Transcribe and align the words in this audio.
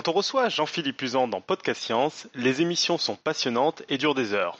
Quand 0.00 0.12
on 0.12 0.16
reçoit 0.16 0.48
Jean-Philippe 0.48 1.02
Usan 1.02 1.28
dans 1.28 1.42
Podcast 1.42 1.82
Science, 1.82 2.26
les 2.34 2.62
émissions 2.62 2.96
sont 2.96 3.16
passionnantes 3.16 3.82
et 3.90 3.98
durent 3.98 4.14
des 4.14 4.32
heures. 4.32 4.56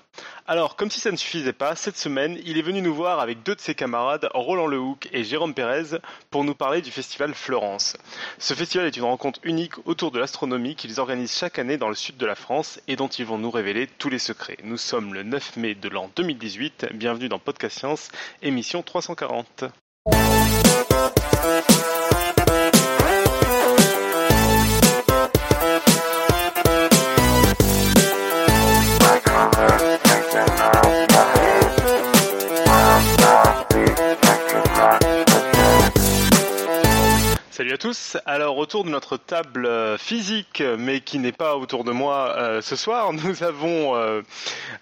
Alors, 0.47 0.77
comme 0.77 0.91
si 0.91 1.01
ça 1.01 1.11
ne 1.11 1.17
suffisait 1.17 1.55
pas, 1.55 1.77
cette 1.77 1.97
semaine, 1.97 2.39
il 2.45 2.59
est 2.59 2.63
venu 2.63 2.83
nous 2.83 2.95
voir 2.95 3.21
avec 3.21 3.43
deux 3.43 3.55
de 3.55 3.61
ses 3.63 3.75
camarades, 3.75 4.29
Roland 4.35 4.67
Lehoucq 4.67 5.09
et 5.15 5.25
Jérôme 5.25 5.55
Pérez, 5.55 5.97
pour 6.29 6.45
nous 6.45 6.55
parler 6.55 6.83
du 6.83 6.91
festival 6.91 7.33
Florence. 7.33 7.97
Ce 8.37 8.53
festival 8.53 8.87
est 8.87 8.99
une 8.99 9.05
rencontre 9.05 9.41
unique 9.43 9.79
autour 9.87 10.11
de 10.11 10.19
l'astronomie 10.19 10.77
qu'ils 10.77 11.01
organisent 11.01 11.39
chaque 11.39 11.59
année 11.59 11.79
dans 11.79 11.89
le 11.89 11.95
sud 11.95 12.19
de 12.19 12.27
la 12.27 12.35
France 12.35 12.79
et 12.87 12.97
dont 12.97 13.09
ils 13.09 13.25
vont 13.25 13.39
nous 13.39 13.51
révéler 13.51 13.87
tous 13.87 14.11
les 14.11 14.19
secrets. 14.19 14.59
Nous 14.63 14.77
sommes 14.77 15.15
le 15.15 15.23
9 15.23 15.57
mai 15.57 15.75
de 15.75 15.89
l'an 15.89 16.11
2018. 16.17 16.89
Bienvenue 16.93 17.31
dans 17.31 17.39
Podcast 17.39 17.79
Science, 17.79 18.11
émission 18.43 18.83
340. 18.83 19.65
Alors 38.25 38.59
autour 38.59 38.85
de 38.85 38.91
notre 38.91 39.17
table 39.17 39.67
euh, 39.67 39.99
physique, 39.99 40.63
mais 40.79 41.01
qui 41.01 41.19
n'est 41.19 41.33
pas 41.33 41.57
autour 41.57 41.83
de 41.83 41.91
moi 41.91 42.35
euh, 42.37 42.61
ce 42.61 42.77
soir, 42.77 43.13
nous 43.25 43.43
avons, 43.43 43.97
euh, 43.97 44.23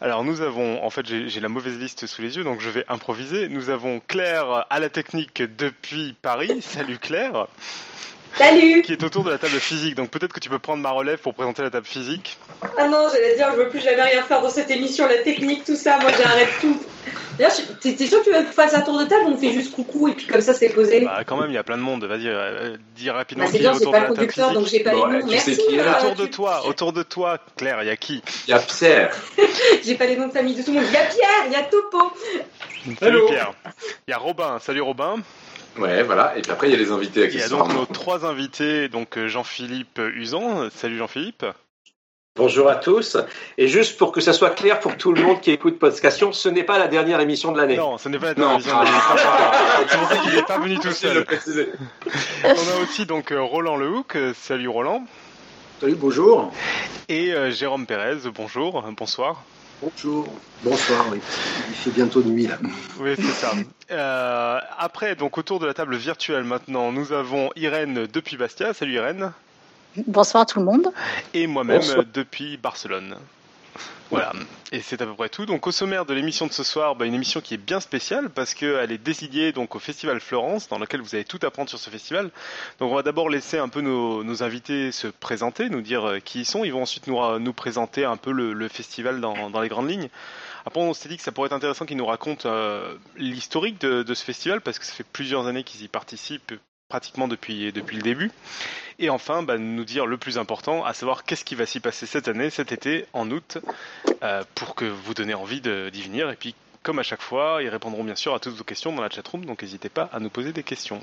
alors 0.00 0.24
nous 0.24 0.42
avons, 0.42 0.84
en 0.84 0.90
fait 0.90 1.06
j'ai 1.06 1.40
la 1.40 1.48
mauvaise 1.48 1.78
liste 1.78 2.06
sous 2.06 2.20
les 2.20 2.36
yeux, 2.36 2.44
donc 2.44 2.60
je 2.60 2.68
vais 2.68 2.84
improviser. 2.88 3.48
Nous 3.48 3.70
avons 3.70 4.00
Claire 4.06 4.66
à 4.68 4.78
la 4.78 4.90
technique 4.90 5.42
depuis 5.56 6.14
Paris. 6.20 6.60
Salut 6.60 6.98
Claire. 6.98 7.46
Salut 8.38 8.82
Qui 8.82 8.93
est 8.93 9.02
autour 9.02 9.24
de 9.24 9.30
la 9.30 9.38
table 9.38 9.59
physique. 9.59 9.96
Donc 9.96 10.10
peut-être 10.10 10.32
que 10.32 10.38
tu 10.38 10.49
peux 10.49 10.60
prendre 10.60 10.80
ma 10.80 10.90
relève 10.90 11.18
pour 11.18 11.35
présenter 11.35 11.62
la 11.62 11.71
table 11.71 11.87
physique. 11.87 12.38
Ah 12.79 12.87
non, 12.87 13.09
j'allais 13.12 13.35
dire, 13.35 13.49
je 13.51 13.57
veux 13.57 13.68
plus 13.68 13.80
jamais 13.80 14.02
rien 14.02 14.23
faire 14.23 14.40
dans 14.40 14.49
cette 14.49 14.71
émission, 14.71 15.09
la 15.09 15.18
technique, 15.18 15.65
tout 15.65 15.74
ça, 15.74 15.99
moi 15.99 16.12
j'arrête 16.16 16.49
tout. 16.60 16.80
D'ailleurs, 17.37 17.52
t'es 17.80 17.96
sûr 17.96 18.21
que 18.21 18.24
tu 18.24 18.32
veux 18.32 18.45
faire 18.45 18.74
un 18.74 18.80
tour 18.80 18.99
de 18.99 19.04
table 19.07 19.27
ou 19.27 19.32
on 19.32 19.37
fait 19.37 19.52
juste 19.52 19.73
coucou 19.73 20.09
et 20.09 20.12
puis 20.12 20.27
comme 20.27 20.40
ça 20.40 20.54
c'est 20.54 20.68
posé? 20.68 21.01
Bah 21.01 21.23
quand 21.27 21.37
même, 21.37 21.51
il 21.51 21.54
y 21.54 21.59
a 21.59 21.65
plein 21.65 21.77
de 21.77 21.82
monde. 21.82 22.04
Vas-y, 22.04 22.29
euh, 22.29 22.77
dis 22.95 23.10
rapidement 23.10 23.45
bah, 23.45 23.51
c'est 23.52 23.59
bien, 23.59 23.74
c'est 23.74 23.90
pas 23.90 24.01
le 24.01 24.07
conducteur, 24.15 24.52
donc 24.52 24.66
j'ai 24.66 24.80
pas 24.80 24.93
les 24.93 25.01
noms. 25.01 25.27
Merci. 25.29 25.57
Qui 25.57 25.77
est 25.77 25.80
autour 25.80 26.15
de 26.15 26.27
toi, 26.27 26.66
autour 26.66 26.93
de 26.93 27.02
toi, 27.02 27.38
Claire, 27.57 27.82
il 27.82 27.87
y 27.87 27.90
a 27.90 27.96
qui? 27.96 28.23
Il 28.46 28.51
y 28.51 28.55
a 28.55 28.60
Pierre. 28.60 29.16
j'ai 29.84 29.96
pas 29.96 30.07
les 30.07 30.16
noms 30.16 30.29
de 30.29 30.32
famille 30.32 30.55
de 30.55 30.62
tout 30.62 30.73
le 30.73 30.80
monde. 30.80 30.88
Il 30.88 30.95
y 30.95 30.96
a 30.96 31.07
Pierre, 31.07 31.46
il 31.46 31.52
y 31.52 31.57
a 31.57 31.62
Topo. 31.62 32.12
Salut 33.01 33.27
Pierre. 33.29 33.52
Il 34.07 34.10
y 34.12 34.15
a 34.15 34.18
Robin. 34.18 34.59
Salut 34.60 34.82
Robin. 34.82 35.16
Ouais, 35.79 36.02
voilà. 36.02 36.37
Et 36.37 36.43
puis 36.43 36.51
après, 36.51 36.68
il 36.68 36.73
y 36.73 36.74
a 36.74 36.79
les 36.79 36.90
invités. 36.90 37.29
Il 37.32 37.38
y 37.38 37.43
a 37.43 37.48
donc 37.48 37.73
nos 37.73 37.87
trois 37.87 38.26
invités, 38.26 38.88
donc 38.88 39.16
euh, 39.16 39.29
Jean-Philippe 39.29 40.01
Usan. 40.15 40.68
Salut 40.71 40.98
Jean-Philippe. 40.98 41.45
Bonjour 42.38 42.68
à 42.68 42.76
tous. 42.76 43.16
Et 43.59 43.66
juste 43.66 43.99
pour 43.99 44.12
que 44.12 44.21
ça 44.21 44.32
soit 44.32 44.51
clair 44.51 44.79
pour 44.79 44.96
tout 44.96 45.12
le 45.12 45.21
monde 45.23 45.40
qui 45.40 45.51
écoute 45.51 45.80
Podcastion, 45.80 46.32
ce 46.32 46.49
n'est 46.49 46.62
pas 46.62 46.79
la 46.79 46.87
dernière 46.87 47.18
émission 47.18 47.51
de 47.51 47.59
l'année. 47.59 47.76
Non, 47.76 47.99
ce 47.99 48.09
n'est 48.09 48.18
pas 48.18 48.26
la 48.26 48.34
dernière 48.34 48.54
émission 48.54 48.79
de 48.79 48.84
l'année. 48.84 49.87
C'est 49.88 49.99
pour 49.99 50.09
ça 50.09 50.16
qu'il 50.18 50.34
n'est 50.34 50.43
pas 50.43 50.59
venu 50.60 50.79
tout 50.79 50.93
seul. 50.93 51.26
On 52.45 52.49
a 52.49 52.82
aussi 52.82 53.06
donc 53.06 53.32
euh, 53.32 53.43
Roland 53.43 53.76
Lehoucq. 53.76 54.16
Salut 54.37 54.68
Roland. 54.68 55.04
Salut, 55.80 55.96
bonjour. 55.96 56.52
Et 57.09 57.32
euh, 57.32 57.51
Jérôme 57.51 57.87
Pérez. 57.87 58.18
Bonjour, 58.32 58.84
bonsoir. 58.96 59.43
Bonjour, 59.80 60.26
bonsoir, 60.65 61.07
oui. 61.12 61.18
Il 61.68 61.74
fait 61.74 61.90
bientôt 61.90 62.23
nuit 62.23 62.48
là. 62.48 62.59
Oui, 62.98 63.10
c'est 63.16 63.23
ça. 63.23 63.52
Euh, 63.93 64.59
après, 64.76 65.15
donc 65.15 65.38
autour 65.38 65.60
de 65.60 65.66
la 65.66 65.75
table 65.75 65.97
virtuelle 65.97 66.43
maintenant, 66.43 66.91
nous 66.91 67.12
avons 67.12 67.50
Irène 67.54 68.06
depuis 68.12 68.37
Bastia. 68.37 68.75
Salut 68.75 68.94
Irène. 68.94 69.32
Bonsoir 70.06 70.47
tout 70.47 70.59
le 70.59 70.65
monde. 70.65 70.88
Et 71.32 71.47
moi-même 71.47 71.82
depuis 72.12 72.56
Barcelone. 72.56 73.16
Voilà, 74.11 74.33
et 74.73 74.81
c'est 74.81 75.03
à 75.03 75.07
peu 75.07 75.15
près 75.15 75.29
tout. 75.29 75.45
Donc 75.45 75.67
au 75.67 75.73
sommaire 75.73 76.07
de 76.07 76.15
l'émission 76.15 76.47
de 76.47 76.53
ce 76.53 76.63
soir, 76.63 76.97
bah, 76.97 77.05
une 77.05 77.15
émission 77.15 77.43
qui 77.43 77.53
est 77.53 77.59
bien 77.59 77.79
spéciale 77.79 78.31
parce 78.31 78.55
qu'elle 78.55 78.91
est 78.91 78.99
dédiée 78.99 79.53
donc 79.53 79.75
au 79.75 79.79
Festival 79.79 80.19
Florence, 80.21 80.69
dans 80.69 80.79
lequel 80.79 81.03
vous 81.03 81.15
allez 81.15 81.25
tout 81.27 81.39
apprendre 81.43 81.69
sur 81.69 81.79
ce 81.79 81.91
festival. 81.91 82.31
Donc 82.79 82.91
on 82.91 82.95
va 82.95 83.03
d'abord 83.03 83.29
laisser 83.29 83.59
un 83.59 83.69
peu 83.69 83.83
nos, 83.83 84.43
invités 84.43 84.93
se 84.93 85.09
présenter, 85.09 85.69
nous 85.69 85.83
dire 85.83 86.09
euh, 86.09 86.19
qui 86.21 86.41
ils 86.41 86.45
sont. 86.47 86.65
Ils 86.65 86.73
vont 86.73 86.83
ensuite 86.83 87.07
nous, 87.07 87.39
nous 87.39 87.53
présenter 87.53 88.07
un 88.07 88.17
peu 88.17 88.33
le, 88.33 88.69
festival 88.69 89.21
dans, 89.21 89.51
dans, 89.51 89.61
les 89.61 89.69
grandes 89.69 89.91
lignes. 89.91 90.09
Après, 90.65 90.81
on 90.81 90.95
s'est 90.95 91.09
dit 91.09 91.17
que 91.17 91.23
ça 91.23 91.33
pourrait 91.33 91.47
être 91.47 91.53
intéressant 91.53 91.85
qu'ils 91.85 91.97
nous 91.97 92.07
racontent 92.07 92.49
euh, 92.49 92.95
l'historique 93.17 93.81
de, 93.81 94.03
de, 94.03 94.15
ce 94.15 94.25
festival 94.25 94.61
parce 94.63 94.79
que 94.79 94.87
ça 94.87 94.93
fait 94.93 95.05
plusieurs 95.05 95.47
années 95.47 95.65
qu'ils 95.65 95.83
y 95.83 95.89
participent, 95.89 96.55
pratiquement 96.88 97.28
depuis, 97.28 97.71
depuis 97.71 97.97
le 97.97 98.03
début. 98.03 98.31
Et 98.99 99.10
enfin, 99.10 99.43
bah, 99.43 99.59
nous 99.59 99.84
dire 99.84 100.06
le 100.06 100.16
plus 100.16 100.38
important, 100.38 100.84
à 100.84 100.94
savoir 100.94 101.25
qu'est-ce 101.25 101.44
qui 101.44 101.54
va 101.54 101.66
s'y 101.66 101.81
passer 101.81 102.06
cette 102.06 102.28
année, 102.28 102.49
cet 102.49 102.72
été, 102.72 103.04
en 103.12 103.31
août, 103.31 103.59
euh, 104.22 104.43
pour 104.54 104.75
que 104.75 104.87
vous 104.87 105.12
donniez 105.12 105.34
envie 105.34 105.60
d'y 105.60 106.03
venir. 106.03 106.31
Et 106.31 106.37
puis, 106.37 106.54
comme 106.82 106.98
à 106.98 107.03
chaque 107.03 107.21
fois, 107.21 107.62
ils 107.62 107.69
répondront 107.69 108.04
bien 108.04 108.16
sûr 108.16 108.34
à 108.34 108.41
toutes 108.41 108.54
vos 108.54 108.65
questions 108.65 108.93
dans 108.93 109.03
la 109.03 109.10
chatroom, 109.10 109.44
donc 109.44 109.62
n'hésitez 109.62 109.91
pas 109.91 110.09
à 110.12 110.19
nous 110.19 110.31
poser 110.31 110.53
des 110.53 110.62
questions. 110.62 111.00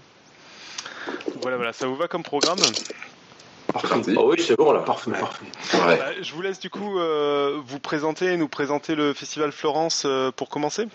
Voilà, 1.35 1.57
voilà, 1.57 1.71
ça 1.71 1.85
vous 1.85 1.95
va 1.95 2.07
comme 2.07 2.23
programme? 2.23 2.57
Parfait. 3.71 4.13
Oh 4.15 4.31
oui, 4.31 4.41
c'est 4.41 4.57
bon 4.57 4.71
là. 4.71 4.79
Parfait, 4.81 5.11
parfait. 5.11 5.45
Ouais. 5.73 5.97
Bah, 5.97 6.21
je 6.21 6.33
vous 6.33 6.41
laisse 6.41 6.59
du 6.59 6.69
coup 6.69 6.97
euh, 6.97 7.61
vous 7.63 7.79
présenter, 7.79 8.37
nous 8.37 8.47
présenter 8.47 8.95
le 8.95 9.13
Festival 9.13 9.51
Florence 9.51 10.03
euh, 10.05 10.31
pour 10.31 10.49
commencer 10.49 10.87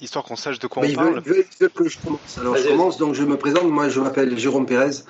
histoire 0.00 0.24
qu'on 0.24 0.36
sache 0.36 0.58
de 0.58 0.66
quoi 0.66 0.82
on 0.84 0.92
parle. 0.92 1.22
que 1.22 1.88
je 1.88 1.98
commence. 1.98 2.38
Alors 2.38 2.56
je 2.56 2.68
commence, 2.68 2.98
donc 2.98 3.14
je 3.14 3.22
me 3.24 3.36
présente. 3.36 3.64
Moi, 3.64 3.88
je 3.88 4.00
m'appelle 4.00 4.38
Jérôme 4.38 4.66
Pérez. 4.66 5.02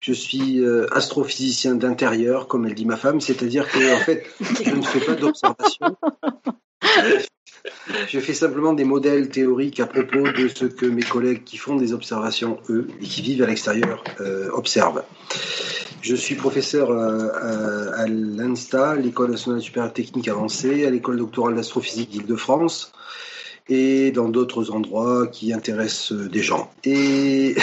Je 0.00 0.14
suis 0.14 0.60
euh, 0.60 0.86
astrophysicien 0.94 1.74
d'intérieur, 1.74 2.48
comme 2.48 2.64
elle 2.64 2.74
dit 2.74 2.86
ma 2.86 2.96
femme, 2.96 3.20
c'est-à-dire 3.20 3.70
que 3.70 3.94
en 3.94 3.98
fait, 4.00 4.24
je 4.64 4.70
ne 4.70 4.82
fais 4.82 5.00
pas 5.00 5.14
d'observation. 5.14 5.96
Je 8.08 8.18
fais 8.18 8.32
simplement 8.32 8.72
des 8.72 8.84
modèles 8.84 9.28
théoriques 9.28 9.78
à 9.80 9.86
propos 9.86 10.22
de 10.32 10.48
ce 10.48 10.64
que 10.64 10.86
mes 10.86 11.02
collègues 11.02 11.44
qui 11.44 11.58
font 11.58 11.76
des 11.76 11.92
observations, 11.92 12.58
eux, 12.70 12.88
et 13.02 13.04
qui 13.04 13.20
vivent 13.20 13.42
à 13.42 13.46
l'extérieur, 13.46 14.02
euh, 14.20 14.48
observent. 14.52 15.04
Je 16.00 16.14
suis 16.14 16.34
professeur 16.34 16.90
euh, 16.90 17.28
à, 17.34 18.02
à 18.02 18.06
l'INSTA, 18.06 18.94
l'École 18.94 19.32
nationale 19.32 19.60
supérieure 19.60 19.92
technique 19.92 20.28
avancée, 20.28 20.86
à 20.86 20.90
l'École 20.90 21.18
doctorale 21.18 21.56
d'astrophysique 21.56 22.08
d'Île-de-France 22.08 22.92
et 23.70 24.10
dans 24.10 24.28
d'autres 24.28 24.72
endroits 24.72 25.28
qui 25.28 25.52
intéressent 25.52 26.12
des 26.12 26.42
gens. 26.42 26.70
Et 26.84 27.54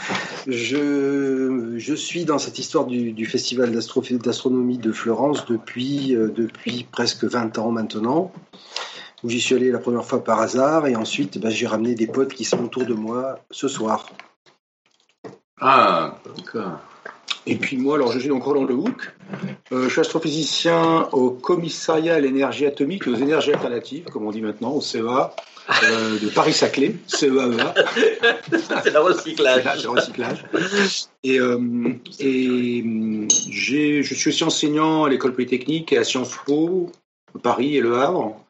je, 0.46 1.74
je 1.76 1.94
suis 1.94 2.24
dans 2.24 2.38
cette 2.38 2.58
histoire 2.58 2.86
du, 2.86 3.26
festival 3.26 3.72
d'astronomie 3.72 4.78
de 4.78 4.92
Florence 4.92 5.44
depuis, 5.46 6.14
euh, 6.14 6.28
depuis 6.28 6.86
presque 6.90 7.24
20 7.24 7.58
ans 7.58 7.72
maintenant, 7.72 8.32
où 9.24 9.28
j'y 9.28 9.40
suis 9.40 9.56
allé 9.56 9.72
la 9.72 9.80
première 9.80 10.04
fois 10.04 10.22
par 10.22 10.40
hasard, 10.40 10.86
et 10.86 10.94
ensuite 10.94 11.38
ben, 11.38 11.50
j'ai 11.50 11.66
ramené 11.66 11.96
des 11.96 12.06
potes 12.06 12.32
qui 12.32 12.44
sont 12.44 12.62
autour 12.64 12.84
de 12.84 12.94
moi 12.94 13.40
ce 13.50 13.66
soir. 13.66 14.08
Ah, 15.60 16.18
d'accord. 16.36 16.78
Et 17.48 17.56
puis 17.56 17.76
moi, 17.76 17.96
alors 17.96 18.12
je 18.12 18.18
suis 18.18 18.28
donc 18.28 18.42
Roland 18.42 18.64
Lehoucq. 18.64 19.12
Euh, 19.72 19.84
je 19.84 19.88
suis 19.88 20.00
astrophysicien 20.00 21.08
au 21.12 21.30
commissariat 21.30 22.14
à 22.14 22.20
l'énergie 22.20 22.66
atomique 22.66 23.06
aux 23.06 23.14
énergies 23.14 23.52
alternatives, 23.52 24.04
comme 24.04 24.26
on 24.26 24.30
dit 24.30 24.42
maintenant, 24.42 24.72
au 24.72 24.80
CEA, 24.80 25.32
euh, 25.82 26.18
de 26.20 26.28
Paris-Saclay, 26.28 26.94
CEAEA. 27.06 27.74
c'est 28.84 28.92
le 28.92 29.00
recyclage. 29.00 29.64
C'est 29.64 29.82
le 29.82 29.88
recyclage. 29.90 30.44
Et, 31.24 31.40
euh, 31.40 31.94
et 32.20 32.84
je 33.50 34.14
suis 34.14 34.28
aussi 34.28 34.44
enseignant 34.44 35.04
à 35.04 35.08
l'école 35.08 35.34
polytechnique 35.34 35.92
et 35.92 35.98
à 35.98 36.04
Sciences 36.04 36.36
Po, 36.46 36.92
Paris 37.42 37.76
et 37.76 37.80
Le 37.80 37.98
Havre. 37.98 38.40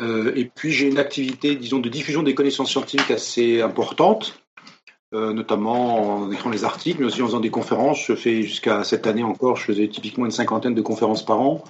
Euh, 0.00 0.32
et 0.36 0.44
puis 0.44 0.72
j'ai 0.72 0.86
une 0.86 0.98
activité, 0.98 1.56
disons, 1.56 1.78
de 1.78 1.88
diffusion 1.88 2.22
des 2.22 2.34
connaissances 2.34 2.70
scientifiques 2.70 3.10
assez 3.10 3.62
importante. 3.62 4.38
Euh, 5.14 5.32
notamment 5.32 6.24
en 6.24 6.32
écrivant 6.32 6.50
les 6.50 6.64
articles, 6.64 6.98
mais 6.98 7.06
aussi 7.06 7.22
en 7.22 7.26
faisant 7.26 7.38
des 7.38 7.50
conférences. 7.50 8.04
Je 8.04 8.16
fais 8.16 8.42
jusqu'à 8.42 8.82
cette 8.82 9.06
année 9.06 9.22
encore, 9.22 9.54
je 9.54 9.62
faisais 9.62 9.86
typiquement 9.86 10.24
une 10.24 10.32
cinquantaine 10.32 10.74
de 10.74 10.82
conférences 10.82 11.24
par 11.24 11.40
an, 11.40 11.62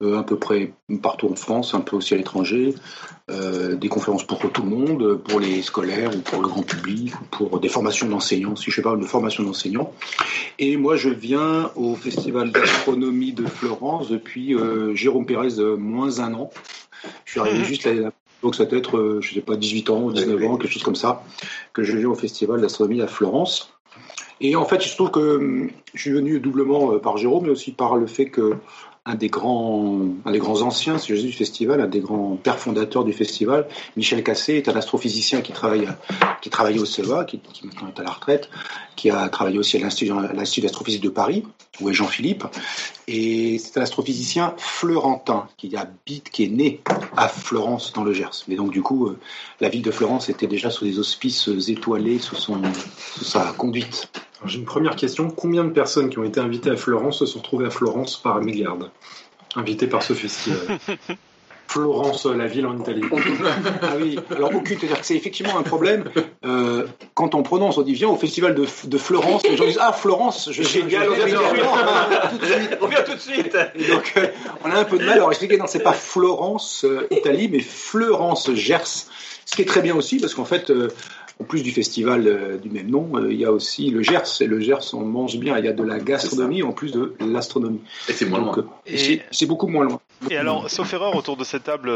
euh, 0.00 0.18
à 0.18 0.22
peu 0.22 0.38
près 0.38 0.72
partout 1.02 1.28
en 1.30 1.34
France, 1.34 1.74
un 1.74 1.82
peu 1.82 1.96
aussi 1.96 2.14
à 2.14 2.16
l'étranger. 2.16 2.74
Euh, 3.30 3.76
des 3.76 3.88
conférences 3.88 4.26
pour 4.26 4.38
tout 4.50 4.62
le 4.62 4.70
monde, 4.70 5.18
pour 5.18 5.40
les 5.40 5.60
scolaires 5.60 6.16
ou 6.16 6.20
pour 6.20 6.40
le 6.40 6.48
grand 6.48 6.62
public, 6.62 7.12
ou 7.20 7.24
pour 7.24 7.60
des 7.60 7.68
formations 7.68 8.08
d'enseignants, 8.08 8.56
si 8.56 8.70
je 8.70 8.80
pas 8.80 8.96
de 8.96 9.04
formation 9.04 9.42
d'enseignants. 9.42 9.92
Et 10.58 10.78
moi, 10.78 10.96
je 10.96 11.10
viens 11.10 11.70
au 11.76 11.96
Festival 11.96 12.50
d'astronomie 12.50 13.34
de 13.34 13.44
Florence 13.44 14.08
depuis 14.08 14.56
Jérôme 14.94 15.26
Pérez, 15.26 15.76
moins 15.76 16.20
un 16.20 16.32
an. 16.32 16.50
Je 17.26 17.32
suis 17.32 17.40
arrivé 17.40 17.58
mhm. 17.58 17.64
juste 17.64 17.84
l'année 17.84 18.08
donc 18.42 18.54
ça 18.54 18.66
peut 18.66 18.76
être, 18.76 18.96
euh, 18.96 19.20
je 19.20 19.34
sais 19.34 19.40
pas, 19.40 19.56
18 19.56 19.90
ans, 19.90 20.10
19 20.10 20.42
ans, 20.44 20.56
quelque 20.56 20.72
chose 20.72 20.82
comme 20.82 20.96
ça, 20.96 21.22
que 21.72 21.82
je 21.82 21.96
viens 21.96 22.08
au 22.08 22.14
Festival 22.14 22.60
d'astronomie 22.60 23.02
à 23.02 23.06
Florence. 23.06 23.72
Et 24.40 24.56
en 24.56 24.64
fait, 24.64 24.76
il 24.76 24.88
se 24.88 24.94
trouve 24.94 25.10
que 25.10 25.36
hum, 25.36 25.70
je 25.94 26.00
suis 26.00 26.10
venu 26.10 26.40
doublement 26.40 26.92
euh, 26.92 26.98
par 26.98 27.16
Jérôme, 27.18 27.44
mais 27.44 27.50
aussi 27.50 27.72
par 27.72 27.96
le 27.96 28.06
fait 28.06 28.26
que 28.26 28.56
un 29.06 29.14
des 29.14 29.28
grands, 29.28 30.08
un 30.24 30.30
des 30.32 30.38
grands 30.38 30.60
anciens, 30.60 30.98
si 30.98 31.08
je 31.08 31.20
dis, 31.20 31.28
du 31.28 31.32
festival, 31.32 31.80
un 31.80 31.86
des 31.86 32.00
grands 32.00 32.36
pères 32.36 32.58
fondateurs 32.58 33.04
du 33.04 33.12
festival. 33.12 33.66
Michel 33.96 34.22
Cassé 34.22 34.56
est 34.56 34.68
un 34.68 34.76
astrophysicien 34.76 35.40
qui 35.40 35.52
travaille, 35.52 35.88
qui 36.42 36.50
travaille 36.50 36.78
au 36.78 36.84
CEA, 36.84 37.24
qui, 37.24 37.40
maintenant 37.64 37.88
est 37.88 37.98
à 37.98 38.02
la 38.02 38.10
retraite, 38.10 38.50
qui 38.96 39.10
a 39.10 39.28
travaillé 39.30 39.58
aussi 39.58 39.78
à 39.78 39.80
l'Institut 39.80 40.60
d'astrophysique 40.60 41.02
de 41.02 41.08
Paris, 41.08 41.44
où 41.80 41.88
est 41.88 41.94
Jean-Philippe. 41.94 42.44
Et 43.08 43.58
c'est 43.58 43.78
un 43.78 43.82
astrophysicien 43.82 44.54
florentin 44.58 45.48
qui 45.56 45.74
habite, 45.76 46.28
qui 46.28 46.44
est 46.44 46.50
né 46.50 46.82
à 47.16 47.28
Florence 47.28 47.94
dans 47.94 48.04
le 48.04 48.12
Gers. 48.12 48.44
Mais 48.48 48.56
donc 48.56 48.70
du 48.70 48.82
coup, 48.82 49.06
euh, 49.06 49.18
la 49.60 49.70
ville 49.70 49.82
de 49.82 49.90
Florence 49.90 50.28
était 50.28 50.46
déjà 50.46 50.70
sous 50.70 50.84
des 50.84 50.98
auspices 50.98 51.48
étoilés 51.68 52.18
sous 52.18 52.36
sa 52.36 53.52
conduite. 53.56 54.10
J'ai 54.46 54.58
une 54.58 54.64
première 54.64 54.96
question. 54.96 55.30
Combien 55.30 55.64
de 55.64 55.70
personnes 55.70 56.10
qui 56.10 56.18
ont 56.18 56.24
été 56.24 56.40
invitées 56.40 56.70
à 56.70 56.76
Florence 56.76 57.18
se 57.18 57.26
sont 57.26 57.38
retrouvées 57.38 57.66
à 57.66 57.70
Florence 57.70 58.16
par 58.16 58.40
Mégarde? 58.40 58.90
Invitées 59.54 59.86
par 59.86 60.02
ce 60.02 60.14
festival. 60.14 60.78
Florence, 61.70 62.26
la 62.26 62.48
ville 62.48 62.66
en 62.66 62.76
Italie. 62.76 63.02
Ah 63.82 63.94
oui, 64.00 64.18
alors 64.34 64.52
aucune, 64.52 64.76
c'est-à-dire 64.76 65.00
que 65.00 65.06
c'est 65.06 65.14
effectivement 65.14 65.56
un 65.56 65.62
problème. 65.62 66.04
Euh, 66.44 66.86
quand 67.14 67.36
on 67.36 67.44
prononce, 67.44 67.78
on 67.78 67.82
dit 67.82 67.94
viens 67.94 68.08
au 68.08 68.16
festival 68.16 68.56
de, 68.56 68.66
de 68.84 68.98
Florence, 68.98 69.44
les 69.44 69.56
gens 69.56 69.66
disent 69.66 69.78
ah 69.80 69.92
Florence, 69.92 70.50
je 70.50 70.64
Génial, 70.64 71.08
on 71.08 71.14
vient 71.14 72.28
tout 72.28 72.38
de 72.38 72.44
suite. 72.44 72.78
On 72.80 72.86
vient 72.88 73.02
tout 73.02 73.14
de 73.14 73.20
suite. 73.20 73.56
Et 73.76 73.86
donc, 73.86 74.12
euh, 74.16 74.26
on 74.64 74.70
a 74.72 74.78
un 74.80 74.84
peu 74.84 74.98
de 74.98 75.04
mal 75.04 75.14
à 75.14 75.16
leur 75.18 75.30
expliquer, 75.30 75.58
non, 75.58 75.66
c'est 75.68 75.82
pas 75.82 75.92
Florence, 75.92 76.84
euh, 76.84 77.06
Italie, 77.12 77.48
mais 77.48 77.60
Florence, 77.60 78.52
Gers. 78.52 79.06
Ce 79.44 79.56
qui 79.56 79.62
est 79.62 79.66
très 79.66 79.82
bien 79.82 79.96
aussi, 79.96 80.18
parce 80.18 80.34
qu'en 80.34 80.44
fait, 80.44 80.70
euh, 80.70 80.88
en 81.40 81.44
plus 81.44 81.62
du 81.62 81.70
festival 81.72 82.26
euh, 82.26 82.58
du 82.58 82.68
même 82.70 82.90
nom, 82.90 83.10
euh, 83.14 83.32
il 83.32 83.38
y 83.40 83.44
a 83.44 83.52
aussi 83.52 83.90
le 83.90 84.02
Gers. 84.02 84.40
Et 84.40 84.46
le 84.46 84.60
Gers, 84.60 84.92
on 84.94 85.00
mange 85.00 85.38
bien, 85.38 85.58
il 85.58 85.64
y 85.64 85.68
a 85.68 85.72
de 85.72 85.82
la 85.82 85.98
gastronomie 85.98 86.62
en 86.62 86.72
plus 86.72 86.92
de 86.92 87.14
l'astronomie. 87.20 87.80
Et 88.08 88.12
c'est 88.12 88.26
moins 88.26 88.40
Donc, 88.40 88.56
loin. 88.56 88.66
euh, 88.88 88.92
c'est- 88.96 89.22
c'est 89.30 89.46
beaucoup 89.46 89.66
moins 89.68 89.84
loin. 89.84 90.00
Et 90.30 90.36
alors, 90.36 90.68
sauf 90.70 90.92
erreur 90.92 91.16
autour 91.16 91.36
de 91.38 91.44
cette 91.44 91.64
table 91.64 91.90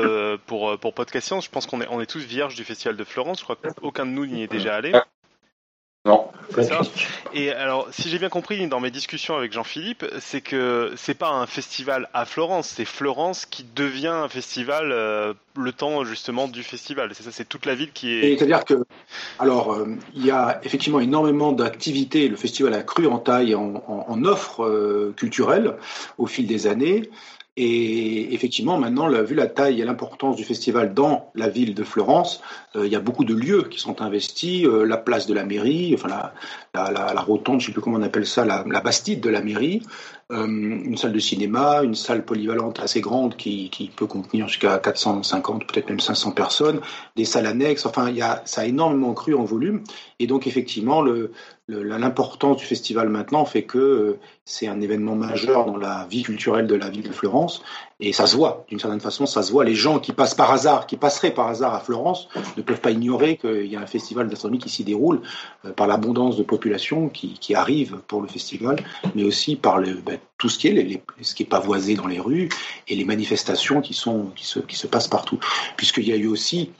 pour, 0.46 0.78
pour 0.78 0.94
Podcast 0.94 1.26
Science, 1.26 1.44
je 1.44 1.50
pense 1.50 1.66
qu'on 1.66 1.82
est, 1.82 1.88
on 1.90 2.00
est 2.00 2.06
tous 2.06 2.20
vierges 2.24 2.54
du 2.54 2.64
festival 2.64 2.96
de 2.96 3.04
Florence. 3.04 3.38
Je 3.40 3.44
crois 3.44 3.56
qu'aucun 3.56 4.06
de 4.06 4.10
nous 4.12 4.24
n'y 4.26 4.42
est 4.42 4.50
déjà 4.50 4.76
allé. 4.76 4.92
Non. 6.04 6.28
C'est 6.54 6.64
ça 6.64 6.82
Et 7.32 7.50
alors, 7.50 7.88
si 7.90 8.10
j'ai 8.10 8.18
bien 8.18 8.28
compris 8.28 8.66
dans 8.68 8.78
mes 8.78 8.90
discussions 8.90 9.36
avec 9.36 9.52
Jean-Philippe, 9.52 10.04
c'est 10.20 10.42
que 10.42 10.92
c'est 10.96 11.14
pas 11.14 11.30
un 11.30 11.46
festival 11.46 12.10
à 12.12 12.26
Florence, 12.26 12.68
c'est 12.76 12.84
Florence 12.84 13.46
qui 13.46 13.64
devient 13.74 14.08
un 14.08 14.28
festival 14.28 14.92
euh, 14.92 15.32
le 15.56 15.72
temps 15.72 16.04
justement 16.04 16.46
du 16.46 16.62
festival. 16.62 17.10
C'est 17.14 17.22
ça, 17.22 17.30
c'est 17.32 17.48
toute 17.48 17.64
la 17.64 17.74
ville 17.74 17.90
qui 17.92 18.10
Et 18.10 18.32
est. 18.32 18.36
C'est-à-dire 18.36 18.66
que, 18.66 18.84
alors, 19.38 19.72
euh, 19.72 19.96
il 20.14 20.26
y 20.26 20.30
a 20.30 20.60
effectivement 20.62 21.00
énormément 21.00 21.52
d'activités. 21.52 22.28
Le 22.28 22.36
festival 22.36 22.74
a 22.74 22.82
cru 22.82 23.06
en 23.06 23.18
taille, 23.18 23.52
et 23.52 23.54
en, 23.54 23.82
en, 23.88 24.04
en 24.06 24.24
offre 24.24 24.64
euh, 24.64 25.14
culturelle 25.16 25.76
au 26.18 26.26
fil 26.26 26.46
des 26.46 26.66
années. 26.66 27.08
Et 27.56 28.34
effectivement, 28.34 28.78
maintenant, 28.78 29.08
vu 29.22 29.36
la 29.36 29.46
taille 29.46 29.80
et 29.80 29.84
l'importance 29.84 30.34
du 30.34 30.42
festival 30.42 30.92
dans 30.92 31.30
la 31.36 31.48
ville 31.48 31.72
de 31.74 31.84
Florence, 31.84 32.42
euh, 32.74 32.84
il 32.84 32.92
y 32.92 32.96
a 32.96 33.00
beaucoup 33.00 33.24
de 33.24 33.34
lieux 33.34 33.68
qui 33.70 33.78
sont 33.78 34.02
investis. 34.02 34.64
euh, 34.64 34.84
la 34.84 34.96
place 34.96 35.28
de 35.28 35.34
la 35.34 35.44
mairie, 35.44 35.94
enfin 35.94 36.08
la, 36.74 37.20
rotonde, 37.20 37.60
je 37.60 37.66
ne 37.66 37.68
sais 37.68 37.72
plus 37.72 37.80
comment 37.80 37.98
on 37.98 38.02
appelle 38.02 38.26
ça, 38.26 38.44
la 38.44 38.80
bastide 38.80 39.20
de 39.20 39.30
la 39.30 39.40
mairie, 39.40 39.82
euh, 40.32 40.46
une 40.46 40.96
salle 40.96 41.12
de 41.12 41.18
cinéma, 41.18 41.82
une 41.82 41.94
salle 41.94 42.24
polyvalente 42.24 42.80
assez 42.80 43.00
grande 43.02 43.36
qui, 43.36 43.90
peut 43.94 44.06
contenir 44.06 44.48
jusqu'à 44.48 44.78
450, 44.78 45.66
peut-être 45.66 45.88
même 45.90 46.00
500 46.00 46.32
personnes, 46.32 46.80
des 47.14 47.26
salles 47.26 47.46
annexes. 47.46 47.84
Enfin, 47.84 48.10
y 48.10 48.22
a, 48.22 48.42
ça 48.46 48.62
a 48.62 48.64
énormément 48.64 49.12
cru 49.12 49.34
en 49.34 49.44
volume. 49.44 49.82
Et 50.18 50.26
donc, 50.26 50.46
effectivement, 50.46 51.04
l'importance 51.68 52.58
du 52.58 52.64
festival 52.64 53.08
maintenant 53.08 53.44
fait 53.44 53.64
que 53.64 53.78
euh, 53.78 54.18
c'est 54.44 54.66
un 54.66 54.80
événement 54.80 55.14
majeur 55.14 55.66
dans 55.66 55.76
la 55.76 56.06
vie 56.10 56.22
culturelle 56.22 56.66
de 56.66 56.74
la 56.74 56.88
ville 56.88 57.02
de 57.02 57.12
Florence. 57.12 57.62
Et 58.00 58.12
ça 58.12 58.26
se 58.26 58.36
voit, 58.36 58.64
d'une 58.68 58.78
certaine 58.78 59.00
façon, 59.00 59.24
ça 59.24 59.42
se 59.42 59.52
voit. 59.52 59.64
Les 59.64 59.74
gens 59.74 59.98
qui 59.98 60.12
passent 60.12 60.34
par 60.34 60.50
hasard, 60.50 60.86
qui 60.86 60.96
passeraient 60.96 61.32
par 61.32 61.48
hasard 61.48 61.74
à 61.74 61.80
Florence, 61.80 62.28
ne 62.56 62.62
peuvent 62.62 62.80
pas 62.80 62.90
ignorer 62.90 63.36
qu'il 63.36 63.66
y 63.66 63.76
a 63.76 63.80
un 63.80 63.86
festival 63.86 64.28
d'astronomie 64.28 64.58
qui 64.58 64.68
s'y 64.68 64.84
déroule 64.84 65.22
euh, 65.64 65.72
par 65.72 65.86
l'abondance 65.86 66.36
de 66.36 66.42
population 66.42 67.08
qui, 67.08 67.34
qui 67.34 67.54
arrive 67.54 67.98
pour 68.08 68.20
le 68.20 68.28
festival, 68.28 68.76
mais 69.14 69.24
aussi 69.24 69.56
par 69.56 69.78
le, 69.78 69.94
ben, 69.94 70.13
tout 70.38 70.48
ce 70.48 70.58
qui 70.58 70.68
est, 70.68 71.02
ce 71.22 71.34
qui 71.34 71.42
est 71.44 71.46
pavoisé 71.46 71.94
dans 71.94 72.06
les 72.06 72.20
rues 72.20 72.48
et 72.88 72.96
les 72.96 73.04
manifestations 73.04 73.80
qui, 73.80 73.94
sont, 73.94 74.26
qui, 74.36 74.46
se, 74.46 74.60
qui 74.60 74.76
se 74.76 74.86
passent 74.86 75.08
partout. 75.08 75.38
Puisqu'il 75.76 76.08
y 76.08 76.12
a 76.12 76.16
eu 76.16 76.26
aussi, 76.26 76.72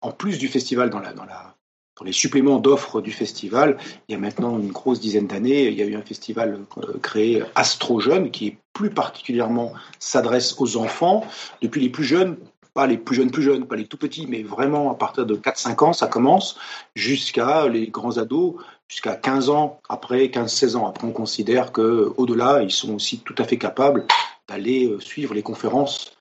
en 0.00 0.12
plus 0.12 0.38
du 0.38 0.48
festival 0.48 0.90
dans 0.90 1.00
la, 1.00 1.12
dans 1.12 1.24
la 1.24 1.56
dans 1.98 2.04
les 2.04 2.12
suppléments 2.12 2.58
d'offres 2.58 3.00
du 3.00 3.10
festival, 3.10 3.78
il 4.08 4.12
y 4.12 4.14
a 4.14 4.18
maintenant 4.18 4.58
une 4.58 4.70
grosse 4.70 5.00
dizaine 5.00 5.26
d'années, 5.26 5.68
il 5.68 5.74
y 5.74 5.82
a 5.82 5.86
eu 5.86 5.96
un 5.96 6.02
festival 6.02 6.60
euh, 6.76 6.98
créé 7.02 7.42
Astro 7.54 8.00
Jeune 8.00 8.30
qui 8.30 8.58
plus 8.74 8.90
particulièrement 8.90 9.72
s'adresse 9.98 10.56
aux 10.58 10.76
enfants, 10.76 11.24
depuis 11.62 11.80
les 11.80 11.88
plus 11.88 12.04
jeunes, 12.04 12.36
pas 12.74 12.86
les 12.86 12.98
plus 12.98 13.16
jeunes 13.16 13.30
plus 13.30 13.42
jeunes, 13.42 13.66
pas 13.66 13.76
les 13.76 13.86
tout 13.86 13.96
petits, 13.96 14.26
mais 14.26 14.42
vraiment 14.42 14.92
à 14.92 14.94
partir 14.94 15.24
de 15.24 15.34
4-5 15.34 15.84
ans, 15.84 15.92
ça 15.94 16.06
commence, 16.06 16.58
jusqu'à 16.94 17.66
les 17.68 17.86
grands 17.86 18.18
ados, 18.18 18.56
jusqu'à 18.88 19.16
15 19.16 19.50
ans, 19.50 19.80
après 19.88 20.26
15-16 20.26 20.76
ans. 20.76 20.86
Après, 20.86 21.06
on 21.06 21.12
considère 21.12 21.72
que 21.72 22.12
au 22.16 22.26
delà 22.26 22.62
ils 22.62 22.70
sont 22.70 22.94
aussi 22.94 23.18
tout 23.20 23.34
à 23.38 23.44
fait 23.44 23.58
capables 23.58 24.06
d'aller 24.48 24.86
euh, 24.86 25.00
suivre 25.00 25.34
les 25.34 25.42
conférences 25.42 26.12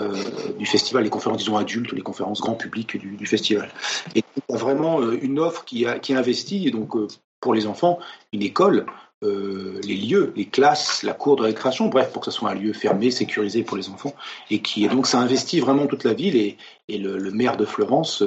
euh, 0.00 0.12
du 0.58 0.66
festival, 0.66 1.04
les 1.04 1.10
conférences, 1.10 1.38
disons, 1.38 1.56
adultes, 1.56 1.92
les 1.92 2.02
conférences 2.02 2.40
grand 2.40 2.54
public 2.54 2.96
du, 2.96 3.26
festival. 3.26 3.70
Et 4.14 4.22
il 4.36 4.42
y 4.50 4.54
a 4.54 4.58
vraiment 4.58 5.00
euh, 5.00 5.18
une 5.22 5.38
offre 5.38 5.64
qui, 5.64 5.84
et 5.84 6.70
donc 6.70 6.94
pour 7.40 7.54
les 7.54 7.66
enfants, 7.66 7.98
une 8.32 8.42
école, 8.42 8.86
les 9.22 9.96
lieux, 9.96 10.32
les 10.36 10.44
classes, 10.44 11.02
la 11.02 11.12
cour 11.12 11.36
de 11.36 11.42
récréation, 11.42 11.86
bref, 11.86 12.12
pour 12.12 12.22
que 12.22 12.30
ce 12.30 12.36
soit 12.36 12.50
un 12.50 12.54
lieu 12.54 12.72
fermé, 12.72 13.10
sécurisé 13.10 13.64
pour 13.64 13.76
les 13.76 13.88
enfants, 13.88 14.14
et 14.50 14.60
qui 14.60 14.84
et 14.84 14.88
donc 14.88 15.06
ça 15.06 15.18
investit 15.18 15.58
vraiment 15.58 15.86
toute 15.86 16.04
la 16.04 16.14
ville, 16.14 16.36
et, 16.36 16.98
le, 16.98 17.30
maire 17.30 17.56
de 17.56 17.64
Florence 17.64 18.22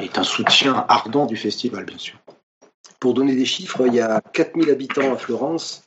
est 0.00 0.18
un 0.18 0.22
soutien 0.22 0.84
ardent 0.88 1.26
du 1.26 1.36
festival, 1.36 1.84
bien 1.84 1.98
sûr. 1.98 2.18
Pour 3.00 3.14
donner 3.14 3.34
des 3.34 3.46
chiffres, 3.46 3.86
il 3.86 3.94
y 3.94 4.00
a 4.00 4.20
4000 4.32 4.70
habitants 4.70 5.12
à 5.12 5.16
Florence 5.16 5.82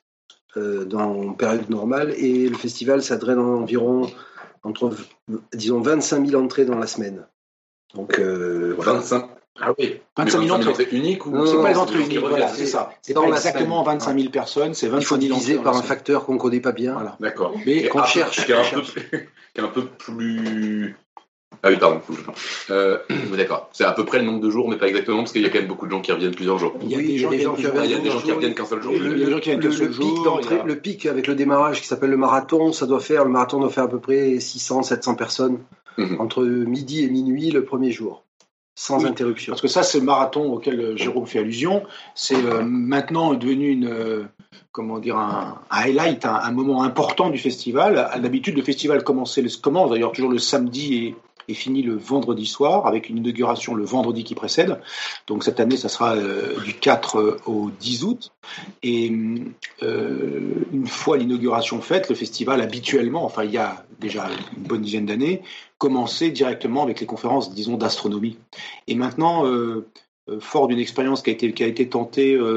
euh, 0.57 0.83
dans 0.85 1.33
période 1.33 1.69
normale 1.69 2.13
et 2.17 2.49
le 2.49 2.57
festival, 2.57 3.01
ça 3.03 3.17
draine 3.17 3.39
environ 3.39 4.09
entre, 4.63 4.95
disons, 5.53 5.81
25 5.81 6.27
000 6.27 6.41
entrées 6.43 6.65
dans 6.65 6.77
la 6.77 6.87
semaine. 6.87 7.25
Donc, 7.93 8.19
euh, 8.19 8.73
voilà. 8.75 8.93
25. 8.93 9.29
Ah 9.61 9.71
oui, 9.77 10.01
Mais 10.17 10.23
25 10.23 10.41
000 10.41 10.55
entrées. 10.55 10.87
uniques 10.91 11.25
ou 11.27 11.31
Non, 11.31 11.45
C'est 11.45 11.53
non, 11.53 11.61
pas 11.61 11.69
les 11.69 11.77
entrées 11.77 11.99
uniques, 12.01 12.17
voilà, 12.17 12.47
c'est 12.47 12.65
ça. 12.65 12.91
C'est 13.03 13.13
dans 13.13 13.21
pas 13.23 13.29
la 13.29 13.35
exactement 13.35 13.83
semaine. 13.83 13.99
25 13.99 14.17
000 14.19 14.31
personnes, 14.31 14.73
c'est 14.73 14.87
Il 14.87 14.89
faut 14.89 14.95
25 15.15 15.21
000 15.21 15.33
diviser 15.33 15.53
entrées 15.53 15.63
par 15.63 15.73
dans 15.73 15.79
un 15.79 15.83
facteur 15.83 16.25
qu'on 16.25 16.33
ne 16.33 16.39
connaît 16.39 16.59
pas 16.59 16.71
bien. 16.71 16.93
Voilà. 16.93 17.17
D'accord. 17.19 17.53
Mais 17.65 17.77
Et 17.77 17.89
qu'on 17.89 18.03
cherche, 18.03 18.45
qui 18.47 18.51
est 18.51 19.59
un 19.61 19.67
peu 19.67 19.85
plus. 19.85 20.95
Ah 21.65 21.69
oui, 21.69 21.77
pardon. 21.77 22.01
Euh, 22.71 22.97
D'accord. 23.37 23.69
C'est 23.71 23.85
à 23.85 23.93
peu 23.93 24.03
près 24.05 24.19
le 24.19 24.25
nombre 24.25 24.41
de 24.41 24.49
jours, 24.49 24.69
mais 24.69 24.75
pas 24.77 24.87
exactement, 24.87 25.19
parce 25.19 25.31
qu'il 25.31 25.41
y 25.41 25.45
a 25.45 25.49
quand 25.49 25.59
même 25.59 25.67
beaucoup 25.67 25.85
de 25.85 25.91
gens 25.91 26.01
qui 26.01 26.11
reviennent 26.11 26.35
plusieurs 26.35 26.57
jours. 26.59 26.73
Il 26.81 26.89
y 26.89 26.95
a 26.95 26.97
des 26.97 27.17
gens 27.17 27.29
qui 27.29 27.37
qui 27.37 27.43
il 27.43 27.45
y 27.89 27.93
a 27.93 27.99
des 27.99 28.09
gens 28.09 28.19
qui 28.19 28.21
plusieurs 28.21 28.35
reviennent 28.35 28.53
qu'un 28.53 28.65
seul 28.65 28.81
jour. 28.81 28.91
Le- 28.93 30.75
pic 30.75 31.05
avec 31.05 31.27
le 31.27 31.35
démarrage 31.35 31.81
qui 31.81 31.87
s'appelle 31.87 32.09
le 32.09 32.17
marathon, 32.17 32.73
ça 32.73 32.85
doit 32.85 32.99
faire, 32.99 33.23
le 33.23 33.31
marathon 33.31 33.59
doit 33.59 33.69
faire 33.69 33.85
à 33.85 33.89
peu 33.89 33.99
près 33.99 34.39
600-700 34.39 35.15
personnes 35.15 35.59
Mhm. 35.97 36.19
entre 36.19 36.43
midi 36.43 37.03
et 37.03 37.07
minuit 37.09 37.51
le 37.51 37.63
premier 37.63 37.91
jour, 37.91 38.23
sans 38.75 39.03
Oui, 39.03 39.09
interruption. 39.09 39.51
Parce 39.51 39.61
que 39.61 39.67
ça, 39.67 39.83
c'est 39.83 39.99
le 39.99 40.05
marathon 40.05 40.51
auquel 40.51 40.79
euh, 40.79 40.97
Jérôme 40.97 41.27
fait 41.27 41.37
allusion. 41.39 41.83
C'est 42.15 42.35
euh, 42.43 42.63
maintenant 42.63 43.35
devenu 43.35 43.69
une, 43.69 43.87
euh, 43.87 44.23
comment 44.71 44.97
dire, 44.97 45.17
un, 45.17 45.59
un 45.69 45.77
highlight, 45.77 46.25
un, 46.25 46.33
un 46.33 46.51
moment 46.51 46.81
important 46.83 47.29
du 47.29 47.37
festival. 47.37 47.99
À 47.99 48.17
l'habitude, 48.17 48.57
le 48.57 48.63
festival 48.63 49.03
commençait, 49.03 49.43
le- 49.43 49.49
commence 49.61 49.91
d'ailleurs 49.91 50.11
toujours 50.13 50.31
le 50.31 50.39
samedi 50.39 50.95
et, 50.95 51.15
et 51.47 51.53
finit 51.53 51.81
le 51.81 51.95
vendredi 51.95 52.45
soir, 52.45 52.87
avec 52.87 53.09
une 53.09 53.17
inauguration 53.17 53.75
le 53.75 53.83
vendredi 53.83 54.23
qui 54.23 54.35
précède. 54.35 54.79
Donc 55.27 55.43
cette 55.43 55.59
année, 55.59 55.77
ça 55.77 55.89
sera 55.89 56.15
euh, 56.15 56.59
du 56.63 56.73
4 56.73 57.41
au 57.45 57.71
10 57.79 58.03
août. 58.03 58.31
Et 58.81 59.11
euh, 59.81 60.65
une 60.71 60.87
fois 60.87 61.17
l'inauguration 61.17 61.81
faite, 61.81 62.09
le 62.09 62.15
festival 62.15 62.61
habituellement, 62.61 63.25
enfin 63.25 63.43
il 63.43 63.51
y 63.51 63.57
a 63.57 63.85
déjà 63.99 64.27
une 64.57 64.63
bonne 64.63 64.81
dizaine 64.81 65.05
d'années, 65.05 65.41
commençait 65.77 66.29
directement 66.29 66.83
avec 66.83 66.99
les 66.99 67.05
conférences, 67.05 67.53
disons, 67.53 67.77
d'astronomie. 67.77 68.37
Et 68.87 68.95
maintenant, 68.95 69.45
euh, 69.45 69.87
euh, 70.29 70.39
fort 70.39 70.69
d'une 70.69 70.79
expérience 70.79 71.21
qui 71.21 71.29
a 71.29 71.33
été, 71.33 71.51
qui 71.51 71.63
a 71.63 71.67
été 71.67 71.89
tentée 71.89 72.35
euh, 72.35 72.55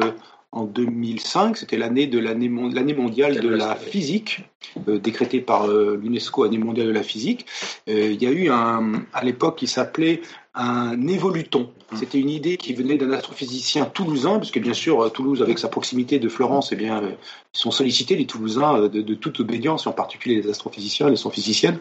en 0.57 0.65
2005, 0.65 1.57
c'était 1.59 1.77
l'année 1.77 2.07
de 2.07 2.19
l'année 2.19 2.49
mon- 2.49 2.69
l'année 2.73 2.95
mondiale 2.95 3.41
de 3.41 3.49
la 3.49 3.75
physique, 3.77 4.41
euh, 4.89 4.99
décrétée 4.99 5.41
par 5.41 5.69
euh, 5.69 5.99
l'UNESCO, 6.03 6.45
année 6.45 6.59
mondiale 6.59 6.87
de 6.87 6.93
la 6.93 7.03
physique. 7.03 7.47
Euh, 7.89 8.11
il 8.13 8.23
y 8.23 8.27
a 8.27 8.31
eu 8.31 8.49
un, 8.49 9.05
à 9.13 9.23
l'époque 9.23 9.57
qui 9.59 9.67
s'appelait 9.67 10.23
un 10.57 11.07
évoluton. 11.07 11.71
C'était 11.95 12.19
une 12.19 12.31
idée 12.31 12.57
qui 12.57 12.73
venait 12.73 12.97
d'un 12.97 13.13
astrophysicien 13.13 13.85
toulousain, 13.85 14.39
parce 14.39 14.51
que 14.51 14.59
bien 14.59 14.73
sûr, 14.73 15.13
Toulouse, 15.13 15.43
avec 15.43 15.59
sa 15.59 15.69
proximité 15.69 16.19
de 16.19 16.29
Florence, 16.29 16.73
eh 16.73 16.77
bien, 16.77 17.03
euh, 17.03 17.11
ils 17.55 17.59
sont 17.59 17.71
sollicités, 17.71 18.17
les 18.17 18.27
Toulousains, 18.27 18.81
euh, 18.81 18.89
de, 18.89 19.03
de 19.03 19.15
toute 19.15 19.39
obédience, 19.41 19.87
et 19.87 19.89
en 19.89 19.93
particulier 19.93 20.43
les 20.43 20.51
astrophysiciens, 20.51 21.09
les 21.09 21.15
astrophysiciennes. 21.15 21.79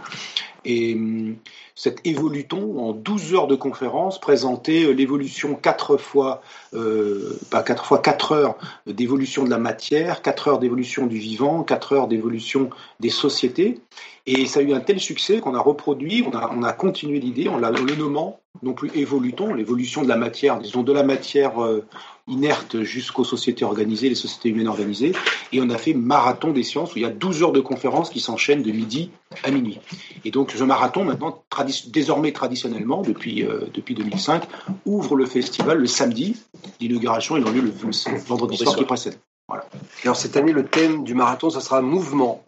Et 0.65 0.93
hum, 0.93 1.37
cet 1.77 2.07
évoluton, 2.07 2.79
en 2.79 2.93
12 2.93 3.33
heures 3.33 3.47
de 3.47 3.55
conférence, 3.55 4.19
présentait 4.19 4.85
euh, 4.85 4.91
l'évolution 4.91 5.55
4 5.55 5.97
fois, 5.97 6.41
euh, 6.73 7.37
pas 7.51 7.63
4 7.63 7.85
fois 7.85 7.99
4 7.99 8.31
heures 8.31 8.57
d'évolution 8.87 9.43
de 9.43 9.49
la 9.49 9.57
matière, 9.57 10.21
4 10.21 10.47
heures 10.47 10.59
d'évolution 10.59 11.05
du 11.05 11.17
vivant, 11.17 11.63
4 11.63 11.93
heures 11.93 12.07
d'évolution 12.07 12.69
des 13.01 13.09
sociétés. 13.09 13.81
Et 14.27 14.47
ça 14.47 14.59
a 14.59 14.63
eu 14.63 14.73
un 14.73 14.79
tel 14.79 14.99
succès 14.99 15.39
qu'on 15.39 15.53
a 15.53 15.59
reproduit, 15.61 16.23
on 16.27 16.35
a, 16.35 16.51
on 16.55 16.63
a 16.63 16.73
continué 16.73 17.19
l'idée 17.19 17.47
en, 17.47 17.57
la- 17.59 17.69
en 17.69 17.83
le 17.83 17.95
nommant 17.95 18.39
non 18.63 18.73
plus 18.73 18.89
évoluton, 18.95 19.53
l'évolution 19.53 20.01
de 20.01 20.07
la 20.07 20.15
matière, 20.15 20.57
disons 20.59 20.81
de 20.81 20.91
la 20.93 21.03
matière 21.03 21.61
euh, 21.63 21.85
inerte 22.27 22.81
jusqu'aux 22.81 23.23
sociétés 23.25 23.65
organisées, 23.65 24.09
les 24.09 24.15
sociétés 24.15 24.49
humaines 24.49 24.67
organisées. 24.69 25.11
Et 25.53 25.61
on 25.61 25.69
a 25.69 25.77
fait 25.77 25.93
marathon 25.93 26.51
des 26.51 26.63
sciences 26.63 26.95
où 26.95 26.97
il 26.97 27.01
y 27.03 27.05
a 27.05 27.09
12 27.11 27.43
heures 27.43 27.51
de 27.51 27.59
conférences 27.59 28.09
qui 28.09 28.19
s'enchaînent 28.19 28.63
de 28.63 28.71
midi 28.71 29.11
à 29.43 29.51
minuit. 29.51 29.79
Et 30.23 30.31
donc 30.31 30.51
ce 30.51 30.63
marathon, 30.63 31.03
maintenant, 31.03 31.43
tradi- 31.51 31.91
désormais 31.91 32.31
traditionnellement, 32.31 33.01
depuis, 33.03 33.43
euh, 33.43 33.65
depuis 33.73 33.93
2005, 33.93 34.43
ouvre 34.85 35.15
le 35.17 35.25
festival 35.27 35.77
le 35.77 35.85
samedi. 35.87 36.35
L'inauguration, 36.79 37.37
il 37.37 37.45
a 37.47 37.51
lieu 37.51 37.61
le, 37.61 37.73
le 38.11 38.17
vendredi 38.19 38.57
soir 38.57 38.75
qui 38.75 38.85
précède. 38.85 39.19
Alors 40.03 40.15
cette 40.15 40.35
année, 40.37 40.51
le 40.53 40.65
thème 40.65 41.03
du 41.03 41.13
marathon, 41.13 41.51
ça 41.51 41.59
sera 41.61 41.81
mouvement. 41.81 42.43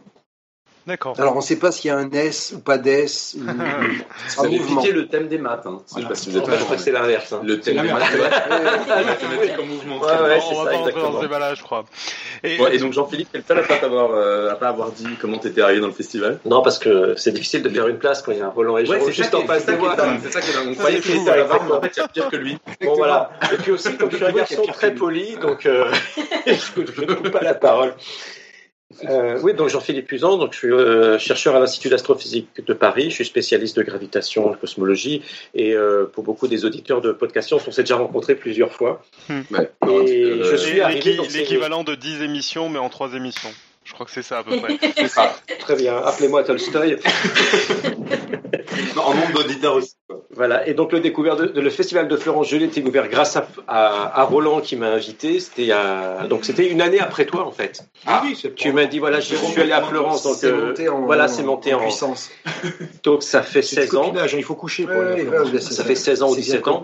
D'accord. 0.88 1.14
Alors 1.18 1.34
on 1.34 1.36
ne 1.36 1.42
sait 1.42 1.58
pas 1.58 1.70
s'il 1.70 1.88
y 1.88 1.92
a 1.92 1.98
un 1.98 2.10
S 2.10 2.54
ou 2.56 2.60
pas 2.60 2.78
d'S. 2.78 3.36
ou- 3.36 3.40
Vous 3.44 4.44
avez 4.44 4.58
mouvement. 4.58 4.80
piqué 4.80 4.92
le 4.94 5.06
thème 5.06 5.28
des 5.28 5.36
maths. 5.36 5.66
Hein. 5.66 5.82
Je 5.94 6.00
sais 6.00 6.08
pas 6.08 6.14
si 6.14 6.30
vous 6.30 6.38
êtes 6.38 6.46
je 6.50 6.64
crois 6.64 6.76
que 6.76 6.82
c'est 6.82 6.92
l'inverse. 6.92 7.30
hein. 7.32 7.40
Le 7.44 7.60
thème 7.60 7.76
C'est 7.76 7.82
des 7.82 7.88
la 7.88 7.94
mathématiques 7.94 9.06
mathématiques 9.06 9.60
en 9.60 9.66
mouvement. 9.66 10.00
Ouais, 10.00 10.06
ouais, 10.06 10.38
on 10.50 10.54
va 10.64 10.64
ça, 10.64 10.70
pas 10.70 10.76
rentrer 10.78 10.92
dans 11.02 11.20
ce 11.52 11.54
je 11.56 11.62
crois. 11.62 11.84
Et, 12.42 12.58
Ouais, 12.58 12.74
et 12.74 12.78
donc 12.78 12.94
Jean-Philippe, 12.94 13.30
t'es 13.30 13.38
le 13.38 13.44
seul 13.46 13.58
à 13.58 13.62
pas 13.64 13.76
t'avoir, 13.76 14.12
euh, 14.12 14.50
à 14.50 14.54
pas 14.54 14.68
avoir 14.68 14.90
dit 14.92 15.06
comment 15.20 15.36
t'étais 15.38 15.60
arrivé 15.60 15.80
dans 15.80 15.88
le 15.88 15.92
festival. 15.92 16.38
Non, 16.46 16.62
parce 16.62 16.78
que 16.78 17.14
c'est 17.16 17.32
difficile 17.32 17.62
de 17.62 17.68
faire 17.68 17.86
une 17.86 17.98
place 17.98 18.22
quand 18.22 18.32
il 18.32 18.38
y 18.38 18.40
a 18.40 18.48
Roland 18.48 18.78
et 18.78 18.86
Jérôme 18.86 19.10
juste 19.10 19.34
en 19.34 19.42
face 19.44 19.66
de 19.66 19.72
moi. 19.76 19.94
C'est 20.22 20.32
ça 20.32 20.40
qui 20.40 20.50
est 20.50 20.54
dingue. 20.54 20.68
On 20.70 20.72
Ça, 20.74 20.78
croyait 20.78 20.96
c'est 21.02 21.02
que 21.02 21.12
fou, 21.12 21.18
c'était 21.18 21.30
à 21.30 21.36
la 21.36 21.42
ouais. 21.42 21.48
barre, 21.50 21.64
mais 21.64 21.72
en 21.72 21.80
fait, 21.82 21.92
il 21.96 22.00
y 22.00 22.02
a 22.02 22.08
pire 22.08 22.28
que 22.30 22.36
lui. 22.36 22.58
Bon, 22.82 22.94
voilà. 22.94 23.30
Et 23.52 23.56
puis 23.56 23.72
aussi, 23.72 23.94
comme 23.98 24.10
je 24.10 24.16
suis 24.16 24.24
un 24.24 24.32
garçon 24.32 24.62
très 24.72 24.94
poli, 24.94 25.36
donc 25.36 25.66
euh, 25.66 25.84
je 26.46 26.80
ne 27.02 27.14
coupe 27.14 27.30
pas 27.30 27.42
la 27.42 27.52
parole. 27.54 27.92
Euh, 29.04 29.38
oui, 29.42 29.52
donc 29.52 29.68
Jean-Philippe 29.68 30.06
Puzan, 30.06 30.38
donc 30.38 30.54
je 30.54 30.58
suis 30.58 30.72
euh, 30.72 31.18
chercheur 31.18 31.54
à 31.54 31.60
l'Institut 31.60 31.90
d'astrophysique 31.90 32.64
de 32.64 32.72
Paris, 32.72 33.10
je 33.10 33.16
suis 33.16 33.26
spécialiste 33.26 33.76
de 33.76 33.82
gravitation 33.82 34.54
et 34.54 34.56
cosmologie, 34.56 35.22
et 35.54 35.74
euh, 35.74 36.06
pour 36.06 36.24
beaucoup 36.24 36.48
des 36.48 36.64
auditeurs 36.64 37.02
de 37.02 37.12
podcast 37.12 37.52
on 37.52 37.70
s'est 37.70 37.82
déjà 37.82 37.96
rencontrés 37.96 38.34
plusieurs 38.34 38.72
fois. 38.72 39.02
Ouais. 39.28 39.70
Et 39.86 40.18
Euh, 40.24 40.50
je 40.50 40.56
suis 40.56 40.80
l'équivalent 41.38 41.84
de 41.84 41.94
10 41.94 42.22
émissions, 42.22 42.68
mais 42.68 42.78
en 42.78 42.88
3 42.88 43.14
émissions. 43.14 43.50
Je 43.98 44.04
crois 44.04 44.06
que 44.06 44.12
c'est 44.12 44.22
ça 44.22 44.38
à 44.38 44.42
peu 44.44 44.56
près. 44.60 44.78
C'est 44.96 45.08
ça. 45.08 45.34
Très 45.58 45.74
bien, 45.74 45.96
appelez-moi 45.96 46.44
Tolstoy. 46.44 46.98
En 48.96 49.14
nombre 49.14 49.32
d'auditeurs 49.42 49.76
aussi. 49.76 49.94
Voilà, 50.34 50.66
et 50.68 50.74
donc 50.74 50.92
le 50.92 51.00
découvert 51.00 51.36
de, 51.36 51.46
de- 51.46 51.60
le 51.60 51.70
festival 51.70 52.06
de 52.08 52.16
Florence, 52.16 52.48
je 52.48 52.56
l'ai 52.56 52.66
découvert 52.68 53.08
grâce 53.08 53.36
à, 53.36 53.46
à, 53.66 54.20
à 54.20 54.24
Roland 54.24 54.60
qui 54.60 54.76
m'a 54.76 54.88
invité. 54.88 55.40
C'était 55.40 55.70
donc 56.28 56.44
c'était 56.44 56.68
une 56.68 56.80
année 56.80 57.00
après 57.00 57.24
toi 57.26 57.44
en 57.46 57.50
fait. 57.50 57.82
Ah 58.06 58.22
oui, 58.24 58.38
c'est 58.40 58.54
Tu 58.54 58.72
m'as 58.72 58.84
dit 58.86 58.98
voilà, 58.98 59.20
je 59.20 59.34
suis 59.34 59.60
allé 59.60 59.72
à 59.72 59.82
Florence, 59.82 60.22
donc 60.24 60.36
C'est 60.38 60.46
euh, 60.46 60.68
monté 60.68 60.88
en, 60.88 61.00
voilà, 61.06 61.28
c'est 61.28 61.42
monté 61.42 61.74
en, 61.74 61.80
puissance. 61.80 62.30
donc 63.04 63.22
ça 63.22 63.42
fait 63.42 63.62
C'est 63.62 63.76
du 63.82 63.86
16 63.88 63.94
ans. 63.96 64.02
copinage, 64.04 64.34
hein, 64.34 64.38
il 64.38 64.44
faut 64.44 64.54
coucher 64.54 64.84
pour 64.84 64.96
Ouais, 64.96 65.12
aller 65.12 65.56
à 65.56 65.60
Ça 65.60 65.84
fait 65.84 65.94
16 65.94 66.22
ans 66.22 66.30
ou 66.30 66.34
C'est 66.34 66.40
17 66.42 66.64
bien 66.64 66.72
ans. 66.72 66.82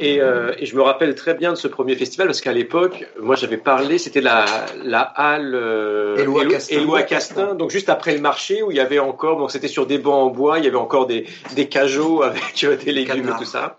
Et, 0.00 0.20
euh, 0.20 0.52
et 0.58 0.66
je 0.66 0.76
me 0.76 0.82
rappelle 0.82 1.14
très 1.14 1.34
bien 1.34 1.50
de 1.50 1.56
ce 1.56 1.66
premier 1.68 1.96
festival 1.96 2.26
parce 2.28 2.40
qu'à 2.40 2.52
l'époque, 2.52 3.06
moi 3.20 3.34
j'avais 3.36 3.56
parlé, 3.56 3.98
c'était 3.98 4.20
la, 4.20 4.44
la 4.84 5.00
halle 5.00 5.54
euh, 5.54 6.16
Éloi 6.18 6.42
Élo- 6.42 6.50
Castin. 6.50 6.76
Éloi 6.76 7.02
Castin, 7.02 7.54
donc 7.54 7.70
juste 7.70 7.88
après 7.88 8.14
le 8.14 8.20
marché 8.20 8.62
où 8.62 8.70
il 8.70 8.76
y 8.76 8.80
avait 8.80 8.98
encore, 8.98 9.38
donc 9.38 9.50
c'était 9.50 9.68
sur 9.68 9.86
des 9.86 9.98
bancs 9.98 10.14
en 10.14 10.30
bois, 10.30 10.58
il 10.58 10.64
y 10.64 10.68
avait 10.68 10.76
encore 10.76 11.06
des, 11.06 11.26
des 11.56 11.66
cajots 11.68 12.22
avec 12.22 12.62
euh, 12.64 12.76
des 12.76 12.92
légumes 12.92 13.28
et 13.28 13.38
tout 13.38 13.44
ça. 13.44 13.78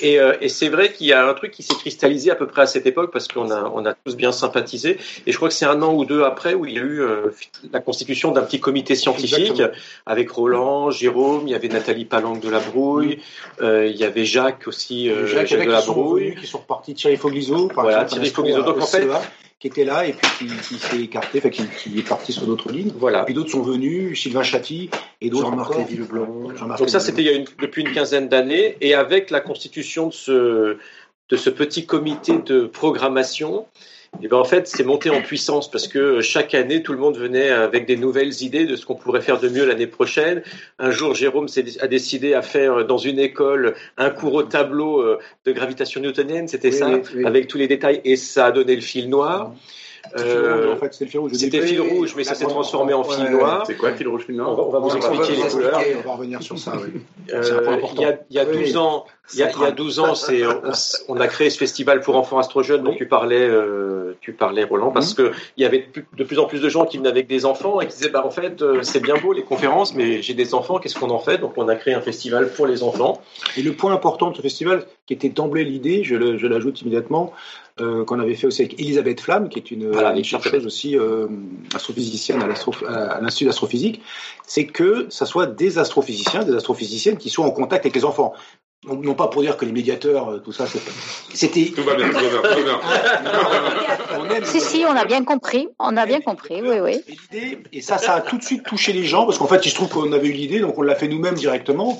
Et, 0.00 0.18
euh, 0.18 0.34
et 0.40 0.48
c'est 0.48 0.68
vrai 0.68 0.92
qu'il 0.92 1.06
y 1.06 1.12
a 1.12 1.26
un 1.28 1.34
truc 1.34 1.52
qui 1.52 1.62
s'est 1.62 1.74
cristallisé 1.74 2.30
à 2.30 2.34
peu 2.34 2.46
près 2.46 2.62
à 2.62 2.66
cette 2.66 2.86
époque 2.86 3.10
parce 3.12 3.28
qu'on 3.28 3.50
a, 3.50 3.70
on 3.74 3.84
a 3.84 3.94
tous 3.94 4.16
bien 4.16 4.32
sympathisé. 4.32 4.98
Et 5.26 5.32
je 5.32 5.36
crois 5.36 5.48
que 5.48 5.54
c'est 5.54 5.66
un 5.66 5.82
an 5.82 5.94
ou 5.94 6.04
deux 6.04 6.22
après 6.22 6.54
où 6.54 6.64
il 6.66 6.74
y 6.74 6.78
a 6.78 6.82
eu 6.82 7.00
euh, 7.00 7.30
la 7.72 7.80
constitution 7.80 8.30
d'un 8.32 8.42
petit 8.42 8.60
comité 8.60 8.94
scientifique 8.94 9.50
Exactement. 9.50 9.78
avec 10.06 10.30
Roland, 10.30 10.90
Jérôme, 10.90 11.42
il 11.46 11.50
y 11.50 11.54
avait 11.54 11.68
Nathalie 11.68 12.04
Palanque 12.04 12.40
de 12.40 12.50
la 12.50 12.60
Brouille, 12.60 13.18
euh, 13.60 13.86
il 13.86 13.96
y 13.96 14.04
avait 14.04 14.24
Jacques 14.24 14.66
aussi, 14.66 15.10
euh, 15.10 15.26
Jacques, 15.26 15.50
de 15.50 15.70
la 15.70 15.82
Brouille. 15.82 16.34
qui 16.40 16.46
sont 16.46 16.58
repartis, 16.58 16.94
Thierry 16.94 17.16
Fogliso, 17.16 17.70
Voilà, 17.74 18.04
Thierry 18.04 18.30
Fogliso. 18.30 18.62
Donc, 18.62 18.78
en 18.80 18.86
fait- 18.86 19.06
qui 19.60 19.68
était 19.68 19.84
là 19.84 20.06
et 20.06 20.12
puis 20.12 20.28
qui, 20.38 20.56
qui 20.56 20.78
s'est 20.78 21.00
écarté, 21.00 21.38
enfin 21.38 21.48
qui, 21.48 21.64
qui 21.68 21.98
est 21.98 22.06
parti 22.08 22.32
sur 22.32 22.46
d'autres 22.46 22.70
lignes. 22.70 22.88
Et 22.88 22.94
Voilà. 22.98 23.24
puis 23.24 23.34
d'autres 23.34 23.50
sont 23.50 23.62
venus, 23.62 24.20
Sylvain 24.20 24.42
Chatti 24.42 24.90
et 25.20 25.30
d'autres 25.30 25.46
Jean-Marc 25.50 25.70
encore. 25.70 25.80
Lévy-Leblanc. 25.80 26.76
Donc 26.78 26.88
ça, 26.90 27.00
c'était 27.00 27.22
il 27.22 27.26
y 27.26 27.30
a 27.30 27.32
une- 27.32 27.46
depuis 27.60 27.82
une 27.82 27.92
quinzaine 27.92 28.28
d'années. 28.28 28.76
Et 28.80 28.94
avec 28.94 29.30
la 29.30 29.40
constitution 29.40 30.08
de 30.08 30.12
ce, 30.12 30.76
de 31.30 31.36
ce 31.36 31.50
petit 31.50 31.86
comité 31.86 32.38
de 32.44 32.66
programmation, 32.66 33.66
et 34.22 34.28
ben 34.28 34.36
en 34.38 34.44
fait, 34.44 34.66
c'est 34.66 34.84
monté 34.84 35.10
en 35.10 35.20
puissance 35.20 35.70
parce 35.70 35.88
que 35.88 36.20
chaque 36.20 36.54
année, 36.54 36.82
tout 36.82 36.92
le 36.92 36.98
monde 36.98 37.16
venait 37.18 37.50
avec 37.50 37.86
des 37.86 37.96
nouvelles 37.96 38.42
idées 38.42 38.64
de 38.64 38.76
ce 38.76 38.86
qu'on 38.86 38.94
pourrait 38.94 39.20
faire 39.20 39.38
de 39.40 39.48
mieux 39.48 39.66
l'année 39.66 39.86
prochaine. 39.86 40.42
Un 40.78 40.90
jour, 40.90 41.14
Jérôme 41.14 41.48
s'est- 41.48 41.80
a 41.82 41.86
décidé 41.88 42.32
à 42.34 42.42
faire 42.42 42.86
dans 42.86 42.98
une 42.98 43.18
école 43.18 43.74
un 43.98 44.10
cours 44.10 44.34
au 44.34 44.42
tableau 44.42 45.00
euh, 45.00 45.18
de 45.44 45.52
gravitation 45.52 46.00
newtonienne, 46.00 46.48
c'était 46.48 46.68
Oui, 46.70 46.74
ça, 46.78 46.88
oui, 46.88 47.00
oui. 47.16 47.24
avec 47.26 47.48
tous 47.48 47.58
les 47.58 47.68
détails, 47.68 48.00
et 48.04 48.16
ça 48.16 48.46
a 48.46 48.52
donné 48.52 48.74
le 48.74 48.82
fil 48.82 49.08
noir. 49.10 49.52
Euh, 50.18 50.74
en 50.74 50.76
fait, 50.76 50.92
c'était 50.92 51.04
le 51.06 51.10
fil 51.10 51.20
rouge. 51.20 51.32
au 51.32 51.34
C'était 51.34 51.58
début. 51.58 51.66
fil 51.68 51.80
rouge, 51.80 52.14
mais 52.16 52.24
ça 52.24 52.34
s'est 52.34 52.44
transformé 52.46 52.92
en 52.92 53.04
fil 53.04 53.24
noir. 53.30 53.64
C'est 53.66 53.76
quoi, 53.76 53.92
fil 53.92 54.08
rouge, 54.08 54.24
fil 54.26 54.34
On 54.40 54.44
noir 54.44 54.54
va, 54.56 54.62
on 54.64 54.70
va 54.70 54.78
vous 54.78 54.96
expliquer 54.96 55.36
les 55.36 55.42
couleurs. 55.48 55.80
On 56.04 56.08
va 56.08 56.14
revenir 56.14 56.42
sur 56.42 56.58
ça, 56.58 56.72
oui. 56.76 57.00
Euh, 57.32 57.78
il 57.94 58.00
y 58.00 58.04
a, 58.04 58.18
il 58.30 58.36
y 58.36 58.38
a 58.38 58.44
Oui, 58.44 58.58
12 58.58 58.70
oui. 58.72 58.76
ans, 58.76 59.04
il 59.32 59.38
y 59.40 59.42
a, 59.42 59.50
il 59.50 59.60
y 59.62 59.64
a 59.64 59.70
12 59.70 59.98
ans, 60.00 60.14
c'est, 60.14 60.46
on, 60.46 60.60
on 61.08 61.20
a 61.20 61.26
créé 61.26 61.48
ce 61.48 61.56
festival 61.58 62.00
pour 62.00 62.16
enfants 62.16 62.38
astro-jeunes 62.38 62.82
dont 62.82 62.94
tu 62.94 63.06
parlais, 63.08 63.48
euh, 63.48 64.16
tu 64.20 64.32
parlais 64.34 64.64
Roland, 64.64 64.90
parce 64.90 65.14
que 65.14 65.32
il 65.56 65.62
y 65.62 65.66
avait 65.66 65.88
de 66.16 66.24
plus 66.24 66.38
en 66.38 66.44
plus 66.44 66.60
de 66.60 66.68
gens 66.68 66.84
qui 66.84 66.98
venaient 66.98 67.08
avec 67.08 67.26
des 67.26 67.46
enfants 67.46 67.80
et 67.80 67.86
qui 67.86 67.96
disaient, 67.96 68.10
bah, 68.10 68.24
en 68.26 68.30
fait, 68.30 68.60
euh, 68.62 68.82
c'est 68.82 69.00
bien 69.00 69.14
beau 69.16 69.32
les 69.32 69.42
conférences, 69.42 69.94
mais 69.94 70.20
j'ai 70.20 70.34
des 70.34 70.54
enfants, 70.54 70.78
qu'est-ce 70.78 70.98
qu'on 70.98 71.10
en 71.10 71.18
fait? 71.18 71.38
Donc, 71.38 71.54
on 71.56 71.68
a 71.68 71.76
créé 71.76 71.94
un 71.94 72.02
festival 72.02 72.50
pour 72.50 72.66
les 72.66 72.82
enfants. 72.82 73.20
Et 73.56 73.62
le 73.62 73.72
point 73.72 73.92
important 73.92 74.30
de 74.30 74.36
ce 74.36 74.42
festival, 74.42 74.84
qui 75.06 75.14
était 75.14 75.28
d'emblée 75.30 75.64
l'idée, 75.64 76.04
je 76.04 76.16
l'ajoute 76.46 76.82
immédiatement, 76.82 77.32
euh, 77.80 78.04
qu'on 78.04 78.20
avait 78.20 78.34
fait 78.34 78.46
aussi 78.46 78.62
avec 78.62 78.80
Elisabeth 78.80 79.20
Flamme, 79.20 79.48
qui 79.48 79.58
est 79.58 79.70
une, 79.70 79.90
Voilà, 79.90 80.10
une 80.10 80.14
avec 80.14 80.24
chercheuse 80.24 80.64
aussi 80.64 80.96
euh, 80.96 81.26
astrophysicienne 81.74 82.40
à 82.40 83.20
l'Institut 83.20 83.46
d'astrophysique, 83.46 84.00
c'est 84.46 84.66
que 84.66 85.06
ça 85.10 85.26
soit 85.26 85.46
des 85.46 85.78
astrophysiciens, 85.78 86.44
des 86.44 86.54
astrophysiciennes 86.54 87.16
qui 87.16 87.30
soient 87.30 87.44
en 87.44 87.50
contact 87.50 87.84
avec 87.84 87.96
les 87.96 88.04
enfants. 88.04 88.32
Non, 88.86 88.96
non 88.96 89.14
pas 89.14 89.28
pour 89.28 89.42
dire 89.42 89.56
que 89.56 89.64
les 89.64 89.72
médiateurs, 89.72 90.28
euh, 90.28 90.38
tout 90.38 90.52
ça, 90.52 90.66
c'était... 91.32 91.72
Tout 91.74 91.82
va 91.82 91.94
bien, 91.94 92.08
tout 92.08 92.14
va 92.14 92.20
bien, 92.20 92.42
tout 92.42 92.48
va 92.48 92.62
bien. 92.62 92.80
On 94.20 94.28
aime 94.28 94.44
Si, 94.44 94.60
si, 94.60 94.84
on 94.86 94.94
a 94.94 95.04
bien 95.04 95.24
compris. 95.24 95.68
On 95.78 95.96
a 95.96 96.06
bien 96.06 96.20
compris, 96.20 96.60
oui, 96.62 96.76
oui. 96.80 97.00
Et 97.08 97.16
l'idée, 97.32 97.58
et 97.72 97.80
ça, 97.80 97.98
ça 97.98 98.14
a 98.14 98.20
tout 98.20 98.36
de 98.36 98.44
suite 98.44 98.62
touché 98.64 98.92
les 98.92 99.04
gens, 99.04 99.24
parce 99.24 99.38
qu'en 99.38 99.46
fait, 99.46 99.64
il 99.64 99.70
se 99.70 99.74
trouve 99.74 99.88
qu'on 99.88 100.12
avait 100.12 100.28
eu 100.28 100.32
l'idée, 100.32 100.60
donc 100.60 100.78
on 100.78 100.82
l'a 100.82 100.94
fait 100.94 101.08
nous-mêmes 101.08 101.34
directement, 101.34 101.98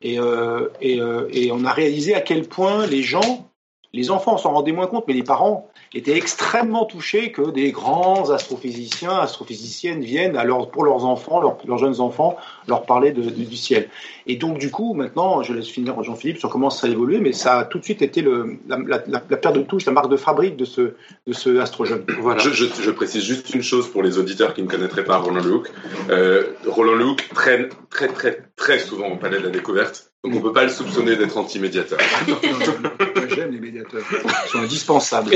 et, 0.00 0.18
euh, 0.18 0.68
et, 0.80 1.00
euh, 1.00 1.28
et 1.30 1.52
on 1.52 1.64
a 1.64 1.72
réalisé 1.72 2.14
à 2.14 2.20
quel 2.20 2.48
point 2.48 2.86
les 2.86 3.02
gens, 3.02 3.51
les 3.94 4.10
enfants 4.10 4.38
s'en 4.38 4.52
rendaient 4.52 4.72
moins 4.72 4.86
compte, 4.86 5.04
mais 5.08 5.14
les 5.14 5.22
parents 5.22 5.68
étaient 5.94 6.16
extrêmement 6.16 6.86
touchés 6.86 7.30
que 7.32 7.50
des 7.50 7.70
grands 7.72 8.30
astrophysiciens, 8.30 9.10
astrophysiciennes 9.18 10.00
viennent 10.02 10.36
à 10.36 10.44
leur- 10.44 10.70
pour 10.70 10.84
leurs 10.84 11.04
enfants, 11.04 11.40
leurs, 11.40 11.58
leurs 11.66 11.76
jeunes 11.78 12.00
enfants, 12.00 12.36
leur 12.66 12.84
parler 12.86 13.12
de- 13.12 13.22
de- 13.22 13.30
du 13.44 13.56
ciel. 13.56 13.88
Et 14.26 14.36
donc, 14.36 14.56
du 14.58 14.70
coup, 14.70 14.94
maintenant, 14.94 15.42
je 15.42 15.52
laisse 15.52 15.68
finir 15.68 16.02
Jean-Philippe 16.02 16.38
sur 16.38 16.48
comment 16.48 16.70
ça 16.70 16.86
a 16.86 16.90
évolué, 16.90 17.18
mais 17.18 17.32
ça 17.32 17.58
a 17.58 17.64
tout 17.64 17.78
de 17.78 17.84
suite 17.84 18.00
été 18.02 18.22
le, 18.22 18.56
la, 18.68 18.78
la, 18.78 19.02
la, 19.06 19.22
la 19.28 19.36
paire 19.36 19.52
de 19.52 19.60
touche, 19.62 19.84
la 19.84 19.92
marque 19.92 20.08
de 20.10 20.16
fabrique 20.16 20.56
de 20.56 20.64
ce, 20.64 20.94
de 21.26 21.32
ce 21.32 21.58
astro-jeune. 21.58 22.04
Voilà. 22.20 22.40
Je, 22.40 22.50
je- 22.50 22.66
je 22.80 22.90
précise 22.90 23.22
juste 23.22 23.52
une 23.54 23.62
chose 23.62 23.88
pour 23.90 24.02
les 24.02 24.16
auditeurs 24.16 24.54
qui 24.54 24.62
ne 24.62 24.68
connaîtraient 24.68 25.04
pas 25.04 25.18
Roland 25.18 25.42
Lehoucq. 25.42 25.68
Euh, 26.08 26.44
Roland 26.66 26.94
Lehoucq 26.94 27.28
traîne 27.34 27.68
très 27.90 28.08
très 28.08 28.38
très 28.56 28.78
souvent 28.78 29.08
au 29.08 29.16
palais 29.16 29.38
de 29.38 29.44
la 29.44 29.50
découverte, 29.50 30.10
donc 30.24 30.34
on 30.36 30.40
peut 30.40 30.52
pas 30.52 30.62
le 30.64 30.70
soupçonner 30.70 31.16
d'être 31.16 31.36
anti-médiateur. 31.36 31.98
J'aime 33.28 33.52
les 33.52 33.60
médiateurs. 33.60 34.02
Ils 34.12 34.50
sont 34.50 34.58
indispensables. 34.58 35.32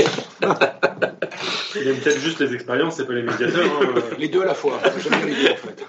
Il 1.74 1.88
aime 1.88 1.96
peut-être 1.98 2.20
juste 2.20 2.40
les 2.40 2.54
expériences, 2.54 2.96
c'est 2.96 3.06
pas 3.06 3.12
les 3.14 3.22
médiateurs. 3.22 3.66
hein. 3.82 4.00
Les 4.18 4.28
deux 4.28 4.42
à 4.42 4.46
la 4.46 4.54
fois. 4.54 4.80
J'aime 4.98 5.12
bien 5.18 5.26
les 5.26 5.34
deux 5.34 5.50
en 5.52 5.56
fait. 5.56 5.84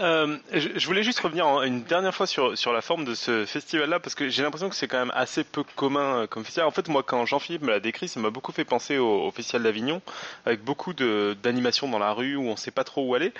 Euh, 0.00 0.36
je, 0.52 0.86
voulais 0.86 1.02
juste 1.02 1.20
revenir 1.20 1.46
en- 1.46 1.62
une 1.62 1.82
dernière 1.82 2.14
fois 2.14 2.26
sur, 2.26 2.56
sur 2.56 2.72
la 2.72 2.80
forme 2.80 3.04
de 3.04 3.14
ce 3.14 3.44
festival-là, 3.46 4.00
parce 4.00 4.14
que 4.14 4.28
j'ai 4.28 4.42
l'impression 4.42 4.68
que 4.68 4.74
c'est 4.74 4.88
quand 4.88 4.98
même 4.98 5.12
assez 5.14 5.44
peu 5.44 5.62
commun 5.76 6.22
euh, 6.22 6.26
comme 6.26 6.44
festival. 6.44 6.68
En 6.68 6.72
fait, 6.72 6.88
moi, 6.88 7.02
quand 7.02 7.24
Jean-Philippe 7.26 7.62
me 7.62 7.70
l'a 7.70 7.80
décrit, 7.80 8.08
ça 8.08 8.20
m'a 8.20 8.30
beaucoup 8.30 8.52
fait 8.52 8.64
penser 8.64 8.98
au, 8.98 9.26
au 9.26 9.30
Festival 9.30 9.62
d'Avignon, 9.62 10.00
avec 10.44 10.62
beaucoup 10.62 10.92
d'animations 10.94 11.88
dans 11.88 11.98
la 11.98 12.12
rue 12.12 12.36
où 12.36 12.48
on 12.48 12.56
sait 12.56 12.70
pas 12.70 12.84
trop 12.84 13.02
où 13.04 13.14
aller. 13.14 13.32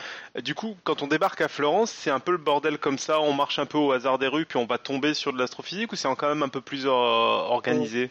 Du 0.42 0.54
coup, 0.54 0.76
quand 0.84 1.02
on 1.02 1.06
débarque 1.06 1.40
à 1.40 1.48
Florence, 1.48 1.90
c'est 1.90 2.10
un 2.10 2.20
peu 2.20 2.32
le 2.32 2.38
bordel 2.38 2.78
comme 2.78 2.98
ça, 2.98 3.20
on 3.20 3.32
marche 3.32 3.58
un 3.58 3.66
peu 3.66 3.78
au 3.78 3.92
hasard 3.92 4.18
des 4.18 4.28
rues, 4.28 4.46
puis 4.46 4.58
on 4.58 4.66
va 4.66 4.78
tomber 4.78 5.14
sur 5.14 5.32
de 5.32 5.38
l'astrophysique, 5.38 5.92
ou 5.92 5.96
c'est 5.96 6.08
quand 6.16 6.28
même 6.28 6.42
un 6.42 6.48
peu 6.48 6.60
plus 6.60 6.86
euh, 6.86 6.90
organisé? 6.90 8.10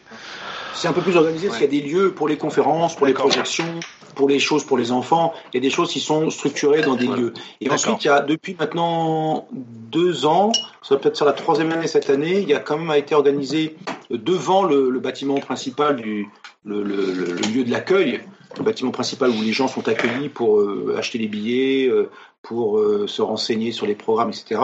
C'est 0.74 0.88
un 0.88 0.92
peu 0.92 1.00
plus 1.02 1.16
organisé 1.16 1.48
parce 1.48 1.58
qu'il 1.58 1.74
y 1.74 1.78
a 1.78 1.82
des 1.82 1.88
lieux 1.88 2.12
pour 2.12 2.28
les 2.28 2.36
conférences, 2.36 2.94
pour 2.96 3.06
les 3.06 3.14
projections, 3.14 3.80
pour 4.14 4.28
les 4.28 4.38
choses 4.38 4.64
pour 4.64 4.78
les 4.78 4.92
enfants. 4.92 5.32
Il 5.52 5.56
y 5.56 5.58
a 5.58 5.60
des 5.60 5.70
choses 5.74 5.90
qui 5.90 6.00
sont 6.00 6.30
structurées 6.30 6.82
dans 6.82 6.94
des 6.94 7.06
Ouais. 7.08 7.16
lieux. 7.16 7.34
Et 7.60 7.66
D'accord. 7.66 7.74
ensuite, 7.94 8.05
a 8.08 8.20
depuis 8.20 8.56
maintenant 8.58 9.48
deux 9.52 10.26
ans, 10.26 10.52
ça 10.82 10.94
va 10.94 11.00
peut-être 11.00 11.16
ser 11.16 11.24
la 11.24 11.32
troisième 11.32 11.72
année 11.72 11.86
cette 11.86 12.10
année, 12.10 12.40
il 12.40 12.48
y 12.48 12.54
a 12.54 12.58
quand 12.58 12.78
même 12.78 12.96
été 12.96 13.14
organisé 13.14 13.76
euh, 14.10 14.18
devant 14.18 14.64
le, 14.64 14.98
bâtiment 14.98 15.36
principal 15.36 15.96
du 15.96 16.28
le, 16.64 16.82
lieu 16.82 17.64
de 17.64 17.70
l'accueil, 17.70 18.20
le 18.58 18.64
bâtiment 18.64 18.90
principal 18.90 19.30
où 19.30 19.42
les 19.42 19.52
gens 19.52 19.68
sont 19.68 19.86
accueillis 19.88 20.28
pour 20.28 20.60
euh, 20.60 20.96
acheter 20.98 21.18
les 21.18 21.28
billets, 21.28 21.88
euh, 21.88 22.10
pour 22.42 22.80
se 23.08 23.22
renseigner 23.22 23.72
sur 23.72 23.86
les 23.86 23.96
programmes, 23.96 24.28
etc. 24.28 24.60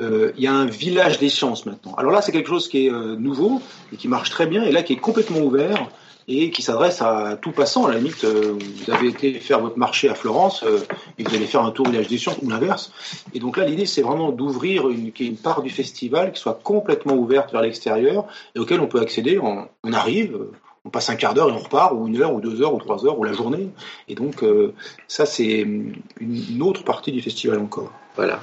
Il 0.00 0.32
y 0.38 0.46
a 0.46 0.54
un 0.54 0.64
village 0.64 1.18
des 1.18 1.28
sciences 1.28 1.66
maintenant. 1.66 1.94
Alors 1.96 2.10
là, 2.10 2.22
c'est 2.22 2.32
quelque 2.32 2.48
chose 2.48 2.68
qui 2.68 2.86
est 2.86 2.90
nouveau 2.90 3.60
et 3.92 3.96
qui 3.98 4.08
marche 4.08 4.30
très 4.30 4.46
bien, 4.46 4.62
et 4.62 4.72
là 4.72 4.82
qui 4.82 4.94
est 4.94 4.96
complètement 4.96 5.40
ouvert 5.40 5.90
et 6.28 6.50
qui 6.50 6.62
s'adresse 6.62 7.02
à 7.02 7.36
tout 7.40 7.52
passant. 7.52 7.86
À 7.86 7.92
la 7.92 7.98
limite, 7.98 8.24
euh, 8.24 8.56
vous 8.58 8.90
avez 8.92 9.08
été 9.08 9.34
faire 9.34 9.60
votre 9.60 9.78
marché 9.78 10.08
à 10.08 10.14
Florence 10.14 10.62
euh, 10.64 10.80
et 11.18 11.24
vous 11.24 11.34
allez 11.34 11.46
faire 11.46 11.62
un 11.62 11.70
tour 11.70 11.86
au 11.86 11.90
village 11.90 12.08
des 12.08 12.18
sciences 12.18 12.38
ou 12.42 12.48
l'inverse. 12.48 12.92
Et 13.34 13.40
donc 13.40 13.56
là, 13.56 13.64
l'idée, 13.64 13.86
c'est 13.86 14.02
vraiment 14.02 14.30
d'ouvrir 14.30 14.88
une, 14.88 15.12
une 15.18 15.36
part 15.36 15.62
du 15.62 15.70
festival 15.70 16.32
qui 16.32 16.40
soit 16.40 16.60
complètement 16.62 17.14
ouverte 17.14 17.52
vers 17.52 17.62
l'extérieur 17.62 18.26
et 18.54 18.58
auquel 18.58 18.80
on 18.80 18.86
peut 18.86 19.00
accéder. 19.00 19.38
On, 19.38 19.68
on 19.84 19.92
arrive, 19.92 20.34
euh, 20.34 20.52
on 20.84 20.90
passe 20.90 21.10
un 21.10 21.16
quart 21.16 21.34
d'heure 21.34 21.48
et 21.48 21.52
on 21.52 21.58
repart, 21.58 21.92
ou 21.94 22.08
une 22.08 22.20
heure, 22.20 22.34
ou 22.34 22.40
deux 22.40 22.62
heures, 22.62 22.74
ou 22.74 22.78
trois 22.78 23.04
heures, 23.06 23.18
ou 23.18 23.24
la 23.24 23.32
journée. 23.32 23.70
Et 24.08 24.14
donc, 24.14 24.42
euh, 24.42 24.74
ça, 25.08 25.26
c'est 25.26 25.60
une, 25.60 26.62
autre 26.62 26.84
partie 26.84 27.12
du 27.12 27.22
festival 27.22 27.58
encore. 27.58 27.92
Voilà. 28.16 28.40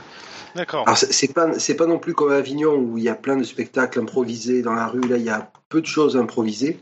D'accord. 0.55 0.83
Alors, 0.85 0.97
c'est 0.97 1.11
c'est 1.11 1.33
pas, 1.33 1.59
c'est 1.59 1.75
pas 1.75 1.85
non 1.85 1.99
plus 1.99 2.13
comme 2.13 2.31
à 2.31 2.35
Avignon 2.35 2.75
où 2.75 2.97
il 2.97 3.03
y 3.03 3.09
a 3.09 3.15
plein 3.15 3.37
de 3.37 3.43
spectacles 3.43 3.99
improvisés 3.99 4.61
dans 4.61 4.73
la 4.73 4.87
rue. 4.87 5.01
Là, 5.01 5.17
il 5.17 5.23
y 5.23 5.29
a 5.29 5.51
peu 5.67 5.81
de 5.81 5.85
choses 5.85 6.17
improvisées. 6.17 6.79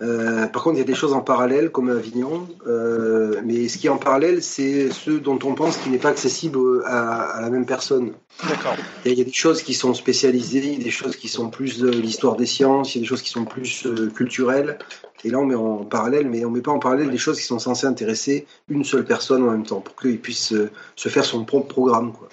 Euh, 0.00 0.46
par 0.46 0.62
contre, 0.62 0.76
il 0.76 0.78
y 0.78 0.82
a 0.82 0.86
des 0.86 0.94
choses 0.94 1.12
en 1.12 1.20
parallèle, 1.20 1.70
comme 1.70 1.90
à 1.90 1.94
Avignon. 1.94 2.48
Euh, 2.66 3.40
mais 3.44 3.68
ce 3.68 3.78
qui 3.78 3.86
est 3.86 3.90
en 3.90 3.98
parallèle, 3.98 4.42
c'est 4.42 4.90
ce 4.90 5.10
dont 5.10 5.38
on 5.44 5.54
pense 5.54 5.76
qui 5.76 5.90
n'est 5.90 5.98
pas 5.98 6.08
accessible 6.08 6.58
à, 6.86 7.22
à 7.22 7.40
la 7.40 7.50
même 7.50 7.66
personne. 7.66 8.12
D'accord. 8.48 8.76
Il 9.04 9.12
y, 9.12 9.20
a, 9.20 9.24
des 9.24 9.32
choses 9.32 9.62
qui 9.62 9.74
sont 9.74 9.92
spécialisées, 9.92 10.64
il 10.64 10.78
y 10.78 10.80
a 10.80 10.84
des 10.84 10.90
choses 10.90 11.16
qui 11.16 11.28
sont 11.28 11.50
plus 11.50 11.78
de 11.78 11.90
l'histoire 11.90 12.36
des 12.36 12.46
sciences, 12.46 12.94
il 12.94 12.98
y 12.98 13.00
a 13.00 13.02
des 13.02 13.08
choses 13.08 13.22
qui 13.22 13.30
sont 13.30 13.44
plus 13.44 13.86
euh, 13.86 14.10
culturelles. 14.14 14.78
Et 15.22 15.28
là, 15.28 15.38
on 15.38 15.44
met 15.44 15.54
en 15.54 15.84
parallèle, 15.84 16.26
mais 16.26 16.46
on 16.46 16.50
met 16.50 16.62
pas 16.62 16.70
en 16.70 16.78
parallèle 16.78 17.10
des 17.10 17.18
choses 17.18 17.38
qui 17.38 17.44
sont 17.44 17.58
censées 17.58 17.86
intéresser 17.86 18.46
une 18.70 18.84
seule 18.84 19.04
personne 19.04 19.42
en 19.42 19.50
même 19.50 19.66
temps, 19.66 19.80
pour 19.80 19.94
qu'il 19.96 20.18
puisse 20.18 20.54
euh, 20.54 20.70
se 20.96 21.10
faire 21.10 21.26
son 21.26 21.44
propre 21.44 21.68
programme. 21.68 22.12
Quoi. 22.12 22.28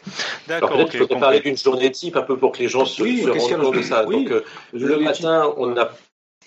Alors 0.47 0.61
D'accord, 0.61 0.69
peut-être 0.69 0.85
ok. 0.85 0.91
qu'il 0.91 0.99
faudrait 1.01 1.19
parler 1.19 1.39
d'une 1.41 1.57
journée 1.57 1.91
type 1.91 2.15
un 2.15 2.21
peu 2.21 2.37
pour 2.37 2.53
que 2.53 2.59
les 2.59 2.69
gens 2.69 2.85
se, 2.85 3.01
Oui, 3.01 3.23
se 3.23 3.29
qu'il 3.29 3.55
rendent 3.55 3.65
compte 3.65 3.75
de 3.75 3.81
ça. 3.81 4.05
oui. 4.07 4.23
Donc 4.23 4.31
euh, 4.31 4.43
le 4.71 4.99
matin, 4.99 5.53
on 5.57 5.75
a 5.75 5.89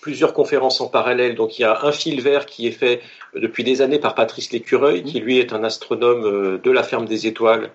plusieurs 0.01 0.33
conférences 0.33 0.81
en 0.81 0.87
parallèle. 0.87 1.35
Donc 1.35 1.57
il 1.57 1.61
y 1.61 1.65
a 1.65 1.85
un 1.85 1.91
fil 1.91 2.21
vert 2.21 2.45
qui 2.45 2.67
est 2.67 2.71
fait 2.71 3.01
depuis 3.35 3.63
des 3.63 3.81
années 3.81 3.99
par 3.99 4.15
Patrice 4.15 4.51
Lécureuil, 4.51 5.03
qui 5.03 5.19
lui 5.19 5.39
est 5.39 5.53
un 5.53 5.63
astronome 5.63 6.25
euh, 6.25 6.57
de 6.57 6.71
la 6.71 6.83
ferme 6.83 7.05
des 7.05 7.27
étoiles 7.27 7.71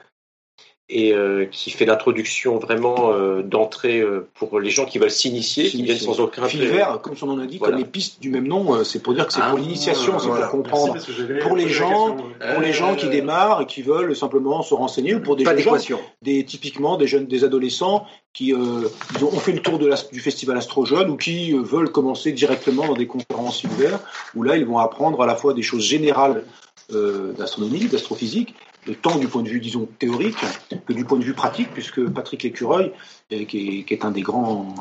et 0.89 1.13
euh, 1.13 1.47
qui 1.47 1.71
fait 1.73 1.85
l'introduction 1.85 2.59
vraiment 2.59 3.11
euh, 3.13 3.43
d'entrée 3.43 4.01
euh, 4.01 4.29
pour 4.35 4.61
les 4.61 4.71
gens 4.71 4.85
qui 4.85 4.99
veulent 5.01 5.11
s'initier, 5.11 5.69
qui 5.69 5.83
viennent 5.83 5.99
sans 5.99 6.21
aucun 6.21 6.47
Fil 6.47 6.65
vert, 6.69 7.01
comme 7.03 7.17
son 7.17 7.27
nom 7.27 7.37
l'indique, 7.37 7.59
Voilà. 7.59 7.73
comme 7.75 7.83
les 7.85 7.91
pistes 7.91 8.21
du 8.23 8.31
même 8.31 8.47
nom, 8.47 8.73
euh, 8.73 8.85
c'est 8.85 9.01
pour 9.01 9.13
dire 9.13 9.27
que 9.27 9.33
c'est 9.33 9.41
Ah, 9.43 9.51
pour 9.51 9.59
l'initiation, 9.59 10.19
c'est 10.21 10.29
voilà. 10.29 10.47
pour 10.47 10.63
comprendre. 10.63 10.93
Merci, 10.95 11.11
Pour 11.41 11.57
les 11.57 11.69
gens. 11.69 12.17
Pour 12.17 12.61
les 12.63 12.73
gens 12.73 12.95
qui 12.95 13.09
démarrent 13.09 13.63
et 13.63 13.67
qui 13.67 13.83
veulent 13.83 14.15
simplement 14.15 14.63
se 14.63 14.75
renseigner, 14.75 15.15
ou 15.17 15.21
pour 15.21 15.35
des 15.35 15.45
jeunes 15.45 15.59
gens, 15.59 16.01
des 16.23 16.45
typiquement 16.45 16.97
des 16.97 17.09
jeunes, 17.09 17.27
des 17.27 17.43
adolescents 17.43 18.07
qui 18.33 18.53
euh, 18.53 18.89
ont, 19.23 19.31
fait 19.41 19.53
le 19.53 19.61
tour 19.61 19.79
de 19.81 19.87
la- 19.87 19.97
du 20.13 20.21
festival 20.21 20.57
Astro 20.57 20.85
Jeune 20.85 21.11
ou 21.11 21.17
qui 21.17 21.53
euh, 21.53 21.63
veulent 21.63 21.91
commencer 21.91 22.31
directement 22.33 22.87
dans 22.87 22.95
des 22.95 23.07
conférences 23.07 23.65
ouvertes 23.65 24.05
où 24.37 24.43
là 24.43 24.57
ils 24.57 24.67
vont 24.67 24.79
apprendre 24.79 25.21
à 25.23 25.27
la 25.27 25.35
fois 25.35 25.53
des 25.55 25.63
choses 25.63 25.83
générales 25.83 26.45
euh, 26.93 27.33
d'astronomie, 27.33 27.87
d'astrophysique, 27.87 28.55
tant 28.95 29.19
du 29.19 29.29
point 29.29 29.43
de 29.43 29.49
vue 29.49 29.61
disons 29.61 29.89
théorique 29.99 30.39
que 30.87 30.93
du 30.93 31.05
point 31.05 31.19
de 31.19 31.25
vue 31.25 31.35
pratique, 31.35 31.69
puisque 31.73 32.05
Patrick 32.09 32.43
Lécureuil, 32.43 32.93
euh, 33.33 33.45
qui, 33.45 33.85
est, 33.89 34.05
un 34.05 34.11
des 34.11 34.23
grands 34.23 34.75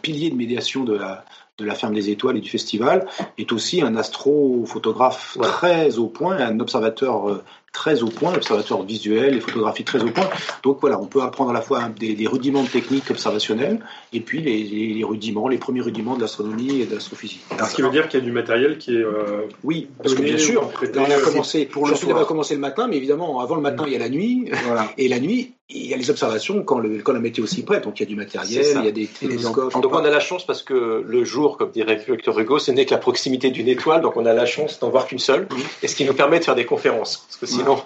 piliers 0.00 0.30
de 0.30 0.36
médiation 0.36 0.84
de 0.84 0.94
la 0.94 1.24
de 1.58 1.64
la 1.64 1.74
ferme 1.74 1.94
des 1.94 2.10
étoiles 2.10 2.36
et 2.36 2.40
du 2.40 2.50
festival, 2.50 3.06
est 3.38 3.50
aussi 3.52 3.80
un 3.80 3.96
astrophotographe 3.96 5.36
Ouais. 5.40 5.46
très 5.46 5.98
au 5.98 6.06
point, 6.06 6.36
un 6.36 6.60
observateur 6.60 7.28
euh, 7.30 7.42
très 7.72 8.02
au 8.02 8.08
point, 8.08 8.34
observateur 8.34 8.82
visuel 8.82 9.34
et 9.36 9.40
photographie 9.40 9.84
très 9.84 10.02
au 10.02 10.08
point. 10.10 10.28
Donc 10.62 10.78
voilà, 10.80 10.98
on 11.00 11.06
peut 11.06 11.22
apprendre 11.22 11.50
à 11.50 11.52
la 11.54 11.60
fois 11.62 11.88
des, 11.98 12.14
des 12.14 12.26
rudiments 12.26 12.62
de 12.62 12.68
technique 12.68 13.10
observationnelle 13.10 13.80
et 14.12 14.20
puis 14.20 14.40
les, 14.42 14.62
les- 14.64 14.94
les 14.94 15.04
rudiments, 15.04 15.48
les 15.48 15.58
premiers 15.58 15.80
rudiments 15.82 16.16
de 16.16 16.20
l'astronomie 16.22 16.80
et 16.82 16.86
de 16.86 16.94
l'astrophysique. 16.94 17.42
Ce 17.66 17.74
qui 17.74 17.82
veut 17.82 17.90
dire 17.90 18.08
qu'il 18.08 18.20
y 18.20 18.22
a 18.22 18.26
du 18.26 18.32
matériel 18.32 18.76
qui 18.78 18.92
est. 18.94 19.02
euh, 19.02 19.42
Oui, 19.64 19.88
parce 20.02 20.14
que 20.14 20.22
bien 20.22 20.38
sûr, 20.38 20.70
on 20.96 21.04
a 21.04 21.20
commencé, 21.20 21.64
pour 21.66 21.86
le 21.88 21.94
soir. 21.94 22.18
va 22.18 22.24
commencer 22.24 22.54
le 22.54 22.60
matin, 22.60 22.86
mais 22.86 22.96
évidemment, 22.96 23.40
avant 23.40 23.56
le 23.56 23.62
matin, 23.62 23.84
il 23.86 23.92
y 23.92 23.96
a 23.96 23.98
la 23.98 24.08
nuit, 24.10 24.50
Voilà. 24.66 24.90
et 24.98 25.08
la 25.08 25.20
nuit, 25.20 25.52
il 25.68 25.86
y 25.86 25.94
a 25.94 25.96
les 25.96 26.10
observations 26.10 26.62
quand, 26.62 26.78
le, 26.78 26.98
quand 27.02 27.12
la 27.12 27.18
météo 27.18 27.44
s'y 27.46 27.62
prête. 27.64 27.84
Donc 27.84 27.98
il 27.98 28.02
y 28.04 28.06
a 28.06 28.08
du 28.08 28.14
matériel, 28.16 28.64
il 28.80 28.84
y 28.84 28.88
a 28.88 28.92
des 28.92 29.06
télescopes. 29.06 29.72
Donc 29.82 29.92
on 29.92 30.04
a 30.04 30.10
la 30.10 30.20
chance 30.20 30.46
parce 30.46 30.62
que 30.62 31.02
le 31.06 31.24
jour, 31.24 31.56
comme 31.58 31.70
dirait 31.72 31.96
Victor 32.08 32.38
Hugo, 32.38 32.58
ce 32.58 32.70
n'est 32.70 32.86
que 32.86 32.92
la 32.92 32.98
proximité 32.98 33.50
d'une 33.50 33.68
étoile, 33.68 34.00
donc 34.00 34.16
on 34.16 34.26
a 34.26 34.32
la 34.32 34.46
chance 34.46 34.78
d'en 34.78 34.90
voir 34.90 35.06
qu'une 35.06 35.18
seule, 35.18 35.48
et 35.82 35.88
ce 35.88 35.96
qui 35.96 36.04
nous 36.04 36.14
permet 36.14 36.38
de 36.38 36.44
faire 36.44 36.54
des 36.54 36.66
conférences. 36.66 37.26
Parce 37.28 37.36
que 37.38 37.46
sinon, 37.46 37.82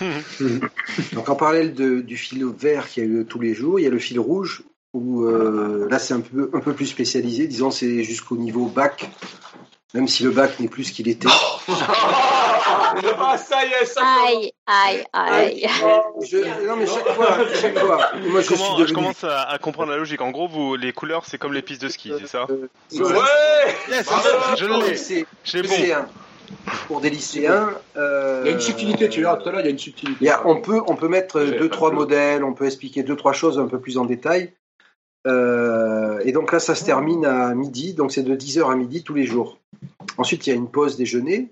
Donc 1.12 1.28
en 1.28 1.34
parallèle 1.34 1.74
de- 1.74 2.00
du 2.00 2.16
fil 2.16 2.44
vert 2.46 2.88
qu'il 2.88 3.02
y 3.02 3.06
a 3.06 3.08
eu 3.08 3.24
tous 3.26 3.40
les 3.40 3.54
jours, 3.54 3.80
il 3.80 3.82
y 3.82 3.86
a 3.86 3.90
le 3.90 3.98
fil 3.98 4.18
rouge 4.20 4.62
où 4.94 5.24
euh, 5.24 5.88
là 5.90 5.98
c'est 5.98 6.14
un 6.14 6.20
peu, 6.20 6.50
un 6.52 6.60
peu 6.60 6.72
plus 6.74 6.86
spécialisé, 6.86 7.46
disons 7.46 7.70
c'est 7.70 8.02
jusqu'au 8.04 8.36
niveau 8.36 8.66
bac, 8.66 9.10
même 9.94 10.06
si 10.06 10.22
le 10.22 10.30
bac 10.30 10.60
n'est 10.60 10.68
plus 10.68 10.84
ce 10.84 10.92
qu'il 10.92 11.08
était. 11.08 11.28
ah 12.64 13.38
ça 13.38 13.64
y 13.64 13.72
est, 13.72 13.84
ça 13.86 14.00
Aïe, 14.26 14.52
aïe, 14.66 15.04
aïe. 15.12 15.66
Je- 16.22 16.66
non 16.66 16.76
mais 16.76 16.86
chaque 16.86 17.08
fois, 17.08 17.36
chaque 17.60 17.78
fois, 17.78 18.10
moi 18.28 18.40
je 18.40 18.46
suis 18.46 18.54
Comment, 18.56 18.72
devenu... 18.74 18.88
je 18.88 18.94
commence 18.94 19.24
à, 19.24 19.42
à 19.42 19.58
comprendre 19.58 19.90
la 19.90 19.96
logique. 19.98 20.20
En 20.20 20.30
gros, 20.30 20.48
vous, 20.48 20.76
les 20.76 20.92
couleurs, 20.92 21.24
c'est 21.26 21.38
comme 21.38 21.52
les 21.52 21.62
pistes 21.62 21.82
de 21.82 21.88
ski, 21.88 22.12
c'est 22.20 22.26
ça 22.26 22.46
Ouais 22.46 22.58
Yes, 23.90 24.06
je 24.58 24.66
pour, 24.66 24.82
l'ai. 24.82 24.96
Je 25.44 25.56
l'ai 25.58 25.62
bon. 25.62 25.68
lycéens. 25.74 26.08
Pour 26.86 27.00
des 27.00 27.08
lycéens, 27.10 27.70
euh, 27.96 28.42
Il 28.44 28.48
y 28.48 28.50
a 28.50 28.52
une 28.54 28.60
subtilité, 28.60 29.08
tu 29.08 29.20
verras 29.22 29.36
tout 29.38 29.48
à 29.48 29.52
l'heure, 29.52 29.60
il 29.62 29.64
y 29.64 29.68
a 29.68 29.70
une 29.70 29.78
subtilité. 29.78 30.18
il 30.20 30.26
y 30.26 30.30
a- 30.30 30.46
on 30.46 30.60
peut, 30.60 30.82
on 30.86 30.96
peut 30.96 31.08
mettre 31.08 31.40
deux 31.42 31.70
trois 31.70 31.90
vu. 31.90 31.96
modèles, 31.96 32.44
on 32.44 32.52
peut 32.52 32.66
expliquer 32.66 33.02
deux 33.02 33.16
trois 33.16 33.32
choses 33.32 33.58
un 33.58 33.66
peu 33.66 33.80
plus 33.80 33.96
en 33.96 34.04
détail. 34.04 34.52
Euh, 35.26 36.18
et 36.24 36.32
donc 36.32 36.52
là, 36.52 36.58
ça 36.58 36.74
se 36.74 36.84
termine 36.84 37.24
à 37.24 37.54
midi, 37.54 37.94
donc 37.94 38.12
c'est 38.12 38.22
de 38.22 38.34
10h 38.34 38.70
à 38.70 38.74
midi 38.74 39.02
tous 39.02 39.14
les 39.14 39.24
jours. 39.24 39.58
Ensuite, 40.18 40.46
il 40.46 40.50
y 40.50 40.52
a 40.52 40.56
une 40.56 40.68
pause 40.68 40.96
déjeuner 40.96 41.48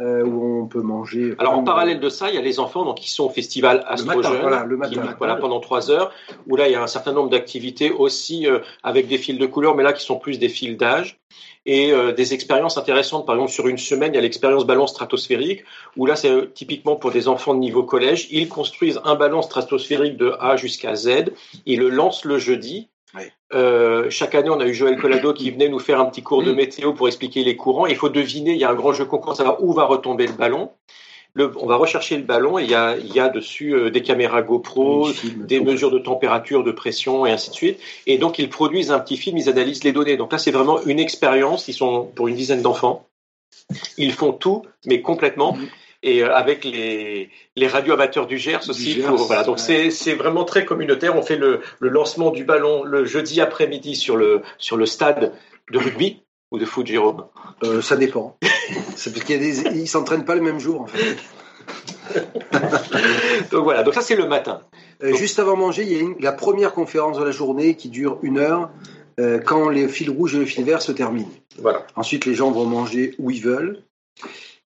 euh, 0.00 0.24
où 0.24 0.62
on 0.62 0.66
peut 0.66 0.82
manger. 0.82 1.34
Alors 1.38 1.54
en 1.54 1.62
parallèle 1.62 2.00
de 2.00 2.08
ça, 2.08 2.28
il 2.30 2.34
y 2.34 2.38
a 2.38 2.42
les 2.42 2.58
enfants 2.58 2.84
donc, 2.84 2.96
qui 2.98 3.10
sont 3.10 3.24
au 3.24 3.28
festival 3.28 3.84
Astro 3.86 4.22
Jeune, 4.22 4.40
voilà, 4.40 4.64
le 4.64 4.76
qui- 4.76 4.96
matin. 4.98 5.14
voilà, 5.18 5.36
pendant 5.36 5.60
trois 5.60 5.90
heures, 5.90 6.12
où 6.48 6.56
là 6.56 6.68
il 6.68 6.72
y 6.72 6.74
a 6.74 6.82
un 6.82 6.86
certain 6.86 7.12
nombre 7.12 7.30
d'activités 7.30 7.90
aussi 7.90 8.46
euh, 8.46 8.58
avec 8.82 9.06
des 9.08 9.18
fils 9.18 9.38
de 9.38 9.46
couleurs, 9.46 9.74
mais 9.76 9.82
là 9.82 9.92
qui 9.92 10.04
sont 10.04 10.18
plus 10.18 10.38
des 10.38 10.48
fils 10.48 10.76
d'âge 10.76 11.18
et 11.66 11.92
euh, 11.92 12.12
des 12.12 12.32
expériences 12.34 12.78
intéressantes. 12.78 13.26
Par 13.26 13.34
exemple, 13.36 13.52
sur 13.52 13.68
une 13.68 13.78
semaine, 13.78 14.12
il 14.12 14.16
y 14.16 14.18
a 14.18 14.22
l'expérience 14.22 14.64
ballon 14.66 14.86
stratosphérique, 14.86 15.64
où 15.96 16.06
là 16.06 16.16
c'est 16.16 16.30
euh, 16.30 16.46
typiquement 16.52 16.96
pour 16.96 17.10
des 17.10 17.28
enfants 17.28 17.54
de 17.54 17.60
niveau 17.60 17.82
collège. 17.82 18.28
Ils 18.30 18.48
construisent 18.48 19.00
un 19.04 19.14
ballon 19.14 19.42
stratosphérique 19.42 20.16
de 20.16 20.34
A 20.40 20.56
jusqu'à 20.56 20.94
Z, 20.94 21.30
ils 21.66 21.78
le 21.78 21.90
lancent 21.90 22.24
le 22.24 22.38
jeudi. 22.38 22.88
Ouais. 23.14 23.32
Euh, 23.52 24.08
chaque 24.10 24.34
année, 24.34 24.50
on 24.50 24.60
a 24.60 24.66
eu 24.66 24.74
Joël 24.74 24.96
Collado 24.96 25.32
qui 25.32 25.50
venait 25.52 25.68
nous 25.68 25.78
faire 25.78 26.00
un 26.00 26.06
petit 26.06 26.22
cours 26.22 26.42
de 26.42 26.52
météo 26.52 26.92
pour 26.92 27.08
expliquer 27.08 27.44
les 27.44 27.56
courants. 27.56 27.86
Il 27.86 27.96
faut 27.96 28.08
deviner, 28.08 28.52
il 28.52 28.58
y 28.58 28.64
a 28.64 28.70
un 28.70 28.74
grand 28.74 28.92
jeu 28.92 29.04
concours, 29.04 29.36
savoir 29.36 29.62
où 29.62 29.72
va 29.72 29.84
retomber 29.84 30.26
le 30.26 30.32
ballon. 30.32 30.70
Le- 31.34 31.52
on 31.58 31.66
va 31.66 31.76
rechercher 31.76 32.16
le 32.16 32.24
ballon 32.24 32.58
et 32.58 32.64
il 32.64 32.70
y 32.70 32.74
a, 32.74 32.96
il 32.96 33.14
y 33.14 33.20
a 33.20 33.28
dessus 33.28 33.72
euh, 33.74 33.90
des 33.90 34.02
caméras 34.02 34.42
GoPro, 34.42 35.08
Des 35.46 35.60
mesures 35.60 35.90
de 35.92 35.98
température, 36.00 36.64
de 36.64 36.72
pression 36.72 37.24
et 37.24 37.30
ainsi 37.30 37.50
de 37.50 37.54
suite. 37.54 37.78
Et 38.06 38.18
donc 38.18 38.38
ils 38.40 38.48
produisent 38.48 38.90
un 38.90 38.98
petit 38.98 39.16
film, 39.16 39.36
ils 39.38 39.48
analysent 39.48 39.84
les 39.84 39.92
données. 39.92 40.16
Donc 40.16 40.32
là 40.32 40.38
c'est 40.38 40.50
vraiment 40.50 40.82
une 40.82 40.98
expérience. 40.98 41.68
Ils 41.68 41.74
sont 41.74 42.04
pour 42.16 42.26
une 42.26 42.34
dizaine 42.34 42.62
d'enfants. 42.62 43.06
Ils 43.96 44.12
font 44.12 44.32
tout, 44.32 44.62
mais 44.86 45.02
complètement. 45.02 45.56
Et 46.02 46.22
euh, 46.24 46.34
avec 46.34 46.64
les, 46.64 47.28
les 47.56 47.66
radioamateurs 47.66 48.26
du 48.26 48.38
Gers 48.38 48.60
Du 48.64 48.70
aussi. 48.70 48.92
Gers, 48.92 49.06
pour- 49.08 49.26
voilà. 49.26 49.44
Donc 49.44 49.58
ouais. 49.68 49.90
c'est 49.90 50.14
vraiment 50.14 50.44
très 50.44 50.64
communautaire. 50.64 51.14
On 51.16 51.22
fait 51.22 51.36
le, 51.36 51.60
le 51.78 51.88
lancement 51.90 52.30
du 52.30 52.44
ballon 52.44 52.84
le 52.84 53.04
jeudi 53.04 53.40
après-midi 53.40 53.94
sur 53.96 54.16
le, 54.16 54.40
sur 54.58 54.76
le 54.78 54.86
stade 54.86 55.32
de 55.70 55.78
rugby 55.78 56.22
ou 56.50 56.58
de 56.58 56.64
foot, 56.64 56.86
Jérôme? 56.86 57.26
Euh, 57.64 57.82
ça 57.82 57.96
dépend. 57.96 58.38
C'est 58.96 59.12
parce 59.12 59.24
qu'il 59.26 59.36
y 59.36 59.38
a 59.38 59.42
des, 59.70 59.78
ils 59.78 59.86
s'entraînent 59.88 60.24
pas 60.24 60.34
le 60.34 60.40
même 60.40 60.58
jour 60.58 60.80
en 60.80 60.86
fait. 60.86 61.16
donc 63.52 63.62
voilà, 63.64 63.82
donc 63.82 63.94
ça 63.94 64.00
c'est 64.00 64.16
le 64.16 64.26
matin. 64.26 64.60
Euh, 65.02 65.14
juste 65.14 65.38
avant 65.38 65.56
manger, 65.56 65.82
il 65.82 65.92
y 65.92 65.96
a 65.96 66.00
une- 66.00 66.16
la 66.20 66.32
première 66.32 66.72
conférence 66.72 67.18
de 67.18 67.24
la 67.24 67.30
journée 67.30 67.74
qui 67.76 67.88
dure 67.88 68.18
une 68.22 68.38
heure 68.38 68.70
euh, 69.20 69.38
quand 69.38 69.68
les 69.68 69.86
fils 69.88 70.08
rouges 70.08 70.34
et 70.34 70.38
le 70.38 70.44
fil 70.46 70.64
vert 70.64 70.82
se 70.82 70.92
terminent. 70.92 71.28
Voilà. 71.58 71.86
Ensuite, 71.96 72.24
les 72.26 72.34
gens 72.34 72.50
vont 72.50 72.64
manger 72.64 73.14
où 73.18 73.30
ils 73.30 73.42
veulent. 73.42 73.82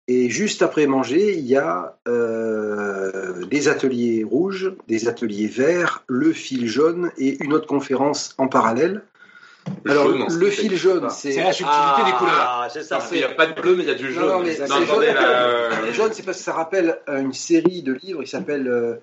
Et 0.07 0.29
juste 0.29 0.61
après 0.61 0.85
manger, 0.85 1.33
il 1.35 1.45
y 1.45 1.55
a 1.57 1.97
euh, 2.07 3.43
des 3.45 3.67
ateliers 3.67 4.23
rouges, 4.23 4.73
des 4.87 5.07
ateliers 5.07 5.47
verts, 5.47 6.03
le 6.07 6.31
fil 6.31 6.67
jaune 6.67 7.11
et 7.17 7.43
une 7.43 7.53
autre 7.53 7.65
conférence 7.67 8.35
en 8.37 8.47
parallèle. 8.47 9.01
Le 9.83 9.91
Alors, 9.91 10.05
jaune, 10.15 10.25
le 10.39 10.49
fil 10.51 10.75
jaune, 10.75 11.07
C'est 11.09 11.31
c'est. 11.31 11.41
la 11.43 11.51
subtilité 11.53 12.03
des 12.05 12.11
couleurs. 12.11 12.33
Ah, 12.37 12.67
c'est 12.71 12.83
ça. 12.83 12.99
Qu'il 12.99 13.17
n'y 13.17 13.23
a 13.23 13.29
pas 13.29 13.47
de 13.47 13.59
bleu, 13.59 13.75
mais 13.75 13.81
il 13.83 13.87
y 13.87 13.91
a 13.91 13.95
du 13.95 14.13
jaune. 14.13 14.27
Non, 14.27 14.39
non, 14.39 14.43
mais 14.45 14.55
Non, 14.59 14.65
attendez, 14.75 14.85
jaune. 15.07 15.15
là, 15.15 15.81
Le 15.87 15.91
jaune, 15.91 16.11
c'est 16.13 16.21
parce 16.23 16.37
que 16.37 16.43
ça 16.43 16.53
rappelle 16.53 16.99
euh, 17.09 17.21
une 17.21 17.33
série 17.33 17.81
de 17.81 17.93
livres 17.93 18.21
qui 18.23 18.29
s'appelle 18.29 18.67
euh, 18.67 18.97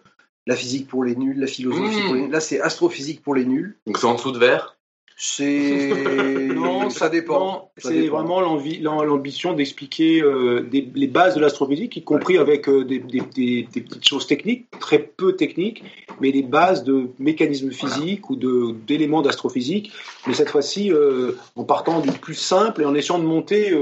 La 0.47 0.55
physique 0.55 0.87
pour 0.87 1.03
les 1.03 1.17
nuls, 1.17 1.39
la 1.41 1.49
philosophie 1.49 2.01
Mmh. 2.01 2.05
pour 2.07 2.15
les 2.15 2.21
nuls. 2.23 2.31
Là, 2.31 2.39
c'est 2.39 2.61
Astrophysique 2.61 3.23
pour 3.25 3.35
les 3.35 3.45
nuls. 3.45 3.77
Donc 3.89 3.99
c'est 3.99 4.07
en 4.07 4.15
dessous 4.15 4.31
de 4.31 4.39
vert? 4.39 4.77
C'est. 5.25 5.91
Non, 6.63 6.91
ça 6.91 7.09
dépend. 7.09 7.71
C'est 7.79 8.09
vraiment 8.09 8.41
l'envie- 8.41 8.79
l'ambition 8.81 9.53
d'expliquer 9.53 10.21
euh, 10.23 10.67
les 10.73 11.07
bases 11.07 11.35
de 11.37 11.41
l'astrophysique, 11.41 11.97
y 11.97 12.03
compris 12.03 12.39
avec 12.39 12.69
euh, 12.69 12.85
des, 12.85 12.99
des- 12.99 13.21
des- 13.35 13.69
des 13.73 13.81
petites 13.81 14.07
choses 14.07 14.27
techniques, 14.27 14.67
très 14.81 14.99
peu 14.99 15.35
techniques, 15.35 15.83
mais 16.21 16.31
des 16.33 16.43
bases 16.43 16.85
de 16.85 17.09
mécanismes 17.19 17.71
physiques 17.71 18.31
ou 18.31 18.37
d'éléments 18.87 19.23
d'astrophysique. 19.23 19.93
Mais 20.27 20.35
cette 20.35 20.51
fois-ci, 20.51 20.93
euh, 20.93 21.33
en 21.57 21.65
partant 21.65 22.01
du 22.01 22.11
plus 22.11 22.35
simple 22.35 22.83
et 22.83 22.85
en 22.85 22.95
essayant 22.95 23.19
de 23.19 23.25
monter 23.25 23.73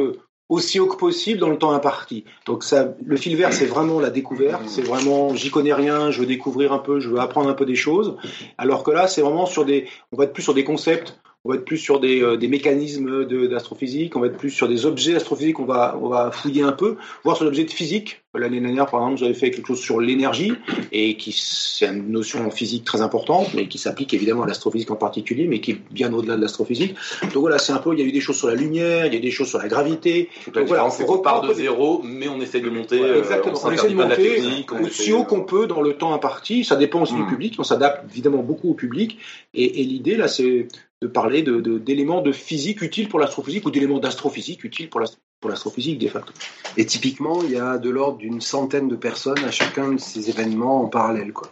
aussi 0.48 0.80
haut 0.80 0.86
que 0.86 0.96
possible 0.96 1.38
dans 1.38 1.48
le 1.50 1.58
temps 1.58 1.72
imparti. 1.72 2.24
Donc 2.46 2.64
ça, 2.64 2.94
le 3.04 3.16
fil 3.16 3.36
vert, 3.36 3.52
c'est 3.52 3.66
vraiment 3.66 4.00
la 4.00 4.10
découverte. 4.10 4.62
C'est 4.66 4.82
vraiment, 4.82 5.34
j'y 5.34 5.50
connais 5.50 5.72
rien, 5.74 6.10
je 6.10 6.20
veux 6.20 6.26
découvrir 6.26 6.72
un 6.72 6.78
peu, 6.78 6.98
je 7.00 7.08
veux 7.08 7.18
apprendre 7.20 7.48
un 7.48 7.54
peu 7.54 7.64
des 7.66 7.76
choses. 7.76 8.16
Alors 8.58 8.82
que 8.82 8.90
là, 8.90 9.06
c'est 9.06 9.22
vraiment 9.22 9.46
sur 9.46 9.64
des, 9.64 9.86
on 10.12 10.16
va 10.16 10.24
être 10.24 10.32
plus 10.32 10.42
sur 10.42 10.54
des 10.54 10.64
concepts 10.64 11.18
on 11.44 11.50
va 11.50 11.54
être 11.56 11.64
plus 11.64 11.78
sur 11.78 12.00
des, 12.00 12.22
euh, 12.22 12.36
des 12.36 12.48
mécanismes 12.48 13.24
de- 13.24 13.46
d'astrophysique, 13.46 14.14
on 14.16 14.20
va 14.20 14.26
être 14.26 14.36
plus 14.36 14.50
sur 14.50 14.68
des 14.68 14.84
objets 14.84 15.14
astrophysiques, 15.14 15.58
on 15.58 15.64
va, 15.64 15.98
on 16.02 16.08
va 16.08 16.30
fouiller 16.30 16.62
un 16.62 16.72
peu, 16.72 16.96
voir 17.24 17.36
sur 17.36 17.44
l'objet 17.46 17.64
de 17.64 17.70
physique. 17.70 18.22
L'année 18.34 18.60
dernière, 18.60 18.86
par 18.86 19.00
exemple, 19.00 19.18
j'avais 19.18 19.34
fait 19.34 19.50
quelque 19.50 19.66
chose 19.66 19.80
sur 19.80 20.00
l'énergie, 20.00 20.52
et 20.92 21.16
qui 21.16 21.32
c'est 21.36 21.86
une 21.86 22.10
notion 22.12 22.48
physique 22.50 22.84
très 22.84 23.00
importante, 23.00 23.48
mais 23.54 23.66
qui 23.66 23.78
s'applique 23.78 24.14
évidemment 24.14 24.42
à 24.42 24.46
l'astrophysique 24.46 24.90
en 24.92 24.96
particulier, 24.96 25.48
mais 25.48 25.60
qui 25.60 25.72
est 25.72 25.78
bien 25.90 26.12
au-delà 26.12 26.36
de 26.36 26.40
l'astrophysique. 26.42 26.94
Donc 27.22 27.40
voilà, 27.40 27.58
c'est 27.58 27.72
un 27.72 27.78
peu, 27.78 27.92
il 27.92 27.98
y 27.98 28.02
a 28.02 28.06
eu 28.06 28.12
des 28.12 28.20
choses 28.20 28.36
sur 28.36 28.46
la 28.46 28.54
lumière, 28.54 29.06
il 29.06 29.14
y 29.14 29.16
a 29.16 29.20
des 29.20 29.30
choses 29.32 29.48
sur 29.48 29.58
la 29.58 29.66
gravité. 29.66 30.28
Donc 30.46 30.54
la 30.56 30.62
voilà, 30.62 30.86
on 30.86 30.90
qu'on 30.90 31.02
reprend 31.06 31.18
part 31.18 31.44
un 31.44 31.48
de 31.48 31.54
zéro, 31.54 32.02
mais 32.04 32.28
on 32.28 32.40
essaie 32.40 32.60
de 32.60 32.70
monter. 32.70 32.98
Voilà, 32.98 33.14
euh, 33.14 33.18
exactement. 33.18 33.58
on 33.64 33.66
On 33.68 33.72
essaie 33.72 33.88
de 33.88 33.94
monter 33.94 34.16
technique. 34.16 34.72
on 34.72 34.84
aussi 34.84 35.12
haut 35.12 35.24
qu'on 35.24 35.42
peut 35.42 35.66
dans 35.66 35.80
le 35.80 35.94
temps 35.94 36.14
imparti. 36.14 36.64
Ça 36.64 36.76
dépend 36.76 37.02
aussi 37.02 37.14
du 37.14 37.24
public. 37.26 37.54
On 37.58 37.64
s'adapte 37.64 38.04
évidemment 38.10 38.42
beaucoup 38.42 38.70
au 38.70 38.74
public. 38.74 39.18
Et, 39.54 39.80
et 39.80 39.84
l'idée, 39.84 40.16
là, 40.16 40.28
c'est 40.28 40.68
de 41.02 41.06
parler 41.08 41.42
de- 41.42 41.60
de- 41.60 41.78
d'éléments 41.78 42.20
de, 42.20 42.32
physique 42.32 42.82
utiles 42.82 43.08
pour 43.08 43.18
l'astrophysique 43.20 43.64
ou 43.66 43.70
d'éléments 43.70 43.98
d'astrophysique 43.98 44.64
utiles 44.64 44.90
pour 44.90 45.00
l'ast- 45.00 45.18
pour 45.40 45.48
l'astrophysique, 45.48 45.98
de 45.98 46.08
facto. 46.08 46.34
Et 46.76 46.84
typiquement, 46.84 47.42
il 47.42 47.52
y 47.52 47.56
a 47.56 47.78
de 47.78 47.88
l'ordre 47.88 48.18
d'une 48.18 48.42
centaine 48.42 48.88
de 48.88 48.96
personnes 48.96 49.42
à 49.46 49.50
chacun 49.50 49.92
de 49.92 49.98
ces 49.98 50.28
événements 50.28 50.82
en 50.84 50.88
parallèle. 50.88 51.32
Quoi. 51.32 51.48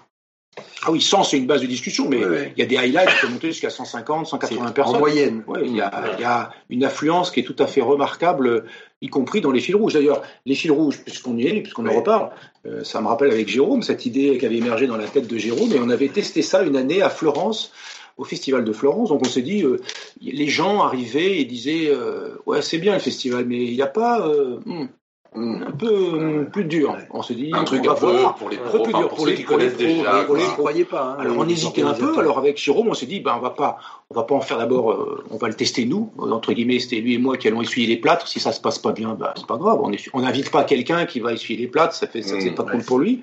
Ah 0.82 0.90
oui, 0.90 1.00
100, 1.00 1.24
c'est 1.24 1.38
une 1.38 1.46
base 1.46 1.62
de 1.62 1.66
discussion, 1.66 2.06
mais 2.08 2.18
Ouais, 2.18 2.26
ouais. 2.28 2.52
il 2.56 2.60
y 2.60 2.62
a 2.62 2.66
des 2.66 2.76
highlights 2.76 3.08
qui 3.14 3.20
peuvent 3.22 3.32
monter 3.32 3.46
jusqu'à 3.48 3.70
150, 3.70 4.26
180 4.26 4.66
En 4.68 4.72
personnes. 4.72 4.98
moyenne. 4.98 5.44
Ouais, 5.46 5.60
il, 5.64 5.74
y 5.76 5.80
a, 5.80 5.90
il 6.18 6.20
y 6.20 6.24
a 6.24 6.50
une 6.68 6.84
affluence 6.84 7.30
qui 7.30 7.40
est 7.40 7.44
tout 7.44 7.56
à 7.58 7.66
fait 7.66 7.80
remarquable, 7.80 8.64
y 9.00 9.08
compris 9.08 9.40
dans 9.40 9.52
les 9.52 9.60
fils 9.60 9.74
rouges. 9.76 9.94
D'ailleurs, 9.94 10.20
les 10.44 10.54
fils 10.54 10.70
rouges, 10.72 11.00
puisqu'on 11.02 11.38
y 11.38 11.46
est, 11.46 11.60
puisqu'on 11.62 11.86
en 11.86 11.94
reparle, 11.94 12.30
euh, 12.66 12.84
ça 12.84 13.00
me 13.00 13.06
rappelle 13.06 13.30
avec 13.30 13.48
Jérôme, 13.48 13.82
cette 13.82 14.04
idée 14.04 14.36
qui 14.36 14.44
avait 14.44 14.56
émergé 14.58 14.86
dans 14.86 14.96
la 14.98 15.06
tête 15.06 15.28
de 15.28 15.38
Jérôme, 15.38 15.72
et 15.72 15.78
on 15.78 15.88
avait 15.88 16.08
testé 16.08 16.42
ça 16.42 16.62
une 16.62 16.76
année 16.76 17.00
à 17.00 17.08
Florence, 17.08 17.72
au 18.18 18.24
Festival 18.24 18.64
de 18.64 18.72
Florence. 18.72 19.08
Donc 19.10 19.20
on 19.22 19.28
s'est 19.28 19.42
dit, 19.42 19.62
euh, 19.62 19.80
les 20.20 20.48
gens 20.48 20.80
arrivaient 20.82 21.38
et 21.40 21.44
disaient, 21.44 21.88
euh, 21.88 22.34
ouais, 22.46 22.60
c'est 22.62 22.78
bien 22.78 22.92
le 22.94 22.98
festival, 22.98 23.46
mais 23.46 23.64
il 23.64 23.74
n'y 23.74 23.82
a 23.82 23.86
pas 23.86 24.26
euh, 24.26 24.58
hmm, 24.66 24.88
hmm, 25.36 25.62
un 25.68 25.70
peu 25.70 25.94
hmm, 26.40 26.46
plus 26.50 26.64
dur. 26.64 26.96
On 27.12 27.22
s'est 27.22 27.34
dit, 27.36 27.50
Un 27.54 27.62
truc 27.62 27.84
on 27.86 27.92
un 27.92 27.94
peu 27.94 28.06
voir. 28.18 28.34
pour 28.34 28.50
les 28.50 28.56
un 28.56 28.60
pros, 28.60 28.78
peu 28.78 28.82
plus 28.82 28.92
dur 28.92 29.08
pour 29.08 29.26
les 29.26 29.34
qui 29.36 29.42
pour 29.44 29.56
les 29.56 29.68
connaissent 29.68 29.78
pros, 29.78 29.86
déjà. 29.86 30.20
n'y 30.20 30.26
quoi. 30.26 30.38
croyaient 30.54 30.84
pas. 30.84 31.02
hein, 31.04 31.16
alors 31.20 31.36
on 31.38 31.48
hésitait 31.48 31.82
un 31.82 31.94
peu. 31.94 32.18
Alors 32.18 32.38
avec 32.38 32.58
Jérôme, 32.58 32.88
on 32.88 32.94
s'est 32.94 33.06
dit, 33.06 33.20
ben 33.20 33.34
on 33.36 33.40
va 33.40 33.50
pas, 33.50 33.78
on 34.10 34.14
va 34.16 34.24
pas 34.24 34.34
en 34.34 34.40
faire 34.40 34.58
d'abord. 34.58 35.22
on 35.30 35.36
va 35.36 35.46
le 35.46 35.54
tester 35.54 35.84
nous. 35.84 36.10
Entre 36.18 36.52
guillemets, 36.52 36.80
c'était 36.80 36.96
lui 37.00 37.14
et 37.14 37.18
moi 37.18 37.36
qui 37.36 37.46
allons 37.46 37.62
essuyer 37.62 37.86
les 37.86 37.98
plâtres. 37.98 38.26
Si 38.26 38.40
ça 38.40 38.50
se 38.50 38.60
passe 38.60 38.80
pas 38.80 38.90
bien, 38.90 39.14
ben 39.14 39.32
c'est 39.36 39.46
pas 39.46 39.58
grave. 39.58 39.78
On 39.80 39.92
on 40.14 40.20
n'invite 40.22 40.50
pas 40.50 40.64
quelqu'un 40.64 41.06
qui 41.06 41.20
va 41.20 41.32
essuyer 41.34 41.56
les 41.60 41.68
plâtres. 41.68 41.94
Ça 41.94 42.08
fait, 42.08 42.22
ça 42.22 42.34
Mmh, 42.34 42.40
c'est 42.40 42.50
pas 42.50 42.64
ouais. 42.64 42.72
cool 42.72 42.82
pour 42.84 42.98
lui. 42.98 43.20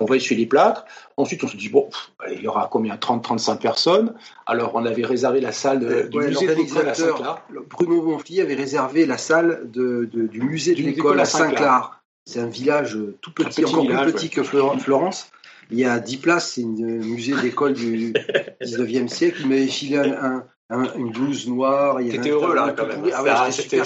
On 0.00 0.04
va 0.04 0.16
essuyer 0.16 0.40
les 0.40 0.46
plâtres. 0.46 0.84
Ensuite, 1.22 1.44
on 1.44 1.48
se 1.48 1.56
dit 1.56 1.68
bon, 1.68 1.88
pff, 1.90 2.10
il 2.36 2.42
y 2.42 2.48
aura 2.48 2.68
combien 2.70 2.96
30, 2.96 3.22
35 3.22 3.60
personnes? 3.60 4.14
Alors 4.46 4.72
on 4.74 4.84
avait 4.84 5.04
réservé 5.04 5.40
la 5.40 5.52
salle 5.52 5.80
de- 5.80 6.02
du 6.08 6.18
Ouais, 6.18 6.28
musée 6.28 6.46
de 6.46 6.52
l'école 6.54 6.88
à 6.88 6.94
Saint-Clar. 6.94 7.46
Bruno 7.70 8.02
Bonfils 8.02 8.40
avait 8.40 8.54
réservé 8.54 9.06
la 9.06 9.18
salle 9.18 9.70
de, 9.70 10.08
de- 10.12 10.26
du 10.26 10.40
musée 10.42 10.74
de 10.74 10.82
l'école 10.82 11.20
à 11.20 11.24
Saint-Clar. 11.24 12.02
C'est 12.26 12.40
un 12.40 12.46
village 12.46 12.96
euh, 12.96 13.16
tout 13.20 13.32
petit, 13.32 13.62
petit 13.62 13.64
encore 13.64 13.82
village, 13.82 14.02
plus 14.04 14.12
petit 14.12 14.30
que 14.30 14.42
Flor- 14.42 14.78
Florence. 14.80 15.30
Il 15.70 15.78
y 15.78 15.84
a 15.84 15.98
10 16.00 16.16
places, 16.18 16.52
c'est 16.54 16.62
un 16.62 16.66
musée 16.66 17.34
d'école 17.40 17.72
du 17.74 18.12
19e 18.60 19.08
siècle. 19.08 19.38
Il 19.42 19.48
m'avait 19.48 19.66
filé 19.66 19.96
un- 19.98 20.12
un- 20.24 20.44
un- 20.72 20.92
une 20.98 21.10
blouse 21.10 21.46
noire. 21.48 21.98
T'étais 21.98 22.30
heureux 22.30 22.54
là 22.54 22.74
quand 22.76 22.86
même. 22.86 23.02
Ah 23.14 23.22
ouais, 23.22 23.30
Ah, 23.32 23.50
C'était 23.50 23.76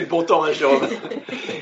le 0.00 0.06
bon 0.06 0.22
temps, 0.22 0.44
hein, 0.44 0.52
Jérôme. 0.52 0.80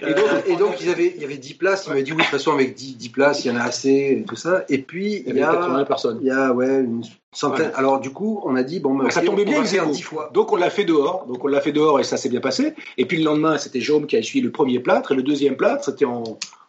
Et 0.03 0.15
donc, 0.15 0.27
et 0.47 0.57
donc, 0.57 0.81
ils 0.81 0.91
avaient, 0.91 1.13
il 1.17 1.23
y 1.23 1.25
avait 1.25 1.37
10 1.37 1.55
places. 1.55 1.85
Il 1.87 1.91
m'avait 1.91 2.03
dit 2.03 2.13
oui, 2.13 2.19
de 2.19 2.23
toute 2.23 2.31
façon, 2.31 2.53
avec 2.53 2.75
10, 2.75 2.97
10 2.97 3.09
places, 3.09 3.45
il 3.45 3.49
y 3.49 3.51
en 3.51 3.57
a 3.57 3.63
assez, 3.65 4.19
et 4.21 4.25
tout 4.27 4.37
ça. 4.37 4.65
Et 4.69 4.79
puis, 4.79 5.23
Il 5.27 5.35
y 5.35 5.39
y 5.39 5.43
avait 5.43 5.53
80 5.57 5.79
a, 5.81 5.85
personnes. 5.85 6.19
il 6.21 6.27
y 6.27 6.31
a 6.31 6.53
ouais, 6.53 6.81
une 6.81 7.03
centaine. 7.33 7.67
Ouais. 7.69 7.73
Alors, 7.75 8.01
du 8.01 8.11
coup, 8.11 8.41
on 8.45 8.57
a 8.57 8.63
dit 8.63 8.81
bon, 8.81 8.95
ben, 8.97 9.11
Ça 9.11 9.21
tombait 9.23 9.43
on 9.43 9.51
bien, 9.51 9.63
étaient 9.65 9.85
10 9.87 10.03
fois. 10.03 10.31
Donc 10.33 10.53
on 10.53 10.57
l'a 10.57 10.71
fait 10.71 10.85
dehors. 10.85 11.27
Donc 11.27 11.45
on 11.45 11.49
l'a 11.49 11.61
fait 11.61 11.73
dehors 11.73 12.01
et 12.01 12.05
ça 12.05 12.17
s'est 12.17 12.29
bien 12.29 12.41
passé. 12.41 12.75
Et 12.99 13.05
puis 13.07 13.19
le 13.19 13.25
lendemain, 13.25 13.59
c'était 13.59 13.81
Jérôme 13.81 14.07
qui 14.07 14.17
a 14.17 14.19
essuyé 14.21 14.45
le 14.45 14.51
premier 14.51 14.79
plâtre 14.81 15.13
et 15.13 15.15
le 15.15 15.23
deuxième 15.23 15.57
plâtre, 15.57 15.85
c'était 15.85 16.05
en. 16.05 16.23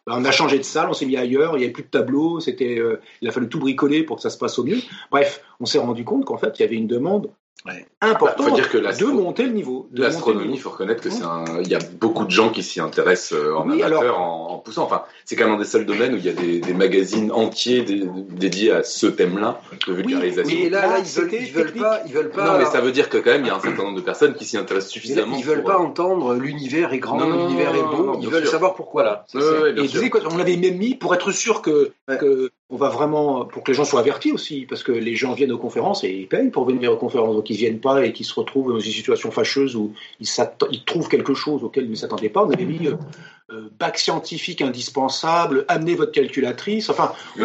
ben, 0.06 0.13
On 0.17 0.26
a 0.26 0.32
changé 0.32 0.58
de 0.58 0.63
salle, 0.63 0.88
on 0.89 0.93
s'est 0.93 1.06
mis 1.06 1.17
ailleurs, 1.17 1.56
il 1.56 1.60
n'y 1.60 1.63
avait 1.65 1.73
plus 1.73 1.84
de 1.84 1.89
tableau, 1.89 2.39
c'était, 2.39 2.78
euh, 2.80 3.00
il 3.21 3.28
a 3.28 3.32
fallu 3.32 3.47
tout 3.50 3.60
bricoler 3.60 4.04
pour 4.04 4.17
que 4.17 4.21
ça 4.21 4.30
se 4.30 4.38
passe 4.38 4.58
au 4.60 4.63
mieux. 4.63 4.78
Bref, 5.12 5.41
on 5.60 5.65
s'est 5.65 5.80
rendu 5.80 6.04
compte 6.04 6.26
qu'en 6.26 6.38
fait, 6.38 6.54
il 6.60 6.62
y 6.62 6.65
avait 6.65 6.76
une 6.76 6.88
demande 6.88 7.30
Ouais. 7.65 7.86
importante 8.02 8.38
Bah, 8.38 8.50
faut 8.52 8.56
dire 8.56 8.70
que 8.70 8.78
de 8.78 9.06
monter 9.12 9.43
le 9.43 9.52
niveau. 9.52 9.89
L'astronomie, 9.93 10.54
il 10.54 10.60
faut 10.62 10.70
reconnaître 10.70 11.02
que 11.02 11.10
c'est 11.10 11.24
un. 11.24 11.43
Il 11.62 11.67
y 11.67 11.76
a 11.76 11.80
beaucoup 12.00 12.24
de 12.24 12.32
gens 12.32 12.50
qui 12.50 12.63
s'y 12.63 12.80
intéressent 12.80 13.34
euh, 13.38 13.56
en 13.56 13.67
Oui, 13.67 13.82
amateur, 13.82 14.02
alors- 14.02 14.20
en, 14.22 14.48
en 14.54 14.58
poussant. 14.60 14.84
Enfin, 14.84 15.04
c'est 15.26 15.36
quand 15.36 15.46
même 15.46 15.56
un 15.56 15.58
des 15.60 15.65
seuls 15.65 15.86
domaines 15.86 16.13
où 16.13 16.17
il 16.17 16.26
y 16.26 16.30
a 16.30 16.34
des, 16.34 16.60
des 16.60 16.74
magazines 16.74 17.32
entiers 17.32 17.82
dé- 17.82 18.06
dédiés 18.30 18.72
à 18.72 18.84
ce 18.84 19.08
thème-là 19.08 19.60
de 19.88 19.93
vulgarisation. 19.93 20.56
Oui, 20.58 20.63
et 20.65 20.70
là, 20.70 20.82
Là, 20.82 20.88
là, 20.88 21.00
ils 21.00 21.06
veulent, 21.20 21.34
ils 21.34 21.52
veulent 21.52 21.74
pas, 21.74 22.02
ils 22.06 22.13
veulent 22.13 22.30
pas. 22.30 22.46
non, 22.46 22.58
mais 22.60 22.65
ça 22.65 22.80
veut 22.80 22.91
dire 22.91 23.10
que 23.10 23.17
quand 23.17 23.32
même, 23.32 23.41
il 23.43 23.48
y 23.48 23.52
a 23.52 23.56
un 23.56 23.60
certain 23.60 23.84
nombre 23.84 23.98
de 23.98 24.02
personnes 24.02 24.36
qui 24.36 24.46
s'y 24.46 24.56
intéressent 24.58 24.93
Mais 24.96 25.00
là, 25.00 25.02
suffisamment. 25.08 25.36
ils 25.38 25.43
veulent 25.43 25.62
pour, 25.63 25.72
pas 25.72 25.78
euh, 25.78 25.86
entendre 25.86 26.36
l'univers 26.36 26.93
est 26.93 27.00
grand, 27.00 27.20
l'univers 27.20 27.76
est 27.76 27.82
beau. 27.82 28.06
non, 28.13 28.20
ils 28.22 28.30
veulent 28.30 28.43
sûr. 28.43 28.52
savoir 28.52 28.76
pourquoi. 28.76 29.04
Voilà. 29.04 29.26
Ouais, 29.34 29.74
ouais, 29.74 30.04
Et 30.06 30.10
quoi, 30.10 30.22
on 30.32 30.38
l'avait 30.38 30.56
même 30.58 30.78
mis 30.78 30.96
pour 30.96 31.13
être 31.15 31.32
sûr 31.32 31.62
que, 31.62 31.91
Ouais. 32.08 32.17
que 32.17 32.52
on 32.70 32.76
va 32.76 32.90
vraiment 32.90 33.46
pour 33.46 33.64
que 33.64 33.72
les 33.72 33.76
gens 33.76 33.86
soient 33.86 34.02
avertis 34.02 34.32
aussi, 34.34 34.66
parce 34.66 34.84
que 34.84 34.92
les 34.92 35.16
gens 35.16 35.34
viennent 35.34 35.54
aux 35.54 35.58
conférences 35.58 36.04
et 36.04 36.12
ils 36.12 36.28
payent 36.28 36.50
pour 36.50 36.66
venir 36.66 36.92
aux 36.92 36.98
conférences, 36.98 37.36
donc 37.36 37.50
ils 37.50 37.56
viennent 37.56 37.80
pas 37.80 38.06
et 38.06 38.12
qu'ils 38.12 38.26
se 38.26 38.34
retrouvent 38.34 38.74
dans 38.74 38.80
une 38.80 38.92
situation 38.92 39.32
fâcheuse 39.32 39.76
où 39.78 39.94
ils, 40.20 40.28
ils 40.72 40.84
trouvent 40.84 41.08
quelque 41.08 41.34
chose 41.34 41.64
auquel 41.64 41.86
ils 41.86 41.92
ne 41.92 41.96
s'attendaient 41.96 42.30
pas. 42.30 42.44
On 42.44 42.52
avait 42.52 42.66
mis 42.66 42.88
euh, 42.88 42.92
euh, 42.92 42.96
bac 43.80 43.98
scientifique 43.98 44.62
indispensable, 44.62 45.64
amenez 45.70 45.96
votre 45.96 46.12
calculatrice, 46.12 46.90
enfin, 46.90 47.14
on 47.38 47.44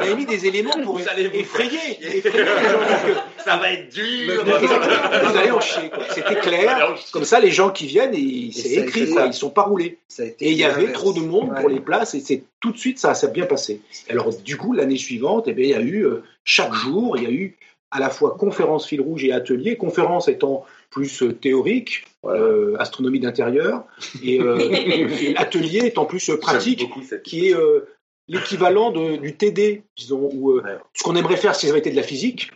avait 0.00 0.14
mis 0.16 0.26
des 0.26 0.46
éléments 0.46 0.72
pour 0.82 0.98
Vous 0.98 1.08
allez 1.08 1.28
vous 1.28 1.36
effrayer, 1.36 1.78
effrayer 2.00 2.22
les 2.22 2.44
gens. 2.44 2.78
parce 2.88 3.02
que- 3.04 3.42
Ça 3.44 3.56
va 3.56 3.72
être 3.72 3.92
dur. 3.92 4.44
Vous 4.44 5.36
allez 5.36 5.50
en 5.50 5.60
chier. 5.60 5.90
C'était 6.10 6.36
clair. 6.36 6.94
Comme 7.12 7.24
ça, 7.24 7.40
les 7.40 7.50
gens 7.50 7.70
qui 7.70 7.86
viennent, 7.86 8.14
ils- 8.14 8.52
c'est 8.52 8.68
ça 8.76 8.80
a 8.80 8.84
écrit, 8.84 9.10
quoi. 9.10 9.26
Ils 9.26 9.34
sont 9.34 9.50
pas 9.50 9.62
roulés. 9.62 9.98
Ça 10.08 10.22
a 10.22 10.26
été 10.26 10.46
Et 10.46 10.50
il 10.52 10.56
y 10.58 10.64
avait 10.64 10.92
trop 10.92 11.12
de 11.12 11.20
monde 11.20 11.52
pour 11.58 11.68
les 11.68 11.80
places 11.80 12.14
et 12.14 12.20
c'est 12.20 12.42
tout 12.60 12.70
de 12.72 12.78
suite 12.78 12.98
ça 12.98 13.14
s'est 13.14 13.30
bien 13.30 13.46
passé. 13.46 13.80
Alors 14.08 14.30
du 14.32 14.56
coup 14.56 14.72
l'année 14.72 14.96
suivante, 14.98 15.44
eh 15.48 15.52
bien, 15.52 15.64
il 15.64 15.70
y 15.70 15.74
a 15.74 15.80
eu 15.80 16.04
euh, 16.06 16.22
chaque 16.44 16.72
jour, 16.74 17.16
il 17.16 17.24
y 17.24 17.26
a 17.26 17.30
eu 17.30 17.56
à 17.90 17.98
la 18.00 18.10
fois 18.10 18.36
conférence 18.38 18.86
fil 18.86 19.00
rouge 19.00 19.24
et 19.24 19.32
atelier. 19.32 19.76
Conférence 19.76 20.28
étant 20.28 20.64
plus 20.90 21.22
euh, 21.22 21.32
théorique, 21.32 22.04
euh, 22.24 22.76
astronomie 22.78 23.20
d'intérieur, 23.20 23.84
et 24.22 24.40
euh, 24.40 24.58
et 24.60 25.36
atelier 25.36 25.86
étant 25.86 26.04
plus 26.04 26.30
euh, 26.30 26.38
pratique, 26.38 26.86
cette- 27.08 27.22
qui 27.22 27.48
est 27.48 27.54
euh, 27.54 27.86
l'équivalent 28.28 28.90
de- 28.90 29.16
du 29.16 29.36
TD, 29.36 29.82
disons, 29.96 30.30
ou 30.32 30.52
euh, 30.52 30.62
Ouais. 30.62 30.76
ce 30.94 31.02
qu'on 31.02 31.16
aimerait 31.16 31.36
faire 31.36 31.54
si 31.54 31.66
ça 31.66 31.70
avait 31.72 31.80
été 31.80 31.90
de 31.90 31.96
la 31.96 32.02
physique, 32.02 32.50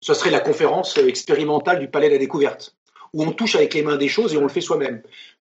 ce 0.00 0.14
serait 0.14 0.30
la 0.30 0.40
conférence 0.40 0.96
expérimentale 0.98 1.80
du 1.80 1.88
Palais 1.88 2.08
de 2.08 2.12
la 2.14 2.18
Découverte, 2.18 2.76
où 3.12 3.22
on 3.24 3.32
touche 3.32 3.56
avec 3.56 3.74
les 3.74 3.82
mains 3.82 3.96
des 3.96 4.08
choses 4.08 4.34
et 4.34 4.36
on 4.38 4.42
le 4.42 4.48
fait 4.48 4.60
soi-même. 4.60 5.02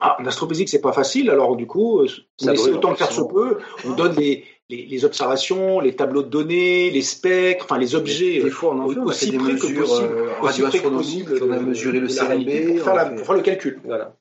Ah, 0.02 0.16
en 0.22 0.26
astrophysique, 0.26 0.70
c'est 0.70 0.80
pas 0.82 0.94
facile, 0.94 1.30
alors 1.30 1.58
du 1.58 1.68
coup, 1.68 2.02
on 2.02 2.08
Ça 2.08 2.54
essaie 2.54 2.64
brûle, 2.64 2.76
autant 2.76 2.94
que 2.94 2.98
faire 3.00 3.12
se 3.12 3.22
peut, 3.22 3.58
on 3.86 3.92
donne 3.96 4.16
les, 4.16 4.46
les, 4.70 4.86
les 4.86 5.06
observations, 5.06 5.80
les 5.80 5.96
tableaux 5.96 6.22
de 6.24 6.30
données, 6.30 6.92
les 6.92 7.02
spectres, 7.02 7.66
enfin 7.66 7.78
les 7.78 7.96
objets. 7.96 8.42
Des 8.42 8.46
euh, 8.46 8.52
fois, 8.52 8.76
on 8.76 8.80
en 8.80 8.90
fait, 8.90 9.00
aussi 9.00 9.32
près 9.32 9.56
que 9.56 9.68
mesures 9.68 9.82
possible, 9.82 10.14
euh, 10.14 10.42
aussi 10.42 10.62
près 10.62 10.80
que 10.80 10.88
possible 10.88 11.40
on 11.42 11.52
a 11.52 11.60
mesuré 11.60 12.00
le 12.00 12.08
CMB. 12.08 12.76
pour 12.76 12.84
faire, 12.86 12.96
la- 12.96 13.06
pour 13.06 13.26
faire 13.26 13.36
le 13.36 13.42
calcul. 13.42 13.82
Voilà. 13.84 14.16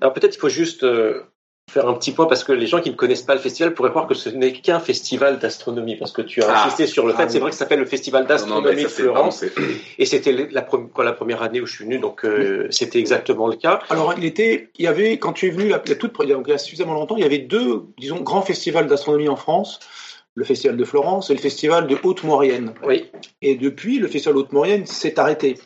Alors 0.00 0.12
peut-être 0.12 0.34
il 0.34 0.38
faut 0.38 0.48
juste 0.48 0.82
euh, 0.82 1.22
faire 1.68 1.88
un 1.88 1.94
petit 1.94 2.12
point 2.12 2.26
parce 2.26 2.44
que 2.44 2.52
les 2.52 2.66
gens 2.68 2.80
qui 2.80 2.90
ne 2.90 2.94
connaissent 2.94 3.22
pas 3.22 3.34
le 3.34 3.40
festival 3.40 3.74
pourraient 3.74 3.90
croire 3.90 4.06
que 4.06 4.14
ce 4.14 4.28
n'est 4.28 4.52
qu'un 4.52 4.78
festival 4.78 5.40
d'astronomie 5.40 5.96
parce 5.96 6.12
que 6.12 6.22
tu 6.22 6.40
as 6.42 6.46
Ah. 6.48 6.64
insisté 6.64 6.86
sur 6.86 7.04
le 7.06 7.12
fait, 7.12 7.24
Ah, 7.24 7.28
c'est 7.28 7.34
oui. 7.34 7.40
vrai 7.40 7.50
que 7.50 7.56
ça 7.56 7.64
s'appelle 7.64 7.80
le 7.80 7.86
festival 7.86 8.24
d'astronomie 8.24 8.84
de 8.84 8.88
c'est 8.88 9.02
Florence 9.02 9.42
vraiment- 9.42 9.56
c'est- 9.56 9.74
et 9.98 10.06
c'était 10.06 10.32
la, 10.32 10.62
pre- 10.62 10.88
quoi, 10.88 11.04
la 11.04 11.12
première 11.12 11.42
année 11.42 11.60
où 11.60 11.66
je 11.66 11.74
suis 11.74 11.84
venu 11.84 11.98
donc 11.98 12.24
euh, 12.24 12.68
c'était 12.70 13.00
exactement 13.00 13.48
le 13.48 13.56
cas. 13.56 13.80
Alors, 13.90 14.14
il 14.16 14.24
était, 14.24 14.68
il 14.78 14.84
y 14.84 14.88
avait, 14.88 15.18
quand 15.18 15.32
tu 15.32 15.48
es 15.48 15.50
venu, 15.50 15.68
la, 15.68 15.82
la 15.84 15.94
toute, 15.96 16.12
il 16.22 16.28
y 16.28 16.32
a- 16.32 16.38
il 16.44 16.48
y 16.50 16.52
a 16.54 16.58
suffisamment 16.58 16.94
longtemps, 16.94 17.16
il 17.16 17.22
y 17.22 17.26
avait 17.26 17.38
deux, 17.38 17.82
disons, 17.98 18.20
grands 18.20 18.42
festivals 18.42 18.86
d'astronomie 18.86 19.28
en 19.28 19.36
France. 19.36 19.80
Le 20.36 20.44
festival 20.44 20.76
de 20.76 20.84
Florence 20.84 21.30
et 21.30 21.32
le 21.32 21.40
festival 21.40 21.86
de 21.86 21.96
Haute-Maurienne. 22.02 22.74
Oui. 22.86 23.06
Et 23.40 23.56
depuis, 23.56 23.98
le 23.98 24.06
festival 24.06 24.34
de 24.34 24.40
Haute-Maurienne 24.40 24.84
s'est 24.84 25.18
arrêté. 25.18 25.56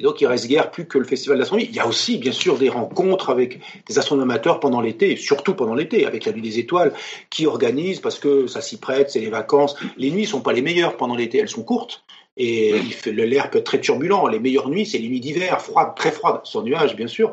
Et 0.00 0.02
donc, 0.02 0.20
il 0.20 0.26
reste 0.26 0.48
guère 0.48 0.72
plus 0.72 0.86
que 0.86 0.98
le 0.98 1.04
festival 1.04 1.38
d'astronomie. 1.38 1.68
Il 1.70 1.76
y 1.76 1.78
a 1.78 1.86
aussi, 1.86 2.18
bien 2.18 2.32
sûr, 2.32 2.58
des 2.58 2.68
rencontres 2.68 3.30
avec 3.30 3.60
des 3.88 3.98
astronomateurs 4.00 4.58
pendant 4.58 4.80
l'été, 4.80 5.14
surtout 5.14 5.54
pendant 5.54 5.74
l'été, 5.74 6.06
avec 6.06 6.24
la 6.24 6.32
Nuit 6.32 6.42
des 6.42 6.58
Étoiles, 6.58 6.92
qui 7.30 7.46
organisent, 7.46 8.00
parce 8.00 8.18
que 8.18 8.48
ça 8.48 8.60
s'y 8.60 8.78
prête, 8.78 9.10
c'est 9.10 9.20
les 9.20 9.30
vacances. 9.30 9.76
Les 9.96 10.10
nuits 10.10 10.26
sont 10.26 10.40
pas 10.40 10.52
les 10.52 10.62
meilleures 10.62 10.96
pendant 10.96 11.14
l'été, 11.14 11.38
elles 11.38 11.48
sont 11.48 11.62
courtes. 11.62 12.02
Et 12.36 12.74
l'air 13.06 13.48
peut 13.48 13.58
être 13.58 13.64
très 13.64 13.80
turbulent. 13.80 14.26
Les 14.26 14.40
meilleures 14.40 14.68
nuits, 14.68 14.86
c'est 14.86 14.98
les 14.98 15.08
nuits 15.08 15.20
d'hiver, 15.20 15.62
froides, 15.62 15.94
très 15.94 16.10
froides, 16.10 16.40
sans 16.42 16.62
nuages, 16.62 16.96
bien 16.96 17.06
sûr. 17.06 17.32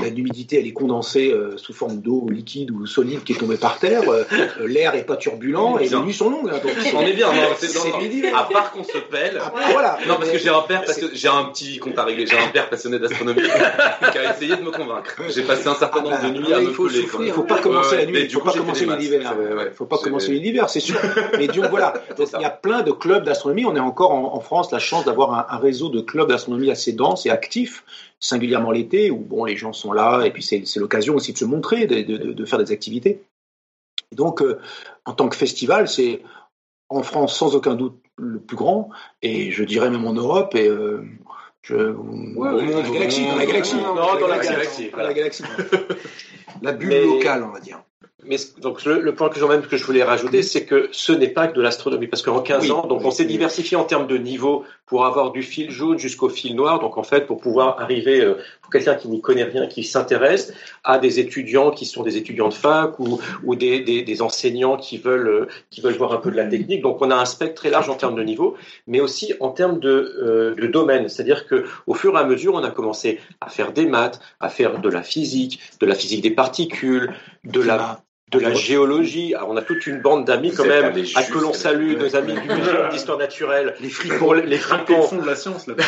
La- 0.00 0.08
L'humidité, 0.08 0.58
elle 0.58 0.66
est 0.66 0.72
condensée 0.72 1.30
euh, 1.32 1.56
sous 1.56 1.72
forme 1.72 2.00
d'eau 2.00 2.26
liquide 2.28 2.70
ou 2.72 2.84
solide 2.84 3.22
qui 3.22 3.32
est 3.32 3.36
tombée 3.36 3.56
par 3.56 3.78
terre. 3.78 4.02
Euh, 4.08 4.24
euh, 4.32 4.66
L'air 4.66 4.94
est 4.96 5.04
pas 5.04 5.16
turbulent 5.16 5.78
et 5.78 5.88
les 5.88 5.96
nuits 5.98 6.12
sont 6.12 6.30
longues. 6.30 6.50
hein, 6.52 6.58
donc 6.62 6.72
On 6.94 7.00
est 7.02 7.12
bien, 7.12 7.28
c'est 7.58 7.98
midi. 7.98 8.24
À 8.26 8.42
part 8.44 8.72
qu'on 8.72 8.82
se 8.84 8.98
pèle. 8.98 9.40
Ah, 9.40 9.52
voilà. 9.70 9.98
Non, 10.08 10.16
parce 10.16 10.30
que 10.30 10.38
j'ai 10.38 10.48
un 10.48 10.60
père, 10.62 10.84
parce 10.84 10.98
que 10.98 11.14
j'ai 11.14 11.28
un 11.28 11.44
petit 11.44 11.78
compte 11.78 11.96
à 11.98 12.04
régler. 12.04 12.26
J'ai 12.26 12.36
un 12.36 12.48
père 12.48 12.68
passionné 12.68 12.98
d'astronomie 12.98 13.42
qui 14.12 14.18
a 14.18 14.34
essayé 14.34 14.56
de 14.56 14.62
me 14.62 14.70
convaincre. 14.72 15.14
J'ai 15.28 15.42
passé 15.42 15.68
un 15.68 15.74
certain 15.74 16.00
Ah 16.00 16.02
nombre 16.02 16.18
bah, 16.20 16.28
de 16.28 16.38
nuits 16.38 16.52
à 16.52 16.58
me 16.60 16.68
il 16.68 16.74
faut 16.74 16.88
souffrir. 16.88 17.26
Il 17.28 17.32
faut 17.32 17.44
pas 17.44 17.58
commencer 17.58 17.96
la 17.96 18.06
nuit, 18.06 18.20
il 18.24 18.30
faut 18.30 18.40
pas 18.40 18.52
commencer 18.52 18.86
l'hiver. 18.86 19.34
Il 19.70 19.74
faut 19.74 19.86
pas 19.86 19.98
commencer 19.98 20.32
l'hiver, 20.32 20.68
c'est 20.68 20.80
sûr. 20.80 20.96
Mais 21.38 21.46
disons 21.46 21.68
voilà, 21.70 21.94
il 22.18 22.42
y 22.42 22.44
a 22.44 22.50
plein 22.50 22.82
de 22.82 22.90
clubs 22.92 23.24
d'astronomie. 23.24 23.64
On 23.64 23.76
a 23.76 23.80
encore 23.80 24.10
en, 24.12 24.40
France 24.40 24.72
la 24.72 24.80
chance 24.80 25.04
d'avoir 25.04 25.52
un 25.52 25.56
réseau 25.58 25.88
de 25.88 26.00
clubs 26.00 26.28
d'astronomie 26.28 26.70
assez 26.70 26.92
dense 26.92 27.26
et 27.26 27.30
actif, 27.30 27.84
singulièrement 28.20 28.70
l'été 28.70 29.10
où 29.10 29.18
bon 29.18 29.44
les 29.44 29.56
gens 29.56 29.72
sont 29.72 29.92
là 29.92 30.22
et 30.24 30.30
puis 30.30 30.42
c'est 30.42 30.64
l'occasion 30.76 31.14
aussi 31.14 31.32
de 31.32 31.38
se 31.38 31.44
montrer, 31.44 31.86
de, 31.86 32.02
de- 32.32 32.44
faire 32.44 32.58
des 32.58 32.72
activités. 32.72 33.22
Et 34.12 34.16
donc 34.16 34.42
euh, 34.42 34.58
en 35.04 35.12
tant 35.12 35.28
que 35.28 35.36
festival, 35.36 35.88
c'est 35.88 36.22
en 36.88 37.02
France 37.02 37.36
sans 37.36 37.54
aucun 37.56 37.74
doute 37.74 37.96
le 38.16 38.38
plus 38.38 38.56
grand 38.56 38.90
et 39.22 39.50
je 39.50 39.64
dirais 39.64 39.90
même 39.90 40.06
en 40.06 40.12
Europe 40.14 40.54
et 40.54 40.68
euh, 40.68 41.02
je, 41.62 41.74
dans 41.76 42.42
la 42.52 42.90
galaxie, 42.90 43.26
dans 43.26 43.36
la 43.36 43.46
galaxie, 43.46 43.76
Non, 43.76 43.94
dans 43.94 44.26
la 44.28 44.38
galaxie, 44.38 44.90
dans 44.90 44.98
la 44.98 45.14
galaxie. 45.14 45.44
La 46.62 46.72
bulle 46.72 46.88
Mais- 46.90 47.04
locale, 47.04 47.42
on 47.42 47.48
va 47.50 47.60
dire. 47.60 47.82
Mais 48.26 48.36
donc 48.58 48.84
le, 48.86 49.00
le 49.00 49.14
point 49.14 49.28
que 49.28 49.38
j'en 49.38 49.48
même 49.48 49.62
que 49.66 49.76
je 49.76 49.84
voulais 49.84 50.02
rajouter, 50.04 50.42
c'est 50.42 50.64
que 50.64 50.88
ce 50.92 51.12
n'est 51.12 51.28
pas 51.28 51.46
que 51.46 51.54
de 51.54 51.60
l'astronomie, 51.60 52.06
parce 52.06 52.22
qu'en 52.22 52.40
15 52.40 52.62
Oui. 52.62 52.70
ans, 52.70 52.86
donc 52.86 53.04
on 53.04 53.10
s'est 53.10 53.26
diversifié 53.26 53.76
en 53.76 53.84
termes 53.84 54.06
de 54.06 54.16
niveau 54.16 54.64
pour 54.86 55.06
avoir 55.06 55.32
du 55.32 55.42
fil 55.42 55.70
jaune 55.70 55.98
jusqu'au 55.98 56.28
fil 56.28 56.54
noir. 56.54 56.78
Donc 56.78 56.98
en 56.98 57.02
fait, 57.02 57.26
pour 57.26 57.38
pouvoir 57.38 57.80
arriver, 57.80 58.20
euh, 58.20 58.34
pour 58.60 58.70
quelqu'un 58.70 58.94
qui 58.94 59.08
n'y 59.08 59.20
connaît 59.20 59.44
rien, 59.44 59.66
qui 59.66 59.82
s'intéresse, 59.84 60.52
à 60.84 60.98
des 60.98 61.20
étudiants 61.20 61.70
qui 61.70 61.86
sont 61.86 62.02
des 62.02 62.16
étudiants 62.16 62.48
de 62.48 62.54
fac 62.54 62.98
ou, 62.98 63.20
ou 63.44 63.56
des, 63.56 63.80
des, 63.80 64.02
des 64.02 64.22
enseignants 64.22 64.76
qui 64.76 64.98
veulent 64.98 65.28
euh, 65.28 65.48
qui 65.70 65.80
veulent 65.80 65.96
voir 65.96 66.12
un 66.12 66.18
peu 66.18 66.30
de 66.30 66.36
la 66.36 66.46
technique. 66.46 66.82
Donc 66.82 66.98
on 67.00 67.10
a 67.10 67.16
un 67.16 67.24
spectre 67.24 67.54
très 67.54 67.70
large 67.70 67.88
en 67.88 67.94
termes 67.94 68.16
de 68.16 68.22
niveau, 68.22 68.56
mais 68.86 69.00
aussi 69.00 69.34
en 69.40 69.50
termes 69.50 69.78
de, 69.78 70.14
euh, 70.22 70.54
de 70.54 70.66
domaine. 70.66 71.08
C'est-à-dire 71.08 71.46
que 71.46 71.64
au 71.86 71.94
fur 71.94 72.14
et 72.16 72.20
à 72.20 72.24
mesure, 72.24 72.54
on 72.54 72.62
a 72.64 72.70
commencé 72.70 73.20
à 73.40 73.48
faire 73.48 73.72
des 73.72 73.86
maths, 73.86 74.20
à 74.40 74.48
faire 74.48 74.80
de 74.80 74.88
la 74.88 75.02
physique, 75.02 75.60
de 75.80 75.86
la 75.86 75.94
physique 75.94 76.22
des 76.22 76.30
particules, 76.30 77.12
de 77.44 77.60
la 77.60 78.00
de 78.34 78.40
la 78.40 78.54
géologie. 78.54 79.34
Alors, 79.34 79.50
on 79.50 79.56
a 79.56 79.62
toute 79.62 79.86
une 79.86 80.00
bande 80.00 80.24
d'amis 80.24 80.52
quand 80.52 80.64
même, 80.64 80.92
à 81.14 81.22
que 81.22 81.38
l'on 81.38 81.52
salue, 81.52 81.94
Ouais. 81.94 82.02
nos 82.02 82.16
amis 82.16 82.32
du 82.34 82.48
Muséum 82.48 82.88
d'histoire 82.90 83.18
naturelle. 83.18 83.74
Les 83.80 83.88
Pour 84.18 84.34
les, 84.34 84.56
fripons. 84.58 85.02
fond 85.02 85.16
de 85.16 85.26
la 85.26 85.36
science, 85.36 85.66
là. 85.66 85.74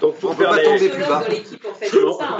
Donc, 0.00 0.16
pour 0.18 0.30
On 0.30 0.34
peut 0.34 0.44
faire, 0.44 0.52
pas 0.52 0.56
les- 0.58 0.64
tomber 0.64 0.88
plus 0.88 1.02
bas. 1.02 1.18
en 1.18 1.74
fait, 1.74 1.88
ça. 1.88 1.98
hein. 2.22 2.38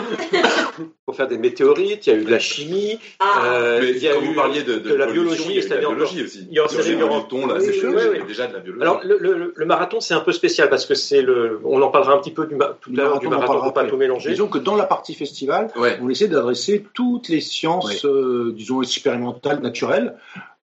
pour 1.11 1.16
faire 1.16 1.27
des 1.27 1.38
météorites, 1.38 2.07
il 2.07 2.12
y 2.12 2.16
a 2.16 2.18
eu 2.20 2.25
de 2.25 2.31
la 2.31 2.38
chimie, 2.38 3.01
Ah, 3.18 3.42
euh, 3.46 3.81
Mais 3.83 3.90
il 3.90 3.99
y 3.99 4.07
a 4.07 4.14
quand 4.14 4.23
eu 4.23 4.27
vous 4.27 4.35
parliez 4.35 4.62
de, 4.62 4.79
de 4.79 4.94
la 4.94 5.07
biologie, 5.07 5.42
il 5.49 5.57
y 5.57 5.59
a 5.59 5.64
de 5.64 5.75
la 5.75 5.81
biologie 5.81 6.23
aussi. 6.23 6.46
il 6.49 6.55
y 6.57 6.61
oui, 6.61 6.66
il 6.79 8.07
y 8.07 8.09
oui. 8.11 8.16
avait 8.18 8.23
déjà 8.29 8.46
de 8.46 8.53
la 8.53 8.61
biologie. 8.61 8.83
Alors 8.83 9.01
le, 9.03 9.18
le- 9.18 9.53
le 9.57 9.66
marathon 9.66 9.99
c'est 10.01 10.14
un 10.14 10.20
peu 10.20 10.31
spécial 10.31 10.70
parce 10.70 10.87
que 10.87 10.94
c'est 10.94 11.23
le, 11.23 11.61
on 11.64 11.83
en 11.83 11.88
parlera 11.90 12.12
un 12.14 12.18
petit 12.18 12.31
peu 12.31 12.46
du 12.46 12.57
tout 12.81 12.90
à 12.92 12.96
l'heure 12.96 13.18
du 13.18 13.27
marathon, 13.27 13.61
pour 13.61 13.73
pas 13.73 13.85
tout 13.87 13.96
mélanger. 13.96 14.31
Disons 14.31 14.46
que 14.46 14.59
dans 14.59 14.77
la 14.77 14.85
partie 14.85 15.14
festival, 15.14 15.68
Ouais. 15.77 15.99
on 16.01 16.09
essaie 16.09 16.29
d'adresser 16.29 16.85
toutes 16.94 17.29
les 17.29 17.40
sciences, 17.40 18.05
euh, 18.05 18.53
disons, 18.55 18.83
expérimentales, 18.83 19.61
naturelles. 19.61 20.14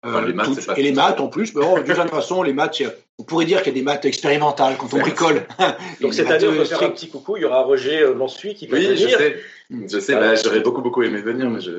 Euh, 0.06 0.10
Enfin, 0.10 0.26
les 0.26 0.32
maths, 0.32 0.46
toutes- 0.46 0.60
c'est 0.60 0.66
pas 0.66 0.78
et 0.78 0.82
les 0.82 0.92
maths 0.92 1.20
en 1.20 1.28
plus. 1.28 1.52
Bon, 1.52 1.76
d'une 1.76 1.86
certaine 1.86 2.08
façon, 2.08 2.42
les 2.42 2.52
maths, 2.52 2.82
on 3.18 3.22
pourrait 3.24 3.44
dire 3.44 3.58
qu'il 3.62 3.72
y 3.72 3.76
a 3.76 3.78
des 3.80 3.84
maths 3.84 4.04
expérimentales 4.04 4.76
quand 4.78 4.92
on 4.94 4.98
bricole. 4.98 5.42
Donc 6.00 6.14
cette 6.14 6.30
année 6.30 6.46
on 6.48 6.52
peut 6.52 6.64
faire 6.64 6.82
un 6.82 6.90
petit 6.90 7.08
coucou. 7.08 7.36
Il 7.36 7.42
y 7.42 7.44
aura 7.44 7.62
Roger 7.62 8.00
euh, 8.02 8.14
Mansuy 8.14 8.54
qui 8.54 8.66
va 8.66 8.76
Oui, 8.76 8.84
je 8.84 9.04
venir, 9.04 9.18
sais. 9.18 9.36
Je 9.70 9.98
sais, 9.98 10.14
bah, 10.14 10.34
j'aurais 10.36 10.60
beaucoup 10.60 10.80
beaucoup 10.80 11.02
aimé 11.02 11.20
venir, 11.20 11.50
mais 11.50 11.60
je. 11.60 11.72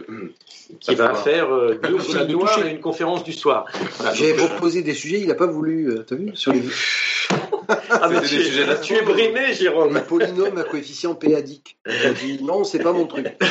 qui 0.81 0.95
va 0.95 1.13
faire 1.15 1.53
euh, 1.53 1.79
deux 1.83 1.97
de 1.97 2.67
et 2.67 2.71
une 2.71 2.81
conférence 2.81 3.23
du 3.23 3.31
soir. 3.33 3.65
Voilà, 3.97 4.13
J'ai 4.13 4.33
proposé 4.33 4.81
des 4.81 4.93
sujets, 4.93 5.21
il 5.21 5.27
n'a 5.27 5.35
pas 5.35 5.45
voulu, 5.47 5.89
euh, 5.89 6.03
t'as 6.05 6.15
vu 6.15 6.31
sur 6.35 6.51
les, 6.51 6.61
Ah, 7.89 8.07
mais 8.09 8.21
tu, 8.21 8.35
des 8.37 8.43
sujets 8.43 8.61
es, 8.63 8.65
là-dessus. 8.65 8.93
tu 8.93 8.99
es 8.99 9.01
brimé, 9.03 9.53
Jérôme. 9.53 9.93
les 9.95 10.01
polynômes 10.01 10.57
à 10.57 10.63
coefficient 10.63 11.15
péadique. 11.15 11.77
J'ai 11.85 12.13
dit 12.13 12.43
non, 12.43 12.63
c'est 12.63 12.79
pas 12.79 12.93
mon 12.93 13.05
truc. 13.05 13.27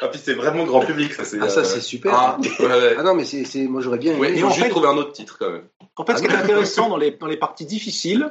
Ah, 0.00 0.06
puis 0.06 0.20
c'est 0.24 0.34
vraiment 0.34 0.64
grand 0.64 0.78
public, 0.78 1.12
ça. 1.12 1.24
c'est, 1.24 1.38
Ah, 1.42 1.48
ça, 1.48 1.60
euh, 1.60 1.64
c'est 1.64 1.80
super. 1.80 2.12
Ah, 2.14 2.38
ouais, 2.60 2.66
ouais. 2.66 2.94
Ah 2.98 3.02
non, 3.02 3.14
mais 3.14 3.24
c'est, 3.24 3.44
c'est- 3.44 3.64
moi 3.66 3.80
j'aurais 3.82 3.98
bien 3.98 4.12
aimé. 4.12 4.20
Ouais, 4.20 4.38
Et 4.38 4.44
en 4.44 4.48
juste 4.50 4.62
fait- 4.62 4.68
trouver 4.70 4.86
un 4.86 4.96
autre 4.96 5.10
titre 5.10 5.36
quand 5.40 5.50
même. 5.50 5.64
En 5.96 6.04
fait, 6.04 6.16
ce 6.16 6.22
qui 6.22 6.28
est 6.28 6.34
intéressant 6.36 6.88
dans 6.88 6.96
les, 6.96 7.10
dans 7.10 7.26
les 7.26 7.36
parties 7.36 7.66
difficiles, 7.66 8.28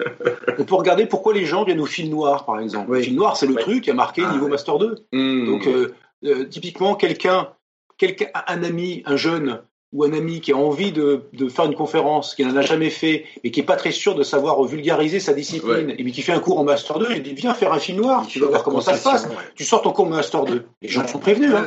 on 0.57 0.63
peut 0.63 0.75
regarder 0.75 1.05
pourquoi 1.07 1.33
les 1.33 1.45
gens 1.45 1.65
viennent 1.65 1.81
au 1.81 1.85
fil 1.85 2.09
noir, 2.09 2.45
par 2.45 2.61
exemple. 2.61 2.89
Oui. 2.89 2.99
Le 2.99 3.03
fil 3.03 3.15
noir, 3.15 3.35
c'est 3.35 3.47
le 3.47 3.55
Ouais. 3.55 3.61
truc 3.61 3.83
qui 3.83 3.91
a 3.91 3.93
marqué 3.93 4.21
Ah, 4.25 4.31
niveau 4.31 4.45
ouais. 4.45 4.51
Master 4.51 4.77
2. 4.77 4.95
Hmm. 5.11 5.45
Donc, 5.45 5.67
euh, 5.67 5.93
euh, 6.23 6.45
typiquement, 6.45 6.95
quelqu'un, 6.95 7.49
quelqu'un, 7.97 8.27
un 8.47 8.63
ami, 8.63 9.03
un 9.05 9.17
jeune 9.17 9.61
ou 9.97 10.03
un 10.03 10.13
ami 10.13 10.41
qui 10.41 10.51
a 10.51 10.55
envie 10.57 10.91
de, 10.91 11.23
de 11.33 11.49
faire 11.49 11.65
une 11.65 11.73
conférence, 11.73 12.35
qui 12.35 12.45
n'en 12.45 12.55
a 12.55 12.61
jamais 12.61 12.91
fait 12.91 13.25
et 13.43 13.49
qui 13.49 13.61
est 13.61 13.63
pas 13.63 13.75
très 13.75 13.89
sûr 13.91 14.13
de 14.13 14.21
savoir 14.21 14.63
vulgariser 14.63 15.19
sa 15.19 15.33
discipline, 15.33 15.87
Ouais. 15.87 15.95
et 15.97 16.03
puis 16.03 16.11
qui 16.11 16.21
fait 16.21 16.33
un 16.33 16.39
cours 16.39 16.59
en 16.59 16.63
Master 16.63 16.99
2, 16.99 17.07
il 17.15 17.23
dit 17.23 17.33
viens 17.33 17.55
faire 17.55 17.73
un 17.73 17.79
film 17.79 17.97
noir, 18.01 18.23
Il 18.27 18.31
tu 18.31 18.39
vas 18.39 18.47
voir 18.47 18.63
comment 18.63 18.79
ça 18.81 18.95
se 18.95 19.03
passe. 19.03 19.25
ouais. 19.25 19.31
Tu 19.55 19.63
sors 19.65 19.81
ton 19.81 19.91
cours 19.91 20.05
Master 20.07 20.45
2. 20.45 20.65
Les 20.83 20.87
gens 20.87 21.05
sont 21.07 21.17
prévenus, 21.19 21.51
hein. 21.51 21.65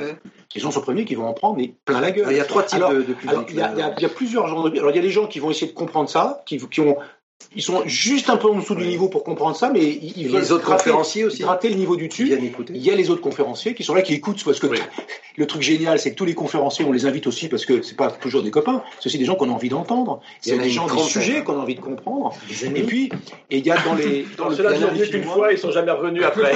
Les 0.55 0.61
gens 0.61 0.71
sont 0.71 0.81
prévenus 0.81 1.07
qu'ils 1.07 1.17
vont 1.19 1.27
en 1.27 1.33
prendre 1.33 1.57
mais 1.59 1.75
plein 1.85 2.01
la 2.01 2.11
gueule. 2.13 2.29
Il 2.31 2.37
y 2.37 2.41
a 2.41 2.45
trois 2.45 2.63
types 2.63 2.77
Alors- 2.77 2.91
de, 2.93 3.03
de 3.03 3.15
il 3.51 3.57
y, 3.57 3.61
a, 3.61 3.67
là. 3.69 3.73
il 3.75 3.79
y 3.79 3.83
a- 3.83 3.95
il 3.99 4.03
y 4.03 4.07
a 4.07 4.09
plusieurs 4.09 4.47
genres 4.49 4.69
de. 4.71 4.79
Alors, 4.79 4.91
il 4.91 4.97
y 4.97 4.99
a 4.99 5.03
des 5.03 5.11
gens 5.11 5.27
qui 5.27 5.39
vont 5.41 5.51
essayer 5.51 5.69
de 5.71 5.77
comprendre 5.77 6.09
ça, 6.09 6.43
qui, 6.47 6.59
qui 6.59 6.81
ont. 6.81 6.97
Ils 7.57 7.63
sont 7.63 7.83
juste 7.87 8.31
un 8.31 8.37
peu 8.37 8.49
en 8.49 8.55
dessous 8.59 8.77
du 8.77 8.87
niveau 8.87 9.09
pour 9.09 9.25
comprendre 9.25 9.57
ça, 9.57 9.71
mais 9.71 9.81
ils, 9.85 10.13
ils 10.17 10.29
veulent 10.29 10.41
les 10.41 10.53
autres 10.53 10.65
gratter- 10.65 10.85
conférenciers 10.85 11.25
aussi. 11.25 11.43
gratter 11.43 11.69
le 11.69 11.75
niveau 11.75 11.97
du 11.97 12.07
dessus. 12.07 12.25
viennent. 12.27 12.53
Il 12.73 12.77
y 12.81 12.91
a 12.91 12.95
les 12.95 13.11
autres 13.11 13.23
conférenciers 13.23 13.75
qui 13.75 13.83
sont 13.83 13.93
là, 13.95 14.03
qui 14.03 14.15
écoutent, 14.15 14.45
parce 14.45 14.61
que 14.61 14.69
Oui. 14.69 14.79
le 15.37 15.47
truc 15.47 15.63
génial, 15.63 15.99
c'est 15.99 16.13
que 16.13 16.17
tous 16.17 16.25
les 16.25 16.35
conférenciers, 16.35 16.85
on 16.85 16.93
les 16.93 17.07
invite 17.07 17.27
aussi 17.27 17.49
parce 17.49 17.65
que 17.65 17.83
c'est 17.83 17.97
pas 17.97 18.11
toujours 18.11 18.43
des 18.45 18.53
copains, 18.53 18.83
c'est 19.01 19.07
aussi 19.07 19.19
des 19.19 19.25
gens 19.25 19.35
qu'on 19.35 19.49
a 19.51 19.53
envie 19.53 19.69
d'entendre. 19.69 20.21
A 20.47 20.51
des 20.51 20.53
une 20.67 20.71
gens, 20.71 20.87
des 20.87 21.03
sujets 21.03 21.43
qu'on 21.43 21.55
a 21.59 21.63
envie 21.63 21.75
de 21.75 21.81
comprendre. 21.81 22.33
Et 22.77 22.83
puis, 22.85 23.11
et 23.51 23.59
il 23.59 23.67
y 23.67 23.71
a 23.73 23.79
dans 23.83 23.95
les, 23.95 24.27
dans 24.39 24.49
le 24.49 24.55
Ceux-là 24.55 24.75
qui 24.75 25.05
film, 25.07 25.25
fois, 25.25 25.53
ils 25.53 25.59
sont 25.59 25.73
jamais 25.73 25.91
revenus 25.91 26.23
après. 26.27 26.53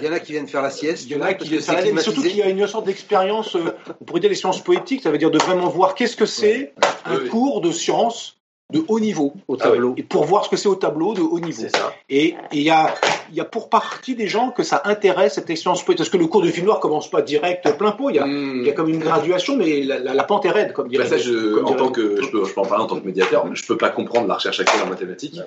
Il 0.00 0.04
y 0.04 0.08
en 0.08 0.12
a 0.12 0.18
qui 0.18 0.32
viennent 0.32 0.48
faire 0.48 0.62
la 0.62 0.70
sieste. 0.70 1.04
il 1.04 1.12
y 1.12 1.16
en 1.16 1.22
a 1.22 1.34
qui 1.34 1.60
c'est 1.60 1.92
mais 1.92 2.00
surtout 2.00 2.22
qu'il 2.22 2.36
y 2.36 2.42
a 2.42 2.48
une 2.48 2.66
sorte 2.66 2.86
d'expérience, 2.86 3.54
euh, 3.54 3.74
on 4.00 4.04
pourrait 4.04 4.20
dire 4.20 4.30
des 4.30 4.36
sciences 4.36 4.62
poétiques, 4.64 5.02
ça 5.02 5.10
veut 5.10 5.18
dire 5.18 5.30
de 5.30 5.38
vraiment 5.38 5.68
voir 5.68 5.94
qu'est-ce 5.94 6.16
que 6.16 6.26
c'est 6.26 6.72
un 7.04 7.18
cours 7.28 7.60
de 7.60 7.70
sciences 7.70 8.36
de 8.72 8.82
haut 8.88 9.00
niveau. 9.00 9.34
au 9.48 9.56
tableau. 9.56 9.94
Et 9.96 10.02
pour 10.02 10.24
voir 10.24 10.44
ce 10.44 10.50
que 10.50 10.56
c'est 10.56 10.68
au 10.68 10.74
tableau 10.74 11.14
de 11.14 11.20
haut 11.20 11.40
niveau. 11.40 11.62
Ça. 11.68 11.92
Et 12.08 12.28
et 12.28 12.36
il 12.52 12.62
y 12.62 12.70
a, 12.70 12.94
il 13.30 13.36
y 13.36 13.40
a 13.40 13.44
pour 13.44 13.68
partie 13.68 14.14
des 14.14 14.26
gens 14.26 14.50
que 14.50 14.62
ça 14.62 14.82
intéresse 14.84 15.34
cette 15.34 15.50
expérience 15.50 15.84
poétique. 15.84 16.04
Parce 16.04 16.10
que 16.10 16.16
le 16.16 16.26
cours 16.26 16.42
de 16.42 16.48
film 16.48 16.66
noir 16.66 16.80
commence 16.80 17.10
pas 17.10 17.22
direct 17.22 17.70
plein 17.76 17.92
pot. 17.92 18.10
Il 18.10 18.16
y 18.16 18.18
a, 18.18 18.26
il 18.26 18.62
y 18.64 18.70
a 18.70 18.72
comme 18.72 18.88
une 18.88 19.00
graduation, 19.00 19.56
mais 19.56 19.82
la, 19.82 19.98
la, 19.98 20.14
la 20.14 20.24
pente 20.24 20.44
est 20.46 20.50
raide, 20.50 20.72
comme 20.72 20.88
dirait. 20.88 21.04
Bah, 21.04 21.10
ça, 21.10 21.18
je, 21.18 21.54
comme 21.54 21.66
en 21.66 21.74
tant 21.74 21.90
que, 21.90 22.22
je 22.22 22.28
peux, 22.30 22.44
je 22.44 22.54
peux 22.54 22.60
en 22.60 22.64
parler 22.64 22.84
en 22.84 22.86
tant 22.86 22.98
que 22.98 23.06
médiateur, 23.06 23.46
mais 23.46 23.54
je 23.54 23.66
peux 23.66 23.76
pas 23.76 23.90
comprendre 23.90 24.26
la 24.28 24.34
recherche 24.34 24.60
actuelle 24.60 24.82
en 24.82 24.88
mathématiques, 24.88 25.40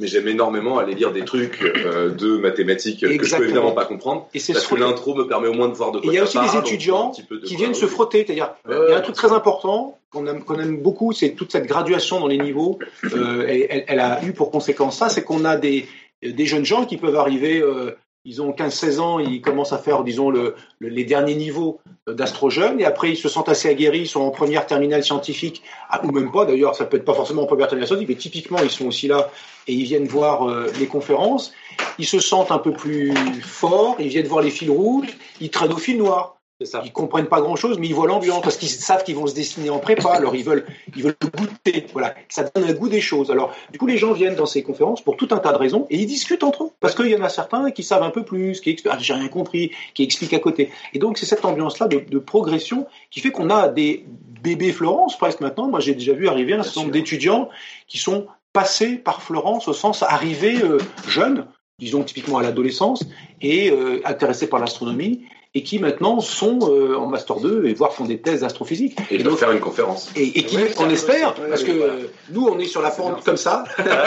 mais 0.00 0.06
j'aime 0.08 0.26
énormément 0.28 0.78
aller 0.78 0.94
lire 0.94 1.12
des 1.12 1.24
trucs 1.24 1.62
euh, 1.62 2.10
de 2.10 2.36
mathématiques 2.36 3.00
que 3.00 3.24
je 3.24 3.36
peux 3.36 3.44
évidemment 3.44 3.72
pas 3.72 3.84
comprendre, 3.84 4.28
Et 4.34 4.38
c'est 4.40 4.52
parce 4.52 4.64
ce 4.64 4.70
que 4.70 4.74
l'intro 4.80 5.14
me 5.14 5.24
permet 5.28 5.48
au 5.48 5.52
moins 5.54 5.68
de 5.68 5.74
voir 5.74 5.92
de 5.92 5.98
quoi 6.00 6.12
il 6.12 6.16
y 6.16 6.18
a 6.18 6.24
aussi 6.24 6.38
des 6.38 6.56
étudiants 6.58 7.12
de 7.30 7.36
qui 7.38 7.54
viennent 7.56 7.74
se 7.74 7.86
frotter. 7.86 8.24
C'est-à-dire, 8.26 8.54
il 8.68 8.90
y 8.90 8.92
a 8.92 8.98
un 8.98 9.00
truc 9.00 9.14
très 9.14 9.32
important 9.32 9.98
qu'on 10.10 10.26
aime, 10.26 10.42
aime 10.60 10.78
beaucoup, 10.82 11.12
c'est 11.12 11.30
toute 11.30 11.52
cette 11.52 11.66
graduation 11.66 12.20
dans 12.20 12.26
les 12.28 12.38
niveaux. 12.38 12.78
Euh, 13.04 13.44
elle, 13.48 13.66
elle- 13.70 13.84
elle 13.88 14.00
a 14.00 14.22
eu 14.24 14.32
pour 14.32 14.50
conséquence 14.50 14.98
ça, 14.98 15.08
c'est 15.08 15.22
qu'on 15.22 15.44
a 15.44 15.56
des, 15.56 15.86
des 16.22 16.46
jeunes 16.46 16.64
gens 16.64 16.86
qui 16.86 16.96
peuvent 16.96 17.16
arriver, 17.16 17.60
euh, 17.60 17.96
ils 18.24 18.40
ont 18.42 18.50
15-16 18.52 19.00
ans, 19.00 19.18
ils 19.18 19.40
commencent 19.40 19.72
à 19.72 19.78
faire, 19.78 20.02
disons, 20.04 20.30
le, 20.30 20.54
le- 20.78 20.88
les 20.88 21.04
derniers 21.04 21.34
niveaux 21.34 21.80
euh, 22.08 22.14
d'astro-jeunes, 22.14 22.80
et 22.80 22.84
après 22.84 23.10
ils 23.10 23.16
se 23.16 23.28
sentent 23.28 23.48
assez 23.48 23.68
aguerris, 23.68 24.00
ils 24.00 24.08
sont 24.08 24.20
en 24.22 24.30
première 24.30 24.66
terminale 24.66 25.04
scientifique, 25.04 25.62
ah, 25.90 26.00
ou 26.04 26.10
même 26.10 26.32
pas 26.32 26.44
d'ailleurs, 26.44 26.74
ça 26.74 26.84
peut 26.86 26.96
être 26.96 27.04
pas 27.04 27.14
forcément 27.14 27.42
en 27.42 27.46
première 27.46 27.68
terminale 27.68 27.88
scientifique, 27.88 28.08
mais 28.16 28.20
typiquement 28.20 28.58
ils 28.62 28.70
sont 28.70 28.86
aussi 28.86 29.08
là 29.08 29.30
et 29.66 29.72
ils 29.74 29.84
viennent 29.84 30.06
voir 30.06 30.48
euh, 30.48 30.70
les 30.78 30.86
conférences, 30.86 31.52
ils 31.98 32.06
se 32.06 32.20
sentent 32.20 32.50
un 32.50 32.58
peu 32.58 32.72
plus 32.72 33.12
forts, 33.42 33.96
ils 33.98 34.08
viennent 34.08 34.26
voir 34.26 34.42
les 34.42 34.50
fils 34.50 34.70
rouges, 34.70 35.16
ils 35.40 35.50
traînent 35.50 35.72
au 35.72 35.78
fil 35.78 35.98
noir. 35.98 36.36
Ça. 36.64 36.82
Ils 36.84 36.92
comprennent 36.92 37.26
pas 37.26 37.40
grand 37.40 37.56
chose, 37.56 37.78
mais 37.78 37.86
ils 37.86 37.94
voient 37.94 38.06
l'ambiance 38.06 38.42
parce 38.42 38.56
qu'ils 38.56 38.68
savent 38.68 39.04
qu'ils 39.04 39.16
vont 39.16 39.26
se 39.26 39.34
dessiner 39.34 39.70
en 39.70 39.78
prépa. 39.78 40.10
Alors 40.10 40.34
ils 40.34 40.44
veulent, 40.44 40.66
ils 40.96 41.02
veulent 41.02 41.16
goûter. 41.36 41.86
Voilà, 41.92 42.14
ça 42.28 42.44
donne 42.44 42.64
un 42.64 42.72
goût 42.72 42.88
des 42.88 43.00
choses. 43.00 43.30
Alors 43.30 43.54
du 43.72 43.78
coup, 43.78 43.86
les 43.86 43.98
gens 43.98 44.12
viennent 44.12 44.34
dans 44.34 44.46
ces 44.46 44.62
conférences 44.62 45.02
pour 45.02 45.16
tout 45.16 45.28
un 45.30 45.38
tas 45.38 45.52
de 45.52 45.58
raisons 45.58 45.86
et 45.90 45.98
ils 45.98 46.06
discutent 46.06 46.44
entre 46.44 46.64
eux 46.64 46.70
parce 46.80 46.94
qu'il 46.94 47.08
y 47.08 47.16
en 47.16 47.22
a 47.22 47.28
certains 47.28 47.70
qui 47.70 47.82
savent 47.82 48.02
un 48.02 48.10
peu 48.10 48.24
plus, 48.24 48.60
qui 48.60 48.70
expliquent, 48.70 48.94
ah, 48.94 48.98
j'ai 49.00 49.14
rien 49.14 49.28
compris, 49.28 49.72
qui 49.94 50.02
expliquent 50.02 50.34
à 50.34 50.40
côté. 50.40 50.70
Et 50.92 50.98
donc 50.98 51.18
c'est 51.18 51.26
cette 51.26 51.44
ambiance-là 51.44 51.88
de, 51.88 51.98
de 51.98 52.18
progression 52.18 52.86
qui 53.10 53.20
fait 53.20 53.30
qu'on 53.30 53.50
a 53.50 53.68
des 53.68 54.04
bébés 54.42 54.72
Florence 54.72 55.16
presque 55.18 55.40
maintenant. 55.40 55.68
Moi, 55.68 55.80
j'ai 55.80 55.94
déjà 55.94 56.12
vu 56.12 56.28
arriver 56.28 56.54
un 56.54 56.62
certain 56.62 56.80
nombre 56.80 56.92
d'étudiants 56.92 57.48
qui 57.88 57.98
sont 57.98 58.26
passés 58.52 58.96
par 58.96 59.22
Florence 59.22 59.68
au 59.68 59.72
sens 59.72 60.02
arrivés 60.02 60.62
euh, 60.62 60.78
jeunes 61.08 61.46
disons 61.78 62.02
typiquement 62.04 62.38
à 62.38 62.42
l'adolescence, 62.42 63.04
et 63.40 63.70
euh, 63.70 64.00
intéressés 64.04 64.48
par 64.48 64.60
l'astronomie, 64.60 65.24
et 65.56 65.62
qui 65.62 65.78
maintenant 65.78 66.18
sont 66.18 66.58
euh, 66.68 66.96
en 66.96 67.06
master 67.06 67.36
2 67.38 67.66
et 67.66 67.74
voire 67.74 67.92
font 67.92 68.04
des 68.06 68.18
thèses 68.20 68.40
d'astrophysique. 68.40 68.96
Et 69.10 69.18
doivent 69.22 69.36
faire 69.38 69.52
une 69.52 69.60
conférence. 69.60 70.10
Et, 70.16 70.40
et 70.40 70.42
qui, 70.44 70.56
Ouais, 70.56 70.74
on 70.78 70.90
espère, 70.90 71.34
parce 71.34 71.62
que 71.62 71.70
Ouais, 71.70 71.82
euh, 71.82 72.06
nous 72.30 72.46
on 72.48 72.58
est 72.58 72.64
sur 72.64 72.82
la 72.82 72.90
pente 72.90 73.22
comme 73.24 73.36
ça, 73.36 73.62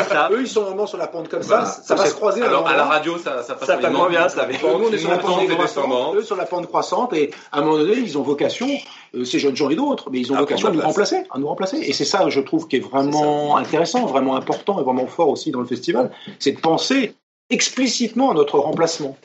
Ça, 0.10 0.28
eux 0.32 0.42
ils 0.42 0.48
sont 0.48 0.64
vraiment 0.64 0.86
sur 0.88 0.98
la 0.98 1.08
pente 1.08 1.30
comme 1.30 1.42
Voilà. 1.42 1.66
ça, 1.66 1.82
ça 1.84 1.96
va 1.96 2.06
se 2.06 2.14
croiser. 2.16 2.42
un 2.42 2.48
Alors 2.48 2.68
à 2.68 2.76
la 2.76 2.84
radio, 2.84 3.18
ça, 3.18 3.44
ça 3.44 3.56
passe 3.56 3.68
Ça 3.68 3.78
passe 3.78 3.94
moins 3.94 4.10
bien, 4.10 4.28
ça, 4.28 4.46
mais- 4.46 4.58
Bon, 4.62 4.78
nous, 4.78 4.88
on 4.90 4.92
est 4.92 4.98
sur 4.98 5.10
la 5.10 5.20
pente 5.20 5.42
et 5.42 5.48
croissante, 5.48 5.86
descendante. 5.86 6.16
eux 6.16 6.24
sur 6.24 6.36
la 6.36 6.46
pente 6.46 6.68
croissante, 6.68 7.14
et 7.14 7.32
à 7.54 7.60
un 7.60 7.62
moment 7.62 7.78
donné, 7.78 7.94
ils 7.94 8.18
ont 8.18 8.24
vocation, 8.24 8.68
euh, 9.16 9.24
ces 9.24 9.40
jeunes 9.40 9.56
gens 9.56 9.70
et 9.70 9.76
d'autres, 9.76 10.10
mais 10.12 10.20
ils 10.20 10.32
ont 10.34 10.36
À 10.36 10.40
vocation 10.40 10.68
à 10.68 10.72
nous 10.72 10.78
la 10.80 10.84
place. 10.84 10.94
remplacer, 10.96 11.24
à 11.32 11.40
nous 11.40 11.48
remplacer. 11.48 11.78
Et 11.78 11.94
c'est 11.94 12.04
ça, 12.06 12.28
je 12.30 12.42
trouve, 12.42 12.68
qui 12.68 12.76
est 12.76 12.80
vraiment 12.82 13.56
intéressant, 13.56 14.06
vraiment 14.06 14.36
important 14.36 14.82
et 14.82 14.84
vraiment 14.84 15.08
fort 15.08 15.30
aussi 15.30 15.52
dans 15.52 15.62
le 15.62 15.66
festival, 15.68 16.12
c'est 16.40 16.52
de 16.52 16.60
penser 16.60 17.14
explicitement 17.50 18.32
à 18.32 18.34
notre 18.34 18.60
remplacement. 18.60 19.16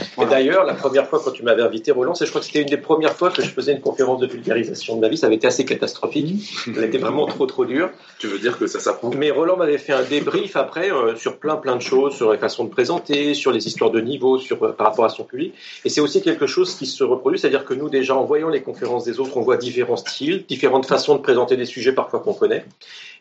Et 0.00 0.04
Voilà. 0.16 0.30
d'ailleurs, 0.30 0.64
la 0.64 0.74
première 0.74 1.06
fois 1.08 1.20
quand 1.24 1.30
tu 1.30 1.42
m'avais 1.42 1.62
invité, 1.62 1.90
Roland, 1.92 2.14
c'est 2.14 2.24
je 2.24 2.30
crois 2.30 2.40
que 2.40 2.46
c'était 2.46 2.62
une 2.62 2.68
des 2.68 2.76
premières 2.76 3.14
fois 3.14 3.30
que 3.30 3.42
je 3.42 3.48
faisais 3.48 3.72
une 3.72 3.80
conférence 3.80 4.20
de 4.20 4.26
vulgarisation 4.26 4.96
de 4.96 5.00
ma 5.00 5.08
vie. 5.08 5.16
Ça 5.16 5.26
avait 5.26 5.36
été 5.36 5.46
assez 5.46 5.64
catastrophique. 5.64 6.44
Elle 6.66 6.84
était 6.84 6.98
vraiment 6.98 7.26
trop 7.26 7.46
trop 7.46 7.64
dure. 7.64 7.90
Tu 8.18 8.26
veux 8.26 8.38
dire 8.38 8.58
que 8.58 8.66
ça 8.66 8.80
s'apprend 8.80 9.10
Mais 9.16 9.30
Roland 9.30 9.56
m'avait 9.56 9.78
fait 9.78 9.92
un 9.92 10.02
débrief 10.02 10.56
après 10.56 10.90
euh, 10.90 11.16
sur 11.16 11.38
plein 11.38 11.56
plein 11.56 11.76
de 11.76 11.82
choses, 11.82 12.14
sur 12.14 12.32
les 12.32 12.38
façons 12.38 12.64
de 12.64 12.70
présenter, 12.70 13.34
sur 13.34 13.52
les 13.52 13.66
histoires 13.66 13.90
de 13.90 14.00
niveau, 14.00 14.38
sur 14.38 14.62
euh, 14.64 14.72
par 14.72 14.88
rapport 14.88 15.04
à 15.04 15.08
son 15.10 15.24
public. 15.24 15.54
Et 15.84 15.88
c'est 15.88 16.00
aussi 16.00 16.22
quelque 16.22 16.46
chose 16.46 16.74
qui 16.74 16.86
se 16.86 17.04
reproduit, 17.04 17.38
c'est-à-dire 17.38 17.64
que 17.64 17.74
nous 17.74 17.88
déjà 17.88 18.16
en 18.16 18.24
voyant 18.24 18.48
les 18.48 18.62
conférences 18.62 19.04
des 19.04 19.20
autres, 19.20 19.36
on 19.36 19.42
voit 19.42 19.56
différents 19.56 19.96
styles, 19.96 20.44
différentes 20.48 20.86
façons 20.86 21.14
de 21.16 21.20
présenter 21.20 21.56
des 21.56 21.66
sujets 21.66 21.92
parfois 21.92 22.20
qu'on 22.20 22.34
connaît. 22.34 22.64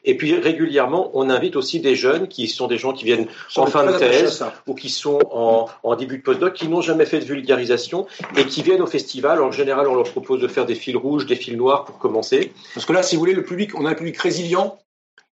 Et 0.06 0.18
puis 0.18 0.36
régulièrement, 0.36 1.12
on 1.14 1.30
invite 1.30 1.56
aussi 1.56 1.80
des 1.80 1.96
jeunes 1.96 2.28
qui 2.28 2.48
sont 2.48 2.68
des 2.68 2.78
gens 2.78 2.92
qui 2.92 3.06
viennent 3.06 3.28
en 3.56 3.66
fin 3.68 3.86
de 3.86 3.98
thèse 3.98 4.38
ça. 4.38 4.54
ou 4.68 4.74
qui 4.76 4.90
sont 4.90 5.20
en, 5.32 5.68
en 5.82 5.96
début 5.96 6.18
de 6.18 6.24
postdoc, 6.24 6.54
qui 6.64 6.70
n'ont 6.70 6.82
jamais 6.82 7.06
fait 7.06 7.20
de 7.20 7.26
vulgarisation 7.26 8.08
et 8.38 8.46
qui 8.46 8.64
viennent 8.64 8.82
au 8.82 8.88
festival. 8.88 9.42
En 9.42 9.52
général, 9.52 9.88
on 9.88 9.96
leur 9.96 10.10
propose 10.10 10.40
de 10.42 10.48
faire 10.48 10.66
des 10.66 10.76
fils 10.76 10.96
rouges, 10.96 11.26
des 11.26 11.36
fils 11.36 11.58
noirs 11.58 11.84
pour 11.84 11.98
commencer. 12.00 12.54
Parce 12.74 12.86
que 12.86 12.94
là, 12.94 13.04
si 13.04 13.16
vous 13.16 13.20
voulez, 13.20 13.34
le 13.34 13.44
public, 13.44 13.78
on 13.78 13.86
a 13.86 13.92
un 13.92 13.96
public 13.96 14.18
résilient. 14.18 14.80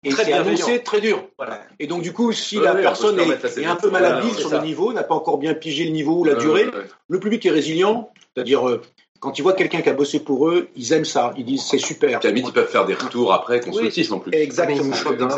Et 0.04 0.10
Très 0.10 0.34
annoncé 0.34 0.82
très 0.82 1.00
dur. 1.00 1.24
Voilà. 1.38 1.62
Et 1.80 1.86
donc, 1.86 2.02
du 2.02 2.12
coup, 2.12 2.32
si 2.34 2.58
Ouais, 2.58 2.66
la 2.66 2.74
ouais, 2.74 2.82
personne 2.82 3.20
est, 3.20 3.66
un 3.66 3.76
peu 3.76 3.92
malhabile 3.92 4.34
sur 4.34 4.50
le 4.50 4.60
niveau, 4.60 4.94
n'a 4.94 5.04
pas 5.04 5.14
encore 5.14 5.38
bien 5.38 5.54
pigé 5.54 5.86
le 5.86 5.92
niveau 5.92 6.18
ou 6.18 6.24
la 6.24 6.34
durée, 6.34 6.66
ouais. 6.66 6.72
le 7.08 7.20
public 7.20 7.46
est 7.46 7.52
résilient. 7.52 8.10
C'est-à-dire, 8.34 8.68
euh, 8.68 8.82
quand 9.22 9.38
ils 9.38 9.44
voient 9.44 9.54
quelqu'un 9.54 9.82
qui 9.82 9.88
a 9.90 9.94
bossé 9.94 10.20
pour 10.20 10.50
eux, 10.50 10.68
ils 10.76 10.92
aiment 10.94 11.06
ça. 11.06 11.32
Ils 11.38 11.46
disent 11.46 11.64
c'est 11.64 11.78
super. 11.78 12.20
Puis 12.20 12.28
à 12.28 12.32
ils 12.32 12.52
peuvent 12.52 12.68
faire 12.68 12.86
des 12.86 12.96
retours 12.96 13.32
après, 13.32 13.60
constructifs 13.62 14.12
en 14.12 14.20
plus. 14.20 14.34
Exactement. 14.34 14.94
La 15.20 15.36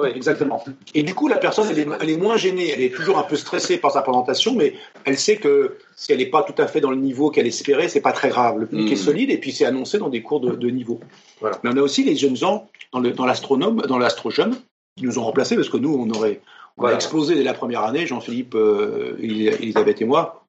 rue, 0.00 0.10
Exactement. 0.14 0.64
Et 0.94 1.04
du 1.04 1.14
coup, 1.14 1.28
la 1.28 1.36
personne, 1.38 1.66
elle 1.70 1.78
est, 1.78 1.86
elle 2.00 2.10
est 2.10 2.16
moins 2.16 2.36
gênée. 2.36 2.68
Elle 2.74 2.82
est 2.82 2.92
toujours 2.94 3.18
un 3.18 3.22
peu 3.22 3.36
stressée 3.36 3.78
par 3.78 3.92
sa 3.92 4.02
présentation, 4.02 4.54
mais 4.54 4.74
elle 5.04 5.16
sait 5.16 5.36
que 5.36 5.76
si 5.96 6.10
elle 6.12 6.18
n'est 6.18 6.26
pas 6.26 6.42
tout 6.42 6.60
à 6.60 6.66
fait 6.66 6.80
dans 6.80 6.90
le 6.90 6.96
niveau 6.96 7.30
qu'elle 7.30 7.46
espérait, 7.46 7.88
c'est 7.88 8.00
pas 8.00 8.12
très 8.12 8.28
grave. 8.28 8.58
Le 8.58 8.66
public 8.66 8.90
Mm. 8.90 8.92
est 8.92 8.96
solide 8.96 9.30
et 9.30 9.38
puis 9.38 9.52
c'est 9.52 9.64
annoncé 9.64 9.98
dans 9.98 10.08
des 10.08 10.20
cours 10.20 10.40
de, 10.40 10.50
de 10.56 10.68
niveau. 10.70 10.98
Voilà. 11.40 11.58
Mais 11.62 11.70
on 11.72 11.76
a 11.76 11.80
aussi 11.82 12.02
les 12.02 12.16
jeunes 12.16 12.36
gens 12.36 12.66
dans 12.92 13.24
l'astronome, 13.24 13.82
dans 13.88 13.98
l'astro-jeune, 13.98 14.56
qui 14.98 15.04
nous 15.04 15.18
ont 15.20 15.24
remplacés 15.24 15.54
parce 15.54 15.68
que 15.68 15.76
nous, 15.78 15.94
on 15.94 16.10
aurait 16.10 16.40
on 16.76 16.82
Voilà. 16.82 16.94
a 16.94 16.98
explosé 16.98 17.34
dès 17.36 17.42
la 17.44 17.54
première 17.54 17.84
année, 17.84 18.06
Jean-Philippe, 18.06 18.54
euh, 18.56 19.14
Elis- 19.20 19.48
Elisabeth 19.48 20.00
et 20.02 20.06
moi. 20.06 20.41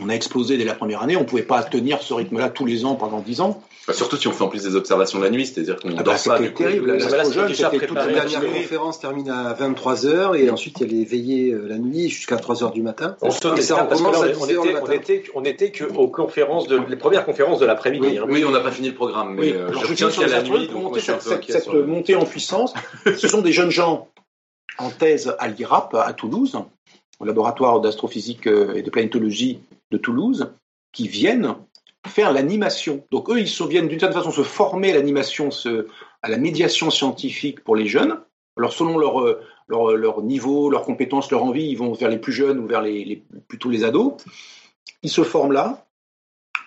On 0.00 0.08
a 0.08 0.14
explosé 0.14 0.56
dès 0.56 0.64
la 0.64 0.74
première 0.74 1.02
année. 1.02 1.16
On 1.16 1.24
pouvait 1.24 1.42
pas 1.42 1.62
tenir 1.62 2.02
ce 2.02 2.14
rythme-là 2.14 2.50
tous 2.50 2.66
les 2.66 2.84
ans 2.84 2.94
pendant 2.94 3.20
dix 3.20 3.40
ans. 3.40 3.62
Bah, 3.86 3.94
surtout 3.94 4.16
si 4.16 4.26
on 4.26 4.32
fait 4.32 4.42
en 4.42 4.48
plus 4.48 4.64
des 4.64 4.74
observations 4.74 5.20
la 5.20 5.30
nuit, 5.30 5.46
c'est-à-dire 5.46 5.76
qu'on 5.76 5.90
Ah 5.90 5.94
bah, 5.98 6.02
dort 6.02 6.14
pas. 6.14 6.18
c'était 6.18 6.40
Du 6.40 6.52
coup, 6.52 6.62
terrible. 6.64 6.98
toute. 6.98 7.96
La 7.96 8.06
la 8.06 8.12
dernière 8.12 8.40
conférence 8.52 8.98
termine 8.98 9.30
à 9.30 9.54
23h 9.54 10.34
et 10.36 10.50
ensuite 10.50 10.80
il 10.80 10.86
y 10.86 10.90
a 10.90 10.98
les 10.98 11.04
veillées 11.04 11.52
euh, 11.52 11.66
la 11.68 11.78
nuit 11.78 12.08
jusqu'à 12.08 12.34
3h 12.36 12.72
du 12.72 12.82
matin. 12.82 13.16
On 13.22 13.28
les 13.28 13.62
ça, 13.62 13.84
parce 13.84 14.02
que 14.02 14.10
là, 14.10 14.18
on 14.40 14.46
10h 14.46 14.46
le 14.46 14.50
était, 14.50 14.74
on 14.82 14.90
était, 14.90 15.24
on 15.34 15.44
était 15.44 15.70
que 15.70 15.84
aux 15.84 16.08
conférences 16.08 16.66
de, 16.66 16.80
les 16.88 16.96
premières 16.96 17.24
conférences 17.24 17.60
de 17.60 17.66
l'après-midi. 17.66 18.06
Oui. 18.08 18.18
hein. 18.18 18.26
Oui, 18.28 18.44
on 18.44 18.50
n'a 18.50 18.60
pas 18.60 18.72
fini 18.72 18.88
le 18.88 18.94
programme, 18.94 19.34
mais 19.34 19.42
Oui, 19.42 19.52
euh, 19.52 19.68
alors 19.68 19.84
je 19.84 19.94
tiens 19.94 20.10
sur 20.10 20.26
la 20.26 20.42
nuit, 20.42 20.68
cette, 20.98 21.72
montée 21.72 22.16
en 22.16 22.24
puissance. 22.24 22.74
Ce 23.04 23.28
sont 23.28 23.40
des 23.40 23.52
jeunes 23.52 23.70
gens 23.70 24.08
en 24.78 24.90
thèse 24.90 25.34
à 25.38 25.46
l'IRAP 25.46 25.94
à 25.94 26.12
Toulouse, 26.12 26.58
au 27.20 27.24
laboratoire 27.24 27.80
d'astrophysique 27.80 28.48
euh, 28.48 28.74
et 28.74 28.82
de 28.82 28.90
planétologie 28.90 29.60
de 29.90 29.98
Toulouse, 29.98 30.52
qui 30.92 31.08
viennent 31.08 31.54
faire 32.06 32.32
l'animation. 32.32 33.04
Donc 33.10 33.30
eux, 33.30 33.40
ils 33.40 33.68
viennent 33.68 33.88
d'une 33.88 34.00
certaine 34.00 34.18
façon 34.18 34.30
se 34.30 34.42
former 34.42 34.92
à 34.92 34.94
l'animation, 34.94 35.48
à 36.22 36.28
la 36.28 36.38
médiation 36.38 36.90
scientifique 36.90 37.62
pour 37.64 37.76
les 37.76 37.86
jeunes. 37.86 38.20
Alors 38.56 38.72
selon 38.72 38.96
leur, 38.96 39.20
euh, 39.20 39.40
leur, 39.68 39.90
leur 39.96 40.22
niveau, 40.22 40.70
leurs 40.70 40.82
compétences, 40.84 41.30
leur 41.30 41.42
envie, 41.42 41.66
ils 41.66 41.76
vont 41.76 41.92
vers 41.92 42.08
les 42.08 42.18
plus 42.18 42.32
jeunes 42.32 42.58
ou 42.58 42.66
vers 42.66 42.80
les- 42.80 43.24
plutôt 43.48 43.68
les 43.68 43.84
ados. 43.84 44.14
Ils 45.02 45.10
se 45.10 45.22
forment 45.24 45.52
là 45.52 45.84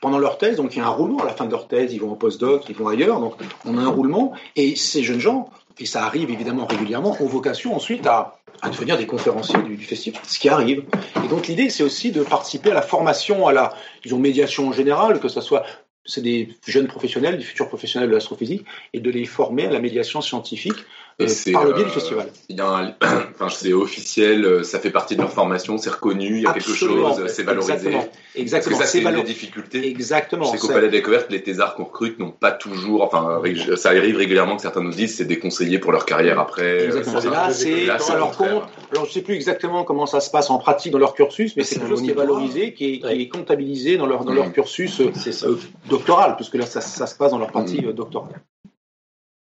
pendant 0.02 0.20
leur 0.20 0.38
thèse, 0.38 0.58
donc 0.58 0.76
il 0.76 0.80
y 0.80 0.82
a 0.82 0.86
un 0.86 0.90
roulement 0.90 1.20
à 1.20 1.26
la 1.26 1.34
fin 1.34 1.46
de 1.46 1.52
leur 1.52 1.68
thèse, 1.68 1.94
ils 1.94 2.00
vont 2.00 2.12
en 2.12 2.16
postdoc, 2.16 2.70
ils 2.70 2.76
vont 2.76 2.88
ailleurs, 2.88 3.20
donc 3.20 3.34
on 3.66 3.78
a 3.78 3.82
un 3.82 3.90
roulement, 3.90 4.34
et 4.56 4.76
ces 4.78 5.04
jeunes 5.04 5.20
gens, 5.20 5.50
et 5.78 5.86
ça 5.86 6.06
arrive 6.06 6.30
évidemment 6.30 6.66
régulièrement, 6.66 7.18
ont 7.20 7.26
vocation 7.26 7.76
ensuite 7.76 8.06
à, 8.08 8.38
à 8.62 8.69
devenir 8.69 8.98
des 8.98 9.06
conférenciers 9.06 9.62
du, 9.62 9.78
festival, 9.78 10.22
ce 10.26 10.39
qui 10.39 10.50
arrive. 10.50 10.84
Et 11.24 11.28
donc 11.28 11.48
l'idée, 11.48 11.69
c'est 11.69 11.84
aussi 11.84 12.12
de 12.12 12.24
participer 12.24 12.72
à 12.72 12.74
la 12.74 12.82
formation, 12.82 13.48
à 13.48 13.54
la, 13.54 13.74
disons, 14.04 14.19
médiation 14.19 14.69
en 14.69 14.72
général, 14.74 15.19
que 15.19 15.28
ce 15.28 15.41
soit, 15.41 15.63
c'est 16.06 16.22
des 16.22 16.50
jeunes 16.67 16.88
professionnels, 16.88 17.38
des 17.38 17.43
futurs 17.43 17.67
professionnels 17.67 18.10
de 18.10 18.13
l'astrophysique, 18.13 18.65
et 18.93 19.00
de 19.00 19.10
les 19.10 19.26
former 19.26 19.65
à 19.65 19.72
la 19.72 19.80
médiation 19.80 20.22
scientifique 20.22 20.78
Et 21.22 21.26
euh, 21.26 21.28
c'est, 21.28 21.52
par 21.52 21.66
le 21.66 21.74
biais 21.74 21.82
euh, 21.82 21.86
du 21.88 21.92
festival. 21.92 22.28
Il 22.48 22.56
y 22.58 22.62
a 22.62 22.66
un, 22.68 22.94
enfin, 23.36 23.50
c'est 23.50 23.74
officiel, 23.74 24.46
euh, 24.46 24.64
ça 24.64 24.80
fait 24.80 24.90
partie 24.90 25.16
de 25.18 25.22
leur 25.22 25.32
formation, 25.34 25.78
c'est 25.78 25.90
reconnu, 25.90 26.38
il 26.38 26.42
y 26.44 26.46
a 26.46 26.52
Absolument. 26.52 27.10
quelque 27.10 27.20
chose, 27.20 27.34
c'est 27.34 27.44
valorisé. 27.44 27.74
Exactement. 27.74 28.00
Parce 28.00 28.36
Exactement. 28.36 28.78
que 28.78 28.84
ça, 28.84 28.90
c'est 28.90 28.98
une 29.00 29.04
des 29.04 29.10
valor- 29.12 29.24
difficultés. 29.26 29.88
Exactement. 29.90 30.46
Je 30.46 30.52
sais 30.52 30.58
qu'au 30.60 30.68
C'est- 30.68 30.74
Palais 30.74 30.88
de 30.88 30.92
la 30.94 30.98
Découverte, 31.00 31.28
les 31.30 31.44
thésards 31.44 31.76
qu'on 31.76 31.84
recrute 31.84 32.20
n'ont 32.20 32.32
pas 32.32 32.52
toujours, 32.54 33.02
enfin, 33.04 33.42
ça 33.76 33.90
arrive 33.90 34.16
régulièrement 34.16 34.56
que 34.56 34.62
certains 34.62 34.82
nous 34.82 34.92
disent 34.92 35.18
c'est 35.18 35.26
déconseillé 35.26 35.78
pour 35.80 35.92
leur 35.92 36.06
carrière 36.06 36.40
après. 36.40 36.86
Exactement. 36.86 37.18
euh, 37.18 37.22
c'est 37.22 37.30
Là, 37.30 37.48
ça. 37.50 37.54
c'est 37.54 37.64
c'est 37.66 38.14
le 38.14 38.18
leur 38.20 38.28
contraire. 38.32 38.54
compte. 38.62 38.64
Alors, 38.92 39.06
je 39.06 39.12
sais 39.12 39.22
plus 39.22 39.34
exactement 39.36 39.84
comment 39.84 40.06
ça 40.06 40.22
se 40.22 40.30
passe 40.32 40.50
en 40.50 40.58
pratique 40.58 40.94
dans 40.94 41.00
leur 41.00 41.14
cursus, 41.16 41.54
mais 41.58 41.64
c'est 41.64 41.76
C'est 41.76 41.80
quelque 41.82 41.88
un 41.88 41.90
chose 41.90 42.02
qui 42.02 42.12
est 42.12 42.14
valorisé, 42.14 42.74
qui 42.74 42.94
est, 42.94 43.00
qui 43.00 43.08
est 43.24 43.28
comptabilisé 43.30 43.98
dans 43.98 44.06
leur, 44.06 44.24
dans 44.24 44.34
leur 44.34 44.48
Mm. 44.48 44.54
cursus 44.54 45.02
euh, 45.02 45.12
C'est 45.16 45.44
euh, 45.46 45.58
doctoral, 45.90 46.36
puisque 46.38 46.56
là, 46.56 46.66
ça, 46.66 46.80
ça 46.80 47.08
se 47.08 47.16
passe 47.16 47.32
dans 47.32 47.40
leur 47.40 47.52
partie 47.52 47.86
euh, 47.86 47.92
doctorale. 47.92 48.42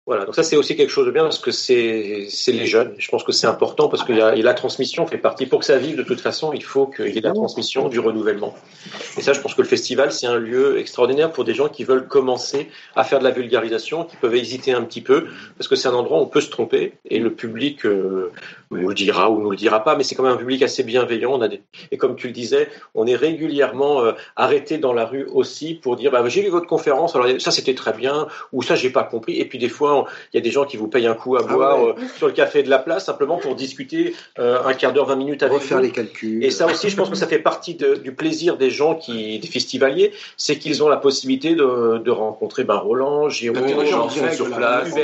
Voilà, 0.07 0.25
donc 0.25 0.35
ça 0.35 0.43
c'est 0.43 0.55
aussi 0.55 0.75
quelque 0.75 0.91
chose 0.91 1.07
de 1.07 1.11
bien 1.11 1.23
parce 1.23 1.39
que 1.39 1.49
c'est 1.49 2.27
c'est 2.29 2.51
les 2.51 2.67
jeunes. 2.67 2.93
Je 2.99 3.09
pense 3.09 3.23
que 3.23 3.31
c'est 3.31 3.47
important 3.47 3.89
parce 3.89 4.03
que 4.03 4.13
la 4.13 4.53
transmission 4.53 5.07
fait 5.07 5.17
partie. 5.17 5.47
Pour 5.47 5.59
que 5.59 5.65
ça 5.65 5.77
vive 5.79 5.95
de 5.97 6.03
toute 6.03 6.21
façon, 6.21 6.53
il 6.53 6.63
faut 6.63 6.85
qu'il 6.85 7.07
y 7.07 7.17
ait 7.17 7.21
de 7.21 7.27
la 7.27 7.33
transmission, 7.33 7.89
du 7.89 7.99
renouvellement. 7.99 8.53
Et 9.17 9.21
ça, 9.21 9.33
je 9.33 9.41
pense 9.41 9.55
que 9.55 9.63
le 9.63 9.67
festival 9.67 10.11
c'est 10.11 10.27
un 10.27 10.37
lieu 10.37 10.77
extraordinaire 10.77 11.31
pour 11.31 11.43
des 11.43 11.55
gens 11.55 11.69
qui 11.69 11.83
veulent 11.83 12.07
commencer 12.07 12.69
à 12.95 13.03
faire 13.03 13.17
de 13.17 13.23
la 13.23 13.31
vulgarisation, 13.31 14.03
qui 14.03 14.15
peuvent 14.15 14.35
hésiter 14.35 14.73
un 14.73 14.83
petit 14.83 15.01
peu 15.01 15.25
parce 15.57 15.67
que 15.67 15.75
c'est 15.75 15.87
un 15.87 15.95
endroit 15.95 16.19
où 16.19 16.21
on 16.21 16.27
peut 16.27 16.41
se 16.41 16.51
tromper 16.51 16.93
et 17.09 17.17
le 17.17 17.33
public 17.33 17.83
euh, 17.87 18.31
nous 18.71 18.87
le 18.89 18.93
dira 18.95 19.29
ou 19.31 19.41
nous 19.41 19.51
le 19.51 19.57
dira 19.57 19.83
pas, 19.83 19.95
mais 19.95 20.03
c'est 20.03 20.15
quand 20.15 20.23
même 20.23 20.33
un 20.33 20.37
public 20.37 20.61
assez 20.63 20.83
bienveillant. 20.83 21.31
On 21.33 21.41
a 21.41 21.47
des... 21.47 21.61
et 21.91 21.97
comme 21.97 22.15
tu 22.15 22.27
le 22.27 22.33
disais, 22.33 22.67
on 22.93 23.05
est 23.07 23.15
régulièrement 23.15 24.01
euh, 24.03 24.11
arrêté 24.35 24.77
dans 24.77 24.93
la 24.93 25.05
rue 25.05 25.25
aussi 25.33 25.73
pour 25.75 25.95
dire 25.95 26.11
bah, 26.11 26.23
j'ai 26.27 26.41
vu 26.41 26.49
votre 26.49 26.67
conférence, 26.67 27.15
alors 27.15 27.27
ça 27.39 27.51
c'était 27.51 27.75
très 27.75 27.93
bien 27.93 28.27
ou 28.53 28.61
ça 28.61 28.75
j'ai 28.75 28.89
pas 28.89 29.03
compris. 29.03 29.39
Et 29.39 29.45
puis 29.45 29.59
des 29.59 29.69
fois 29.69 30.05
il 30.33 30.37
y 30.37 30.39
a 30.39 30.43
des 30.43 30.51
gens 30.51 30.65
qui 30.65 30.77
vous 30.77 30.87
payent 30.87 31.07
un 31.07 31.13
coup 31.13 31.35
à 31.35 31.41
Ah 31.47 31.53
boire 31.53 31.83
ouais. 31.83 31.93
euh, 31.97 32.07
sur 32.17 32.27
le 32.27 32.33
café 32.33 32.63
de 32.63 32.69
la 32.69 32.79
place 32.79 33.05
simplement 33.05 33.37
pour 33.37 33.55
discuter 33.55 34.13
euh, 34.39 34.63
un 34.65 34.73
quart 34.73 34.93
d'heure, 34.93 35.05
20 35.05 35.15
minutes 35.15 35.43
avec 35.43 35.55
Refaire 35.59 35.77
vous. 35.77 35.83
les 35.83 35.91
calculs. 35.91 36.43
Et 36.43 36.49
ça 36.51 36.65
aussi, 36.65 36.89
je 36.89 36.95
pense 36.95 37.09
que 37.09 37.15
ça 37.15 37.27
fait 37.27 37.39
partie 37.39 37.75
de- 37.75 37.95
du 37.95 38.13
plaisir 38.13 38.57
des 38.57 38.69
gens 38.69 38.95
qui, 38.95 39.39
des 39.39 39.47
festivaliers, 39.47 40.11
c'est 40.37 40.57
qu'ils 40.57 40.83
ont 40.83 40.89
la 40.89 40.97
possibilité 40.97 41.55
de, 41.55 41.97
de 41.99 42.11
rencontrer 42.11 42.63
ben, 42.63 42.75
Roland, 42.77 43.29
Jérôme, 43.29 43.67
gens 43.85 44.09
sur 44.09 44.49
place, 44.49 44.93
Les 44.95 45.01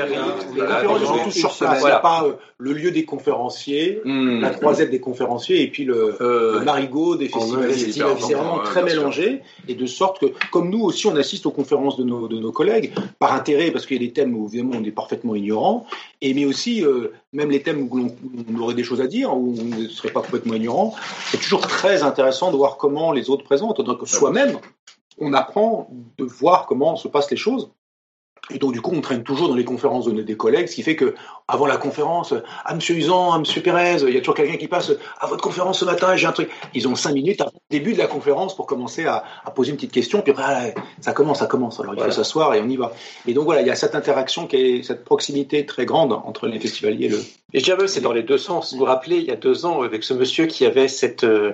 voilà, 0.58 0.82
conférences 0.84 1.04
sont 1.04 1.26
une 1.26 1.32
sur 1.32 1.56
place. 1.58 1.60
Il 1.62 1.66
n'y 1.66 1.72
a 1.72 1.80
Voilà. 1.80 2.00
pas 2.00 2.24
euh, 2.26 2.34
le 2.58 2.74
lieu 2.74 2.92
des 2.92 3.06
conférenciers, 3.52 4.02
Hmm. 4.06 4.40
la 4.40 4.50
croisette 4.50 4.92
des 4.92 5.00
conférenciers 5.00 5.62
et 5.62 5.68
puis 5.68 5.84
le, 5.86 6.16
Euh, 6.22 6.60
le 6.60 6.66
marigot 6.66 7.16
des 7.16 7.30
investi, 7.34 7.94
C'est 7.94 8.02
vraiment 8.02 8.60
très 8.60 8.84
mélangé 8.84 9.42
et 9.68 9.76
de 9.76 9.86
sorte 9.86 10.20
que, 10.20 10.28
comme 10.52 10.70
nous 10.70 10.82
aussi, 10.82 11.08
on 11.08 11.16
assiste 11.16 11.46
aux 11.46 11.52
conférences 11.52 11.98
de 11.98 12.04
nos, 12.04 12.28
de 12.28 12.40
nos 12.40 12.52
collègues 12.52 12.94
par 13.20 13.34
intérêt 13.34 13.72
parce 13.72 13.86
qu'il 13.86 14.02
y 14.02 14.04
a 14.04 14.08
des 14.08 14.14
thèmes 14.14 14.36
où 14.36 14.48
évidemment 14.48 14.76
on 14.76 14.84
est 14.84 14.92
parfaitement 14.92 15.36
ignorant, 15.36 15.86
et 16.22 16.34
mais 16.34 16.46
aussi 16.46 16.84
euh, 16.84 17.12
même 17.34 17.52
les 17.52 17.62
thèmes 17.62 17.88
où 17.90 18.12
on 18.50 18.60
aurait 18.62 18.76
des 18.76 18.84
choses 18.84 19.02
à 19.02 19.08
dire 19.08 19.36
où 19.36 19.56
on 19.60 19.66
ne 19.82 19.88
serait 19.88 20.12
pas 20.12 20.22
complètement 20.22 20.56
ignorant. 20.56 20.94
C'est 21.30 21.40
toujours 21.40 21.62
très 21.62 22.04
intéressant 22.04 22.52
de 22.52 22.58
voir 22.58 22.78
comment 22.78 23.12
les 23.12 23.30
autres 23.30 23.44
présentent, 23.44 23.82
donc 23.82 24.08
soi-même. 24.08 24.58
on 25.20 25.34
apprend 25.34 25.90
de 26.18 26.24
voir 26.24 26.66
comment 26.66 26.96
se 26.96 27.08
passent 27.08 27.30
les 27.30 27.38
choses. 27.38 27.70
Et 28.50 28.58
donc, 28.58 28.74
du 28.74 28.82
coup, 28.82 28.92
on 28.94 29.02
traîne 29.02 29.24
toujours 29.24 29.48
dans 29.48 29.56
les 29.56 29.64
conférences 29.64 30.06
de, 30.06 30.22
des 30.24 30.36
collègues, 30.36 30.68
ce 30.68 30.76
qui 30.76 30.84
fait 30.84 30.96
que, 30.96 31.14
avant 31.48 31.68
la 31.68 31.78
conférence, 31.78 32.34
à 32.66 32.74
Monsieur 32.74 32.96
Usan, 32.96 33.32
à 33.32 33.40
Monsieur 33.40 33.62
Pérez, 33.62 33.98
il 34.02 34.14
y 34.14 34.18
a 34.18 34.20
toujours 34.20 34.34
quelqu'un 34.36 34.58
qui 34.58 34.68
passe 34.68 34.92
à 35.20 35.28
votre 35.28 35.42
conférence 35.44 35.80
ce 35.80 35.86
matin, 35.86 36.16
j'ai 36.16 36.26
un 36.28 36.32
truc. 36.32 36.50
Ils 36.74 36.88
ont 36.88 36.96
cinq 36.96 37.14
minutes 37.14 37.40
avant 37.40 37.52
le 37.54 37.78
début 37.78 37.94
de 37.94 38.00
la 38.00 38.08
conférence 38.08 38.56
pour 38.56 38.66
commencer 38.66 39.06
à, 39.06 39.24
à 39.46 39.52
poser 39.52 39.70
une 39.70 39.78
petite 39.78 39.92
question, 39.92 40.22
puis 40.22 40.32
après, 40.32 40.74
ah, 40.76 40.82
ça 41.00 41.14
commence, 41.14 41.40
ça 41.40 41.46
commence. 41.46 41.80
Alors, 41.80 41.94
il 41.94 41.98
Voilà. 41.98 42.12
faut 42.12 42.18
s'asseoir 42.18 42.54
et 42.56 42.62
on 42.62 42.68
y 42.68 42.78
va. 42.78 42.92
Et 43.28 43.34
donc, 43.34 43.46
voilà, 43.46 43.62
il 43.62 43.68
y 43.68 43.72
a 43.72 43.76
cette 43.76 43.96
interaction, 43.96 44.48
qui 44.48 44.56
est, 44.58 44.84
cette 44.84 45.06
proximité 45.06 45.66
très 45.66 45.86
grande 45.86 46.12
entre 46.12 46.48
les 46.48 46.60
festivaliers 46.60 47.06
et 47.06 47.10
le. 47.10 47.20
Et 47.54 47.62
même, 47.62 47.88
c'est 47.88 48.02
dans 48.02 48.14
les 48.14 48.24
deux 48.24 48.40
sens. 48.40 48.74
Vous 48.74 48.80
vous 48.80 48.86
rappelez, 48.86 49.18
il 49.18 49.26
y 49.26 49.32
a 49.32 49.36
deux 49.36 49.66
ans, 49.66 49.82
avec 49.84 50.04
ce 50.04 50.14
monsieur 50.14 50.48
qui 50.48 50.66
avait 50.66 50.88
cette, 50.88 51.24
euh, 51.24 51.54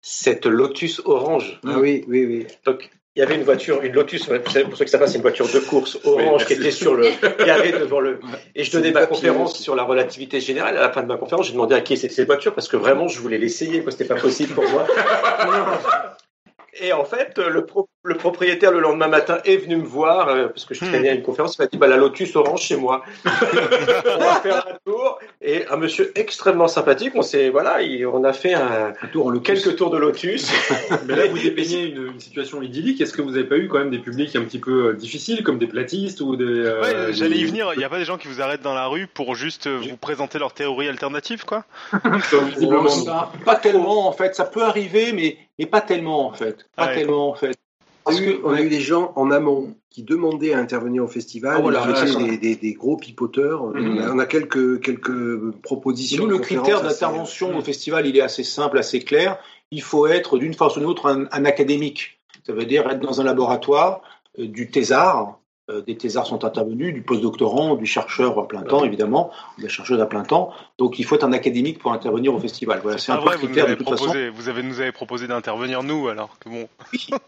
cette 0.00 0.46
Lotus 0.46 1.02
orange. 1.04 1.60
Ah 1.66 1.78
oui, 1.78 2.04
oui, 2.08 2.24
oui. 2.24 2.46
Donc, 2.64 2.90
il 3.14 3.20
y 3.20 3.22
avait 3.22 3.34
une 3.34 3.42
voiture, 3.42 3.82
une 3.82 3.92
Lotus, 3.92 4.24
pour 4.26 4.76
ceux 4.76 4.84
qui 4.84 4.90
savent 4.90 5.06
c'est 5.06 5.16
une 5.16 5.22
voiture 5.22 5.46
de 5.46 5.58
course 5.58 5.98
orange 6.04 6.46
qui 6.46 6.54
était 6.54 6.70
sur 6.70 6.94
le, 6.94 7.08
garée 7.44 7.72
devant 7.72 8.00
le. 8.00 8.20
Et 8.54 8.64
je 8.64 8.72
donnais 8.72 8.90
ma 8.90 9.04
conférence 9.06 9.52
aussi. 9.52 9.62
sur 9.62 9.74
la 9.74 9.82
relativité 9.82 10.40
générale. 10.40 10.78
À 10.78 10.80
la 10.80 10.92
fin 10.92 11.02
de 11.02 11.08
ma 11.08 11.18
conférence, 11.18 11.46
j'ai 11.46 11.52
demandé 11.52 11.74
à 11.74 11.82
qui 11.82 11.96
c'était 11.98 12.14
cette 12.14 12.26
voiture 12.26 12.54
parce 12.54 12.68
que 12.68 12.76
vraiment, 12.78 13.08
je 13.08 13.20
voulais 13.20 13.36
l'essayer, 13.36 13.82
quoi. 13.82 13.92
C'était 13.92 14.06
pas 14.06 14.14
possible 14.20 14.54
pour 14.54 14.66
moi. 14.70 14.86
Et 16.80 16.92
en 16.94 17.04
fait, 17.04 17.36
le, 17.38 17.66
pro- 17.66 17.88
le 18.04 18.16
propriétaire 18.16 18.72
le 18.72 18.80
lendemain 18.80 19.06
matin 19.08 19.38
est 19.44 19.56
venu 19.58 19.76
me 19.76 19.84
voir 19.84 20.28
euh, 20.28 20.48
parce 20.48 20.64
que 20.64 20.74
je 20.74 20.84
traînais 20.84 21.08
à 21.10 21.14
une 21.14 21.22
conférence. 21.22 21.56
Il 21.58 21.62
m'a 21.62 21.66
dit 21.68 21.78
bah, 21.78 21.86
la 21.86 21.96
Lotus 21.96 22.34
orange 22.36 22.62
chez 22.62 22.76
moi. 22.76 23.04
on 23.24 24.18
va 24.18 24.34
faire 24.42 24.66
un 24.68 24.76
tour 24.84 25.18
et 25.40 25.66
un 25.68 25.76
monsieur 25.76 26.10
extrêmement 26.16 26.66
sympathique. 26.68 27.12
On 27.14 27.22
s'est 27.22 27.48
voilà, 27.50 27.80
il- 27.82 28.06
on 28.06 28.24
a 28.24 28.32
fait 28.32 28.54
un, 28.54 28.92
Un 29.00 29.06
tour 29.08 29.26
en 29.26 29.30
le 29.30 29.38
quelques 29.40 29.76
tours 29.76 29.90
de 29.90 29.98
Lotus. 29.98 30.50
Mais 31.06 31.14
là, 31.16 31.26
vous 31.28 31.38
dépeignez 31.38 31.84
une, 31.86 32.06
une 32.14 32.20
situation 32.20 32.60
idyllique. 32.62 33.00
Est-ce 33.00 33.12
que 33.12 33.22
vous 33.22 33.30
n'avez 33.32 33.44
pas 33.44 33.56
eu 33.56 33.68
quand 33.68 33.78
même 33.78 33.90
des 33.90 33.98
publics 34.00 34.34
un 34.36 34.42
petit 34.42 34.58
peu 34.58 34.88
euh, 34.88 34.92
difficiles, 34.94 35.42
comme 35.44 35.58
des 35.58 35.66
platistes 35.68 36.20
ou 36.20 36.34
des. 36.36 36.44
euh, 36.44 36.80
Ouais, 36.82 37.12
j'allais 37.12 37.36
y 37.36 37.44
venir. 37.44 37.70
Il 37.74 37.78
n'y 37.78 37.84
a 37.84 37.88
pas 37.88 37.98
des 37.98 38.04
gens 38.04 38.18
qui 38.18 38.26
vous 38.28 38.40
arrêtent 38.42 38.62
dans 38.62 38.74
la 38.74 38.86
rue 38.86 39.06
pour 39.06 39.34
juste 39.36 39.68
vous 39.68 39.96
présenter 39.96 40.38
leur 40.38 40.52
théorie 40.52 40.88
alternative, 40.88 41.44
quoi? 41.44 41.64
Visiblement. 42.54 42.88
Ça, 42.88 43.30
pas 43.44 43.56
tellement, 43.56 44.08
en 44.08 44.12
fait. 44.12 44.34
Ça 44.34 44.44
peut 44.44 44.62
arriver, 44.62 45.12
mais, 45.12 45.36
mais 45.58 45.66
pas 45.66 45.80
tellement, 45.80 46.26
en 46.26 46.32
fait. 46.32 46.66
Pas 46.76 46.84
Ah 46.84 46.86
ouais. 46.88 46.94
tellement, 46.96 47.28
en 47.30 47.34
fait. 47.34 47.56
On 48.04 48.10
a, 48.10 48.14
Parce 48.14 48.20
eu, 48.20 48.38
que- 48.38 48.40
on 48.44 48.50
a 48.52 48.60
eu 48.62 48.68
des 48.68 48.80
gens 48.80 49.12
en 49.16 49.30
amont 49.30 49.74
qui 49.90 50.02
demandaient 50.02 50.54
à 50.54 50.58
intervenir 50.58 51.04
au 51.04 51.06
festival, 51.06 51.54
Ah, 51.58 51.60
voilà, 51.60 51.86
d'accord. 51.86 52.18
des, 52.22 52.36
des- 52.38 52.56
des 52.56 52.72
gros 52.72 52.96
pipoteurs. 52.96 53.64
Mhm. 53.66 53.98
On, 53.98 54.00
a, 54.02 54.12
on 54.14 54.18
a 54.18 54.26
quelques, 54.26 54.80
quelques 54.80 55.50
propositions. 55.62 56.24
Nous, 56.24 56.30
le 56.30 56.38
critère 56.38 56.82
d'intervention 56.82 57.56
au 57.56 57.60
festival, 57.60 58.06
il 58.06 58.16
est 58.16 58.20
assez 58.22 58.42
simple, 58.44 58.78
assez 58.78 59.00
clair. 59.00 59.38
Il 59.70 59.82
faut 59.82 60.06
être, 60.06 60.38
d'une 60.38 60.54
façon 60.54 60.76
ou 60.76 60.80
d'une 60.80 60.88
autre, 60.90 61.06
un, 61.06 61.26
un 61.30 61.44
académique. 61.44 62.18
Ça 62.46 62.52
veut 62.52 62.64
dire 62.64 62.88
être 62.90 63.00
dans 63.00 63.20
un 63.20 63.24
laboratoire, 63.24 64.02
euh, 64.38 64.46
du 64.48 64.70
thésard. 64.70 65.38
Euh, 65.72 65.80
des 65.80 65.96
thésards 65.96 66.26
sont 66.26 66.44
intervenus, 66.44 66.92
du 66.94 67.02
postdoctorant, 67.02 67.74
du 67.76 67.86
chercheur 67.86 68.38
à 68.38 68.46
plein 68.46 68.62
temps, 68.62 68.84
évidemment, 68.84 69.30
de 69.58 69.64
la 69.64 69.68
chercheuse 69.68 70.00
à 70.00 70.06
plein 70.06 70.22
temps. 70.22 70.52
Donc, 70.78 70.98
il 70.98 71.04
faut 71.04 71.14
être 71.14 71.24
un 71.24 71.32
académique 71.32 71.78
pour 71.78 71.92
intervenir 71.92 72.34
au 72.34 72.38
festival. 72.38 72.80
Voilà, 72.82 72.98
c'est 72.98 73.12
un 73.12 73.16
peu 73.16 73.22
vous 73.22 73.30
nous 73.30 73.38
critère 73.46 73.64
de 73.64 73.72
avez 73.72 73.76
toute 73.76 73.88
façon. 73.88 74.12
vous 74.34 74.48
avez, 74.48 74.62
nous 74.62 74.80
avez 74.80 74.92
proposé 74.92 75.26
d'intervenir 75.26 75.82
nous, 75.82 76.08
alors 76.08 76.38
que 76.38 76.48
bon. 76.48 76.68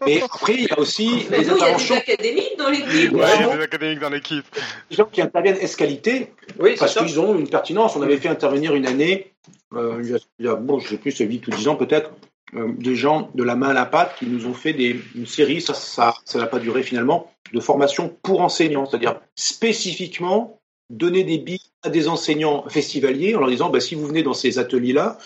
Mais 0.05 0.21
après, 0.21 0.53
il 0.55 0.65
y 0.65 0.71
a 0.71 0.79
aussi 0.79 1.25
Mais 1.29 1.39
des 1.39 1.45
nous, 1.45 1.57
il 1.57 1.59
y 1.59 1.63
a 1.63 1.63
des 1.63 1.63
interventions, 1.63 1.95
académiques 1.95 2.57
dans 2.57 2.69
l'équipe. 2.69 3.13
Ouais. 3.13 3.27
il 3.39 3.41
y 3.41 3.43
a 3.43 3.57
des 3.57 3.63
académiques 3.63 3.99
dans 3.99 4.09
l'équipe. 4.09 4.45
des 4.89 4.95
gens 4.95 5.05
qui 5.05 5.21
interviennent 5.21 5.57
escalité, 5.57 6.33
Oui, 6.59 6.75
parce 6.77 6.95
qu'ils 6.95 7.19
ont 7.19 7.35
une 7.35 7.49
pertinence. 7.49 7.95
On 7.95 8.01
avait 8.01 8.17
fait 8.17 8.29
intervenir 8.29 8.75
une 8.75 8.85
année, 8.85 9.31
euh, 9.73 10.19
il 10.39 10.45
y 10.45 10.47
a, 10.47 10.55
bon, 10.55 10.79
je 10.79 10.89
sais 10.89 10.97
plus, 10.97 11.11
c'est 11.11 11.25
8 11.25 11.47
ou 11.47 11.51
10 11.51 11.67
ans 11.67 11.75
peut-être, 11.75 12.11
euh, 12.55 12.71
des 12.77 12.95
gens 12.95 13.31
de 13.35 13.43
la 13.43 13.55
main 13.55 13.69
à 13.69 13.73
la 13.73 13.85
pâte 13.85 14.15
qui 14.17 14.25
nous 14.25 14.45
ont 14.47 14.53
fait 14.53 14.73
des, 14.73 14.99
une 15.15 15.25
série, 15.25 15.61
ça 15.61 16.13
n'a 16.35 16.47
pas 16.47 16.59
duré 16.59 16.83
finalement, 16.83 17.31
de 17.53 17.59
formation 17.59 18.15
pour 18.23 18.41
enseignants, 18.41 18.85
c'est-à-dire 18.85 19.19
spécifiquement 19.35 20.59
donner 20.89 21.23
des 21.23 21.37
billes 21.37 21.59
à 21.83 21.89
des 21.89 22.07
enseignants 22.07 22.65
festivaliers 22.69 23.35
en 23.35 23.39
leur 23.39 23.49
disant, 23.49 23.69
bah, 23.69 23.79
si 23.79 23.95
vous 23.95 24.05
venez 24.05 24.23
dans 24.23 24.33
ces 24.33 24.59
ateliers-là, 24.59 25.17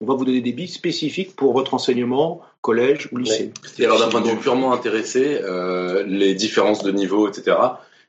on 0.00 0.06
va 0.06 0.14
vous 0.14 0.24
donner 0.24 0.40
des 0.40 0.52
billes 0.52 0.68
spécifiques 0.68 1.34
pour 1.34 1.52
votre 1.52 1.74
enseignement, 1.74 2.40
collège 2.60 3.08
ou 3.12 3.18
lycée. 3.18 3.52
Et 3.78 3.84
alors 3.84 3.98
d'un 3.98 4.08
point 4.08 4.20
de 4.20 4.28
vue 4.28 4.36
purement 4.36 4.72
intéressé, 4.72 5.40
euh, 5.42 6.04
les 6.06 6.34
différences 6.34 6.84
de 6.84 6.92
niveau, 6.92 7.28
etc. 7.28 7.56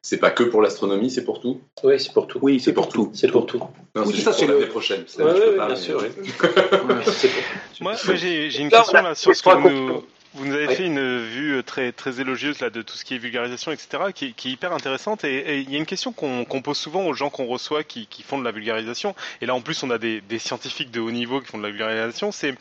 C'est 0.01 0.17
pas 0.17 0.31
que 0.31 0.43
pour 0.43 0.61
l'astronomie, 0.61 1.11
c'est 1.11 1.25
pour 1.25 1.41
tout. 1.41 1.59
Oui, 1.83 1.99
c'est 1.99 2.13
pour 2.13 2.25
tout. 2.27 2.39
Oui, 2.41 2.59
c'est 2.61 2.71
pour 2.73 2.87
tout. 2.87 3.11
C'est 3.13 3.27
pour 3.29 3.45
tout. 3.45 3.59
Non, 3.95 4.03
Oui, 4.05 4.13
c'est 4.15 4.21
ça, 4.21 4.31
c'est 4.33 4.47
l'année 4.47 4.65
prochaine. 4.67 5.03
C'est 5.07 5.21
Ouais, 5.21 5.55
bien 5.55 5.67
mais- 5.67 5.75
sûr. 5.75 6.01
oui. 6.01 6.31
Ouais. 6.39 6.95
C'est 7.05 7.27
pour- 7.27 7.43
Moi, 7.81 7.95
moi, 8.05 8.15
j'ai 8.15 8.59
une 8.59 8.69
question 8.69 9.01
là 9.01 9.13
sur 9.15 9.35
ce 9.35 9.43
que 9.43 9.57
nous, 9.69 10.03
vous 10.35 10.45
nous 10.45 10.53
avez 10.53 10.67
Oui. 10.67 10.75
fait 10.75 10.85
une 10.85 11.23
vue 11.25 11.57
euh, 11.57 11.63
très 11.63 11.91
très 11.91 12.21
élogieuse 12.21 12.59
là 12.61 12.69
de 12.69 12.81
tout 12.81 12.95
ce 12.95 13.03
qui 13.03 13.15
est 13.15 13.17
vulgarisation, 13.17 13.71
etc. 13.73 13.89
qui, 14.15 14.33
qui 14.33 14.49
est 14.49 14.51
hyper 14.53 14.71
intéressante. 14.73 15.23
Et 15.25 15.59
il 15.61 15.69
y 15.71 15.75
a 15.75 15.79
une 15.79 15.85
question 15.85 16.13
qu'on 16.13 16.45
pose 16.61 16.77
souvent 16.77 17.03
aux 17.05 17.13
gens 17.13 17.29
qu'on 17.29 17.47
reçoit 17.47 17.83
qui, 17.83 18.05
qui 18.07 18.23
font 18.23 18.37
de 18.39 18.43
la 18.45 18.51
vulgarisation. 18.51 19.15
Et 19.41 19.45
là, 19.47 19.53
en 19.55 19.61
plus, 19.61 19.83
on 19.83 19.89
a 19.89 19.97
des, 19.97 20.21
des 20.21 20.39
scientifiques 20.39 20.91
de 20.91 20.99
haut 21.01 21.11
niveau 21.11 21.41
qui 21.41 21.47
font 21.47 21.57
de 21.57 21.63
la 21.63 21.69
vulgarisation. 21.69 22.31
C'est 22.31 22.55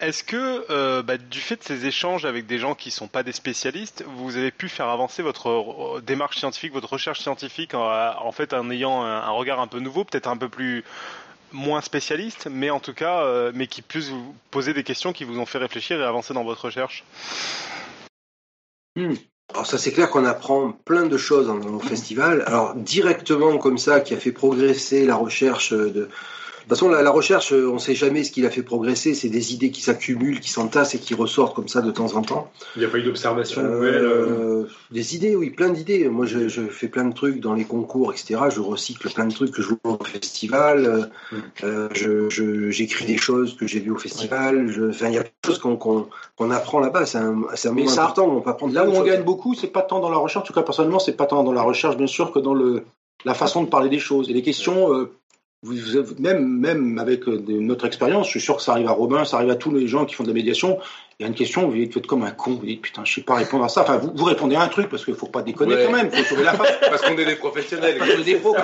est-ce 0.00 0.22
que 0.22 0.64
euh, 0.70 1.02
bah, 1.02 1.18
du 1.18 1.40
fait 1.40 1.56
de 1.56 1.64
ces 1.64 1.86
échanges 1.86 2.24
avec 2.24 2.46
des 2.46 2.58
gens 2.58 2.74
qui 2.74 2.90
sont 2.90 3.08
pas 3.08 3.22
des 3.22 3.32
spécialistes, 3.32 4.04
vous 4.06 4.36
avez 4.36 4.50
pu 4.50 4.68
faire 4.68 4.88
avancer 4.88 5.22
votre 5.22 5.48
euh, 5.48 6.00
démarche 6.00 6.38
scientifique, 6.38 6.72
votre 6.72 6.92
recherche 6.92 7.20
scientifique 7.20 7.74
en, 7.74 7.82
en 7.84 8.32
fait 8.32 8.52
en 8.52 8.70
ayant 8.70 9.02
un, 9.02 9.30
regard 9.30 9.60
un 9.60 9.66
peu 9.66 9.80
nouveau, 9.80 10.04
peut-être 10.04 10.28
un 10.28 10.36
peu 10.36 10.48
plus 10.48 10.84
moins 11.52 11.80
spécialiste, 11.80 12.48
mais 12.50 12.70
en 12.70 12.80
tout 12.80 12.92
cas, 12.94 13.22
euh, 13.22 13.52
mais 13.54 13.66
qui 13.66 13.82
puisse 13.82 14.08
vous 14.08 14.34
poser 14.50 14.74
des 14.74 14.84
questions 14.84 15.12
qui 15.12 15.24
vous 15.24 15.38
ont 15.38 15.46
fait 15.46 15.58
réfléchir 15.58 16.00
et 16.00 16.04
avancer 16.04 16.34
dans 16.34 16.44
votre 16.44 16.66
recherche? 16.66 17.04
Alors 19.50 19.66
ça 19.66 19.78
c'est 19.78 19.92
clair 19.92 20.10
qu'on 20.10 20.24
apprend 20.26 20.72
plein 20.72 21.06
de 21.06 21.16
choses 21.16 21.48
en- 21.48 21.60
au 21.60 21.80
festival. 21.80 22.42
Alors 22.46 22.74
directement 22.74 23.56
comme 23.58 23.78
ça, 23.78 24.00
qui 24.00 24.14
a 24.14 24.18
fait 24.18 24.32
progresser 24.32 25.06
la 25.06 25.16
recherche 25.16 25.72
de... 25.72 26.08
De 26.68 26.74
toute 26.74 26.80
façon, 26.80 26.90
la, 26.90 27.00
la 27.02 27.10
recherche, 27.10 27.52
on 27.52 27.74
ne 27.74 27.78
sait 27.78 27.94
jamais 27.94 28.24
ce 28.24 28.30
qui 28.30 28.42
l'a 28.42 28.50
fait 28.50 28.62
progresser. 28.62 29.14
C'est 29.14 29.30
des 29.30 29.54
idées 29.54 29.70
qui 29.70 29.80
s'accumulent, 29.80 30.38
qui 30.38 30.50
s'entassent 30.50 30.94
et 30.94 30.98
qui 30.98 31.14
ressortent 31.14 31.56
comme 31.56 31.66
ça 31.66 31.80
de 31.80 31.90
temps 31.90 32.14
en 32.14 32.20
temps. 32.20 32.50
Il 32.76 32.80
n'y 32.80 32.84
a 32.84 32.90
pas 32.90 32.98
eu 32.98 33.02
d'observation 33.04 33.62
Euh, 33.62 33.74
nouvelle. 33.74 34.04
euh, 34.04 34.64
des 34.90 35.16
idées, 35.16 35.34
oui, 35.34 35.48
plein 35.48 35.70
d'idées. 35.70 36.10
Moi, 36.10 36.26
je, 36.26 36.46
je 36.48 36.60
fais 36.66 36.88
plein 36.88 37.06
de 37.06 37.14
trucs 37.14 37.40
dans 37.40 37.54
les 37.54 37.64
concours, 37.64 38.12
etc. 38.12 38.38
Je 38.54 38.60
recycle 38.60 39.08
plein 39.10 39.24
de 39.24 39.32
trucs 39.32 39.50
que 39.52 39.62
je 39.62 39.68
vois 39.82 39.98
au 39.98 40.04
festival. 40.04 40.84
Euh, 40.84 41.04
Mm. 41.32 41.36
euh, 41.64 41.88
je- 41.94 42.28
je- 42.28 42.68
J'écris 42.68 43.06
des 43.06 43.16
choses 43.16 43.56
que 43.56 43.66
j'ai 43.66 43.80
vues 43.80 43.92
au 43.92 43.96
festival. 43.98 44.68
Je- 44.70 44.90
Enfin, 44.90 45.08
il 45.08 45.14
y 45.14 45.18
a 45.18 45.22
plein 45.22 45.30
de 45.42 45.46
choses 45.48 45.58
qu'on 45.60 45.76
qu'on- 45.76 46.06
qu'on 46.36 46.50
apprend 46.50 46.80
là-bas. 46.80 47.06
C'est 47.06 47.16
un, 47.16 47.44
c'est 47.54 47.68
un 47.68 47.72
Mais 47.72 47.84
moment 47.84 47.94
ça- 47.94 48.02
important 48.04 48.26
où 48.28 48.32
on 48.32 48.40
peut 48.42 48.50
apprendre 48.50 48.74
Là 48.74 48.84
où 48.84 48.90
on 48.90 48.96
choses. 48.96 49.06
gagne 49.06 49.22
beaucoup, 49.22 49.54
c'est 49.54 49.68
pas 49.68 49.80
tant 49.80 50.00
dans 50.00 50.10
la 50.10 50.18
recherche, 50.18 50.44
en 50.44 50.46
tout 50.46 50.52
cas 50.52 50.60
personnellement, 50.62 50.98
c'est 50.98 51.16
pas 51.16 51.24
tant 51.24 51.42
dans 51.44 51.52
la 51.52 51.62
recherche, 51.62 51.96
bien 51.96 52.06
sûr, 52.06 52.30
que 52.30 52.38
dans 52.40 52.52
le, 52.52 52.82
la 53.24 53.32
façon 53.32 53.62
de 53.64 53.70
parler 53.70 53.88
des 53.88 53.98
choses. 53.98 54.28
Et 54.28 54.34
les 54.34 54.42
questions, 54.42 54.92
euh, 54.94 55.10
vous, 55.62 55.74
vous 55.74 55.96
avez- 55.96 56.14
même, 56.20 56.46
même 56.46 56.98
avec 56.98 57.26
euh, 57.28 57.38
de 57.38 57.52
notre 57.54 57.86
expérience, 57.86 58.26
je 58.26 58.30
suis 58.32 58.40
sûr 58.40 58.56
que 58.56 58.62
ça 58.62 58.72
arrive 58.72 58.86
à 58.88 58.92
Robin, 58.92 59.24
ça 59.24 59.36
arrive 59.38 59.50
à 59.50 59.56
tous 59.56 59.72
les 59.74 59.88
gens 59.88 60.04
qui 60.04 60.14
font 60.14 60.22
de 60.22 60.28
la 60.28 60.34
médiation. 60.34 60.78
Il 61.18 61.24
y 61.24 61.26
a 61.26 61.28
une 61.28 61.34
question, 61.34 61.68
vous 61.68 61.74
faites 61.92 62.06
comme 62.06 62.22
un 62.22 62.30
con, 62.30 62.52
vous 62.52 62.64
dites 62.64 62.80
putain, 62.80 63.02
je 63.04 63.12
sais 63.14 63.22
pas 63.22 63.34
répondre 63.34 63.64
à 63.64 63.68
ça. 63.68 63.80
Enfin, 63.82 63.96
vous, 63.96 64.12
vous 64.14 64.24
répondez 64.24 64.54
à 64.54 64.62
un 64.62 64.68
truc 64.68 64.88
parce 64.88 65.04
qu'il 65.04 65.14
faut 65.16 65.26
pas 65.26 65.42
déconner 65.42 65.74
Ouais. 65.74 65.84
quand 65.84 65.90
même, 65.92 66.12
faut 66.12 66.22
sauver 66.22 66.44
la 66.44 66.52
face. 66.52 66.78
Parce 66.88 67.02
qu'on 67.02 67.18
est 67.18 67.24
des 67.24 67.34
professionnels. 67.34 67.96
Parce 67.98 68.10
que 68.12 68.20
des 68.22 68.36
pros. 68.36 68.54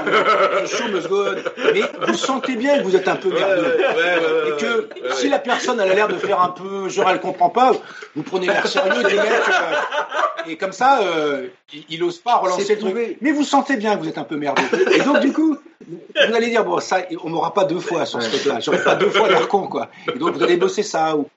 Mais 1.72 1.82
vous 2.06 2.14
sentez 2.14 2.56
bien 2.56 2.78
que 2.78 2.84
vous 2.84 2.94
êtes 2.96 3.08
un 3.08 3.16
peu 3.16 3.28
Ouais, 3.30 3.40
merdeux. 3.40 3.62
ouais, 3.62 3.96
ouais, 3.96 4.50
Et 4.50 4.60
que 4.60 4.80
ouais, 5.02 5.14
si 5.14 5.28
la 5.28 5.38
personne 5.38 5.80
elle 5.80 5.90
a 5.90 5.94
l'air 5.94 6.08
de 6.08 6.14
faire 6.14 6.40
un 6.40 6.50
peu, 6.50 6.88
genre 6.88 7.10
elle 7.10 7.20
comprend 7.20 7.50
pas, 7.50 7.72
vous 8.14 8.22
prenez 8.22 8.46
l'air 8.46 8.66
sérieux 8.66 9.02
du 9.02 9.14
mec, 9.16 9.18
euh, 9.18 10.50
et 10.50 10.56
comme 10.56 10.72
ça, 10.72 11.00
euh, 11.02 11.48
il, 11.72 11.84
il 11.90 12.02
ose 12.04 12.18
pas 12.18 12.36
relancer 12.36 12.74
le 12.74 12.78
truc. 12.80 12.90
prouvé. 12.92 13.18
Mais 13.20 13.32
vous 13.32 13.44
sentez 13.44 13.76
bien 13.76 13.96
que 13.96 14.02
vous 14.02 14.08
êtes 14.08 14.18
un 14.18 14.24
peu 14.24 14.36
merdeux. 14.36 14.62
Et 14.94 15.00
donc 15.00 15.20
du 15.20 15.32
coup, 15.32 15.56
vous 15.88 16.34
allez 16.34 16.48
dire 16.48 16.64
bon 16.64 16.80
ça, 16.80 16.98
on 17.22 17.30
n'aura 17.30 17.52
pas 17.54 17.64
deux 17.64 17.80
fois 17.80 18.06
sur 18.06 18.22
ce 18.22 18.28
truc-là, 18.28 18.60
j'aurai 18.60 18.82
pas 18.82 18.94
deux 18.96 19.10
fois 19.10 19.28
l'air 19.28 19.48
con 19.48 19.66
quoi. 19.66 19.88
Et 20.14 20.18
donc 20.18 20.34
vous 20.36 20.42
allez 20.42 20.56
bosser 20.56 20.82
ça. 20.82 21.16
Ou, 21.16 21.28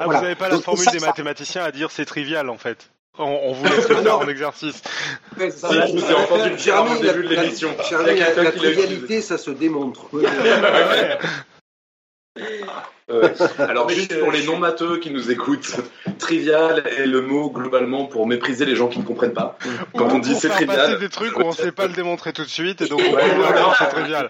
Ah, 0.00 0.04
voilà. 0.04 0.06
vous 0.06 0.24
n'avez 0.24 0.34
pas 0.34 0.48
la 0.48 0.54
Donc, 0.56 0.64
formule 0.64 0.84
ça, 0.84 0.90
des 0.90 0.98
ça- 0.98 1.06
mathématiciens 1.06 1.62
à 1.64 1.72
dire 1.72 1.90
c'est 1.90 2.04
trivial 2.04 2.48
en 2.50 2.58
fait. 2.58 2.90
On, 3.18 3.24
on 3.24 3.52
vous 3.52 3.64
laisse 3.64 3.88
le 3.88 3.96
faire 3.96 4.18
en 4.18 4.28
exercice. 4.28 4.80
Ouais, 5.38 5.50
ça, 5.50 5.68
Si, 5.68 5.74
ça, 5.74 5.86
je 5.86 5.92
vous 5.92 6.10
ai 6.10 6.14
entendu 6.14 6.50
le 6.50 6.56
dire 6.56 6.84
début 7.02 7.22
de 7.28 7.34
l'émission. 7.34 7.68
La, 8.36 8.52
trivialité, 8.52 9.20
ça 9.20 9.36
se 9.36 9.50
démontre. 9.50 10.02
Ouais. 10.14 10.22
Alors 13.58 13.86
Mais 13.88 13.94
juste 13.94 14.18
pour 14.20 14.30
les 14.30 14.44
non-matheux 14.44 14.98
qui 14.98 15.10
nous 15.10 15.30
écoutent, 15.30 15.80
trivial 16.18 16.86
est 16.86 17.06
le 17.06 17.22
mot 17.22 17.50
globalement 17.50 18.06
pour 18.06 18.26
mépriser 18.26 18.64
les 18.64 18.76
gens 18.76 18.88
qui 18.88 19.00
ne 19.00 19.04
comprennent 19.04 19.34
pas. 19.34 19.58
Quand 19.96 20.06
Ou 20.06 20.16
on 20.16 20.18
dit 20.20 20.34
c'est 20.36 20.48
trivial, 20.48 20.98
des 20.98 21.08
trucs 21.08 21.36
où 21.36 21.42
on 21.42 21.52
sait 21.52 21.72
pas 21.72 21.86
le 21.86 21.92
démontrer 21.92 22.32
tout 22.32 22.44
de 22.44 22.48
suite 22.48 22.82
et 22.82 22.86
donc 22.86 23.00
on 23.00 23.14
Ouais, 23.14 23.36
non, 23.36 23.72
c'est 23.76 23.88
trivial. 23.88 24.28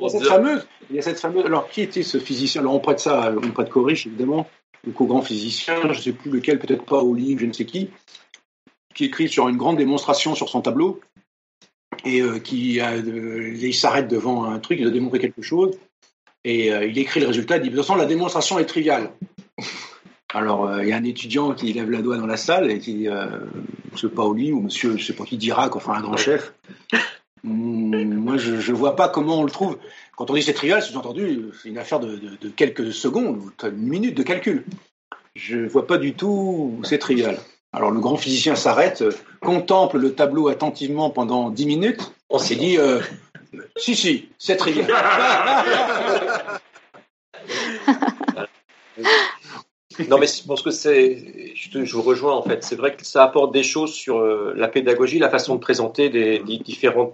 Il 0.00 0.04
y 0.04 0.06
a 0.06 0.08
cette 0.08 0.26
fameuse, 0.26 0.66
il 0.90 0.96
y 0.96 0.98
a 0.98 1.02
cette 1.02 1.20
fameuse. 1.20 1.44
Alors, 1.44 1.68
qui 1.68 1.82
était 1.82 2.02
ce 2.02 2.18
physicien? 2.18 2.62
Alors, 2.62 2.74
on 2.74 2.80
prête 2.80 3.00
ça, 3.00 3.34
on 3.36 3.50
prête 3.50 3.68
Coriche, 3.68 4.06
évidemment, 4.06 4.48
le 4.86 4.92
co-grand 4.92 5.20
physicien, 5.20 5.76
je 5.82 5.88
ne 5.88 6.02
sais 6.02 6.12
plus 6.12 6.30
lequel, 6.30 6.58
peut-être 6.58 6.84
pas 6.84 7.02
Olive, 7.02 7.40
je 7.40 7.46
ne 7.46 7.52
sais 7.52 7.66
qui, 7.66 7.90
qui 8.94 9.04
écrit 9.04 9.28
sur 9.28 9.48
une 9.48 9.58
grande 9.58 9.76
démonstration 9.76 10.34
sur 10.34 10.48
son 10.48 10.62
tableau, 10.62 11.00
et 12.04 12.22
euh, 12.22 12.38
qui 12.38 12.80
a, 12.80 12.92
euh, 12.92 13.54
il 13.54 13.74
s'arrête 13.74 14.08
devant 14.08 14.44
un 14.44 14.58
truc, 14.58 14.78
il 14.78 14.84
doit 14.84 14.92
démontrer 14.92 15.18
quelque 15.18 15.42
chose, 15.42 15.78
et 16.44 16.72
euh, 16.72 16.84
il 16.86 16.98
écrit 16.98 17.20
le 17.20 17.26
résultat, 17.26 17.56
il 17.56 17.62
dit, 17.62 17.70
de 17.70 17.74
toute 17.76 17.84
façon, 17.84 17.96
la 17.96 18.06
démonstration 18.06 18.58
est 18.58 18.66
triviale. 18.66 19.10
Alors, 20.32 20.66
euh, 20.66 20.82
il 20.82 20.88
y 20.88 20.92
a 20.92 20.96
un 20.96 21.04
étudiant 21.04 21.52
qui 21.54 21.72
lève 21.72 21.90
la 21.90 22.02
doigt 22.02 22.16
dans 22.16 22.26
la 22.26 22.36
salle 22.36 22.70
et 22.70 22.78
qui 22.80 22.94
dit 22.94 23.08
euh, 23.08 23.26
Monsieur 23.92 24.08
Paoli 24.08 24.52
ou 24.52 24.60
Monsieur, 24.60 24.96
je 24.96 25.04
sais 25.04 25.12
pas 25.12 25.24
qui 25.24 25.36
dira, 25.36 25.68
qu'on 25.68 25.78
fera 25.80 25.96
un 25.96 26.02
grand 26.02 26.16
chef. 26.16 26.52
Hmm, 27.44 28.14
moi, 28.14 28.36
je 28.36 28.54
ne 28.54 28.76
vois 28.76 28.96
pas 28.96 29.08
comment 29.08 29.40
on 29.40 29.44
le 29.44 29.50
trouve. 29.50 29.78
Quand 30.16 30.30
on 30.30 30.34
dit 30.34 30.42
c'est 30.42 30.54
trivial, 30.54 30.82
sous-entendu, 30.82 31.46
c'est 31.62 31.68
une 31.68 31.78
affaire 31.78 32.00
de, 32.00 32.16
de- 32.16 32.36
de 32.40 32.48
quelques 32.48 32.92
secondes, 32.92 33.36
ou 33.38 33.50
une 33.66 33.76
minute 33.88 34.16
de 34.16 34.22
calcul. 34.22 34.64
Je 35.36 35.58
vois 35.66 35.86
pas 35.86 35.98
du 35.98 36.14
tout 36.14 36.78
où 36.78 36.84
c'est 36.84 36.98
trivial. 36.98 37.38
Alors, 37.72 37.90
le 37.90 38.00
grand 38.00 38.16
physicien 38.16 38.54
s'arrête, 38.54 39.04
contemple 39.40 39.98
le 39.98 40.14
tableau 40.14 40.48
attentivement 40.48 41.10
pendant 41.10 41.50
10 41.50 41.66
minutes. 41.66 42.12
On 42.30 42.38
s'est 42.38 42.54
dit 42.56 42.78
euh, 42.78 43.00
Si, 43.76 43.96
si, 43.96 44.28
c'est 44.38 44.56
trivial. 44.56 44.86
Non, 50.08 50.18
mais 50.18 50.26
je 50.26 50.44
pense 50.46 50.62
que 50.62 50.70
c'est. 50.70 51.52
Je, 51.54 51.84
je 51.84 51.96
vous 51.96 52.02
rejoins 52.02 52.32
en 52.34 52.42
fait. 52.42 52.64
C'est 52.64 52.76
vrai 52.76 52.94
que 52.96 53.04
ça 53.04 53.22
apporte 53.24 53.52
des 53.52 53.62
choses 53.62 53.92
sur 53.92 54.18
euh, 54.18 54.52
la 54.56 54.68
pédagogie, 54.68 55.18
la 55.18 55.30
façon 55.30 55.54
de 55.54 55.60
présenter 55.60 56.08
des, 56.10 56.38
des 56.40 56.58
différents 56.58 57.12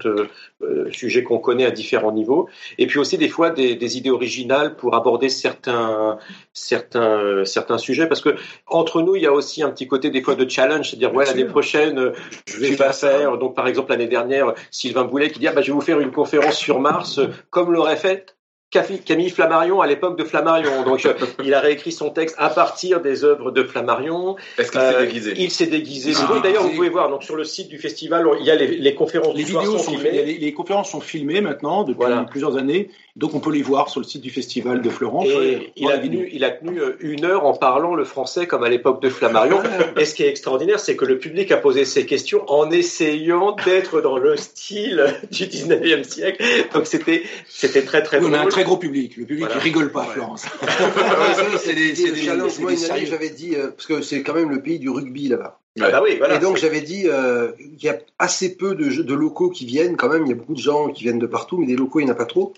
sujets 0.91 1.23
qu'on 1.23 1.39
connaît 1.39 1.67
à 1.67 1.71
différents 1.71 2.13
niveaux, 2.13 2.49
et 2.79 2.87
puis 2.87 2.99
aussi 2.99 3.19
des 3.19 3.29
fois 3.29 3.51
des, 3.51 3.75
des 3.77 3.99
idées 3.99 4.11
originales 4.11 4.77
pour 4.77 4.95
aborder 4.95 5.29
certains 5.29 6.19
certains 6.53 7.19
euh, 7.19 7.45
certains 7.45 7.79
sujets. 7.79 8.07
Parce 8.07 8.21
que 8.21 8.35
entre 8.67 9.03
nous, 9.03 9.17
il 9.17 9.23
y 9.23 9.27
a 9.27 9.33
aussi 9.33 9.63
un 9.63 9.71
petit 9.71 9.87
côté 9.87 10.11
des 10.11 10.23
fois 10.23 10.35
de 10.35 10.49
challenge, 10.49 10.91
c'est-à-dire 10.91 11.15
ouais 11.15 11.25
l'année 11.27 11.45
prochaine, 11.45 11.99
euh, 11.99 12.13
tu 12.47 12.75
vas 12.75 12.93
faire. 12.93 13.39
Donc 13.39 13.55
par 13.55 13.69
exemple 13.69 13.91
l'année 13.91 14.09
dernière, 14.09 14.55
Sylvain 14.71 15.05
Boulet 15.05 15.31
qui 15.31 15.39
dit 15.39 15.49
ah, 15.49 15.53
bah, 15.53 15.63
je 15.63 15.69
vais 15.69 15.73
vous 15.75 15.81
faire 15.81 16.01
une 16.01 16.13
conférence 16.13 16.57
sur 16.57 16.81
Mars, 16.81 17.19
euh, 17.19 17.29
comme 17.51 17.73
l'aurait 17.73 17.97
fait 17.97 18.27
Cafi- 18.27 18.40
Camille 18.71 19.31
Flammarion 19.31 19.81
à 19.81 19.87
l'époque 19.87 20.17
de 20.17 20.25
Flammarion. 20.25 20.85
Donc, 20.85 21.05
euh, 21.05 21.13
il 21.45 21.53
a 21.55 21.61
réécrit 21.61 21.91
son 21.93 22.11
texte 22.11 22.37
à 22.39 22.49
partir 22.51 23.01
des 23.01 23.25
œuvres 23.25 23.51
de 23.51 23.65
Flammarion. 23.65 24.37
Est-ce 24.59 24.71
qu'il 24.71 24.81
Euh, 24.81 24.93
s'est 24.93 25.07
déguisé 25.07 25.35
Il 25.37 25.51
s'est 25.51 25.67
déguisé. 25.67 26.13
Ah, 26.17 26.41
D'ailleurs, 26.43 26.63
vous 26.63 26.71
pouvez 26.71 26.89
voir 26.89 27.11
donc 27.11 27.25
sur 27.25 27.35
le 27.37 27.45
site 27.45 27.69
du 27.69 27.79
festival, 27.79 28.27
il 28.39 28.47
y 28.47 28.51
a 28.51 28.55
les, 28.55 28.69
les 28.77 28.95
conférences 28.95 29.35
Les 29.35 29.45
du 29.45 29.51
soir 29.51 29.65
vidéos 29.65 29.79
sont 29.79 29.85
sont 29.85 29.91
filmées. 29.99 30.11
les, 30.25 30.39
les 30.39 30.53
conférences 30.53 30.91
sont 30.91 31.01
filmées 31.01 31.41
maintenant 31.41 31.83
depuis 31.83 31.97
Voilà. 31.99 32.23
plusieurs 32.31 32.57
années, 32.57 32.91
donc 33.21 33.35
on 33.35 33.41
peut 33.41 33.53
les 33.53 33.61
voir 33.63 33.91
sur 33.91 34.01
le 34.01 34.07
site 34.07 34.23
du 34.23 34.31
festival 34.31 34.81
de 34.81 34.89
Florence. 34.89 35.27
Et 35.29 35.73
il 35.77 35.91
a, 35.91 35.99
tenu, 35.99 36.27
il 36.33 36.43
a 36.43 36.51
tenu 36.51 36.81
euh, 36.81 36.97
une 37.01 37.27
heure 37.27 37.45
en 37.45 37.53
parlant 37.55 37.95
le 37.95 38.05
français 38.05 38.47
comme 38.47 38.65
à 38.65 38.71
l'époque 38.71 39.03
de 39.03 39.11
Flammarion. 39.11 39.61
Et 39.99 40.07
ce 40.07 40.15
qui 40.15 40.23
est 40.23 40.29
extraordinaire, 40.29 40.81
c'est 40.81 40.97
que 40.97 41.05
le 41.05 41.19
public 41.19 41.53
a 41.53 41.59
posé 41.59 41.85
ses 41.85 42.07
questions 42.07 42.43
en 42.51 42.71
essayant 42.71 43.55
d'être 43.67 44.01
dans 44.01 44.17
le 44.17 44.39
style 44.39 45.05
du 45.31 45.45
19e 45.45 46.03
siècle. 46.03 46.43
Donc 46.73 46.87
c'était 46.87 47.23
c'était 47.47 47.83
très 47.83 48.03
très 48.03 48.19
Oui, 48.21 48.27
on 48.31 48.33
a 48.33 48.39
un 48.41 48.47
très 48.47 48.65
gros 48.65 48.79
public. 48.79 49.19
Le 49.19 49.27
public 49.27 49.45
Voilà. 49.45 49.61
il 49.61 49.65
rigole 49.65 49.93
pas 49.93 50.03
à 50.05 50.07
Florence. 50.07 50.47
c'est 51.59 51.75
des- 51.75 51.95
c'est 51.95 52.13
des- 52.13 52.23
challenge. 52.23 52.53
c'est 52.53 52.63
Moi, 52.63 52.73
une 52.73 52.85
année, 52.91 53.05
j'avais 53.07 53.29
dit, 53.31 53.55
euh, 53.55 53.69
parce 53.71 53.87
que 53.87 54.01
c'est 54.03 54.23
quand 54.23 54.35
même 54.35 54.51
le 54.51 54.63
pays 54.63 54.79
du 54.79 54.89
rugby 54.89 55.29
là-bas. 55.29 55.59
Ah 55.81 55.91
bah 55.91 56.01
oui, 56.03 56.17
voilà. 56.19 56.35
et 56.37 56.39
donc, 56.41 56.57
j'avais 56.57 56.81
dit 56.81 57.05
euh, 57.07 57.53
qu'il 57.79 57.85
y 57.85 57.89
a 57.89 57.99
assez 58.19 58.57
peu 58.57 58.75
de, 58.75 59.03
de 59.03 59.15
locaux 59.15 59.51
qui 59.51 59.65
viennent 59.67 59.97
quand 59.97 60.09
même. 60.09 60.25
Il 60.27 60.29
y 60.29 60.33
a 60.33 60.35
beaucoup 60.35 60.55
de 60.55 60.59
gens 60.61 60.89
qui 60.89 61.05
viennent 61.05 61.21
de 61.21 61.27
partout, 61.27 61.59
mais 61.59 61.67
des 61.67 61.77
locaux, 61.77 62.01
il 62.01 62.05
n'y 62.07 62.11
en 62.11 62.15
a 62.15 62.17
pas 62.17 62.25
trop. 62.27 62.53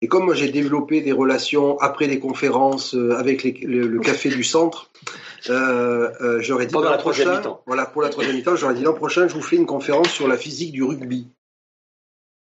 Et 0.00 0.06
comme 0.08 0.26
moi, 0.26 0.34
j'ai 0.34 0.48
développé 0.50 1.00
des 1.00 1.10
relations 1.12 1.78
après 1.80 2.06
les 2.06 2.20
conférences 2.20 2.94
euh, 2.94 3.16
avec 3.18 3.42
les- 3.42 3.52
le, 3.52 3.86
le 3.88 3.98
café 4.00 4.28
du 4.28 4.44
centre, 4.44 4.90
euh, 5.50 6.08
euh, 6.20 6.40
j'aurais 6.40 6.66
dit 6.66 6.72
Pendant 6.72 6.84
l'an 6.86 6.90
la 6.92 6.98
troisième 6.98 7.28
mi-temps. 7.38 7.62
Voilà, 7.66 7.84
pour 7.86 8.02
la 8.02 8.08
troisième 8.08 8.36
mi-temps, 8.36 8.54
j'aurais 8.56 8.74
dit 8.74 8.82
l'an 8.84 8.92
prochain, 8.94 9.26
je 9.26 9.34
vous 9.34 9.42
fais 9.42 9.56
une 9.56 9.66
conférence 9.66 10.10
sur 10.10 10.28
la 10.28 10.36
physique 10.36 10.70
du 10.72 10.84
rugby. 10.84 11.26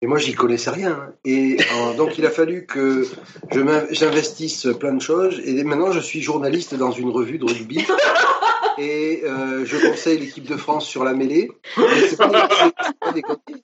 Et 0.03 0.05
moi, 0.07 0.19
j'y 0.19 0.35
connaissais 0.35 0.69
rien. 0.69 0.91
hein. 0.91 1.13
Et 1.25 1.57
euh, 1.59 1.93
donc, 1.97 2.19
il 2.19 2.25
a 2.27 2.29
fallu 2.29 2.67
que 2.67 3.03
je 3.51 3.87
j'investisse 3.89 4.67
plein 4.79 4.93
de 4.93 5.01
choses. 5.01 5.39
Et 5.43 5.63
maintenant, 5.63 5.91
je 5.91 5.99
suis 5.99 6.21
journaliste 6.21 6.75
dans 6.75 6.91
une 6.91 7.09
revue 7.09 7.39
de 7.39 7.45
rugby. 7.45 7.83
Et 8.77 9.23
euh, 9.23 9.65
je 9.65 9.77
conseille 9.89 10.19
l'équipe 10.19 10.47
de 10.47 10.55
France 10.55 10.85
sur 10.85 11.03
la 11.03 11.13
mêlée. 11.15 11.49
Mais 11.77 12.01
c'est 12.07 12.15
pas 12.17 12.27
des- 12.29 12.55
c'est 12.85 12.99
pas 12.99 13.11
des 13.11 13.21
conneries. 13.23 13.63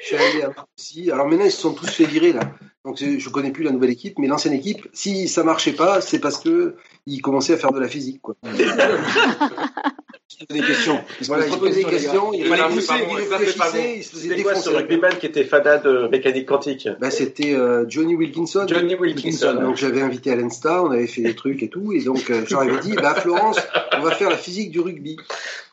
Je 0.00 0.06
suis 0.06 0.16
allé 0.16 0.46
aussi. 0.78 1.10
Alors 1.10 1.26
maintenant, 1.28 1.44
ils 1.44 1.52
se 1.52 1.60
sont 1.60 1.74
tous 1.74 1.90
fait 1.90 2.06
virer 2.06 2.32
là. 2.32 2.50
Donc 2.84 2.98
je 2.98 3.28
connais 3.30 3.50
plus 3.50 3.64
la 3.64 3.70
nouvelle 3.72 3.90
équipe, 3.90 4.18
mais 4.18 4.26
l'ancienne 4.26 4.52
équipe, 4.52 4.86
si 4.92 5.26
ça 5.28 5.42
marchait 5.42 5.72
pas, 5.72 6.00
c'est 6.00 6.18
parce 6.18 6.38
que 6.38 6.74
ils 7.06 7.20
commençaient 7.22 7.54
à 7.54 7.56
faire 7.56 7.72
de 7.72 7.80
la 7.80 7.88
physique. 7.88 8.20
Quoi. 8.20 8.34
Il 10.40 10.48
se 10.48 10.52
des 10.52 10.60
questions. 10.66 11.00
Il 11.20 11.24
se 11.26 11.28
Voilà, 11.30 11.44
pose 11.44 11.52
ils 11.52 11.54
se 11.54 11.56
de 11.56 11.60
posaient 11.68 11.84
des 11.84 11.90
questions, 11.90 12.32
ils 12.32 12.40
Il 12.40 12.46
fallait 12.46 12.62
Ça, 12.62 12.68
pousser, 12.68 12.80
c'est 12.80 12.86
pas 12.86 13.04
bon, 13.04 13.18
il 13.18 13.24
ça, 13.24 13.38
c'est 13.38 13.56
pas 13.56 13.64
réfléchissaient, 13.64 13.96
ils 13.98 14.04
se 14.04 14.10
faisaient 14.10 14.28
C'était 14.28 14.42
quoi 14.42 14.54
ce 14.54 14.68
défoncer. 14.68 14.76
rugbyman 14.84 15.18
qui 15.18 15.26
était 15.26 15.44
fada 15.44 15.78
de 15.78 16.08
mécanique 16.08 16.46
quantique 16.46 16.88
Ben, 17.00 17.10
c'était 17.10 17.54
euh, 17.54 17.84
Johnny 17.88 18.14
Wilkinson. 18.16 18.66
Johnny 18.68 18.94
Wilkinson. 18.96 19.54
Donc 19.60 19.76
j'avais 19.76 20.02
invité 20.02 20.32
Alan 20.32 20.50
Starr, 20.50 20.84
on 20.84 20.90
avait 20.90 21.06
fait 21.06 21.22
des 21.22 21.34
trucs 21.34 21.62
et 21.62 21.68
tout, 21.68 21.92
et 21.92 22.02
donc 22.02 22.30
euh, 22.30 22.42
je 22.46 22.50
leur 22.54 22.62
avais 22.62 22.78
dit, 22.80 22.94
bah 22.94 23.14
Florence, 23.14 23.58
on 23.96 24.00
va 24.00 24.10
faire 24.12 24.30
la 24.30 24.36
physique 24.38 24.70
du 24.70 24.80
rugby. 24.80 25.16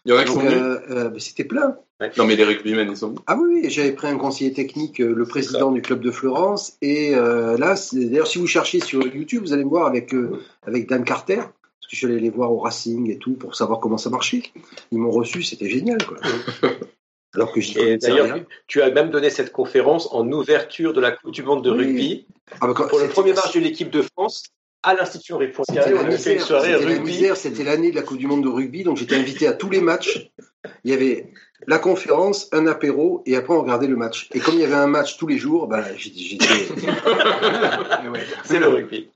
Il 0.05 0.12
y 0.12 0.16
en 0.16 0.18
a 0.18 0.24
qui 0.24 0.32
sont 0.32 0.39
Donc, 0.39 0.49
venus 0.49 0.62
euh, 0.62 0.80
euh, 0.91 1.09
ben, 1.09 1.20
c'était 1.20 1.43
plein. 1.43 1.76
Non, 2.18 2.26
mais 2.26 2.36
les 2.36 2.43
rugbymen, 2.43 2.89
ils 2.89 2.97
sont. 2.97 3.16
Ah 3.28 3.38
oui, 3.39 3.62
oui, 3.64 3.70
j'avais 3.70 3.91
pris 3.91 4.08
un 4.08 4.18
conseiller 4.18 4.54
technique, 4.54 4.99
euh, 5.02 5.14
le 5.14 5.26
président 5.26 5.72
du 5.72 5.82
club 5.82 6.02
de 6.02 6.12
Florence, 6.12 6.78
et 6.82 7.14
euh, 7.16 7.58
là, 7.58 7.76
d'ailleurs, 7.93 8.28
si 8.28 8.39
vous 8.39 8.47
cherchez 8.47 8.80
sur 8.80 9.06
YouTube, 9.06 9.43
vous 9.43 9.54
allez 9.54 9.64
me 9.64 9.70
voir 9.70 9.86
avec 9.88 10.14
euh, 10.14 10.41
avec 10.66 10.89
Dan 10.89 11.04
Carter, 11.04 11.36
parce 11.38 11.52
que 11.88 11.91
je 11.91 11.95
suis 11.97 12.06
allé 12.08 12.20
les 12.20 12.30
voir 12.30 12.52
au 12.52 12.58
Racing 12.60 13.10
et 13.12 13.18
tout 13.18 13.34
pour 13.34 13.56
savoir 13.56 13.80
comment 13.80 13.97
ça 13.97 14.10
marchait. 14.10 14.43
Ils 14.91 14.97
m'ont 14.97 15.12
reçu, 15.12 15.43
c'était 15.43 15.70
génial, 15.70 16.04
quoi. 16.06 16.18
Alors 17.34 17.54
que 17.54 17.62
j'y 17.62 17.72
Et 17.72 17.76
connaissais 17.76 17.97
d'ailleurs, 18.10 18.39
tu 18.68 18.82
as 18.82 18.91
même 18.91 19.10
donné 19.10 19.30
cette 19.30 19.52
conférence 19.54 20.10
en 20.12 20.30
ouverture 20.32 20.91
de 20.93 20.99
la 20.99 21.12
Coupe 21.12 21.32
du 21.32 21.43
Monde 21.43 21.64
de 21.64 21.72
Oui. 21.72 21.78
rugby 21.78 22.26
Ah, 22.60 22.68
bah, 22.68 22.74
quand- 22.76 22.88
pour 22.88 22.99
le 22.99 23.08
premier 23.08 23.32
match 23.34 23.54
de 23.54 23.60
l'équipe 23.62 23.89
de 23.89 24.02
France 24.02 24.43
à 24.84 24.95
l'Institut 24.95 25.34
Henri 25.34 25.47
Poincaré. 25.49 25.93
On 25.93 25.99
a 26.06 26.12
fait 26.12 26.34
une 26.34 26.39
soirée 26.39 26.76
rugby. 26.76 27.28
c'était 27.36 27.64
l'année 27.64 27.91
de 27.91 27.95
la 27.95 28.02
Coupe 28.02 28.18
du 28.18 28.28
Monde 28.28 28.43
de 28.43 28.49
rugby, 28.49 28.84
donc 28.84 28.97
j'étais 28.97 29.16
invité 29.16 29.47
à 29.47 29.54
tous 29.54 29.70
les 29.70 29.80
matchs. 29.80 30.30
Il 30.84 30.91
y 30.91 30.93
avait 30.93 31.32
la 31.68 31.78
conférence, 31.80 32.47
un 32.51 32.66
apéro, 32.68 33.22
et 33.26 33.36
après 33.36 33.53
on 33.53 33.62
regardait 33.62 33.88
le 33.88 33.95
match. 33.95 34.28
Et 34.34 34.39
comme 34.39 34.55
il 34.55 34.62
y 34.62 34.64
avait 34.66 34.74
un 34.76 34.88
match 34.88 35.18
tous 35.18 35.28
les 35.28 35.38
jours, 35.38 35.68
bah, 35.68 35.84
j'étais-. 35.95 36.38
C'est 38.43 38.59
le 38.59 38.68
rugby. 38.68 39.09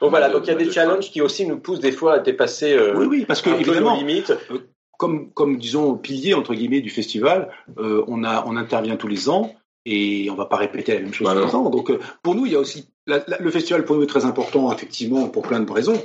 Donc 0.00 0.10
voilà, 0.10 0.28
donc 0.30 0.42
il 0.46 0.48
y 0.48 0.52
a 0.52 0.56
des 0.56 0.70
challenges 0.70 1.10
qui 1.10 1.20
aussi 1.20 1.46
nous 1.46 1.58
poussent 1.58 1.80
des 1.80 1.92
fois 1.92 2.14
à 2.14 2.18
dépasser 2.18 2.72
euh, 2.72 2.94
Oui, 2.96 3.06
oui, 3.06 3.24
parce 3.26 3.42
que 3.42 3.50
un 3.50 3.54
peu 3.54 3.60
évidemment, 3.60 3.94
nos 3.94 3.98
limites. 4.06 4.32
comme, 4.98 5.30
comme 5.32 5.58
disons 5.58 5.94
pilier 5.96 6.34
entre 6.34 6.54
guillemets 6.54 6.80
du 6.80 6.90
festival, 6.90 7.50
euh, 7.78 8.02
on 8.08 8.24
a 8.24 8.44
on 8.46 8.56
intervient 8.56 8.96
tous 8.96 9.08
les 9.08 9.28
ans 9.28 9.54
et 9.84 10.28
on 10.30 10.34
va 10.34 10.46
pas 10.46 10.56
répéter 10.56 10.94
la 10.94 11.00
même 11.00 11.12
chose 11.12 11.26
Bah 11.26 11.34
tous 11.40 11.46
les 11.46 11.54
ans. 11.54 11.68
Donc 11.70 11.90
euh, 11.90 11.98
pour 12.22 12.34
nous, 12.34 12.46
il 12.46 12.52
y 12.52 12.56
a 12.56 12.60
aussi 12.60 12.88
la- 13.06 13.22
la- 13.26 13.38
le 13.38 13.50
festival 13.50 13.84
pour 13.84 13.96
nous 13.96 14.02
est 14.02 14.06
très 14.06 14.24
important 14.24 14.72
effectivement 14.72 15.28
pour 15.28 15.42
plein 15.42 15.60
de 15.60 15.70
raisons, 15.70 16.00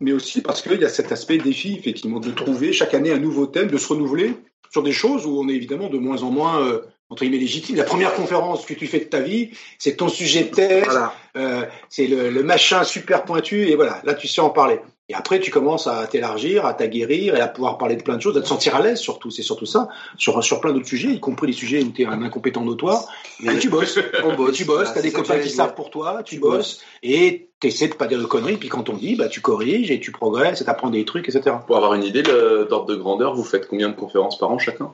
mais 0.00 0.12
aussi 0.12 0.40
parce 0.40 0.62
qu'il 0.62 0.80
y 0.80 0.84
a 0.84 0.88
cet 0.88 1.12
aspect 1.12 1.38
défi 1.38 1.76
effectivement 1.78 2.20
de 2.20 2.30
trouver 2.30 2.72
chaque 2.72 2.94
année 2.94 3.12
un 3.12 3.18
nouveau 3.18 3.46
thème, 3.46 3.68
de 3.68 3.76
se 3.78 3.88
renouveler 3.88 4.34
sur 4.70 4.82
des 4.82 4.92
choses 4.92 5.26
où 5.26 5.38
on 5.40 5.48
est 5.48 5.54
évidemment 5.54 5.88
de 5.88 5.98
moins 5.98 6.22
en 6.22 6.30
moins 6.30 6.60
euh, 6.62 6.82
entre 7.10 7.22
guillemets 7.24 7.38
légitime. 7.38 7.76
La 7.76 7.84
première 7.84 8.14
conférence 8.14 8.66
que 8.66 8.74
tu 8.74 8.86
fais 8.86 8.98
de 9.00 9.04
ta 9.04 9.20
vie, 9.20 9.50
c'est 9.78 9.96
ton 9.96 10.08
sujet 10.08 10.44
de 10.44 10.50
thèse, 10.50 10.84
Voilà. 10.84 11.14
euh, 11.36 11.64
c'est 11.88 12.06
le, 12.06 12.30
le 12.30 12.42
machin 12.42 12.84
super 12.84 13.24
pointu, 13.24 13.68
et 13.68 13.76
voilà, 13.76 14.00
là 14.04 14.14
tu 14.14 14.28
sais 14.28 14.40
en 14.42 14.50
parler. 14.50 14.78
Et 15.10 15.14
après, 15.14 15.40
tu 15.40 15.50
commences 15.50 15.86
à 15.86 16.06
t'élargir, 16.06 16.66
à 16.66 16.74
t'aguerrir 16.74 17.34
et 17.34 17.40
à 17.40 17.48
pouvoir 17.48 17.78
parler 17.78 17.96
de 17.96 18.02
plein 18.02 18.16
de 18.16 18.20
choses, 18.20 18.36
à 18.36 18.42
te 18.42 18.46
sentir 18.46 18.76
à 18.76 18.82
l'aise 18.82 18.98
surtout. 18.98 19.30
C'est 19.30 19.42
surtout 19.42 19.64
ça, 19.64 19.88
sur, 20.18 20.44
sur 20.44 20.60
plein 20.60 20.74
d'autres 20.74 20.86
sujets, 20.86 21.08
y 21.08 21.18
compris 21.18 21.46
les 21.46 21.54
sujets 21.54 21.82
où 21.82 21.90
tu 21.92 22.02
es 22.02 22.04
un 22.04 22.20
incompétent 22.22 22.62
notoire. 22.62 23.06
Et 23.42 23.56
tu 23.58 23.70
bosses. 23.70 23.98
On 24.22 24.34
bosse. 24.34 24.54
tu 24.54 24.66
bosses, 24.66 24.76
Voilà, 24.88 24.92
tu 24.92 24.98
as 24.98 25.02
des 25.02 25.12
copains 25.12 25.38
qui 25.38 25.48
savent 25.48 25.72
pour 25.74 25.88
toi, 25.88 26.22
tu 26.22 26.34
Tu 26.34 26.40
bosses, 26.42 26.82
et 27.02 27.47
tu 27.60 27.66
essaies 27.68 27.88
de 27.88 27.94
pas 27.94 28.06
dire 28.06 28.18
de 28.20 28.24
conneries, 28.24 28.56
puis 28.56 28.68
quand 28.68 28.88
on 28.88 28.94
dit, 28.94 29.16
bah, 29.16 29.28
tu 29.28 29.40
corriges 29.40 29.90
et 29.90 30.00
tu 30.00 30.12
progresses 30.12 30.60
et 30.60 30.64
tu 30.64 30.70
apprends 30.70 30.90
des 30.90 31.04
trucs, 31.04 31.28
etc. 31.28 31.56
Pour 31.66 31.76
avoir 31.76 31.94
une 31.94 32.04
idée 32.04 32.22
d'ordre 32.22 32.86
de 32.86 32.94
grandeur, 32.94 33.34
vous 33.34 33.44
faites 33.44 33.66
combien 33.68 33.88
de 33.88 33.94
conférences 33.96 34.38
par 34.38 34.50
an 34.50 34.58
chacun? 34.58 34.92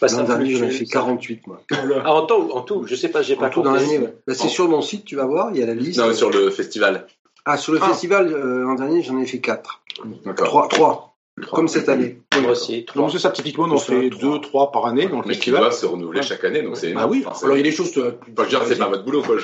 Bah, 0.00 0.08
L'an 0.10 0.24
dernier, 0.24 0.50
j'en 0.56 0.66
ai 0.66 0.70
fait 0.70 0.84
ça- 0.84 0.98
48, 0.98 1.46
moi. 1.46 1.60
Ah, 2.04 2.12
en 2.14 2.26
tout, 2.26 2.34
en 2.52 2.60
tout, 2.62 2.84
je 2.86 2.94
sais 2.96 3.08
pas, 3.08 3.22
j'ai 3.22 3.36
pas 3.36 3.46
En 3.46 3.50
tout 3.50 3.62
dans 3.62 3.72
l'année, 3.72 3.98
ouais. 3.98 4.14
Bah, 4.26 4.34
c'est 4.34 4.48
sur 4.48 4.68
mon 4.68 4.82
site, 4.82 5.04
tu 5.04 5.16
vas 5.16 5.26
voir, 5.26 5.50
il 5.52 5.60
y 5.60 5.62
a 5.62 5.66
la 5.66 5.74
liste. 5.74 5.98
Non, 6.00 6.08
mais 6.08 6.14
sur 6.14 6.30
le 6.30 6.50
festival. 6.50 7.06
Ah, 7.44 7.56
sur 7.56 7.72
le 7.72 7.78
Ah. 7.82 7.88
festival, 7.88 8.28
euh, 8.32 8.62
l'an 8.64 8.74
dernier, 8.74 9.02
j'en 9.02 9.18
ai 9.18 9.26
fait 9.26 9.38
4. 9.40 9.80
D'accord. 10.24 10.46
3, 10.46 10.68
3. 10.68 11.11
Comme 11.50 11.66
cette 11.66 11.88
année. 11.88 12.18
Trois. 12.30 13.02
Donc 13.02 13.10
c'est 13.12 13.18
ça, 13.18 13.30
typiquement, 13.30 13.64
on 13.64 13.70
en 13.72 13.78
fait 13.78 14.10
trois. 14.10 14.20
deux, 14.34 14.40
trois 14.40 14.70
par 14.70 14.84
année 14.86 15.06
dans 15.06 15.20
le 15.20 15.24
Mais 15.26 15.36
qui 15.38 15.50
doivent 15.50 15.72
se 15.72 15.86
renouveler 15.86 16.20
Ouais. 16.20 16.26
chaque 16.26 16.44
année, 16.44 16.60
donc 16.62 16.76
c'est 16.76 16.88
Bah 16.92 17.00
énorme. 17.00 17.10
oui, 17.10 17.22
Enfin, 17.26 17.34
c'est- 17.38 17.44
alors 17.46 17.56
il 17.56 17.60
y 17.60 17.66
a 17.66 17.70
des 17.70 17.74
choses. 17.76 17.96
euh, 17.96 18.12
Enfin, 18.20 18.28
je 18.36 18.42
veux 18.42 18.48
dire, 18.48 18.62
c'est 18.68 18.78
pas 18.78 18.88
votre 18.88 19.04
boulot, 19.04 19.22
quoi. 19.22 19.36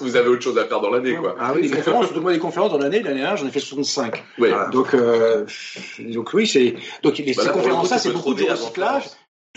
Vous 0.00 0.16
avez 0.16 0.28
autre 0.28 0.42
chose 0.42 0.56
à 0.58 0.64
faire 0.66 0.80
dans 0.80 0.90
l'année, 0.90 1.16
quoi. 1.16 1.34
Ah 1.40 1.52
les 1.56 1.62
oui, 1.62 1.70
conférences, 1.70 2.06
surtout 2.06 2.20
moi, 2.20 2.32
les 2.32 2.38
conférences 2.38 2.70
dans 2.70 2.78
l'année, 2.78 3.02
l'année 3.02 3.18
dernière, 3.20 3.36
j'en 3.36 3.46
ai 3.46 3.50
fait 3.50 3.58
65. 3.60 4.14
Ouais. 4.38 4.48
Voilà. 4.50 4.66
Donc, 4.68 4.94
euh, 4.94 5.44
donc 5.98 6.30
oui, 6.34 6.46
c'est 6.46 6.76
donc 7.02 7.18
les, 7.18 7.24
Bah 7.34 7.42
ces 7.42 7.48
là, 7.48 7.52
conférences-là, 7.52 7.98
c'est 7.98 8.10
beaucoup 8.12 8.34
de 8.34 8.44
recyclage. 8.44 9.04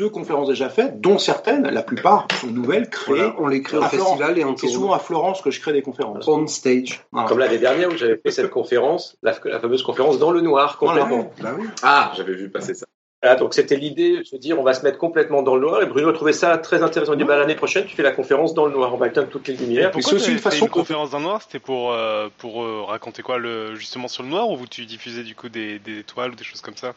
Deux 0.02 0.10
conférences 0.10 0.48
déjà 0.48 0.68
faites, 0.68 1.00
dont 1.00 1.20
certaines, 1.20 1.62
la 1.70 1.84
plupart 1.84 2.26
sont 2.42 2.48
nouvelles, 2.48 2.90
créées. 2.90 3.18
Voilà, 3.18 3.36
on 3.38 3.46
les 3.46 3.62
crée 3.62 3.78
au 3.78 3.84
festival 3.84 4.40
et 4.40 4.44
on 4.44 4.58
C'est 4.58 4.68
souvent 4.68 4.94
à 4.94 4.98
Florence 4.98 5.44
que 5.44 5.52
je 5.52 5.62
crée 5.62 5.74
des 5.74 5.84
conférences. 5.84 6.28
on 6.28 6.48
stage. 6.48 7.04
Voilà. 7.12 7.30
Comme 7.30 7.38
l'année 7.38 7.60
dernière 7.60 7.90
où 7.90 7.96
j'avais 7.96 8.18
fait 8.18 8.32
cette 8.32 8.50
conférence, 8.60 9.16
la, 9.22 9.36
la 9.46 9.60
fameuse 9.60 9.84
conférence 9.84 10.18
dans 10.18 10.32
le 10.32 10.42
noir 10.42 10.80
complètement. 10.80 11.32
Bah 11.40 11.52
oui. 11.56 11.68
Ah, 11.84 12.14
j'avais 12.18 12.34
vu 12.34 12.50
passer 12.50 12.74
ça. 12.74 12.88
Voilà, 13.22 13.36
donc 13.38 13.54
c'était 13.54 13.76
l'idée 13.76 14.18
de 14.18 14.24
se 14.24 14.36
dire 14.36 14.60
on 14.60 14.64
va 14.64 14.74
se 14.74 14.82
mettre 14.82 14.98
complètement 14.98 15.44
dans 15.44 15.54
le 15.54 15.62
noir. 15.62 15.84
Et 15.84 15.86
Bruno 15.86 16.10
a 16.10 16.14
trouvé 16.14 16.34
ça 16.34 16.58
très 16.58 16.82
intéressant. 16.82 17.14
Il 17.14 17.20
dit 17.20 17.24
bah, 17.24 17.38
l'année 17.38 17.54
prochaine 17.54 17.86
tu 17.86 17.96
fais 17.96 18.02
la 18.02 18.12
conférence 18.12 18.56
dans 18.56 18.66
le 18.66 18.72
noir, 18.72 18.96
on 18.96 18.98
va 18.98 19.08
éteindre 19.08 19.28
toutes 19.30 19.48
les 19.48 19.56
lumières. 19.56 19.92
Pourquoi 19.92 20.10
c'est 20.10 20.16
aussi 20.16 20.32
une 20.32 20.40
façon 20.40 20.66
une 20.66 20.72
conférence 20.72 21.12
dans 21.12 21.20
le 21.20 21.26
noir 21.26 21.44
C'était 21.44 21.60
pour 21.60 21.92
euh, 21.94 22.30
pour 22.40 22.64
euh, 22.64 22.82
raconter 22.82 23.22
quoi 23.22 23.38
le 23.38 23.76
justement 23.76 24.08
sur 24.08 24.24
le 24.24 24.30
noir 24.30 24.50
ou 24.50 24.66
tu 24.66 24.88
diffusais 24.88 25.22
du 25.22 25.36
coup 25.36 25.50
des, 25.50 25.78
des 25.78 26.00
étoiles 26.00 26.32
ou 26.32 26.36
des 26.36 26.44
choses 26.44 26.62
comme 26.62 26.76
ça? 26.76 26.96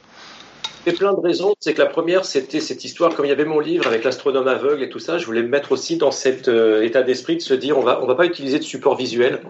Il 0.87 0.93
y 0.93 0.95
a 0.95 0.99
plein 0.99 1.12
de 1.14 1.20
raisons. 1.20 1.55
C'est 1.61 1.74
que 1.74 1.80
la 1.82 1.89
première, 1.89 2.24
c'était 2.24 2.61
cette 2.61 2.85
histoire, 2.85 3.14
comme 3.14 3.24
il 3.24 3.28
y 3.28 3.32
avait 3.32 3.45
mon 3.45 3.61
livre 3.61 3.87
avec 3.87 4.05
l'astronome 4.05 4.49
aveugle 4.49 4.82
et 4.82 4.89
tout 4.91 4.99
ça, 4.99 5.18
je 5.18 5.26
voulais 5.26 5.43
me 5.43 5.49
mettre 5.49 5.72
aussi 5.72 5.97
dans 5.97 6.11
cet 6.11 6.49
euh, 6.49 6.82
état 6.82 7.03
d'esprit 7.03 7.37
de 7.37 7.43
se 7.43 7.55
dire, 7.55 7.78
on 7.78 7.82
va, 7.82 8.01
on 8.03 8.07
va 8.07 8.14
pas 8.14 8.26
utiliser 8.26 8.59
de 8.59 8.64
support 8.64 8.97
visuel. 8.97 9.41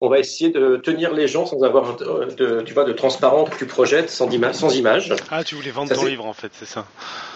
On 0.00 0.08
va 0.08 0.18
essayer 0.18 0.50
de 0.50 0.76
tenir 0.76 1.14
les 1.14 1.28
gens 1.28 1.46
sans 1.46 1.62
avoir 1.62 1.90
un- 1.90 2.26
de, 2.26 2.62
tu 2.66 2.74
vois, 2.74 2.84
de 2.84 2.92
transparent 2.92 3.44
que 3.44 3.56
tu 3.56 3.64
projettes 3.66 4.10
sans, 4.10 4.28
ima- 4.28 4.52
sans 4.52 4.74
image. 4.76 5.14
Ah, 5.30 5.44
tu 5.44 5.54
voulais 5.54 5.70
vendre 5.70 5.88
Ça, 5.88 5.94
ton 5.94 6.04
livre 6.04 6.26
en 6.26 6.32
fait, 6.34 6.50
c'est 6.52 6.66
ça. 6.66 6.84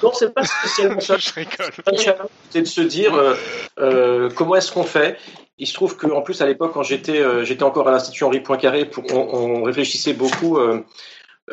Non, 0.02 0.10
c'est 0.12 0.34
pas 0.34 0.42
spécialement 0.44 1.00
ça. 1.00 1.16
Je 1.16 1.32
rigole. 1.32 2.26
C'est 2.50 2.60
de 2.62 2.66
se 2.66 2.80
dire 2.80 3.14
euh, 3.14 3.34
euh, 3.78 4.28
comment 4.34 4.56
est-ce 4.56 4.72
qu'on 4.72 4.82
fait? 4.82 5.16
Il 5.60 5.66
se 5.66 5.72
trouve 5.74 5.96
qu'en 5.96 6.20
plus 6.20 6.42
à 6.42 6.46
l'époque, 6.46 6.72
quand 6.74 6.82
j'étais 6.82 7.20
euh, 7.20 7.44
j'étais 7.44 7.62
encore 7.62 7.88
à 7.88 7.92
l'institut 7.92 8.24
Henri 8.24 8.40
Poincaré, 8.40 8.90
on, 9.12 9.16
on 9.16 9.62
réfléchissait 9.62 10.12
beaucoup 10.12 10.58
euh, 10.58 10.80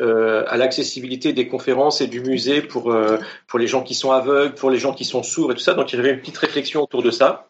euh, 0.00 0.44
à 0.48 0.56
l'accessibilité 0.56 1.32
des 1.32 1.48
conférences 1.48 2.00
et 2.00 2.06
du 2.06 2.20
musée 2.20 2.62
pour 2.62 2.92
euh, 2.92 3.18
pour 3.46 3.58
les 3.58 3.66
gens 3.66 3.82
qui 3.82 3.94
sont 3.94 4.12
aveugles, 4.12 4.54
pour 4.54 4.70
les 4.70 4.78
gens 4.78 4.92
qui 4.92 5.04
sont 5.04 5.22
sourds 5.22 5.52
et 5.52 5.54
tout 5.54 5.60
ça. 5.60 5.74
Donc 5.74 5.92
il 5.92 5.96
y 5.96 5.98
avait 5.98 6.10
une 6.10 6.20
petite 6.20 6.38
réflexion 6.38 6.82
autour 6.82 7.02
de 7.02 7.10
ça. 7.10 7.48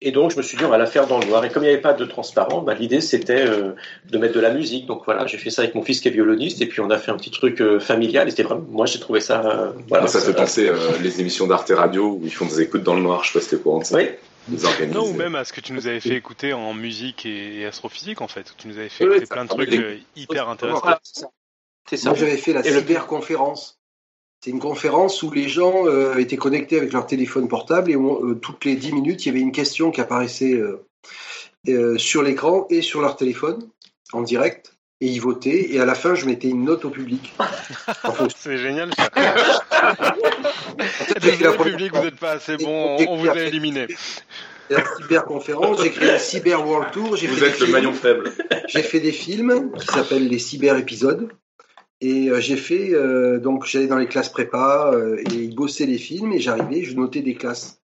Et 0.00 0.12
donc 0.12 0.30
je 0.30 0.36
me 0.36 0.42
suis 0.42 0.56
dit 0.56 0.64
on 0.64 0.68
va 0.68 0.78
la 0.78 0.86
faire 0.86 1.08
dans 1.08 1.18
le 1.18 1.26
noir. 1.26 1.44
Et 1.44 1.50
comme 1.50 1.64
il 1.64 1.66
n'y 1.66 1.72
avait 1.72 1.82
pas 1.82 1.92
de 1.92 2.04
transparent, 2.04 2.62
bah, 2.62 2.74
l'idée 2.74 3.00
c'était 3.00 3.44
euh, 3.44 3.72
de 4.08 4.18
mettre 4.18 4.34
de 4.34 4.40
la 4.40 4.50
musique. 4.50 4.86
Donc 4.86 5.02
voilà, 5.04 5.26
j'ai 5.26 5.38
fait 5.38 5.50
ça 5.50 5.62
avec 5.62 5.74
mon 5.74 5.82
fils 5.82 6.00
qui 6.00 6.06
est 6.06 6.12
violoniste 6.12 6.62
et 6.62 6.66
puis 6.66 6.80
on 6.80 6.90
a 6.90 6.98
fait 6.98 7.10
un 7.10 7.16
petit 7.16 7.32
truc 7.32 7.60
euh, 7.60 7.80
familial. 7.80 8.28
Et 8.28 8.30
c'était 8.30 8.44
vraiment, 8.44 8.64
moi 8.70 8.86
j'ai 8.86 9.00
trouvé 9.00 9.20
ça. 9.20 9.44
euh, 9.44 9.72
voilà. 9.88 10.06
ça 10.06 10.20
fait 10.20 10.34
penser 10.34 10.68
euh, 10.68 10.76
les 11.02 11.20
émissions 11.20 11.48
d'Arte 11.48 11.72
Radio 11.74 12.12
où 12.12 12.20
ils 12.22 12.32
font 12.32 12.46
des 12.46 12.60
écoutes 12.60 12.84
dans 12.84 12.94
le 12.94 13.02
noir. 13.02 13.24
Je 13.24 13.32
sais 13.32 13.38
pas 13.38 13.42
si 13.42 13.50
t'es 13.50 13.56
au 13.56 13.60
courant 13.60 13.80
de 13.80 13.84
ça. 13.84 13.96
Oui. 13.96 14.08
Ils 14.50 14.64
organisent. 14.64 14.94
Non, 14.94 15.08
ou 15.08 15.12
même 15.14 15.34
à 15.34 15.44
ce 15.44 15.52
que 15.52 15.60
tu 15.60 15.72
nous 15.72 15.88
avais 15.88 16.00
fait 16.00 16.14
écouter 16.14 16.52
en 16.52 16.72
musique 16.74 17.26
et, 17.26 17.66
astrophysique 17.66 18.20
en 18.22 18.28
fait. 18.28 18.54
Tu 18.56 18.68
nous 18.68 18.78
avais 18.78 18.88
fait 18.88 19.04
Oui, 19.04 19.16
écouter 19.16 19.26
plein 19.26 19.44
de 19.44 19.50
trucs 19.50 19.74
hyper 20.14 20.48
intéressants. 20.48 20.80
Voilà, 20.80 21.00
c'est 21.88 21.96
ça. 21.96 22.10
Moi, 22.10 22.18
j'avais 22.18 22.36
fait 22.36 22.52
la 22.52 22.64
Et 22.66 22.70
le- 22.70 22.78
cyberconférence. 22.80 23.78
C'est 24.44 24.50
une 24.50 24.60
conférence 24.60 25.22
où 25.24 25.30
les 25.32 25.48
gens 25.48 25.86
euh, 25.86 26.16
étaient 26.16 26.36
connectés 26.36 26.76
avec 26.76 26.92
leur 26.92 27.06
téléphone 27.06 27.48
portable 27.48 27.90
et 27.90 27.96
on- 27.96 28.24
euh, 28.24 28.34
toutes 28.34 28.64
les 28.64 28.76
10 28.76 28.92
minutes, 28.92 29.24
il 29.26 29.28
y 29.28 29.30
avait 29.32 29.40
une 29.40 29.50
question 29.52 29.90
qui 29.90 30.00
apparaissait 30.00 30.52
euh, 30.54 30.86
euh, 31.68 31.98
sur 31.98 32.22
l'écran 32.22 32.66
et 32.70 32.80
sur 32.82 33.00
leur 33.00 33.16
téléphone 33.16 33.68
en 34.12 34.22
direct. 34.22 34.74
Et 35.00 35.06
ils 35.06 35.20
votaient. 35.20 35.72
Et 35.72 35.80
à 35.80 35.84
la 35.84 35.94
fin, 35.94 36.14
je 36.16 36.26
mettais 36.26 36.48
une 36.48 36.64
note 36.64 36.84
au 36.84 36.90
public. 36.90 37.32
En 38.04 38.28
C'est 38.36 38.58
génial 38.58 38.90
ça. 38.94 39.08
fait 41.20 41.36
la 41.44 41.52
première 41.52 41.76
public, 41.76 41.90
fois. 41.90 41.98
vous 42.00 42.04
n'êtes 42.06 42.16
pas 42.18 42.30
assez 42.32 42.56
bon, 42.56 42.96
on, 42.98 43.12
on 43.12 43.16
vous 43.16 43.28
a 43.28 43.36
éliminé. 43.40 43.86
la 44.70 44.82
cyberconférence, 44.96 45.82
j'ai 45.82 45.90
créé 45.90 46.08
la 46.08 46.18
Cyber 46.18 46.66
World 46.66 46.90
Tour. 46.92 47.10
Vous 47.10 47.16
fait 47.16 47.26
des 47.26 47.44
êtes 47.44 47.58
le 47.60 47.66
films. 47.66 47.70
maillon 47.72 47.92
faible. 47.92 48.32
J'ai 48.68 48.82
fait 48.82 49.00
des 49.00 49.12
films 49.12 49.72
qui 49.78 49.86
s'appellent 49.86 50.28
les 50.28 50.38
cyber 50.38 50.76
épisodes. 50.76 51.28
Et 52.00 52.30
euh, 52.30 52.40
j'ai 52.40 52.56
fait, 52.56 52.94
euh, 52.94 53.38
donc 53.40 53.64
j'allais 53.64 53.88
dans 53.88 53.98
les 53.98 54.06
classes 54.06 54.28
prépa 54.28 54.92
euh, 54.92 55.16
et 55.16 55.34
ils 55.34 55.54
bossaient 55.54 55.86
les 55.86 55.98
films 55.98 56.32
et 56.32 56.38
j'arrivais, 56.38 56.84
je 56.84 56.94
notais 56.96 57.22
des 57.22 57.34
classes. 57.34 57.78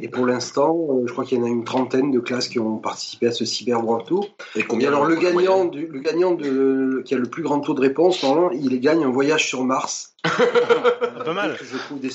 Et 0.00 0.08
pour 0.08 0.26
l'instant, 0.26 0.76
euh, 0.90 1.06
je 1.06 1.12
crois 1.12 1.24
qu'il 1.24 1.38
y 1.38 1.40
en 1.40 1.44
a 1.44 1.48
une 1.48 1.64
trentaine 1.64 2.10
de 2.10 2.18
classes 2.18 2.48
qui 2.48 2.58
ont 2.58 2.78
participé 2.78 3.28
à 3.28 3.32
ce 3.32 3.44
Cyber 3.44 3.84
World 3.84 4.06
Tour. 4.06 4.28
Et 4.56 4.60
Et 4.60 4.62
combien 4.64 4.88
alors 4.88 5.04
le 5.04 5.14
gagnant, 5.14 5.64
du, 5.66 5.86
le 5.86 6.00
gagnant 6.00 6.32
de, 6.32 7.02
qui 7.04 7.14
a 7.14 7.18
le 7.18 7.28
plus 7.28 7.44
grand 7.44 7.60
taux 7.60 7.74
de 7.74 7.80
réponse, 7.80 8.22
normalement, 8.24 8.50
il 8.50 8.80
gagne 8.80 9.04
un 9.04 9.10
voyage 9.10 9.46
sur 9.46 9.64
Mars. 9.64 10.16
Pas 10.24 11.32
mal. 11.32 11.56
Que 11.56 11.64
je 11.64 11.76
trouve 11.76 12.00
des... 12.00 12.10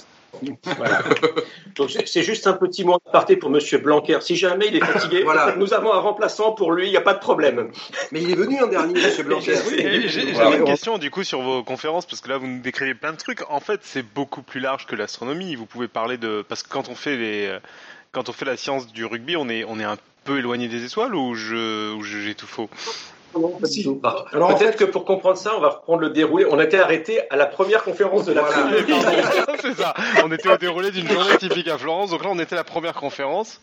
Voilà. 0.78 1.02
Donc 1.76 1.90
c'est 2.06 2.24
juste 2.24 2.48
un 2.48 2.54
petit 2.54 2.84
mot 2.84 2.96
aparté 3.08 3.36
pour 3.36 3.50
Monsieur 3.50 3.78
Blanquer. 3.80 4.20
Si 4.22 4.36
jamais 4.36 4.68
il 4.68 4.76
est 4.76 4.86
fatigué, 4.86 5.22
Voilà. 5.24 5.56
nous 5.58 5.74
avons 5.74 5.92
un 5.94 6.00
remplaçant 6.00 6.52
pour 6.54 6.72
lui, 6.72 6.88
il 6.88 6.92
n'y 6.92 6.98
a 6.98 7.02
pas 7.02 7.14
de 7.14 7.20
problème. 7.20 7.72
Mais 8.12 8.22
il 8.22 8.32
est 8.32 8.36
venu 8.36 8.62
en 8.62 8.68
dernier, 8.68 8.94
Monsieur 8.94 9.24
Blanquer. 9.24 9.56
J'ai 10.08 10.32
Voilà. 10.34 10.58
une 10.58 10.64
question 10.66 10.98
du 10.98 11.12
coup 11.12 11.24
sur 11.24 11.42
vos 11.42 11.64
conférences 11.64 12.06
parce 12.06 12.22
que 12.22 12.30
là 12.30 12.38
vous 12.38 12.48
nous 12.48 12.62
décrivez 12.62 12.94
plein 12.94 13.12
de 13.12 13.18
trucs. 13.18 13.42
En 13.50 13.60
fait, 13.60 13.80
c'est 13.84 14.04
beaucoup 14.04 14.42
plus 14.42 14.60
large 14.60 14.86
que 14.86 14.96
l'astronomie. 14.96 15.56
Vous 15.56 15.66
pouvez 15.66 15.88
parler 15.88 16.18
de 16.18 16.44
parce 16.48 16.64
que 16.64 16.70
quand 16.70 16.90
on 16.90 16.96
fait 16.96 17.18
les 17.18 17.58
quand 18.12 18.30
on 18.30 18.34
fait 18.34 18.46
la 18.46 18.58
science 18.58 18.88
du 18.92 19.06
rugby, 19.06 19.36
on 19.38 19.50
est 19.50 19.64
on 19.66 19.80
est 19.80 19.84
un 19.84 19.98
peu 20.26 20.40
éloigné 20.40 20.68
des 20.68 20.84
étoiles 20.86 21.16
ou 21.16 21.36
je 21.36 21.94
ou 21.94 22.04
je- 22.04 22.20
j'ai 22.20 22.36
tout 22.36 22.48
faux? 22.48 22.70
Si. 23.64 23.88
Bah, 24.02 24.26
Alors, 24.32 24.50
en 24.52 24.56
Peut-être 24.56 24.78
que 24.78 24.86
pour 24.86 25.06
comprendre 25.06 25.38
ça, 25.38 25.56
on 25.56 25.60
va 25.60 25.70
reprendre 25.70 26.02
le 26.02 26.10
déroulé. 26.10 26.46
On 26.50 26.60
était 26.60 26.80
arrêté 26.80 27.22
à 27.30 27.36
la 27.36 27.46
première 27.46 27.84
conférence 27.84 28.26
de 28.26 28.34
la 28.34 28.42
Voilà. 28.42 29.46
C'est 29.62 29.74
ça. 29.76 29.94
On 30.24 30.32
était 30.32 30.50
au 30.50 30.58
déroulé 30.58 30.92
d'une 30.92 31.08
journée 31.08 31.38
typique 31.38 31.68
à 31.68 31.78
Florence. 31.78 32.10
Donc 32.12 32.24
là, 32.24 32.30
on 32.32 32.40
était 32.40 32.54
à 32.54 32.58
la 32.58 32.64
première 32.64 32.94
conférence. 32.94 33.62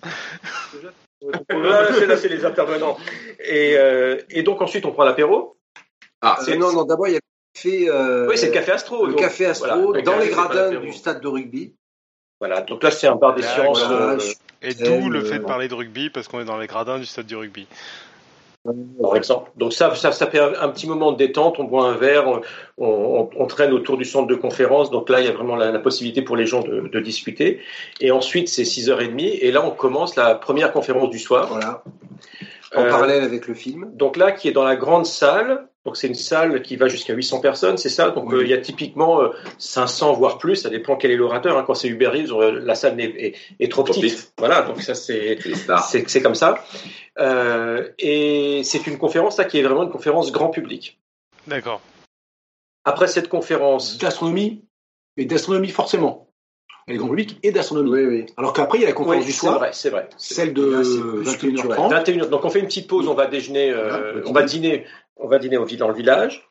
Là, 1.51 1.89
c'est 1.99 2.07
là, 2.07 2.17
c'est 2.17 2.29
les 2.29 2.45
intervenants. 2.45 2.97
Et, 3.41 3.77
euh, 3.77 4.21
et 4.31 4.43
donc 4.43 4.61
ensuite, 4.63 4.85
on 4.85 4.93
prend 4.93 5.05
l'apéro. 5.05 5.57
Ah, 6.21 6.39
Euh, 6.47 6.57
non, 6.57 6.73
non, 6.73 6.85
d'abord, 6.85 7.09
il 7.09 7.15
y 7.15 7.17
a 7.17 7.19
le 7.19 7.55
café, 7.55 7.89
euh, 7.89 8.29
Oui, 8.29 8.37
c'est 8.39 8.47
le 8.47 8.53
café 8.53 8.73
Astro. 8.73 9.07
le 9.07 9.13
donc, 9.13 9.21
café 9.21 9.47
Astro 9.47 9.67
voilà, 9.69 9.99
le 9.99 10.03
dans 10.03 10.13
café, 10.13 10.25
les 10.27 10.31
gradins 10.31 10.71
du 10.81 10.93
stade 10.93 11.21
de 11.21 11.29
rugby. 11.29 11.75
Voilà, 12.39 12.61
donc 12.61 12.83
là, 12.83 12.91
c'est 12.91 13.07
un 13.07 13.17
bar 13.17 13.35
des 13.35 13.43
Là, 13.43 13.49
sciences. 13.55 13.83
voilà, 13.87 14.13
euh, 14.13 14.19
Et 14.63 14.71
Euh, 14.83 15.01
d'où 15.01 15.09
le 15.11 15.25
fait 15.25 15.39
de 15.39 15.45
parler 15.45 15.69
de 15.69 15.75
rugby 15.75 16.11
parce 16.11 16.29
qu'on 16.29 16.41
est 16.41 16.45
dans 16.45 16.59
les 16.59 16.67
gradins 16.67 16.99
du 16.99 17.07
stade 17.07 17.27
du 17.27 17.37
rugby. 17.37 17.67
Par 19.01 19.17
exemple. 19.17 19.51
Donc 19.57 19.73
ça, 19.73 19.95
ça, 19.95 20.13
ça 20.13 20.27
fait 20.27 20.39
un, 20.39 20.69
petit 20.69 20.87
moment 20.87 21.13
de 21.13 21.17
détente, 21.17 21.59
on 21.59 21.65
boit 21.65 21.87
un 21.89 21.97
verre, 21.97 22.27
on, 22.29 22.41
on- 22.79 23.29
on 23.37 23.47
traîne 23.47 23.73
autour 23.73 23.97
du 23.97 24.05
centre 24.05 24.27
de 24.27 24.35
conférence, 24.35 24.91
donc 24.91 25.09
là 25.09 25.21
il 25.21 25.27
y 25.27 25.29
a 25.29 25.33
vraiment 25.33 25.57
la, 25.57 25.71
la 25.73 25.79
possibilité 25.79 26.23
pour 26.23 26.37
les 26.37 26.47
gens 26.47 26.63
de, 26.63 26.89
de 26.89 27.01
discuter. 27.01 27.61
Et 28.01 28.11
ensuite 28.11 28.49
c'est 28.49 28.63
6h30, 28.65 29.39
et 29.41 29.51
là 29.53 29.65
on 29.67 29.71
commence 29.71 30.17
la 30.17 30.35
première 30.35 30.73
conférence 30.73 31.11
du 31.11 31.19
soir. 31.19 31.49
Voilà. 31.49 31.83
En 32.75 32.83
Euh, 32.83 32.91
parallèle 32.91 33.23
avec 33.23 33.47
le 33.47 33.55
film. 33.55 33.91
Donc 33.95 34.17
là 34.17 34.33
qui 34.33 34.49
est 34.49 34.53
dans 34.53 34.65
la 34.65 34.77
grande 34.77 35.07
salle, 35.07 35.69
donc 35.87 35.97
c'est 35.97 36.09
une 36.09 36.15
salle 36.15 36.61
qui 36.61 36.77
va 36.77 36.89
jusqu'à 36.89 37.15
800 37.15 37.41
personnes, 37.41 37.79
c'est 37.79 37.89
ça? 37.89 38.11
Donc 38.11 38.29
Oui. 38.31 38.35
euh, 38.41 38.43
il 38.45 38.51
y 38.51 38.53
a 38.53 38.59
typiquement 38.59 39.23
euh, 39.23 39.29
500 39.59 40.13
voire 40.13 40.37
plus, 40.37 40.57
ça 40.57 40.69
dépend 40.69 40.97
quel 40.97 41.11
est 41.13 41.17
l'orateur. 41.17 41.57
hein. 41.57 41.65
Quand 41.67 41.75
c'est 41.75 41.89
Uber 41.89 42.11
Eats, 42.15 42.31
euh, 42.33 42.61
la 42.63 42.75
salle 42.75 43.01
est, 43.01 43.05
est- 43.05 43.35
est 43.61 43.71
trop 43.73 43.83
Trop 43.85 43.95
petite. 43.95 44.13
petite. 44.17 44.33
Voilà, 44.37 44.63
donc 44.63 44.83
ça 44.83 44.95
c'est 44.95 45.39
c'est 45.89 46.09
c'est 46.11 46.21
comme 46.23 46.35
ça. 46.35 46.63
Euh, 47.19 47.89
et 47.99 48.61
c'est 48.65 48.87
une 48.87 48.99
conférence 48.99 49.39
là 49.39 49.45
qui 49.47 49.59
est 49.59 49.63
vraiment 49.63 49.85
une 49.85 49.91
conférence 49.91 50.31
grand 50.33 50.51
public. 50.51 50.99
D'accord. 51.47 51.81
Après 52.85 53.07
cette 53.07 53.29
conférence, 53.29 53.97
d'astronomie, 53.99 54.65
mais 55.17 55.25
d'astronomie 55.25 55.71
forcément. 55.71 56.25
Elle 56.89 56.95
est 56.95 56.99
grand 56.99 57.09
public 57.09 57.39
et 57.43 57.51
d'astronomie. 57.51 57.91
Oui, 57.91 58.05
oui. 58.05 58.27
Alors 58.37 58.53
qu'après, 58.53 58.79
il 58.79 58.83
y 58.83 58.85
a 58.85 58.89
la 58.89 58.93
conférence 58.95 59.23
oui, 59.23 59.27
du 59.27 59.33
c'est 59.33 59.39
soir, 59.41 59.59
vrai, 59.59 59.71
c'est 59.73 59.91
vrai. 59.91 60.09
celle 60.19 60.49
c'est 60.49 60.55
de 60.55 60.83
plus 61.37 61.53
21h30. 61.53 61.91
21 61.91 62.27
Donc 62.27 62.45
on 62.45 62.51
fait 62.51 62.61
une 62.61 62.67
petite 62.67 62.87
pause, 62.87 63.09
on 63.09 63.15
va 63.15 63.27
déjeuner, 63.27 63.71
euh, 63.71 64.23
on 64.27 64.33
va 64.33 64.45
dîner, 64.45 64.85
on 65.17 65.29
va 65.29 65.39
dîner 65.39 65.57
au, 65.57 65.65
dans 65.67 65.89
le 65.89 65.95
village. 65.95 66.49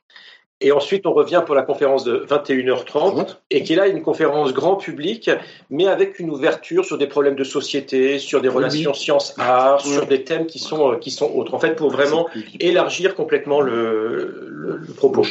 Et 0.61 0.72
ensuite, 0.72 1.05
on 1.05 1.11
revient 1.13 1.43
pour 1.45 1.53
la 1.53 1.63
conférence 1.63 2.05
de 2.05 2.26
21h30, 2.30 3.38
et 3.51 3.61
qui 3.63 3.74
est 3.74 3.76
là 3.76 3.88
une 3.88 4.01
conférence 4.01 4.53
grand 4.53 4.78
public, 4.78 5.30
mais 5.70 5.86
avec 5.88 6.18
une 6.18 6.30
ouverture 6.30 6.86
sur 6.86 6.97
des 6.97 7.07
problèmes 7.07 7.36
de 7.36 7.43
société, 7.43 8.20
sur 8.20 8.41
des 8.41 8.47
relations 8.47 8.93
sciences-art, 8.93 9.82
sur 9.82 10.05
des 10.07 10.24
thèmes 10.24 10.45
qui 10.45 10.59
sont, 10.59 10.93
euh, 10.93 10.95
qui 10.97 11.11
sont 11.11 11.30
autres. 11.36 11.53
En 11.53 11.59
fait, 11.59 11.76
pour 11.76 11.89
vraiment 11.91 12.30
élargir 12.61 13.16
complètement 13.16 13.59
le, 13.59 14.47
le- 14.49 14.78
le 14.78 14.93
propos. 14.93 15.24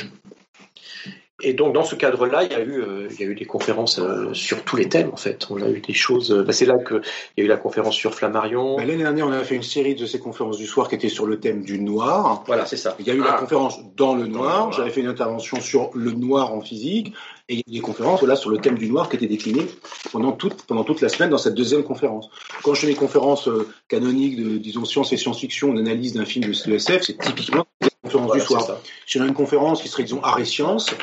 Et 1.47 1.53
donc, 1.53 1.75
dans 1.75 1.85
ce 1.85 1.95
cadre-là, 1.95 2.43
il 2.45 2.53
y 2.53 2.55
a 2.55 2.61
eu, 2.63 2.81
euh, 2.81 3.07
il 3.11 3.21
y 3.21 3.23
a 3.23 3.27
eu 3.27 3.35
des 3.35 3.45
conférences 3.45 3.99
euh, 3.99 4.33
sur 4.33 4.65
tous 4.65 4.77
les 4.77 4.89
thèmes, 4.89 5.11
en 5.13 5.17
fait. 5.17 5.47
On 5.51 5.61
a 5.63 5.69
eu 5.69 5.81
des 5.81 5.93
choses. 5.93 6.33
euh, 6.33 6.43
bah, 6.43 6.53
c'est 6.53 6.65
là 6.65 6.75
qu'il 6.87 7.01
y 7.37 7.43
a 7.43 7.45
eu 7.45 7.49
la 7.49 7.59
conférence 7.59 7.95
sur 7.95 8.15
Flammarion. 8.15 8.77
Ben, 8.77 8.87
L'année 8.89 9.03
dernière, 9.03 9.27
on 9.27 9.33
a 9.33 9.45
fait 9.45 9.55
une 9.55 9.63
série 9.63 9.95
de 9.95 10.07
ces 10.07 10.19
conférences 10.19 10.57
du 10.57 10.67
soir 10.67 10.89
qui 10.89 10.95
étaient 10.95 11.09
sur 11.11 11.27
le 11.27 11.39
thème 11.39 11.63
du 11.63 11.79
noir. 11.81 12.43
Voilà, 12.47 12.65
c'est 12.67 12.79
ça. 12.79 12.97
Il 12.99 13.07
y 13.07 13.11
a 13.11 13.15
eu 13.15 13.19
la 13.21 13.35
Ah. 13.35 13.39
conférence 13.39 13.79
dans 13.97 14.15
le 14.15 14.27
noir. 14.27 14.73
J'avais 14.73 14.91
fait 14.91 15.01
une 15.03 15.07
intervention 15.07 15.61
sur 15.61 15.91
le 15.95 16.13
noir 16.13 16.53
en 16.55 16.61
physique. 16.63 17.13
Et 17.51 17.55
il 17.55 17.59
y 17.59 17.61
a 17.61 17.65
eu 17.69 17.75
des 17.75 17.81
conférences 17.81 18.21
voilà, 18.21 18.37
sur 18.37 18.49
le 18.49 18.57
thème 18.57 18.79
du 18.79 18.89
noir 18.89 19.11
qui 19.11 19.17
étaient 19.17 19.27
déclinées 19.27 19.67
pendant 20.13 20.33
toute, 20.33 20.63
pendant 20.63 20.83
toute 20.83 21.03
la 21.03 21.11
semaine 21.11 21.29
dans 21.29 21.37
cette 21.37 21.55
deuxième 21.55 21.83
conférence. 21.83 22.31
Quand 22.63 22.73
je 22.73 22.81
fais 22.81 22.87
mes 22.87 22.95
conférences 22.95 23.51
canoniques 23.89 24.43
de, 24.43 24.57
disons, 24.57 24.87
science 24.87 25.13
et 25.13 25.19
science-fiction, 25.19 25.75
d'analyse 25.75 26.15
d'un 26.15 26.25
film 26.25 26.47
de, 26.47 26.71
de 26.71 26.75
SF, 26.77 27.03
c'est 27.03 27.19
typiquement 27.19 27.67
conférence 28.03 28.27
Voilà, 28.29 28.41
du 28.41 28.47
soir. 28.47 28.71
a 28.71 29.27
une 29.27 29.35
conférence 29.35 29.83
qui 29.83 29.89
serait, 29.89 30.05
disons, 30.05 30.23
art 30.23 30.39
et 30.39 30.45
sciences, 30.45 30.95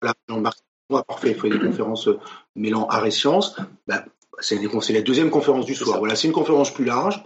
voilà, 0.00 0.14
Jean-Marc 0.28 0.58
a 0.94 1.02
parfait 1.02 1.34
fait 1.34 1.50
des 1.50 1.58
conférences 1.58 2.08
euh, 2.08 2.18
mêlant 2.56 2.86
art 2.86 3.06
et 3.06 3.10
sciences, 3.10 3.56
ben, 3.86 4.04
c'est 4.40 4.92
la 4.92 5.02
deuxième 5.02 5.30
conférence 5.30 5.66
du 5.66 5.74
soir. 5.74 5.98
Voilà, 5.98 6.16
c'est 6.16 6.28
une 6.28 6.32
conférence 6.32 6.72
plus 6.72 6.84
large, 6.84 7.24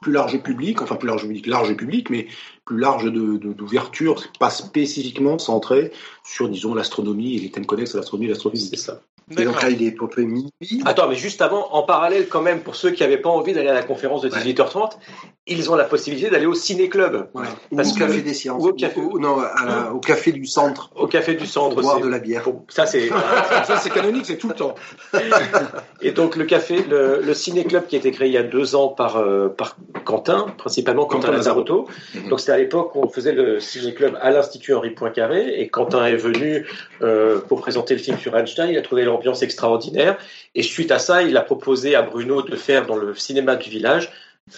plus 0.00 0.12
large 0.12 0.42
public, 0.42 0.82
enfin 0.82 0.96
plus 0.96 1.08
large 1.08 1.22
public, 1.22 1.46
large 1.46 1.74
public, 1.76 2.10
mais 2.10 2.28
plus 2.68 2.78
large 2.78 3.04
de- 3.04 3.10
de- 3.38 3.52
d'ouverture, 3.54 4.20
c'est 4.20 4.38
pas 4.38 4.50
spécifiquement 4.50 5.38
centré 5.38 5.90
sur, 6.22 6.50
disons, 6.50 6.74
l'astronomie 6.74 7.36
et 7.36 7.40
les 7.40 7.50
thèmes 7.50 7.64
connexes 7.66 7.94
à 7.94 7.98
l'astronomie 7.98 8.26
et 8.26 8.28
C'est 8.28 8.34
l'astrophysique. 8.34 8.78
ça. 8.78 9.00
Et 9.38 9.44
donc 9.44 9.60
là, 9.62 9.68
il 9.68 9.82
est 9.82 9.90
pour 9.90 10.08
peu 10.08 10.22
minuit. 10.22 10.50
Attends, 10.86 11.06
mais 11.06 11.14
juste 11.14 11.42
avant, 11.42 11.68
en 11.72 11.82
parallèle 11.82 12.28
quand 12.28 12.40
même, 12.40 12.60
pour 12.60 12.76
ceux 12.76 12.90
qui 12.92 13.02
n'avaient 13.02 13.18
pas 13.18 13.28
envie 13.28 13.52
d'aller 13.52 13.68
à 13.68 13.74
la 13.74 13.82
conférence 13.82 14.22
de 14.22 14.30
18h30, 14.30 14.98
ils 15.46 15.70
ont 15.70 15.74
la 15.74 15.84
possibilité 15.84 16.30
d'aller 16.30 16.46
au 16.46 16.54
ciné-club, 16.54 17.28
Ouais. 17.34 17.44
Parce 17.76 17.88
Ou 17.90 17.92
au 17.92 17.94
que- 17.94 17.98
café 18.00 18.22
des 18.22 18.32
sciences. 18.32 18.62
ou 18.62 18.68
au 18.68 18.72
café- 18.72 19.00
Ou- 19.00 19.18
non, 19.18 19.38
à 19.38 19.64
la- 19.66 19.92
au 19.92 20.00
café 20.00 20.32
du 20.32 20.46
centre. 20.46 20.90
au 20.96 21.06
café 21.06 21.34
du 21.34 21.46
centre. 21.46 21.74
Pour 21.74 21.82
boire 21.82 21.96
c'est- 21.98 22.04
de 22.04 22.08
la 22.08 22.18
bière. 22.20 22.46
Ça, 22.68 22.86
c'est. 22.86 23.08
Ça, 23.66 23.76
c'est 23.82 23.90
canonique, 23.90 24.24
c'est 24.24 24.38
tout 24.38 24.48
le 24.48 24.54
temps. 24.54 24.74
Et 26.00 26.12
donc 26.12 26.36
le 26.36 26.44
café, 26.44 26.82
le, 26.88 27.20
le 27.22 27.34
ciné-club 27.34 27.86
qui 27.86 27.96
a 27.96 27.98
été 27.98 28.10
créé 28.12 28.28
il 28.28 28.34
y 28.34 28.38
a 28.38 28.42
deux 28.42 28.74
ans 28.76 28.88
par, 28.88 29.16
euh, 29.18 29.48
par 29.48 29.76
Quentin, 30.04 30.46
principalement 30.56 31.04
Quentin, 31.04 31.26
Quentin 31.28 31.36
Lazarotto. 31.36 31.86
Mhm. 32.14 32.28
Donc 32.30 32.40
c'était 32.40 32.52
à 32.52 32.57
l'époque 32.58 32.94
on 32.94 33.08
faisait 33.08 33.32
le 33.32 33.60
ciné-club 33.60 34.18
à 34.20 34.30
l'Institut 34.30 34.74
Henri 34.74 34.90
Poincaré 34.90 35.60
et 35.60 35.68
Quentin 35.68 36.04
est 36.06 36.16
venu 36.16 36.66
euh, 37.02 37.40
pour 37.40 37.60
présenter 37.60 37.94
le 37.94 38.00
film 38.00 38.18
sur 38.18 38.36
Einstein. 38.36 38.70
Il 38.70 38.78
a 38.78 38.82
trouvé 38.82 39.04
l'ambiance 39.04 39.42
extraordinaire 39.42 40.18
et 40.54 40.62
suite 40.62 40.90
à 40.90 40.98
ça, 40.98 41.22
il 41.22 41.36
a 41.36 41.42
proposé 41.42 41.94
à 41.94 42.02
Bruno 42.02 42.42
de 42.42 42.56
faire 42.56 42.86
dans 42.86 42.96
le 42.96 43.14
cinéma 43.14 43.56
du 43.56 43.70
village 43.70 44.10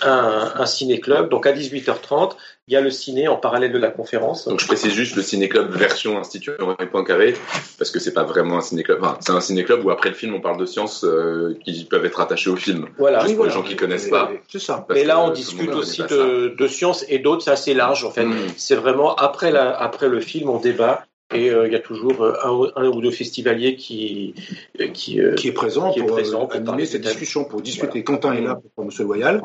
un, 0.02 0.52
un 0.54 0.66
ciné-club. 0.66 1.28
Donc 1.28 1.46
à 1.46 1.52
18h30, 1.52 2.32
il 2.68 2.74
y 2.74 2.76
a 2.76 2.80
le 2.80 2.90
ciné 2.90 3.28
en 3.28 3.36
parallèle 3.36 3.72
de 3.72 3.78
la 3.78 3.90
conférence. 3.90 4.46
Donc 4.46 4.60
je 4.60 4.66
précise 4.66 4.92
juste 4.92 5.16
le 5.16 5.22
ciné-club 5.22 5.70
version 5.72 6.18
Institut 6.18 6.52
Henri 6.60 6.86
Poincaré, 6.86 7.34
parce 7.78 7.90
que 7.90 7.98
c'est 7.98 8.12
pas 8.12 8.24
vraiment 8.24 8.58
un 8.58 8.60
ciné-club. 8.60 8.98
Enfin, 9.02 9.18
c'est 9.20 9.32
un 9.32 9.40
ciné-club 9.40 9.84
où 9.84 9.90
après 9.90 10.10
le 10.10 10.14
film 10.14 10.34
on 10.34 10.40
parle 10.40 10.58
de 10.58 10.66
sciences 10.66 11.04
euh, 11.04 11.56
qui 11.64 11.84
peuvent 11.84 12.04
être 12.04 12.20
attachées 12.20 12.50
au 12.50 12.56
film. 12.56 12.86
Voilà. 12.98 13.20
Juste 13.20 13.36
pour 13.36 13.46
les 13.46 13.50
gens 13.50 13.62
qui 13.62 13.76
connaissent 13.76 14.08
pas. 14.08 14.30
C'est 14.48 14.60
ça. 14.60 14.84
parce 14.86 14.98
Mais 14.98 15.04
là, 15.04 15.16
que 15.16 15.20
on 15.20 15.28
le 15.28 15.34
discute 15.34 15.74
aussi 15.74 16.02
de, 16.02 16.54
de 16.56 16.66
sciences 16.68 17.04
et 17.08 17.18
d'autres, 17.18 17.42
c'est 17.42 17.50
assez 17.50 17.74
large 17.74 18.04
en 18.04 18.10
fait. 18.10 18.24
Mm. 18.24 18.36
C'est 18.56 18.76
vraiment 18.76 19.14
après, 19.16 19.50
la, 19.50 19.70
après 19.70 20.08
le 20.08 20.20
film, 20.20 20.48
on 20.48 20.58
débat 20.58 21.04
et 21.32 21.50
euh, 21.50 21.66
il 21.66 21.72
y 21.72 21.76
a 21.76 21.80
toujours 21.80 22.22
euh, 22.22 22.34
un, 22.42 22.82
un 22.82 22.88
ou 22.88 23.00
deux 23.00 23.10
festivaliers 23.10 23.76
qui, 23.76 24.34
euh, 24.80 24.88
qui, 24.88 25.20
euh, 25.20 25.34
Qui 25.34 25.48
est 25.48 25.52
présent 25.52 25.92
Qui 25.92 26.00
est 26.00 26.02
pour 26.02 26.12
euh, 26.12 26.14
présent 26.14 26.40
pour 26.40 26.48
parler 26.48 26.68
animer 26.68 26.86
cette 26.86 27.02
discussion, 27.02 27.44
pour 27.44 27.62
discuter. 27.62 28.02
Quentin 28.02 28.32
est 28.34 28.40
là 28.40 28.60
pour 28.74 28.84
Monsieur 28.84 29.04
Loyal. 29.04 29.42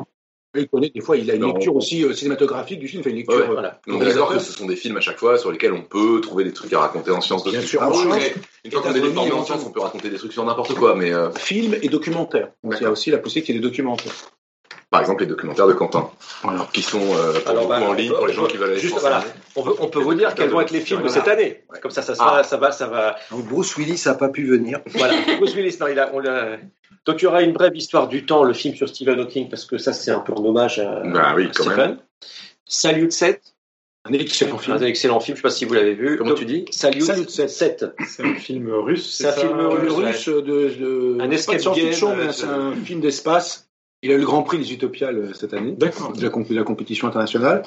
Il 0.58 0.68
connaît, 0.68 0.90
des 0.90 1.00
fois, 1.00 1.16
il 1.16 1.30
a 1.30 1.34
une 1.34 1.42
Non. 1.42 1.52
lecture 1.52 1.74
aussi 1.76 2.04
euh, 2.04 2.12
cinématographique 2.14 2.78
du 2.80 2.88
film, 2.88 3.00
il 3.00 3.04
fait 3.04 3.10
une 3.10 3.16
lecture. 3.16 3.36
Ouais, 3.36 3.42
euh, 3.42 3.52
voilà. 3.52 3.80
On 3.88 4.00
est 4.00 4.04
d'accord 4.06 4.28
que 4.32 4.38
ce 4.38 4.52
sont 4.52 4.66
des 4.66 4.76
films 4.76 4.96
à 4.96 5.00
chaque 5.00 5.18
fois 5.18 5.38
sur 5.38 5.50
lesquels 5.52 5.72
on 5.72 5.82
peut 5.82 6.20
trouver 6.20 6.44
des 6.44 6.52
trucs 6.52 6.72
à 6.72 6.80
raconter 6.80 7.10
en 7.10 7.20
sciences 7.20 7.44
Bien 7.44 7.60
sûr, 7.60 7.80
Ah, 7.82 7.90
en 7.90 8.06
ouais, 8.10 8.34
une 8.64 8.70
fois 8.72 8.82
qu'on 8.82 8.94
est 8.94 9.00
formés 9.00 9.32
en 9.32 9.44
sciences, 9.44 9.64
on 9.66 9.70
peut 9.70 9.80
raconter 9.80 10.08
des 10.10 10.16
trucs 10.16 10.32
sur 10.32 10.44
n'importe 10.44 10.74
quoi. 10.74 10.94
Mais 10.94 11.12
euh, 11.12 11.30
film 11.32 11.74
et 11.82 11.88
documentaire. 11.88 12.48
Donc, 12.64 12.74
il 12.80 12.82
y 12.82 12.86
a 12.86 12.90
aussi 12.90 13.10
la 13.10 13.18
possibilité 13.18 13.52
des 13.52 13.60
documentaires. 13.60 14.12
par 14.90 15.00
exemple 15.00 15.22
les 15.22 15.26
documentaires 15.28 15.66
de 15.66 15.72
Quentin, 15.74 16.08
Voilà. 16.42 16.66
qui 16.72 16.80
sont 16.82 17.00
euh, 17.00 17.40
pour 17.40 17.50
Alors, 17.50 17.62
beaucoup 17.66 17.80
bah, 17.80 17.86
en 17.86 17.90
on 17.90 17.92
ligne 17.94 18.12
pour 18.12 18.26
les 18.26 18.32
on 18.32 18.36
gens 18.36 18.46
qui 18.46 18.56
veulent 18.56 18.70
aller 18.70 18.78
juste, 18.80 18.98
voilà. 19.00 19.22
on, 19.56 19.62
veut, 19.62 19.74
on 19.80 19.88
peut 19.88 19.98
vous 20.00 20.14
dire 20.14 20.34
quels 20.34 20.48
vont 20.48 20.60
être 20.60 20.70
les 20.70 20.80
films 20.80 21.02
de 21.02 21.08
cette 21.08 21.28
année. 21.28 21.64
Comme 21.82 21.90
ça, 21.90 22.02
ça, 22.02 22.14
sera, 22.14 22.42
ça 22.44 22.56
va, 22.56 22.70
ça 22.72 22.86
va. 22.86 23.16
Donc 23.30 23.44
Bruce 23.46 23.76
Willis 23.76 24.00
n'a 24.06 24.14
pas 24.14 24.28
pu 24.28 24.46
venir. 24.46 24.80
Voilà. 24.94 25.14
Bruce 25.38 25.54
Willis, 25.54 25.76
non, 25.80 25.88
il 25.88 25.98
a, 25.98 26.10
on 26.14 26.20
l'a. 26.20 26.56
Donc 27.06 27.22
il 27.22 27.24
y 27.24 27.28
aura 27.28 27.42
une 27.42 27.52
brève 27.52 27.76
histoire 27.76 28.08
du 28.08 28.26
temps, 28.26 28.42
le 28.44 28.52
film 28.52 28.74
sur 28.74 28.88
Stephen 28.88 29.18
Hawking, 29.20 29.48
parce 29.48 29.64
que 29.64 29.78
ça 29.78 29.92
c'est 29.92 30.10
un 30.10 30.20
peu 30.20 30.32
en 30.32 30.44
hommage 30.44 30.78
à, 30.80 31.00
Bah 31.04 31.34
oui, 31.36 31.44
à 31.44 31.46
quand 31.48 31.62
Stephen. 31.64 31.76
même. 31.78 31.98
Salut 32.64 33.10
7, 33.10 33.40
Un 34.06 34.12
excellent 34.12 34.58
film. 34.58 34.76
un 34.76 34.80
excellent 34.82 35.20
film, 35.20 35.36
je 35.36 35.40
sais 35.40 35.48
pas 35.48 35.50
si 35.50 35.64
vous 35.66 35.74
l'avez 35.74 35.94
vu. 35.94 36.16
Comment 36.18 36.30
Donc, 36.30 36.38
tu 36.40 36.44
dis 36.46 36.64
Salut 36.70 37.00
Salut 37.02 37.28
7. 37.28 37.48
7. 37.48 37.84
C'est 38.08 38.24
un 38.24 38.34
film 38.34 38.68
russe. 38.72 39.08
C'est 39.18 39.28
un 39.28 39.32
film 39.32 39.56
russe, 39.60 39.92
russe 39.92 40.26
de, 40.28 40.40
de, 40.42 41.16
Un 41.20 41.28
c'est 41.30 41.34
escape 41.36 41.52
pas 41.54 41.58
de 41.58 41.62
science-fiction, 41.62 42.16
mais 42.16 42.24
euh, 42.24 42.32
c'est 42.32 42.46
un 42.46 42.72
film 42.74 43.00
d'espace. 43.00 43.68
Il 44.02 44.10
a 44.10 44.14
eu 44.14 44.18
le 44.18 44.24
Grand 44.26 44.42
Prix 44.42 44.58
des 44.58 44.72
Utopiales 44.72 45.16
euh, 45.16 45.32
cette 45.32 45.54
année, 45.54 45.72
D'accord. 45.72 46.12
de 46.12 46.22
la, 46.22 46.28
comp- 46.28 46.50
la 46.50 46.64
compétition 46.64 47.06
internationale. 47.06 47.62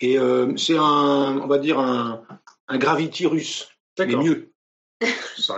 Et 0.00 0.18
euh, 0.18 0.52
c'est 0.56 0.76
un, 0.76 1.40
on 1.42 1.46
va 1.46 1.58
dire 1.58 1.78
un, 1.78 2.22
un 2.68 2.78
Gravity 2.78 3.26
russe, 3.26 3.68
mais 4.00 4.06
mieux, 4.16 4.50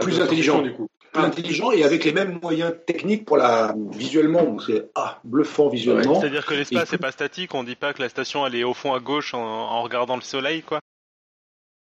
plus 0.03 0.21
intelligent. 0.21 0.61
du 0.63 0.73
coup. 0.75 0.87
Plus 1.13 1.23
intelligent 1.23 1.71
et 1.73 1.85
avec 1.85 2.05
les 2.05 2.13
mêmes 2.13 2.39
moyens 2.43 2.75
techniques 2.87 3.25
pour 3.25 3.37
la 3.37 3.75
visuellement. 3.91 4.59
C'est 4.59 4.91
ah, 4.95 5.21
bluffant 5.25 5.69
visuellement. 5.69 6.21
C'est-à-dire 6.21 6.47
que 6.47 6.55
l'espace 6.55 6.93
n'est 6.93 6.99
pas 6.99 7.13
statique, 7.13 7.55
on 7.55 7.65
dit 7.65 7.77
pas 7.77 7.93
que 7.93 8.03
la 8.03 8.09
station 8.09 8.47
elle 8.47 8.55
est 8.55 8.65
au 8.65 8.75
fond 8.75 8.95
à 8.95 9.01
gauche 9.01 9.35
en, 9.35 9.41
en 9.43 9.83
regardant 9.83 10.17
le 10.17 10.23
soleil, 10.23 10.63
quoi. 10.63 10.81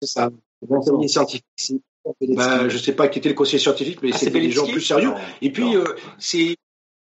C'est 0.02 0.10
ça. 0.10 0.30
Conseiller 0.68 1.08
scientifique, 1.08 1.46
Bah, 2.36 2.70
je 2.70 2.78
sais 2.78 2.94
pas 2.94 3.08
qui 3.08 3.20
était 3.20 3.30
le 3.30 3.36
conseiller 3.36 3.60
scientifique, 3.60 4.02
mais 4.02 4.10
Ah, 4.14 4.18
c'est 4.18 4.26
c'était 4.26 4.42
des 4.42 4.52
gens 4.52 4.68
plus 4.68 4.82
sérieux. 4.82 5.10
Non. 5.10 5.16
Et 5.42 5.52
puis, 5.52 5.76
euh, 5.76 5.86
c'est 6.20 6.56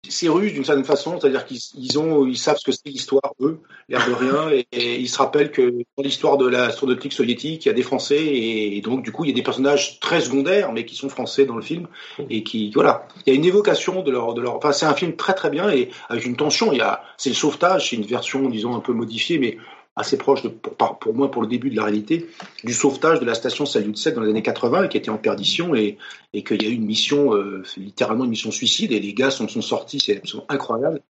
c'est 0.10 0.28
russe 0.28 0.54
d'une 0.54 0.66
certaine 0.66 0.84
façon, 0.84 1.20
c'est-à-dire 1.20 1.46
qu'ils 1.46 1.60
ils 1.76 1.98
ont, 1.98 2.26
ils 2.26 2.38
savent 2.38 2.58
ce 2.58 2.66
que 2.66 2.72
c'est 2.72 2.90
l'histoire, 2.90 3.34
eux, 3.40 3.60
l'air 3.88 4.06
de 4.08 4.14
rien, 4.14 4.50
et, 4.52 4.68
et 4.72 5.00
ils 5.00 5.08
se 5.08 5.18
rappellent 5.18 5.52
que 5.52 5.70
dans 5.98 6.04
l'histoire 6.04 6.38
de 6.38 6.48
l'astronautique 6.48 7.14
soviétique, 7.14 7.66
il 7.66 7.70
y 7.70 7.72
a 7.72 7.74
des 7.74 7.84
Français, 7.84 8.24
et, 8.24 8.82
donc 8.82 9.04
du 9.04 9.12
coup, 9.12 9.24
il 9.24 9.30
y 9.30 9.32
a 9.32 9.36
des 9.36 9.44
personnages 9.44 10.00
très 10.00 10.22
secondaires, 10.22 10.74
mais 10.74 10.86
qui 10.86 10.96
sont 10.96 11.10
français 11.10 11.46
dans 11.46 11.56
le 11.56 11.62
film, 11.62 11.88
et 12.30 12.44
qui, 12.44 12.72
voilà, 12.72 13.08
il 13.26 13.34
y 13.34 13.36
a 13.36 13.36
une 13.36 13.46
évocation 13.46 14.02
de 14.04 14.12
leur, 14.12 14.34
de 14.34 14.42
leur, 14.42 14.56
enfin, 14.56 14.74
c'est 14.74 14.86
un 14.86 14.96
film 14.96 15.16
très 15.16 15.34
très 15.34 15.50
bien, 15.50 15.70
et 15.70 15.90
avec 16.10 16.26
une 16.26 16.36
tension. 16.36 16.72
Il 16.74 16.80
y 16.80 16.82
a, 16.82 17.04
c'est 17.18 17.30
le 17.30 17.36
sauvetage, 17.36 17.90
c'est 17.90 17.96
une 17.96 18.06
version, 18.06 18.50
disons, 18.50 18.76
un 18.76 18.82
peu 18.82 18.94
modifiée, 18.94 19.40
mais 19.40 19.58
assez 19.96 20.18
proche 20.18 20.42
de, 20.42 20.50
pour, 20.50 20.98
pour 21.00 21.14
moi, 21.14 21.30
pour 21.30 21.42
le 21.42 21.48
début 21.48 21.70
de 21.70 21.76
la 21.76 21.84
réalité, 21.84 22.28
du 22.64 22.74
sauvetage 22.74 23.20
de 23.20 23.26
la 23.26 23.36
station 23.36 23.66
Salyut 23.66 23.96
7 23.96 24.16
dans 24.16 24.22
les 24.22 24.30
années 24.32 24.42
80, 24.42 24.88
qui 24.88 24.98
était 24.98 25.10
en 25.12 25.18
perdition, 25.18 25.76
et 25.76 25.98
et 26.34 26.44
qu'il 26.44 26.64
y 26.64 26.66
a 26.66 26.70
eu 26.70 26.74
une 26.74 26.86
mission, 26.86 27.36
euh, 27.36 27.64
littéralement 27.78 28.24
une 28.24 28.32
mission 28.32 28.50
suicide, 28.52 28.92
et 28.92 29.00
les 29.00 29.14
gars 29.14 29.30
sont, 29.30 29.48
sont 29.48 29.62
sortis, 29.62 30.00
c'est 30.00 30.18
absolument 30.18 30.48
incroyable. 30.50 31.02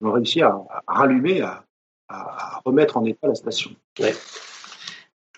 Ils 0.00 0.06
ont 0.06 0.12
réussi 0.12 0.40
à, 0.40 0.58
à 0.86 0.94
rallumer, 0.94 1.42
à, 1.42 1.64
à- 2.08 2.60
remettre 2.64 2.96
en 2.96 3.04
état 3.04 3.28
la 3.28 3.34
station. 3.34 3.70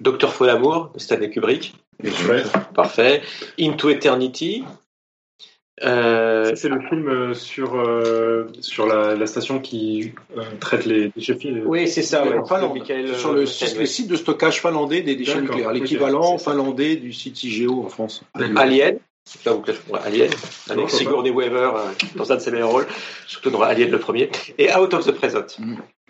Docteur 0.00 0.32
Folamour 0.32 0.90
de 0.94 0.98
Stanley 1.00 1.30
Kubrick. 1.30 1.74
Ouais. 2.03 2.42
Parfait. 2.74 3.22
Into 3.59 3.90
Eternity. 3.90 4.64
Euh, 5.82 6.52
c'est 6.54 6.68
le 6.68 6.80
film 6.88 7.08
euh, 7.08 7.34
sur, 7.34 7.74
euh, 7.80 8.46
sur 8.60 8.86
la, 8.86 9.14
la 9.14 9.26
station 9.26 9.58
qui 9.58 10.12
euh, 10.36 10.42
traite 10.60 10.84
les 10.84 11.08
déchets 11.08 11.38
oui, 11.64 11.88
c'est 11.88 12.02
ça. 12.02 12.24
ouais. 12.26 12.36
en 12.38 12.44
Finlande, 12.44 12.74
Michael, 12.74 13.14
sur 13.16 13.32
le, 13.32 13.46
site- 13.46 13.62
Michael, 13.68 13.80
le 13.80 13.86
site 13.86 14.08
de 14.08 14.16
stockage 14.16 14.60
finlandais 14.60 15.00
des 15.00 15.16
déchets 15.16 15.40
nucléaires, 15.40 15.72
l'équivalent 15.72 16.36
finlandais 16.38 16.96
du 16.96 17.12
site 17.12 17.42
IGO 17.42 17.84
en 17.84 17.88
France. 17.88 18.22
Alien. 18.34 18.98
Là, 19.46 19.52
vous- 19.52 19.96
Alien, 20.04 20.30
avec 20.68 20.90
Sigourney 20.90 21.30
Weaver 21.30 21.70
dans 22.16 22.32
un 22.32 22.36
de 22.36 22.40
ses 22.40 22.50
meilleurs 22.50 22.70
rôles, 22.72 22.86
surtout 23.26 23.50
dans 23.50 23.62
Alien 23.62 23.90
le 23.90 23.98
premier, 24.00 24.28
et 24.58 24.74
Out 24.74 24.92
of 24.94 25.06
the 25.06 25.12
Present, 25.12 25.46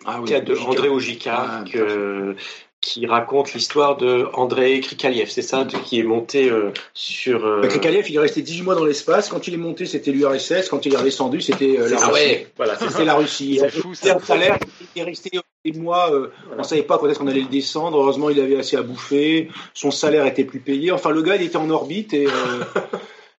Ah 0.06 0.18
oui, 0.20 0.24
qui 0.28 0.34
a 0.34 0.40
de 0.40 0.52
Ojika. 0.54 0.68
André 0.70 0.88
Ojika, 0.88 1.36
Ah, 1.36 1.64
que- 1.70 2.34
qui 2.82 3.06
raconte 3.06 3.54
l'histoire 3.54 3.96
de 3.96 4.26
Andrei 4.34 4.80
Krikaliev, 4.80 5.30
c'est 5.30 5.40
ça, 5.40 5.62
de- 5.64 5.76
qui 5.78 6.00
est 6.00 6.02
monté 6.02 6.50
euh, 6.50 6.72
sur. 6.92 7.46
euh, 7.46 7.60
Bah, 7.62 7.68
Krikalev, 7.68 8.10
il 8.10 8.16
est 8.16 8.18
resté 8.18 8.42
18 8.42 8.62
mois 8.62 8.74
dans 8.74 8.84
l'espace. 8.84 9.28
Quand 9.28 9.46
il 9.46 9.54
est 9.54 9.58
monté, 9.58 9.86
c'était 9.86 10.10
l'URSS. 10.10 10.68
Quand 10.68 10.84
il 10.84 10.92
est 10.92 10.96
redescendu, 10.96 11.40
c'était 11.40 11.78
euh, 11.78 11.88
la 11.88 11.96
ah 12.02 12.06
Russie. 12.08 12.12
ouais, 12.12 12.46
voilà, 12.56 12.76
ça. 12.76 12.90
C'était 12.90 13.04
la 13.04 13.14
Russie. 13.14 13.60
Fou, 13.70 13.94
c'était 13.94 14.08
ça. 14.10 14.16
un 14.16 14.20
salaire. 14.20 14.58
Il 14.96 15.00
est 15.00 15.04
resté 15.04 15.30
des 15.64 15.72
mois. 15.78 16.12
euh, 16.12 16.32
On 16.58 16.64
savait 16.64 16.82
pas 16.82 16.98
quand 16.98 17.08
est-ce 17.08 17.20
qu'on 17.20 17.28
allait 17.28 17.40
le 17.42 17.46
descendre. 17.46 17.96
Heureusement, 17.98 18.30
il 18.30 18.40
avait 18.40 18.58
assez 18.58 18.76
à 18.76 18.82
bouffer. 18.82 19.48
Son 19.74 19.92
salaire 19.92 20.26
était 20.26 20.44
plus 20.44 20.58
payé. 20.60 20.90
Enfin, 20.90 21.10
le 21.10 21.22
gars, 21.22 21.36
il 21.36 21.42
était 21.42 21.56
en 21.56 21.70
orbite 21.70 22.12
et 22.14 22.26
euh, 22.26 22.64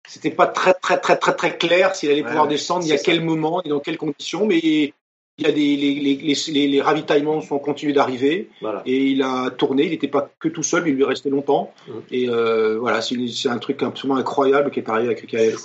c'était 0.07 0.31
pas 0.31 0.47
très, 0.47 0.75
très, 0.75 0.99
très, 1.01 1.17
très, 1.17 1.35
très 1.35 1.57
clair 1.59 1.97
s'il 1.97 2.11
allait 2.11 2.23
Ouais, 2.23 2.29
pouvoir 2.29 2.47
descendre, 2.47 2.85
il 2.85 2.91
y 2.91 2.93
a 2.93 2.99
quel 2.99 3.23
moment 3.25 3.61
et 3.65 3.69
dans 3.69 3.81
quelles 3.81 3.99
conditions. 3.99 4.47
Mais 4.47 4.93
il 5.43 5.47
y 5.47 5.51
a 5.51 5.53
des, 5.53 5.77
les, 5.77 5.95
les, 6.01 6.35
les, 6.53 6.67
les- 6.69 6.81
ravitaillements 6.81 7.41
sont 7.41 7.59
continués 7.59 7.93
d'arriver 7.93 8.49
Voilà. 8.61 8.83
et 8.87 8.97
il 9.07 9.23
a 9.23 9.51
tourné. 9.51 9.85
Il 9.85 9.91
n'était 9.91 10.09
pas 10.09 10.31
que 10.39 10.49
tout 10.49 10.63
seul, 10.63 10.85
mais 10.85 10.91
il 10.91 10.97
lui 10.97 11.05
restait 11.05 11.31
longtemps. 11.31 11.73
Mhm. 11.89 11.95
Et 12.11 12.29
euh, 12.29 12.79
voilà, 12.79 13.01
c'est 13.03 13.49
un 13.49 13.59
truc 13.59 13.83
absolument 13.83 14.19
incroyable 14.19 14.71
qui 14.71 14.81
est 14.81 14.89
arrivé 14.89 15.07
avec 15.07 15.19
Krikalev. 15.19 15.57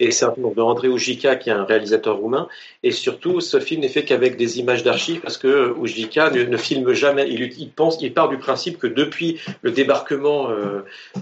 Et 0.00 0.10
c'est 0.10 0.24
un 0.24 0.32
film 0.32 0.52
de 0.54 0.60
André 0.60 0.88
Ojika, 0.88 1.36
qui 1.36 1.50
est 1.50 1.52
un 1.52 1.64
réalisateur 1.64 2.16
roumain. 2.16 2.48
Et 2.82 2.90
surtout, 2.90 3.40
ce 3.40 3.60
film 3.60 3.80
n'est 3.82 3.88
fait 3.88 4.04
qu'avec 4.04 4.36
des 4.36 4.58
images 4.58 4.82
d'archives, 4.82 5.20
parce 5.20 5.36
que 5.36 5.74
Ojika 5.78 6.30
ne, 6.30 6.42
ne 6.42 6.56
filme 6.56 6.92
jamais. 6.92 7.28
Il, 7.28 7.42
il 7.58 7.70
pense, 7.70 7.98
il 8.00 8.12
part 8.12 8.28
du 8.28 8.38
principe 8.38 8.78
que 8.78 8.86
depuis 8.86 9.40
le 9.62 9.70
débarquement 9.70 10.50
euh, 10.50 10.80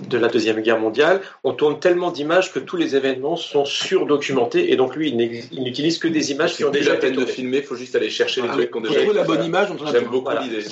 de 0.08 0.18
la 0.18 0.28
Deuxième 0.28 0.60
Guerre 0.60 0.78
mondiale, 0.78 1.20
on 1.44 1.52
tourne 1.52 1.78
tellement 1.80 2.10
d'images 2.10 2.52
que 2.52 2.58
tous 2.58 2.76
les 2.76 2.96
événements 2.96 3.36
sont 3.36 3.64
surdocumentés. 3.64 4.72
Et 4.72 4.76
donc, 4.76 4.96
lui, 4.96 5.10
il 5.10 5.62
n'utilise 5.62 5.98
que 5.98 6.08
des 6.08 6.32
images 6.32 6.56
qui 6.56 6.64
ont 6.64 6.70
déjà 6.70 6.92
la 6.92 6.96
été 6.96 7.10
de 7.10 7.24
filmer, 7.24 7.58
il 7.58 7.62
faut 7.64 7.76
juste 7.76 7.94
aller 7.96 8.10
chercher 8.10 8.42
les 8.42 8.48
Ah, 8.50 8.52
trucs 8.52 8.70
qu'on 8.70 8.82
faut 8.82 8.92
déjà 8.92 9.12
la 9.12 9.24
bonne 9.24 9.44
image 9.44 9.68
on 9.70 9.86
a 9.86 9.92
J'aime 9.92 10.04
beaucoup 10.04 10.24
Voilà, 10.24 10.42
l'idée. 10.42 10.64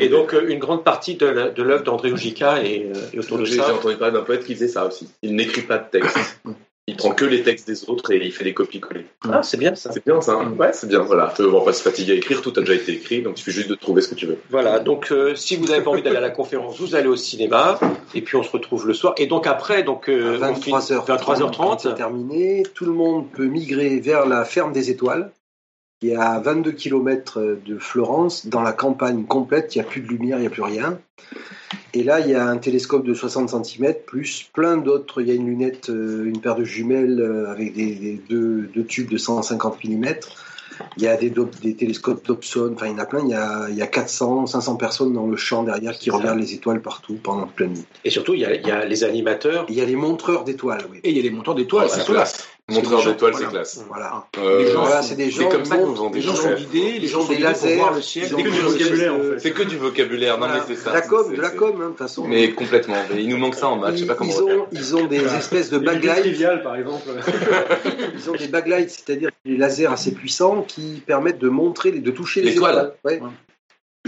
Et 0.00 0.08
donc, 0.08 0.34
euh, 0.34 0.48
une 0.48 0.58
grande 0.58 0.84
partie 0.84 1.14
de 1.14 1.26
l'œuvre 1.62 1.84
d'André 1.84 2.08
est, 2.08 2.42
euh, 2.42 2.92
est 3.12 3.18
autour 3.18 3.38
de 3.38 3.44
ça. 3.44 3.52
j'ai 3.66 3.72
entendu 3.72 3.96
parler 3.96 4.14
d'un 4.14 4.22
poète 4.24 4.44
qui 4.44 4.54
faisait 4.54 4.68
ça 4.68 4.86
aussi. 4.86 5.08
Il 5.22 5.34
n'écrit 5.34 5.62
pas 5.62 5.78
de 5.78 5.90
texte. 5.90 6.18
Il 6.90 6.96
prend 6.96 7.10
que 7.10 7.26
les 7.26 7.42
textes 7.42 7.68
des 7.68 7.88
autres 7.90 8.10
et 8.12 8.16
il 8.24 8.32
fait 8.32 8.44
des 8.44 8.54
copies-coller. 8.54 9.04
Ah, 9.30 9.42
c'est 9.42 9.58
bien 9.58 9.74
ça. 9.74 9.92
C'est 9.92 10.02
bien 10.04 10.20
ça. 10.22 10.32
hein 10.32 10.54
Ouais, 10.58 10.70
c'est 10.72 10.88
bien. 10.88 11.00
Voilà. 11.00 11.34
On 11.38 11.48
va 11.58 11.60
pas 11.60 11.72
se 11.74 11.82
fatiguer 11.82 12.12
à 12.12 12.16
écrire. 12.16 12.40
Tout 12.40 12.52
a 12.56 12.60
déjà 12.60 12.74
été 12.74 12.92
écrit. 12.92 13.20
Donc 13.20 13.34
il 13.38 13.42
suffit 13.42 13.56
juste 13.58 13.68
de 13.68 13.74
trouver 13.74 14.00
ce 14.00 14.08
que 14.08 14.14
tu 14.14 14.24
veux. 14.24 14.38
Voilà, 14.48 14.78
donc 14.80 15.12
euh, 15.12 15.34
si 15.34 15.56
vous 15.56 15.66
n'avez 15.66 15.82
pas 15.84 15.90
envie 15.90 16.00
d'aller 16.02 16.16
à 16.16 16.20
la 16.20 16.30
conférence, 16.30 16.80
vous 16.80 16.94
allez 16.94 17.08
au 17.08 17.16
cinéma, 17.16 17.78
et 18.14 18.22
puis 18.22 18.36
on 18.36 18.42
se 18.42 18.50
retrouve 18.50 18.86
le 18.86 18.94
soir. 18.94 19.12
Et 19.18 19.26
donc 19.26 19.46
après, 19.46 19.82
donc 19.82 20.08
euh, 20.08 20.40
À 20.40 20.50
on 20.50 20.54
finit- 20.54 20.76
23h30, 20.78 21.06
23h30. 21.06 21.78
c'est 21.82 21.94
terminé. 21.94 22.62
Tout 22.74 22.86
le 22.86 22.92
monde 22.92 23.26
peut 23.32 23.44
migrer 23.46 24.00
vers 24.00 24.24
la 24.26 24.44
ferme 24.46 24.72
des 24.72 24.90
étoiles. 24.90 25.30
Qui 26.00 26.10
est 26.10 26.16
à 26.16 26.38
22 26.38 26.72
km 26.72 27.58
de 27.64 27.78
Florence, 27.78 28.46
dans 28.46 28.62
la 28.62 28.72
campagne 28.72 29.24
complète, 29.24 29.74
il 29.74 29.78
n'y 29.78 29.84
a 29.84 29.88
plus 29.88 30.00
de 30.00 30.08
lumière, 30.08 30.38
il 30.38 30.42
n'y 30.42 30.46
a 30.46 30.50
plus 30.50 30.62
rien. 30.62 30.98
Et 31.94 32.04
là, 32.04 32.20
il 32.20 32.30
y 32.30 32.34
a 32.34 32.46
un 32.46 32.58
télescope 32.58 33.04
de 33.04 33.14
60 33.14 33.64
cm, 33.64 33.94
plus 34.06 34.48
plein 34.52 34.76
d'autres. 34.76 35.22
Il 35.22 35.28
y 35.28 35.30
a 35.30 35.34
une 35.34 35.46
lunette, 35.46 35.90
euh, 35.90 36.26
une 36.26 36.40
paire 36.40 36.54
de 36.54 36.64
jumelles 36.64 37.20
euh, 37.20 37.50
avec 37.50 37.74
des, 37.74 37.94
des 37.94 38.20
deux, 38.28 38.70
deux 38.74 38.84
tubes 38.84 39.10
de 39.10 39.16
150 39.16 39.84
mm. 39.84 40.06
Il 40.96 41.02
y 41.02 41.08
a 41.08 41.16
des, 41.16 41.32
télescopes 41.74 42.24
Dobson, 42.24 42.72
enfin 42.74 42.86
il 42.86 42.92
y 42.92 42.94
en 42.94 42.98
a 42.98 43.06
plein. 43.06 43.20
Il 43.24 43.30
y 43.30 43.34
a, 43.34 43.66
il 43.68 43.76
y 43.76 43.82
a 43.82 43.86
400, 43.86 44.46
500 44.46 44.76
personnes 44.76 45.12
dans 45.12 45.26
le 45.26 45.36
champ 45.36 45.64
derrière 45.64 45.92
qui 45.98 46.10
regardent 46.10 46.38
les 46.38 46.54
étoiles 46.54 46.80
partout 46.80 47.18
pendant 47.20 47.46
toute 47.46 47.60
la 47.60 47.66
nuit. 47.66 47.84
Et 48.04 48.10
surtout, 48.10 48.34
il 48.34 48.40
y 48.40 48.44
a, 48.44 48.54
il 48.54 48.66
y 48.66 48.70
a 48.70 48.84
les 48.84 49.02
animateurs. 49.02 49.66
Il 49.68 49.74
y 49.74 49.80
a 49.80 49.84
les 49.84 49.96
montreurs 49.96 50.44
d'étoiles, 50.44 50.84
oui. 50.90 51.00
Et 51.02 51.10
il 51.10 51.16
y 51.16 51.20
a 51.20 51.22
les 51.22 51.30
montants 51.30 51.54
d'étoiles, 51.54 51.88
c'est 51.90 52.02
c'est. 52.02 52.57
Montreur 52.70 53.00
C'est 53.00 53.06
des 53.06 53.12
d'étoiles, 53.12 53.32
gens- 53.32 53.38
c'est 53.38 53.44
voilà. 53.44 53.54
classe. 53.58 53.84
Voilà. 53.88 54.24
Euh, 54.38 54.58
Les 54.58 54.70
gens- 54.72 55.02
c'est 55.02 55.14
des 55.14 55.24
c'est 55.24 55.30
gens 55.42 55.48
comme 55.48 55.64
ça 55.64 55.74
qui 55.76 55.80
que 55.80 55.84
vous 55.86 55.90
montent- 55.90 55.98
vendez 55.98 56.18
Les 56.18 56.24
gens 56.26 56.32
des 56.32 56.38
sont 56.38 56.48
chefs. 56.50 56.58
guidés, 56.70 56.98
les 56.98 57.08
gens 57.08 57.20
ont 57.22 57.24
des 57.28 57.38
lasers, 57.38 57.76
voir 57.76 57.94
le 57.94 58.02
ciel. 58.02 58.24
ils 58.28 58.34
ont 58.34 58.36
Dès 58.36 58.42
que 58.42 58.48
des 58.50 58.54
je- 58.56 58.60
vocabulaire, 58.62 59.14
en 59.14 59.18
fait. 59.20 59.38
C'est 59.38 59.50
que 59.52 59.62
du 59.62 59.76
vocabulaire, 59.78 60.38
non 60.38 60.46
mais 60.48 60.60
c'est 60.66 60.74
ça. 60.76 60.90
de 60.90 60.94
la 60.96 61.02
c'est- 61.02 61.08
com, 61.08 61.26
c'est- 61.30 61.36
de 61.36 61.40
la 61.40 61.50
c'est- 61.50 61.56
com, 61.56 61.72
hein, 61.76 61.84
de 61.84 61.88
toute 61.88 61.98
façon. 61.98 62.26
Mais 62.28 62.50
complètement. 62.52 62.96
Mais 63.14 63.22
il 63.22 63.28
nous 63.30 63.38
manque 63.38 63.54
ça 63.54 63.68
en 63.68 63.76
maths, 63.76 63.94
je 63.94 64.00
sais 64.00 64.06
pas 64.06 64.14
comment 64.16 64.30
ils, 64.32 64.42
ont, 64.42 64.66
ils 64.72 64.96
ont 64.96 65.06
des 65.06 65.24
espèces 65.34 65.70
de 65.70 65.78
triviales, 65.78 66.62
par 66.62 66.76
exemple. 66.76 67.08
Ils 68.14 68.30
ont 68.30 68.34
des 68.34 68.48
backlights, 68.48 68.90
c'est-à-dire 68.90 69.30
des 69.46 69.56
lasers 69.56 69.86
assez 69.86 70.12
puissants 70.12 70.62
qui 70.66 71.02
permettent 71.06 71.38
de 71.38 71.48
montrer, 71.48 71.90
de 71.92 72.10
toucher 72.10 72.42
les 72.42 72.52
étoiles. 72.52 72.92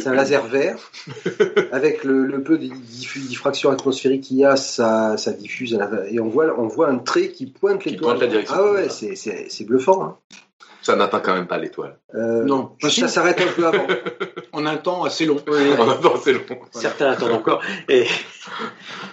C'est 0.03 0.09
un 0.09 0.15
laser 0.15 0.47
vert. 0.47 0.79
Avec 1.73 2.05
le, 2.05 2.25
le 2.27 2.43
peu 2.43 2.59
de 2.59 2.67
diffraction 3.29 3.71
atmosphérique 3.71 4.23
qu'il 4.23 4.39
y 4.39 4.45
a, 4.45 4.57
ça, 4.57 5.17
ça 5.17 5.33
diffuse 5.33 5.75
à 5.75 5.79
la- 5.79 6.11
et 6.11 6.21
on 6.21 6.29
voit, 6.29 6.55
on 6.59 6.67
voit 6.69 6.89
un 6.89 6.99
trait 6.99 7.29
qui 7.29 7.47
pointe 7.47 7.81
Qui 7.83 7.91
l'étoile. 7.91 8.17
pointe 8.17 8.21
la 8.23 8.27
direction. 8.29 8.55
Ah 8.59 8.73
ouais, 8.73 8.89
c'est, 8.89 9.15
c'est, 9.17 9.47
c'est 9.49 9.65
bluffant. 9.65 10.03
Hein. 10.05 10.17
Ça 10.83 10.97
n'atteint 10.97 11.21
quand 11.21 11.35
même 11.35 11.47
pas 11.47 11.59
l'étoile. 11.59 11.99
Euh, 12.15 12.43
Non, 12.45 12.71
ça 12.81 13.07
s'arrête 13.07 13.39
un 13.41 13.53
peu 13.55 13.67
avant. 13.67 13.87
en 14.53 14.65
un 14.65 14.77
temps 14.79 15.05
assez 15.05 15.27
long. 15.27 15.37
Temps, 15.37 15.53
c'est 16.25 16.33
long. 16.33 16.41
Certains 16.73 17.11
attendent 17.11 17.33
encore. 17.33 17.61
Et... 17.89 18.07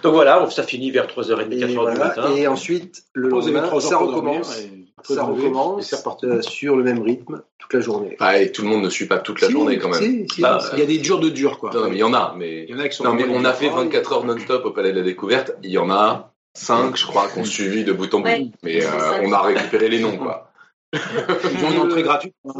Donc 0.03 0.13
voilà, 0.13 0.49
ça 0.49 0.63
finit 0.63 0.91
vers 0.91 1.07
3h30, 1.07 1.51
Et, 1.51 1.57
4h 1.65 1.91
du 1.93 1.99
matin. 1.99 2.35
Et 2.35 2.47
ensuite, 2.47 3.03
le 3.13 3.27
lendemain, 3.29 3.69
ça 3.81 3.97
recommence. 3.97 4.59
et 4.61 4.86
Ça 5.03 5.23
recommence 5.23 5.93
euh, 6.23 6.41
sur 6.41 6.75
le 6.75 6.83
même 6.83 7.01
rythme 7.01 7.41
toute 7.59 7.73
la 7.73 7.79
journée. 7.81 8.15
Ah, 8.19 8.39
et 8.39 8.51
tout 8.51 8.63
le 8.63 8.69
monde 8.69 8.83
ne 8.83 8.89
suit 8.89 9.05
pas 9.05 9.19
toute 9.19 9.41
la 9.41 9.47
Si, 9.47 9.53
journée 9.53 9.77
quand 9.77 9.89
même. 9.89 10.01
si, 10.01 10.25
si, 10.33 10.43
Ah, 10.43 10.59
si. 10.59 10.69
Il 10.73 10.79
y 10.79 10.81
a 10.81 10.85
des 10.85 10.97
durs 10.97 11.19
de 11.19 11.29
durs, 11.29 11.59
quoi. 11.59 11.71
Non, 11.73 11.81
non, 11.81 11.89
mais 11.89 11.95
il 11.95 11.99
y 11.99 12.03
en 12.03 12.13
a. 12.13 12.33
Mais 12.37 12.63
Il 12.63 12.69
y 12.71 12.73
en 12.73 12.79
a 12.79 12.89
qui 12.89 12.97
sont 12.97 13.03
non, 13.03 13.13
mais 13.13 13.25
on 13.29 13.45
a 13.45 13.53
fait 13.53 13.69
24 13.69 14.13
heures 14.13 14.25
non-stop 14.25 14.65
au 14.65 14.71
Palais 14.71 14.91
de 14.91 14.97
la 14.97 15.03
Découverte. 15.03 15.51
Il 15.63 15.69
y 15.69 15.77
en 15.77 15.89
a 15.91 16.33
5, 16.55 16.97
je 16.97 17.05
crois, 17.05 17.27
qu'on 17.27 17.43
suivi 17.45 17.83
de 17.83 17.93
bout 17.93 18.11
en 18.15 18.19
bout. 18.21 18.25
Ouais. 18.27 18.47
Mais 18.63 18.83
euh, 18.83 18.89
on 19.23 19.31
a 19.31 19.41
récupéré 19.41 19.87
les 19.89 19.99
noms, 19.99 20.17
quoi. 20.17 20.51
Ils 20.93 21.65
ont 21.65 21.71
une 21.71 21.79
entrée 21.79 22.01
gratuite. 22.01 22.33
Ouais. 22.43 22.55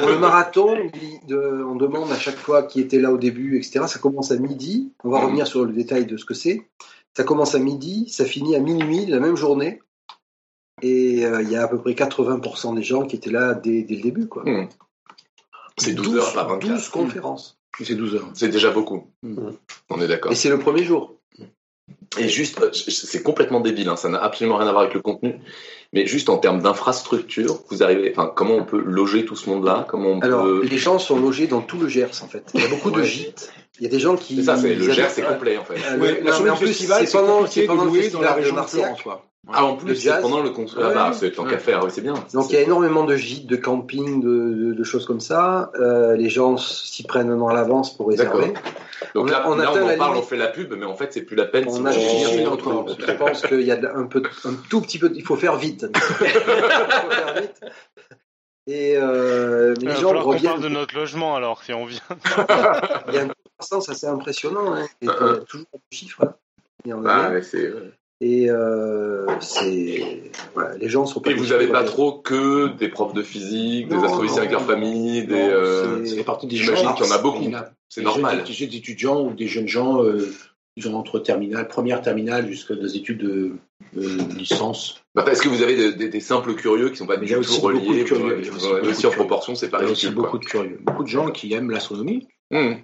Pour 0.00 0.08
le 0.08 0.18
marathon, 0.18 0.76
on 1.30 1.76
demande 1.76 2.10
à 2.10 2.18
chaque 2.18 2.36
fois 2.38 2.62
qui 2.64 2.80
était 2.80 2.98
là 2.98 3.12
au 3.12 3.18
début, 3.18 3.58
etc. 3.58 3.84
Ça 3.86 3.98
commence 4.00 4.32
à 4.32 4.36
midi. 4.38 4.92
On 5.04 5.10
va 5.10 5.18
Mhm. 5.18 5.24
revenir 5.26 5.46
sur 5.46 5.64
le 5.64 5.72
détail 5.72 6.06
de 6.06 6.16
ce 6.16 6.24
que 6.24 6.34
c'est. 6.34 6.66
Ça 7.16 7.22
commence 7.22 7.54
à 7.54 7.58
midi, 7.60 8.08
ça 8.08 8.24
finit 8.24 8.56
à 8.56 8.60
minuit 8.60 9.06
la 9.06 9.20
même 9.20 9.36
journée. 9.36 9.80
Et 10.82 11.24
euh, 11.24 11.42
il 11.42 11.50
y 11.50 11.56
a 11.56 11.62
à 11.64 11.68
peu 11.68 11.78
près 11.78 11.92
80% 11.92 12.74
des 12.74 12.82
gens 12.82 13.06
qui 13.06 13.16
étaient 13.16 13.30
là 13.30 13.54
dès, 13.54 13.82
dès 13.82 13.94
le 13.96 14.02
début. 14.02 14.26
Quoi. 14.26 14.42
Hmm. 14.44 14.68
C'est 15.78 15.92
12 15.94 16.16
heures 16.16 16.32
par 16.34 16.48
24. 16.48 16.72
12 16.74 16.88
conférences. 16.88 17.58
C'est 17.82 17.94
12 17.94 18.14
heures. 18.16 18.28
C'est 18.34 18.48
déjà 18.48 18.70
beaucoup. 18.70 19.08
Mhm. 19.22 19.54
On 19.90 20.00
est 20.00 20.06
d'accord. 20.06 20.30
Et 20.30 20.34
c'est 20.36 20.48
le 20.48 20.58
premier 20.58 20.84
jour. 20.84 21.16
Et 22.18 22.28
juste, 22.28 22.60
euh, 22.62 22.70
c'est 22.72 23.22
complètement 23.24 23.58
débile, 23.60 23.88
hein, 23.88 23.96
ça 23.96 24.08
n'a 24.08 24.22
absolument 24.22 24.56
rien 24.56 24.68
à 24.68 24.70
voir 24.70 24.82
avec 24.82 24.94
le 24.94 25.00
contenu, 25.02 25.34
mais 25.92 26.06
juste 26.06 26.28
en 26.28 26.38
termes 26.38 26.62
d'infrastructure, 26.62 27.58
vous 27.70 27.82
arrivez, 27.82 28.12
enfin, 28.12 28.32
comment 28.34 28.54
on 28.54 28.64
peut 28.64 28.80
loger 28.80 29.24
tout 29.24 29.34
ce 29.34 29.50
monde-là? 29.50 29.84
Comment 29.88 30.10
on 30.10 30.20
Alors, 30.20 30.44
peut. 30.44 30.62
les 30.64 30.78
gens 30.78 31.00
sont 31.00 31.18
logés 31.18 31.48
dans 31.48 31.60
tout 31.60 31.76
le 31.78 31.88
Gers, 31.88 32.22
en 32.22 32.28
fait. 32.28 32.48
Il 32.54 32.60
y 32.60 32.64
a 32.64 32.68
beaucoup 32.68 32.92
de 32.92 33.02
gîtes. 33.02 33.52
Il 33.80 33.82
y 33.82 33.86
a 33.86 33.88
des 33.90 33.98
gens 33.98 34.16
qui. 34.16 34.36
C'est 34.36 34.42
ça, 34.44 34.56
le 34.56 34.90
Gers, 34.92 35.10
c'est 35.10 35.22
complet 35.22 35.56
en 35.58 35.64
fait. 35.64 35.74
Euh, 35.74 35.98
Ouais, 35.98 36.12
le- 36.20 36.24
la 36.24 36.30
non, 36.30 36.36
semaine 36.36 36.44
mais 36.44 36.50
en 36.50 36.54
du 36.54 36.58
plus, 36.60 36.68
festival, 36.68 37.06
c'est 37.06 37.12
pendant, 37.18 37.44
pendant 37.66 37.84
le 37.84 37.90
louer 37.90 37.98
dans 37.98 38.20
festival 38.20 38.24
la 38.24 38.32
région 38.34 38.50
de 38.50 38.56
Marciac. 38.60 38.80
Florence, 38.82 39.02
quoi. 39.02 39.26
Ah, 39.52 39.64
en 39.64 39.76
plus, 39.76 40.00
jazz. 40.00 40.22
pendant 40.22 40.40
le 40.42 40.50
concert. 40.50 40.78
Ouais. 40.78 40.84
Ah, 40.96 41.10
bah, 41.10 41.12
c'est 41.12 41.30
tant 41.32 41.44
Ouais. 41.44 41.50
qu'à 41.50 41.58
faire, 41.58 41.84
oui, 41.84 41.90
c'est 41.92 42.00
bien. 42.00 42.14
Donc 42.32 42.48
il 42.50 42.54
y 42.54 42.56
a 42.56 42.62
énormément 42.62 43.04
de 43.04 43.14
gîtes, 43.16 43.46
de 43.46 43.56
camping, 43.56 44.22
de, 44.22 44.28
de- 44.28 44.72
de 44.72 44.84
choses 44.84 45.04
comme 45.06 45.20
ça. 45.20 45.70
Euh, 45.78 46.16
les 46.16 46.30
gens 46.30 46.56
s'y 46.56 47.02
prennent 47.04 47.30
un 47.30 47.40
an 47.40 47.48
à 47.48 47.54
l'avance 47.54 47.94
pour 47.96 48.08
réserver. 48.08 48.54
Donc 49.14 49.26
On 49.26 49.28
a- 49.28 49.30
là, 49.32 49.44
on 49.46 49.54
là, 49.56 49.70
on 49.70 49.76
en 49.76 49.96
parle, 49.98 50.12
limite. 50.12 50.16
on 50.16 50.22
fait 50.22 50.36
la 50.38 50.46
pub, 50.48 50.72
mais 50.72 50.86
en 50.86 50.94
fait, 50.96 51.12
c'est 51.12 51.22
plus 51.22 51.36
la 51.36 51.44
peine. 51.44 51.66
On 51.68 51.84
a 51.84 51.90
on- 51.92 51.94
on- 51.94 52.70
on- 52.70 52.86
Je 52.98 53.12
pense 53.12 53.42
qu'il 53.42 53.60
y 53.60 53.70
a 53.70 53.78
un, 53.94 54.06
peu, 54.06 54.22
un 54.44 54.54
tout 54.70 54.80
petit 54.80 54.98
peu. 54.98 55.12
Il 55.14 55.22
faut 55.24 55.36
faire 55.36 55.56
vite. 55.56 55.86
il 55.94 56.00
faut 56.00 56.24
faire 56.24 57.34
vite. 57.42 57.60
Et 58.66 58.96
euh, 58.96 59.74
les 59.78 59.94
gens 59.96 60.18
reviennent. 60.22 60.52
parle 60.52 60.62
de 60.62 60.68
notre 60.70 60.94
logement 60.94 61.36
alors, 61.36 61.62
si 61.62 61.74
on 61.74 61.84
vient. 61.84 62.00
Il 63.08 63.14
y 63.14 63.18
a 63.18 63.22
une 63.24 63.32
croissance 63.58 63.90
assez 63.90 64.06
impressionnant. 64.06 64.74
Hein. 64.74 64.86
Et, 65.02 65.08
euh, 65.08 65.40
toujours 65.40 65.66
de 65.74 65.80
chiffres. 65.94 66.22
hein. 66.24 66.34
On 66.86 67.04
Ah, 67.06 67.30
ouais, 67.30 67.42
c'est- 67.42 67.72
Et, 68.26 68.48
euh, 68.48 69.26
c'est 69.40 70.22
voilà, 70.54 70.76
les 70.78 70.88
gens 70.88 71.04
sont. 71.04 71.20
Et 71.22 71.34
vous 71.34 71.52
avez 71.52 71.66
pas 71.66 71.84
trop 71.84 72.12
que 72.12 72.68
des 72.76 72.88
profs 72.88 73.12
de 73.12 73.22
physique, 73.22 73.88
des 73.88 73.96
astrophysiciens 73.96 74.42
avec 74.42 74.52
leur 74.52 74.64
famille, 74.64 75.24
des. 75.26 75.34
euh, 75.34 76.04
C'est 76.06 76.24
partie 76.24 76.46
des 76.46 76.56
J'imagine 76.56 76.86
gens. 76.86 76.94
qu'il 76.94 77.06
y 77.06 77.08
en 77.08 77.12
a 77.12 77.18
beaucoup. 77.18 77.42
Il 77.42 77.58
C'est 77.88 78.02
normal. 78.02 78.36
jeunes- 78.36 78.44
Des 78.46 78.52
jeunes 78.52 78.72
étudiants 78.74 79.20
ou 79.26 79.34
des 79.34 79.46
jeunes 79.46 79.68
gens, 79.68 80.02
euh, 80.02 80.32
ils 80.76 80.88
ont 80.88 80.96
entre 80.96 81.18
terminale, 81.18 81.68
première 81.68 82.00
terminale 82.00 82.48
jusqu'à 82.48 82.74
des 82.74 82.96
études 82.96 83.18
de, 83.18 83.52
de 83.94 84.34
licence. 84.38 85.02
Bah, 85.14 85.24
Est-ce 85.30 85.42
que 85.42 85.48
vous 85.48 85.62
avez 85.62 85.76
des, 85.76 85.92
des- 85.92 86.08
des 86.08 86.20
simples 86.20 86.54
curieux 86.54 86.88
qui 86.90 86.96
sont 86.96 87.06
pas 87.06 87.16
il 87.16 87.20
du 87.20 87.26
y 87.26 87.34
a 87.34 87.36
tout 87.36 87.40
aussi 87.42 87.60
beaucoup 87.60 87.72
de 87.72 87.78
reliés 87.90 88.04
curieux, 88.04 88.22
vous- 88.24 88.40
il 88.40 88.46
y 88.46 88.48
a 88.48 88.50
vous 88.50 88.56
aussi 88.58 88.88
aussi 88.90 89.06
en 89.06 89.10
curieux. 89.10 89.16
proportion, 89.16 89.54
c'est 89.54 89.66
Il 89.66 89.70
pas 89.70 89.82
y 89.82 89.86
a 89.86 89.90
aussi 89.90 90.08
beaucoup 90.10 90.38
de 90.38 90.44
curieux. 90.46 90.78
Beaucoup 90.82 91.02
de 91.04 91.08
gens 91.08 91.30
qui 91.30 91.52
aiment 91.52 91.70
l'astronomie. 91.70 92.26
Mmh. 92.50 92.74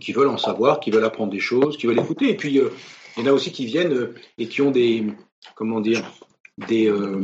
qui 0.00 0.12
veulent 0.12 0.28
en 0.28 0.38
savoir, 0.38 0.80
qui 0.80 0.90
veulent 0.90 1.04
apprendre 1.04 1.30
des 1.30 1.38
choses, 1.40 1.76
qui 1.76 1.86
veulent 1.86 1.98
écouter. 2.00 2.30
Et 2.30 2.36
puis, 2.36 2.58
euh, 2.58 2.68
il 2.70 2.99
y 3.20 3.28
en 3.28 3.30
a 3.30 3.34
aussi 3.34 3.52
qui 3.52 3.66
viennent 3.66 3.92
euh, 3.92 4.14
et 4.38 4.46
qui 4.46 4.62
ont 4.62 4.70
des. 4.70 5.04
Comment 5.54 5.80
dire 5.80 6.02
Des. 6.68 6.86
euh, 6.88 7.18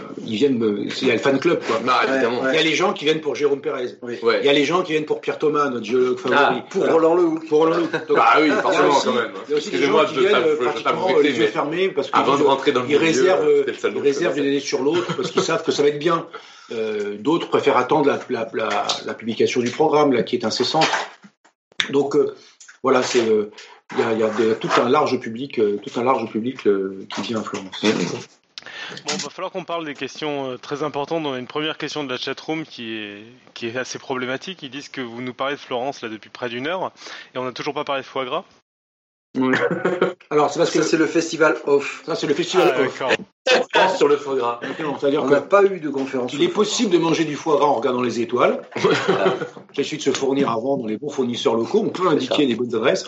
euh, 0.00 0.02
ils 0.26 0.36
viennent. 0.36 0.86
Il 1.02 1.06
y 1.06 1.10
a 1.10 1.14
le 1.14 1.20
fan 1.20 1.38
club, 1.38 1.60
quoi. 1.66 1.78
Non, 1.84 1.92
évidemment. 2.10 2.48
Il 2.48 2.54
y 2.54 2.58
a 2.58 2.62
les 2.62 2.74
gens 2.74 2.94
qui 2.94 3.04
viennent 3.04 3.20
pour 3.20 3.34
Jérôme 3.34 3.60
Pérez. 3.60 3.88
Il 4.08 4.44
y 4.46 4.48
a 4.48 4.52
les 4.54 4.64
gens 4.64 4.82
qui 4.82 4.92
viennent 4.92 5.04
pour 5.04 5.20
Pierre 5.20 5.38
Thomas, 5.38 5.68
notre 5.68 5.84
géologue 5.84 6.16
favori. 6.18 6.38
Ah, 6.40 6.64
Pour 6.70 6.80
Voilà. 6.80 6.92
Roland 6.94 7.14
Lehoux. 7.14 7.40
Pour 7.46 7.58
Roland 7.58 7.76
Lehoux. 7.76 7.88
Donc, 8.08 8.18
Ah 8.18 8.38
oui, 8.40 8.46
il 8.46 8.52
forcément, 8.54 8.88
aussi- 8.88 9.04
quand 9.06 9.12
même. 9.12 9.30
Il 9.46 9.50
y 9.50 9.54
a 9.54 9.56
aussi 9.58 9.68
des 9.70 9.76
Excusez-moi 9.76 10.06
gens 10.06 10.12
qui 10.14 10.18
viennent 10.20 10.56
pratiquement 10.60 11.18
les 11.18 11.38
yeux 11.38 11.46
fermés 11.48 11.88
parce 11.90 12.10
qu'ils 12.10 12.20
avant 12.20 12.32
de 12.32 12.38
disent, 12.38 12.46
rentrer 12.46 12.72
dans 12.72 12.80
le 12.80 12.86
ils 12.86 12.88
milieu, 12.94 13.00
réservent, 13.00 13.64
ils 13.66 13.98
réservent 14.00 14.34
d'une 14.34 14.46
année 14.46 14.60
sur 14.60 14.82
l'autre 14.82 15.14
parce 15.14 15.30
qu'ils 15.30 15.42
savent 15.42 15.62
que 15.62 15.72
ça 15.72 15.82
va 15.82 15.88
être 15.90 15.98
bien. 15.98 16.26
Euh, 16.70 17.18
D'autres 17.18 17.48
préfèrent 17.50 17.76
attendre 17.76 18.06
la, 18.08 18.18
la, 18.30 18.48
la, 18.54 18.86
la 19.04 19.14
publication 19.14 19.60
du 19.60 19.70
programme 19.70 20.12
là, 20.14 20.22
qui 20.22 20.36
est 20.36 20.44
incessante. 20.46 20.88
Donc 21.90 22.16
euh, 22.16 22.34
voilà, 22.82 23.02
c'est 23.02 23.28
euh, 23.28 23.50
il 23.94 24.00
y 24.00 24.02
a, 24.02 24.12
il 24.12 24.18
y 24.18 24.22
a 24.22 24.30
des- 24.30 24.56
tout 24.56 24.70
un 24.80 24.88
large 24.88 25.18
public, 25.20 25.58
euh, 25.58 25.78
tout 25.82 25.98
un 25.98 26.04
large 26.04 26.30
public 26.30 26.66
euh, 26.66 27.06
qui 27.14 27.22
vient 27.22 27.40
à 27.40 27.42
Florence. 27.42 27.82
Mmh. 27.82 27.88
Bon, 29.06 29.16
va 29.16 29.30
falloir 29.30 29.50
qu'on 29.52 29.64
parle 29.64 29.84
des 29.84 29.94
questions 29.94 30.50
euh, 30.50 30.56
très 30.56 30.82
importantes. 30.82 31.24
On 31.26 31.34
a 31.34 31.38
une 31.38 31.46
première 31.46 31.78
question 31.78 32.04
de 32.04 32.10
la 32.10 32.18
chatroom 32.18 32.64
qui 32.64 32.94
est, 32.94 33.24
qui 33.54 33.66
est 33.66 33.76
assez 33.76 33.98
problématique. 33.98 34.62
Ils 34.62 34.70
disent 34.70 34.88
que 34.88 35.00
vous 35.00 35.22
nous 35.22 35.34
parlez 35.34 35.54
de 35.54 35.60
Florence 35.60 36.02
là 36.02 36.08
depuis 36.08 36.30
près 36.30 36.48
d'une 36.48 36.66
heure 36.66 36.92
et 37.34 37.38
on 37.38 37.44
n'a 37.44 37.52
toujours 37.52 37.74
pas 37.74 37.84
parlé 37.84 38.02
de 38.02 38.06
foie 38.06 38.24
gras. 38.24 38.44
Alors 40.30 40.50
c'est 40.50 40.58
parce 40.58 40.70
que 40.70 40.82
c'est 40.82 40.98
le 40.98 41.06
festival 41.06 41.56
off. 41.66 42.02
ça 42.04 42.14
c'est 42.14 42.26
le 42.26 42.34
festival 42.34 42.74
Ah, 42.76 42.82
off. 42.82 43.96
sur 43.96 44.08
le 44.08 44.16
foie 44.16 44.36
gras. 44.36 44.60
C'est-à-dire 45.00 45.24
On 45.24 45.28
n'a 45.28 45.40
pas 45.40 45.64
eu 45.64 45.80
de 45.80 45.88
conférence. 45.88 46.32
Il 46.34 46.42
est 46.42 46.48
possible 46.48 46.90
de 46.90 46.98
manger 46.98 47.24
du 47.24 47.34
foie 47.34 47.56
gras 47.56 47.66
en 47.66 47.74
regardant 47.74 48.02
les 48.02 48.20
étoiles. 48.20 48.62
Il 49.76 49.84
suffit 49.84 49.96
de 49.96 50.02
se 50.02 50.10
fournir 50.10 50.50
avant 50.50 50.76
dans 50.76 50.86
les 50.86 50.98
bons 50.98 51.08
fournisseurs 51.08 51.54
locaux. 51.54 51.82
On 51.84 51.90
peut 51.90 52.08
indiquer 52.08 52.46
des 52.46 52.54
bonnes 52.54 52.74
adresses. 52.74 53.04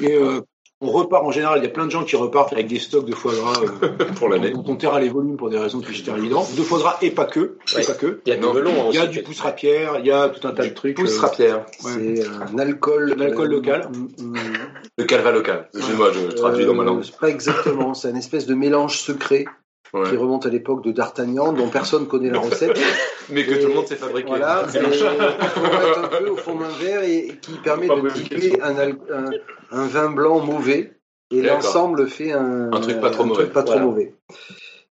Et 0.00 0.14
euh, 0.14 0.40
on 0.82 0.90
repart 0.90 1.24
en 1.24 1.30
général. 1.30 1.58
Il 1.60 1.64
y 1.64 1.66
a 1.66 1.70
plein 1.70 1.86
de 1.86 1.90
gens 1.90 2.04
qui 2.04 2.16
repartent 2.16 2.52
avec 2.52 2.66
des 2.66 2.78
stocks 2.78 3.06
de 3.06 3.14
foie 3.14 3.32
gras 3.34 3.54
euh, 3.82 3.88
Pour 4.16 4.28
l'année. 4.28 4.50
dont 4.50 4.64
on 4.66 4.76
terra 4.76 5.00
les 5.00 5.08
volumes 5.08 5.36
pour 5.36 5.48
des 5.48 5.58
raisons 5.58 5.78
de 5.78 5.86
évidentes. 5.88 6.54
De 6.56 6.62
foie 6.62 6.78
gras 6.80 6.98
et 7.00 7.10
pas 7.10 7.24
que. 7.24 7.56
et 7.72 7.76
Ouais. 7.76 7.84
pas 7.86 7.94
que. 7.94 8.20
Il 8.26 8.30
y 8.30 8.32
a 8.32 8.36
du 8.36 8.42
Non. 8.42 8.52
melon 8.52 8.72
Il 8.90 8.96
y 8.96 8.98
a 8.98 9.02
aussi. 9.04 9.10
du 9.12 9.22
pousse 9.22 9.40
rapière, 9.40 9.96
il 10.00 10.06
y 10.06 10.10
a 10.10 10.28
tout 10.28 10.46
un 10.46 10.52
tas 10.52 10.64
de 10.66 10.74
trucs. 10.74 10.98
euh, 10.98 11.02
Pousse-rapière. 11.02 11.64
C'est 11.78 12.22
un 12.52 12.58
alcool. 12.58 13.14
Un 13.16 13.20
alcool 13.20 13.46
euh, 13.52 13.56
local. 13.56 13.88
mm, 14.18 14.24
mm, 14.24 14.34
Le 14.98 15.04
calva 15.04 15.30
local. 15.30 15.68
Excusez-moi, 15.74 16.10
je 16.12 16.34
traduis 16.34 16.66
dans 16.66 16.74
ma 16.74 16.82
euh, 16.82 16.86
langue. 16.86 17.02
c'est 17.04 17.16
Pas 17.16 17.28
exactement. 17.28 17.94
C'est 17.94 18.08
un 18.08 18.16
espèce 18.16 18.46
de 18.46 18.54
mélange 18.54 18.98
secret 18.98 19.44
Ouais. 19.94 20.08
qui 20.08 20.16
remonte 20.16 20.46
à 20.46 20.48
l'époque 20.48 20.82
de 20.84 20.90
D'Artagnan, 20.90 21.52
dont 21.52 21.68
personne 21.68 22.06
connaît 22.08 22.30
la 22.30 22.38
recette. 22.40 22.78
Mais 23.28 23.44
que 23.44 23.52
Et- 23.52 23.60
tout 23.60 23.68
le 23.68 23.74
monde 23.74 23.86
sait 23.86 23.96
fabriquer. 23.96 24.28
Voilà, 24.28 24.66
et 24.74 24.78
un 24.78 26.08
peu 26.08 26.28
au 26.30 26.36
fond 26.36 26.54
d'un 26.58 26.68
verre 26.70 27.02
et, 27.02 27.18
et 27.28 27.36
qui 27.36 27.52
permet 27.58 27.88
de 27.88 28.08
typer 28.10 28.60
un, 28.62 28.76
al- 28.78 28.96
un, 29.12 29.30
un 29.70 29.86
vin 29.86 30.10
blanc 30.10 30.40
mauvais. 30.40 30.98
Et 31.30 31.40
l'ensemble 31.42 32.08
fait 32.08 32.32
un, 32.32 32.72
Un 32.72 32.80
truc 32.80 33.00
pas 33.00 33.10
trop 33.10 33.24
mauvais. 33.24 33.46
pas 33.46 33.62
trop 33.62 33.72
Voilà. 33.72 33.86
mauvais. 33.86 34.14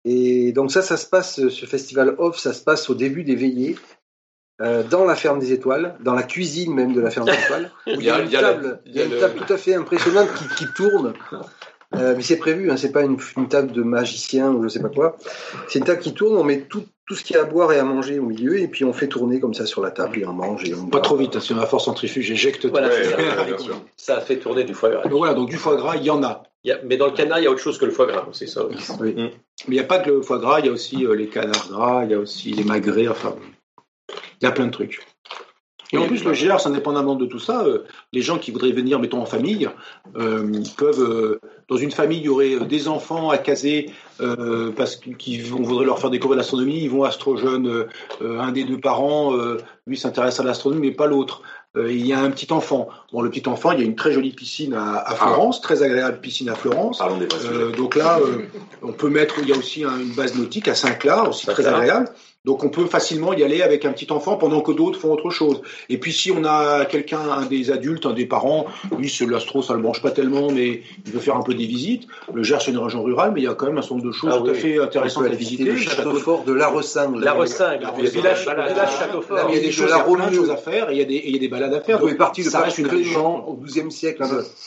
Et 0.04 0.52
donc 0.52 0.70
ça, 0.70 0.82
ça 0.82 0.96
se 0.96 1.06
passe, 1.06 1.48
ce 1.48 1.66
festival 1.66 2.14
off, 2.18 2.38
ça 2.38 2.52
se 2.52 2.62
passe 2.62 2.90
au 2.90 2.94
début 2.94 3.24
des 3.24 3.34
veillées, 3.36 3.76
euh, 4.60 4.82
dans 4.82 5.04
la 5.04 5.14
ferme 5.16 5.38
des 5.38 5.52
étoiles, 5.52 5.96
dans 6.00 6.14
la 6.14 6.22
cuisine 6.24 6.74
même 6.74 6.92
de 6.92 7.00
la 7.00 7.10
ferme 7.10 7.26
des 7.26 7.32
étoiles. 7.32 7.70
où 7.86 7.90
il 8.00 8.02
y 8.04 8.10
a 8.10 8.20
une 8.20 8.30
table, 8.30 8.80
tout 9.46 9.52
à 9.52 9.56
fait 9.56 9.74
impressionnante 9.74 10.28
qui, 10.34 10.44
qui 10.56 10.72
tourne. 10.72 11.14
Euh, 11.94 12.14
mais 12.16 12.22
c'est 12.22 12.38
prévu, 12.38 12.70
hein, 12.70 12.76
c'est 12.76 12.92
pas 12.92 13.02
une, 13.02 13.18
une 13.36 13.48
table 13.48 13.70
de 13.72 13.82
magicien 13.82 14.50
ou 14.50 14.62
je 14.64 14.68
sais 14.68 14.80
pas 14.80 14.88
quoi. 14.88 15.16
C'est 15.68 15.78
une 15.78 15.84
table 15.84 16.00
qui 16.00 16.12
tourne, 16.14 16.36
on 16.36 16.42
met 16.44 16.62
tout- 16.62 16.84
tout 17.06 17.14
ce 17.14 17.22
qu'il 17.22 17.36
y 17.36 17.38
a 17.38 17.42
à 17.42 17.44
boire 17.44 17.70
et 17.72 17.78
à 17.78 17.84
manger 17.84 18.18
au 18.18 18.24
milieu, 18.24 18.58
et 18.58 18.66
puis 18.66 18.84
on 18.84 18.92
fait 18.94 19.08
tourner 19.08 19.38
comme 19.38 19.52
ça 19.52 19.66
sur 19.66 19.82
la 19.82 19.90
table, 19.90 20.18
et 20.18 20.26
on 20.26 20.32
mange. 20.32 20.66
Et 20.68 20.74
on 20.74 20.86
Pas 20.86 21.00
trop 21.00 21.16
vite, 21.16 21.36
hein, 21.36 21.40
si 21.40 21.52
on 21.52 21.58
a 21.58 21.66
force 21.66 21.84
centrifuge, 21.84 22.30
éjecte 22.30 22.64
Voilà, 22.66 22.88
Ouais, 22.88 22.94
c'est 23.04 23.66
ça. 23.96 24.20
fait 24.22 24.38
tourner 24.38 24.64
du 24.64 24.72
foie 24.74 24.90
gras. 24.90 25.02
Donc 25.02 25.18
voilà, 25.18 25.34
donc 25.34 25.50
du 25.50 25.56
foie 25.56 25.76
gras, 25.76 25.96
il 25.96 26.02
y 26.04 26.10
en 26.10 26.22
a. 26.22 26.42
Il 26.64 26.68
y 26.68 26.72
a- 26.72 26.80
mais 26.82 26.96
dans 26.96 27.06
le 27.06 27.12
canard, 27.12 27.38
il 27.40 27.44
y 27.44 27.46
a 27.46 27.50
autre 27.50 27.60
chose 27.60 27.76
que 27.78 27.84
le 27.84 27.90
foie 27.92 28.06
gras, 28.06 28.26
c'est 28.32 28.46
ça. 28.46 28.64
aussi. 28.64 28.92
Oui. 29.00 29.14
Mais 29.16 29.30
il 29.68 29.72
n'y 29.74 29.80
a 29.80 29.84
pas 29.84 29.98
que 29.98 30.10
le 30.10 30.22
foie 30.22 30.38
gras, 30.38 30.60
il 30.60 30.66
y 30.66 30.68
a 30.70 30.72
aussi 30.72 31.04
euh, 31.06 31.14
les 31.14 31.28
canards 31.28 31.68
gras, 31.68 32.04
il 32.04 32.10
y 32.10 32.14
a 32.14 32.18
aussi 32.18 32.52
les 32.52 32.64
magrets, 32.64 33.06
enfin, 33.08 33.36
il 34.40 34.44
y 34.44 34.46
a 34.46 34.50
plein 34.52 34.66
de 34.66 34.70
trucs. 34.72 35.00
Et 35.92 35.98
en 35.98 36.06
plus, 36.06 36.24
le 36.24 36.32
GR, 36.32 36.66
indépendamment 36.66 37.14
de 37.14 37.26
tout 37.26 37.38
ça, 37.38 37.62
euh, 37.64 37.84
les 38.12 38.20
gens 38.22 38.38
qui 38.38 38.50
voudraient 38.50 38.72
venir, 38.72 38.98
mettons 38.98 39.20
en 39.20 39.26
famille, 39.26 39.68
euh, 40.16 40.62
peuvent, 40.76 41.00
euh, 41.00 41.40
dans 41.68 41.76
une 41.76 41.90
famille, 41.92 42.18
il 42.18 42.24
y 42.24 42.28
aurait 42.28 42.58
des 42.60 42.88
enfants 42.88 43.30
à 43.30 43.38
caser 43.38 43.90
parce 44.76 44.96
qu'on 44.96 45.62
voudrait 45.62 45.84
leur 45.86 45.98
faire 45.98 46.10
découvrir 46.10 46.36
l'astronomie, 46.38 46.80
ils 46.82 46.90
vont 46.90 47.04
astro 47.04 47.36
jeune, 47.36 47.66
euh, 48.22 48.40
un 48.40 48.52
des 48.52 48.64
deux 48.64 48.78
parents, 48.78 49.32
lui 49.86 49.96
s'intéresse 49.96 50.40
à 50.40 50.42
l'astronomie, 50.42 50.88
mais 50.88 50.94
pas 50.94 51.06
l'autre. 51.06 51.42
Il 51.76 52.06
y 52.06 52.12
a 52.12 52.20
un 52.20 52.30
petit 52.30 52.52
enfant. 52.52 52.88
Bon, 53.12 53.20
le 53.20 53.30
petit 53.30 53.48
enfant, 53.48 53.72
il 53.72 53.80
y 53.80 53.82
a 53.82 53.84
une 53.84 53.96
très 53.96 54.12
jolie 54.12 54.30
piscine 54.32 54.74
à, 54.74 54.98
à 54.98 55.14
Florence, 55.16 55.60
très 55.60 55.82
agréable 55.82 56.20
piscine 56.20 56.48
à 56.48 56.54
Florence. 56.54 56.98
Parlons 56.98 57.16
des 57.18 57.26
donc 57.76 57.96
là, 57.96 58.20
on 58.82 58.92
peut 58.92 59.08
mettre, 59.08 59.34
il 59.42 59.48
y 59.48 59.52
a 59.52 59.56
aussi 59.56 59.82
un- 59.82 59.98
une 59.98 60.14
base 60.14 60.36
nautique 60.36 60.68
à 60.68 60.76
Saint-Clar, 60.76 61.28
aussi 61.28 61.46
très 61.54 61.64
agréable. 61.80 62.08
Donc 62.44 62.62
on 62.62 62.68
peut 62.68 62.84
facilement 62.84 63.32
y 63.32 63.42
aller 63.42 63.62
avec 63.62 63.86
un 63.86 63.92
petit 63.92 64.10
enfant 64.12 64.36
pendant 64.36 64.60
que 64.60 64.72
d'autres 64.72 64.98
font 65.00 65.10
autre 65.10 65.30
chose. 65.30 65.62
Et 65.88 65.96
puis 65.96 66.12
si 66.12 66.30
on 66.30 66.44
a 66.44 66.84
quelqu'un, 66.84 67.20
un 67.20 67.46
des 67.46 67.70
adultes, 67.70 68.04
un 68.04 68.12
des 68.12 68.26
parents, 68.26 68.66
lui, 68.98 69.08
c'est 69.08 69.24
l'astro, 69.24 69.62
ça 69.62 69.72
le 69.72 69.80
branche 69.80 70.02
pas 70.02 70.10
tellement, 70.10 70.50
mais 70.50 70.82
il 71.06 71.12
veut 71.12 71.20
faire 71.20 71.36
un 71.36 71.42
peu 71.42 71.54
des 71.54 71.64
visites. 71.64 72.06
Le 72.34 72.42
Gers, 72.42 72.60
c'est 72.60 72.70
une 72.70 72.78
région 72.78 73.02
rurale, 73.02 73.32
mais 73.34 73.40
il 73.40 73.44
y 73.44 73.48
a 73.48 73.54
quand 73.54 73.66
même 73.66 73.78
un 73.78 73.82
certain 73.82 73.94
nombre 73.96 74.06
de 74.08 74.12
choses 74.12 74.30
Ah 74.34 74.38
tout 74.38 74.50
à 74.50 74.54
fait 74.54 74.78
intéressantes 74.78 75.24
à 75.24 75.28
visiter. 75.28 75.64
le 75.64 75.76
château 75.76 76.14
fort 76.16 76.44
de 76.44 76.52
La 76.52 76.68
Ressingue. 76.68 77.16
La 77.16 77.32
Ressingue, 77.32 77.80
La 77.80 77.94
le 77.96 78.08
village, 78.08 78.44
château 78.44 79.22
fort. 79.22 79.36
Là, 79.36 79.46
il 79.48 79.54
y 79.54 79.58
a 79.58 79.60
des 79.60 79.66
de 79.68 79.72
choses, 79.72 79.90
la 79.90 79.96
il 79.96 80.10
y 80.10 80.12
a 80.12 80.16
plein 80.16 80.30
de 80.30 80.34
choses 80.34 80.50
à 80.50 80.56
faire, 80.56 80.90
et 80.90 80.94
il 80.94 80.98
y 80.98 81.02
a 81.02 81.06
des, 81.06 81.14
et 81.14 81.28
il 81.28 81.34
y 81.34 81.36
a 81.36 81.40
des 81.40 81.48
balades 81.48 81.72
à 81.72 81.80
faire. 81.80 81.98
D'où 81.98 82.08
est 82.08 82.14
parti 82.14 82.42
le 82.42 82.50
ça 82.50 82.60
reste 82.60 82.76
une 82.76 82.88
région. 82.88 83.48
Au 83.48 83.54
XIIe 83.54 83.90
siècle. 83.90 84.22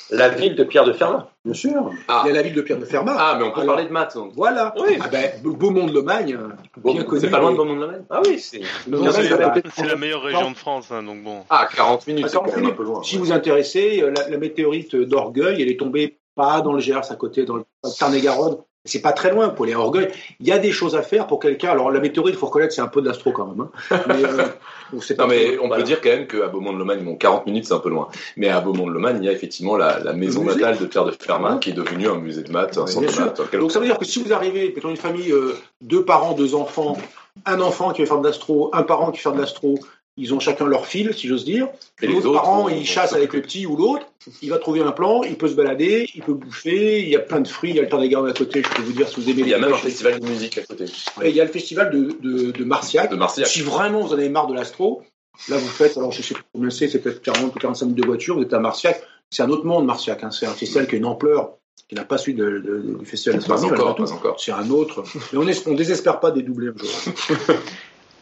La 0.10 0.30
ville 0.30 0.56
de 0.56 0.64
Pierre 0.64 0.86
de 0.86 0.94
Fermat. 0.94 1.30
Bien 1.48 1.54
sûr. 1.54 1.92
Ah. 2.10 2.24
Il 2.26 2.28
y 2.28 2.32
a 2.32 2.34
la 2.36 2.42
ville 2.42 2.54
de 2.54 2.62
Pierre 2.62 2.78
de 2.78 2.84
Fermat. 2.86 3.16
Ah, 3.18 3.36
mais 3.40 3.46
on 3.46 3.52
peut 3.52 3.62
Alors, 3.62 3.76
parler 3.76 3.88
de 3.88 3.94
maths. 3.94 4.16
donc. 4.16 4.34
Voilà. 4.36 4.74
Oui. 4.78 4.98
Ah 5.02 5.08
ben, 5.08 5.32
Beaumont-de-Lomagne, 5.44 6.38
bien 6.84 7.04
connu. 7.04 7.22
C'est 7.22 7.30
pas 7.30 7.40
loin 7.40 7.52
de 7.52 7.58
Beaumont-de-la-Maine 7.58 8.06
Ah 8.10 8.22
oui, 8.26 8.38
c'est. 8.38 8.60
La- 8.88 9.96
meilleure 9.96 10.22
région 10.24 10.52
de 10.52 10.58
France, 10.58 10.92
hein, 10.92 11.04
donc 11.04 11.24
bon. 11.24 11.44
Ah, 11.50 11.68
40 11.74 12.06
minutes, 12.08 12.26
Ah, 12.26 12.30
c'est 12.30 12.36
quand 12.36 12.42
40 12.44 12.56
même 12.56 12.58
un 12.58 12.62
minutes. 12.68 12.78
peu 12.78 12.84
loin. 12.84 13.02
Si 13.04 13.18
vous 13.18 13.26
vous 13.26 13.32
intéressez, 13.32 14.02
euh, 14.02 14.12
la, 14.16 14.30
la 14.30 14.38
météorite 14.38 14.96
d'Orgueil, 14.96 15.62
elle 15.62 15.70
est 15.72 15.80
tombée 15.80 16.20
pas 16.36 16.62
dans 16.62 16.74
le 16.74 16.80
Gers, 16.80 17.10
à 17.12 17.16
côté, 17.16 17.46
dans 17.46 17.56
le 17.56 17.66
Tarn-et-Garonne. 17.98 18.58
C'est 18.88 19.02
pas 19.02 19.12
très 19.12 19.32
loin 19.32 19.50
pour 19.50 19.66
à 19.68 19.70
Orgueil. 19.78 20.10
Il 20.40 20.48
y 20.48 20.52
a 20.52 20.58
des 20.60 20.72
choses 20.72 20.96
à 20.96 21.02
faire 21.02 21.28
pour 21.28 21.40
quelqu'un. 21.40 21.70
Alors, 21.70 21.92
la 21.92 22.00
météorite, 22.00 22.36
il 22.36 22.38
faut 22.38 22.48
reconnaître, 22.48 22.74
c'est 22.74 22.82
un 22.82 22.88
peu 22.88 23.02
de 23.02 23.08
l'astro 23.08 23.32
quand 23.32 23.46
même. 23.48 23.62
hein. 23.92 24.02
Mais, 24.08 24.24
euh, 24.24 24.46
Non, 25.20 25.28
mais 25.28 25.58
on 25.60 25.68
voilà. 25.68 25.84
peut 25.84 25.88
dire 25.88 26.00
quand 26.02 26.10
même 26.10 26.28
qu'à 26.28 26.48
Beaumont-de-Lomagne, 26.48 27.04
bon, 27.04 27.16
40 27.16 27.46
minutes, 27.46 27.66
c'est 27.66 27.74
un 27.74 27.80
peu 27.80 27.90
loin. 27.90 28.08
Mais 28.38 28.48
à 28.48 28.62
Beaumont-de-Lomagne, 28.62 29.18
il 29.22 29.26
y 29.26 29.30
a 29.30 29.34
effectivement 29.34 29.76
la, 29.76 30.00
la 30.00 30.14
maison 30.14 30.44
natale 30.46 30.78
de 30.78 30.86
Pierre 30.86 31.04
de 31.06 31.12
Fermat, 31.12 31.58
qui 31.58 31.72
est 31.72 31.74
devenue 31.74 32.08
un 32.08 32.16
musée 32.16 32.44
de 32.44 32.52
maths, 32.52 32.78
un 32.78 32.86
Oui, 32.86 32.92
centre 32.92 33.14
de 33.14 33.20
maths. 33.26 33.42
Donc, 33.60 33.72
ça 33.72 33.80
veut 33.80 33.86
dire 33.86 33.98
que 33.98 34.06
si 34.06 34.24
vous 34.24 34.32
arrivez, 34.32 34.72
mettons 34.74 34.90
une 34.90 34.96
famille, 34.98 35.32
euh, 35.32 35.58
deux 35.82 36.06
parents, 36.06 36.34
deux 36.34 36.56
enfants, 36.56 36.98
un 37.46 37.60
enfant 37.60 37.92
qui 37.92 38.02
veut 38.02 38.08
faire 38.08 38.20
de 38.20 38.28
l'astro, 38.28 38.70
un 38.74 38.84
parent 38.84 39.12
qui 39.12 39.18
veut 39.18 39.24
faire 39.24 39.34
de 39.34 39.40
l'astro, 39.42 39.78
ils 40.18 40.34
ont 40.34 40.40
chacun 40.40 40.66
leur 40.66 40.86
fil, 40.88 41.14
si 41.14 41.28
j'ose 41.28 41.46
dire. 41.46 41.70
Et 42.02 42.08
les 42.08 42.26
autres 42.26 42.42
parent, 42.42 42.64
vont- 42.64 42.70
il 42.70 42.78
vont 42.80 42.84
chasse 42.84 43.14
avec 43.14 43.34
le 43.34 43.42
petit 43.42 43.66
ou 43.66 43.76
l'autre. 43.78 44.06
Il 44.42 44.50
va 44.50 44.58
trouver 44.58 44.82
un 44.82 44.92
plan, 44.92 45.24
il 45.24 45.38
peut 45.38 45.48
se 45.48 45.54
balader, 45.54 46.10
il 46.16 46.22
peut 46.24 46.34
bouffer. 46.34 47.02
Il 47.04 47.10
y 47.10 47.16
a 47.16 47.20
plein 47.20 47.40
de 47.40 47.48
fruits. 47.48 47.70
Il 47.70 47.76
y 47.76 47.80
a 47.80 47.84
le 47.84 47.90
temps 47.90 48.00
des 48.02 48.10
gardes 48.10 48.28
à 48.28 48.34
côté. 48.34 48.62
Je 48.64 48.76
peux 48.76 48.82
vous 48.82 48.92
dire 48.94 49.08
si 49.08 49.22
vous 49.22 49.30
aimez 49.30 49.42
Il 49.44 49.48
y 49.50 49.54
a 49.54 49.60
même 49.60 49.72
un 49.74 49.78
festival 49.78 50.20
de 50.20 50.28
musique 50.28 50.58
à 50.58 50.64
côté, 50.64 50.86
Et 51.24 51.30
il 51.30 51.36
y 51.36 51.40
a 51.42 51.46
le 51.46 51.52
festival 51.52 51.90
de, 51.92 52.18
de, 52.22 52.52
de 52.52 52.52
de 52.52 52.64
Marciac. 52.66 53.12
Si 53.48 53.62
vraiment 53.62 54.02
vous 54.02 54.10
en 54.14 54.18
avez 54.18 54.30
marre 54.30 54.48
de 54.48 54.54
l'astro, 54.56 55.04
là 55.50 55.58
vous 55.58 55.68
faites, 55.68 55.98
alors 55.98 56.12
je 56.12 56.22
sais 56.22 56.34
pas 56.34 56.42
combien 56.54 56.70
c'est, 56.70 56.88
c'est 56.88 57.00
peut-être 57.00 57.22
40 57.22 57.56
ou 57.56 57.60
45 57.60 57.86
minutes 57.86 58.02
de 58.02 58.08
voiture, 58.08 58.36
vous 58.38 58.44
êtes 58.44 58.54
à 58.54 58.60
Marciac. 58.60 59.02
C'est 59.30 59.44
un 59.44 59.50
autre 59.50 59.66
monde, 59.66 59.86
Marciac. 59.86 60.24
hein. 60.24 60.32
C'est 60.32 60.46
un 60.46 60.54
festival 60.54 60.88
qui 60.88 60.96
a 60.96 60.98
une 60.98 61.06
ampleur 61.06 61.52
qui 61.88 61.96
n'a 61.96 62.04
pas 62.04 62.18
de- 62.18 62.32
de- 62.34 62.98
du 63.00 63.06
festival 63.06 63.40
Pas 63.40 63.48
d'astronomie. 63.48 63.80
encore, 63.82 63.96
pas 63.96 64.12
encore. 64.12 64.40
C'est 64.42 64.52
un 64.52 64.70
autre. 64.72 65.04
Mais 65.32 65.38
on 65.40 65.44
ne 65.72 65.76
désespère 65.78 66.20
pas 66.20 66.32
de 66.32 66.42
dédoubler 66.42 66.70
un 66.70 66.78
jour. 66.78 67.14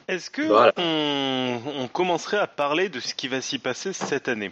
Est-ce 0.07 0.29
que 0.29 0.43
Voilà. 0.43 0.73
on, 0.77 1.59
on 1.79 1.87
commencerait 1.87 2.37
à 2.37 2.47
parler 2.47 2.89
de 2.89 2.99
ce 2.99 3.13
qui 3.15 3.27
va 3.27 3.41
s'y 3.41 3.57
passer 3.59 3.93
cette 3.93 4.27
année? 4.27 4.51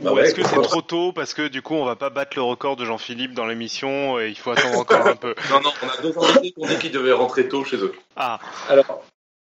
Bah 0.00 0.12
Ou 0.12 0.14
ouais, 0.14 0.22
est-ce 0.24 0.34
que 0.34 0.42
c'est 0.42 0.60
trop 0.62 0.80
tôt? 0.82 1.12
Parce 1.12 1.34
que 1.34 1.46
du 1.48 1.60
coup 1.62 1.74
on 1.74 1.84
va 1.84 1.96
pas 1.96 2.10
battre 2.10 2.32
le 2.36 2.42
record 2.42 2.76
de 2.76 2.84
Jean-Philippe 2.84 3.34
dans 3.34 3.46
l'émission 3.46 4.18
et 4.18 4.28
il 4.28 4.36
faut 4.36 4.50
attendre 4.50 4.78
encore 4.78 5.06
un 5.06 5.16
peu 5.16 5.34
Non, 5.50 5.60
non, 5.60 5.70
on 5.82 5.88
a 5.88 6.02
deux 6.02 6.18
invités 6.18 6.52
qui 6.52 6.54
ont 6.58 6.66
dit 6.66 6.78
qu'ils 6.78 6.92
devaient 6.92 7.12
rentrer 7.12 7.48
tôt 7.48 7.64
chez 7.64 7.76
eux. 7.76 7.92
Ah, 8.16 8.38
Alors, 8.68 9.02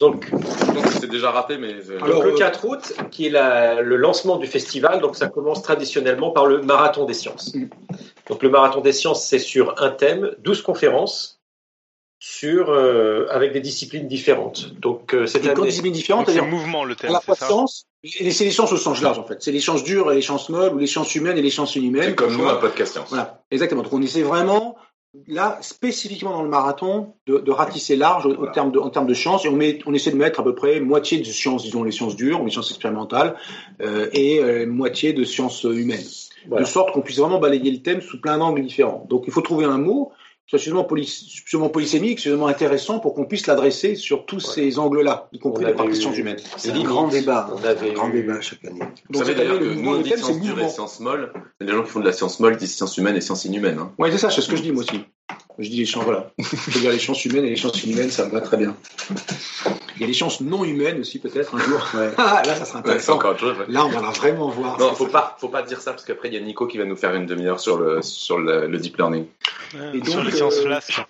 donc, 0.00 0.30
c'est 1.00 1.10
déjà 1.10 1.32
raté, 1.32 1.58
mais. 1.58 1.74
Alors, 2.00 2.22
le 2.22 2.32
euh, 2.32 2.36
4 2.36 2.64
août, 2.66 2.92
qui 3.10 3.26
est 3.26 3.30
la- 3.30 3.82
le 3.82 3.96
lancement 3.96 4.36
du 4.36 4.46
festival, 4.46 5.00
donc 5.00 5.16
ça 5.16 5.28
commence 5.28 5.62
traditionnellement 5.62 6.30
par 6.30 6.46
le 6.46 6.62
marathon 6.62 7.04
des 7.04 7.14
sciences. 7.14 7.52
Mm. 7.54 7.68
Donc 8.28 8.42
le 8.42 8.48
marathon 8.48 8.80
des 8.80 8.92
sciences, 8.92 9.26
c'est 9.26 9.40
sur 9.40 9.82
un 9.82 9.90
thème, 9.90 10.34
12 10.38 10.62
conférences 10.62 11.37
sur 12.20 12.70
euh, 12.70 13.26
avec 13.30 13.52
des 13.52 13.60
disciplines 13.60 14.08
différentes. 14.08 14.74
Donc 14.80 15.14
euh, 15.14 15.26
cette 15.26 15.46
année, 15.46 15.66
disciplines 15.66 15.92
différentes, 15.92 16.28
c'est 16.28 16.40
mouvement 16.40 16.84
le 16.84 16.92
à 16.92 16.96
thème, 16.96 17.12
la 17.12 17.20
et 18.02 18.30
c'est 18.30 18.44
les 18.44 18.50
sciences 18.50 18.72
au 18.72 18.76
sens 18.76 19.00
large 19.02 19.18
en 19.18 19.24
fait. 19.24 19.38
C'est 19.40 19.52
les 19.52 19.60
sciences 19.60 19.84
dures 19.84 20.10
et 20.12 20.16
les 20.16 20.22
sciences 20.22 20.48
molles, 20.48 20.74
ou 20.74 20.78
les 20.78 20.86
sciences 20.86 21.14
humaines 21.14 21.38
et 21.38 21.42
les 21.42 21.50
sciences 21.50 21.76
inhumaines. 21.76 22.10
C'est 22.10 22.14
comme 22.14 22.36
nous, 22.36 22.46
un 22.48 22.56
podcast 22.56 22.92
science. 22.92 23.08
Voilà, 23.08 23.42
exactement. 23.50 23.82
Donc 23.82 23.92
on 23.92 24.02
essaie 24.02 24.22
vraiment, 24.22 24.76
là, 25.26 25.58
spécifiquement 25.62 26.32
dans 26.32 26.42
le 26.42 26.48
marathon, 26.48 27.14
de, 27.26 27.38
de 27.38 27.50
ratisser 27.50 27.96
large 27.96 28.26
au, 28.26 28.30
au 28.30 28.36
Voilà. 28.36 28.52
terme 28.52 28.72
de, 28.72 28.78
en 28.78 28.90
termes 28.90 29.06
de 29.06 29.14
sciences, 29.14 29.44
et 29.44 29.48
on, 29.48 29.56
met, 29.56 29.78
on 29.86 29.94
essaie 29.94 30.10
de 30.10 30.16
mettre 30.16 30.40
à 30.40 30.44
peu 30.44 30.54
près 30.54 30.80
moitié 30.80 31.18
de 31.18 31.24
sciences, 31.24 31.62
disons 31.64 31.82
les 31.82 31.92
sciences 31.92 32.16
dures, 32.16 32.42
les 32.44 32.50
sciences 32.50 32.70
expérimentales, 32.70 33.36
euh, 33.80 34.08
et 34.12 34.40
euh, 34.42 34.66
moitié 34.66 35.12
de 35.12 35.24
sciences 35.24 35.64
humaines. 35.64 36.06
Voilà. 36.48 36.64
De 36.64 36.68
sorte 36.68 36.92
qu'on 36.92 37.00
puisse 37.00 37.18
vraiment 37.18 37.38
balayer 37.40 37.70
le 37.70 37.82
thème 37.82 38.00
sous 38.00 38.20
plein 38.20 38.38
d'angles 38.38 38.62
différents. 38.62 39.06
Donc 39.08 39.24
il 39.26 39.32
faut 39.32 39.42
trouver 39.42 39.64
un 39.64 39.78
mot 39.78 40.12
soit 40.48 40.58
suffisamment, 40.58 40.84
poly- 40.84 41.04
suffisamment 41.06 41.68
polysémique, 41.68 42.18
suffisamment 42.18 42.46
intéressant 42.48 42.98
pour 43.00 43.14
qu'on 43.14 43.26
puisse 43.26 43.46
l'adresser 43.46 43.94
sur 43.94 44.24
tous 44.24 44.40
ces 44.40 44.78
angles-là, 44.78 45.28
y 45.32 45.38
compris 45.38 45.64
les 45.66 45.74
questions 45.74 46.12
eu- 46.12 46.20
humaines. 46.20 46.38
C'est 46.56 46.72
des 46.72 46.82
grands 46.82 47.06
débats. 47.08 47.50
on 47.54 47.62
avait 47.64 47.88
Des 47.90 47.92
grands 47.94 48.08
eu- 48.08 48.12
débats 48.12 48.40
chaque 48.40 48.64
année. 48.64 48.80
Vous 48.80 49.12
Donc, 49.12 49.24
savez 49.24 49.34
d'ailleurs 49.34 49.58
que 49.58 49.64
le 49.64 49.74
nous 49.74 49.90
on 49.94 50.00
dit 50.00 50.08
sciences 50.10 50.40
dures 50.40 50.58
et 50.60 50.68
sciences 50.70 51.00
molles. 51.00 51.32
mais 51.60 51.66
Les 51.66 51.72
gens 51.72 51.82
qui 51.82 51.90
font 51.90 52.00
de 52.00 52.06
la 52.06 52.12
science 52.12 52.40
molle 52.40 52.56
disent 52.56 52.74
sciences 52.74 52.96
humaines 52.96 53.16
et 53.16 53.20
sciences 53.20 53.44
inhumaines. 53.44 53.78
Hein. 53.78 53.92
Oui, 53.98 54.08
c'est 54.10 54.18
ça, 54.18 54.30
c'est 54.30 54.40
ce 54.40 54.48
que 54.48 54.56
je 54.56 54.62
dis 54.62 54.72
moi 54.72 54.82
aussi. 54.84 55.00
Je 55.58 55.68
dis 55.68 55.78
les 55.78 55.86
sciences, 55.86 56.04
voilà. 56.04 56.30
Je 56.38 56.70
veux 56.72 56.80
dire 56.80 56.90
les 56.92 56.98
sciences 56.98 57.24
humaines 57.24 57.44
et 57.44 57.50
les 57.50 57.56
sciences 57.56 57.82
inhumaines, 57.84 58.10
ça 58.10 58.26
me 58.26 58.30
va 58.30 58.40
très 58.40 58.56
bien. 58.56 58.76
Il 59.96 60.02
y 60.02 60.04
a 60.04 60.06
les 60.06 60.12
sciences 60.12 60.40
non 60.40 60.62
humaines 60.64 61.00
aussi, 61.00 61.18
peut-être, 61.18 61.54
un 61.56 61.58
jour. 61.58 61.84
Ah, 62.18 62.42
là, 62.46 62.54
ça 62.54 62.64
sera 62.64 62.78
Ouais, 62.78 62.84
intéressant. 62.86 63.14
encore 63.16 63.32
autre 63.32 63.40
chose. 63.40 63.58
ouais. 63.58 63.64
Là, 63.68 63.84
on 63.84 63.88
va 63.88 64.00
la 64.00 64.10
vraiment 64.10 64.48
voir. 64.50 64.78
Non, 64.78 64.94
faut 64.94 65.06
pas, 65.06 65.36
faut 65.40 65.48
pas 65.48 65.62
dire 65.62 65.80
ça 65.80 65.90
parce 65.92 66.04
qu'après 66.04 66.28
il 66.28 66.34
y 66.34 66.36
a 66.36 66.40
Nico 66.40 66.66
qui 66.68 66.78
va 66.78 66.84
nous 66.84 66.94
faire 66.96 67.14
une 67.14 67.26
demi-heure 67.26 67.58
sur 67.58 67.78
le 67.78 68.00
sur 68.02 68.38
le, 68.38 68.68
le 68.68 68.78
deep 68.78 68.96
learning. 68.98 69.26
Et 69.94 70.04
Sur 70.08 70.22
les 70.22 70.30
sciences 70.30 70.58
euh, 70.58 70.62
flasques. 70.66 71.00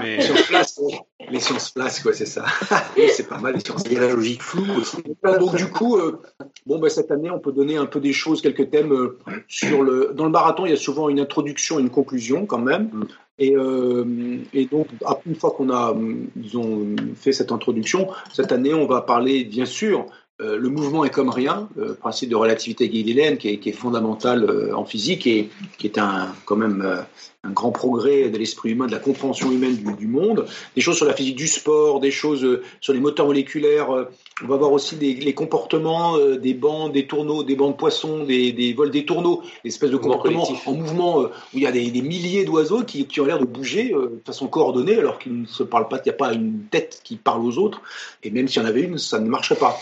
Mais 0.00 0.16
Les 0.16 0.22
sciences 0.22 0.80
ouais. 0.82 0.98
les 1.30 1.40
sciences 1.40 1.72
flasques, 1.72 2.06
ouais, 2.06 2.12
c'est 2.12 2.26
ça. 2.26 2.44
C'est 2.96 3.28
pas 3.28 3.38
mal, 3.38 3.54
les 3.54 3.60
sciences 3.60 3.82
Il 3.86 3.92
y 3.92 3.96
a 3.96 4.00
la 4.00 4.14
logique 4.14 4.42
floue 4.42 4.80
aussi. 4.80 4.98
Donc 5.22 5.56
du 5.56 5.66
coup, 5.66 5.96
euh, 5.96 6.20
bon, 6.66 6.78
bah, 6.78 6.88
cette 6.88 7.10
année, 7.10 7.30
on 7.30 7.38
peut 7.38 7.52
donner 7.52 7.76
un 7.76 7.86
peu 7.86 8.00
des 8.00 8.12
choses, 8.12 8.40
quelques 8.40 8.70
thèmes 8.70 8.92
euh, 8.92 9.18
sur 9.48 9.82
le. 9.82 10.12
Dans 10.14 10.24
le 10.24 10.30
marathon, 10.30 10.66
il 10.66 10.70
y 10.70 10.74
a 10.74 10.78
souvent 10.78 11.08
une 11.08 11.20
introduction 11.20 11.78
et 11.78 11.82
une 11.82 11.90
conclusion 11.90 12.46
quand 12.46 12.58
même. 12.58 12.84
Mm. 12.92 13.04
Et, 13.38 13.54
euh, 13.54 14.38
et 14.54 14.64
donc, 14.64 14.88
une 15.26 15.34
fois 15.34 15.50
qu'on 15.50 15.68
a, 15.70 15.94
disons, 16.36 16.96
fait 17.14 17.32
cette 17.32 17.52
introduction, 17.52 18.08
cette 18.32 18.50
année, 18.50 18.72
on 18.72 18.86
va 18.86 19.02
parler, 19.02 19.44
bien 19.44 19.66
sûr, 19.66 20.06
euh, 20.40 20.58
le 20.58 20.68
mouvement 20.68 21.04
est 21.04 21.10
comme 21.10 21.30
rien, 21.30 21.68
le 21.76 21.94
principe 21.94 22.28
de 22.28 22.36
relativité 22.36 22.88
galiléenne 22.88 23.38
qui 23.38 23.48
est, 23.48 23.58
qui 23.58 23.70
est 23.70 23.72
fondamental 23.72 24.44
euh, 24.44 24.76
en 24.76 24.84
physique 24.84 25.26
et 25.26 25.48
qui 25.78 25.86
est 25.86 25.98
un, 25.98 26.32
quand 26.44 26.56
même 26.56 26.82
euh, 26.84 27.00
un 27.42 27.50
grand 27.50 27.70
progrès 27.70 28.28
de 28.28 28.36
l'esprit 28.36 28.72
humain, 28.72 28.86
de 28.86 28.92
la 28.92 28.98
compréhension 28.98 29.50
humaine 29.52 29.76
du, 29.76 29.92
du 29.94 30.06
monde. 30.06 30.46
Des 30.74 30.82
choses 30.82 30.96
sur 30.96 31.06
la 31.06 31.14
physique 31.14 31.36
du 31.36 31.46
sport, 31.46 32.00
des 32.00 32.10
choses 32.10 32.44
euh, 32.44 32.62
sur 32.80 32.92
les 32.92 33.00
moteurs 33.00 33.26
moléculaires. 33.26 33.90
euh, 33.94 34.04
on 34.44 34.48
va 34.48 34.56
voir 34.58 34.72
aussi 34.72 34.96
des, 34.96 35.14
les 35.14 35.32
comportements 35.32 36.18
euh, 36.18 36.36
des 36.36 36.52
bancs, 36.52 36.92
des 36.92 37.06
tourneaux, 37.06 37.42
des 37.42 37.56
bancs 37.56 37.72
de 37.72 37.76
poissons, 37.78 38.24
des, 38.24 38.52
des 38.52 38.74
vols 38.74 38.90
des 38.90 39.06
tourneaux, 39.06 39.42
des 39.64 39.70
espèces 39.70 39.90
de 39.90 39.96
comportements 39.96 40.46
en 40.66 40.72
mouvement 40.74 41.22
euh, 41.22 41.26
où 41.54 41.56
il 41.56 41.62
y 41.62 41.66
a 41.66 41.72
des, 41.72 41.90
des 41.90 42.02
milliers 42.02 42.44
d'oiseaux 42.44 42.82
qui, 42.82 43.06
qui 43.06 43.20
ont 43.20 43.24
l'air 43.24 43.38
de 43.38 43.46
bouger 43.46 43.94
euh, 43.94 44.20
de 44.20 44.22
façon 44.26 44.48
coordonnée 44.48 44.96
alors 44.98 45.18
qu'ils 45.18 45.40
ne 45.40 45.46
se 45.46 45.62
parlent 45.62 45.88
pas, 45.88 45.96
il 45.98 46.02
n'y 46.08 46.10
a 46.10 46.14
pas 46.14 46.34
une 46.34 46.64
tête 46.70 47.00
qui 47.02 47.16
parle 47.16 47.42
aux 47.42 47.56
autres. 47.56 47.80
Et 48.22 48.30
même 48.30 48.48
s'il 48.48 48.60
y 48.60 48.64
en 48.64 48.68
avait 48.68 48.82
une, 48.82 48.98
ça 48.98 49.18
ne 49.18 49.28
marcherait 49.28 49.58
pas. 49.58 49.78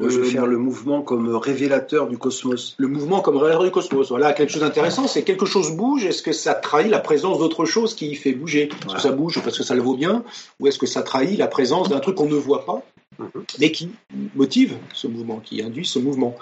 Moi, 0.00 0.08
je 0.08 0.18
vais 0.20 0.26
Euh, 0.26 0.30
faire 0.30 0.46
le 0.46 0.56
mouvement 0.58 1.02
comme 1.02 1.36
révélateur 1.36 2.08
du 2.08 2.16
cosmos. 2.18 2.74
le 2.78 2.88
mouvement 2.88 3.20
comme 3.20 3.36
révélateur 3.36 3.64
du 3.64 3.70
cosmos. 3.70 4.08
Voilà, 4.08 4.32
quelque 4.32 4.50
chose 4.50 4.62
d'intéressant, 4.62 5.06
c'est 5.06 5.22
quelque 5.22 5.46
chose 5.46 5.70
bouge, 5.72 6.04
est-ce 6.06 6.22
que 6.22 6.32
ça 6.32 6.54
trahit 6.54 6.90
la 6.90 7.00
présence 7.00 7.38
d'autre 7.38 7.64
chose 7.66 7.94
qui 7.94 8.08
y 8.08 8.14
fait 8.14 8.32
bouger? 8.32 8.64
Est-ce 8.68 8.76
Voilà. 8.84 8.96
que 8.96 9.02
ça 9.02 9.12
bouge 9.12 9.40
parce 9.44 9.56
que 9.58 9.62
ça 9.64 9.74
le 9.74 9.82
vaut 9.82 9.94
bien 9.96 10.24
Ou 10.58 10.66
est-ce 10.68 10.78
que 10.78 10.86
ça 10.86 11.02
trahit 11.02 11.38
la 11.38 11.46
présence 11.48 11.88
d'un 11.88 12.00
truc 12.00 12.16
qu'on 12.16 12.28
ne 12.28 12.34
voit 12.34 12.64
pas 12.64 12.82
Mhm. 13.18 13.44
mais 13.58 13.70
qui 13.70 13.90
motive 14.34 14.78
ce 14.94 15.06
mouvement, 15.06 15.40
qui 15.40 15.60
induit 15.62 15.84
ce 15.84 15.98
mouvement? 15.98 16.34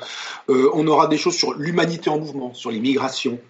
Euh, 0.48 0.70
on 0.74 0.86
aura 0.86 1.08
des 1.08 1.16
choses 1.18 1.34
sur 1.34 1.54
l'humanité 1.54 2.08
en 2.08 2.18
mouvement, 2.20 2.54
sur 2.54 2.70
les 2.70 2.78
migrations, 2.78 3.40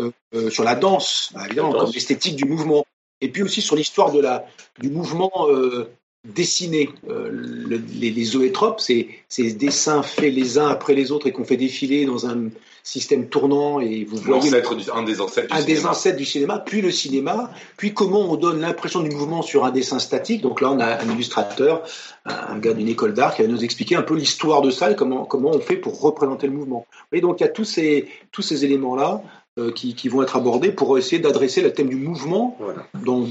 euh, 0.00 0.10
euh, 0.34 0.50
sur 0.50 0.64
la 0.64 0.74
danse, 0.74 1.30
bah, 1.34 1.42
évidemment, 1.46 1.68
La 1.72 1.74
danse. 1.78 1.84
comme 1.86 1.94
l'esthétique 1.94 2.36
du 2.36 2.44
mouvement, 2.44 2.84
et 3.22 3.28
puis 3.28 3.42
aussi 3.42 3.62
sur 3.62 3.74
l'histoire 3.76 4.12
de 4.12 4.20
la 4.20 4.44
du 4.80 4.90
mouvement 4.90 5.30
euh, 5.48 5.88
dessiner 6.24 6.88
euh, 7.08 7.28
le- 7.30 7.82
les, 8.00 8.10
les 8.10 8.24
zoétropes, 8.24 8.80
ces, 8.80 9.08
ces 9.28 9.52
dessins 9.52 10.02
faits 10.02 10.32
les 10.34 10.58
uns 10.58 10.68
après 10.68 10.94
les 10.94 11.12
autres 11.12 11.26
et 11.26 11.32
qu'on 11.32 11.44
fait 11.44 11.56
défiler 11.56 12.06
dans 12.06 12.26
un 12.26 12.48
système 12.82 13.28
tournant 13.28 13.80
et 13.80 14.04
vous 14.04 14.16
voyez 14.18 14.50
un 14.94 15.02
des 15.04 15.20
ancêtres 15.22 15.48
du 15.48 15.54
un 15.54 15.64
des 15.64 15.74
cinéma. 15.76 15.90
ancêtres 15.90 16.16
du 16.18 16.24
cinéma, 16.26 16.58
puis 16.58 16.82
le 16.82 16.90
cinéma, 16.90 17.50
puis 17.78 17.94
comment 17.94 18.30
on 18.30 18.36
donne 18.36 18.60
l'impression 18.60 19.00
du 19.00 19.10
mouvement 19.10 19.40
sur 19.42 19.64
un 19.64 19.70
dessin 19.70 19.98
statique. 19.98 20.42
Donc 20.42 20.60
là, 20.60 20.70
on 20.70 20.78
a 20.80 21.02
un 21.02 21.10
illustrateur, 21.10 21.82
un 22.26 22.58
gars 22.58 22.74
d'une 22.74 22.88
école 22.88 23.14
d'art 23.14 23.34
qui 23.34 23.42
va 23.42 23.48
nous 23.48 23.64
expliquer 23.64 23.96
un 23.96 24.02
peu 24.02 24.14
l'histoire 24.14 24.60
de 24.60 24.70
ça 24.70 24.90
et 24.90 24.96
comment, 24.96 25.24
comment 25.24 25.50
on 25.50 25.60
fait 25.60 25.76
pour 25.76 25.98
représenter 26.00 26.46
le 26.46 26.52
mouvement. 26.52 26.86
Et 27.12 27.20
donc 27.22 27.40
il 27.40 27.44
y 27.44 27.46
a 27.46 27.50
tous 27.50 27.64
ces, 27.64 28.06
tous 28.32 28.42
ces 28.42 28.64
éléments-là 28.66 29.22
euh, 29.22 29.43
qui, 29.74 29.94
qui 29.94 30.08
vont 30.08 30.22
être 30.22 30.36
abordés 30.36 30.72
pour 30.72 30.98
essayer 30.98 31.20
d'adresser 31.20 31.60
le 31.62 31.72
thème 31.72 31.88
du 31.88 31.96
mouvement 31.96 32.56
Voilà. 32.58 32.86
dans 33.04 33.24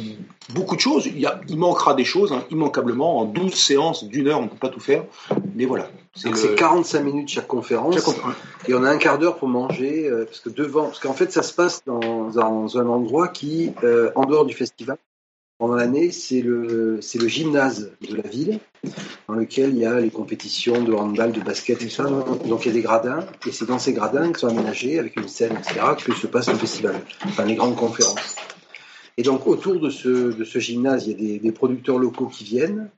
beaucoup 0.54 0.76
de 0.76 0.80
choses. 0.82 1.06
Il, 1.06 1.20
y 1.20 1.26
a, 1.26 1.42
il 1.50 1.58
manquera 1.58 1.94
des 1.94 2.06
choses, 2.06 2.32
hein, 2.32 2.44
immanquablement. 2.50 3.20
En 3.20 3.26
12 3.26 3.54
séances 3.54 4.06
d'une 4.06 4.28
heure, 4.30 4.40
on 4.40 4.44
ne 4.44 4.48
peut 4.48 4.56
pas 4.56 4.70
tout 4.70 4.80
faire. 4.80 5.04
Mais 5.56 5.66
voilà. 5.66 5.90
Le- 6.24 6.34
c'est 6.36 6.56
45 6.56 7.02
minutes 7.02 7.30
chaque 7.30 7.48
conférence. 7.48 7.96
chaque 7.96 8.04
conférence. 8.06 8.36
Et 8.68 8.74
on 8.74 8.84
a 8.84 8.90
un 8.90 8.98
quart 8.98 9.18
d'heure 9.20 9.36
pour 9.38 9.50
manger, 9.50 10.08
euh, 10.08 10.24
parce 10.26 10.40
que 10.40 10.50
devant, 10.50 10.84
parce 10.86 11.00
qu'en 11.00 11.14
fait 11.14 11.32
ça 11.32 11.42
se 11.44 11.54
passe 11.54 11.84
dans, 11.86 12.30
dans 12.30 12.78
un 12.78 12.88
endroit 12.88 13.28
qui, 13.28 13.74
euh, 13.84 14.12
en 14.16 14.26
dehors 14.26 14.46
du 14.46 14.54
festival, 14.54 14.98
pendant 15.64 15.76
l'année, 15.76 16.11
c'est 16.11 16.41
le, 16.41 16.99
le 16.99 17.28
gymnase 17.30 17.93
de 18.05 18.18
la 18.18 18.28
ville, 18.28 18.59
dans 19.30 19.34
lequel 19.36 19.70
il 19.70 19.78
y 19.78 19.86
a 19.86 19.97
les 20.01 20.09
compétitions 20.09 20.84
de 20.84 20.91
handball, 20.91 21.32
de 21.32 21.39
basket, 21.39 21.80
tout 21.80 21.88
ça. 21.88 22.03
Donc 22.03 22.66
il 22.66 22.68
y 22.68 22.70
a 22.72 22.74
des 22.74 22.82
gradins, 22.82 23.22
et 23.47 23.53
c'est 23.53 23.66
dans 23.66 23.80
ces 23.80 23.93
gradins 23.93 24.34
qui 24.34 24.41
sont 24.41 24.49
aménagés 24.49 24.99
avec 24.99 25.16
une 25.16 25.30
scène, 25.30 25.53
etc., 25.53 25.80
que 26.05 26.14
se 26.14 26.28
passe 26.28 26.49
le 26.49 26.55
festival, 26.55 26.95
enfin 27.24 27.45
les 27.45 27.55
grandes 27.55 27.78
conférences. 27.78 28.36
Et 29.16 29.24
donc 29.24 29.47
autour 29.47 29.80
de 29.80 29.89
ce, 29.89 30.34
de 30.34 30.43
ce 30.43 30.59
gymnase, 30.59 31.07
il 31.07 31.11
y 31.11 31.14
a 31.14 31.18
des, 31.18 31.39
des 31.39 31.51
producteurs 31.53 31.97
locaux 31.97 32.28
qui 32.28 32.43
viennent. 32.43 32.89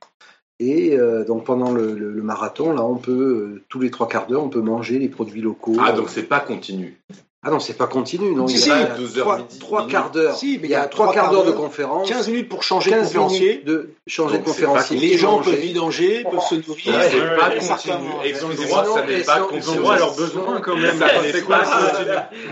Et 0.58 0.98
euh, 0.98 1.24
donc 1.24 1.44
pendant 1.44 1.70
le 1.70 2.20
marathon, 2.20 2.72
là, 2.72 2.82
on 2.82 2.96
peut 2.96 3.12
euh, 3.12 3.62
tous 3.68 3.78
les 3.78 3.92
trois 3.92 4.08
quarts 4.08 4.26
d'heure, 4.26 4.42
on 4.42 4.48
peut 4.48 4.60
manger 4.60 4.98
les 4.98 5.08
produits 5.08 5.40
locaux. 5.40 5.76
Ah, 5.78 5.92
donc 5.92 6.08
c'est 6.08 6.24
pas 6.24 6.40
continu. 6.40 7.00
Ah 7.46 7.50
non, 7.50 7.60
c'est 7.60 7.74
pas 7.74 7.86
continu, 7.86 8.34
non. 8.34 8.48
Si, 8.48 8.54
il 8.54 8.58
y 8.58 8.62
si, 8.62 8.70
a 8.72 8.86
12 8.86 9.18
heures 9.18 9.24
trois, 9.24 9.38
midi, 9.38 9.58
trois 9.60 9.86
quarts 9.86 10.10
d'heure. 10.10 10.36
Si, 10.36 10.58
mais 10.60 10.66
il 10.66 10.72
y 10.72 10.74
a 10.74 10.86
trois 10.86 11.12
quarts 11.12 11.30
d'heure 11.30 11.44
de 11.44 11.52
conférence. 11.52 12.08
15 12.08 12.26
minutes 12.26 12.48
pour 12.48 12.64
changer 12.64 12.90
de 12.90 12.96
15 12.96 13.06
conférencier. 13.06 13.62
de 13.64 13.90
changer 14.08 14.38
de 14.38 14.42
conférencier. 14.42 14.98
Les 14.98 15.16
gens 15.16 15.36
manger. 15.36 15.52
peuvent 15.52 15.60
vidanger, 15.60 16.24
peuvent 16.24 16.40
se 16.40 16.54
nourrir. 16.56 16.94
C'est 17.08 17.36
pas 17.36 17.50
continu. 17.50 18.08
ouais. 18.18 18.30
Excusez-moi, 18.30 18.82
Sinon, 18.82 18.94
ça 18.96 19.06
n'est 19.06 19.20
et 19.20 19.22
pas 19.22 19.38
continu. 19.38 19.62
Ils 19.62 19.70
ont 19.70 19.74
droit 19.76 19.94
à 19.94 19.98
leurs 19.98 20.16
besoins 20.16 20.60
quand 20.60 20.74
même. 20.74 20.98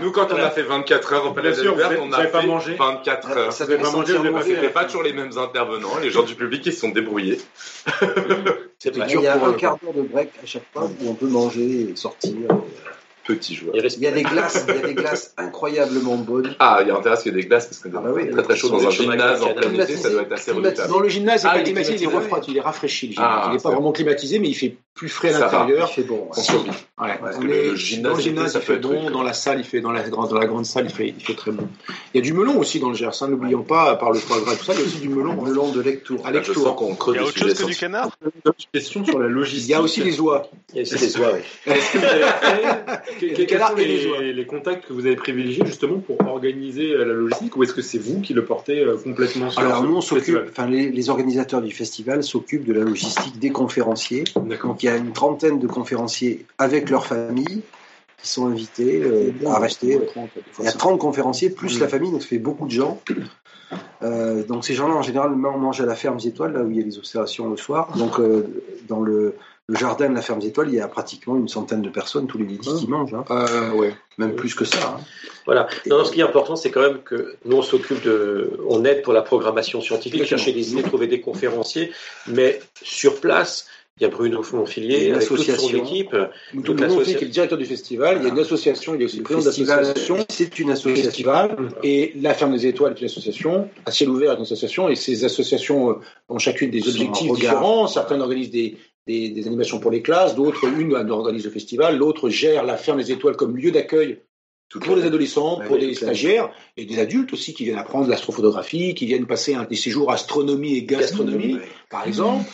Nous, 0.01 0.11
quand 0.13 0.27
on 0.31 0.37
a 0.37 0.49
fait 0.49 0.63
24 0.63 1.13
heures 1.13 1.25
au 1.25 1.33
Palais 1.33 1.51
de 1.51 1.99
on 1.99 2.13
a 2.13 2.27
fait 2.27 2.47
mangé 2.47 2.75
24 2.75 3.31
heures. 3.31 3.51
Ça 3.51 3.65
pas 3.65 3.73
avez 3.73 3.83
pas 3.83 3.91
mauvais. 3.91 4.43
C'était 4.45 4.69
pas 4.69 4.85
toujours 4.85 5.03
les 5.03 5.11
mêmes 5.11 5.37
intervenants. 5.37 5.97
Les 6.01 6.09
gens 6.09 6.23
du 6.23 6.35
public, 6.35 6.65
ils 6.67 6.71
se 6.71 6.79
sont 6.79 6.89
débrouillés. 6.89 7.39
Il 8.85 9.21
y 9.21 9.27
a 9.27 9.37
pour 9.37 9.47
un 9.49 9.53
quart 9.53 9.77
d'heure 9.81 9.93
de 9.93 10.03
break 10.03 10.29
à 10.41 10.45
chaque 10.45 10.63
fois 10.71 10.83
où 10.85 11.09
on 11.09 11.15
peut 11.15 11.27
manger 11.27 11.89
et 11.89 11.95
sortir. 11.97 12.33
Petit 13.25 13.55
joueur. 13.55 13.75
Il 13.75 14.01
y 14.01 14.07
a 14.07 14.11
des 14.11 14.21
glaces, 14.21 14.65
il 14.67 14.75
y 14.75 14.77
a 14.77 14.87
des 14.87 14.93
glaces 14.93 15.33
incroyablement 15.37 16.15
bonnes. 16.15 16.55
Ah, 16.59 16.79
il 16.81 16.87
y 16.87 16.91
a 16.91 16.95
intérêt 16.95 17.15
à 17.15 17.17
ce 17.17 17.23
qu'il 17.23 17.33
y 17.33 17.39
ait 17.39 17.41
des 17.41 17.47
glaces 17.47 17.65
parce 17.65 17.79
que 17.79 17.89
Ah 17.95 17.99
bah 17.99 18.11
oui, 18.13 18.29
très 18.29 18.43
très 18.43 18.55
chaud 18.55 18.69
dans 18.69 18.85
un 18.85 18.91
gymnase 18.91 19.41
en 19.41 19.53
plein 19.53 19.73
été, 19.73 19.97
ça 19.97 20.11
doit 20.11 20.21
être 20.21 20.31
assez 20.31 20.51
redoutable. 20.51 20.89
Dans 20.89 20.99
le 20.99 21.09
gymnase, 21.09 21.41
il 21.41 21.45
n'est 21.45 21.49
Ah, 21.49 21.53
pas 21.53 21.59
il 21.59 21.61
est 21.61 21.63
climatisé, 21.65 21.93
il 21.93 21.95
est 21.95 21.97
climatisé, 22.05 22.23
refroidi, 22.23 22.51
il 22.51 22.57
est 22.57 22.61
rafraîchi. 22.61 23.07
Le 23.07 23.13
gymnase. 23.13 23.31
Ah, 23.31 23.45
il 23.49 23.55
n'est 23.55 23.61
pas 23.61 23.71
vraiment 23.71 23.91
climatisé, 23.91 24.37
mais 24.37 24.49
il 24.49 24.53
fait 24.53 24.77
plus 24.95 25.09
frais 25.09 25.33
à. 25.33 25.37
Il 25.37 25.41
l'intérieur. 25.41 25.89
fait 25.91 26.03
bon. 26.03 26.29
On. 26.35 27.03
Ouais. 27.03 27.17
Parce 27.19 27.35
On 27.37 27.41
que 27.41 27.47
est- 27.47 27.69
le 27.71 27.75
gymnase, 27.75 28.11
dans 28.11 28.15
le 28.17 28.23
gymnase, 28.23 28.53
ça 28.53 28.59
il 28.59 28.65
fait 28.65 28.77
bon. 28.77 29.09
Dans 29.11 29.21
la 29.23 29.33
salle, 29.33 29.59
il 29.59 29.65
fait 29.65 29.81
dans 29.81 29.91
la, 29.91 30.07
dans, 30.07 30.25
dans 30.27 30.37
la 30.39 30.45
grande 30.45 30.65
salle, 30.65 30.85
il 30.85 30.91
fait, 30.93 31.13
il 31.17 31.21
fait 31.23 31.33
très 31.35 31.51
bon. 31.51 31.67
Il 32.13 32.17
y 32.17 32.19
a 32.19 32.23
du 32.23 32.31
melon 32.31 32.57
aussi 32.57 32.79
dans 32.79 32.87
le 32.89 32.95
Gers. 32.95 33.09
hein, 33.21 33.27
N'oublions 33.27 33.63
pas, 33.63 33.91
à 33.91 33.95
part 33.97 34.11
le 34.11 34.19
foie 34.19 34.39
gras 34.39 34.53
et 34.53 34.57
tout 34.57 34.63
ça, 34.63 34.73
il 34.73 34.79
y 34.79 34.83
a 34.83 34.85
aussi 34.85 34.99
du 34.99 35.09
melon. 35.09 35.33
Melon 35.41 35.71
de 35.73 35.81
lecture. 35.81 36.21
À 36.25 36.31
je 36.41 36.53
sens 36.53 36.75
qu'on 36.77 36.91
Il 36.91 36.95
creuse 36.97 37.15
y 37.15 37.19
a 37.19 37.23
autre 37.23 37.37
chose 37.37 37.53
que 37.53 37.65
du 37.65 37.75
canard 37.75 38.09
Question 38.71 39.03
sur 39.03 39.19
la 39.19 39.27
Il 39.27 39.33
logistique. 39.33 39.69
y 39.69 39.73
a 39.73 39.81
aussi 39.81 40.01
les 40.01 40.19
oies. 40.21 40.49
Il 40.73 40.77
y 40.77 40.79
a 40.79 40.81
aussi 40.83 40.97
des 40.97 41.17
oies, 41.17 41.31
oui. 41.33 41.39
Est-ce 41.73 41.91
que 41.91 41.97
vous 41.97 42.05
avez 42.05 42.23
fait 42.23 43.19
que- 43.19 43.25
Les 43.25 43.33
quels 43.33 43.45
canards 43.47 43.71
sont 43.71 43.77
et 43.77 43.85
les 43.85 44.05
oies. 44.07 44.21
les, 44.21 44.33
les 44.33 44.45
contacts 44.45 44.87
que 44.87 44.93
vous 44.93 45.05
avez 45.05 45.15
privilégiés 45.17 45.63
justement 45.65 45.99
pour 45.99 46.17
organiser 46.25 46.91
euh, 46.93 47.03
la 47.03 47.13
logistique 47.13 47.57
ou 47.57 47.63
est-ce 47.63 47.73
que 47.73 47.81
c'est 47.81 47.97
vous 47.97 48.21
qui 48.21 48.33
le 48.33 48.45
portez 48.45 48.79
euh, 48.79 48.95
complètement 48.97 49.49
sur 49.49 49.59
Alors 49.59 49.83
nous, 49.83 49.95
on 49.97 50.01
s'occupe, 50.01 50.39
enfin 50.49 50.67
les, 50.67 50.89
les 50.89 51.09
organisateurs 51.09 51.61
du 51.61 51.71
festival 51.73 52.23
s'occupent 52.23 52.65
de 52.65 52.73
la 52.73 52.81
logistique 52.81 53.37
des 53.39 53.49
conférenciers. 53.49 54.23
D'accord. 54.45 54.77
Y 54.85 54.89
a 54.89 54.95
une 54.97 55.13
trentaine 55.13 55.59
de 55.59 55.67
conférenciers 55.67 56.45
avec 56.57 56.89
leurs 56.89 57.05
familles 57.05 57.61
qui 58.21 58.29
sont 58.29 58.47
invités 58.47 59.01
euh, 59.03 59.31
à 59.47 59.59
rester. 59.59 59.99
Il 60.59 60.65
y 60.65 60.67
a 60.67 60.71
30 60.71 60.99
conférenciers 60.99 61.49
plus 61.49 61.79
la 61.79 61.87
famille, 61.87 62.11
donc 62.11 62.21
ça 62.21 62.27
fait 62.29 62.39
beaucoup 62.39 62.65
de 62.65 62.71
gens. 62.71 63.01
Euh, 64.03 64.43
donc 64.43 64.65
ces 64.65 64.73
gens-là, 64.73 64.93
en 64.95 65.01
général, 65.01 65.31
mangent 65.35 65.81
à 65.81 65.85
la 65.85 65.95
ferme 65.95 66.17
des 66.17 66.27
étoiles, 66.27 66.53
là 66.53 66.61
où 66.61 66.69
il 66.69 66.77
y 66.77 66.81
a 66.81 66.85
les 66.85 66.97
observations 66.97 67.49
le 67.49 67.57
soir. 67.57 67.95
Donc 67.97 68.19
euh, 68.19 68.45
dans 68.87 69.01
le, 69.01 69.35
le 69.67 69.75
jardin 69.75 70.09
de 70.09 70.13
la 70.15 70.21
ferme 70.21 70.39
des 70.39 70.47
étoiles, 70.47 70.69
il 70.69 70.75
y 70.75 70.79
a 70.79 70.87
pratiquement 70.87 71.35
une 71.35 71.47
centaine 71.47 71.81
de 71.81 71.89
personnes 71.89 72.27
tous 72.27 72.37
les 72.37 72.45
midis 72.45 72.69
qui 72.79 72.87
mangent, 72.87 73.13
hein. 73.15 73.25
Euh, 73.31 73.71
ouais. 73.71 73.93
même 74.17 74.35
plus 74.35 74.53
que 74.53 74.65
ça. 74.65 74.95
hein. 74.97 74.99
Voilà. 75.45 75.67
Non, 75.87 75.97
non, 75.99 76.05
ce 76.05 76.11
qui 76.11 76.19
est 76.19 76.23
important, 76.23 76.55
c'est 76.55 76.71
quand 76.71 76.81
même 76.81 76.99
que 77.03 77.35
nous, 77.45 77.57
on 77.57 77.61
s'occupe 77.63 78.03
de, 78.03 78.59
on 78.69 78.85
aide 78.85 79.01
pour 79.01 79.13
la 79.13 79.21
programmation 79.23 79.81
scientifique, 79.81 80.25
chercher 80.25 80.53
des 80.53 80.71
idées, 80.73 80.83
trouver 80.83 81.07
des 81.07 81.21
conférenciers, 81.21 81.91
mais 82.27 82.59
sur 82.83 83.19
place, 83.19 83.67
il 83.97 84.03
y 84.03 84.05
a 84.05 84.09
Bruno 84.09 84.43
Monfilier 84.51 85.11
avec 85.11 85.25
toute 85.25 85.39
son 85.39 85.75
équipe. 85.77 86.13
Toute 86.65 86.81
l'association. 86.81 87.17
qui 87.17 87.23
est 87.23 87.27
le 87.27 87.33
directeur 87.33 87.57
du 87.57 87.65
festival. 87.65 88.17
Il 88.19 88.23
y 88.23 88.29
a 88.29 88.33
une 88.33 88.39
association, 88.39 88.93
il 88.93 88.99
y 88.99 89.03
a 89.03 89.05
aussi 89.05 89.21
président 89.21 89.45
d'association. 89.45 90.17
c'est 90.27 90.59
une 90.59 90.71
association. 90.71 91.03
festival 91.03 91.57
et 91.81 92.11
la 92.19 92.33
ferme 92.33 92.51
des 92.51 92.67
étoiles 92.67 92.91
est 92.91 92.99
une 92.99 93.05
association, 93.05 93.69
à 93.85 93.91
ciel 93.91 94.09
ouvert 94.09 94.33
est 94.33 94.35
une 94.35 94.41
association 94.41 94.89
et 94.89 94.95
ces 94.95 95.23
associations 95.23 95.91
euh, 95.91 95.93
ont 96.27 96.39
chacune 96.39 96.71
des 96.71 96.85
objectifs 96.89 97.31
différents. 97.31 97.87
Certaines 97.87 98.21
organisent 98.21 98.51
des, 98.51 98.77
des, 99.07 99.29
des 99.29 99.47
animations 99.47 99.79
pour 99.79 99.91
les 99.91 100.01
classes, 100.01 100.35
d'autres, 100.35 100.67
une 100.67 100.93
organise 101.09 101.45
le 101.45 101.51
festival, 101.51 101.97
l'autre 101.97 102.27
gère 102.29 102.65
la 102.65 102.75
ferme 102.75 102.97
des 102.97 103.13
étoiles 103.13 103.37
comme 103.37 103.55
lieu 103.55 103.71
d'accueil 103.71 104.19
pour 104.81 104.95
les 104.95 105.03
adolescents, 105.03 105.59
Ouais, 105.59 105.67
pour 105.67 105.77
oui, 105.77 105.87
des 105.87 105.93
stagiaires 105.93 106.49
et 106.75 106.85
des 106.85 106.99
adultes 106.99 107.31
aussi 107.31 107.53
qui 107.53 107.63
viennent 107.63 107.77
apprendre 107.77 108.09
l'astrophotographie, 108.09 108.93
qui 108.93 109.05
viennent 109.05 109.25
passer 109.25 109.53
un, 109.53 109.63
des 109.63 109.75
séjours 109.75 110.11
astronomie 110.11 110.75
et 110.75 110.83
gastronomie, 110.83 111.59
par 111.89 112.05
exemple. 112.05 112.45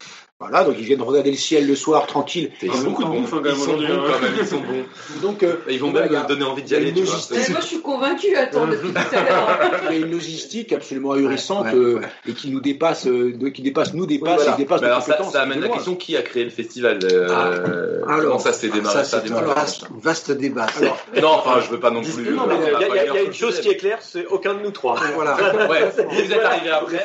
Voilà, 0.41 0.63
donc 0.63 0.73
ils 0.79 0.85
viennent 0.85 1.03
regarder 1.03 1.29
le 1.29 1.37
ciel 1.37 1.67
le 1.67 1.75
soir 1.75 2.07
tranquille. 2.07 2.49
Ils 2.63 2.69
Ah, 2.73 2.75
sont 2.75 2.83
beaucoup 2.85 3.03
de 3.03 3.09
bons, 3.09 3.21
bouffe, 3.21 3.33
hein, 3.35 3.41
quand 3.43 3.49
ils 3.49 3.51
même, 3.51 3.55
sont 3.55 3.61
aujourd'hui, 3.75 3.87
bons 3.87 3.93
hein. 3.93 4.11
quand 4.11 4.21
même, 4.21 4.33
ils 4.41 4.47
sont 4.47 4.57
bons. 4.57 5.21
Donc 5.21 5.43
euh, 5.43 5.55
Ils 5.69 5.79
vont 5.79 5.91
voilà, 5.91 6.09
même 6.09 6.25
donner 6.27 6.43
envie 6.45 6.63
d'y 6.63 6.69
il 6.69 6.73
y 6.73 6.75
a 6.75 6.81
aller, 6.81 6.93
tu 6.93 7.03
vois. 7.03 7.15
moi, 7.49 7.59
je 7.61 7.65
suis 7.67 7.81
convaincue, 7.81 8.35
attends, 8.35 8.65
depuis 8.65 8.91
tout 8.91 9.15
à 9.15 9.23
l'heure. 9.23 9.59
il 9.91 9.99
y 9.99 10.01
a 10.01 10.05
une 10.05 10.11
logistique 10.11 10.73
absolument 10.73 11.11
ahurissante 11.11 11.65
Ouais, 11.65 11.75
euh, 11.75 11.99
ouais. 11.99 12.07
et 12.27 12.33
qui 12.33 12.49
nous 12.49 12.59
dépasse, 12.59 13.05
euh, 13.05 13.33
de- 13.37 13.49
qui 13.49 13.61
dépasse, 13.61 13.93
nous 13.93 14.07
dépasse, 14.07 14.37
voilà. 14.37 14.53
et 14.55 14.57
dépasse 14.57 14.81
alors 14.81 15.03
ça, 15.03 15.23
ça 15.31 15.41
amène 15.43 15.61
la 15.61 15.69
question 15.69 15.93
qui 15.95 16.17
a 16.17 16.23
créé 16.23 16.43
le 16.43 16.49
festival 16.49 16.97
euh, 17.03 18.03
Alors, 18.07 18.21
Comment 18.23 18.39
ça 18.39 18.53
s'est 18.53 18.69
démarré 18.69 18.95
Ça, 18.95 19.03
c'est 19.03 19.17
un 19.17 19.19
démarré 19.19 19.53
vaste, 19.53 19.85
vaste 20.01 20.31
débat. 20.31 20.65
Alors, 20.81 20.97
Non, 21.21 21.29
enfin, 21.37 21.59
je 21.63 21.69
veux 21.69 21.79
pas 21.79 21.91
non 21.91 22.01
plus. 22.01 22.31
Non, 22.31 22.47
mais 22.47 22.55
on 22.55 22.79
Il 22.79 23.13
y 23.13 23.17
a, 23.17 23.21
une 23.21 23.33
chose 23.33 23.59
qui 23.59 23.69
est 23.69 23.75
claire, 23.77 23.99
c'est 24.01 24.25
aucun 24.25 24.55
de 24.55 24.61
nous 24.63 24.71
trois. 24.71 24.95
Voilà. 25.13 25.35
Ouais, 25.69 25.91
vous 26.09 26.31
êtes 26.33 26.43
arrivé 26.43 26.65
Le 26.69 26.73
après. 26.73 27.03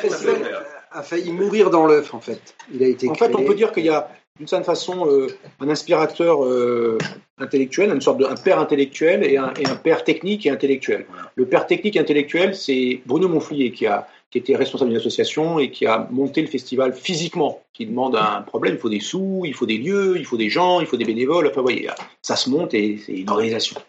A 0.91 1.03
failli 1.03 1.31
mourir 1.31 1.69
dans 1.69 1.85
l'œuf, 1.85 2.13
en 2.13 2.19
fait. 2.19 2.55
Il 2.73 2.83
a 2.83 2.87
été 2.87 3.09
En 3.09 3.15
fait, 3.15 3.33
on 3.35 3.43
peut 3.43 3.55
dire 3.55 3.71
qu'il 3.71 3.85
y 3.85 3.89
a 3.89 4.09
d'une 4.37 4.47
certaine 4.47 4.65
façon 4.65 5.07
euh, 5.07 5.27
un 5.59 5.69
inspirateur 5.69 6.45
euh, 6.45 6.97
intellectuel, 7.39 7.91
une 7.91 8.01
sorte 8.01 8.19
de 8.19 8.25
un 8.25 8.35
père 8.35 8.59
intellectuel 8.59 9.23
et 9.23 9.37
un, 9.37 9.51
et 9.59 9.65
un 9.65 9.75
père 9.75 10.03
technique 10.03 10.45
et 10.45 10.51
intellectuel. 10.51 11.05
Le 11.35 11.45
père 11.45 11.65
technique 11.65 11.95
et 11.95 11.99
intellectuel, 11.99 12.55
c'est 12.55 13.01
Bruno 13.05 13.27
Monflier 13.27 13.71
qui 13.71 13.87
a 13.87 14.07
qui 14.29 14.37
était 14.39 14.57
responsable 14.57 14.89
d'une 14.91 14.99
association 14.99 15.57
et 15.57 15.71
qui 15.71 15.85
a 15.85 16.07
monté 16.11 16.41
le 16.41 16.47
festival 16.47 16.93
physiquement, 16.93 17.61
qui 17.73 17.85
demande 17.85 18.17
un 18.17 18.41
problème, 18.41 18.73
il 18.73 18.79
faut 18.79 18.89
des 18.89 18.99
sous, 18.99 19.43
il 19.45 19.53
faut 19.53 19.65
des 19.65 19.77
lieux, 19.77 20.17
il 20.17 20.25
faut 20.25 20.35
des 20.35 20.49
gens, 20.49 20.81
il 20.81 20.85
faut 20.85 20.97
des 20.97 21.05
bénévoles, 21.05 21.47
enfin 21.47 21.61
vous 21.61 21.67
voyez, 21.67 21.89
ça 22.21 22.35
se 22.35 22.49
monte 22.49 22.73
et 22.73 22.99
c'est 23.05 23.13
une 23.13 23.29
organisation. 23.29 23.79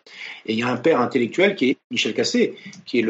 Et 0.46 0.52
il 0.52 0.58
y 0.60 0.62
a 0.62 0.68
un 0.68 0.76
père 0.76 1.00
intellectuel 1.00 1.56
qui 1.56 1.70
est 1.70 1.76
Michel 1.90 2.14
Cassé, 2.14 2.54
qui 2.86 3.00
est 3.00 3.06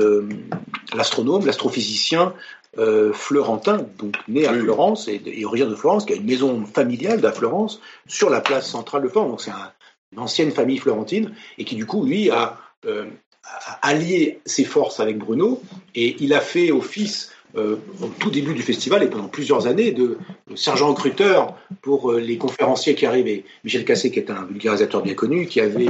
l'astronome, 0.95 1.45
l'astrophysicien 1.45 2.33
euh, 2.77 3.13
florentin, 3.13 3.87
donc 3.99 4.17
né 4.29 4.47
à. 4.47 4.53
Florence 4.53 5.09
et, 5.09 5.23
et 5.25 5.45
originaire 5.45 5.71
de 5.71 5.77
Florence, 5.77 6.05
qui 6.05 6.13
a 6.13 6.17
une 6.17 6.27
maison 6.27 6.65
familiale 6.67 7.25
à 7.25 7.33
Florence 7.33 7.81
sur 8.07 8.29
la 8.29 8.41
place 8.41 8.69
centrale 8.69 9.03
de 9.03 9.09
Florence. 9.09 9.31
Donc 9.31 9.41
c'est 9.41 9.51
un- 9.51 9.73
une 10.13 10.19
ancienne 10.21 10.51
famille 10.53 10.79
florentine 10.79 11.35
et 11.59 11.65
qui 11.65 11.75
du 11.77 11.85
coup 11.85 12.05
lui 12.05 12.31
a, 12.31 12.59
euh, 12.87 13.07
a 13.45 13.89
allié 13.89 14.41
ses 14.47 14.65
forces 14.65 15.01
avec 15.01 15.19
Bruno 15.19 15.63
et 15.95 16.17
il 16.21 16.33
a 16.35 16.41
fait 16.41 16.71
office 16.71 17.31
euh, 17.57 17.77
au 18.03 18.09
tout 18.09 18.31
début 18.31 18.53
du 18.53 18.61
festival 18.61 19.03
et 19.03 19.07
pendant 19.07 19.29
plusieurs 19.29 19.67
années 19.67 19.93
de, 19.93 20.19
sergent 20.55 20.89
recruteur 20.89 21.57
pour 21.81 22.13
euh, 22.13 22.21
les 22.21 22.37
conférenciers 22.37 22.95
qui 22.95 23.07
arrivaient. 23.07 23.45
Michel 23.65 23.87
Cassé, 23.87 24.11
qui 24.11 24.19
est 24.19 24.31
un 24.31 24.45
vulgarisateur 24.45 25.01
bien 25.01 25.15
connu, 25.15 25.47
qui 25.47 25.63
avait 25.63 25.89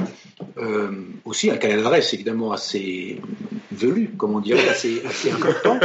euh, 0.59 0.91
aussi 1.25 1.51
un 1.51 1.57
canal 1.57 1.79
d'adresse 1.83 2.15
évidemment 2.15 2.53
assez 2.53 3.21
velu, 3.73 4.11
comme 4.17 4.37
on 4.37 4.41
dirait, 4.41 4.69
assez 4.69 5.03
important, 5.33 5.81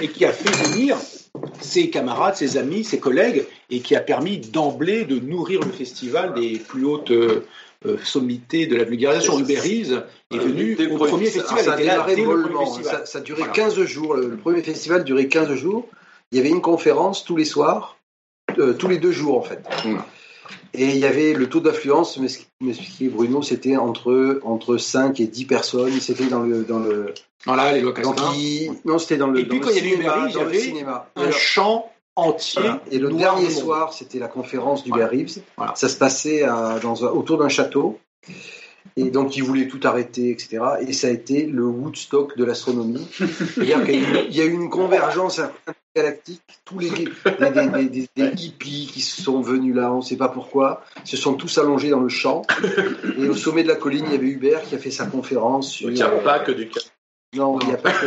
et 0.00 0.08
qui 0.08 0.24
a 0.24 0.32
fait 0.32 0.68
venir 0.68 0.96
ses 1.60 1.90
camarades, 1.90 2.36
ses 2.36 2.56
amis, 2.56 2.84
ses 2.84 3.00
collègues, 3.00 3.44
et 3.68 3.80
qui 3.80 3.96
a 3.96 4.00
permis 4.00 4.38
d'emblée 4.38 5.04
de 5.06 5.18
nourrir 5.18 5.60
le 5.60 5.72
festival 5.72 6.34
des 6.34 6.60
plus 6.60 6.84
hautes 6.84 7.12
euh, 7.86 7.92
euh, 7.94 7.98
sommités 8.04 8.66
de 8.66 8.76
la 8.76 8.84
vulgarisation. 8.84 9.38
Hubert 9.38 9.62
Reeves 9.62 10.04
est 10.32 10.38
venu 10.38 10.74
Dès 10.74 10.84
le 10.86 10.92
au 10.94 10.98
premier 10.98 11.26
festival, 11.26 11.64
ça 11.64 11.74
était 11.74 11.84
là. 11.84 12.06
Ça, 12.82 13.06
ça 13.06 13.20
Voilà. 13.36 13.52
15 13.52 13.84
jours. 13.84 14.14
Le, 14.14 14.28
le 14.28 14.36
premier 14.36 14.62
festival 14.62 15.04
durait 15.04 15.28
15 15.28 15.54
jours. 15.54 15.88
Il 16.32 16.38
y 16.38 16.40
avait 16.40 16.50
une 16.50 16.62
conférence 16.62 17.24
tous 17.24 17.36
les 17.36 17.44
soirs. 17.44 17.96
euh, 18.58 18.72
tous 18.72 18.88
les 18.88 18.98
deux 18.98 19.12
jours 19.12 19.38
en 19.38 19.42
fait. 19.42 19.60
Mm. 19.84 19.96
Et 20.74 20.88
il 20.90 20.98
y 20.98 21.06
avait 21.06 21.32
le 21.32 21.48
taux 21.48 21.60
d'affluence, 21.60 22.18
m'expliquait 22.60 23.08
Bruno, 23.08 23.42
c'était 23.42 23.76
entre, 23.76 24.40
entre 24.44 24.76
5 24.76 25.20
et 25.20 25.26
10 25.26 25.44
personnes. 25.46 26.00
C'était 26.00 26.26
dans 26.26 26.42
le. 26.42 26.64
Dans 26.64 26.78
le 26.78 27.14
Voilà, 27.44 27.72
les 27.72 27.82
il- 28.34 28.72
non, 28.84 28.98
c'était 28.98 29.16
dans 29.16 29.28
le. 29.28 29.40
Et 29.40 29.44
puis, 29.46 29.58
dans 29.58 29.66
quand 29.66 29.70
il 29.72 29.76
y 29.76 29.80
avait 29.80 29.90
cinéma, 29.90 30.16
Berry, 30.16 30.30
il 30.32 30.36
y 30.36 30.40
avait 30.40 30.58
cinéma. 30.60 31.10
un 31.16 31.30
champ 31.30 31.90
entier. 32.16 32.60
Voilà. 32.62 32.82
Et 32.90 32.98
le 32.98 33.10
dernier 33.12 33.50
soir, 33.50 33.92
c'était 33.92 34.18
la 34.18 34.28
conférence 34.28 34.82
du 34.82 34.90
Voilà. 34.90 35.06
Reeves. 35.08 35.38
Voilà. 35.56 35.74
Ça 35.76 35.88
se 35.88 35.96
passait 35.96 36.42
à- 36.42 36.78
dans 36.82 37.04
un- 37.04 37.08
autour 37.10 37.38
d'un 37.38 37.48
château. 37.48 37.98
Et 38.98 39.10
donc, 39.10 39.36
ils 39.36 39.42
voulaient 39.42 39.68
tout 39.68 39.80
arrêter, 39.84 40.30
etc. 40.30 40.58
Et 40.80 40.92
ça 40.94 41.08
a 41.08 41.10
été 41.10 41.44
le 41.46 41.64
Woodstock 41.66 42.36
de 42.38 42.44
l'astronomie. 42.44 43.06
C'est-à-dire 43.54 43.84
qu'il 43.84 44.00
y 44.00 44.04
a 44.04 44.08
eu- 44.22 44.26
il 44.30 44.36
y 44.36 44.40
a 44.40 44.44
eu 44.44 44.52
une 44.52 44.70
convergence 44.70 45.40
galactique. 45.94 46.40
Tous 46.64 46.78
les, 46.78 46.88
hippies 48.16 48.90
qui 48.92 49.00
sont 49.02 49.40
venus 49.42 49.74
là, 49.74 49.92
on 49.92 49.98
ne 49.98 50.02
sait 50.02 50.16
pas 50.16 50.28
pourquoi, 50.28 50.82
se 51.04 51.16
sont 51.16 51.34
tous 51.34 51.58
allongés 51.58 51.90
dans 51.90 52.00
le 52.00 52.08
champ. 52.08 52.42
Et 53.18 53.28
au 53.28 53.34
sommet 53.34 53.62
de 53.64 53.68
la 53.68 53.76
colline, 53.76 54.04
il 54.06 54.12
y 54.12 54.14
avait 54.16 54.26
Hubert 54.26 54.62
qui 54.62 54.74
a 54.74 54.78
fait 54.78 54.90
sa 54.90 55.06
conférence 55.06 55.70
sur. 55.70 55.90
Il 55.90 55.94
n'y 55.94 56.02
a 56.02 56.08
pas 56.08 56.38
que 56.38 56.52
du. 56.52 56.70
Non, 57.36 57.58
il 57.60 57.68
n'y 57.68 57.74
a 57.74 57.76
pas 57.76 57.90
que. 57.92 58.06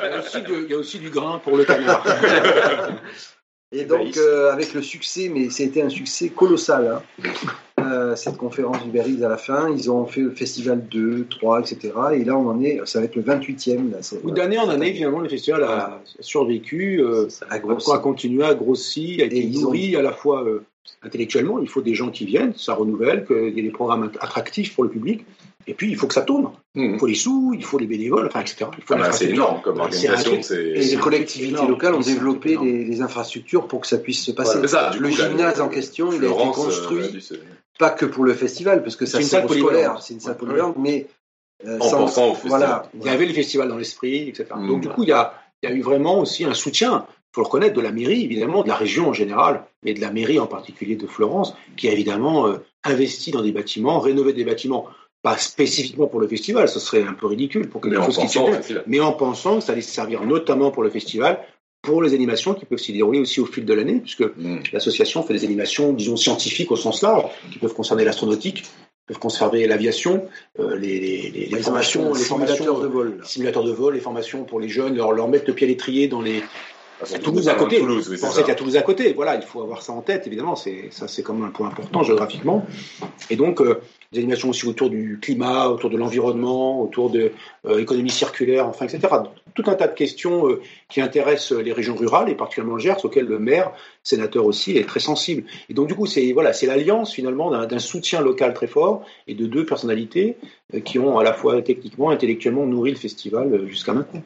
Il 0.00 0.10
y 0.10 0.14
a 0.14 0.18
aussi 0.20 0.42
de- 0.42 0.64
il 0.64 0.70
y 0.70 0.74
a 0.74 0.78
aussi 0.78 0.98
du 0.98 1.10
grain 1.10 1.40
pour 1.42 1.56
le 1.56 1.64
canard. 1.64 2.04
Et 3.72 3.84
donc, 3.84 4.16
euh, 4.16 4.50
avec 4.50 4.72
le 4.72 4.80
succès, 4.80 5.30
mais 5.32 5.50
c'était 5.50 5.82
un 5.82 5.90
succès 5.90 6.30
colossal, 6.30 7.02
hein, 7.22 7.24
euh, 7.80 8.16
cette 8.16 8.38
conférence 8.38 8.82
du 8.82 8.90
Berries 8.90 9.22
à 9.22 9.28
la 9.28 9.36
fin. 9.36 9.68
Ils 9.70 9.90
ont 9.90 10.06
fait 10.06 10.22
le 10.22 10.30
festival 10.30 10.86
2, 10.88 11.26
3, 11.28 11.60
etc. 11.60 11.92
Et 12.14 12.24
là, 12.24 12.36
on 12.38 12.48
en 12.48 12.62
est, 12.62 12.80
ça 12.86 12.98
va 13.00 13.04
être 13.04 13.14
le 13.16 13.22
28e. 13.22 13.90
Là, 13.92 13.98
c'est- 14.00 14.20
Ou 14.24 14.30
d'année 14.30 14.58
en 14.58 14.70
année, 14.70 14.92
finalement, 14.94 15.20
le 15.20 15.28
festival 15.28 15.64
a 15.64 16.00
survécu, 16.20 17.02
euh, 17.02 17.28
a 17.50 17.58
grossi. 17.58 17.90
a 17.92 17.98
continué 17.98 18.44
à 18.44 18.54
grossir, 18.54 19.22
a 19.22 19.26
été 19.26 19.44
nourri 19.44 19.96
à 19.96 20.02
la 20.02 20.12
fois 20.12 20.46
intellectuellement. 21.02 21.58
Il 21.60 21.68
faut 21.68 21.82
des 21.82 21.94
gens 21.94 22.08
qui 22.10 22.24
viennent, 22.24 22.54
ça 22.56 22.72
renouvelle, 22.74 23.26
qu'il 23.26 23.54
y 23.54 23.58
ait 23.60 23.62
des 23.62 23.70
programmes 23.70 24.10
attractifs 24.20 24.74
pour 24.74 24.84
le 24.84 24.90
public. 24.90 25.26
Et 25.68 25.74
puis, 25.74 25.90
il 25.90 25.96
faut 25.96 26.06
que 26.06 26.14
ça 26.14 26.22
tourne. 26.22 26.50
Mm. 26.74 26.94
Il 26.94 26.98
faut 26.98 27.06
les 27.06 27.14
sous, 27.14 27.52
il 27.54 27.62
faut 27.64 27.78
les 27.78 27.86
bénévoles, 27.86 28.26
enfin, 28.26 28.40
etc. 28.40 28.66
Il 28.78 28.82
faut 28.84 28.94
Ah 28.94 28.98
bah, 28.98 29.12
c'est 29.12 29.26
énorme 29.30 29.60
comme 29.62 29.78
organisation. 29.78 30.40
c'est- 30.42 30.56
Et 30.64 30.80
les 30.82 30.96
collectivités 30.96 31.50
énorme. 31.52 31.68
locales 31.68 31.94
ont 31.94 32.00
développé 32.00 32.56
les, 32.60 32.84
les 32.84 33.02
infrastructures 33.02 33.68
pour 33.68 33.82
que 33.82 33.86
ça 33.86 33.98
puisse 33.98 34.24
se 34.24 34.32
passer. 34.32 34.66
Ça, 34.66 34.90
le 34.98 35.08
coup, 35.08 35.14
gymnase 35.14 35.60
en 35.60 35.68
question, 35.68 36.10
il 36.10 36.24
a 36.24 36.28
été 36.28 36.34
euh, 36.36 36.50
construit 36.52 37.18
pas 37.78 37.90
que 37.90 38.06
pour 38.06 38.24
le 38.24 38.34
festival, 38.34 38.82
parce 38.82 38.96
que 38.96 39.06
ça 39.06 39.18
C'est 39.18 39.24
une 39.24 39.28
c'est 39.28 39.36
salle 39.36 39.48
scolaire, 39.50 40.02
c'est 40.02 40.14
une 40.14 40.20
salle 40.20 40.36
polyvalente, 40.36 40.76
mais 40.78 41.06
euh, 41.66 41.78
En 41.78 41.88
sans- 41.88 41.98
pensant 41.98 42.26
au 42.30 42.34
festival. 42.34 42.58
Voilà. 42.60 42.90
Il 42.94 43.04
y 43.04 43.08
avait 43.08 43.26
le 43.26 43.34
festival 43.34 43.68
dans 43.68 43.76
l'esprit, 43.76 44.28
etc. 44.30 44.46
Mm. 44.56 44.66
Donc, 44.68 44.80
du 44.80 44.88
coup, 44.88 45.02
il 45.04 45.10
y, 45.10 45.12
a, 45.12 45.34
il 45.62 45.68
y 45.68 45.72
a 45.72 45.74
eu 45.76 45.82
vraiment 45.82 46.18
aussi 46.20 46.44
un 46.44 46.54
soutien, 46.54 47.06
il 47.08 47.34
faut 47.34 47.42
le 47.42 47.46
reconnaître, 47.46 47.74
de 47.74 47.80
la 47.82 47.92
mairie, 47.92 48.24
évidemment, 48.24 48.62
de 48.62 48.68
la 48.68 48.74
région 48.74 49.08
en 49.08 49.12
général, 49.12 49.64
mais 49.84 49.92
de 49.94 50.00
la 50.00 50.10
mairie 50.10 50.38
en 50.40 50.46
particulier 50.46 50.96
de 50.96 51.06
Florence, 51.06 51.54
qui 51.76 51.88
a 51.88 51.92
évidemment 51.92 52.46
euh, 52.48 52.56
investi 52.84 53.30
dans 53.32 53.42
des 53.42 53.52
bâtiments, 53.52 54.00
rénové 54.00 54.32
des 54.32 54.44
bâtiments, 54.44 54.86
pas 55.22 55.36
spécifiquement 55.36 56.06
pour 56.06 56.20
le 56.20 56.28
festival, 56.28 56.68
ce 56.68 56.78
serait 56.80 57.02
un 57.02 57.12
peu 57.12 57.26
ridicule 57.26 57.68
pour 57.68 57.80
quelque 57.80 58.02
chose 58.02 58.16
qui 58.18 58.28
festival. 58.28 58.84
mais 58.86 59.00
en 59.00 59.12
pensant 59.12 59.58
que 59.58 59.64
ça 59.64 59.72
allait 59.72 59.80
servir 59.82 60.24
notamment 60.24 60.70
pour 60.70 60.82
le 60.82 60.90
festival, 60.90 61.40
pour 61.82 62.02
les 62.02 62.14
animations 62.14 62.54
qui 62.54 62.64
peuvent 62.66 62.78
s'y 62.78 62.92
dérouler 62.92 63.20
aussi 63.20 63.40
au 63.40 63.46
fil 63.46 63.64
de 63.64 63.72
l'année, 63.74 64.00
puisque 64.00 64.24
Mm. 64.36 64.58
L'association 64.72 65.22
fait 65.22 65.32
des 65.34 65.44
animations, 65.44 65.92
disons, 65.92 66.16
scientifiques 66.16 66.70
au 66.70 66.76
sens 66.76 67.02
large, 67.02 67.24
qui 67.52 67.58
peuvent 67.58 67.74
concerner 67.74 68.04
l'astronautique, 68.04 68.64
peuvent 69.06 69.18
conserver 69.18 69.66
l'aviation, 69.66 70.26
euh, 70.60 70.76
les, 70.76 71.00
les, 71.00 71.22
les, 71.22 71.30
les 71.30 71.46
Ils 71.50 71.56
ont 71.56 71.62
formations, 71.62 72.12
les 72.14 72.20
formations, 72.20 72.78
de 72.80 72.86
vol. 72.86 73.16
là. 73.18 73.24
simulateurs 73.24 73.64
de 73.64 73.72
vol, 73.72 73.94
les 73.94 74.00
formations 74.00 74.44
pour 74.44 74.60
les 74.60 74.68
jeunes, 74.68 74.96
leur, 74.96 75.12
leur 75.12 75.28
mettre 75.28 75.46
le 75.48 75.54
pied 75.54 75.66
à 75.66 75.70
l'étrier 75.70 76.08
dans 76.08 76.20
les. 76.20 76.42
Ah, 77.00 77.06
surtout 77.06 77.30
Toulouse 77.30 77.48
à 77.48 77.54
côté. 77.54 77.78
Toulouse, 77.78 78.08
oui, 78.10 78.16
c'est 78.16 78.22
Pensez 78.26 78.36
ça. 78.36 78.42
qu'il 78.42 78.48
y 78.48 78.52
a 78.52 78.56
Toulouse 78.56 78.76
à 78.76 78.82
côté. 78.82 79.12
Voilà, 79.14 79.36
il 79.36 79.42
faut 79.42 79.62
avoir 79.62 79.82
ça 79.82 79.92
en 79.92 80.02
tête, 80.02 80.26
évidemment. 80.26 80.56
C'est 80.56 80.88
ça, 80.90 81.06
c'est 81.08 81.22
quand 81.22 81.32
même 81.32 81.44
un 81.44 81.50
point 81.50 81.68
important 81.68 82.02
géographiquement. 82.02 82.66
Et 83.30 83.36
donc, 83.36 83.60
euh, 83.60 83.80
des 84.12 84.20
animations 84.20 84.50
aussi 84.50 84.66
autour 84.66 84.88
du 84.88 85.18
climat, 85.20 85.68
autour 85.68 85.90
de 85.90 85.96
l'environnement, 85.96 86.80
autour 86.80 87.10
de 87.10 87.32
euh, 87.66 87.78
l'économie 87.78 88.10
circulaire, 88.10 88.66
enfin, 88.66 88.86
etc. 88.86 89.14
Tout 89.54 89.64
un 89.66 89.74
tas 89.74 89.88
de 89.88 89.94
questions 89.94 90.48
euh, 90.48 90.62
qui 90.88 91.00
intéressent 91.00 91.58
les 91.58 91.72
régions 91.72 91.94
rurales 91.94 92.30
et 92.30 92.34
particulièrement 92.34 92.76
le 92.76 92.80
Gers, 92.80 93.04
auxquelles 93.04 93.26
le 93.26 93.38
maire, 93.38 93.72
sénateur 94.02 94.46
aussi, 94.46 94.76
est 94.76 94.88
très 94.88 95.00
sensible. 95.00 95.44
Et 95.68 95.74
donc, 95.74 95.88
du 95.88 95.94
coup, 95.94 96.06
c'est 96.06 96.32
voilà, 96.32 96.52
c'est 96.52 96.66
l'alliance 96.66 97.12
finalement 97.12 97.50
d'un 97.66 97.78
soutien 97.78 98.20
local 98.20 98.54
très 98.54 98.66
fort 98.66 99.04
et 99.26 99.34
de 99.34 99.46
deux 99.46 99.66
personnalités 99.66 100.36
euh, 100.74 100.80
qui 100.80 100.98
ont 100.98 101.18
à 101.18 101.24
la 101.24 101.32
fois 101.32 101.60
techniquement, 101.62 102.10
intellectuellement 102.10 102.66
nourri 102.66 102.90
le 102.90 102.96
festival 102.96 103.52
euh, 103.52 103.66
jusqu'à 103.66 103.92
maintenant. 103.92 104.22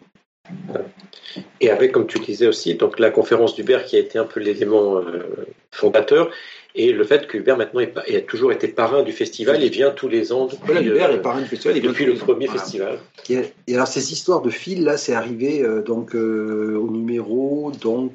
Et 1.60 1.70
avec, 1.70 1.92
comme 1.92 2.06
tu 2.06 2.18
disais 2.18 2.46
aussi, 2.46 2.74
donc 2.74 2.98
la 2.98 3.10
conférence 3.10 3.54
d'Hubert 3.54 3.84
qui 3.84 3.96
a 3.96 4.00
été 4.00 4.18
un 4.18 4.24
peu 4.24 4.40
l'élément 4.40 4.98
euh, 4.98 5.46
fondateur, 5.70 6.30
et 6.74 6.92
le 6.92 7.04
fait 7.04 7.28
qu'Hubert 7.28 7.58
maintenant 7.58 7.80
est, 7.80 7.96
a 7.96 8.20
toujours 8.22 8.52
été 8.52 8.68
parrain 8.68 9.02
du 9.02 9.12
festival 9.12 9.62
et 9.62 9.68
vient 9.68 9.90
tous 9.90 10.08
les 10.08 10.32
ans 10.32 10.46
depuis, 10.46 10.58
Voilà, 10.64 10.82
Hubert 10.82 11.10
euh, 11.10 11.14
est 11.16 11.22
parrain 11.22 11.40
du 11.40 11.46
festival. 11.46 11.76
et 11.76 11.80
depuis 11.80 12.06
le 12.06 12.14
premier 12.14 12.46
voilà. 12.46 12.60
festival. 12.60 12.98
Et, 13.28 13.74
alors 13.74 13.86
ces 13.86 14.12
histoires 14.12 14.40
de 14.40 14.50
fil 14.50 14.84
là, 14.84 14.96
c'est 14.96 15.14
arrivé 15.14 15.62
euh, 15.62 15.82
donc 15.82 16.14
euh, 16.14 16.78
au 16.78 16.90
numéro 16.90 17.72
donc 17.80 18.14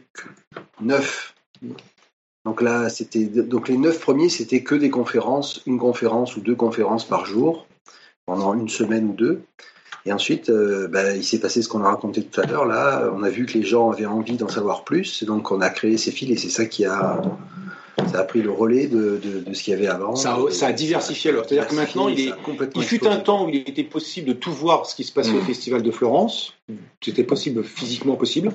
9. 0.82 1.36
Donc 2.46 2.62
là, 2.62 2.88
c'était 2.88 3.26
donc 3.26 3.68
les 3.68 3.78
neuf 3.78 4.00
premiers, 4.00 4.30
c'était 4.30 4.64
que 4.64 4.74
des 4.74 4.90
conférences, 4.90 5.62
une 5.66 5.78
conférence 5.78 6.38
ou 6.38 6.42
deux 6.42 6.56
conférences 6.56 7.06
par 7.06 7.26
jour 7.26 7.68
pendant 8.26 8.54
une 8.54 8.70
semaine 8.70 9.10
ou 9.10 9.14
deux. 9.14 9.42
Et 10.06 10.14
ensuite, 10.14 10.50
euh, 10.50 10.88
ben, 10.88 11.18
il 11.18 11.24
s'est 11.24 11.40
passé 11.42 11.62
ce 11.62 11.68
qu'on 11.68 11.84
a 11.84 11.90
raconté 11.90 12.24
tout 12.24 12.40
à 12.40 12.46
l'heure. 12.46 12.66
Là, 12.66 13.12
on 13.14 13.24
a 13.24 13.30
vu 13.30 13.46
que 13.46 13.54
les 13.54 13.64
gens 13.64 13.92
avaient 13.92 14.06
envie 14.06 14.38
d'en 14.38 14.48
savoir 14.48 14.86
plus, 14.86 15.22
et 15.22 15.26
donc 15.26 15.52
on 15.52 15.60
a 15.60 15.70
créé 15.70 15.98
ces 15.98 16.12
fils, 16.12 16.32
et 16.32 16.38
c'est 16.38 16.50
ça 16.50 16.66
qui 16.66 16.86
a 16.86 17.22
ça 18.12 18.20
a 18.20 18.24
pris 18.24 18.42
le 18.42 18.52
relais 18.52 18.88
de, 18.88 19.20
de, 19.24 19.40
de 19.40 19.54
ce 19.54 19.64
qu'il 19.64 19.74
y 19.74 19.76
avait 19.76 19.88
avant. 19.88 20.16
Ça 20.16 20.36
a- 20.36 20.52
ça 20.52 20.68
a 20.68 20.74
diversifié 20.74 21.32
alors. 21.32 21.46
C'est-à-dire 21.48 21.68
que 21.68 21.76
maintenant, 21.76 22.08
il 22.08 22.20
est- 22.28 22.42
complètement 22.44 22.82
Il 22.82 22.88
fut 22.88 23.06
un 23.08 23.18
temps 23.18 23.46
où 23.46 23.50
il 23.50 23.58
était 23.68 23.84
possible 23.84 24.28
de 24.28 24.34
tout 24.34 24.52
voir 24.52 24.86
ce 24.86 24.96
qui 24.96 25.04
se 25.04 25.12
passait 25.12 25.32
au 25.32 25.42
Mm. 25.42 25.46
Festival 25.46 25.82
de 25.84 25.92
Florence. 25.92 26.54
C'était 27.02 27.24
possible, 27.24 27.64
physiquement 27.64 28.16
possible. 28.16 28.52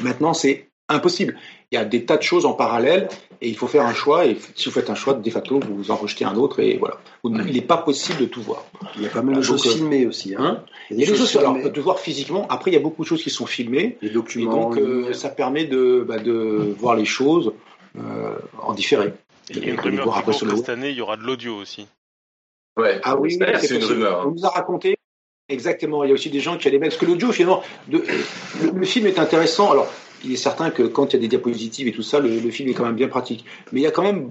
Maintenant, 0.00 0.34
c'est 0.34 0.68
impossible. 0.88 1.36
Il 1.70 1.76
y 1.76 1.78
a 1.78 1.84
des 1.84 2.04
tas 2.04 2.16
de 2.16 2.22
choses 2.22 2.46
en 2.46 2.52
parallèle 2.52 3.08
et 3.40 3.48
il 3.48 3.56
faut 3.56 3.66
faire 3.66 3.86
un 3.86 3.94
choix. 3.94 4.26
Et 4.26 4.36
si 4.54 4.66
vous 4.66 4.70
faites 4.74 4.90
un 4.90 4.94
choix, 4.94 5.14
de 5.14 5.30
facto, 5.30 5.60
vous 5.60 5.90
en 5.90 5.96
rejetez 5.96 6.24
un 6.24 6.36
autre 6.36 6.60
et 6.60 6.76
voilà. 6.78 6.98
Il 7.24 7.32
n'est 7.52 7.60
pas 7.62 7.78
possible 7.78 8.18
de 8.20 8.26
tout 8.26 8.42
voir. 8.42 8.64
Il 8.96 9.02
y 9.02 9.06
a 9.06 9.08
pas 9.08 9.22
mal 9.22 9.36
de 9.36 9.42
choses 9.42 9.66
euh, 9.66 9.70
filmées 9.70 10.06
aussi. 10.06 10.34
Hein. 10.34 10.40
Hein 10.40 10.64
il 10.90 10.98
y 11.00 11.02
a 11.02 11.06
des 11.06 11.16
choses, 11.16 11.34
alors, 11.36 11.54
filmées, 11.54 11.70
de 11.70 11.80
voir 11.80 11.98
physiquement. 11.98 12.46
Après, 12.50 12.70
il 12.70 12.74
y 12.74 12.76
a 12.76 12.80
beaucoup 12.80 13.02
de 13.02 13.08
choses 13.08 13.22
qui 13.22 13.30
sont 13.30 13.46
filmées. 13.46 13.96
Et 14.02 14.10
documents. 14.10 14.70
donc, 14.70 14.78
euh, 14.78 15.12
ça 15.14 15.30
permet 15.30 15.64
de, 15.64 16.04
bah, 16.06 16.18
de 16.18 16.74
voir 16.78 16.94
les 16.96 17.04
choses 17.06 17.52
en 18.62 18.72
différé. 18.74 19.12
Il 19.50 19.58
y 19.58 19.70
a 19.70 19.72
une 19.72 19.78
On 19.78 19.82
rumeur 19.82 20.16
après 20.16 20.36
que 20.38 20.44
le 20.44 20.56
cette 20.56 20.68
année, 20.70 20.90
il 20.90 20.96
y 20.96 21.00
aura 21.00 21.16
de 21.16 21.22
l'audio 21.22 21.56
aussi. 21.56 21.86
Ouais, 22.76 23.00
Ah 23.04 23.16
oui, 23.16 23.32
c'est 23.32 23.46
une 23.46 23.52
possible. 23.52 23.84
rumeur. 23.84 24.24
On 24.24 24.28
hein. 24.30 24.32
nous 24.36 24.46
a 24.46 24.50
raconté. 24.50 24.96
Exactement. 25.48 26.02
Il 26.04 26.08
y 26.08 26.10
a 26.10 26.14
aussi 26.14 26.30
des 26.30 26.40
gens 26.40 26.56
qui 26.56 26.66
allaient 26.68 26.78
mettre. 26.78 26.96
Parce 26.96 27.00
que 27.04 27.06
l'audio, 27.10 27.30
finalement, 27.30 27.62
de- 27.88 28.04
le, 28.62 28.70
le 28.70 28.86
film 28.86 29.06
est 29.06 29.18
intéressant. 29.18 29.70
Alors, 29.70 29.86
il 30.24 30.32
est 30.32 30.36
certain 30.36 30.70
que 30.70 30.82
quand 30.82 31.12
il 31.12 31.16
y 31.16 31.18
a 31.18 31.20
des 31.20 31.28
diapositives 31.28 31.86
et 31.86 31.92
tout 31.92 32.02
ça, 32.02 32.18
le, 32.20 32.40
le 32.40 32.50
film 32.50 32.68
est 32.70 32.74
quand 32.74 32.86
même 32.86 32.96
bien 32.96 33.08
pratique. 33.08 33.44
Mais 33.70 33.80
il 33.80 33.82
y 33.82 33.86
a 33.86 33.90
quand 33.90 34.02
même 34.02 34.30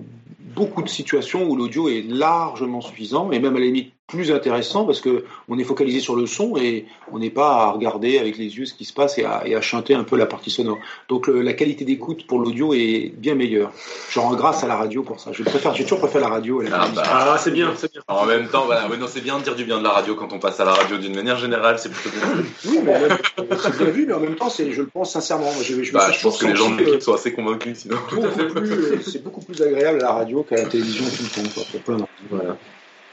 beaucoup 0.55 0.81
de 0.81 0.89
situations 0.89 1.43
où 1.47 1.55
l'audio 1.55 1.87
est 1.87 2.01
largement 2.01 2.81
suffisant 2.81 3.31
et 3.31 3.39
même 3.39 3.55
à 3.55 3.59
la 3.59 3.65
limite 3.65 3.93
plus 4.07 4.31
intéressant 4.31 4.85
parce 4.85 4.99
que 5.01 5.23
on 5.47 5.57
est 5.57 5.63
focalisé 5.63 5.99
sur 6.01 6.15
le 6.15 6.27
son 6.27 6.57
et 6.57 6.85
on 7.11 7.19
n'est 7.19 7.29
pas 7.29 7.63
à 7.63 7.71
regarder 7.71 8.19
avec 8.19 8.37
les 8.37 8.57
yeux 8.57 8.65
ce 8.65 8.73
qui 8.73 8.83
se 8.85 8.93
passe 8.93 9.17
et 9.17 9.23
à, 9.23 9.43
et 9.47 9.55
à 9.55 9.61
chanter 9.61 9.95
un 9.95 10.03
peu 10.03 10.17
la 10.17 10.25
partie 10.25 10.51
sonore. 10.51 10.77
Donc 11.07 11.25
le- 11.27 11.41
la 11.41 11.53
qualité 11.53 11.85
d'écoute 11.85 12.27
pour 12.27 12.39
l'audio 12.39 12.73
est 12.73 13.13
bien 13.17 13.33
meilleure. 13.33 13.71
Je 14.09 14.19
rends 14.19 14.35
grâce 14.35 14.63
à 14.63 14.67
la 14.67 14.75
radio 14.75 15.03
pour 15.03 15.19
ça. 15.21 15.31
Je 15.31 15.41
préfère, 15.43 15.73
j'ai 15.73 15.83
toujours 15.83 15.99
préféré 15.99 16.21
la 16.25 16.29
radio 16.29 16.59
à 16.59 16.63
la 16.65 16.81
Ah, 16.81 16.87
bah. 16.93 17.03
Ah, 17.05 17.37
c'est 17.39 17.51
bien, 17.51 17.73
c'est 17.77 17.91
bien. 17.91 18.01
En 18.09 18.25
même 18.25 18.47
temps, 18.49 18.65
voilà, 18.65 18.87
ouais, 18.89 18.97
non, 18.97 19.07
c'est 19.07 19.21
bien 19.21 19.39
de 19.39 19.43
dire 19.43 19.55
du 19.55 19.63
bien 19.63 19.79
de 19.79 19.83
la 19.83 19.91
radio 19.91 20.15
quand 20.15 20.31
on 20.33 20.39
passe 20.39 20.59
à 20.59 20.65
la 20.65 20.73
radio 20.73 20.97
d'une 20.97 21.15
manière 21.15 21.37
générale, 21.37 21.79
c'est 21.79 21.89
plutôt 21.89 22.15
bien. 22.15 22.43
Oui, 22.65 22.79
mais 22.83 22.95
en 22.95 22.99
même- 22.99 23.17
c'est 23.61 23.77
bien 23.77 23.87
vu, 23.87 24.05
mais 24.05 24.13
en 24.13 24.19
même 24.19 24.35
temps, 24.35 24.49
c'est, 24.49 24.71
je 24.73 24.81
le 24.81 24.87
pense 24.87 25.13
sincèrement. 25.13 25.45
Moi, 25.45 25.63
Je, 25.63 25.91
Bah, 25.93 26.11
je 26.11 26.21
pense 26.21 26.37
que 26.39 26.45
les 26.47 26.55
gens 26.55 26.69
de 26.71 26.77
l'équipe 26.77 27.01
sont 27.01 27.13
assez 27.13 27.31
convaincus, 27.33 27.79
sinon. 27.79 27.97
beaucoup 28.11 28.53
plus, 28.59 29.01
c'est 29.09 29.23
beaucoup 29.23 29.41
plus 29.41 29.61
agréable 29.61 29.99
à 30.01 30.03
la 30.07 30.11
radio 30.11 30.43
qu'à 30.43 30.57
la 30.57 30.65
télévision 30.65 31.05
tout 31.05 31.23
le 31.23 31.43
temps. 31.43 31.49
Quoi, 31.55 31.63
pour 31.71 31.79
plein 31.81 31.95
de 31.95 32.01
raisons. 32.01 32.07
Voilà. 32.29 32.57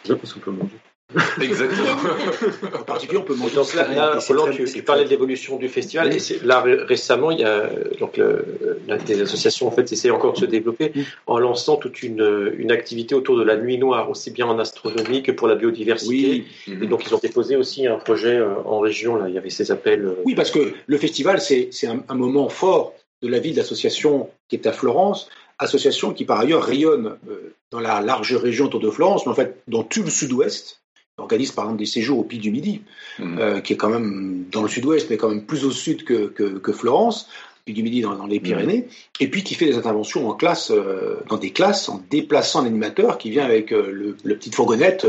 Déjà 0.05 0.17
parce 0.17 0.33
qu'on 0.33 0.41
peut 0.41 0.51
manger. 0.51 0.77
Exactement. 1.43 1.89
En 2.79 2.83
particulier, 2.85 3.19
on 3.21 3.25
peut 3.25 3.35
Et 3.35 3.37
monter 3.37 3.57
donc 3.57 3.75
là, 3.75 3.89
là, 3.93 4.19
Roland, 4.29 4.49
tu, 4.53 4.83
parlais 4.83 5.05
de 5.05 5.11
l'évolution 5.11 5.57
du 5.57 5.69
festival. 5.69 6.13
Et 6.15 6.21
c'est- 6.21 6.43
là, 6.45 6.61
ré- 6.61 6.83
récemment, 6.85 7.31
il 7.33 7.41
y 7.41 7.45
a 7.45 7.69
donc 7.99 8.17
le, 8.17 8.45
la- 8.87 8.97
des 8.97 9.21
associations 9.21 9.67
en 9.67 9.71
fait 9.73 9.91
essaient 9.91 10.11
encore 10.11 10.35
de 10.35 10.39
se 10.39 10.45
développer 10.45 10.93
en 11.27 11.39
lançant 11.39 11.77
toute 11.77 12.03
une, 12.05 12.53
une 12.57 12.71
activité 12.71 13.15
autour 13.17 13.37
de 13.37 13.43
la 13.43 13.57
nuit 13.57 13.77
noire, 13.79 14.09
aussi 14.09 14.31
bien 14.31 14.47
en 14.47 14.59
astronomie 14.61 15.23
que 15.25 15.33
pour 15.33 15.49
la 15.49 15.57
biodiversité. 15.57 16.45
Oui, 16.69 16.79
Et 16.81 16.87
donc, 16.87 17.05
ils 17.07 17.15
ont 17.15 17.19
déposé 17.21 17.57
aussi 17.57 17.87
un 17.89 17.97
projet 17.97 18.37
euh, 18.37 18.55
en 18.65 18.79
région. 18.79 19.17
Là, 19.17 19.29
il 19.29 19.35
y 19.35 19.39
avait 19.39 19.51
ces 19.51 19.73
appels. 19.73 20.05
euh, 20.05 20.15
oui, 20.25 20.35
parce 20.37 20.51
que 20.53 20.73
le 20.87 20.97
festival, 20.99 21.41
c'est, 21.41 21.71
c'est 21.73 21.89
un, 21.89 22.05
un 22.09 22.15
moment 22.15 22.49
fort 22.49 22.95
de 23.23 23.29
la 23.29 23.39
vie 23.41 23.53
de 23.53 23.57
l'association 23.59 24.31
qui 24.49 24.57
est 24.57 24.67
à 24.67 24.73
Florence, 24.73 25.29
association 25.61 26.13
qui 26.13 26.25
par 26.25 26.41
ailleurs 26.41 26.65
rayonne 26.65 27.17
euh, 27.29 27.55
dans 27.71 27.81
la 27.81 28.01
large 28.01 28.35
région 28.35 28.65
autour 28.67 28.81
de 28.81 28.91
Florence, 28.91 29.25
mais 29.27 29.33
en 29.33 29.37
fait 29.37 29.63
dans 29.69 29.85
tout 29.85 30.03
le 30.03 30.11
sud-ouest. 30.11 30.81
Organise 31.19 31.53
par 31.53 31.65
exemple 31.67 31.81
des 31.81 31.87
séjours 31.87 32.19
au 32.19 32.25
Pic 32.25 32.41
du 32.41 32.51
Midi, 32.51 32.81
Mhm. 33.19 33.39
euh, 33.39 33.61
qui 33.61 33.75
est 33.75 33.77
quand 33.77 33.91
même 33.91 34.47
dans 34.51 34.63
le 34.63 34.69
sud-ouest, 34.69 35.09
mais 35.11 35.19
quand 35.19 35.29
même 35.29 35.45
plus 35.45 35.65
au 35.67 35.71
sud 35.71 36.05
que, 36.05 36.29
que, 36.29 36.59
que 36.59 36.73
Florence, 36.73 37.29
puis 37.67 37.75
du 37.75 37.83
Midi 37.83 38.01
dans, 38.01 38.15
dans 38.15 38.27
les 38.27 38.41
Pyrénées, 38.41 38.89
et 39.21 39.29
puis 39.29 39.43
qui 39.45 39.55
fait 39.55 39.67
des 39.67 39.77
interventions 39.77 40.27
en 40.31 40.33
classe, 40.33 40.71
euh, 40.71 41.17
dans 41.29 41.37
des 41.37 41.51
classes, 41.51 41.91
en 41.91 42.03
déplaçant 42.09 42.63
l'animateur 42.63 43.19
qui 43.19 43.29
vient 43.29 43.45
avec 43.45 43.71
euh, 43.71 43.91
le, 43.93 44.17
le 44.25 44.37
petite 44.37 44.55
fourgonnette, 44.55 45.07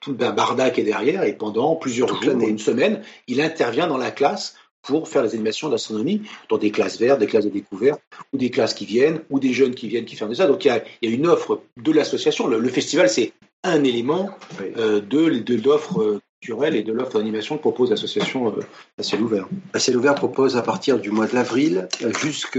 tout 0.00 0.12
le 0.12 0.16
barda 0.16 0.70
qui 0.70 0.80
est 0.80 0.84
derrière, 0.84 1.24
et 1.24 1.34
pendant 1.34 1.76
plusieurs 1.76 2.08
jours, 2.08 2.40
une 2.40 2.58
semaine, 2.58 3.02
il 3.28 3.42
intervient 3.42 3.86
dans 3.86 3.98
la 3.98 4.10
classe 4.10 4.54
pour 4.82 5.08
faire 5.08 5.22
les 5.22 5.34
animations 5.34 5.68
d'astronomie 5.68 6.22
dans 6.48 6.58
des 6.58 6.70
classes 6.70 6.98
vertes, 6.98 7.20
des 7.20 7.26
classes 7.26 7.44
de 7.44 7.50
découverte, 7.50 8.00
ou 8.32 8.38
des 8.38 8.50
classes 8.50 8.74
qui 8.74 8.86
viennent, 8.86 9.20
ou 9.30 9.38
des 9.38 9.52
jeunes 9.52 9.74
qui 9.74 9.88
viennent 9.88 10.04
qui 10.04 10.16
font 10.16 10.32
ça. 10.34 10.46
Donc 10.46 10.64
il 10.64 10.68
y 10.68 10.70
a, 10.70 10.82
il 11.02 11.10
y 11.10 11.12
a 11.12 11.14
une 11.14 11.26
offre 11.26 11.60
de 11.76 11.92
l'association. 11.92 12.46
Le, 12.46 12.58
le 12.58 12.68
festival, 12.68 13.08
c'est 13.08 13.32
un 13.62 13.84
élément 13.84 14.30
euh, 14.78 15.00
de, 15.00 15.38
de 15.40 15.54
l'offre 15.62 16.00
euh, 16.00 16.20
culturelle 16.40 16.74
et 16.74 16.82
de 16.82 16.94
l'offre 16.94 17.18
d'animation 17.18 17.58
que 17.58 17.60
propose 17.60 17.90
l'association 17.90 18.48
euh, 18.48 18.62
à 18.98 19.02
ciel 19.02 19.20
ouvert. 19.20 19.46
À 19.74 19.78
ciel 19.78 19.98
ouvert 19.98 20.14
propose 20.14 20.56
à 20.56 20.62
partir 20.62 20.98
du 20.98 21.10
mois 21.10 21.26
de 21.26 21.34
l'avril 21.34 21.86
euh, 22.02 22.10
jusque 22.14 22.58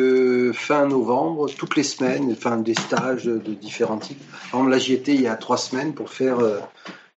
fin 0.53 0.85
novembre, 0.87 1.49
toutes 1.57 1.75
les 1.75 1.81
semaines, 1.83 2.31
enfin 2.31 2.57
des 2.57 2.75
stages 2.75 3.25
de 3.25 3.53
différents 3.55 3.97
types. 3.97 4.21
Par 4.51 4.59
exemple, 4.59 4.69
là 4.69 4.77
j'y 4.77 4.93
étais 4.93 5.15
il 5.15 5.21
y 5.21 5.27
a 5.27 5.35
trois 5.35 5.57
semaines 5.57 5.95
pour 5.95 6.11
faire 6.11 6.39
euh, 6.39 6.59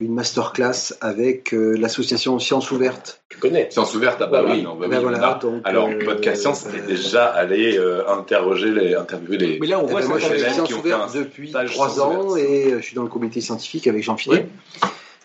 une 0.02 0.14
masterclass 0.14 0.94
avec 1.00 1.54
euh, 1.54 1.76
l'association 1.78 2.38
Sciences 2.38 2.70
Ouvertes. 2.70 3.22
Tu 3.28 3.38
connais. 3.38 3.70
Science 3.70 3.94
ouverte, 3.94 4.18
ah 4.20 4.26
bah 4.26 4.40
Voilà. 4.42 4.56
oui, 4.56 4.62
non, 4.62 4.74
bah 4.76 4.86
Ben 4.88 4.98
oui, 4.98 5.02
voilà, 5.04 5.18
on 5.18 5.32
a- 5.32 5.38
donc, 5.38 5.60
Alors, 5.64 5.88
euh, 5.88 6.04
Podcast 6.04 6.42
Science 6.42 6.66
était 6.66 6.80
euh, 6.80 6.86
déjà 6.86 7.26
allé 7.26 7.78
euh, 7.78 8.08
interroger 8.08 8.70
les, 8.72 8.94
interviewer 8.94 9.38
les. 9.38 9.58
Mais 9.60 9.66
là, 9.66 9.78
on 9.78 9.86
voit 9.86 10.02
ça 10.02 10.08
moi, 10.08 10.18
je 10.18 10.26
suis 10.26 10.40
Sciences 10.40 10.74
Ouvertes 10.74 11.14
depuis 11.14 11.50
trois 11.52 11.66
Sciences 11.88 11.98
ans 12.00 12.20
Ouvertes. 12.30 12.38
et 12.38 12.70
je 12.76 12.80
suis 12.82 12.94
dans 12.96 13.02
le 13.04 13.08
comité 13.08 13.40
scientifique 13.40 13.86
avec 13.86 14.02
Jean-Philippe. 14.02 14.48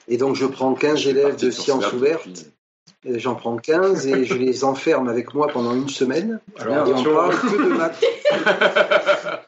Et 0.08 0.18
donc, 0.18 0.36
je 0.36 0.46
prends 0.46 0.74
15 0.74 0.98
Je 1.00 1.04
fais 1.04 1.10
élèves 1.10 1.36
de 1.36 1.50
Sciences 1.52 1.66
Sciences 1.82 1.94
Ouvertes. 1.94 2.28
depuis- 2.28 2.52
J'en 3.20 3.36
prends 3.36 3.56
15 3.58 4.06
et 4.08 4.26
je 4.26 4.34
les 4.34 4.64
enferme 4.66 5.08
avec 5.08 5.34
moi 5.34 5.48
pendant 5.48 5.74
une 5.74 5.88
semaine. 5.88 6.40
Alors, 6.60 6.88
et 6.88 6.94
on 6.94 7.04
parle 7.04 7.36
que 7.40 7.64
de 7.64 7.70
maths. 7.78 8.04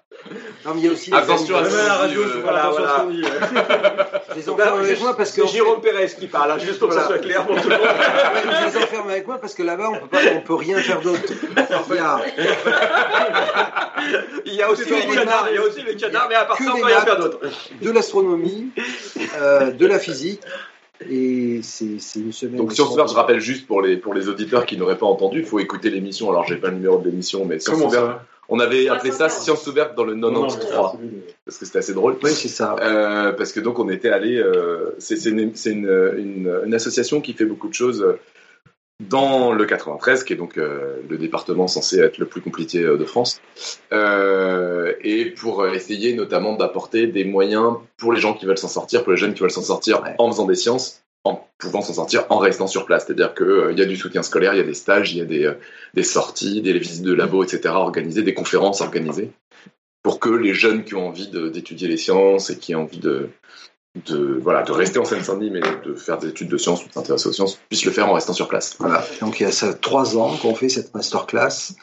non, 0.66 0.74
mais 0.76 0.82
il 0.82 0.86
y 0.86 0.88
a 0.88 0.92
aussi 0.92 1.12
les 1.12 1.18
Attention 1.18 1.58
à 1.58 1.62
la 1.64 1.94
radio, 1.96 2.22
voilà, 2.42 2.62
faire 2.62 2.70
attention 2.72 2.84
à 2.84 2.88
ce 2.88 2.94
voilà. 2.94 3.04
qu'on 3.04 3.10
dit. 3.10 3.24
les 4.40 4.50
enferme 4.50 4.80
avec 4.80 5.00
moi 5.02 5.16
parce 5.16 5.32
que 5.32 5.42
C'est 5.46 5.54
Jérôme 5.54 5.82
Pérez 5.82 6.08
qui 6.08 6.28
parle, 6.28 6.52
hein, 6.52 6.58
juste 6.58 6.80
pour 6.80 6.90
que 6.90 6.96
ça 6.96 7.06
soit 7.08 7.20
clair 7.20 7.46
pour 7.46 7.62
tout 7.62 7.70
le 7.70 7.78
monde. 7.78 7.88
Je 8.44 8.78
les 8.78 8.84
enferme 8.84 9.10
avec 9.10 9.28
moi 9.28 9.38
parce 9.40 9.54
que 9.54 9.64
là-bas 9.64 9.90
on 9.90 10.00
peut 10.00 10.08
pas, 10.08 10.20
on 10.36 10.42
peut 10.42 10.56
rien 10.56 10.78
faire 10.80 11.02
d'autre. 11.02 11.22
Il 11.26 11.96
y 11.96 12.00
a 12.00 12.22
Il 14.46 14.54
y 14.56 14.62
a 14.62 14.70
aussi 14.72 14.90
les 14.90 15.16
canards, 15.16 15.48
il 15.50 15.56
y 15.56 15.58
a 15.58 15.64
aussi 15.64 15.84
les 15.84 15.96
canards, 15.96 16.28
mais 16.30 16.36
à 16.36 16.46
part 16.46 16.58
ça, 16.58 16.64
on 16.72 16.76
des 16.76 16.82
peut 16.82 16.88
rien 16.88 17.02
faire 17.02 17.20
d'autre. 17.20 17.40
de 17.82 17.92
l'astronomie, 17.92 18.70
euh, 19.40 19.72
de 19.72 19.86
la 19.86 20.00
physique 20.00 20.42
et 21.10 21.62
c'est 21.64 21.98
une 22.16 22.34
semaine. 22.34 22.58
Donc 22.58 22.74
Sciences 22.74 22.92
Ouvertes, 22.92 23.10
je 23.12 23.16
rappelle 23.16 23.40
juste 23.40 23.68
pour 23.68 23.82
les, 23.82 23.98
pour 23.98 24.14
les 24.14 24.28
auditeurs 24.28 24.66
qui 24.66 24.78
n'auraient 24.78 24.98
pas 24.98 25.06
entendu, 25.06 25.40
il 25.40 25.46
faut 25.46 25.60
écouter 25.60 25.90
l'émission. 25.90 26.30
Alors, 26.30 26.46
j'ai 26.46 26.58
pas 26.58 26.68
le 26.68 26.76
numéro 26.76 26.98
de 26.98 27.06
l'émission, 27.10 27.46
mais 27.46 27.58
Ouvertes. 27.70 27.94
ça 27.94 28.26
On 28.50 28.60
avait 28.60 28.90
appelé 28.90 29.12
ça 29.12 29.28
340. 29.28 29.44
Sciences 29.44 29.68
Ouvertes 29.68 29.96
dans 29.96 30.04
le 30.04 30.16
93, 30.16 31.00
parce 31.46 31.58
que 31.58 31.66
c'était 31.66 31.80
assez 31.80 31.94
drôle. 31.94 32.18
Oui, 32.24 32.32
c'est 32.32 32.48
ça. 32.48 32.76
Euh, 32.82 33.32
parce 33.34 33.52
que 33.52 33.60
donc 33.60 33.80
on 33.80 33.90
était 33.90 34.10
allé, 34.10 34.38
euh, 34.38 34.96
c'est 34.98 35.16
c'est 35.18 35.30
une, 35.30 35.56
c'est 35.56 35.72
une, 35.72 36.14
une, 36.18 36.62
une 36.66 36.74
association 36.74 37.22
qui 37.22 37.34
fait 37.34 37.46
beaucoup 37.46 37.68
de 37.70 37.74
choses 37.74 38.02
euh, 38.02 38.20
dans 39.08 39.54
le 39.54 39.66
93, 39.66 40.24
qui 40.26 40.34
est 40.34 40.36
donc 40.36 40.58
euh, 40.58 40.98
le 41.10 41.18
département 41.18 41.68
censé 41.68 42.00
être 42.00 42.18
le 42.18 42.26
plus 42.26 42.42
compliqué 42.42 42.80
euh, 42.84 42.98
de 42.98 43.06
France, 43.06 43.40
euh, 43.94 44.94
et 45.02 45.26
pour 45.32 45.66
essayer 45.68 46.14
notamment 46.14 46.56
d'apporter 46.56 47.08
des 47.08 47.24
moyens 47.24 47.76
pour 47.98 48.12
les 48.12 48.20
gens 48.20 48.34
qui 48.34 48.46
veulent 48.46 48.58
s'en 48.58 48.68
sortir, 48.68 49.04
pour 49.04 49.14
les 49.14 49.18
jeunes 49.18 49.34
qui 49.34 49.42
veulent 49.42 49.52
s'en 49.52 49.62
sortir 49.62 50.02
Ouais. 50.04 50.16
en 50.18 50.30
faisant 50.32 50.46
des 50.46 50.56
sciences, 50.56 51.02
en 51.24 51.48
pouvant 51.58 51.82
s'en 51.82 51.94
sortir 51.94 52.26
en 52.30 52.38
restant 52.38 52.68
sur 52.68 52.86
place. 52.86 53.06
C'est-à-dire 53.06 53.34
qu'il 53.34 53.78
y 53.78 53.82
a 53.82 53.86
du 53.86 53.98
soutien 53.98 54.24
scolaire, 54.24 54.54
il 54.54 54.58
y 54.58 54.62
a 54.62 54.66
des 54.66 54.74
stages, 54.74 55.14
il 55.14 55.18
y 55.18 55.22
a 55.22 55.26
des, 55.26 55.46
euh, 55.46 55.54
des 55.94 56.04
sorties, 56.04 56.62
des 56.62 56.78
visites 56.78 57.04
de 57.04 57.14
labo, 57.14 57.44
etc. 57.44 57.74
organisées, 57.76 58.24
des 58.24 58.34
conférences 58.34 58.82
organisées 58.82 59.32
pour 60.02 60.20
que 60.20 60.30
les 60.30 60.54
jeunes 60.54 60.84
qui 60.84 60.96
ont 60.96 61.08
envie 61.08 61.28
d'étudier 61.28 61.88
les 61.88 61.98
sciences 61.98 62.50
et 62.50 62.58
qui 62.58 62.74
ont 62.74 62.84
envie 62.84 63.00
de, 63.00 63.30
de, 64.06 64.40
voilà, 64.42 64.64
de 64.64 64.72
rester 64.72 65.00
en 65.00 65.06
Seine-Saint-Denis, 65.06 65.52
mais 65.52 65.62
de 65.86 65.94
faire 65.94 66.18
des 66.18 66.30
études 66.30 66.48
de 66.48 66.58
sciences 66.58 66.86
ou 66.86 66.88
de 66.88 66.94
s'intéresser 66.94 67.28
aux 67.28 67.34
sciences, 67.34 67.60
puissent 67.70 67.86
le 67.86 67.92
faire 67.92 68.10
en 68.10 68.14
restant 68.14 68.34
sur 68.34 68.48
place. 68.48 68.76
Voilà. 68.80 69.06
Donc 69.20 69.40
il 69.40 69.44
y 69.44 69.46
a 69.46 69.52
ça 69.52 69.74
trois 69.74 70.18
ans 70.18 70.36
qu'on 70.38 70.56
fait 70.56 70.70
cette 70.70 70.94
masterclass 70.94 71.76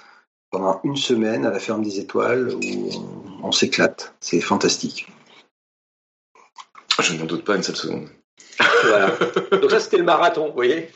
pendant 0.51 0.81
une 0.85 0.97
semaine 0.97 1.45
à 1.45 1.51
la 1.51 1.59
ferme 1.59 1.83
des 1.83 2.01
étoiles 2.01 2.55
où 2.55 2.91
on, 3.43 3.49
on 3.49 3.53
s'éclate. 3.53 4.15
C'est 4.21 4.41
fantastique. 4.41 5.09
Je 7.01 7.13
n'en 7.15 7.27
doute 7.27 7.45
pas 7.45 7.57
une 7.57 7.63
seule 7.63 7.77
seconde. 7.77 8.09
Voilà. 8.85 9.11
Donc 9.61 9.71
ça, 9.71 9.81
c'était 9.81 9.99
le 9.99 10.05
marathon, 10.05 10.47
vous 10.49 10.55
voyez 10.55 10.91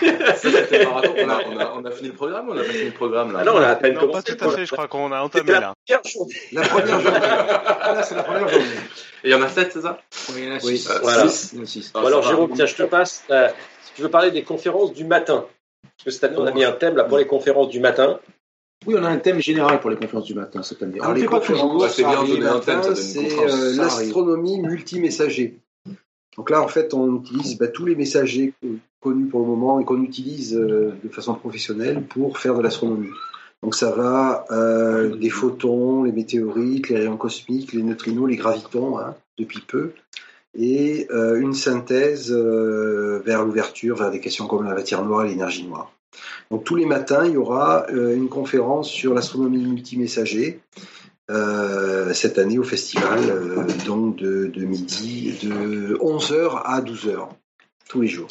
Ça, 0.00 0.34
c'était 0.36 0.78
le 0.80 0.84
marathon. 0.86 1.14
On 1.16 1.28
a, 1.28 1.38
on, 1.46 1.58
a, 1.58 1.72
on 1.80 1.84
a 1.84 1.90
fini 1.90 2.08
le 2.08 2.14
programme 2.14 2.48
ou 2.48 2.52
on 2.52 2.56
a 2.56 2.62
pas 2.64 2.70
fini 2.72 2.84
le 2.86 2.90
programme 2.92 3.32
là 3.32 3.38
Ah 3.42 3.44
non, 3.44 3.52
on 3.54 3.60
a 3.60 3.68
à 3.68 3.76
peine 3.76 3.94
Non, 3.94 4.00
pas 4.00 4.06
commencé. 4.06 4.36
tout 4.36 4.44
à 4.44 4.50
fait, 4.50 4.66
je 4.66 4.72
crois 4.72 4.88
qu'on 4.88 5.12
a 5.12 5.20
entamé 5.20 5.52
la 5.52 5.60
là. 5.60 5.74
première 5.86 6.04
journée. 6.12 6.34
La 6.52 6.62
première 6.62 7.00
journée. 7.00 7.18
Là, 7.94 8.02
c'est 8.02 8.14
la 8.16 8.22
première 8.24 8.48
journée. 8.48 8.64
Et 9.22 9.28
il 9.28 9.30
y 9.30 9.34
en 9.34 9.42
a 9.42 9.48
sept, 9.48 9.72
c'est 9.72 9.82
ça? 9.82 9.98
Oui, 10.30 10.34
il 10.38 10.44
y 10.44 10.48
en 10.52 10.56
a 10.56 10.58
Oui. 10.64 10.78
six. 10.78 10.90
Euh, 10.90 10.98
Voilà. 11.02 11.26
Ah, 11.94 12.00
Bon, 12.00 12.06
alors. 12.06 12.22
Jérôme, 12.22 12.52
tiens, 12.54 12.66
je 12.66 12.74
te 12.74 12.82
passe. 12.82 13.22
euh, 13.30 13.48
si 13.84 13.92
tu 13.94 14.02
veux 14.02 14.10
parler 14.10 14.30
des 14.30 14.42
conférences 14.42 14.92
du 14.92 15.04
matin. 15.04 15.46
Parce 15.82 16.04
que 16.04 16.10
cette 16.10 16.24
année, 16.24 16.36
on 16.38 16.46
a 16.46 16.52
mis 16.52 16.64
un 16.64 16.72
thème 16.72 16.96
là 16.96 17.04
pour 17.04 17.18
les 17.18 17.26
conférences 17.26 17.68
du 17.68 17.78
matin. 17.80 18.18
Oui, 18.86 18.96
on 18.98 19.04
a 19.04 19.08
un 19.08 19.18
thème 19.18 19.40
général 19.40 19.80
pour 19.80 19.88
les 19.90 19.96
conférences 19.96 20.24
du 20.26 20.34
matin 20.34 20.62
cette 20.62 20.82
année. 20.82 20.98
Alors, 21.00 21.10
on 21.10 21.14
les 21.14 21.22
ne 21.22 21.26
fait 21.26 21.30
pas 21.30 21.38
conférences, 21.38 21.60
toujours. 21.72 21.88
C'est 21.90 22.02
ça 22.02 22.08
bien 22.08 22.24
donner 22.24 22.46
un 22.46 22.60
thème, 22.60 22.94
c'est 22.96 23.38
euh, 23.40 23.76
l'astronomie 23.76 24.58
multimessager. 24.60 25.56
Donc 26.36 26.50
là, 26.50 26.62
en 26.62 26.68
fait, 26.68 26.94
on 26.94 27.16
utilise 27.16 27.56
bah, 27.58 27.68
tous 27.68 27.86
les 27.86 27.94
messagers 27.94 28.52
co- 28.60 28.68
connus 29.00 29.26
pour 29.26 29.40
le 29.40 29.46
moment 29.46 29.80
et 29.80 29.84
qu'on 29.84 30.02
utilise 30.02 30.56
euh, 30.56 30.92
de 31.02 31.08
façon 31.08 31.34
professionnelle 31.34 32.02
pour 32.02 32.38
faire 32.38 32.54
de 32.54 32.62
l'astronomie. 32.62 33.10
Donc 33.62 33.74
ça 33.74 33.90
va 33.92 34.44
euh, 34.50 35.16
des 35.16 35.30
photons, 35.30 36.02
les 36.02 36.12
météorites, 36.12 36.88
les 36.88 36.96
rayons 36.98 37.16
cosmiques, 37.16 37.72
les 37.72 37.82
neutrinos, 37.82 38.28
les 38.28 38.36
gravitons, 38.36 38.98
hein, 38.98 39.14
depuis 39.38 39.60
peu, 39.60 39.92
et 40.56 41.06
euh, 41.10 41.40
une 41.40 41.54
synthèse 41.54 42.30
vers 42.32 43.44
l'ouverture, 43.44 43.96
vers 43.96 44.10
des 44.10 44.20
questions 44.20 44.46
comme 44.46 44.64
la 44.64 44.74
matière 44.74 45.04
noire 45.04 45.24
et 45.24 45.28
l'énergie 45.28 45.66
noire. 45.66 45.90
Donc 46.50 46.64
tous 46.64 46.76
les 46.76 46.86
matins, 46.86 47.24
il 47.26 47.32
y 47.32 47.36
aura 47.36 47.86
une 47.90 48.28
conférence 48.28 48.88
sur 48.88 49.14
l'astronomie 49.14 49.64
multimessager 49.64 50.60
euh, 51.30 52.12
cette 52.12 52.38
année 52.38 52.58
au 52.58 52.64
festival, 52.64 53.18
euh, 53.30 53.64
donc 53.86 54.16
de, 54.16 54.46
de 54.46 54.64
midi, 54.64 55.34
de 55.42 55.96
11h 56.00 56.60
à 56.64 56.80
12h, 56.82 57.28
tous 57.88 58.00
les 58.02 58.08
jours. 58.08 58.28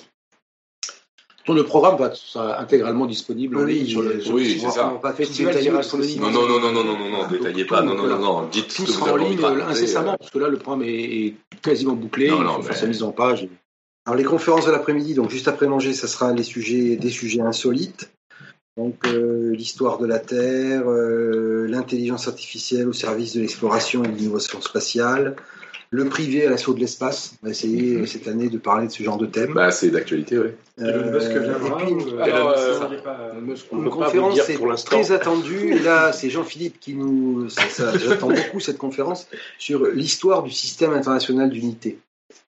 Donc, 1.46 1.58
le 1.58 1.66
programme 1.66 1.98
va 1.98 2.06
être 2.06 2.38
intégralement 2.58 3.06
disponible 3.06 3.58
en 3.58 3.66
ligne 3.66 3.86
sur 3.86 4.02
le 4.02 4.18
je- 4.22 4.32
oui, 4.32 4.58
c'est 4.62 4.70
ça. 4.70 4.98
pas 5.02 5.12
Festival 5.12 5.52
détailler 5.54 5.72
Tirage 5.72 5.76
parce 5.90 5.92
que 5.92 6.02
Astronomique. 6.02 6.22
Non, 6.22 6.32
non, 6.32 6.48
non, 6.48 6.60
non, 6.62 6.72
non, 6.72 6.84
non, 6.86 6.98
non, 6.98 7.10
non, 7.24 7.28
détaillez 7.28 7.66
pas. 7.66 7.82
Non, 7.82 7.96
non, 7.96 8.08
non, 8.08 8.18
non. 8.20 8.48
Dites 8.48 8.72
ce 8.72 8.78
Tout 8.78 8.84
que 8.86 8.92
vous 8.92 9.00
sera 9.00 9.12
en 9.12 9.18
ligne 9.18 9.44
incessamment, 9.68 10.14
euh. 10.14 10.18
parce 10.18 10.32
que 10.32 10.40
là, 10.40 10.48
le 10.48 10.56
programme 10.58 10.84
est, 10.84 10.94
est 11.04 11.36
quasiment 11.62 11.96
bouclé. 11.96 12.30
Non, 12.30 12.38
il 12.38 12.44
non, 12.44 12.54
faut 12.54 12.60
mais- 12.60 12.68
faire 12.68 12.78
sa 12.78 12.88
mise 12.88 13.04
en 13.04 13.12
page. 13.12 13.50
Alors 14.06 14.16
les 14.18 14.24
conférences 14.24 14.66
de 14.66 14.72
l'après-midi, 14.72 15.16
donc 15.16 15.32
juste 15.32 15.50
après 15.50 15.68
manger, 15.68 15.92
ça 15.94 16.08
sera 16.08 16.32
les 16.32 16.44
sujets, 16.44 16.96
des 16.96 17.10
sujets 17.10 17.42
insolites. 17.42 18.10
Donc 18.78 18.96
euh, 19.06 19.52
l'histoire 19.54 20.00
de 20.00 20.08
la 20.08 20.18
Terre, 20.20 20.84
euh, 20.88 21.68
l'intelligence 21.68 22.28
artificielle 22.28 22.88
au 22.88 22.94
service 22.94 23.34
de 23.36 23.42
l'exploration 23.42 24.04
et 24.04 24.08
de 24.08 24.16
l'innovation 24.18 24.62
spatiale, 24.62 25.36
le 25.92 26.06
privé 26.06 26.48
à 26.48 26.50
l'assaut 26.50 26.74
de 26.74 26.80
l'espace. 26.80 27.36
On 27.44 27.46
va 27.46 27.52
essayer 27.52 27.98
euh, 27.98 28.06
cette 28.08 28.28
année 28.28 28.50
de 28.50 28.58
parler 28.58 28.88
de 28.88 28.92
ce 28.92 29.04
genre 29.04 29.18
de 29.18 29.28
thème. 29.28 29.54
Bah, 29.54 29.70
c'est 29.70 29.92
d'actualité, 29.92 30.40
oui. 30.40 30.48
Elon 30.80 31.12
Musk 31.12 31.30
Euh, 31.30 31.40
viendra 31.40 31.78
puis, 31.78 31.94
ou, 31.94 32.20
Alors, 32.20 32.56
est 32.58 33.74
une 33.74 33.90
conférence 33.92 34.38
l'instant. 34.50 34.90
très 34.90 35.12
attendue. 35.12 35.76
Et 35.76 35.80
là, 35.80 36.12
c'est 36.12 36.32
Jean-Philippe 36.32 36.80
qui 36.80 36.96
nous. 36.96 37.48
J'attends 37.78 38.30
beaucoup 38.30 38.60
cette 38.60 38.80
conférence 38.80 39.28
sur 39.60 39.86
l'histoire 39.86 40.42
du 40.42 40.50
système 40.50 40.94
international 40.94 41.52
d'unité. 41.52 42.00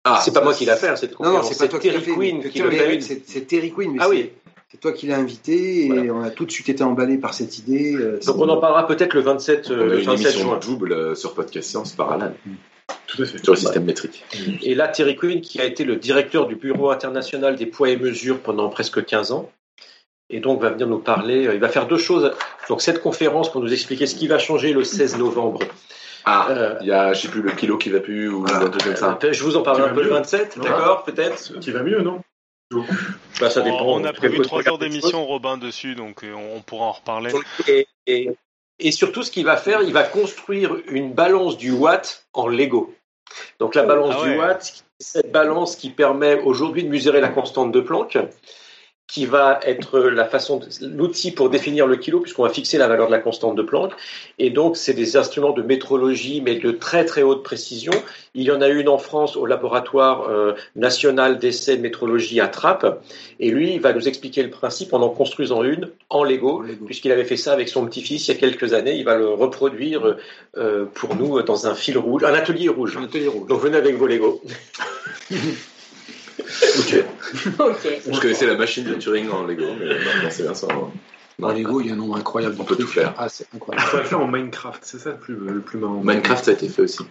Ah, 0.03 0.21
C'est 0.25 0.33
pas 0.33 0.43
moi 0.43 0.55
qui 0.55 0.65
l'a 0.65 0.75
fait, 0.75 0.87
hein, 0.87 0.95
cette 0.95 1.11
Non, 1.19 1.25
non, 1.25 1.35
conférence. 1.41 1.49
c'est 1.53 1.63
pas 1.65 1.67
toi 1.67 1.79
Terry 1.79 2.01
qui 2.01 2.61
mais 2.63 2.99
fait. 2.99 3.21
C'est 3.27 3.41
Terry 3.41 3.71
Quinn, 3.71 3.91
mais 3.91 3.99
Ah 4.01 4.09
oui. 4.09 4.31
C'est 4.75 4.81
toi 4.81 4.91
qui 4.91 5.07
l'as 5.07 5.15
invité 5.17 5.85
et 5.85 5.87
Voilà. 5.87 6.13
on 6.13 6.21
a 6.21 6.29
tout 6.31 6.45
de 6.45 6.51
suite 6.51 6.67
été 6.67 6.83
emballé 6.83 7.17
par 7.17 7.33
cette 7.33 7.57
idée. 7.59 7.95
euh, 7.95 8.19
Donc 8.25 8.37
on 8.39 8.49
en 8.49 8.57
parlera 8.57 8.85
peut-être 8.85 9.13
le 9.13 9.21
27, 9.21 9.71
euh, 9.71 9.77
On 9.77 9.81
a 9.81 9.85
le 9.85 9.99
une 9.99 10.05
27 10.05 10.25
émission 10.33 10.49
juin. 10.49 10.59
double 10.61 10.91
euh, 10.91 11.15
sur 11.15 11.33
Podcast 11.33 11.69
Science 11.69 11.93
par 11.93 12.11
Alan, 12.11 12.33
Tout 13.07 13.21
à 13.21 13.25
fait. 13.25 13.41
sur 13.41 13.53
le 13.53 13.57
système 13.59 13.85
métrique. 13.85 14.25
Et 14.63 14.75
là, 14.75 14.89
Terry 14.89 15.15
Quinn, 15.15 15.39
qui 15.39 15.61
a 15.61 15.65
été 15.65 15.85
le 15.85 15.95
directeur 15.95 16.45
du 16.47 16.55
Bureau 16.57 16.89
international 16.89 17.55
des 17.55 17.65
poids 17.67 17.89
et 17.89 17.95
mesures 17.95 18.39
pendant 18.39 18.67
presque 18.67 19.05
15 19.05 19.31
ans, 19.31 19.49
et 20.29 20.41
donc 20.41 20.61
va 20.61 20.71
venir 20.71 20.87
nous 20.87 20.99
parler. 20.99 21.49
Il 21.53 21.59
va 21.61 21.69
faire 21.69 21.87
deux 21.87 21.97
choses. 21.97 22.31
Donc 22.67 22.81
cette 22.81 23.01
conférence 23.01 23.49
pour 23.51 23.61
nous 23.61 23.71
expliquer 23.71 24.07
ce 24.07 24.15
qui 24.15 24.27
va 24.27 24.39
changer 24.39 24.73
le 24.73 24.83
16 24.83 25.17
novembre. 25.17 25.59
Ah, 26.25 26.47
Euh, 26.49 26.75
il 26.81 26.87
y 26.87 26.91
a, 26.91 27.13
je 27.13 27.21
sais 27.21 27.27
plus, 27.29 27.43
le 27.43 27.51
kilo 27.51 27.77
qui 27.77 27.89
va 27.91 27.99
plus 28.01 28.27
ou 28.29 28.41
Voilà. 28.41 28.57
un 28.65 28.69
truc 28.69 28.83
comme 28.83 28.95
ça. 28.97 29.17
je 29.31 29.41
vous 29.43 29.55
en 29.55 29.61
parlerai 29.61 29.85
Tu 29.85 29.91
un 29.91 29.93
peu 29.95 30.01
le 30.01 30.07
mieux 30.09 30.13
27, 30.15 30.57
Non. 30.57 30.63
d'accord 30.63 31.03
Peut-être? 31.03 31.59
Qui 31.59 31.71
va 31.71 31.83
mieux, 31.83 32.01
non? 32.01 32.19
Bah, 33.39 33.49
Ça 33.49 33.61
dépend. 33.61 33.85
On 33.85 34.03
a 34.03 34.13
prévu 34.13 34.41
trois 34.41 34.67
heures 34.67 34.77
d'émission, 34.77 35.25
Robin, 35.25 35.57
dessus, 35.57 35.95
donc 35.95 36.23
euh, 36.23 36.33
on 36.33 36.61
pourra 36.61 36.85
en 36.85 36.91
reparler. 36.93 37.31
Et, 37.67 37.87
et, 38.07 38.31
et 38.79 38.91
surtout, 38.91 39.23
ce 39.23 39.31
qu'il 39.31 39.45
va 39.45 39.57
faire, 39.57 39.81
il 39.83 39.93
va 39.93 40.03
construire 40.03 40.75
une 40.87 41.13
balance 41.13 41.57
du 41.57 41.71
watt 41.71 42.27
en 42.33 42.47
Lego. 42.47 42.93
Donc 43.59 43.75
la 43.75 43.83
balance 43.83 44.15
Ah 44.19 44.23
du 44.23 44.37
watt, 44.37 44.85
cette 44.99 45.31
balance 45.31 45.75
qui 45.75 45.89
permet 45.89 46.39
aujourd'hui 46.41 46.83
de 46.83 46.89
mesurer 46.89 47.21
la 47.21 47.29
constante 47.29 47.71
de 47.71 47.79
Planck. 47.79 48.17
Qui 49.07 49.25
va 49.25 49.59
être 49.63 49.99
la 49.99 50.25
façon, 50.25 50.59
l'outil 50.81 51.31
pour 51.31 51.49
définir 51.49 51.85
le 51.85 51.95
kilo, 51.95 52.19
puisqu'on 52.19 52.43
va 52.43 52.49
fixer 52.49 52.77
la 52.77 52.87
valeur 52.87 53.07
de 53.07 53.11
la 53.11 53.19
constante 53.19 53.55
de 53.55 53.61
Planck. 53.61 53.93
Et 54.39 54.49
donc, 54.49 54.77
c'est 54.77 54.95
des 54.95 55.15
instruments 55.15 55.51
de 55.51 55.61
métrologie, 55.61 56.41
mais 56.41 56.55
de 56.55 56.71
très 56.71 57.05
très 57.05 57.21
haute 57.21 57.43
précision. 57.43 57.91
Il 58.33 58.43
y 58.43 58.51
en 58.51 58.61
a 58.61 58.67
une 58.67 58.89
en 58.89 58.97
France 58.97 59.37
au 59.37 59.45
laboratoire 59.45 60.27
euh, 60.29 60.53
national 60.75 61.37
d'essai 61.37 61.77
de 61.77 61.81
métrologie 61.81 62.39
à 62.39 62.47
Trappes. 62.47 62.99
Et 63.39 63.51
lui, 63.51 63.73
il 63.75 63.79
va 63.79 63.93
nous 63.93 64.07
expliquer 64.07 64.41
le 64.41 64.49
principe 64.49 64.91
en 64.93 65.01
en 65.01 65.09
construisant 65.09 65.63
une 65.63 65.89
en 66.09 66.23
Lego, 66.23 66.63
puisqu'il 66.85 67.11
avait 67.11 67.25
fait 67.25 67.37
ça 67.37 67.53
avec 67.53 67.69
son 67.69 67.85
petit-fils 67.85 68.27
il 68.27 68.33
y 68.33 68.37
a 68.37 68.39
quelques 68.39 68.73
années. 68.73 68.95
Il 68.95 69.05
va 69.05 69.17
le 69.17 69.29
reproduire 69.29 70.15
euh, 70.57 70.85
pour 70.95 71.15
nous 71.15 71.41
dans 71.43 71.67
un 71.67 71.75
fil 71.75 71.97
rouge, 71.99 72.23
un 72.23 72.33
atelier 72.33 72.69
rouge. 72.69 72.97
Un 72.97 73.03
atelier 73.03 73.27
rouge. 73.27 73.47
Donc, 73.47 73.61
venez 73.61 73.77
avec 73.77 73.95
vos 73.97 74.07
Lego. 74.07 74.41
Ok. 76.79 77.03
Ok. 77.59 77.87
Je 78.11 78.19
connaissais 78.19 78.45
la 78.45 78.55
machine 78.55 78.83
de 78.85 78.93
Turing 78.95 79.29
en 79.29 79.45
Lego, 79.45 79.65
mais 79.79 79.85
maintenant 79.87 80.29
c'est 80.29 80.43
bien 80.43 80.53
ça. 80.53 80.67
Dans 81.39 81.51
Lego, 81.51 81.81
il 81.81 81.87
y 81.87 81.89
a 81.89 81.93
un 81.93 81.97
nombre 81.97 82.15
incroyable 82.15 82.55
On 82.59 82.63
peut 82.63 82.75
tout 82.77 82.87
faire. 82.87 83.13
Ah, 83.17 83.27
c'est 83.29 83.45
On 83.53 83.57
incroyable. 83.57 83.87
pourrait 83.89 84.03
le 84.03 84.07
faire 84.07 84.19
en 84.21 84.27
Minecraft, 84.27 84.81
c'est 84.85 84.99
ça 84.99 85.09
le 85.11 85.17
plus, 85.17 85.35
le 85.35 85.59
plus 85.59 85.77
marrant. 85.79 86.01
Minecraft, 86.03 86.45
ça 86.45 86.51
a 86.51 86.53
été 86.53 86.69
fait 86.69 86.83
aussi. 86.83 87.03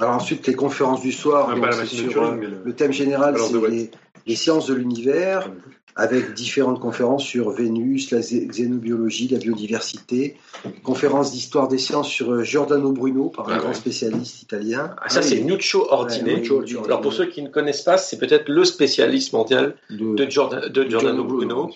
Alors 0.00 0.14
ensuite, 0.14 0.46
les 0.46 0.54
conférences 0.54 1.02
du 1.02 1.12
soir, 1.12 1.48
Ah, 1.50 1.52
donc, 1.54 1.60
pas 1.60 1.66
la 1.66 1.72
c'est 1.72 1.78
machine 1.82 2.06
de 2.06 2.10
sur, 2.10 2.22
Turing, 2.22 2.32
euh, 2.34 2.36
mais 2.40 2.46
le- 2.46 2.62
le 2.64 2.72
thème 2.74 2.92
général, 2.92 3.36
c'est 3.38 3.90
les 4.26 4.36
sciences 4.36 4.66
de 4.68 4.74
l'univers, 4.74 5.50
avec 5.96 6.32
différentes 6.34 6.80
conférences 6.80 7.24
sur 7.24 7.50
Vénus, 7.50 8.10
la 8.10 8.20
xé- 8.20 8.46
xénobiologie, 8.48 9.28
la 9.28 9.38
biodiversité, 9.38 10.36
conférence 10.82 11.32
d'histoire 11.32 11.68
des 11.68 11.78
sciences 11.78 12.08
sur 12.08 12.32
euh, 12.32 12.42
Giordano 12.42 12.92
Bruno, 12.92 13.28
par 13.28 13.48
un 13.48 13.54
Ah 13.54 13.58
grand 13.58 13.68
ouais. 13.68 13.74
spécialiste 13.74 14.42
italien. 14.42 14.94
Ah, 15.02 15.08
ça, 15.08 15.20
c'est 15.22 15.40
Nuccio 15.40 15.86
Ordine. 15.92 16.24
Ouais, 16.24 16.36
Nuccio 16.36 16.56
Ordine. 16.58 16.78
Alors, 16.86 17.00
pour 17.02 17.12
ceux 17.12 17.26
qui 17.26 17.42
ne 17.42 17.48
connaissent 17.48 17.82
pas, 17.82 17.98
c'est 17.98 18.18
peut-être 18.18 18.48
le 18.48 18.64
spécialiste 18.64 19.32
mondial 19.32 19.74
de, 19.90 20.24
Giorda- 20.26 20.68
de 20.68 20.82
Giordano 20.88 21.24
Bruno. 21.24 21.70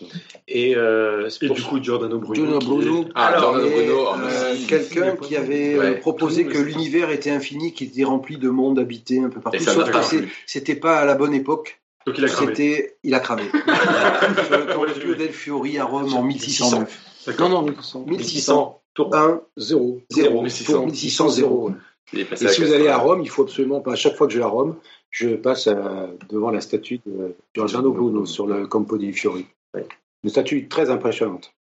Et, 0.49 0.75
euh, 0.77 1.29
c'est 1.29 1.45
Et 1.45 1.49
pour- 1.49 1.57
du 1.57 1.63
coup, 1.63 1.83
Giordano 1.83 2.19
Bruno. 2.19 2.35
Giordano 2.35 2.59
qui 2.61 2.67
est- 2.67 2.69
Bruno, 2.91 3.05
Ah, 3.15 3.27
Alors, 3.27 3.53
Bruno, 3.55 4.09
euh, 4.25 4.55
quelqu'un 4.67 5.17
qui 5.17 5.37
avait 5.37 5.75
euh, 5.75 5.81
Ouais. 5.81 5.95
proposé 6.01 6.47
que 6.47 6.59
l'univers 6.59 7.11
était 7.11 7.31
infini, 7.31 7.73
qui 7.75 7.85
était 7.85 8.05
rempli 8.05 8.39
de 8.39 8.49
mondes 8.49 8.79
habités 8.79 9.21
un 9.21 9.29
peu 9.29 9.41
partout, 9.41 9.59
Et 9.59 9.61
ça 9.61 9.73
sauf 9.73 9.91
que 9.91 10.25
c'était 10.47 10.75
pas 10.77 10.99
à 10.99 11.05
la 11.05 11.15
bonne 11.15 11.35
époque. 11.35 11.81
Donc 12.07 12.19
il 12.19 12.25
a 12.25 12.29
cramé. 12.29 12.91
Il 13.03 13.15
a 13.15 13.21
cramé. 13.21 13.43
Le 13.53 15.15
del 15.15 15.33
Fiori 15.33 15.79
à 15.79 15.85
Rome 15.85 16.13
en 16.15 16.23
1609. 16.23 17.37
Non, 17.39 17.49
non, 17.49 17.63
1600. 17.63 18.05
1600 18.07 18.83
tours. 18.95 19.15
1, 19.15 19.41
0. 19.57 20.01
0, 20.11 20.43
1600. 20.43 20.87
1600, 20.87 21.29
0. 21.31 21.71
Il 22.13 22.21
est 22.21 22.25
passé 22.25 22.45
Et 22.45 22.49
si 22.49 22.63
vous 22.63 22.73
allez 22.73 22.89
à. 22.89 22.99
Rome, 22.99 23.23
il 23.23 23.29
faut 23.29 23.43
absolument 23.43 23.81
pas. 23.81 23.93
À 23.93 23.97
chaque 23.97 24.15
fois 24.17 24.27
que 24.29 24.33
je 24.33 24.39
vais 24.39 24.45
à 24.45 24.49
Rome, 24.49 24.77
je 25.11 25.31
passe 25.31 25.67
euh, 25.67 26.07
devant 26.29 26.51
la 26.51 26.61
statue 26.61 27.01
de 27.05 27.35
Giordano 27.55 27.93
Bruno 27.93 28.27
sur 28.27 28.47
le 28.47 28.67
Campo 28.69 28.97
di 28.97 29.13
Fiori. 29.13 29.47
Ouais. 29.75 29.87
Une 30.23 30.31
statue 30.31 30.69
très 30.69 30.91
impressionnante. 30.91 31.53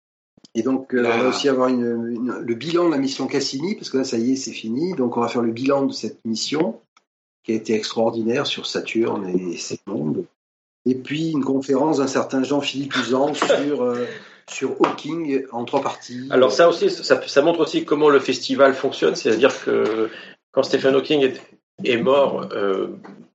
Et 0.53 0.61
donc, 0.61 0.93
euh, 0.93 0.99
on 0.99 1.17
va 1.23 1.29
aussi 1.29 1.49
avoir 1.49 1.67
une- 1.69 2.11
une- 2.15 2.37
le 2.39 2.53
bilan 2.53 2.85
de 2.85 2.91
la 2.91 2.97
mission 2.99 3.25
Cassini, 3.27 3.75
parce 3.75 3.89
que 3.89 3.97
là, 3.97 4.03
ça 4.03 4.17
y 4.17 4.33
est, 4.33 4.35
c'est 4.35 4.51
fini. 4.51 4.93
Donc, 4.93 5.17
on 5.17 5.21
va 5.21 5.27
faire 5.27 5.41
le 5.41 5.51
bilan 5.51 5.85
de 5.87 5.91
cette 5.93 6.23
mission, 6.23 6.79
qui 7.43 7.51
a 7.51 7.55
été 7.55 7.73
extraordinaire 7.73 8.45
sur 8.47 8.65
Saturne 8.67 9.27
et 9.27 9.57
ses 9.57 9.79
mondes. 9.87 10.25
Et 10.85 10.95
puis, 10.95 11.31
une 11.31 11.43
conférence 11.43 11.97
d'un 11.97 12.07
certain 12.07 12.43
Jean-Philippe 12.43 12.95
Usan 12.95 13.33
sur, 13.33 13.83
euh, 13.83 14.05
sur 14.47 14.71
Hawking 14.79 15.43
en 15.51 15.65
trois 15.65 15.81
parties. 15.81 16.27
Alors 16.29 16.51
ça 16.51 16.69
aussi, 16.69 16.89
ça, 16.89 17.41
montre 17.41 17.61
aussi 17.61 17.85
comment 17.85 18.09
le 18.09 18.19
festival 18.19 18.73
fonctionne, 18.73 19.15
c'est-à-dire 19.15 19.63
que 19.63 20.09
quand 20.51 20.63
Stephen 20.63 20.95
Hawking 20.95 21.33
est, 21.83 21.97
mort, 21.97 22.47
euh, 22.53 22.87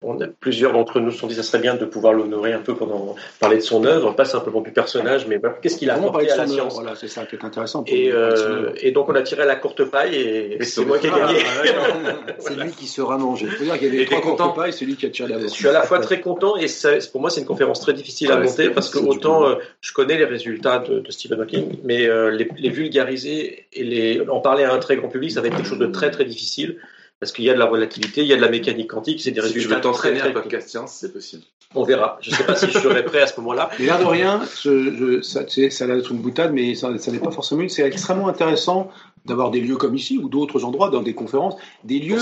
on 0.02 0.18
a 0.20 0.26
plusieurs 0.26 0.72
d'entre 0.72 0.98
nous 0.98 1.10
se 1.10 1.18
sont 1.18 1.26
dit 1.26 1.36
que 1.36 1.42
ça 1.42 1.46
serait 1.46 1.60
bien 1.60 1.74
de 1.74 1.84
pouvoir 1.84 2.14
l'honorer 2.14 2.54
un 2.54 2.60
peu 2.60 2.74
pendant 2.74 3.14
parler 3.38 3.56
de 3.56 3.62
son 3.62 3.84
œuvre, 3.84 4.12
pas 4.16 4.24
simplement 4.24 4.62
du 4.62 4.70
personnage, 4.72 5.26
mais 5.26 5.38
qu'est-ce 5.60 5.76
qu'il 5.76 5.90
a 5.90 5.96
apporté 5.96 6.24
de 6.26 6.30
à 6.32 6.36
la 6.36 6.46
science. 6.46 6.72
Voilà, 6.74 6.94
c'est 6.94 7.06
ça 7.08 7.26
qui 7.26 7.36
est 7.36 7.44
intéressant. 7.44 7.84
Et, 7.86 8.10
euh, 8.10 8.70
et 8.80 8.92
donc 8.92 9.10
on 9.10 9.14
a 9.14 9.20
tiré 9.20 9.44
la 9.44 9.56
courte 9.56 9.84
paille 9.84 10.14
et 10.14 10.54
Et 10.54 10.64
c'est 10.64 10.86
moi 10.86 10.98
qui 10.98 11.08
ai 11.08 11.10
Ah, 11.12 11.26
gagné. 11.26 11.40
C'est 12.38 12.54
lui 12.56 12.70
qui 12.70 12.86
sera 12.86 13.18
mangé. 13.18 13.44
Il 13.46 13.52
faut 13.52 13.64
dire 13.64 13.78
qu'il 13.78 13.92
y 13.94 13.96
avait 13.98 14.06
trois 14.06 14.16
t'es 14.20 14.22
content 14.24 14.44
courtes 14.44 14.56
pailles, 14.56 14.72
c'est 14.72 14.86
lui 14.86 14.96
qui 14.96 15.04
a 15.04 15.10
tiré 15.10 15.28
la 15.34 15.38
Je 15.40 15.46
suis 15.48 15.68
à 15.68 15.72
la 15.72 15.82
fois 15.82 15.98
très 16.00 16.20
content 16.22 16.56
et 16.56 16.66
ça- 16.68 16.92
pour 17.12 17.20
moi 17.20 17.28
c'est 17.28 17.40
une 17.42 17.46
conférence 17.46 17.80
très 17.80 17.92
difficile 17.92 18.32
à 18.32 18.36
Ouais, 18.38 18.44
monter 18.44 18.70
parce 18.70 18.88
que 18.88 18.98
autant 18.98 19.46
euh, 19.46 19.56
je 19.82 19.92
connais 19.92 20.16
les 20.16 20.24
résultats 20.24 20.78
de, 20.78 21.00
de 21.00 21.10
Stephen 21.10 21.38
Hawking, 21.42 21.76
mais 21.84 22.06
euh, 22.08 22.30
les, 22.30 22.48
les 22.56 22.70
vulgariser 22.70 23.66
et 23.74 23.84
les, 23.84 24.22
en 24.30 24.40
parler 24.40 24.64
à 24.64 24.72
un 24.72 24.78
très 24.78 24.96
grand 24.96 25.08
public, 25.08 25.30
ça 25.30 25.42
va 25.42 25.48
être 25.48 25.56
quelque 25.56 25.68
chose 25.68 25.78
de 25.78 25.86
très 25.86 26.10
très 26.10 26.24
difficile 26.24 26.78
parce 27.20 27.32
qu'il 27.32 27.44
y 27.44 27.51
a 27.51 27.55
de 27.55 27.59
la 27.59 27.66
relativité, 27.66 28.22
il 28.22 28.26
y 28.26 28.32
a 28.32 28.36
de 28.36 28.40
la 28.40 28.48
mécanique 28.48 28.90
quantique, 28.90 29.20
c'est 29.20 29.30
des 29.30 29.40
Si 29.42 29.48
tu 29.48 29.52
résultats 29.59 29.74
veux 29.76 29.80
très 29.82 29.90
t'entraîner 29.92 30.20
à 30.22 30.30
podcast 30.30 30.68
science, 30.70 30.92
c'est 30.92 31.12
possible. 31.12 31.42
On 31.74 31.84
verra. 31.84 32.18
Je 32.22 32.30
ne 32.30 32.36
sais 32.36 32.44
pas 32.44 32.56
si 32.56 32.66
je 32.66 32.78
serai 32.78 33.05
prêt 33.05 33.20
à 33.20 33.26
ce 33.28 33.38
moment-là. 33.40 33.70
L'air 33.78 33.98
de 34.01 34.05
rien, 34.05 34.40
je- 34.62 35.20
ça, 35.22 35.42
ça 35.47 35.84
a 35.84 35.86
l'air 35.86 35.97
d'être 35.97 36.10
une 36.10 36.18
boutade, 36.18 36.52
mais 36.52 36.74
ça, 36.74 36.97
ça 36.98 37.12
n'est 37.12 37.18
pas 37.20 37.30
forcément 37.30 37.60
une. 37.60 37.68
C'est 37.68 37.82
extrêmement 37.86 38.26
intéressant 38.26 38.90
d'avoir 39.26 39.51
des 39.51 39.60
lieux 39.60 39.76
comme 39.76 39.94
ici 39.94 40.18
ou 40.18 40.28
d'autres 40.30 40.64
endroits, 40.64 40.88
dans 40.90 41.02
des 41.02 41.14
conférences, 41.14 41.55
des 41.84 41.98
lieux 41.98 42.18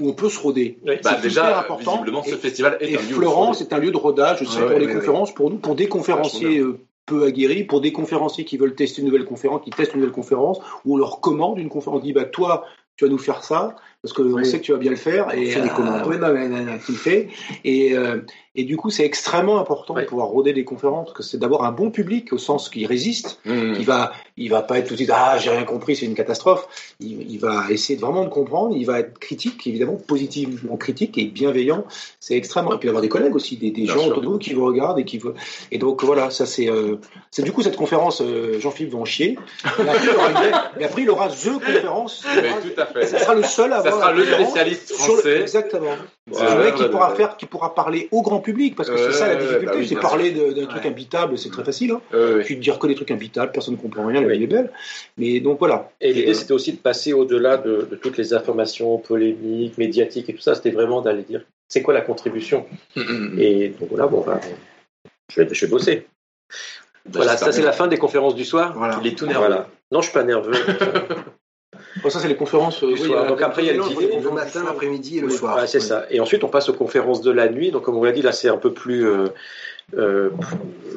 où 0.00 0.08
on 0.08 0.12
peut 0.12 0.28
se 0.28 0.38
roder. 0.40 0.78
Oui. 0.84 0.94
Bah, 1.02 1.12
C'est 1.16 1.22
déjà, 1.22 1.60
important. 1.60 1.92
visiblement, 1.92 2.22
ce 2.24 2.34
Et- 2.34 2.36
festival 2.38 2.76
est 2.80 2.90
Et 2.92 2.96
un 2.98 3.00
lieu 3.00 3.14
Florence 3.14 3.60
est 3.60 3.72
un 3.72 3.78
lieu 3.78 3.92
de 3.92 3.96
rodage 3.96 4.42
aussi 4.42 4.56
Ouais, 4.58 4.62
pour 4.64 4.72
ouais, 4.74 4.80
les 4.80 4.86
ouais, 4.88 4.94
conférences, 4.94 5.32
pour 5.32 5.50
nous, 5.50 5.56
pour 5.56 5.74
des 5.76 5.88
conférenciers 5.88 6.58
euh, 6.58 6.78
peu 7.06 7.24
aguerris, 7.24 7.62
pour 7.64 7.80
des 7.80 7.92
conférenciers 7.92 8.44
qui 8.44 8.56
veulent 8.56 8.74
tester 8.74 9.00
une 9.02 9.06
nouvelle 9.06 9.24
conférence, 9.24 9.62
qui 9.62 9.70
testent 9.70 9.94
une 9.94 10.00
nouvelle 10.00 10.12
conférence, 10.14 10.58
où 10.84 10.94
on 10.94 10.96
leur 10.98 11.20
commande 11.20 11.58
une 11.58 11.68
conférence, 11.68 12.00
on 12.00 12.04
dit 12.04 12.12
bah 12.12 12.24
toi 12.24 12.66
tu 12.96 13.04
vas 13.06 13.10
nous 13.10 13.18
faire 13.18 13.42
ça 13.42 13.74
parce 14.02 14.12
qu'on 14.12 14.24
Oui. 14.24 14.44
sait 14.44 14.58
que 14.58 14.64
tu 14.64 14.72
vas 14.72 14.78
bien 14.78 14.90
le 14.90 14.96
faire 14.96 15.32
et 15.34 15.46
fait 15.46 15.60
des 15.60 15.68
commandes. 15.68 16.02
oui, 16.06 16.16
non, 16.18 16.32
mais, 16.32 16.48
non, 16.48 16.58
non, 16.64 16.78
tu 16.84 16.92
le 16.92 16.98
fais 16.98 17.28
et 17.64 17.94
euh, 17.96 18.18
et 18.54 18.64
du 18.64 18.76
coup 18.76 18.90
c'est 18.90 19.04
extrêmement 19.04 19.58
important 19.58 19.94
Ouais. 19.94 20.02
de 20.02 20.08
pouvoir 20.08 20.26
roder 20.26 20.52
des 20.52 20.64
conférences 20.64 21.12
que 21.12 21.22
c'est 21.22 21.38
d'avoir 21.38 21.64
un 21.64 21.72
bon 21.72 21.90
public 21.90 22.32
au 22.32 22.38
sens 22.38 22.68
qui 22.68 22.84
résiste 22.86 23.38
Mmh. 23.46 23.74
il 23.78 23.84
va, 23.86 24.12
il 24.36 24.50
va 24.50 24.60
pas 24.62 24.78
être 24.78 24.86
tout 24.88 24.94
de 24.94 24.98
suite 24.98 25.10
ah 25.14 25.38
j'ai 25.38 25.50
rien 25.50 25.64
compris, 25.64 25.96
c'est 25.96 26.06
une 26.06 26.14
catastrophe. 26.14 26.66
Il, 27.00 27.30
il 27.30 27.38
va 27.38 27.64
essayer 27.70 27.96
de 27.96 28.00
vraiment 28.00 28.24
de 28.24 28.28
comprendre. 28.28 28.76
Il 28.76 28.84
va 28.84 29.00
être 29.00 29.18
critique, 29.18 29.66
évidemment 29.66 29.94
positivement 29.96 30.76
critique 30.76 31.16
et 31.18 31.24
bienveillant. 31.26 31.84
C'est 32.20 32.36
extrêmement. 32.36 32.74
Et 32.74 32.78
puis 32.78 32.88
avoir 32.88 33.02
des 33.02 33.08
collègues 33.08 33.34
aussi, 33.34 33.56
des, 33.56 33.86
gens 33.86 33.98
sûr. 34.00 34.08
autour 34.08 34.22
de 34.22 34.26
vous 34.28 34.38
qui 34.38 34.52
vous 34.54 34.64
regardent 34.66 34.98
et 34.98 35.04
qui 35.04 35.18
vous. 35.18 35.32
Et 35.70 35.78
donc 35.78 36.02
voilà, 36.04 36.30
ça 36.30 36.44
c'est, 36.46 36.68
euh, 36.68 36.96
c'est 37.30 37.42
du 37.42 37.52
coup 37.52 37.62
cette 37.62 37.76
conférence. 37.76 38.20
euh, 38.20 38.58
Jean-Philippe 38.60 38.92
va 38.92 38.98
en 38.98 39.04
chier. 39.04 39.38
Et 39.78 39.82
après, 39.88 40.00
il 40.02 40.10
aura 40.10 40.30
et 40.80 40.84
après 40.84 41.02
il 41.02 41.10
aura 41.10 41.28
the 41.28 41.52
conférence. 41.54 42.24
Mais 42.36 42.50
aura- 42.50 42.60
tout 42.60 42.80
à 42.80 42.86
fait. 42.86 43.06
Ça 43.06 43.18
sera 43.18 43.34
le 43.34 43.42
seul 43.44 43.72
à 43.72 43.78
avoir 43.78 43.91
sera 43.92 44.12
le 44.12 44.24
spécialiste 44.24 44.88
sur 44.94 45.06
le- 45.14 45.20
français. 45.20 45.40
Exactement. 45.40 45.94
Voilà, 46.26 46.48
C'est 46.50 46.56
vrai 46.56 46.74
qui 46.74 46.84
pourra 46.84 47.08
voilà. 47.08 47.14
faire, 47.14 47.36
qui 47.36 47.46
pourra 47.46 47.74
parler 47.74 48.08
au 48.12 48.22
grand 48.22 48.40
public, 48.40 48.76
parce 48.76 48.88
que 48.90 48.96
c'est 48.96 49.12
ça 49.12 49.28
la 49.28 49.36
difficulté, 49.36 49.66
bah 49.66 49.72
oui, 49.76 49.86
c'est 49.88 49.96
parler 49.96 50.30
d'un 50.30 50.66
truc 50.66 50.86
imbitable, 50.86 51.36
c'est 51.38 51.50
très 51.50 51.64
facile. 51.64 51.92
Hein. 51.92 52.00
Euh, 52.14 52.38
oui. 52.38 52.44
Puis 52.44 52.56
de 52.56 52.60
dire 52.60 52.78
que 52.78 52.86
des 52.86 52.94
trucs 52.94 53.10
imbitables, 53.10 53.52
personne 53.52 53.74
ne 53.74 53.78
comprend 53.80 54.06
rien, 54.06 54.20
la 54.20 54.26
Oui. 54.28 54.38
vie 54.38 54.44
est 54.44 54.46
belle. 54.48 54.70
Mais 55.18 55.40
donc 55.40 55.58
voilà. 55.58 55.90
Et 56.00 56.12
l'idée 56.12 56.30
euh, 56.30 56.34
c'était 56.34 56.52
aussi 56.52 56.72
de 56.72 56.78
passer 56.78 57.12
au-delà 57.12 57.56
de, 57.56 57.86
de 57.90 57.96
toutes 57.96 58.16
les 58.18 58.34
informations 58.34 58.98
polémiques, 58.98 59.76
médiatiques 59.78 60.28
et 60.30 60.34
tout 60.34 60.40
ça. 60.42 60.54
C'était 60.54 60.70
vraiment 60.70 61.00
d'aller 61.00 61.22
dire 61.22 61.42
c'est 61.68 61.82
quoi 61.82 61.94
la 61.94 62.02
contribution? 62.02 62.66
Et 63.38 63.68
donc 63.80 63.88
voilà, 63.90 64.06
bon, 64.06 64.22
bah, 64.26 64.40
je, 65.34 65.42
vais, 65.42 65.48
je 65.52 65.64
vais 65.66 65.70
bosser. 65.70 66.06
Voilà, 67.10 67.36
ça 67.36 67.50
c'est 67.50 67.62
la 67.62 67.72
fin 67.72 67.88
des 67.88 67.98
conférences 67.98 68.34
du 68.36 68.44
soir. 68.44 68.74
Voilà. 68.76 69.00
Il 69.02 69.06
est 69.08 69.18
tout 69.18 69.26
nerveux. 69.26 69.46
Voilà. 69.46 69.68
Non, 69.90 70.00
je 70.00 70.04
suis 70.08 70.14
pas 70.14 70.22
nerveux. 70.24 70.52
Bon, 72.02 72.08
ça, 72.10 72.20
c'est 72.20 72.28
les 72.28 72.36
conférences 72.36 72.82
euh, 72.82 72.86
Du 72.88 72.92
oui, 72.94 73.08
soir. 73.08 73.24
euh, 73.24 73.28
Donc 73.28 73.42
après, 73.42 73.62
il 73.62 73.66
y 73.66 73.70
a 73.70 73.74
le 73.74 74.30
matin, 74.30 74.62
l'après-midi 74.64 75.18
et 75.18 75.20
le 75.20 75.26
Oui, 75.26 75.32
soir. 75.34 75.68
c'est 75.68 75.80
ça. 75.80 76.06
Et 76.10 76.20
ensuite, 76.20 76.42
on 76.44 76.48
passe 76.48 76.68
aux 76.68 76.72
conférences 76.74 77.20
de 77.20 77.30
la 77.30 77.48
nuit. 77.48 77.70
Donc, 77.70 77.82
comme 77.82 77.96
on 77.96 78.04
l'a 78.04 78.12
dit, 78.12 78.22
là, 78.22 78.32
c'est 78.32 78.48
un 78.48 78.56
peu 78.56 78.72
plus 78.72 79.06
euh, 79.06 79.26
euh, 79.98 80.30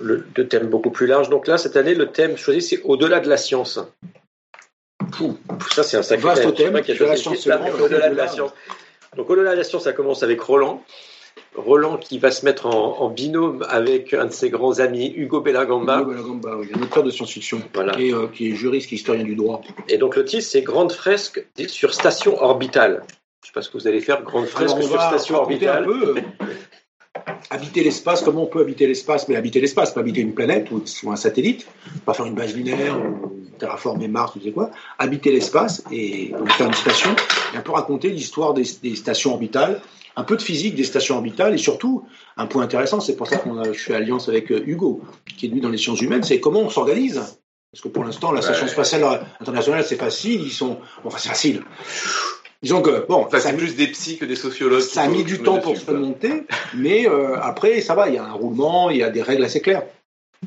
le, 0.01 0.25
le 0.35 0.47
thème 0.47 0.67
beaucoup 0.67 0.91
plus 0.91 1.07
large. 1.07 1.29
Donc 1.29 1.47
là, 1.47 1.57
cette 1.57 1.75
année, 1.75 1.95
le 1.95 2.07
thème 2.11 2.37
choisi, 2.37 2.61
c'est 2.61 2.81
au-delà 2.83 3.19
de 3.19 3.27
la 3.27 3.37
science. 3.37 3.79
Pouh, 5.11 5.37
ça, 5.73 5.83
c'est 5.83 5.97
un 5.97 6.01
sacré 6.03 6.33
thème. 6.53 6.75
Au-delà 6.75 8.09
de 8.09 8.15
la 8.15 8.27
science. 8.27 8.53
Donc, 9.17 9.29
au-delà 9.29 9.51
de 9.51 9.57
la 9.57 9.63
science, 9.63 9.83
ça 9.83 9.93
commence 9.93 10.23
avec 10.23 10.39
Roland. 10.41 10.81
Roland 11.57 11.97
qui 11.97 12.19
va 12.19 12.31
se 12.31 12.45
mettre 12.45 12.65
en, 12.65 12.99
en 13.01 13.09
binôme 13.09 13.65
avec 13.69 14.13
un 14.13 14.25
de 14.25 14.31
ses 14.31 14.49
grands 14.49 14.79
amis, 14.79 15.13
Hugo 15.15 15.41
Bellagamba. 15.41 16.01
Hugo 16.01 16.11
Bellagamba, 16.11 16.57
oui, 16.57 16.67
un 16.75 16.81
auteur 16.81 17.03
de 17.03 17.09
science-fiction, 17.09 17.61
Voilà. 17.73 17.93
qui, 17.93 18.09
est, 18.09 18.13
euh, 18.13 18.27
qui 18.27 18.51
est 18.51 18.55
juriste, 18.55 18.89
qui 18.89 18.95
est 18.95 18.97
historien 18.97 19.23
du 19.23 19.35
droit. 19.35 19.61
Et 19.89 19.97
donc, 19.97 20.15
le 20.15 20.25
titre, 20.25 20.43
c'est 20.43 20.61
Grande 20.61 20.91
fresque 20.91 21.45
sur 21.67 21.93
station 21.93 22.41
orbitale. 22.43 23.03
Je 23.43 23.47
sais 23.47 23.53
pas 23.53 23.61
ce 23.61 23.69
que 23.69 23.77
vous 23.77 23.87
allez 23.87 24.01
faire, 24.01 24.23
Grande 24.23 24.45
fresque 24.47 24.81
sur 24.81 25.01
station 25.01 25.35
un 25.35 25.39
orbitale. 25.39 25.85
peu, 25.85 26.15
euh, 26.17 26.21
habiter 27.49 27.83
l'espace, 27.83 28.21
comment 28.21 28.43
on 28.43 28.47
peut 28.47 28.61
habiter 28.61 28.87
l'espace, 28.87 29.27
mais 29.27 29.35
habiter 29.35 29.61
l'espace, 29.61 29.93
pas 29.93 29.99
habiter 30.01 30.21
une 30.21 30.33
planète 30.33 30.71
ou, 30.71 30.83
ou 31.03 31.11
un 31.11 31.15
satellite, 31.15 31.67
pas 32.05 32.13
faire 32.13 32.25
une 32.25 32.35
base 32.35 32.55
lunaire 32.55 32.97
ou 32.99 33.31
terraformer 33.57 34.07
Mars 34.07 34.33
je 34.37 34.43
sais 34.43 34.51
quoi, 34.51 34.71
habiter 34.99 35.31
l'espace 35.31 35.83
et 35.91 36.33
donc 36.37 36.51
faire 36.51 36.67
une 36.67 36.73
station 36.73 37.15
et 37.53 37.57
un 37.57 37.61
peu 37.61 37.71
raconter 37.71 38.09
l'histoire 38.09 38.53
des, 38.53 38.65
des 38.81 38.95
stations 38.95 39.31
orbitales, 39.31 39.81
un 40.15 40.23
peu 40.23 40.37
de 40.37 40.41
physique 40.41 40.75
des 40.75 40.83
stations 40.83 41.15
orbitales 41.15 41.53
et 41.53 41.57
surtout 41.57 42.03
un 42.37 42.47
point 42.47 42.63
intéressant, 42.63 42.99
c'est 42.99 43.15
pour 43.15 43.27
ça 43.27 43.37
que 43.37 43.49
je 43.73 43.79
fais 43.79 43.95
alliance 43.95 44.29
avec 44.29 44.51
euh, 44.51 44.63
Hugo, 44.65 45.01
qui 45.37 45.47
est 45.47 45.49
lui 45.49 45.61
dans 45.61 45.69
les 45.69 45.77
sciences 45.77 46.01
humaines, 46.01 46.23
c'est 46.23 46.39
comment 46.39 46.61
on 46.61 46.69
s'organise. 46.69 47.21
Parce 47.71 47.81
que 47.81 47.89
pour 47.89 48.05
l'instant, 48.05 48.31
la 48.31 48.41
station 48.41 48.67
spatiale 48.67 49.27
internationale, 49.41 49.83
c'est 49.83 49.97
facile, 49.97 50.41
ils 50.41 50.53
sont, 50.53 50.77
enfin 51.03 51.17
c'est 51.19 51.27
facile. 51.27 51.61
Disons 52.63 52.81
que 52.81 53.05
bon, 53.07 53.25
Enfin, 53.25 53.39
ça 53.39 53.49
c'est 53.49 53.57
plus 53.57 53.75
des 53.75 53.87
psys 53.87 54.17
que 54.17 54.25
des 54.25 54.37
sociologues. 54.37 54.81
ça 54.81 55.01
a 55.01 55.07
mis 55.07 55.23
du 55.23 55.39
temps 55.39 55.59
pour 55.59 55.77
se 55.77 55.91
monter, 55.91 56.43
mais 56.73 57.07
euh, 57.07 57.37
après, 57.41 57.81
ça 57.81 57.93
va, 57.93 58.07
il 58.07 58.15
y 58.15 58.17
a 58.17 58.23
un 58.23 58.31
roulement, 58.31 58.89
il 58.89 58.97
y 58.97 59.03
a 59.03 59.09
des 59.09 59.21
règles 59.21 59.43
assez 59.43 59.59
claires. 59.59 59.83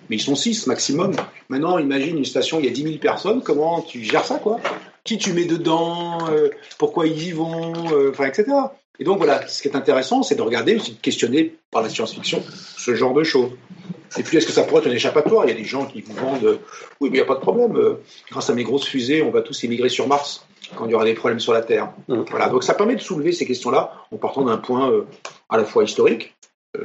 Mais 0.08 0.16
ils 0.16 0.20
sont 0.20 0.34
6 0.34 0.66
maximum. 0.66 1.14
Maintenant, 1.48 1.78
imagine 1.78 2.18
une 2.18 2.24
station, 2.24 2.58
il 2.58 2.66
y 2.66 2.68
a 2.68 2.72
10 2.72 2.82
000 2.82 2.94
personnes, 2.98 3.42
comment 3.42 3.80
tu 3.82 4.02
gères 4.02 4.24
ça, 4.24 4.36
quoi? 4.36 4.60
Qui 5.04 5.18
tu 5.18 5.32
mets 5.32 5.44
dedans 5.44 6.18
euh, 6.30 6.50
Pourquoi 6.78 7.06
ils 7.06 7.28
y 7.28 7.32
vont 7.32 7.72
euh, 7.92 8.10
Enfin, 8.10 8.26
etc. 8.26 8.46
Et 9.00 9.04
donc 9.04 9.18
voilà, 9.18 9.46
ce 9.46 9.62
qui 9.62 9.68
est 9.68 9.76
intéressant, 9.76 10.22
c'est 10.22 10.34
de 10.34 10.42
regarder, 10.42 10.76
aussi 10.76 10.92
de 10.92 11.00
questionner 11.00 11.54
par 11.70 11.82
la 11.82 11.88
science-fiction 11.88 12.42
ce 12.76 12.94
genre 12.94 13.14
de 13.14 13.22
choses. 13.22 13.52
Et 14.18 14.22
puis, 14.22 14.36
est-ce 14.36 14.46
que 14.46 14.52
ça 14.52 14.64
pourrait 14.64 14.80
être 14.82 14.88
un 14.88 14.94
échappatoire? 14.94 15.44
Il 15.44 15.48
y 15.48 15.52
a 15.52 15.56
des 15.56 15.64
gens 15.64 15.86
qui 15.86 16.00
vous 16.00 16.14
vendent, 16.14 16.44
euh, 16.44 16.58
oui, 17.00 17.08
mais 17.10 17.18
il 17.18 17.20
n'y 17.20 17.24
a 17.24 17.26
pas 17.26 17.36
de 17.36 17.40
problème, 17.40 17.96
grâce 18.30 18.50
à 18.50 18.54
mes 18.54 18.64
grosses 18.64 18.86
fusées, 18.86 19.22
on 19.22 19.30
va 19.30 19.42
tous 19.42 19.64
émigrer 19.64 19.88
sur 19.88 20.08
Mars 20.08 20.46
quand 20.74 20.84
il 20.86 20.90
y 20.90 20.94
aura 20.94 21.04
des 21.04 21.14
problèmes 21.14 21.40
sur 21.40 21.52
la 21.52 21.62
Terre. 21.62 21.92
Mm. 22.08 22.22
Voilà, 22.30 22.48
donc 22.48 22.64
ça 22.64 22.74
permet 22.74 22.96
de 22.96 23.00
soulever 23.00 23.32
ces 23.32 23.46
questions-là 23.46 23.92
en 24.10 24.16
partant 24.16 24.44
d'un 24.44 24.58
point 24.58 24.92
à 25.48 25.56
la 25.56 25.64
fois 25.64 25.84
historique, 25.84 26.34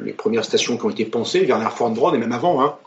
les 0.02 0.14
premières 0.14 0.46
stations 0.46 0.78
qui 0.78 0.86
ont 0.86 0.90
été 0.90 1.06
pensées, 1.06 1.46
Werner 1.46 1.68
von 1.78 1.90
Braun 1.90 2.14
et 2.14 2.18
même 2.18 2.32
avant, 2.32 2.62
hein. 2.64 2.78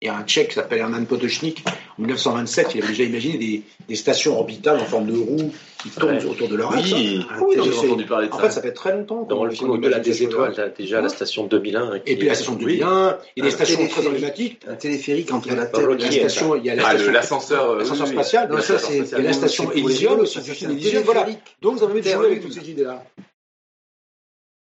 Il 0.00 0.06
y 0.06 0.08
a 0.08 0.16
un 0.16 0.22
Tchèque 0.22 0.48
qui 0.50 0.54
s'appelle 0.54 0.78
Hermann 0.78 1.06
Potočnik. 1.06 1.64
En 1.98 2.02
1927, 2.02 2.68
il 2.76 2.78
avait 2.84 2.92
déjà 2.92 3.02
imaginé 3.02 3.36
des, 3.36 3.62
des 3.88 3.96
stations 3.96 4.38
orbitales 4.38 4.78
en 4.78 4.84
forme 4.84 5.06
de 5.06 5.18
roue 5.18 5.52
qui 5.82 5.90
tournent 5.90 6.14
Ouais. 6.18 6.24
autour 6.24 6.46
de 6.48 6.54
leur 6.54 6.72
axe. 6.72 6.92
Oui, 6.92 7.26
Ah 7.28 7.38
oui, 7.40 7.54
j'ai 7.56 7.56
donc 7.56 7.72
c'est- 7.74 7.86
entendu 7.88 8.04
parler 8.06 8.28
de 8.28 8.32
En 8.32 8.36
ça. 8.36 8.42
fait, 8.44 8.50
ça 8.52 8.62
fait 8.62 8.72
très 8.72 8.92
longtemps. 8.92 9.22
Dans 9.24 9.44
le 9.44 9.50
film 9.50 9.70
Au-delà 9.70 9.98
des 9.98 10.22
étoiles, 10.22 10.72
déjà 10.78 11.00
la 11.00 11.08
station 11.08 11.46
2001. 11.48 11.82
hein, 11.94 11.98
qui 11.98 12.12
Et 12.12 12.16
puis 12.16 12.28
la 12.28 12.34
station 12.36 12.54
de 12.54 12.64
Oui. 12.64 12.74
Dublin, 12.74 13.18
il 13.34 13.42
y 13.42 13.42
a 13.42 13.50
des 13.50 13.50
stations 13.50 13.88
très 13.88 14.06
emblématiques. 14.06 14.60
Un 14.68 14.76
téléphérique 14.76 15.32
entre 15.32 15.52
la 15.52 15.66
Pablo 15.66 15.96
Terre 15.96 16.12
et 16.12 16.14
Il 16.14 16.16
y 16.16 16.20
a 16.20 16.20
la 16.20 16.22
la 16.22 16.28
station, 16.28 16.54
il 16.54 16.64
y 16.64 16.70
a 16.70 16.74
la 16.76 16.86
Ah, 16.86 16.94
l'ascenseur. 16.94 17.74
l'ascenseur 17.74 18.06
oui, 18.06 18.12
oui. 18.16 18.22
spatial. 18.22 18.48
Non, 18.52 18.60
ça, 18.60 18.78
c'est- 18.78 18.92
Il 18.92 18.98
y 18.98 19.00
a 19.00 19.04
spatial. 19.04 19.22
la 19.24 19.32
station 19.32 19.72
Elysium 19.72 20.20
aussi, 20.20 20.40
du 20.40 20.50
film 20.52 20.70
Elysium. 20.70 21.02
Voilà. 21.02 21.26
Donc, 21.60 21.74
vous 21.76 21.82
avez 21.82 21.92
envie 21.92 22.00
de 22.02 22.06
Terre, 22.06 22.18
jouer 22.18 22.26
avec 22.26 22.42
toutes 22.42 22.52
ces 22.52 22.70
idées-là. 22.70 23.02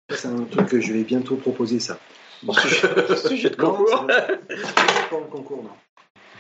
C'est 0.10 0.30
un 0.30 0.44
truc 0.50 0.68
que 0.68 0.82
je 0.82 0.94
vais 0.94 1.04
bientôt 1.04 1.36
proposer, 1.36 1.80
ça. 1.80 2.00
Sujet 3.28 3.50
de 3.50 3.62
Non, 3.62 3.72
concours. 3.72 4.02
bon. 4.02 4.08
Pas 4.08 4.28
le 5.12 5.26
concours, 5.32 5.64
non. 5.64 5.70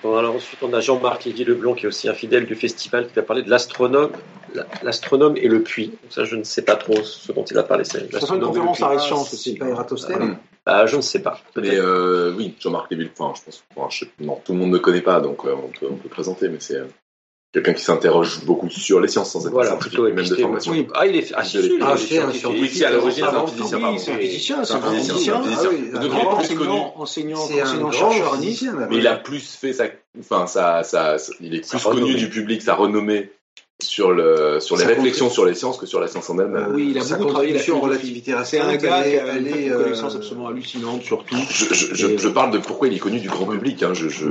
Bon, 0.03 0.15
alors 0.15 0.35
ensuite, 0.35 0.61
on 0.61 0.71
a 0.73 0.79
Jean-Marc 0.79 1.23
Lydie 1.25 1.43
Leblond, 1.43 1.73
qui 1.73 1.85
est 1.85 1.87
aussi 1.87 2.07
un 2.07 2.13
fidèle 2.13 2.45
du 2.45 2.53
festival, 2.55 3.07
qui 3.07 3.15
va 3.15 3.23
parler 3.23 3.41
de 3.41 3.49
l'astronome, 3.49 4.11
la- 4.53 4.67
l'astronome 4.83 5.35
et 5.37 5.47
le 5.47 5.63
puits. 5.63 5.87
Donc 5.87 6.11
ça, 6.11 6.23
je 6.23 6.35
ne 6.35 6.43
sais 6.43 6.61
pas 6.61 6.75
trop 6.75 7.01
ce 7.03 7.31
dont 7.31 7.43
il 7.43 7.55
va 7.55 7.63
parler. 7.63 7.83
C'est 7.83 8.01
une 8.01 8.39
conférence 8.41 8.81
à 8.81 8.91
Ah, 8.93 8.99
Science 8.99 9.29
C'est 9.29 9.33
aussi. 9.35 9.55
pas 9.55 9.67
Eratosthène 9.67 10.21
Hum. 10.21 10.37
Ah, 10.67 10.85
je 10.85 10.97
ne 10.97 11.01
sais 11.01 11.21
pas. 11.23 11.39
Mais 11.55 11.75
euh, 11.79 12.31
oui, 12.37 12.53
Jean-Marc 12.59 12.91
Léville, 12.91 13.09
enfin, 13.17 13.33
je 13.37 13.43
pense, 13.45 13.63
enfin, 13.75 13.87
je 13.89 13.99
sais- 14.05 14.11
non, 14.19 14.39
tout 14.45 14.51
le 14.53 14.59
monde 14.59 14.69
ne 14.71 14.77
connaît 14.77 15.01
pas, 15.01 15.19
donc 15.21 15.45
euh, 15.45 15.55
on, 15.55 15.69
peut, 15.69 15.87
on 15.89 15.95
peut 15.95 16.09
présenter, 16.09 16.49
mais 16.49 16.59
c'est 16.59 16.75
euh, 16.75 16.85
quelqu'un 17.53 17.73
qui 17.73 17.83
s'interroge 17.83 18.43
beaucoup 18.45 18.69
sur 18.69 18.99
les 18.99 19.07
sciences 19.07 19.31
sans 19.31 19.45
être 19.45 19.51
Voilà, 19.53 19.69
scientifique, 19.71 19.93
plutôt 19.93 20.13
même 20.13 20.27
de 20.27 20.35
formation. 20.35 20.71
Oui. 20.73 20.87
Ah, 20.93 21.07
il 21.07 21.15
est. 21.15 21.31
Ah, 21.33 21.39
Ah, 21.39 21.43
c'est 21.97 22.19
un 22.19 22.31
scientifique. 22.31 22.83
à 22.83 22.91
l'origine, 22.91 23.25
c'est 23.29 23.35
un 23.35 23.47
physicien, 23.47 23.77
oui, 23.89 23.99
c'est 23.99 24.11
un 24.11 24.17
physicien, 24.17 24.63
c'est 24.63 24.73
un 24.73 24.81
physicien, 24.81 25.13
physicien. 25.15 25.35
un 25.35 25.43
physicien. 25.43 25.65
Ah 25.65 25.69
oui, 25.71 25.89
De 25.91 25.97
un 25.97 26.07
grand 26.07 26.23
Grand 26.23 26.37
plus 26.37 26.55
connu. 26.55 26.69
enseignant, 26.95 27.39
enseignant. 27.39 28.87
Mais 28.89 28.97
il 28.97 29.07
a 29.07 29.15
plus 29.15 29.55
fait 29.55 29.73
sa, 29.73 29.85
enfin, 30.19 30.45
ça, 30.47 30.83
ça, 30.83 31.15
il 31.39 31.55
est 31.55 31.67
plus 31.69 31.83
connu 31.83 32.15
du 32.15 32.29
public, 32.29 32.61
sa 32.61 32.75
renommée 32.75 33.31
sur 33.83 34.11
le, 34.11 34.59
sur 34.59 34.75
les 34.75 34.85
réflexions 34.85 35.29
sur 35.29 35.45
les 35.45 35.53
sciences 35.53 35.77
que 35.77 35.85
sur 35.85 35.99
la 35.99 36.07
science 36.07 36.29
en 36.31 36.39
elle. 36.39 36.55
Euh, 36.55 36.65
Oui, 36.73 36.87
il 36.91 36.97
a 36.97 37.03
beaucoup 37.03 37.29
travaillé 37.29 37.53
la 37.53 37.59
philosophie. 37.59 37.85
relativité 37.85 38.33
C'est 38.43 38.59
un 38.59 38.75
gars 38.75 39.01
elle 39.05 39.11
qui 39.11 39.15
est- 39.15 39.19
a 39.19 39.37
une 39.69 39.83
connaissance 39.83 40.15
euh, 40.15 40.17
absolument 40.17 40.47
hallucinante 40.47 41.03
sur 41.03 41.23
tout. 41.23 41.35
Je, 41.51 41.65
je, 41.73 41.93
je, 41.93 42.07
Et, 42.07 42.17
je 42.17 42.27
parle 42.27 42.51
de 42.51 42.57
pourquoi 42.57 42.87
il 42.87 42.95
est 42.95 42.99
connu 42.99 43.19
du 43.19 43.29
grand 43.29 43.45
public. 43.45 43.83
Hein. 43.83 43.93
Je, 43.93 44.09
je, 44.09 44.25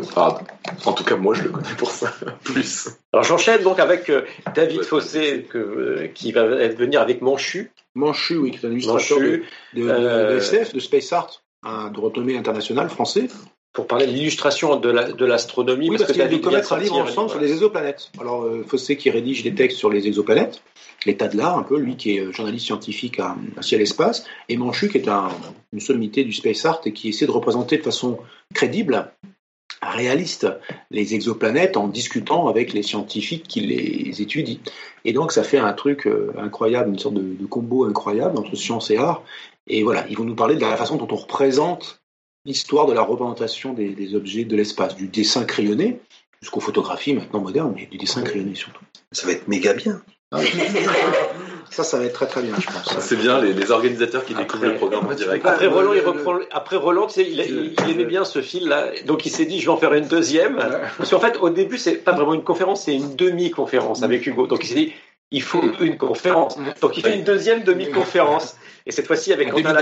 enfin, 0.00 0.38
en 0.84 0.92
tout 0.92 1.04
cas, 1.04 1.16
moi, 1.16 1.34
je 1.34 1.42
le 1.44 1.48
connais 1.48 1.74
pour 1.78 1.90
ça. 1.90 2.12
Plus. 2.44 2.90
Alors 3.14 3.24
j'enchaîne 3.24 3.62
donc 3.62 3.78
avec 3.80 4.10
euh, 4.10 4.22
David 4.54 4.78
Ouais, 4.80 4.84
Fossé, 4.84 5.46
que, 5.48 5.56
euh, 5.58 6.08
qui 6.14 6.32
va 6.32 6.44
venir 6.68 7.00
avec 7.00 7.22
Manchu. 7.22 7.72
Manchu, 7.94 8.36
oui, 8.36 8.50
qui 8.50 8.58
est 8.64 8.68
un 8.68 8.72
illustrateur 8.72 9.18
de, 9.18 9.24
Manchu, 9.24 9.44
de, 9.74 9.80
de- 9.84 9.88
euh, 9.88 10.32
de 10.34 10.36
SF, 10.36 10.74
de 10.74 10.80
Space 10.80 11.12
Art, 11.14 11.42
un 11.62 11.90
de 11.90 11.98
renommée 11.98 12.36
internationale 12.36 12.90
français. 12.90 13.28
Pour 13.72 13.86
parler 13.86 14.06
de 14.06 14.12
l'illustration 14.12 14.76
de 14.76 14.90
la- 14.90 15.12
de 15.12 15.24
l'astronomie. 15.24 15.88
Oui, 15.88 15.96
parce 15.96 16.12
qu'il 16.12 16.20
David 16.20 16.40
de 16.40 16.44
commettre 16.44 16.68
vient 16.68 16.76
un 16.76 16.80
de 16.80 16.84
livre 16.84 16.96
sortir 16.96 17.12
ensemble 17.12 17.30
sur 17.30 17.40
les 17.40 17.52
exoplanètes. 17.52 18.10
Alors, 18.20 18.42
euh, 18.44 18.64
Fossé 18.66 18.96
qui 18.96 19.08
rédige 19.10 19.42
des 19.42 19.54
textes 19.54 19.78
sur 19.78 19.88
les 19.90 20.06
exoplanètes, 20.06 20.62
l'état 21.06 21.28
de 21.28 21.36
l'art 21.38 21.56
un 21.58 21.62
peu, 21.62 21.78
lui 21.78 21.96
qui 21.96 22.16
est 22.16 22.20
euh, 22.20 22.32
journaliste 22.32 22.66
scientifique 22.66 23.18
à, 23.18 23.36
à 23.56 23.62
Ciel 23.62 23.80
Espace, 23.80 24.24
et 24.50 24.56
Manchu 24.58 24.88
qui 24.90 24.98
est 24.98 25.08
un- 25.08 25.28
une 25.72 25.80
sommité 25.80 26.22
du 26.24 26.32
space 26.34 26.64
art 26.66 26.80
et 26.84 26.92
qui 26.92 27.08
essaie 27.08 27.26
de 27.26 27.30
représenter 27.30 27.78
de 27.78 27.82
façon 27.82 28.18
crédible, 28.54 29.10
réaliste, 29.80 30.46
les 30.90 31.14
exoplanètes 31.14 31.76
en 31.76 31.88
discutant 31.88 32.46
avec 32.48 32.72
les 32.72 32.82
scientifiques 32.82 33.48
qui 33.48 33.60
les 33.60 34.22
étudient. 34.22 34.58
Et 35.04 35.12
donc 35.12 35.32
ça 35.32 35.42
fait 35.42 35.58
un 35.58 35.72
truc 35.72 36.06
euh, 36.06 36.32
incroyable, 36.38 36.90
une 36.90 36.98
sorte 36.98 37.14
de, 37.14 37.22
de 37.22 37.46
combo 37.46 37.84
incroyable 37.86 38.38
entre 38.38 38.54
science 38.54 38.90
et 38.90 38.98
art. 38.98 39.22
Et 39.66 39.82
voilà, 39.82 40.04
ils 40.08 40.16
vont 40.16 40.24
nous 40.24 40.34
parler 40.36 40.54
de 40.56 40.60
la 40.60 40.76
façon 40.76 40.96
dont 40.96 41.08
on 41.10 41.16
représente 41.16 42.01
l'histoire 42.44 42.86
de 42.86 42.92
la 42.92 43.02
représentation 43.02 43.72
des, 43.72 43.90
des 43.90 44.14
objets 44.14 44.44
de 44.44 44.56
l'espace, 44.56 44.96
du 44.96 45.08
dessin 45.08 45.44
crayonné, 45.44 46.00
jusqu'aux 46.40 46.60
photographies 46.60 47.14
maintenant 47.14 47.40
modernes, 47.40 47.72
mais 47.76 47.86
du 47.86 47.98
dessin 47.98 48.22
crayonné 48.22 48.54
surtout. 48.54 48.84
Ça 49.12 49.26
va 49.26 49.32
être 49.32 49.48
méga 49.48 49.74
bien. 49.74 50.02
Ça, 51.70 51.84
ça 51.84 51.98
va 51.98 52.04
être 52.04 52.12
très 52.12 52.26
très 52.26 52.42
bien, 52.42 52.54
je 52.60 52.66
pense. 52.66 52.98
C'est 53.00 53.16
bien 53.16 53.40
les, 53.40 53.54
les 53.54 53.70
organisateurs 53.70 54.26
qui 54.26 54.34
découvrent 54.34 54.64
le 54.66 54.74
programme 54.76 55.06
en 55.06 55.14
direct. 55.14 55.44
Après 55.46 55.66
Roland, 55.68 55.92
le- 55.92 55.98
il 55.98 56.04
reprend. 56.06 56.38
Après 56.50 56.76
Roland, 56.76 57.06
tu 57.06 57.14
sais, 57.14 57.22
il, 57.30 57.40
il- 57.40 57.74
il 57.86 57.90
aimait 57.92 58.04
bien 58.04 58.24
ce 58.26 58.42
fil-là, 58.42 58.88
donc 59.06 59.24
il 59.24 59.30
s'est 59.30 59.46
dit, 59.46 59.58
je 59.58 59.66
vais 59.66 59.72
en 59.72 59.78
faire 59.78 59.94
une 59.94 60.06
deuxième. 60.06 60.56
Parce 60.98 61.08
qu'en 61.10 61.20
fait, 61.20 61.38
au 61.40 61.48
début, 61.48 61.78
c'est 61.78 61.94
pas 61.96 62.12
vraiment 62.12 62.34
une 62.34 62.44
conférence, 62.44 62.84
c'est 62.84 62.94
une 62.94 63.16
demi-conférence 63.16 64.02
avec 64.02 64.26
Hugo. 64.26 64.46
Donc 64.46 64.64
il 64.64 64.66
s'est 64.68 64.74
dit, 64.74 64.92
il 65.30 65.40
faut 65.42 65.62
une 65.80 65.96
conférence. 65.96 66.58
Donc 66.82 66.98
il 66.98 67.02
fait 67.02 67.16
une 67.16 67.24
deuxième 67.24 67.62
demi-conférence. 67.62 68.56
Et 68.84 68.92
cette 68.92 69.06
fois-ci 69.06 69.32
avec 69.32 69.48
Quentin 69.62 69.72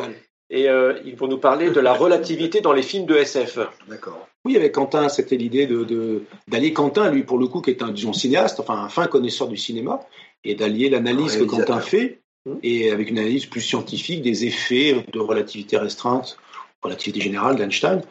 demi-dalle. 0.00 0.14
Et 0.54 0.68
euh, 0.68 0.94
ils 1.04 1.16
vont 1.16 1.26
nous 1.26 1.38
parler 1.38 1.70
de 1.70 1.80
la 1.80 1.92
relativité 1.92 2.60
dans 2.60 2.72
les 2.72 2.82
films 2.82 3.06
de 3.06 3.16
SF. 3.16 3.58
D'accord. 3.88 4.28
Oui, 4.44 4.56
avec 4.56 4.72
Quentin, 4.72 5.08
c'était 5.08 5.36
l'idée 5.36 5.66
de, 5.66 5.82
de- 5.84 6.22
d'allier 6.48 6.72
Quentin, 6.72 7.10
lui, 7.10 7.24
pour 7.24 7.38
le 7.38 7.48
coup, 7.48 7.60
qui 7.60 7.70
est 7.70 7.82
un, 7.82 7.90
disons, 7.90 8.12
cinéaste, 8.12 8.60
enfin, 8.60 8.74
un 8.78 8.88
fin 8.88 9.06
connaisseur 9.08 9.48
du 9.48 9.56
cinéma, 9.56 10.00
et 10.44 10.54
d'allier 10.54 10.88
l'analyse 10.90 11.36
que. 11.36 11.44
Quentin 11.44 11.80
fait, 11.80 12.20
Mmh. 12.46 12.52
et 12.62 12.90
avec 12.90 13.08
une 13.08 13.18
analyse 13.18 13.46
plus 13.46 13.62
scientifique 13.62 14.20
des 14.20 14.44
effets 14.44 15.02
de 15.14 15.18
relativité 15.18 15.78
restreinte, 15.78 16.36
relativité 16.82 17.18
générale 17.22 17.56
d'Einstein, 17.56 18.02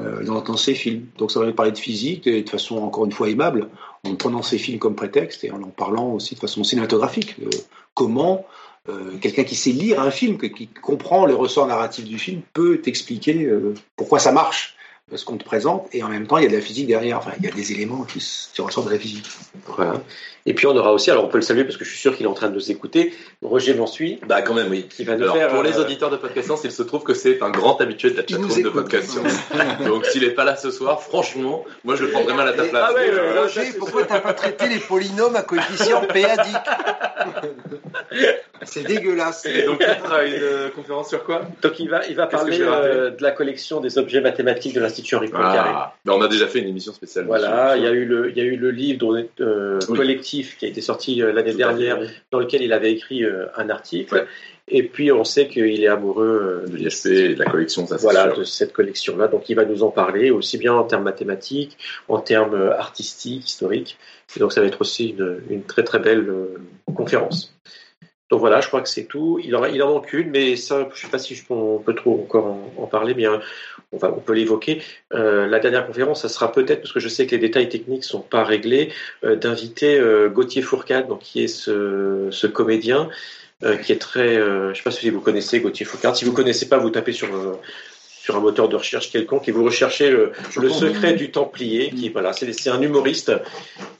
euh, 0.00 0.24
dans, 0.24 0.40
dans 0.40 0.56
ses 0.56 0.74
films. 0.74 1.06
Donc 1.18 1.30
ça 1.30 1.38
va 1.38 1.52
parler 1.52 1.70
de 1.70 1.78
physique, 1.78 2.26
et 2.26 2.42
de 2.42 2.50
façon, 2.50 2.78
encore 2.78 3.04
une 3.04 3.12
fois, 3.12 3.30
aimable, 3.30 3.68
en 4.04 4.16
prenant 4.16 4.42
ces 4.42 4.58
films 4.58 4.80
comme 4.80 4.96
prétexte, 4.96 5.44
et 5.44 5.52
en 5.52 5.62
en 5.62 5.68
parlant 5.68 6.08
aussi 6.14 6.34
de 6.34 6.40
façon 6.40 6.64
cinématographique. 6.64 7.38
de 7.40 7.48
comment 7.94 8.44
euh, 8.88 9.16
quelqu'un 9.20 9.44
qui 9.44 9.54
sait 9.54 9.70
lire 9.70 10.00
un 10.00 10.10
film, 10.10 10.38
qui 10.38 10.68
comprend 10.68 11.26
les 11.26 11.34
ressorts 11.34 11.66
narratifs 11.66 12.04
du 12.04 12.18
film, 12.18 12.42
peut 12.52 12.80
t'expliquer 12.80 13.44
euh, 13.44 13.74
pourquoi 13.96 14.18
ça 14.18 14.32
marche 14.32 14.76
ce 15.14 15.24
qu'on 15.24 15.36
te 15.36 15.44
présente, 15.44 15.88
et 15.92 16.02
en 16.02 16.08
même 16.08 16.26
temps, 16.26 16.36
il 16.36 16.42
y 16.42 16.46
a 16.46 16.50
de 16.50 16.56
la 16.56 16.60
physique 16.60 16.88
derrière. 16.88 17.18
Enfin, 17.18 17.30
il 17.38 17.44
y 17.44 17.48
a 17.48 17.52
des 17.52 17.70
éléments 17.70 18.02
qui, 18.02 18.18
qui 18.18 18.60
ressortent 18.60 18.88
de 18.88 18.92
la 18.92 18.98
physique. 18.98 19.26
Voilà. 19.66 20.02
Et 20.48 20.54
puis 20.54 20.66
on 20.68 20.76
aura 20.76 20.92
aussi, 20.92 21.10
alors 21.10 21.24
on 21.24 21.28
peut 21.28 21.38
le 21.38 21.42
saluer 21.42 21.64
parce 21.64 21.76
que 21.76 21.84
je 21.84 21.90
suis 21.90 21.98
sûr 21.98 22.16
qu'il 22.16 22.24
est 22.24 22.28
en 22.28 22.34
train 22.34 22.48
de 22.48 22.54
nous 22.54 22.70
écouter, 22.70 23.12
Roger 23.42 23.74
Mansuy, 23.74 24.20
Bah 24.28 24.42
quand 24.42 24.54
même 24.54 24.68
oui. 24.70 24.86
qui 24.88 25.02
va 25.04 25.16
nous 25.16 25.24
Alors 25.24 25.36
faire. 25.36 25.48
pour 25.48 25.62
les 25.64 25.76
euh, 25.76 25.82
auditeurs 25.82 26.08
de 26.10 26.16
Podcast 26.16 26.46
Science, 26.46 26.60
il 26.64 26.70
se 26.70 26.82
trouve 26.84 27.02
que 27.02 27.14
c'est 27.14 27.42
un 27.42 27.50
grand 27.50 27.80
habitué 27.80 28.10
de 28.10 28.16
la 28.16 28.22
chatroom 28.26 28.62
de. 28.62 28.68
Podcast 28.68 29.10
Science. 29.10 29.38
Donc 29.86 30.06
s'il 30.06 30.22
est 30.24 30.30
pas 30.30 30.44
là 30.44 30.54
ce 30.56 30.70
soir, 30.70 31.02
franchement, 31.02 31.64
moi 31.84 31.96
je 31.96 32.04
le 32.04 32.10
prendrais 32.10 32.34
mal 32.34 32.46
à 32.48 32.52
ta 32.52 32.62
place. 32.64 32.84
Ah 32.90 32.94
ouais, 32.94 33.10
Euh. 33.10 33.42
Roger, 33.42 33.72
pourquoi 33.78 34.04
t'as 34.04 34.20
pas 34.20 34.34
traité 34.34 34.68
les 34.68 34.78
polynômes 34.78 35.34
à 35.36 35.42
coefficient 35.42 36.02
p-adique 36.02 36.54
C'est 38.62 38.84
dégueulasse. 38.84 39.44
Et 39.46 39.62
donc 39.64 39.78
tu 39.80 39.84
une 39.84 40.42
euh, 40.42 40.68
conférence 40.70 41.08
sur 41.08 41.24
quoi? 41.24 41.42
Donc 41.62 41.78
il 41.78 41.88
va, 41.90 42.06
il 42.06 42.14
va 42.16 42.26
parler 42.26 42.58
euh, 42.60 43.10
de 43.10 43.22
la 43.22 43.30
collection 43.32 43.80
des 43.80 43.98
objets 43.98 44.20
mathématiques 44.20 44.74
de 44.74 44.80
l'Institut 44.80 45.16
Henri 45.16 45.28
Poincaré. 45.28 45.70
ah, 45.74 45.94
bah, 46.04 46.12
On 46.16 46.22
a 46.22 46.28
déjà 46.28 46.46
fait 46.46 46.60
une 46.60 46.68
émission 46.68 46.92
spéciale. 46.92 47.26
Voilà, 47.26 47.76
il 47.76 47.82
y, 47.82 47.86
a 47.86 47.90
eu 47.90 48.04
le, 48.04 48.30
il 48.30 48.36
y 48.36 48.40
a 48.40 48.44
eu 48.44 48.56
le 48.56 48.70
livre 48.70 48.98
dont- 48.98 49.16
euh, 49.40 49.78
Oui. 49.88 49.96
collectif 49.96 50.35
qui 50.44 50.64
a 50.64 50.68
été 50.68 50.80
sorti 50.80 51.22
euh, 51.22 51.32
l'année 51.32 51.54
dernière, 51.54 51.98
dans 52.30 52.38
lequel 52.38 52.62
il 52.62 52.72
avait 52.72 52.92
écrit 52.92 53.24
euh, 53.24 53.46
un 53.56 53.70
article. 53.70 54.14
Ouais. 54.14 54.24
Et 54.68 54.82
puis 54.82 55.12
on 55.12 55.22
sait 55.22 55.46
qu'il 55.46 55.82
est 55.82 55.86
amoureux 55.86 56.64
euh, 56.64 56.68
de 56.68 56.76
l'ISP 56.76 57.06
et 57.06 57.34
de 57.34 57.38
la 57.38 57.50
collection, 57.50 57.86
ça 57.86 57.96
voilà, 57.96 58.24
sûr. 58.24 58.38
de 58.38 58.44
cette 58.44 58.72
collection-là. 58.72 59.28
Donc 59.28 59.48
il 59.48 59.54
va 59.54 59.64
nous 59.64 59.82
en 59.82 59.90
parler, 59.90 60.30
aussi 60.30 60.58
bien 60.58 60.74
en 60.74 60.84
termes 60.84 61.04
mathématiques, 61.04 61.78
en 62.08 62.18
termes 62.18 62.70
artistiques, 62.76 63.48
historiques. 63.48 63.96
Et 64.36 64.40
donc 64.40 64.52
ça 64.52 64.60
va 64.60 64.66
être 64.66 64.80
aussi 64.80 65.10
une, 65.10 65.40
une 65.50 65.62
très 65.62 65.84
très 65.84 66.00
belle 66.00 66.26
conférence. 66.94 67.54
Donc 68.28 68.40
voilà, 68.40 68.60
je 68.60 68.66
crois 68.66 68.80
que 68.80 68.88
c'est 68.88 69.04
tout. 69.04 69.38
Il 69.42 69.54
en, 69.54 69.64
il 69.66 69.80
en 69.84 69.90
manque 69.90 70.12
une, 70.12 70.30
mais 70.30 70.56
ça, 70.56 70.88
je 70.92 71.00
sais 71.00 71.06
pas 71.06 71.18
si 71.18 71.36
je 71.36 71.44
peux, 71.44 71.54
on 71.54 71.78
peut 71.78 71.94
trop 71.94 72.14
encore 72.24 72.46
en, 72.46 72.72
en 72.76 72.86
parler, 72.86 73.14
mais 73.14 73.26
euh, 73.26 73.38
on, 73.92 73.98
va, 73.98 74.12
on 74.12 74.18
peut 74.18 74.32
l'évoquer. 74.32 74.82
Euh, 75.14 75.46
la 75.46 75.60
dernière 75.60 75.86
conférence, 75.86 76.22
ça 76.22 76.28
sera 76.28 76.50
peut-être, 76.50 76.80
parce 76.80 76.92
que 76.92 76.98
je 76.98 77.08
sais 77.08 77.26
que 77.26 77.30
les 77.32 77.38
détails 77.38 77.68
techniques 77.68 78.02
sont 78.02 78.20
pas 78.20 78.42
réglés, 78.42 78.90
euh, 79.22 79.36
d'inviter 79.36 79.96
euh, 80.00 80.28
Gauthier 80.28 80.62
Fourcade, 80.62 81.06
donc 81.06 81.20
qui 81.20 81.44
est 81.44 81.48
ce, 81.48 82.28
ce 82.32 82.46
comédien, 82.48 83.08
qui 83.82 83.92
est 83.92 83.98
très, 83.98 84.36
je 84.36 84.74
sais 84.74 84.82
pas 84.82 84.90
si 84.90 85.08
vous 85.08 85.22
connaissez 85.22 85.60
Gauthier 85.60 85.86
Fourcade. 85.86 86.14
Si 86.14 86.26
vous 86.26 86.34
connaissez 86.34 86.68
pas, 86.68 86.76
vous 86.76 86.90
tapez 86.90 87.12
sur 87.12 87.28
sur 88.20 88.36
un 88.36 88.40
moteur 88.40 88.68
de 88.68 88.76
recherche 88.76 89.10
quelconque 89.10 89.48
et 89.48 89.52
vous 89.52 89.64
recherchez 89.64 90.10
le, 90.10 90.32
le 90.58 90.68
secret 90.68 91.14
du 91.14 91.30
Templier, 91.30 91.90
qui 91.90 92.10
voilà, 92.10 92.34
c'est 92.34 92.52
c'est 92.52 92.68
un 92.68 92.82
humoriste 92.82 93.32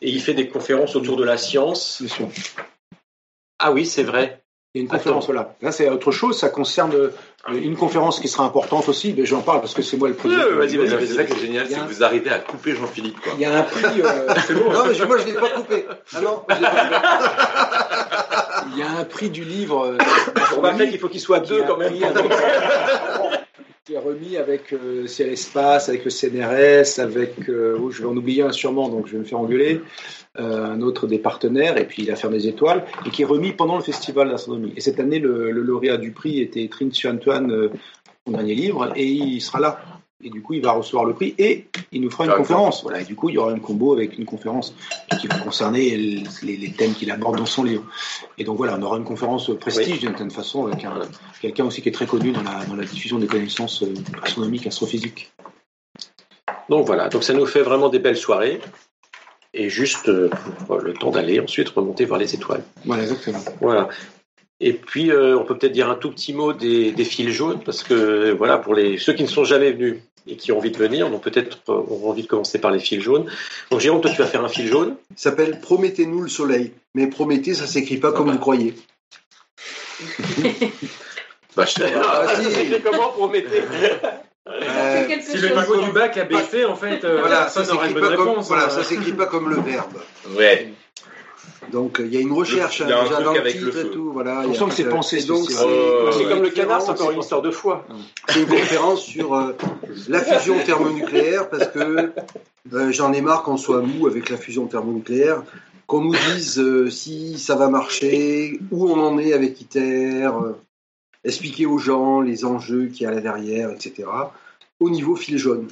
et 0.03 0.11
il 0.11 0.21
fait 0.21 0.35
des 0.35 0.49
conférences 0.49 0.95
autour 0.95 1.17
de 1.17 1.25
la 1.25 1.39
science. 1.39 2.03
Ah 3.59 3.73
oui, 3.73 3.87
c'est 3.87 4.03
vrai. 4.03 4.43
Il 4.75 4.81
y 4.81 4.83
a 4.83 4.83
une 4.83 4.89
conférence, 4.91 5.25
voilà. 5.27 5.55
Là, 5.63 5.73
c'est 5.73 5.89
autre 5.89 6.13
chose. 6.13 6.39
Ça 6.39 6.51
concerne 6.51 6.93
euh, 6.95 7.11
une 7.51 7.77
conférence 7.77 8.21
qui 8.21 8.29
sera 8.29 8.45
importante 8.45 8.91
aussi. 8.91 9.15
Mais 9.17 9.25
j'en 9.25 9.41
parle 9.41 9.61
parce 9.61 9.73
que 9.73 9.81
c'est 9.81 9.97
moi 9.97 10.09
le 10.09 10.15
président. 10.15 10.43
vas-y, 10.55 10.77
vas-y, 10.77 10.89
vas-y. 10.89 11.07
C'est 11.07 11.15
ça 11.15 11.25
qui 11.25 11.33
est 11.33 11.39
génial, 11.47 11.67
c'est 11.67 11.77
que 11.77 11.89
vous 11.89 12.05
arrivez 12.05 12.29
à 12.31 12.39
couper 12.41 12.75
Jean-Philippe. 12.75 13.19
quoi. 13.21 13.33
Il 13.37 13.41
y 13.41 13.47
a 13.47 13.59
un 13.59 13.63
prix. 13.63 14.03
euh, 14.03 14.27
Non, 14.75 14.85
mais 14.87 15.07
moi, 15.07 15.17
je 15.19 15.23
ne 15.23 15.27
l'ai 15.29 15.33
pas 15.41 15.49
coupé. 15.51 15.87
Ah 16.15 16.21
non, 16.21 16.43
je 16.51 16.55
l'ai 16.57 16.61
pas 16.61 18.67
il 18.73 18.79
y 18.79 18.83
a 18.83 18.91
un 18.91 19.05
prix 19.05 19.31
du 19.31 19.45
livre. 19.45 19.87
euh, 19.87 19.99
On 20.59 20.61
va 20.61 20.75
faire 20.75 20.91
qu'il 20.91 20.99
faut 20.99 21.09
qu'il 21.09 21.21
soit 21.21 21.41
deux 21.41 21.63
quand 21.67 21.79
même. 21.79 21.95
qui 23.85 23.95
est 23.95 23.99
remis 23.99 24.37
avec 24.37 24.73
euh, 24.73 25.07
Ciel 25.07 25.29
Espace, 25.31 25.89
avec 25.89 26.05
le 26.05 26.11
CNRS, 26.11 26.99
avec. 27.01 27.49
euh, 27.49 27.79
oh, 27.81 27.91
je 27.91 28.03
vais 28.03 28.09
en 28.09 28.17
oublier 28.17 28.43
un 28.43 28.53
sûrement, 28.53 28.89
donc 28.89 29.07
je 29.07 29.13
vais 29.13 29.19
me 29.19 29.25
faire 29.25 29.39
engueuler. 29.39 29.81
Euh, 30.39 30.67
un 30.67 30.81
autre 30.83 31.07
des 31.07 31.19
partenaires, 31.19 31.77
et 31.79 31.87
puis 31.87 32.05
la 32.05 32.17
Ferme 32.17 32.35
des 32.35 32.49
Étoiles, 32.49 32.85
et 33.07 33.11
qui 33.11 33.23
est 33.23 33.27
remis 33.27 33.53
pendant 33.53 33.77
le 33.77 33.83
Festival 33.83 34.29
d'astronomie. 34.31 34.73
Et 34.77 34.81
cette 34.81 35.01
année, 35.01 35.19
le, 35.19 35.51
le 35.51 35.63
lauréat 35.63 35.97
du 35.97 36.13
prix 36.13 36.41
était 36.41 36.69
Trinity 36.69 37.09
Antoine, 37.09 37.51
euh, 37.51 37.71
son 38.27 38.33
dernier 38.33 38.55
livre, 38.55 38.93
et 38.97 39.07
il 39.07 39.41
sera 39.41 39.61
là. 39.61 39.81
Et 40.25 40.31
du 40.31 40.41
coup, 40.41 40.55
il 40.55 40.63
va 40.63 40.73
recevoir 40.73 41.05
le 41.05 41.13
prix 41.13 41.35
et 41.37 41.67
il 41.93 42.01
nous 42.01 42.11
fera 42.11 42.25
une 42.25 42.33
conférence. 42.33 42.83
Voilà. 42.83 43.03
Et 43.03 43.05
du 43.05 43.15
coup, 43.15 43.29
il 43.29 43.35
y 43.35 43.39
aura 43.39 43.53
un 43.53 43.59
combo 43.59 43.93
avec 43.93 44.17
une 44.19 44.25
conférence 44.25 44.75
qui 45.21 45.27
va 45.27 45.39
concerner 45.39 45.95
les, 46.43 46.57
les 46.57 46.73
thèmes 46.73 46.95
qu'il 46.95 47.11
aborde 47.11 47.37
dans 47.37 47.45
son 47.45 47.65
livre. 47.65 47.85
Et 48.39 48.43
donc 48.43 48.57
voilà, 48.57 48.77
on 48.79 48.83
aura 48.83 48.97
une 48.97 49.05
conférence 49.05 49.51
prestige 49.61 50.01
d'une 50.01 50.09
certaine 50.09 50.31
façon 50.31 50.67
avec 50.67 50.85
un- 50.87 51.03
quelqu'un 51.43 51.67
aussi 51.67 51.83
qui 51.83 51.91
est 51.91 51.93
très 51.93 52.07
connu 52.07 52.33
dans 52.33 52.43
la, 52.43 52.65
dans 52.65 52.77
la 52.77 52.85
diffusion 52.85 53.19
des 53.19 53.27
connaissances 53.27 53.83
euh, 53.83 53.93
astronomiques, 54.23 54.67
astrophysiques. 54.67 55.31
Donc 56.71 56.87
voilà, 56.87 57.11
donc 57.11 57.23
ça 57.23 57.35
nous 57.35 57.47
fait 57.47 57.63
vraiment 57.63 57.91
des 57.91 57.99
belles 57.99 58.17
soirées. 58.17 58.61
Et 59.59 59.71
juste 59.71 60.11
euh, 60.11 60.29
pour 60.67 60.79
le 60.79 60.93
temps 60.93 61.11
d'aller 61.11 61.41
ensuite 61.41 61.71
remonter 61.71 62.05
voir 62.05 62.21
les 62.21 62.35
étoiles. 62.35 62.63
Voilà, 62.85 63.05
exactement. 63.05 63.43
Voilà. 63.61 63.89
Et 64.61 64.75
puis, 64.75 65.11
euh, 65.11 65.39
on 65.39 65.45
peut 65.45 65.57
peut-être 65.57 65.73
dire 65.73 65.89
un 65.89 65.95
tout 65.95 66.11
petit 66.11 66.35
mot 66.35 66.53
des, 66.53 66.93
des 66.93 67.05
fils 67.05 67.31
jaunes, 67.31 67.61
parce 67.65 67.83
que 67.83 68.33
voilà, 68.33 68.59
pour 68.59 68.75
les, 68.75 68.99
ceux 68.99 69.15
qui 69.15 69.23
ne 69.23 69.29
sont 69.29 69.45
jamais 69.45 69.73
venus 69.73 69.97
et 70.27 70.37
qui 70.37 70.53
ont 70.53 70.59
envie 70.59 70.71
de 70.71 70.77
venir, 70.77 71.09
donc 71.11 71.23
peut-être 71.23 71.59
euh, 71.71 71.73
ont 71.89 72.11
envie 72.11 72.23
de 72.23 72.27
commencer 72.27 72.59
par 72.59 72.71
les 72.71 72.81
fils 72.81 73.01
jaunes. 73.01 73.31
Donc, 73.71 73.81
Jérôme, 73.81 74.03
toi, 74.03 74.11
tu 74.11 74.19
vas 74.19 74.27
faire 74.27 74.45
un 74.45 74.49
fil 74.49 74.67
jaune. 74.67 74.97
Il 75.11 75.19
s'appelle 75.19 75.61
Promettez-nous 75.61 76.21
le 76.21 76.29
soleil. 76.29 76.73
Mais 76.95 77.07
Prométhée, 77.07 77.55
ça 77.55 77.67
s'écrit 77.67 77.97
pas 77.97 78.13
comme 78.13 78.31
vous 78.31 78.39
croyez. 78.39 78.75
Bah, 81.57 81.65
je. 81.65 81.83
Ah, 81.85 82.27
si. 82.37 82.51
s'écrit 82.53 82.83
comment 82.83 83.29
mettre 83.29 83.49
Euh, 84.49 85.07
Si 85.21 85.33
chose. 85.39 85.43
le 85.43 85.57
niveau 85.61 85.77
du 85.77 85.91
bac 85.91 86.17
a 86.19 86.25
baissé, 86.25 86.65
en 86.65 86.77
fait, 86.77 87.05
euh, 87.05 87.19
voilà, 87.21 87.49
ça 87.49 87.65
comme, 87.65 88.41
voilà, 88.43 88.67
hein. 88.67 88.71
ça 88.71 88.85
s'écrit 88.85 89.13
pas 89.13 89.27
comme 89.27 89.49
le 89.51 89.57
verbe. 89.61 89.95
Ouais. 90.37 90.73
Donc 91.73 91.99
euh, 91.99 92.07
il 92.07 92.15
y 92.15 92.17
a 92.17 92.21
une 92.21 92.33
recherche 92.33 92.81
a 92.81 92.85
un 92.85 92.89
hein, 93.01 93.03
déjà 93.05 93.21
dans 93.23 93.33
le 93.33 93.43
titre 93.51 93.71
le 93.75 93.87
et 93.87 93.91
tout. 93.91 94.11
Voilà, 94.13 94.43
On 94.47 94.53
il 94.53 94.59
que 94.59 94.75
c'est 94.75 94.85
pensé, 94.89 95.23
donc 95.25 95.47
festival. 95.47 95.67
c'est- 96.13 96.25
euh, 96.25 96.29
comme 96.29 96.43
le 96.43 96.51
canard, 96.51 96.81
c'est 96.81 96.87
c'est 96.87 96.93
encore 96.93 97.11
une 97.11 97.21
histoire 97.21 97.43
de 97.43 97.51
foi. 97.51 97.85
C'est 98.29 98.41
une 98.41 98.47
conférence 98.47 99.03
sur 99.03 99.35
euh, 99.35 99.57
la 100.09 100.21
fusion 100.21 100.57
thermonucléaire 100.65 101.49
parce 101.49 101.67
que 101.69 102.13
euh, 102.73 102.93
j'en 102.93 103.13
ai 103.13 103.21
marre 103.21 103.43
qu'on 103.43 103.57
soit 103.57 103.81
mou 103.83 104.07
avec 104.07 104.31
la 104.31 104.37
fusion 104.37 104.67
thermonucléaire, 104.67 105.43
qu'on 105.89 106.03
nous 106.03 106.15
dise 106.35 106.61
euh, 106.61 106.89
si 106.89 107.39
ça 107.39 107.57
va 107.57 107.69
marcher, 107.69 108.61
où 108.71 108.89
on 108.89 109.01
en 109.01 109.19
est 109.19 109.33
avec 109.33 109.61
ITER, 109.61 110.27
euh, 110.27 110.53
expliquer 111.27 111.67
aux 111.67 111.79
gens 111.79 112.21
les 112.21 112.45
enjeux 112.45 112.87
qu'il 112.87 113.03
y 113.03 113.07
a 113.07 113.11
là 113.11 113.21
derrière, 113.21 113.71
etc. 113.71 114.09
Au 114.81 114.91
niveau 114.91 115.17
fil 115.17 115.39
jaune. 115.39 115.69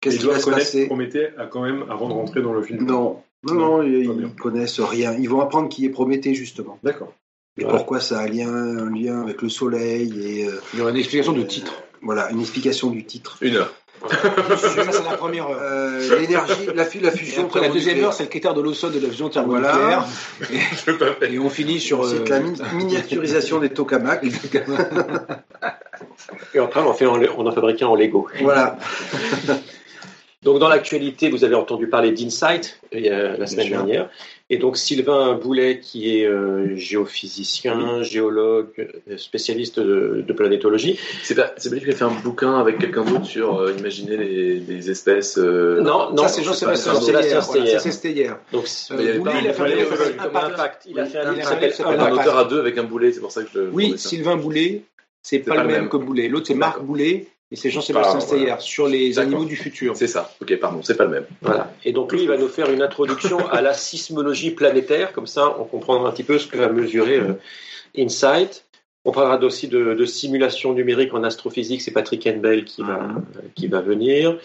Qu'est-ce 0.00 0.16
qui 0.18 0.22
va 0.22 0.28
doivent 0.28 0.40
se 0.40 0.44
connaître 0.44 0.62
passer? 0.64 0.86
Prométhée 0.86 1.28
à 1.36 1.46
quand 1.46 1.62
même 1.62 1.84
avant 1.90 2.08
de 2.08 2.14
rentrer 2.14 2.40
dans 2.42 2.52
le 2.52 2.62
film. 2.62 2.84
Non, 2.84 3.22
non, 3.42 3.54
Non, 3.54 3.60
non, 3.78 3.82
ils, 3.82 4.04
ils 4.04 4.34
connaissent 4.36 4.80
rien. 4.80 5.12
Ils 5.18 5.28
vont 5.28 5.40
apprendre 5.40 5.68
qui 5.68 5.84
est 5.84 5.90
Prométhée 5.90 6.34
justement. 6.34 6.78
D'accord. 6.82 7.12
Et 7.56 7.62
Voilà. 7.62 7.78
pourquoi 7.78 8.00
ça 8.00 8.20
a 8.20 8.22
un 8.22 8.28
lien, 8.28 8.48
un 8.54 8.90
lien 8.94 9.20
avec 9.22 9.42
le 9.42 9.48
soleil 9.48 10.12
et 10.24 10.46
euh, 10.46 10.60
Il 10.72 10.78
y 10.78 10.82
aura 10.82 10.90
une 10.92 10.96
explication 10.96 11.32
de 11.32 11.42
titre. 11.42 11.72
voilà 12.02 12.30
une 12.30 12.40
explication 12.40 12.90
du 12.90 13.04
titre. 13.04 13.38
Une 13.40 13.56
heure. 13.56 13.74
Ça, 14.10 14.92
c'est 14.92 15.04
la 15.04 15.16
première 15.16 15.48
heure. 15.48 15.58
Euh, 15.60 16.18
L'énergie, 16.20 16.66
la, 16.66 16.74
la 16.74 16.84
Et 16.84 17.10
fusion. 17.16 17.44
après, 17.46 17.60
la 17.60 17.68
deuxième 17.68 18.02
heure, 18.04 18.12
c'est 18.12 18.22
le 18.24 18.28
critère 18.28 18.54
de 18.54 18.60
l'ozone 18.60 18.92
de 18.92 19.00
la 19.00 19.08
fusion 19.08 19.28
thermonucléaire. 19.28 20.04
Voilà. 20.40 21.12
Et, 21.28 21.34
et 21.34 21.38
on 21.38 21.50
finit 21.50 21.80
sur. 21.80 22.04
euh, 22.04 22.22
C'est 22.24 22.28
la 22.30 22.40
mi- 22.40 22.58
miniaturisation 22.74 23.58
des 23.58 23.70
tokamaks. 23.70 24.22
Et 26.54 26.58
après, 26.58 26.80
on 26.80 26.88
en, 26.88 26.94
fait 26.94 27.06
en, 27.06 27.20
on 27.36 27.46
en 27.46 27.52
fabrique 27.52 27.82
un 27.82 27.86
en 27.88 27.94
Lego. 27.96 28.28
voilà. 28.40 28.78
Donc, 30.42 30.58
dans 30.60 30.68
l'actualité, 30.68 31.30
vous 31.30 31.44
avez 31.44 31.54
entendu 31.56 31.88
parler 31.88 32.12
d'Insight 32.12 32.80
a- 32.94 32.98
la 33.36 33.46
semaine 33.46 33.68
dernière. 33.70 34.08
Et 34.50 34.56
donc, 34.56 34.78
Sylvain 34.78 35.34
Boulet, 35.34 35.78
qui 35.78 36.16
est 36.18 36.24
euh, 36.26 36.74
géophysicien, 36.74 38.02
géologue, 38.02 38.68
euh, 38.78 39.16
spécialiste 39.18 39.78
de, 39.78 40.24
de 40.26 40.32
planétologie. 40.32 40.98
C'est 41.22 41.34
pas, 41.34 41.52
c'est 41.58 41.68
pas 41.68 41.76
lui 41.76 41.84
qui 41.84 41.90
a 41.90 41.94
fait 41.94 42.04
un 42.04 42.20
bouquin 42.22 42.58
avec 42.58 42.78
quelqu'un 42.78 43.04
d'autre 43.04 43.26
sur 43.26 43.58
euh, 43.60 43.72
imaginer 43.78 44.16
les, 44.16 44.60
des 44.60 44.90
espèces. 44.90 45.36
euh, 45.38 45.82
Non, 45.82 46.10
non, 46.12 46.22
ça, 46.22 46.28
c'est 46.28 46.42
Jean-Sébastien 46.44 46.94
Steyer. 47.90 48.30
Donc, 48.52 48.64
Euh, 48.92 49.14
il 49.16 49.22
pas 49.22 49.32
il 49.40 49.46
a 49.48 49.50
un 49.50 49.52
fait 49.52 49.62
un 49.62 49.66
boulet, 49.66 49.86
Impact. 50.18 50.82
Il 50.88 50.98
a 50.98 51.04
fait 51.06 51.18
un 51.84 52.12
auteur 52.12 52.38
à 52.38 52.44
deux 52.44 52.60
avec 52.60 52.78
un 52.78 52.84
boulet, 52.84 53.12
c'est 53.12 53.20
pour 53.20 53.32
ça 53.32 53.42
que 53.42 53.50
je. 53.52 53.60
Oui. 53.72 53.94
Sylvain 53.98 54.36
Boulet, 54.36 54.82
c'est 55.22 55.40
pas, 55.40 55.56
pas 55.56 55.62
le 55.64 55.68
même 55.68 55.88
que 55.90 55.96
Boulet. 55.98 56.28
L'autre, 56.28 56.46
c'est 56.46 56.54
Marc. 56.54 56.80
Boulet 56.82 57.26
et 57.50 57.56
c'est 57.56 57.70
Jean-Sébastien 57.70 58.18
Ah, 58.20 58.24
voilà. 58.24 58.42
Steyer 58.42 58.54
sur 58.60 58.88
les 58.88 59.18
animaux 59.18 59.44
du 59.44 59.56
futur. 59.56 59.96
C'est 59.96 60.06
ça. 60.06 60.34
Ok, 60.40 60.54
pardon, 60.56 60.82
c'est 60.82 60.96
pas 60.96 61.04
le 61.04 61.10
même. 61.10 61.26
Voilà. 61.40 61.72
Et 61.84 61.92
donc 61.92 62.12
lui, 62.12 62.22
il 62.22 62.28
va 62.28 62.36
nous 62.36 62.48
faire 62.48 62.70
une 62.70 62.82
introduction 62.82 63.48
à 63.48 63.62
la 63.62 63.72
sismologie 63.72 64.50
planétaire. 64.50 65.12
Comme 65.12 65.26
ça, 65.26 65.56
on 65.58 65.64
comprendra 65.64 66.08
un 66.08 66.12
petit 66.12 66.24
peu 66.24 66.38
ce 66.38 66.46
que 66.46 66.58
va 66.58 66.68
mesurer 66.68 67.16
euh, 67.16 67.34
InSight. 67.96 68.66
On 69.04 69.12
parlera 69.12 69.38
aussi 69.38 69.68
de, 69.68 69.94
de 69.94 70.04
simulation 70.04 70.74
numérique 70.74 71.14
en 71.14 71.24
astrophysique. 71.24 71.80
C'est 71.80 71.92
Patrick 71.92 72.26
Henbel 72.26 72.64
qui 72.64 72.82
va, 72.82 73.08
qui 73.54 73.66
va 73.66 73.80
venir. 73.80 74.38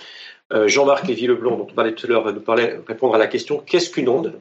Euh, 0.53 0.67
Jean-Marc 0.67 1.07
Lévy-Leblanc, 1.07 1.57
dont 1.57 1.67
on 1.69 1.73
parlait 1.73 1.93
tout 1.93 2.05
à 2.05 2.09
l'heure, 2.09 2.23
va 2.23 2.31
nous 2.31 2.39
parler, 2.39 2.75
répondre 2.87 3.15
à 3.15 3.17
la 3.17 3.27
question 3.27 3.57
qu'est-ce 3.57 3.89
qu'une 3.89 4.07
onde? 4.07 4.39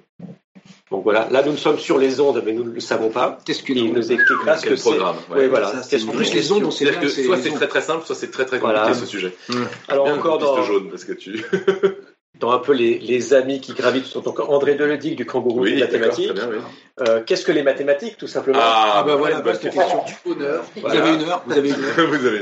Donc 0.93 1.03
voilà, 1.05 1.27
là 1.31 1.43
nous 1.45 1.57
sommes 1.57 1.79
sur 1.79 1.99
les 1.99 2.21
ondes, 2.21 2.43
mais 2.45 2.53
nous 2.53 2.65
ne 2.65 2.71
le 2.71 2.81
savons 2.81 3.09
pas. 3.09 3.39
Qu'est-ce 3.45 3.61
Il 3.63 3.65
qu'une 3.65 3.93
nous 3.95 4.13
expliquera 4.13 4.57
ce 4.59 4.67
que 4.67 4.77
c'est. 4.77 4.91
programme. 4.91 5.17
Oui, 5.31 5.39
ouais. 5.39 5.49
voilà. 5.49 5.69
Ça, 5.83 5.97
En 5.97 6.11
que- 6.13 6.17
plus, 6.19 6.35
les 6.35 6.53
ondes, 6.53 6.65
on 6.65 6.71
sait 6.71 6.85
que 6.85 7.09
c'est 7.09 7.25
soit 7.25 7.39
c'est 7.39 7.51
très 7.51 7.67
très 7.67 7.81
simple, 7.81 8.05
soit 8.07 8.15
c'est 8.15 8.31
très 8.31 8.45
très 8.45 8.61
compliqué 8.61 8.81
Voilà. 8.83 8.95
ce 8.95 9.07
sujet. 9.07 9.35
Alors 9.89 10.05
Bien 10.05 10.15
encore 10.17 10.39
dans, 10.39 10.63
jaune 10.63 10.91
parce 10.91 11.05
que 11.05 11.13
tu. 11.15 11.43
dans 12.39 12.51
un 12.53 12.59
peu 12.59 12.73
les, 12.73 12.99
les 12.99 13.35
amis 13.35 13.61
qui 13.61 13.73
gravitent 13.73 14.05
sur 14.07 14.21
donc 14.21 14.39
André 14.41 14.75
Deledic 14.75 15.17
du 15.17 15.25
kangourou 15.25 15.61
Oui, 15.63 15.79
d'accord, 15.81 15.99
mathématiques. 15.99 16.35
très 16.35 16.47
bien, 16.47 16.49
oui. 16.53 16.59
Euh, 17.01 17.23
Qu'est-ce 17.25 17.47
que 17.47 17.53
les 17.53 17.63
mathématiques, 17.63 18.19
tout 18.19 18.27
simplement 18.27 18.59
Ah 18.63 19.03
bah 19.07 19.17
voilà, 19.17 19.37
bonne 19.37 19.47
vaste 19.47 19.63
question. 19.63 19.81
question. 19.83 20.31
Honneur. 20.31 20.63
Vous 20.77 20.87
avez 20.87 21.15
une 21.15 21.23
heure, 21.23 21.43
vous 21.47 21.57
avez 21.57 21.71
une 21.71 21.75
heure. 21.85 21.95
Vous 21.97 22.27
avez. 22.27 22.41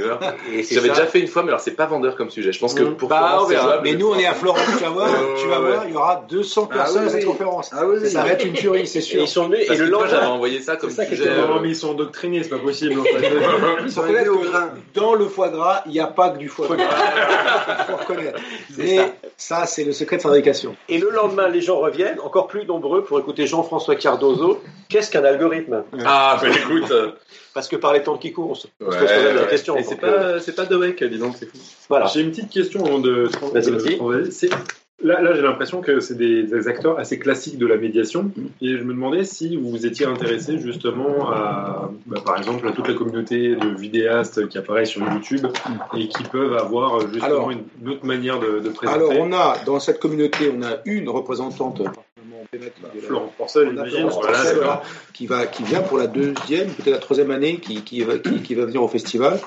Et 0.52 0.62
c'est 0.64 0.74
J'avais 0.74 0.88
déjà 0.88 1.06
fait 1.06 1.20
une 1.20 1.28
fois, 1.28 1.42
mais 1.44 1.48
alors 1.50 1.60
c'est 1.60 1.70
pas 1.76 1.86
vendeur 1.86 2.16
comme 2.16 2.30
sujet. 2.30 2.50
Je 2.50 2.58
pense 2.58 2.74
que 2.74 2.82
Mmh. 2.82 2.96
pour 2.96 3.08
Bah, 3.08 3.18
Florence, 3.18 3.42
on 3.44 3.46
c'est 3.48 3.54
verra. 3.54 3.66
jouable. 3.68 3.82
Mais 3.84 3.94
nous, 3.94 4.08
on 4.10 4.18
est 4.18 4.26
à 4.26 4.34
Florence, 4.34 4.60
tu 4.76 4.82
vas 4.84 4.90
voir, 4.90 5.08
Ouais, 5.08 5.18
tu 5.40 5.46
vas 5.46 5.60
ouais, 5.60 5.70
voir, 5.70 5.84
il 5.86 5.92
y 5.94 5.96
aura 5.96 6.24
200 6.28 6.68
Ah 6.72 6.74
personnes 6.74 7.02
oui, 7.02 7.06
à 7.06 7.10
cette 7.10 7.20
oui. 7.20 7.26
conférence. 7.26 7.70
Ah 7.72 7.86
oui. 7.86 8.10
Ça 8.10 8.22
va 8.24 8.30
être 8.30 8.44
une 8.44 8.52
tuerie, 8.54 8.86
c'est 8.88 8.98
Et 8.98 9.02
sûr. 9.02 9.22
ils 9.22 9.28
sont 9.28 9.44
venus, 9.44 9.60
et 9.70 9.76
le 9.76 9.88
toi, 9.88 10.06
j'avais 10.06 10.16
lendemain, 10.22 10.34
envoyé 10.34 10.60
ça 10.60 10.74
comme 10.76 10.90
ça 10.90 11.06
sujet. 11.06 11.30
Non, 11.36 11.60
mais 11.60 11.68
ils 11.68 11.76
sont 11.76 11.90
endoctrinés, 11.90 12.42
c'est 12.42 12.48
pas 12.48 12.58
possible. 12.58 12.94
Ils 13.84 13.92
sont 13.92 14.00
au 14.02 14.38
grain. 14.38 14.70
dans 14.94 15.14
le 15.14 15.26
foie 15.26 15.48
gras, 15.50 15.82
il 15.86 15.92
n'y 15.92 16.00
a 16.00 16.06
pas 16.08 16.30
que 16.30 16.38
du 16.38 16.48
foie 16.48 16.66
gras. 16.66 16.76
Il 16.78 17.84
faut 17.92 17.96
reconnaître. 17.96 18.40
Mais 18.78 19.12
ça. 19.36 19.66
c'est 19.66 19.84
le 19.84 19.92
secret 19.92 20.16
de 20.16 20.22
fabrication. 20.22 20.74
et 20.88 20.98
le 20.98 21.10
lendemain, 21.10 21.48
les 21.48 21.60
gens 21.60 21.78
reviennent, 21.78 22.18
encore 22.24 22.46
plus 22.48 22.66
nombreux, 22.66 23.04
pour 23.04 23.18
écouter 23.20 23.46
Jean-François 23.46 23.94
Qu'est-ce 24.88 25.10
qu'un 25.10 25.24
algorithme 25.24 25.84
Ah, 26.04 26.38
bah 26.40 26.48
écoute. 26.48 26.90
euh, 26.90 27.12
Parce 27.54 27.68
que 27.68 27.76
par 27.76 27.92
les 27.92 28.02
temps 28.02 28.18
qui 28.18 28.32
courent, 28.32 28.50
on 28.50 28.54
se 28.54 28.66
ouais, 28.80 29.34
la 29.34 29.44
question. 29.44 29.76
Et 29.76 29.82
c'est 29.84 30.02
euh, 30.04 30.34
pas, 30.34 30.40
c'est 30.40 30.54
pas 30.56 30.64
Dweck, 30.66 31.02
dis 31.04 31.18
donc, 31.18 31.34
c'est 31.38 31.46
fou. 31.46 31.58
voilà. 31.88 32.06
J'ai 32.06 32.20
une 32.22 32.30
petite 32.30 32.50
question 32.50 32.84
avant 32.84 32.98
de, 32.98 33.26
de- 33.28 33.52
Vas-y, 33.52 33.66
de- 33.70 34.24
de- 34.24 34.30
c'est- 34.30 34.50
Là, 35.02 35.22
là 35.22 35.34
j'ai 35.34 35.40
l'impression 35.40 35.80
que 35.80 35.98
c'est 36.00 36.16
des, 36.18 36.42
des 36.42 36.68
acteurs 36.68 36.98
assez 36.98 37.18
classiques 37.18 37.56
de 37.56 37.66
la 37.66 37.78
médiation. 37.78 38.30
Et 38.60 38.76
je 38.76 38.82
me 38.82 38.92
demandais 38.92 39.24
si 39.24 39.56
vous 39.56 39.70
vous 39.70 39.86
étiez 39.86 40.04
intéressé 40.04 40.58
justement 40.58 41.30
à, 41.30 41.90
bah, 42.04 42.20
par 42.22 42.36
exemple, 42.36 42.68
à 42.68 42.72
toute 42.72 42.86
la 42.86 42.92
communauté 42.92 43.56
de 43.56 43.68
vidéastes 43.68 44.46
qui 44.48 44.58
apparaissent 44.58 44.90
sur 44.90 45.00
YouTube 45.10 45.46
et 45.96 46.06
qui 46.08 46.22
peuvent 46.24 46.54
avoir 46.54 47.00
justement 47.00 47.24
Alors- 47.24 47.50
une, 47.50 47.62
une 47.80 47.88
autre 47.88 48.04
manière 48.04 48.40
de, 48.40 48.58
de 48.58 48.68
présenter. 48.68 48.98
Alors, 49.02 49.12
on 49.18 49.32
a, 49.32 49.56
dans 49.64 49.80
cette 49.80 50.00
communauté, 50.00 50.52
on 50.54 50.62
a 50.62 50.76
une 50.84 51.08
représentante 51.08 51.80
de 52.52 53.00
Florence 53.00 53.32
Porcel, 53.36 53.74
voilà, 53.74 54.82
qui, 55.12 55.26
va, 55.26 55.46
qui 55.46 55.62
vient 55.62 55.82
pour 55.82 55.98
la 55.98 56.08
deuxième, 56.08 56.68
peut-être 56.70 56.90
la 56.90 56.98
troisième 56.98 57.30
année, 57.30 57.58
qui, 57.58 57.82
qui, 57.82 58.02
va, 58.02 58.18
qui, 58.18 58.42
qui 58.42 58.54
va 58.54 58.64
venir 58.64 58.82
au 58.82 58.88
festival, 58.88 59.38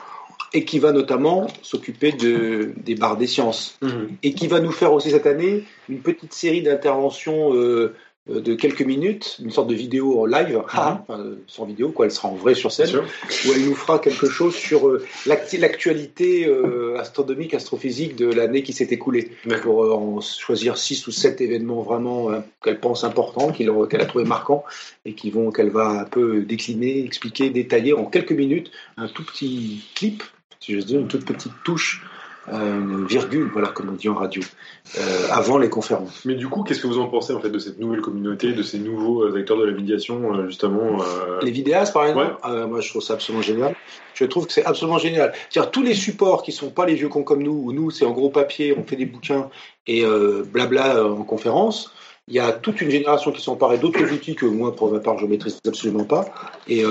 et 0.53 0.63
qui 0.63 0.79
va 0.79 0.91
notamment 0.93 1.47
s'occuper 1.63 2.13
de, 2.13 2.71
des 2.77 2.95
barres 2.95 3.17
des 3.17 3.27
sciences. 3.27 3.77
Mhm. 3.81 4.15
Et 4.23 4.33
qui 4.33 4.47
va 4.47 4.61
nous 4.61 4.71
faire 4.71 4.93
aussi 4.93 5.11
cette 5.11 5.27
année 5.27 5.65
une 5.89 5.99
petite 5.99 6.33
série 6.33 6.61
d'interventions 6.61 7.53
euh, 7.53 7.93
de 8.27 8.53
quelques 8.55 8.83
minutes, 8.83 9.37
une 9.43 9.51
sorte 9.51 9.67
de 9.67 9.75
vidéo 9.75 10.21
en 10.21 10.25
live, 10.25 10.61
enfin, 10.63 11.03
euh, 11.09 11.35
sans 11.47 11.65
vidéo, 11.65 11.89
quoi, 11.89 12.05
elle 12.05 12.11
sera 12.11 12.29
en 12.29 12.35
vrai 12.35 12.55
sur 12.55 12.71
scène, 12.71 12.95
où 12.95 13.51
elle 13.53 13.65
nous 13.65 13.75
fera 13.75 13.99
quelque 13.99 14.29
chose 14.29 14.55
sur 14.55 14.87
euh, 14.87 15.05
l'actualité 15.25 16.47
euh, 16.47 16.97
astronomique, 16.97 17.53
astrophysique 17.53 18.15
de 18.15 18.27
l'année 18.27 18.63
qui 18.63 18.71
s'est 18.71 18.87
écoulée, 18.91 19.31
pour 19.61 19.83
euh, 19.83 19.91
en 19.91 20.21
choisir 20.21 20.77
six 20.77 21.05
ou 21.05 21.11
sept 21.11 21.41
événements 21.41 21.81
vraiment 21.81 22.31
euh, 22.31 22.39
qu'elle 22.63 22.79
pense 22.79 23.03
importants, 23.03 23.51
qu'elle 23.51 23.69
a 23.69 24.05
trouvé 24.05 24.23
marquants, 24.23 24.63
et 25.03 25.15
qui 25.15 25.29
vont 25.29 25.51
qu'elle 25.51 25.69
va 25.69 25.89
un 25.89 26.05
peu 26.05 26.43
décliner, 26.43 27.03
expliquer, 27.03 27.49
détailler 27.49 27.91
en 27.91 28.05
quelques 28.05 28.31
minutes, 28.31 28.71
un 28.95 29.09
tout 29.09 29.25
petit 29.25 29.83
clip, 29.95 30.23
si 30.61 30.73
j'ose 30.73 30.85
dire, 30.85 31.01
une 31.01 31.09
toute 31.09 31.25
petite 31.25 31.51
touche. 31.65 32.01
Euh, 32.51 33.05
virgule, 33.07 33.49
voilà, 33.51 33.69
comme 33.69 33.89
on 33.89 33.93
dit 33.93 34.09
en 34.09 34.15
radio, 34.15 34.43
euh, 34.97 35.27
avant 35.31 35.57
les 35.57 35.69
conférences. 35.69 36.23
Mais 36.25 36.35
du 36.35 36.47
coup, 36.47 36.63
qu'est-ce 36.63 36.81
que 36.81 36.87
vous 36.87 36.99
en 36.99 37.07
pensez 37.07 37.33
en 37.33 37.39
fait 37.39 37.49
de 37.49 37.59
cette 37.59 37.79
nouvelle 37.79 38.01
communauté, 38.01 38.51
de 38.51 38.63
ces 38.63 38.79
nouveaux 38.79 39.23
euh, 39.23 39.37
acteurs 39.37 39.57
de 39.57 39.65
la 39.65 39.71
médiation, 39.71 40.45
justement 40.45 40.97
Les 41.41 41.51
vidéastes, 41.51 41.93
par 41.93 42.05
exemple, 42.05 42.35
moi 42.67 42.81
je 42.81 42.89
trouve 42.89 43.01
ça 43.01 43.13
absolument 43.13 43.41
génial. 43.43 43.75
Je 44.13 44.25
trouve 44.25 44.45
que 44.45 44.53
c'est 44.53 44.65
absolument 44.65 44.97
génial. 44.97 45.33
C'est-à-dire 45.49 45.71
tous 45.71 45.83
les 45.83 45.93
supports 45.95 46.43
qui 46.43 46.51
sont 46.51 46.69
pas 46.69 46.85
les 46.85 46.95
vieux 46.95 47.09
cons 47.09 47.23
comme 47.23 47.41
nous, 47.41 47.63
où 47.65 47.73
nous 47.73 47.91
c'est 47.91 48.05
en 48.05 48.11
gros 48.11 48.29
papier, 48.29 48.75
on 48.77 48.83
fait 48.83 48.95
des 48.95 49.05
bouquins 49.05 49.49
et 49.87 50.03
blabla 50.51 51.05
en 51.05 51.23
conférence. 51.23 51.93
Il 52.27 52.35
y 52.35 52.39
a 52.39 52.51
toute 52.51 52.79
une 52.81 52.89
génération 52.89 53.31
qui 53.31 53.41
s'emparait 53.41 53.77
d'autres 53.77 54.03
outils 54.11 54.35
que 54.35 54.45
moi, 54.45 54.75
pour 54.75 54.91
ma 54.91 54.99
part, 54.99 55.17
je 55.17 55.25
maîtrise 55.25 55.59
absolument 55.65 56.05
pas. 56.05 56.25
Et, 56.67 56.83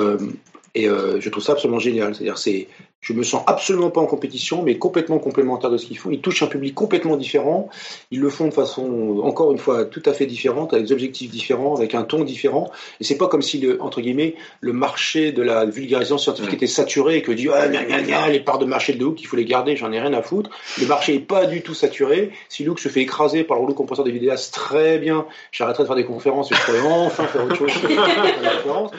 et 0.75 0.89
euh, 0.89 1.21
je 1.21 1.29
trouve 1.29 1.43
ça 1.43 1.53
absolument 1.53 1.79
génial. 1.79 2.15
C'est-à-dire, 2.15 2.39
c'est, 2.39 2.69
je 3.03 3.13
me 3.13 3.25
sens 3.25 3.43
absolument 3.49 3.91
pas 3.91 4.01
en 4.01 4.07
compétition, 4.07 4.63
mais 4.63 4.79
complètement 4.79 5.19
complémentaire 5.19 5.71
de 5.71 5.77
ce 5.77 5.87
qu'ils 5.87 5.99
font. 5.99 6.11
Ils 6.11 6.21
touchent 6.21 6.45
un 6.45 6.47
public 6.47 6.73
complètement 6.75 7.17
différent. 7.17 7.69
Ils 8.13 8.21
le 8.21 8.31
font 8.31 8.47
de 8.47 8.55
façon, 8.55 9.21
encore 9.25 9.51
une 9.51 9.59
fois, 9.59 9.85
tout 9.85 10.03
à 10.07 10.13
fait 10.13 10.25
différente, 10.25 10.73
avec 10.73 10.87
des 10.87 10.93
objectifs 10.93 11.31
différents, 11.31 11.75
avec 11.77 11.97
un 11.97 12.05
ton 12.05 12.23
différent. 12.23 12.71
Et 13.01 13.05
c'est 13.05 13.17
pas 13.19 13.27
comme 13.27 13.43
si, 13.43 13.59
le, 13.59 13.83
entre 13.83 14.01
guillemets, 14.01 14.37
le 14.61 14.73
marché 14.73 15.33
de 15.33 15.43
la 15.43 15.65
vulgarisation 15.65 16.17
scientifique 16.17 16.55
était 16.55 16.69
saturé 16.69 17.17
et 17.17 17.23
que 17.23 17.33
dit 17.33 17.49
ah 17.53 17.67
gna, 17.67 17.83
gna, 17.85 18.03
gna, 18.03 18.29
les 18.29 18.39
parts 18.39 18.61
de 18.61 18.67
marché 18.67 18.93
de 18.93 19.05
Hook, 19.05 19.21
il 19.21 19.27
faut 19.27 19.37
les 19.37 19.45
garder, 19.45 19.75
j'en 19.75 19.91
ai 19.91 20.01
rien 20.01 20.13
à 20.13 20.23
foutre. 20.23 20.51
Le 20.81 20.87
marché 20.87 21.17
est 21.17 21.21
pas 21.21 21.47
du 21.47 21.63
tout 21.63 21.75
saturé. 21.75 22.31
Si 22.49 22.63
Luke 22.63 22.79
se 22.79 22.89
fait 22.89 23.01
écraser 23.01 23.43
par 23.43 23.57
le 23.57 23.63
rouleau 23.63 23.75
compresseur 23.75 24.05
des 24.05 24.13
vidéastes, 24.13 24.55
très 24.55 24.99
bien. 24.99 25.27
J'arrêterai 25.51 25.83
de 25.83 25.89
faire 25.89 25.97
des 25.97 26.05
conférences 26.05 26.53
et 26.53 26.55
je 26.55 26.63
pourrais 26.63 26.81
enfin 26.83 27.27
faire 27.27 27.45
autre 27.45 27.57
chose. 27.57 27.73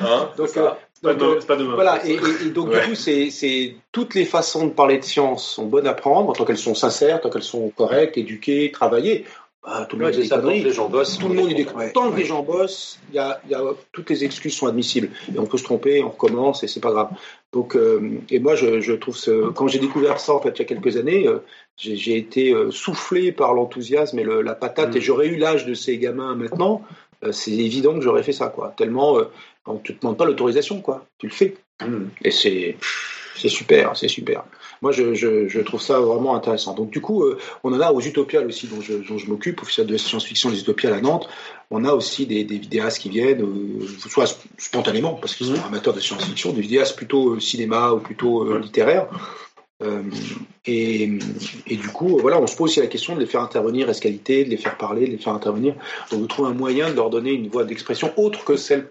Hein, 0.01 0.29
Donc, 0.37 0.49
euh, 0.57 0.69
pas 1.03 1.13
demain- 1.13 1.35
c'est 1.39 1.47
pas 1.47 1.55
demain. 1.55 1.75
voilà, 1.75 2.05
et, 2.07 2.13
et- 2.13 2.47
et 2.47 2.49
donc 2.49 2.69
Ouais. 2.69 2.81
du 2.81 2.89
coup, 2.89 2.95
c'est, 2.95 3.75
toutes 3.91 4.15
les 4.15 4.25
façons 4.25 4.65
de 4.67 4.71
parler 4.71 4.97
de 4.97 5.03
science 5.03 5.47
sont 5.47 5.65
bonnes 5.65 5.87
à 5.87 5.93
prendre, 5.93 6.33
tant 6.33 6.45
qu'elles 6.45 6.57
sont 6.57 6.75
sincères, 6.75 7.21
tant 7.21 7.29
qu'elles 7.29 7.43
sont 7.43 7.69
correctes, 7.69 8.17
éduquées, 8.17 8.71
travaillées. 8.71 9.25
Bah, 9.65 9.85
tout 9.89 9.95
le 9.95 10.03
Ouais, 10.05 10.11
monde 10.11 10.23
ça, 10.25 10.35
que 10.35 10.41
conneries. 10.41 10.61
les 10.63 10.73
gens 10.73 10.89
bossent. 10.89 11.17
Tout 11.17 11.29
le 11.29 11.35
monde 11.35 11.47
dit 11.47 11.55
des 11.55 11.65
Ouais, 11.71 11.93
Tant 11.93 12.09
que 12.09 12.15
ouais. 12.15 12.19
les 12.19 12.25
gens 12.25 12.43
bossent, 12.43 12.99
il 13.11 13.15
y 13.15 13.19
a, 13.19 13.39
il 13.45 13.51
y 13.51 13.55
a, 13.55 13.61
toutes 13.93 14.09
les 14.09 14.25
excuses 14.25 14.53
sont 14.57 14.67
admissibles. 14.67 15.09
Et 15.33 15.39
on 15.39 15.45
peut 15.45 15.57
se 15.57 15.63
tromper, 15.63 16.03
on 16.03 16.09
recommence 16.09 16.63
et 16.63 16.67
c'est 16.67 16.81
pas 16.81 16.91
grave. 16.91 17.07
Donc, 17.53 17.77
euh, 17.77 18.01
et 18.29 18.39
moi, 18.39 18.55
je, 18.55 18.81
je 18.81 18.91
trouve 18.91 19.15
ce, 19.15 19.49
quand 19.51 19.67
j'ai 19.69 19.79
découvert 19.79 20.19
ça 20.19 20.33
en 20.33 20.41
fait 20.41 20.49
il 20.49 20.59
y 20.59 20.61
a 20.63 20.65
quelques 20.65 20.97
années, 20.97 21.27
euh, 21.29 21.37
j'ai, 21.77 22.17
été 22.17 22.51
euh, 22.53 22.71
soufflé 22.71 23.31
par 23.31 23.53
l'enthousiasme 23.53 24.19
et 24.19 24.23
le, 24.23 24.41
la 24.41 24.53
patate. 24.53 24.95
Mm. 24.95 24.97
Et 24.97 25.01
j'aurais 25.01 25.27
eu 25.27 25.37
l'âge 25.37 25.65
de 25.65 25.73
ces 25.75 25.97
gamins 25.97 26.35
maintenant. 26.35 26.81
euh, 27.23 27.31
c'est 27.31 27.51
évident 27.51 27.93
que 27.93 28.01
j'aurais 28.01 28.23
fait 28.23 28.33
ça, 28.33 28.47
quoi. 28.49 28.73
Tellement, 28.75 29.17
euh, 29.17 29.29
on 29.65 29.77
te 29.77 29.93
demande 29.93 30.17
pas 30.17 30.25
l'autorisation, 30.25 30.81
quoi. 30.81 31.05
Tu 31.17 31.27
le 31.27 31.33
fais. 31.33 31.55
Et 32.23 32.31
c'est 32.31 32.77
c'est 33.35 33.49
super, 33.49 33.97
c'est 33.97 34.07
super. 34.07 34.43
Moi, 34.81 34.91
je, 34.91 35.15
je, 35.15 35.47
je 35.47 35.59
trouve 35.61 35.81
ça 35.81 35.99
vraiment 35.99 36.35
intéressant. 36.35 36.75
Donc, 36.75 36.91
du 36.91 37.01
coup, 37.01 37.23
euh, 37.23 37.39
on 37.63 37.73
en 37.73 37.79
a 37.79 37.91
aux 37.91 37.99
Utopiales 37.99 38.45
aussi, 38.45 38.67
dont 38.67 38.79
je, 38.79 38.93
dont 38.93 39.17
je 39.17 39.27
m'occupe, 39.27 39.61
officiel 39.61 39.87
de 39.87 39.97
science-fiction 39.97 40.51
des 40.51 40.59
Utopiales 40.59 40.93
à 40.93 41.01
Nantes. 41.01 41.27
On 41.71 41.83
a 41.83 41.93
aussi 41.93 42.27
des, 42.27 42.43
des 42.43 42.59
vidéastes 42.59 42.99
qui 42.99 43.09
viennent, 43.09 43.41
euh, 43.41 43.87
soit 44.07 44.25
sp- 44.25 44.45
spontanément, 44.57 45.15
parce 45.15 45.35
qu'ils 45.35 45.47
sont 45.47 45.65
amateurs 45.65 45.93
de 45.95 45.99
science-fiction, 45.99 46.53
des 46.53 46.61
vidéastes 46.61 46.95
plutôt 46.95 47.33
euh, 47.33 47.39
cinéma 47.39 47.91
ou 47.93 47.99
plutôt 47.99 48.57
littéraires. 48.57 49.07
Euh, 49.81 50.03
et, 50.65 51.17
et 51.67 51.75
du 51.75 51.87
coup, 51.87 52.19
voilà, 52.19 52.39
on 52.39 52.45
se 52.45 52.55
pose 52.55 52.69
aussi 52.69 52.81
la 52.81 52.87
question 52.87 53.15
de 53.15 53.19
les 53.19 53.25
faire 53.25 53.41
intervenir, 53.41 53.89
escalité, 53.89 54.45
de 54.45 54.49
les 54.51 54.57
faire 54.57 54.77
parler, 54.77 55.07
de 55.07 55.11
les 55.11 55.17
faire 55.17 55.33
intervenir. 55.33 55.73
Donc, 56.11 56.21
de 56.21 56.27
trouver 56.27 56.49
un 56.51 56.53
moyen 56.53 56.91
de 56.91 56.95
leur 56.95 57.09
donner 57.09 57.31
une 57.31 57.47
voie 57.47 57.63
d'expression 57.63 58.13
autre 58.15 58.45
que 58.45 58.57
celle 58.57 58.89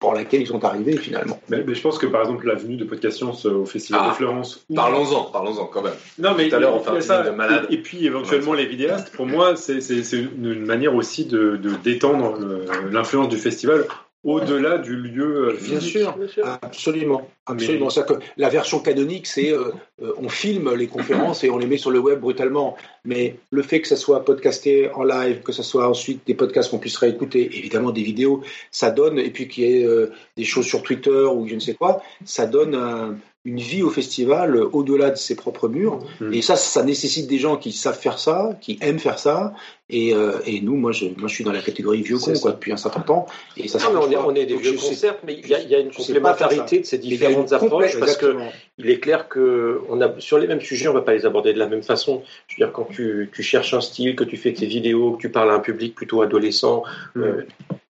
pour 0.00 0.14
laquelle 0.14 0.42
ils 0.42 0.46
sont 0.46 0.64
arrivés 0.64 0.96
finalement. 0.96 1.40
Mais, 1.48 1.64
mais 1.66 1.74
je 1.74 1.80
pense 1.82 1.98
que 1.98 2.06
par 2.06 2.20
exemple 2.22 2.46
la 2.46 2.54
venue 2.54 2.76
de 2.76 2.84
Podcast 2.84 3.16
Science 3.16 3.44
au 3.46 3.64
Festival 3.64 4.02
Ah, 4.04 4.08
de 4.10 4.14
Florence. 4.14 4.64
Parlons-en, 4.74 5.24
parlons-en 5.24 5.66
quand 5.66 5.82
même. 5.82 5.92
Non, 6.18 6.34
mais 6.36 6.48
Tout 6.48 6.54
à 6.56 6.58
l'heure, 6.60 6.74
on 6.76 6.80
fait 6.94 7.00
ça. 7.00 7.22
de 7.22 7.30
malade. 7.30 7.66
Et, 7.70 7.74
et 7.74 7.78
puis 7.78 8.06
éventuellement 8.06 8.52
les 8.52 8.66
vidéastes, 8.66 9.10
pour 9.10 9.26
moi, 9.26 9.56
c'est 9.56 9.78
une, 10.12 10.52
une 10.52 10.64
manière 10.64 10.94
aussi 10.94 11.24
de, 11.24 11.56
de 11.56 11.70
détendre 11.82 12.36
euh, 12.40 12.64
l'influence 12.92 13.28
du 13.28 13.38
festival 13.38 13.86
au-delà 14.24 14.78
du 14.78 14.96
lieu 14.96 15.48
euh, 15.48 15.52
Bien 15.52 15.78
physique. 15.80 15.92
sûr, 16.02 16.18
absolument, 16.62 17.28
absolument. 17.46 17.88
C'est-à-dire 17.88 18.18
que 18.18 18.24
la 18.36 18.48
version 18.48 18.80
canonique, 18.80 19.26
c'est 19.26 19.52
euh, 19.52 19.70
euh, 20.02 20.12
on 20.18 20.28
filme 20.28 20.74
les 20.74 20.86
conférences 20.88 21.44
et 21.44 21.50
on 21.50 21.58
les 21.58 21.66
met 21.66 21.78
sur 21.78 21.90
le 21.90 21.98
web 22.00 22.20
brutalement. 22.20 22.76
Mais 23.04 23.36
le 23.50 23.62
fait 23.62 23.80
que 23.80 23.88
ça 23.88 23.96
soit 23.96 24.24
podcasté 24.24 24.90
en 24.90 25.04
live, 25.04 25.40
que 25.42 25.52
ça 25.52 25.62
soit 25.62 25.88
ensuite 25.88 26.26
des 26.26 26.34
podcasts 26.34 26.70
qu'on 26.70 26.78
puisse 26.78 26.96
réécouter, 26.96 27.48
évidemment 27.56 27.90
des 27.92 28.02
vidéos, 28.02 28.42
ça 28.70 28.90
donne, 28.90 29.18
et 29.18 29.30
puis 29.30 29.46
qu'il 29.48 29.64
y 29.64 29.78
ait 29.80 29.84
euh, 29.84 30.10
des 30.36 30.44
choses 30.44 30.66
sur 30.66 30.82
Twitter 30.82 31.10
ou 31.32 31.46
je 31.46 31.54
ne 31.54 31.60
sais 31.60 31.74
quoi, 31.74 32.02
ça 32.24 32.46
donne 32.46 32.74
un- 32.74 33.16
une 33.44 33.60
vie 33.60 33.82
au 33.82 33.88
festival 33.90 34.56
euh, 34.56 34.68
au-delà 34.72 35.10
de 35.10 35.16
ses 35.16 35.34
propres 35.36 35.68
murs. 35.68 36.00
Mm. 36.20 36.34
Et 36.34 36.42
ça, 36.42 36.56
ça 36.56 36.82
nécessite 36.82 37.28
des 37.28 37.38
gens 37.38 37.56
qui 37.56 37.72
savent 37.72 37.98
faire 37.98 38.18
ça, 38.18 38.50
qui 38.60 38.78
aiment 38.82 38.98
faire 38.98 39.18
ça. 39.18 39.54
Et, 39.90 40.12
euh, 40.12 40.32
et 40.44 40.60
nous, 40.60 40.76
moi 40.76 40.92
je, 40.92 41.06
moi, 41.16 41.28
je 41.28 41.34
suis 41.34 41.44
dans 41.44 41.52
la 41.52 41.62
catégorie 41.62 42.02
vieux 42.02 42.18
con 42.18 42.34
quoi, 42.42 42.50
depuis 42.50 42.72
un 42.72 42.76
certain 42.76 43.00
temps. 43.00 43.24
Et 43.56 43.68
ça, 43.68 43.78
Non, 43.78 43.92
mais 43.94 44.06
on 44.06 44.10
est, 44.10 44.14
pas. 44.16 44.24
on 44.26 44.34
est 44.34 44.44
des 44.44 44.54
Donc, 44.54 44.62
vieux 44.62 44.76
sais- 44.76 44.88
concerts, 44.88 45.16
mais 45.24 45.34
il 45.42 45.48
y 45.48 45.54
a, 45.54 45.60
il 45.62 45.70
y 45.70 45.74
a 45.74 45.78
une 45.78 45.90
complémentarité 45.90 46.80
de 46.80 46.84
ces 46.84 46.98
différentes 46.98 47.52
approches 47.54 47.98
parce 47.98 48.16
que 48.18 48.36
il 48.76 48.90
est 48.90 48.98
clair 49.00 49.28
que 49.28 49.80
on 49.88 50.00
a, 50.02 50.20
sur 50.20 50.38
les 50.38 50.46
mêmes 50.46 50.60
sujets, 50.60 50.88
on 50.88 50.92
ne 50.92 50.98
va 50.98 51.04
pas 51.04 51.14
les 51.14 51.24
aborder 51.24 51.54
de 51.54 51.58
la 51.58 51.68
même 51.68 51.82
façon. 51.82 52.22
Je 52.48 52.56
veux 52.56 52.66
dire, 52.66 52.72
quand 52.72 52.88
tu, 52.90 53.30
tu 53.32 53.42
cherches 53.42 53.72
un 53.72 53.80
style, 53.80 54.14
que 54.14 54.24
tu 54.24 54.36
fais 54.36 54.52
tes 54.52 54.66
vidéos, 54.66 55.12
que 55.12 55.22
tu 55.22 55.30
parles 55.30 55.50
à 55.50 55.54
un 55.54 55.60
public 55.60 55.94
plutôt 55.94 56.20
adolescent, 56.22 56.82
Mm. 57.14 57.20
euh, 57.22 57.46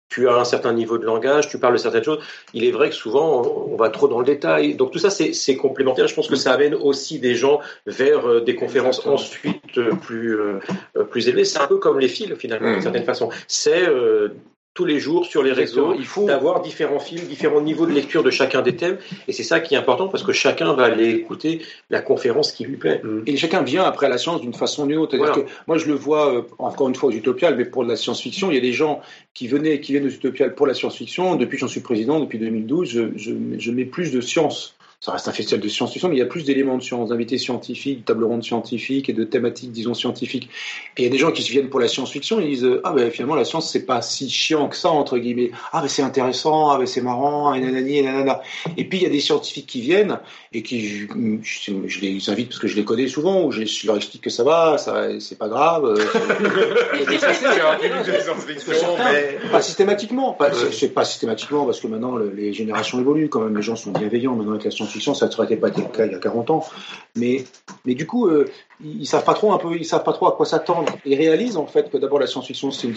tu 0.09 0.29
as 0.29 0.35
un 0.35 0.45
certain 0.45 0.73
niveau 0.73 0.97
de 0.97 1.05
langage, 1.05 1.49
tu 1.49 1.59
parles 1.59 1.73
de 1.73 1.77
certaines 1.79 2.03
choses. 2.03 2.19
Il 2.53 2.63
est 2.63 2.71
vrai 2.71 2.89
que 2.89 2.95
souvent, 2.95 3.41
on 3.71 3.75
va 3.75 3.89
trop 3.89 4.07
dans 4.07 4.19
le 4.19 4.25
détail. 4.25 4.75
Donc 4.75 4.91
tout 4.91 4.99
ça, 4.99 5.09
c'est 5.09 5.57
complémentaire. 5.57 6.07
Je 6.07 6.15
pense 6.15 6.27
que 6.27 6.35
ça 6.35 6.53
amène 6.53 6.75
aussi 6.75 7.19
des 7.19 7.35
gens 7.35 7.59
vers 7.85 8.27
euh, 8.27 8.41
des 8.41 8.55
conférences 8.55 9.05
ensuite 9.05 9.77
euh, 9.77 9.91
plus, 9.95 10.39
euh, 10.39 10.59
plus 11.09 11.27
élevées. 11.27 11.45
C'est 11.45 11.59
un 11.59 11.67
peu 11.67 11.77
comme 11.77 11.99
les 11.99 12.07
fils, 12.07 12.33
finalement, 12.35 12.69
d'une 12.69 12.79
Mm. 12.79 12.83
certaine 12.83 13.03
façon. 13.03 13.29
C'est 13.47 13.87
euh, 13.87 14.29
tous 14.77 14.85
les 14.85 14.99
jours 14.99 15.25
sur 15.25 15.41
les 15.41 15.53
réseaux, 15.53 15.95
Il 15.97 16.05
faut- 16.05 16.27
d'avoir 16.27 16.61
différents 16.61 16.99
films, 16.99 17.25
différents 17.25 17.61
niveaux 17.61 17.87
de 17.87 17.91
lecture 17.93 18.21
de 18.21 18.29
chacun 18.29 18.61
des 18.61 18.75
thèmes. 18.75 18.99
Et 19.27 19.31
c'est 19.33 19.41
ça 19.41 19.59
qui 19.59 19.73
est 19.73 19.77
important 19.77 20.07
parce 20.07 20.21
que 20.21 20.31
chacun 20.33 20.73
va 20.73 20.83
aller 20.83 21.09
écouter 21.09 21.63
la 21.89 21.99
conférence 21.99 22.51
qui 22.51 22.63
lui 22.63 22.77
plaît. 22.77 23.01
Et 23.25 23.37
chacun 23.37 23.63
vient 23.63 23.83
après 23.85 24.07
la 24.07 24.19
science 24.19 24.39
d'une 24.39 24.53
façon 24.53 24.83
ou 24.83 24.87
d'une 24.87 24.97
autre. 24.99 25.13
C'est-à-dire 25.17 25.33
Voilà. 25.33 25.49
que 25.49 25.51
moi, 25.65 25.77
je 25.79 25.87
le 25.87 25.95
vois 25.95 26.31
euh, 26.31 26.41
encore 26.59 26.89
une 26.89 26.93
fois 26.93 27.09
aux 27.09 27.11
Utopiales, 27.11 27.55
mais 27.57 27.65
pour 27.65 27.83
de 27.85 27.89
la 27.89 27.95
science-fiction, 27.95 28.51
il 28.51 28.53
y 28.53 28.57
a 28.59 28.61
des 28.61 28.71
gens 28.71 29.01
qui 29.33 29.47
venaient, 29.47 29.79
qui 29.79 29.93
viennent 29.93 30.05
aux 30.05 30.09
Utopiales 30.11 30.53
pour 30.53 30.67
la 30.67 30.75
science-fiction. 30.75 31.37
Depuis 31.37 31.55
que 31.57 31.61
j'en 31.61 31.67
suis 31.67 31.81
président, 31.81 32.19
depuis 32.19 32.37
2012, 32.37 32.87
je, 32.87 33.01
je, 33.15 33.31
je 33.57 33.71
mets 33.71 33.85
plus 33.85 34.11
de 34.11 34.21
science. 34.21 34.76
Ça 34.99 35.11
reste 35.11 35.27
un 35.27 35.31
festival 35.31 35.61
de 35.61 35.69
science-fiction, 35.69 36.09
mais 36.09 36.15
il 36.15 36.19
y 36.19 36.23
a 36.23 36.25
plus 36.25 36.43
d'éléments 36.43 36.75
de 36.75 36.81
science, 36.81 37.09
d'invités 37.09 37.37
scientifiques, 37.37 37.99
de 37.99 38.03
tables 38.05 38.23
rondes 38.23 38.43
scientifiques 38.43 39.09
et 39.09 39.13
de 39.13 39.23
thématiques, 39.23 39.71
disons, 39.71 39.93
scientifiques. 39.93 40.49
Et 40.97 41.01
il 41.01 41.03
y 41.03 41.07
a 41.07 41.11
des 41.11 41.19
gens 41.19 41.31
qui 41.31 41.43
viennent 41.43 41.69
pour 41.69 41.79
la 41.79 41.87
science-fiction, 41.87 42.39
ils 42.39 42.47
disent 42.47 42.67
Ah, 42.83 42.93
ben 42.93 43.11
finalement, 43.11 43.35
la 43.35 43.45
science, 43.45 43.71
c'est 43.71 43.85
pas 43.85 44.01
si 44.01 44.27
chiant 44.27 44.67
que 44.67 44.75
ça, 44.75 44.89
entre 44.89 45.19
guillemets. 45.19 45.51
Ah, 45.71 45.81
ben 45.81 45.87
c'est 45.87 46.01
intéressant, 46.01 46.71
ah, 46.71 46.79
ben 46.79 46.87
c'est 46.87 47.01
marrant, 47.01 47.53
et 47.53 47.59
nanani, 47.59 47.99
et 47.99 48.01
nanana. 48.01 48.41
Et 48.75 48.85
puis, 48.85 48.97
il 48.97 49.03
y 49.03 49.05
a 49.05 49.09
des 49.09 49.19
scientifiques 49.19 49.67
qui 49.67 49.81
viennent 49.81 50.19
et 50.57 50.63
qui, 50.63 50.87
je, 50.87 51.05
je- 51.43 51.87
je 51.87 51.99
les 52.01 52.29
invite 52.29 52.49
parce 52.49 52.59
que 52.59 52.67
je 52.67 52.75
les 52.75 52.83
connais 52.83 53.07
souvent, 53.07 53.43
ou 53.43 53.51
je, 53.51 53.63
je 53.63 53.85
leur 53.87 53.95
explique 53.97 54.23
que 54.23 54.29
ça 54.31 54.43
va, 54.43 54.77
ça, 54.77 55.19
c'est 55.19 55.37
pas 55.37 55.47
grave. 55.47 55.95
c'est- 55.95 56.19
il 56.93 56.99
y 56.99 57.03
a 57.03 57.05
des 57.05 57.17
pas 59.51 59.61
systématiquement, 59.61 60.33
pas, 60.33 60.51
c'est- 60.53 60.71
c'est 60.71 60.89
pas 60.89 61.05
systématiquement 61.05 61.65
parce 61.65 61.79
que 61.79 61.87
maintenant 61.87 62.15
le- 62.15 62.31
les 62.31 62.53
générations 62.53 62.99
évoluent 62.99 63.29
quand 63.29 63.41
même, 63.41 63.55
les 63.55 63.61
gens 63.61 63.75
sont 63.75 63.91
bienveillants 63.91 64.35
maintenant 64.35 64.53
avec 64.53 64.65
la 64.65 64.71
science-fiction, 64.71 65.13
ça 65.13 65.27
n'aurait 65.29 65.55
pas 65.57 65.69
été 65.69 65.81
le 65.81 65.87
cas 65.87 66.05
il 66.05 66.11
y 66.11 66.15
a 66.15 66.19
40 66.19 66.49
ans. 66.49 66.65
Mais, 67.15 67.43
mais 67.85 67.93
du 67.93 68.07
coup, 68.07 68.27
euh, 68.27 68.49
ils, 68.83 69.01
ils 69.01 69.05
savent 69.05 69.23
pas 69.23 69.33
trop 69.35 69.53
un 69.53 69.57
peu, 69.59 69.75
ils 69.77 69.85
savent 69.85 70.03
pas 70.03 70.13
trop 70.13 70.27
à 70.27 70.31
quoi 70.35 70.45
s'attendre. 70.45 70.91
Ils 71.05 71.15
réalisent 71.15 71.57
en 71.57 71.67
fait 71.67 71.89
que 71.91 71.97
d'abord 71.97 72.19
la 72.19 72.27
science-fiction 72.27 72.71
c'est 72.71 72.87
une, 72.87 72.95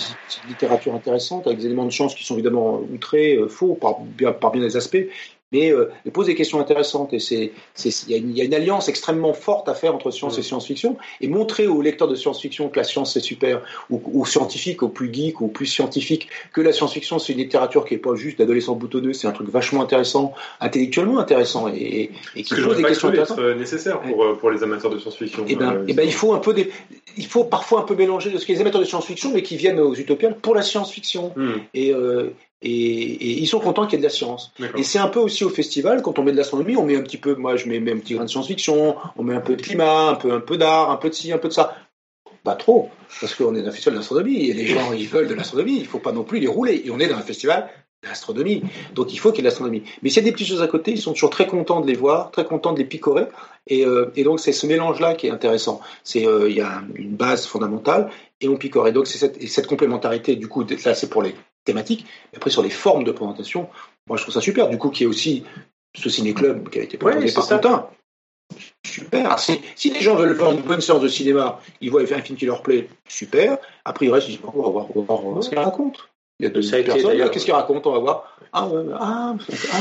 littérature 0.49 0.95
intéressante 0.95 1.47
avec 1.47 1.59
des 1.59 1.67
éléments 1.67 1.85
de 1.85 1.91
chance 1.91 2.15
qui 2.15 2.25
sont 2.25 2.35
évidemment 2.35 2.81
outrés, 2.93 3.37
euh, 3.37 3.49
faux 3.49 3.75
par 3.75 4.01
bien, 4.01 4.33
par 4.33 4.51
bien 4.51 4.63
des 4.63 4.77
aspects. 4.77 5.07
Mais 5.53 5.73
euh, 5.73 5.91
ils 6.05 6.13
posent 6.13 6.27
des 6.27 6.35
questions 6.37 6.61
intéressantes 6.61 7.13
et 7.13 7.19
c'est, 7.19 7.53
il 7.85 8.11
y, 8.11 8.15
a 8.15 8.17
une- 8.19 8.31
il 8.31 8.37
y 8.39 8.41
a 8.41 8.45
une 8.45 8.55
alliance 8.55 8.89
extrêmement 8.89 9.33
forte 9.33 9.69
à 9.69 9.75
faire 9.75 9.95
entre 9.95 10.11
science 10.13 10.39
et 10.39 10.43
science-fiction 10.43 10.97
et 11.21 11.27
montrer 11.29 11.67
aux 11.67 11.83
lecteurs 11.83 12.07
de 12.09 12.15
science-fiction 12.15 12.69
que 12.69 12.79
la 12.79 12.85
science 12.85 13.15
c'est 13.15 13.21
super, 13.21 13.61
ou 13.91 14.01
aux 14.21 14.25
scientifiques, 14.27 14.83
aux 14.85 14.89
plus 14.89 15.13
geeks, 15.13 15.41
aux 15.43 15.49
plus 15.49 15.67
scientifiques, 15.67 16.29
que 16.53 16.61
la 16.61 16.73
science-fiction 16.73 17.19
c'est 17.19 17.33
une 17.33 17.39
littérature 17.41 17.85
qui 17.85 17.95
est 17.95 17.99
pas 17.99 18.15
juste 18.15 18.39
d'adolescents 18.39 18.77
boutonneux, 18.77 19.13
c'est 19.13 19.27
un 19.27 19.33
truc 19.33 19.49
vachement 19.49 19.83
intéressant, 19.83 20.35
intellectuellement 20.61 21.19
intéressant 21.19 21.67
et, 21.69 21.77
et, 21.79 22.11
et 22.37 22.43
qui 22.45 22.55
que 22.55 22.61
pose 22.63 22.77
des 22.77 22.83
pas 22.83 22.89
questions 22.89 23.09
être 23.09 23.15
intéressantes. 23.15 23.39
euh, 23.41 23.55
nécessaire 23.57 24.01
pour, 24.01 24.23
euh, 24.25 24.35
pour 24.37 24.51
les 24.51 24.63
amateurs 24.63 24.91
de 24.91 24.99
science-fiction. 24.99 25.45
Eh 25.49 25.57
ben, 25.57 25.73
Euh, 25.73 25.85
eh 25.89 25.93
ben, 25.95 26.05
il 26.07 26.13
faut 26.13 26.33
un 26.33 26.39
peu 26.39 26.53
des, 26.55 26.71
il 27.17 27.27
faut 27.27 27.45
parfois 27.45 27.81
un 27.81 27.85
peu 27.85 27.95
mélanger 27.97 28.31
de 28.31 28.39
ce 28.39 28.45
a 28.51 28.55
des 28.55 28.61
amateurs 28.61 28.81
de 28.81 28.87
science-fiction, 28.87 29.33
mais 29.35 29.43
qui 29.43 29.57
viennent 29.57 29.81
aux 29.81 29.95
Utopiales 29.95 30.37
pour 30.37 30.55
la 30.55 30.63
science-fiction. 30.63 31.33
Hmm, 31.37 31.53
Et, 31.75 31.93
euh, 31.93 32.31
et, 32.63 32.71
et 32.71 33.41
ils 33.41 33.47
sont 33.47 33.61
contents 33.61 33.87
qu'il 33.87 33.95
y 33.95 33.97
ait 33.97 33.99
de 33.99 34.05
la 34.05 34.11
science. 34.11 34.53
Et 34.77 34.83
c'est 34.83 34.99
un 34.99 35.09
peu 35.09 35.21
aussi 35.21 35.45
au 35.45 35.49
festival, 35.49 36.03
quand 36.03 36.19
on 36.19 36.23
met 36.23 36.33
de 36.33 36.37
l'astronomie, 36.37 36.77
on 36.77 36.85
met 36.85 36.97
un 36.97 37.03
petit 37.03 37.19
peu, 37.19 37.35
moi 37.35 37.57
je 37.57 37.69
mets, 37.69 37.81
mets 37.81 37.93
un 37.93 37.99
petit 37.99 38.15
grain 38.15 38.25
de 38.25 38.31
science-fiction, 38.31 38.97
on 39.17 39.23
met 39.23 39.35
un 39.35 39.41
peu 39.41 39.57
de 39.57 39.63
climat, 39.63 40.11
un 40.11 40.15
peu, 40.15 40.33
un 40.33 40.41
peu 40.41 40.57
d'art, 40.57 40.91
un 40.91 40.97
peu 40.97 41.09
de 41.09 41.15
ci, 41.15 41.33
un 41.33 41.39
peu 41.39 41.49
de 41.49 41.55
ça. 41.55 41.75
Pas 42.43 42.55
trop, 42.55 42.89
parce 43.21 43.35
qu'on 43.35 43.55
est 43.55 43.61
dans 43.61 43.69
un 43.69 43.73
festival 43.73 43.99
d'astronomie, 43.99 44.49
et 44.49 44.55
les 44.55 44.67
gens, 44.67 44.95
ils 44.95 45.07
veulent 45.07 45.29
de 45.29 45.35
l'astronomie, 45.35 45.77
il 45.79 45.87
faut 45.87 45.99
pas 45.99 46.13
non 46.13 46.23
plus 46.23 46.41
les 46.41 46.47
rouler. 46.47 46.83
Et 46.87 46.91
on 46.91 46.99
est 46.99 47.07
dans 47.07 47.19
un 47.19 47.23
festival 47.23 47.69
d'astronomie, 48.03 48.63
donc 48.95 49.13
il 49.13 49.19
faut 49.19 49.31
qu'il 49.31 49.39
y 49.39 49.41
ait 49.41 49.43
de 49.43 49.49
l'astronomie. 49.49 49.83
Mais 50.01 50.09
s'il 50.09 50.23
y 50.23 50.27
a 50.27 50.31
des 50.31 50.33
petites 50.33 50.47
choses 50.47 50.63
à 50.63 50.67
côté, 50.67 50.93
ils 50.93 51.01
sont 51.03 51.13
toujours 51.13 51.29
très 51.29 51.47
contents 51.47 51.83
de 51.83 51.87
les 51.87 51.97
voir, 51.97 52.31
très 52.31 52.47
contents 52.47 52.73
de 52.73 52.79
les 52.79 52.87
picorer, 52.87 53.27
et, 53.67 53.85
euh, 53.85 54.11
et 54.17 54.25
donc 54.25 54.41
c'est 54.41 54.53
ce 54.53 54.67
mélange-là 54.67 55.13
qui 55.15 55.27
est 55.27 55.31
intéressant. 55.31 55.83
C'est 56.03 56.27
euh, 56.27 56.49
Il 56.49 56.57
y 56.57 56.63
a 56.63 56.83
une 56.95 57.15
base 57.15 57.45
fondamentale, 57.45 58.11
et 58.41 58.49
on 58.49 58.57
picore. 58.57 58.89
Et 58.89 58.93
donc 58.93 59.07
c'est 59.07 59.19
cette, 59.19 59.37
et 59.43 59.47
cette 59.47 59.67
complémentarité, 59.67 60.37
du 60.37 60.49
coup, 60.49 60.65
là 60.87 60.95
c'est 60.95 61.11
pour 61.11 61.23
les 61.23 61.35
thématiques, 61.65 62.07
mais 62.33 62.39
après 62.39 62.51
sur 62.51 62.63
les 62.63 62.71
formes 62.71 63.05
de 63.05 63.13
présentation, 63.13 63.69
moi 64.07 64.17
je 64.17 64.23
trouve 64.23 64.35
ça 64.35 64.41
super. 64.41 64.69
Du 64.69 64.79
coup, 64.79 64.91
qu'il 64.91 65.03
y 65.03 65.05
ait 65.05 65.11
aussi 65.11 65.45
ce 65.97 66.09
ciné-club 66.09 66.69
qui 66.71 66.79
a 66.79 66.83
été 66.83 66.97
présenté 66.99 67.33
par. 67.33 67.49
Quentin. 67.49 67.87
Super. 68.85 69.39
Si, 69.39 69.61
si 69.77 69.91
les 69.91 70.01
gens 70.01 70.17
veulent 70.17 70.37
faire 70.37 70.51
une 70.51 70.63
bonne 70.63 70.81
séance 70.81 71.01
de 71.01 71.09
cinéma, 71.09 71.61
ils 71.81 71.91
voient 71.91 72.03
un 72.03 72.23
film 72.23 72.37
qui 72.37 72.47
leur 72.47 72.63
plaît, 72.63 72.89
super. 73.09 73.59
Après, 73.85 74.07
ils 74.07 74.13
restent, 74.13 74.29
ils 74.29 74.33
disent, 74.37 74.41
on 74.53 74.63
va 74.63 74.69
voir, 74.71 74.87
on 74.97 75.03
va 75.03 75.15
voir, 75.15 75.43
ce 75.45 75.49
qu'il 75.49 75.59
raconte. 75.59 76.09
Il 76.41 76.45
y 76.45 76.47
a 76.47 76.51
deux 76.51 76.63
personnes, 76.83 77.19
là, 77.19 77.29
qu'est-ce 77.29 77.45
qu'il 77.45 77.55
raconte 77.55 77.87
On 77.87 77.93
va 77.93 77.99
voir. 77.99 78.37
Ah 78.53 78.67
ouais, 78.67 78.83
ah, 78.99 79.35
c'est- 79.49 79.69
ah 79.73 79.77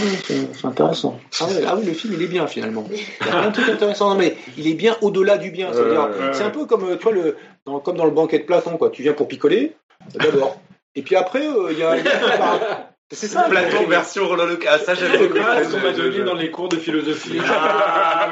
c'est 0.54 0.66
intéressant. 0.68 1.18
Ah, 1.40 1.46
ouais, 1.46 1.64
ah 1.66 1.76
oui, 1.80 1.86
le 1.86 1.94
film, 1.94 2.14
il 2.14 2.22
est 2.22 2.28
bien 2.28 2.46
finalement. 2.46 2.86
Il 2.92 2.98
y 2.98 3.30
a 3.30 3.40
plein 3.40 3.48
de 3.48 3.54
trucs 3.54 3.70
intéressants. 3.70 4.10
Non, 4.10 4.16
mais 4.16 4.36
il 4.58 4.68
est 4.68 4.74
bien 4.74 4.96
au-delà 5.02 5.38
du 5.38 5.50
bien. 5.52 5.72
ouais, 5.72 6.34
c'est 6.34 6.44
un 6.44 6.50
peu 6.52 6.66
comme, 6.66 6.84
euh, 6.84 6.98
tu 6.98 7.04
vois, 7.04 7.14
le, 7.14 7.38
dans, 7.66 7.80
comme 7.80 7.96
dans 7.98 8.06
le 8.06 8.12
banquet 8.12 8.40
de 8.40 8.44
Platon, 8.44 8.78
quoi. 8.78 8.90
Tu 8.92 9.02
viens 9.02 9.14
pour 9.14 9.28
picoler, 9.28 9.74
d'abord. 10.14 10.60
Et 10.96 11.02
puis 11.02 11.16
après, 11.16 11.46
euh, 11.48 11.72
il 11.72 11.80
y 11.80 11.84
a. 11.84 11.92
a- 11.92 12.86
C'est 13.12 13.26
ça. 13.28 13.48
Platon 13.50 13.88
version 13.88 14.28
Roland 14.28 14.46
Leca. 14.46 14.70
Ah, 14.74 14.78
ça, 14.78 14.94
j'avais 14.94 15.18
C'est 15.18 15.64
ce 15.64 15.72
qu'on 15.72 15.80
m'a 15.80 15.94
donné 15.94 16.20
dans 16.24 16.36
les 16.36 16.52
cours 16.52 16.70
de 16.70 16.76
philosophie 16.76 17.40
Ah, 17.44 18.30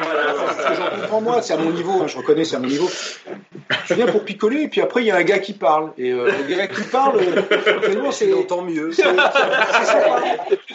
C'est 0.56 0.64
ce 0.64 0.68
que 0.68 0.74
j'en 0.76 1.02
comprends 1.02 1.22
moi, 1.22 1.42
c'est 1.42 1.54
à 1.54 1.58
mon 1.58 1.72
niveau, 1.72 1.94
hein, 2.04 2.06
je 2.06 2.16
reconnais, 2.16 2.46
c'est 2.46 2.58
à 2.58 2.60
mon 2.60 2.68
niveau. 2.68 2.88
Je 3.88 3.94
viens 3.96 4.06
pour 4.06 4.24
picoler, 4.24 4.62
et 4.62 4.68
puis 4.68 4.82
après, 4.82 5.02
il 5.02 5.08
y 5.08 5.12
a 5.12 5.16
un 5.16 5.24
gars 5.24 5.40
qui 5.40 5.54
parle. 5.54 5.94
Et 5.98 6.12
euh, 6.12 6.30
le 6.48 6.56
gars 6.56 6.68
qui 6.68 6.84
parle, 6.84 7.18
euh, 7.22 7.42
finalement, 7.82 8.12
c'est. 8.12 8.28
Il 8.28 8.36
entend 8.36 8.62
mieux. 8.62 8.92
c'est- 8.92 9.02
c'est- 9.02 9.86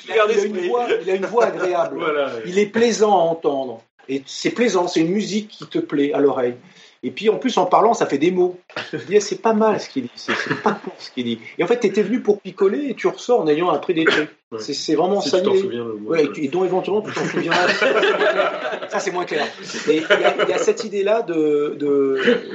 c'est. 0.01 0.13
Il 0.13 0.19
a 0.19 0.45
une 0.47 0.69
voix, 0.69 0.87
il 1.01 1.09
a 1.11 1.15
une 1.15 1.27
voix 1.27 1.45
agréable. 1.47 1.97
Voilà. 2.01 2.31
Il 2.45 2.59
est 2.59 2.67
plaisant 2.67 3.13
à 3.13 3.21
entendre. 3.23 3.83
Et 4.09 4.25
c'est 4.27 4.51
plaisant, 4.51 4.89
c'est 4.89 4.99
une 5.01 5.13
musique 5.13 5.47
qui 5.49 5.67
te 5.69 5.79
plaît 5.79 6.13
à 6.13 6.19
l'oreille. 6.19 6.57
Et 7.03 7.11
puis 7.11 7.29
en 7.29 7.39
plus, 7.39 7.57
en 7.59 7.67
parlant, 7.67 7.95
ça 7.95 8.07
fait 8.07 8.19
des 8.19 8.31
mots. 8.31 8.59
Tu 8.91 8.99
te 8.99 9.05
dis, 9.05 9.17
eh, 9.17 9.21
c'est 9.21 9.43
pas 9.43 9.55
mal 9.55 9.81
ce 9.81 9.89
qu'il 9.89 10.05
dit, 10.05 10.11
c'est 10.15 10.35
c'est 10.35 10.63
pas 10.63 10.73
con 10.73 10.93
ce 10.99 11.11
qu'il 11.11 11.25
dit. 11.25 11.41
Et 11.59 11.65
en 11.65 11.67
fait, 11.67 11.81
tu 11.81 11.87
étais 11.87 12.03
venu 12.03 12.21
pour 12.21 12.41
picoler 12.41 12.89
et 12.89 12.95
tu 12.95 13.09
ressors 13.09 13.41
en 13.41 13.49
ayant 13.49 13.71
appris 13.71 13.95
des 13.95 14.05
trucs. 14.05 14.31
Ouais. 14.53 14.59
C'est 14.61 14.75
c'est 14.75 14.95
vraiment 14.95 15.21
Si 15.23 15.31
ça. 15.31 15.39
tu 15.41 15.45
t'en 15.47 15.53
l'idée. 15.53 15.63
souviens. 15.65 15.85
le. 15.85 15.93
Ouais, 16.09 16.29
et, 16.37 16.49
dont 16.49 16.65
éventuellement 16.65 17.01
tu 17.03 17.13
t'en 17.13 17.25
souviendras. 17.25 17.67
Ça, 18.91 18.99
c'est 19.01 19.11
moins 19.11 19.25
clair. 19.25 19.47
Et 19.89 19.97
il 19.97 20.01
y, 20.03 20.05
a- 20.25 20.35
il 20.45 20.49
y 20.51 20.53
a 20.53 20.59
cette 20.59 20.85
idée-là 20.85 21.23
de, 21.23 21.79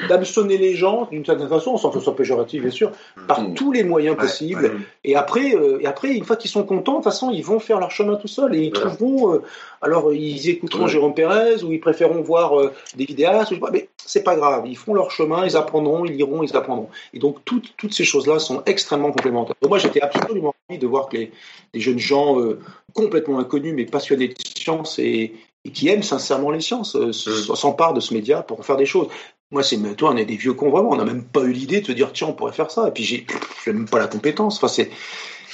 d'hameçonner 0.08 0.58
les 0.58 0.76
gens 0.76 1.08
d'une 1.12 1.26
certaine 1.26 1.50
façon, 1.50 1.78
sans 1.78 1.90
que 1.90 1.98
ce 2.00 2.04
soit 2.04 2.16
péjoratif, 2.16 2.62
bien 2.62 2.72
sûr, 2.72 2.92
par 3.28 3.42
Mm. 3.42 3.54
tous 3.56 3.72
les 3.72 3.84
moyens 3.84 4.16
Ouais, 4.16 4.22
possibles. 4.22 4.64
ouais. 4.66 4.72
Et 5.04 5.16
après, 5.16 5.56
euh, 5.56 5.80
et 5.82 5.88
après, 5.88 6.10
une 6.14 6.24
fois 6.26 6.36
qu'ils 6.36 6.52
sont 6.52 6.64
contents, 6.64 6.94
de 6.94 6.98
toute 6.98 7.06
façon, 7.06 7.32
ils 7.32 7.44
vont 7.44 7.60
faire 7.60 7.80
leur 7.80 7.92
chemin 7.92 8.16
tout 8.16 8.28
seuls 8.28 8.56
et 8.56 8.60
ils 8.60 8.72
trouveront. 8.72 9.34
euh, 9.34 9.42
alors, 9.82 10.14
ils 10.14 10.50
écouteront 10.50 10.84
Ouais. 10.84 10.90
Jérôme 10.90 11.14
Pérez 11.14 11.64
ou 11.64 11.72
ils 11.72 11.80
préféreront 11.80 12.22
voir 12.22 12.60
euh, 12.60 12.72
des 12.96 13.06
vidéastes. 13.06 13.52
ou 13.52 13.56
je 13.56 13.60
sais 13.60 13.62
pas, 13.66 13.72
Mais 13.72 13.90
c'est 13.98 14.24
pas 14.24 14.36
grave. 14.36 14.64
Ils 14.68 14.78
feront 14.78 14.94
leur 14.94 15.12
chemin, 15.12 15.46
ils 15.46 15.56
apprendront, 15.58 16.06
ils 16.06 16.14
liront, 16.14 16.44
ils 16.44 16.56
apprendront. 16.56 16.90
Et 17.14 17.20
donc, 17.20 17.38
toutes, 17.46 17.74
toutes 17.78 17.94
ces 17.94 18.04
choses-là 18.04 18.40
sont 18.40 18.62
extrêmement 18.66 19.12
complémentaires. 19.12 19.56
Donc, 19.62 19.70
moi, 19.70 19.78
j'étais 19.80 20.02
absolument 20.02 20.54
ravi 20.70 20.80
de 20.80 20.88
voir 20.88 21.10
que 21.10 21.18
les, 21.18 21.32
les 21.74 21.80
jeunes 21.88 22.00
gens 22.00 22.40
euh, 22.40 22.60
complètement 22.94 23.40
inconnus 23.40 23.74
mais 23.76 23.86
passionnés 23.86 24.30
de 24.30 24.36
science 24.58 25.00
et, 25.00 25.34
et 25.66 25.72
qui 25.72 25.88
aiment 25.90 26.04
sincèrement 26.04 26.52
les 26.52 26.62
sciences 26.62 26.96
euh, 26.96 27.08
Mm. 27.08 27.56
s'emparent 27.56 27.94
de 27.94 28.00
ce 28.00 28.14
média 28.14 28.42
pour 28.42 28.60
en 28.60 28.64
faire 28.64 28.78
des 28.78 28.86
choses. 28.86 29.08
Moi, 29.52 29.64
c'est 29.64 29.78
toi, 29.96 30.12
on 30.12 30.18
est 30.18 30.26
des 30.26 30.36
vieux 30.36 30.54
cons 30.54 30.70
vraiment. 30.70 30.92
On 30.92 30.98
n'a 30.98 31.06
même 31.06 31.24
pas 31.24 31.42
eu 31.42 31.54
l'idée 31.54 31.80
de 31.82 31.86
se 31.86 31.94
dire 31.94 32.12
tiens, 32.12 32.28
on 32.28 32.34
pourrait 32.34 32.52
faire 32.52 32.70
ça. 32.70 32.90
Et 32.90 32.92
puis 32.92 33.04
j'ai, 33.04 33.26
même 33.68 33.88
pas 33.88 34.00
la 34.00 34.08
compétence. 34.08 34.58
Enfin, 34.58 34.68
c'est 34.68 34.90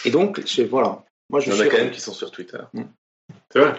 et 0.06 0.12
donc 0.12 0.42
c'est 0.46 0.66
voilà. 0.66 1.04
Moi, 1.30 1.40
je 1.40 1.48
Il 1.48 1.50
y 1.50 1.54
en 1.54 1.58
suis 1.58 1.68
a 1.68 1.72
quand 1.72 1.78
même 1.78 1.92
qui 1.92 2.02
sont 2.02 2.14
sur 2.14 2.32
Twitter. 2.32 2.58
C'est 3.52 3.60
vrai. 3.60 3.74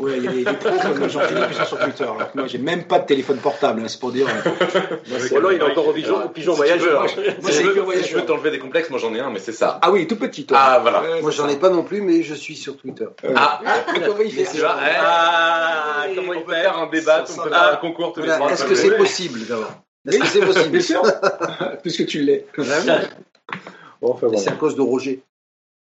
Ouais, 0.00 0.16
il 0.16 0.24
y 0.24 0.28
a 0.28 0.32
des, 0.32 0.44
des 0.44 0.52
pros 0.54 0.70
comme 0.94 1.08
Jean-Philippe 1.10 1.48
qui 1.50 1.54
sont 1.56 1.64
sur 1.66 1.78
Twitter. 1.78 2.04
Alors 2.04 2.32
que 2.32 2.38
moi, 2.38 2.46
j'ai 2.46 2.58
même 2.58 2.84
pas 2.84 2.98
de 3.00 3.06
téléphone 3.06 3.36
portable. 3.38 3.82
hein, 3.82 3.88
c'est 3.88 4.00
pour 4.00 4.12
dire. 4.12 4.26
Ou 4.26 5.36
alors 5.36 5.52
il 5.52 5.58
est 5.60 5.62
encore 5.62 5.88
au 5.88 5.92
pigeon, 5.92 6.24
au 6.24 6.28
pigeon 6.30 6.54
voyageur. 6.54 7.00
Moi, 7.02 7.08
Si 7.08 7.52
c'est 7.52 7.62
je 7.64 7.68
veux, 7.68 7.80
voyageur. 7.82 8.06
si 8.06 8.12
je 8.12 8.16
veux 8.18 8.24
t'enlever 8.24 8.50
des 8.50 8.58
complexes, 8.58 8.88
moi 8.90 8.98
j'en 8.98 9.14
ai 9.14 9.20
un, 9.20 9.30
mais 9.30 9.38
c'est 9.40 9.52
ça. 9.52 9.78
Ah 9.82 9.90
oui, 9.92 10.06
tout 10.06 10.16
petit. 10.16 10.46
toi. 10.46 10.56
Ah, 10.58 10.78
voilà. 10.80 11.02
Moi, 11.20 11.30
j'en 11.30 11.46
ça. 11.46 11.52
ai 11.52 11.56
pas 11.56 11.68
non 11.68 11.82
plus, 11.82 12.00
mais 12.00 12.22
je 12.22 12.34
suis 12.34 12.56
sur 12.56 12.76
Twitter. 12.78 13.06
Ah, 13.36 13.60
Comment 14.06 14.20
il 14.24 14.32
fait 14.32 14.58
vois, 14.58 14.76
eh, 14.80 14.90
Ah, 15.00 16.06
on 16.10 16.14
comment 16.14 16.32
il 16.32 16.44
peut 16.44 16.52
faire 16.54 16.78
un 16.78 16.86
débat, 16.86 17.26
Ça, 17.26 17.32
on 17.40 17.44
peut 17.44 17.50
ça 17.50 17.56
faire 17.60 17.72
un 17.74 17.76
concours 17.76 18.12
tous 18.14 18.22
les. 18.22 18.28
Est-ce 18.30 18.64
que 18.64 18.74
ça 18.74 18.82
c'est 18.82 18.96
possible 18.96 19.40
d'abord 19.46 19.72
Est-ce 20.08 20.18
que 20.18 20.26
c'est 20.26 20.40
possible 20.46 20.70
Bien 20.70 20.80
sûr, 20.80 21.02
puisque 21.82 22.06
tu 22.06 22.22
l'es. 22.22 22.46
Bon, 24.00 24.12
enfin, 24.12 24.28
Mais 24.30 24.38
C'est 24.38 24.50
à 24.50 24.54
cause 24.54 24.76
de 24.76 24.82
Roger. 24.82 25.22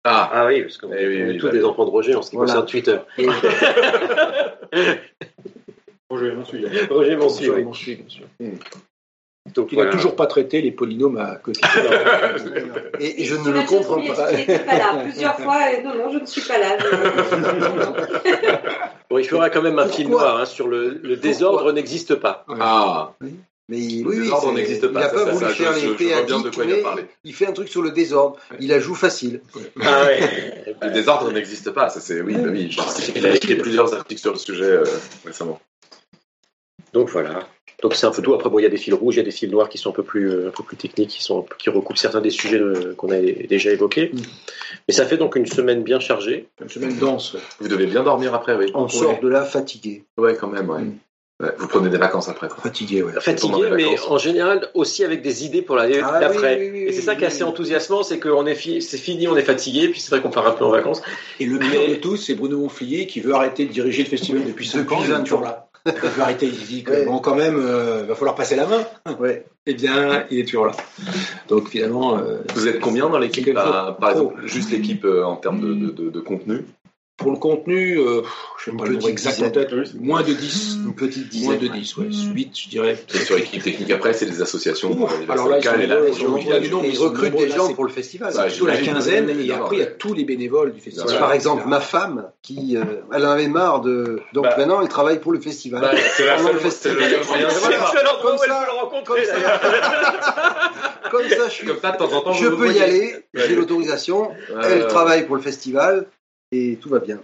Ah, 0.04 0.30
Ah 0.32 0.46
oui, 0.46 0.62
parce 0.62 0.78
qu'on 0.78 0.92
Eh 0.92 1.06
oui, 1.06 1.22
oui, 1.24 1.38
tous 1.38 1.46
bah. 1.46 1.52
des 1.52 1.64
enfants 1.64 1.84
de 1.84 1.90
Roger 1.90 2.14
en 2.16 2.22
ce 2.22 2.30
qui 2.30 2.36
Voilà. 2.36 2.52
concerne 2.54 2.66
Twitter. 2.66 2.98
Roger, 6.10 6.34
celui-là. 6.44 6.70
Roger 6.90 7.16
oui. 7.16 7.74
Suis, 7.74 7.96
bien 7.96 8.08
sûr. 8.08 8.24
Donc, 9.54 9.68
Il 9.72 9.76
n'a 9.78 9.84
voilà. 9.84 9.90
toujours 9.96 10.14
pas 10.14 10.26
traité 10.26 10.60
les 10.62 10.70
polynômes 10.70 11.16
à 11.18 11.34
côté. 11.36 11.60
et, 13.00 13.22
et 13.22 13.24
je 13.24 13.34
ne 13.34 13.50
le 13.50 13.62
comprends 13.66 13.96
pas. 14.14 14.32
dit, 14.32 14.34
Il 14.34 14.38
n'était 14.38 14.58
pas 14.60 14.78
là 14.78 15.02
plusieurs 15.02 15.38
fois. 15.40 15.72
et 15.72 15.82
non, 15.82 15.94
non, 15.96 16.12
je 16.12 16.18
ne 16.18 16.26
suis 16.26 16.42
pas 16.42 16.58
là. 16.58 16.76
Bon, 19.10 19.18
il 19.18 19.24
faudra 19.28 19.50
quand 19.50 19.62
même 19.62 19.78
un 19.78 19.88
fil 19.88 20.06
Pourquoi 20.08 20.22
noir 20.22 20.40
hein, 20.40 20.44
sur 20.46 20.68
le, 20.68 21.00
le 21.02 21.16
désordre 21.16 21.72
n'existe 21.72 22.14
pas. 22.16 22.44
ah. 22.60 23.14
Mais 23.72 23.78
il- 23.78 24.04
Le 24.04 24.10
oui, 24.10 24.54
n'existe 24.54 24.86
pas, 24.88 25.00
Il 25.00 25.02
n'a 25.02 25.08
pas 25.08 25.24
voulu 25.32 25.46
faire 25.54 25.72
péadiques, 25.96 26.54
quoi 26.54 26.94
il 27.24 27.32
fait 27.34 27.46
un 27.46 27.52
truc 27.52 27.68
sur 27.70 27.80
le 27.80 27.90
désordre. 27.90 28.36
Il 28.60 28.68
la 28.68 28.78
joue 28.80 28.94
facile. 28.94 29.40
Ah 29.80 30.04
ouais. 30.04 30.20
Le 30.82 30.90
désordre 30.90 31.32
n'existe 31.32 31.70
pas, 31.70 31.88
ça 31.88 32.00
c'est 32.00 32.20
oui, 32.20 32.34
bah 32.34 32.50
oui. 32.50 32.70
je- 32.70 33.12
Il 33.16 33.24
a 33.26 33.34
écrit 33.34 33.54
plusieurs 33.54 33.94
articles 33.94 34.20
sur 34.20 34.32
le 34.32 34.38
sujet 34.38 34.64
euh, 34.64 34.84
récemment. 35.24 35.58
Donc 36.92 37.08
voilà. 37.08 37.48
Donc 37.82 37.94
c'est 37.94 38.04
un 38.04 38.10
peu 38.10 38.20
tout. 38.20 38.34
Après, 38.34 38.50
bon, 38.50 38.58
il 38.58 38.62
y 38.62 38.66
a 38.66 38.68
des 38.68 38.76
fils 38.76 38.92
rouges, 38.92 39.14
il 39.14 39.18
y 39.18 39.22
a 39.22 39.24
des 39.24 39.30
fils 39.30 39.50
noirs 39.50 39.70
qui 39.70 39.78
sont 39.78 39.88
un 39.88 39.94
peu 39.94 40.02
plus, 40.02 40.28
euh, 40.30 40.48
un 40.48 40.50
peu 40.50 40.62
plus 40.64 40.76
techniques, 40.76 41.08
qui, 41.08 41.22
sont, 41.22 41.46
qui 41.58 41.70
recoupent 41.70 41.96
certains 41.96 42.20
des 42.20 42.28
sujets 42.28 42.58
euh, 42.60 42.94
qu'on 42.94 43.10
a 43.10 43.18
déjà 43.20 43.70
évoqués. 43.70 44.10
Mm. 44.12 44.18
Mais 44.86 44.92
ça 44.94 45.06
fait 45.06 45.16
donc 45.16 45.34
une 45.34 45.46
semaine 45.46 45.82
bien 45.82 45.98
chargée. 45.98 46.46
Une 46.60 46.68
semaine 46.68 46.98
dense. 46.98 47.32
ouais. 47.32 47.40
Vous 47.60 47.68
devez 47.68 47.86
bien 47.86 48.02
dormir 48.02 48.34
après, 48.34 48.54
oui. 48.54 48.70
On 48.74 48.86
sort 48.88 49.18
de 49.20 49.28
là 49.28 49.44
fatigué. 49.46 50.04
Ouais, 50.18 50.36
quand 50.38 50.48
même, 50.48 50.68
ouais. 50.68 50.82
Mm. 50.82 50.98
Ouais, 51.42 51.48
Vous 51.58 51.66
prenez 51.66 51.88
des 51.90 51.98
vacances 51.98 52.28
après. 52.28 52.48
quoi. 52.48 52.58
Fatigué, 52.62 53.02
ouais. 53.02 53.12
Fatigué, 53.20 53.64
mais 53.74 53.84
en 54.08 54.16
général 54.18 54.68
aussi 54.74 55.04
avec 55.04 55.22
des 55.22 55.44
idées 55.44 55.62
pour 55.62 55.74
l'année 55.76 56.00
Ah 56.02 56.20
d'après. 56.20 56.56
oui, 56.58 56.70
oui, 56.72 56.78
oui, 56.78 56.84
Et 56.88 56.92
c'est 56.92 56.98
oui, 57.00 57.04
ça 57.04 57.14
qui 57.16 57.24
est 57.24 57.26
assez 57.26 57.42
oui. 57.42 57.48
enthousiassement, 57.50 58.02
c'est 58.04 58.20
qu'on 58.20 58.46
est 58.46 58.54
fi- 58.54 58.80
c'est 58.80 58.96
fini, 58.98 59.26
on 59.26 59.36
est 59.36 59.42
fatigué, 59.42 59.88
puis 59.88 60.00
c'est 60.00 60.10
vrai 60.10 60.20
qu'on 60.22 60.30
part 60.30 60.46
un 60.46 60.52
peu 60.52 60.64
en 60.64 60.70
vacances. 60.70 61.02
Et 61.40 61.46
le 61.46 61.58
pire 61.58 61.88
de 61.88 61.94
tous, 61.96 62.16
c'est 62.16 62.34
Bruno 62.34 62.58
Monflier 62.58 63.06
qui 63.06 63.20
veut 63.20 63.34
arrêter 63.34 63.66
de 63.66 63.72
diriger 63.72 64.04
le 64.04 64.08
festival 64.08 64.44
depuis 64.46 64.66
5 64.68 64.78
Depuis 64.78 64.94
ans. 64.94 64.98
Il 65.04 65.10
est 65.10 65.14
20 65.14 65.20
toujours 65.24 65.40
là. 65.42 65.66
Il 65.84 65.92
veut 65.94 66.22
arrêter. 66.22 66.46
Il 66.46 66.52
dit 66.64 66.84
que 66.84 66.92
Ouais. 66.92 67.04
bon, 67.06 67.18
quand 67.18 67.34
même, 67.34 67.56
euh, 67.58 68.04
va 68.06 68.14
falloir 68.14 68.36
passer 68.36 68.54
la 68.54 68.66
main. 68.66 68.84
Ouais. 69.18 69.44
Eh 69.66 69.74
bien, 69.74 70.24
il 70.30 70.38
est 70.38 70.44
toujours 70.44 70.66
là. 70.66 70.72
Donc 71.48 71.68
finalement, 71.68 72.18
euh, 72.18 72.38
Vous 72.54 72.68
êtes 72.68 72.78
combien 72.78 73.08
dans 73.08 73.18
l'équipe 73.18 73.52
par, 73.52 73.96
exemple, 74.10 74.34
juste 74.44 74.70
l'équipe 74.70 75.04
euh, 75.04 75.24
en 75.24 75.34
termes 75.36 75.60
de, 75.60 75.74
de, 75.74 75.90
de- 75.90 76.10
de 76.10 76.20
contenu? 76.20 76.64
Pour 77.22 77.32
le 77.32 77.38
contenu, 77.38 77.98
euh, 77.98 78.22
je 78.58 78.64
sais 78.64 78.70
Une 78.72 78.76
pas 78.78 78.84
le 78.86 78.92
nombre 78.94 79.08
exact 79.08 79.30
en 79.42 79.48
dizaine. 79.48 79.52
tête. 79.52 79.94
Moins 80.00 80.22
de 80.22 80.32
10. 80.32 80.76
Une 80.84 80.94
petite 80.94 81.32
Moins 81.42 81.54
dizaine. 81.56 81.72
de 81.72 81.78
10, 81.78 81.96
ouais. 81.96 82.06
8, 82.34 82.58
je 82.58 82.68
dirais. 82.68 82.98
Et 83.14 83.18
sur 83.18 83.36
l'équipe 83.36 83.62
technique 83.62 83.90
après, 83.90 84.12
c'est 84.12 84.26
les 84.26 84.42
associations. 84.42 85.08
Alors 85.28 85.48
là, 85.48 85.56
locales 85.56 85.80
et 85.82 85.86
la 85.86 85.96
région. 86.00 86.36
ils 86.36 86.98
recrutent 86.98 87.36
des 87.36 87.50
gens 87.50 87.72
pour 87.74 87.84
le 87.84 87.90
festival. 87.90 88.32
Surtout 88.50 88.66
la 88.66 88.76
quinzaine, 88.76 89.30
et 89.30 89.52
après, 89.52 89.76
il 89.76 89.78
y 89.80 89.82
a 89.82 89.86
tous 89.86 90.14
les 90.14 90.24
bénévoles 90.24 90.72
du 90.72 90.80
festival. 90.80 91.18
Par 91.18 91.32
exemple, 91.32 91.64
ma 91.66 91.80
femme, 91.80 92.28
qui, 92.42 92.76
euh, 92.76 92.82
elle 93.14 93.24
en 93.26 93.30
avait 93.30 93.48
marre 93.48 93.80
de. 93.80 94.20
Donc 94.32 94.44
Bah. 94.44 94.54
maintenant, 94.58 94.82
elle 94.82 94.88
travaille 94.88 95.20
pour 95.20 95.32
le 95.32 95.40
festival. 95.40 95.80
Bah, 95.80 95.90
c'est 96.16 96.26
la 96.26 96.38
seule- 96.38 96.52
Comme 96.60 96.70
ça. 96.70 96.90
Comme 98.22 98.38
ça, 98.38 98.48
comme 101.10 101.28
ça, 101.28 101.44
je 101.48 101.50
suis. 101.50 101.66
Comme 101.66 101.78
ça, 101.80 101.92
de 101.92 101.96
temps 101.98 102.12
en 102.12 102.20
temps, 102.22 102.32
Je 102.32 102.48
peux 102.48 102.72
y 102.72 102.80
aller, 102.80 103.14
j'ai 103.34 103.54
l'autorisation. 103.54 104.30
Elle 104.62 104.86
travaille 104.86 105.26
pour 105.26 105.36
le 105.36 105.42
festival 105.42 106.06
et 106.52 106.78
tout 106.80 106.88
va 106.88 107.00
bien. 107.00 107.20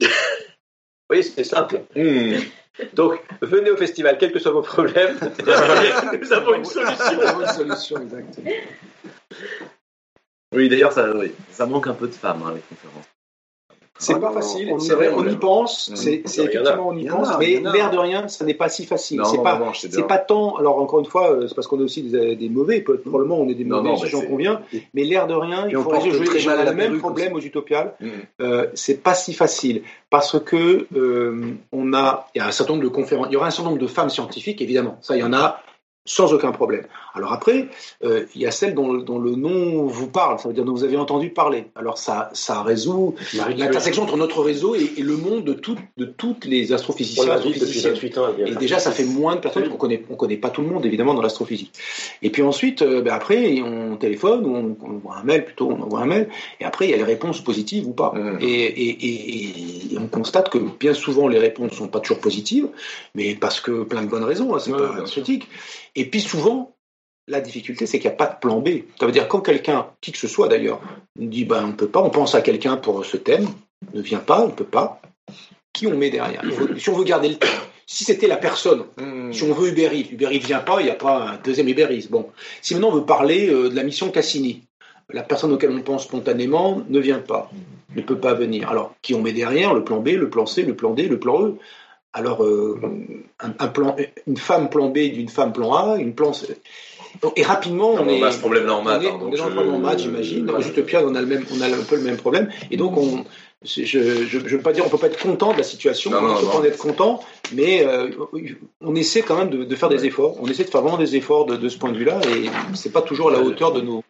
Oui, 1.10 1.22
c'est 1.22 1.44
simple. 1.44 1.82
Hmm. 1.94 2.38
Donc, 2.94 3.20
venez 3.42 3.70
au 3.70 3.76
festival, 3.76 4.16
quels 4.16 4.32
que 4.32 4.38
soient 4.38 4.52
vos 4.52 4.62
problèmes. 4.62 5.18
Nous 6.20 6.32
avons 6.32 6.54
une 6.54 6.64
solution. 6.64 7.14
Nous 7.14 7.20
avons 7.20 7.40
une 7.42 7.46
solution, 7.46 8.00
exact. 8.00 8.40
Oui, 10.54 10.68
d'ailleurs, 10.70 10.92
ça, 10.92 11.14
oui, 11.14 11.32
ça 11.50 11.66
manque 11.66 11.88
un 11.88 11.94
peu 11.94 12.08
de 12.08 12.14
femmes, 12.14 12.42
hein, 12.42 12.54
les 12.54 12.62
conférences. 12.62 13.13
C'est 13.96 14.18
pas 14.18 14.32
facile, 14.32 14.70
on 14.72 14.78
y 14.78 14.80
c'est 14.80 14.94
vrai, 14.94 15.10
on 15.16 15.24
y 15.26 15.36
pense, 15.36 15.88
Mm. 15.90 15.96
c'est 15.96 16.14
effectivement 16.14 16.88
on 16.88 16.96
y 16.96 17.06
pense, 17.06 17.28
mais 17.38 17.60
l'air 17.60 17.90
de 17.92 17.96
rien, 17.98 18.26
ça 18.28 18.44
n'est 18.44 18.54
pas 18.54 18.68
si 18.68 18.84
facile. 18.86 19.20
C'est 19.24 19.42
pas, 19.42 19.72
c'est 19.74 20.06
pas 20.06 20.18
tant. 20.18 20.56
Alors 20.56 20.78
encore 20.78 20.98
une 20.98 21.06
fois, 21.06 21.30
euh, 21.30 21.46
c'est 21.46 21.54
parce 21.54 21.68
qu'on 21.68 21.78
est 21.78 21.84
aussi 21.84 22.02
des, 22.02 22.34
des 22.34 22.48
mauvais. 22.48 22.80
peut- 22.80 22.98
Probablement, 22.98 23.38
on 23.38 23.48
est 23.48 23.54
des 23.54 23.64
mauvais, 23.64 23.90
non, 23.90 23.96
si 23.96 24.08
j'en 24.08 24.22
conviens. 24.22 24.60
Mais 24.94 25.04
l'air 25.04 25.26
de 25.28 25.34
rien, 25.34 25.66
il 25.68 25.76
faut 25.76 25.90
mal 25.90 26.66
le 26.66 26.72
même 26.74 26.98
problème 26.98 27.34
aux 27.34 27.40
Utopiales. 27.40 27.94
Mm. 28.00 28.08
Euh, 28.40 28.66
c'est 28.74 29.00
pas 29.02 29.14
si 29.14 29.32
facile 29.32 29.82
parce 30.10 30.38
que 30.40 30.86
euh, 30.96 31.52
on 31.72 31.92
a, 31.94 32.26
il 32.34 32.38
y 32.38 32.40
a 32.40 32.48
un 32.48 32.52
certain 32.52 32.72
nombre 32.74 32.84
de 32.84 32.88
conférences, 32.90 33.28
il 33.30 33.34
y 33.34 33.36
aura 33.36 33.46
un 33.46 33.50
certain 33.50 33.70
nombre 33.70 33.80
de 33.82 33.86
femmes 33.86 34.10
scientifiques, 34.10 34.60
évidemment. 34.60 34.98
Ça, 35.02 35.16
il 35.16 35.20
y 35.20 35.24
en 35.24 35.32
a 35.32 35.60
sans 36.06 36.32
aucun 36.34 36.52
problème. 36.52 36.86
Alors 37.14 37.32
après, 37.32 37.68
euh, 38.04 38.24
il 38.34 38.42
y 38.42 38.46
a 38.46 38.50
celles 38.50 38.74
dont, 38.74 38.92
dont 38.94 39.18
le 39.18 39.36
nom 39.36 39.86
vous 39.86 40.08
parle, 40.08 40.38
ça 40.38 40.48
veut 40.48 40.54
dire 40.54 40.64
dont 40.64 40.72
vous 40.74 40.84
avez 40.84 40.96
entendu 40.96 41.30
parler. 41.30 41.66
Alors 41.76 41.96
ça, 41.96 42.28
ça 42.34 42.62
résout 42.62 43.14
l'intersection 43.56 44.02
entre 44.02 44.16
notre 44.16 44.42
réseau 44.42 44.74
et, 44.74 44.92
et 44.98 45.02
le 45.02 45.16
monde 45.16 45.44
de, 45.44 45.54
tout- 45.54 45.78
de 45.96 46.04
toutes 46.04 46.44
les 46.44 46.72
astrophysiciens. 46.72 47.24
28 47.90 48.18
ans. 48.18 48.26
Et 48.46 48.54
déjà, 48.56 48.78
ça 48.78 48.90
fait 48.92 49.04
moins 49.04 49.36
de 49.36 49.40
personnes 49.40 49.68
qu'on 49.68 49.76
connaît. 49.76 50.02
On 50.10 50.16
connaît 50.16 50.36
pas 50.36 50.50
tout 50.50 50.60
le 50.60 50.68
monde, 50.68 50.84
évidemment, 50.84 51.14
dans 51.14 51.22
l'astrophysique. 51.22 51.72
Et 52.22 52.30
puis 52.30 52.42
ensuite, 52.42 52.82
euh, 52.82 53.00
ben 53.00 53.14
après, 53.14 53.62
on 53.62 53.96
téléphone, 53.96 54.44
ou 54.44 54.54
on, 54.56 54.76
on 54.86 54.96
envoie 54.96 55.16
un 55.16 55.24
mail 55.24 55.44
plutôt, 55.44 55.70
on 55.70 55.80
envoie 55.82 56.00
un 56.00 56.06
mail. 56.06 56.28
Et 56.60 56.64
après, 56.64 56.86
il 56.86 56.90
y 56.90 56.94
a 56.94 56.96
les 56.98 57.02
réponses 57.04 57.40
positives 57.42 57.86
ou 57.86 57.92
pas. 57.92 58.12
Mhm. 58.14 58.38
Et, 58.42 59.96
on 59.98 60.06
constate 60.08 60.50
que 60.50 60.58
bien 60.58 60.92
souvent, 60.92 61.28
les 61.28 61.38
réponses 61.38 61.72
sont 61.72 61.88
pas 61.88 62.00
toujours 62.00 62.18
positives, 62.20 62.68
mais 63.14 63.34
parce 63.34 63.60
que 63.60 63.84
plein 63.84 64.02
de 64.02 64.08
bonnes 64.08 64.24
raisons. 64.24 64.54
Hein, 64.54 64.58
c'est 64.58 64.72
Ouais, 64.72 64.78
pas. 64.78 65.06
Et 65.94 66.06
puis 66.10 66.20
souvent. 66.20 66.70
La 67.26 67.40
difficulté, 67.40 67.86
c'est 67.86 67.98
qu'il 67.98 68.10
n'y 68.10 68.14
a 68.14 68.18
pas 68.18 68.26
de 68.26 68.38
plan 68.38 68.60
B. 68.60 68.68
Ça 69.00 69.06
veut 69.06 69.12
dire 69.12 69.28
quand 69.28 69.40
quelqu'un, 69.40 69.86
qui 70.02 70.12
que 70.12 70.18
ce 70.18 70.28
soit 70.28 70.46
d'ailleurs, 70.46 70.82
dit 71.16 71.46
ben 71.46 71.64
on 71.64 71.68
ne 71.68 71.72
peut 71.72 71.88
pas, 71.88 72.02
on 72.02 72.10
pense 72.10 72.34
à 72.34 72.42
quelqu'un 72.42 72.76
pour 72.76 73.02
ce 73.06 73.16
thème, 73.16 73.48
ne 73.94 74.02
vient 74.02 74.18
pas, 74.18 74.42
on 74.42 74.48
ne 74.48 74.52
peut 74.52 74.66
pas. 74.66 75.00
Qui 75.72 75.86
on 75.86 75.96
met 75.96 76.10
derrière? 76.10 76.42
Si 76.76 76.90
on 76.90 76.92
veut 76.92 77.04
garder 77.04 77.30
le 77.30 77.36
thème, 77.36 77.48
si 77.86 78.04
c'était 78.04 78.26
la 78.26 78.36
personne, 78.36 78.84
Mm. 79.00 79.32
si 79.32 79.42
on 79.44 79.54
veut 79.54 79.70
Uber 79.70 79.88
Eats, 79.94 80.12
Uber 80.12 80.28
Eats 80.32 80.46
vient 80.46 80.58
pas, 80.58 80.80
il 80.80 80.84
n'y 80.84 80.90
a 80.90 80.96
pas 80.96 81.30
un 81.30 81.36
deuxième 81.42 81.66
Uber 81.66 81.88
Eats. 81.90 82.08
Bon. 82.10 82.28
Si 82.60 82.74
maintenant 82.74 82.88
on 82.90 82.96
veut 82.96 83.06
parler 83.06 83.48
euh, 83.48 83.70
de 83.70 83.74
la 83.74 83.84
mission 83.84 84.10
Cassini, 84.10 84.62
la 85.10 85.22
personne 85.22 85.50
auquel 85.50 85.70
on 85.70 85.80
pense 85.80 86.04
spontanément 86.04 86.82
ne 86.86 86.98
vient 87.00 87.20
pas, 87.20 87.50
ne 87.96 88.02
peut 88.02 88.18
pas 88.18 88.34
venir. 88.34 88.68
Alors, 88.68 88.94
qui 89.00 89.14
on 89.14 89.22
met 89.22 89.32
derrière? 89.32 89.72
Le 89.72 89.82
plan 89.82 90.00
B, 90.00 90.08
le 90.08 90.28
plan 90.28 90.44
C, 90.44 90.62
le 90.62 90.76
plan 90.76 90.92
D, 90.92 91.08
le 91.08 91.18
plan 91.18 91.42
E 91.42 91.56
Alors, 92.16 92.44
euh, 92.44 92.80
un, 93.40 93.52
un 93.58 93.66
plan, 93.68 93.96
une 94.28 94.36
femme 94.36 94.70
plan 94.70 94.88
B 94.88 94.98
d'une 94.98 95.28
femme 95.28 95.52
plan 95.52 95.74
A, 95.74 95.96
une 95.98 96.14
plan 96.14 96.32
C. 96.32 96.46
Et 97.36 97.42
rapidement, 97.42 97.90
on, 97.94 98.04
On 98.04 98.08
est, 98.08 98.22
a 98.22 98.30
ce 98.30 98.38
problème-là 98.38 98.74
en 98.74 98.82
maths. 98.82 99.00
on 99.02 99.04
est, 99.04 99.08
hein, 99.08 99.12
on 99.16 99.24
donc 99.24 99.34
est 99.34 99.36
dans 99.38 99.46
le 99.46 99.52
problème 99.54 99.74
en 99.74 99.78
maths, 99.80 99.98
j'imagine. 99.98 100.46
Dans 100.46 100.60
Utopia, 100.60 101.02
on 101.04 101.14
a, 101.16 101.20
le 101.20 101.26
même, 101.26 101.44
on 101.52 101.60
a 101.60 101.66
un 101.66 101.82
peu 101.88 101.96
le 101.96 102.02
même 102.02 102.16
problème. 102.16 102.48
Et 102.70 102.76
donc, 102.76 102.96
on, 102.96 103.24
je 103.64 103.98
ne 103.98 104.48
veux 104.48 104.58
pas 104.60 104.72
dire 104.72 104.84
on 104.86 104.88
peut 104.88 104.98
pas 104.98 105.06
être 105.08 105.20
content 105.20 105.52
de 105.52 105.58
la 105.58 105.62
situation, 105.64 106.10
Non, 106.12 106.18
on 106.18 106.22
non, 106.28 106.34
peut 106.40 106.46
pas 106.46 106.56
en 106.58 106.64
être 106.64 106.78
content, 106.78 107.20
mais 107.52 107.84
euh, 107.86 108.10
on 108.80 108.94
essaie 108.94 109.22
quand 109.22 109.36
même 109.36 109.50
de, 109.50 109.64
de 109.64 109.76
faire 109.76 109.88
des 109.88 110.04
efforts. 110.06 110.36
On 110.40 110.46
essaie 110.46 110.64
de 110.64 110.70
faire 110.70 110.82
vraiment 110.82 110.98
des 110.98 111.16
efforts 111.16 111.46
de, 111.46 111.56
de 111.56 111.68
ce 111.68 111.78
point 111.78 111.90
de 111.90 111.96
vue-là, 111.98 112.20
et 112.28 112.48
c'est 112.74 112.92
pas 112.92 113.02
toujours 113.02 113.30
à 113.30 113.32
la 113.32 113.40
hauteur 113.40 113.72
de 113.72 113.80
nos, 113.80 114.02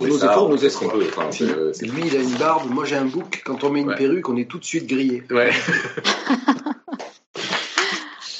de 0.00 0.06
nos 0.06 0.18
ça, 0.18 0.26
efforts, 0.32 0.48
nos. 0.50 0.56
Enfin, 0.66 1.28
c'est- 1.30 1.86
Lui, 1.86 2.02
il 2.06 2.16
a 2.16 2.20
une 2.20 2.34
barbe, 2.38 2.68
moi 2.70 2.84
j'ai 2.84 2.96
un 2.96 3.04
bouc. 3.06 3.42
Quand 3.44 3.62
on 3.64 3.70
met 3.70 3.80
une 3.80 3.88
Ouais. 3.88 3.96
perruque, 3.96 4.28
on 4.28 4.36
est 4.36 4.48
tout 4.48 4.58
de 4.58 4.64
suite 4.64 4.86
grillé. 4.86 5.22
Ouais. 5.30 5.50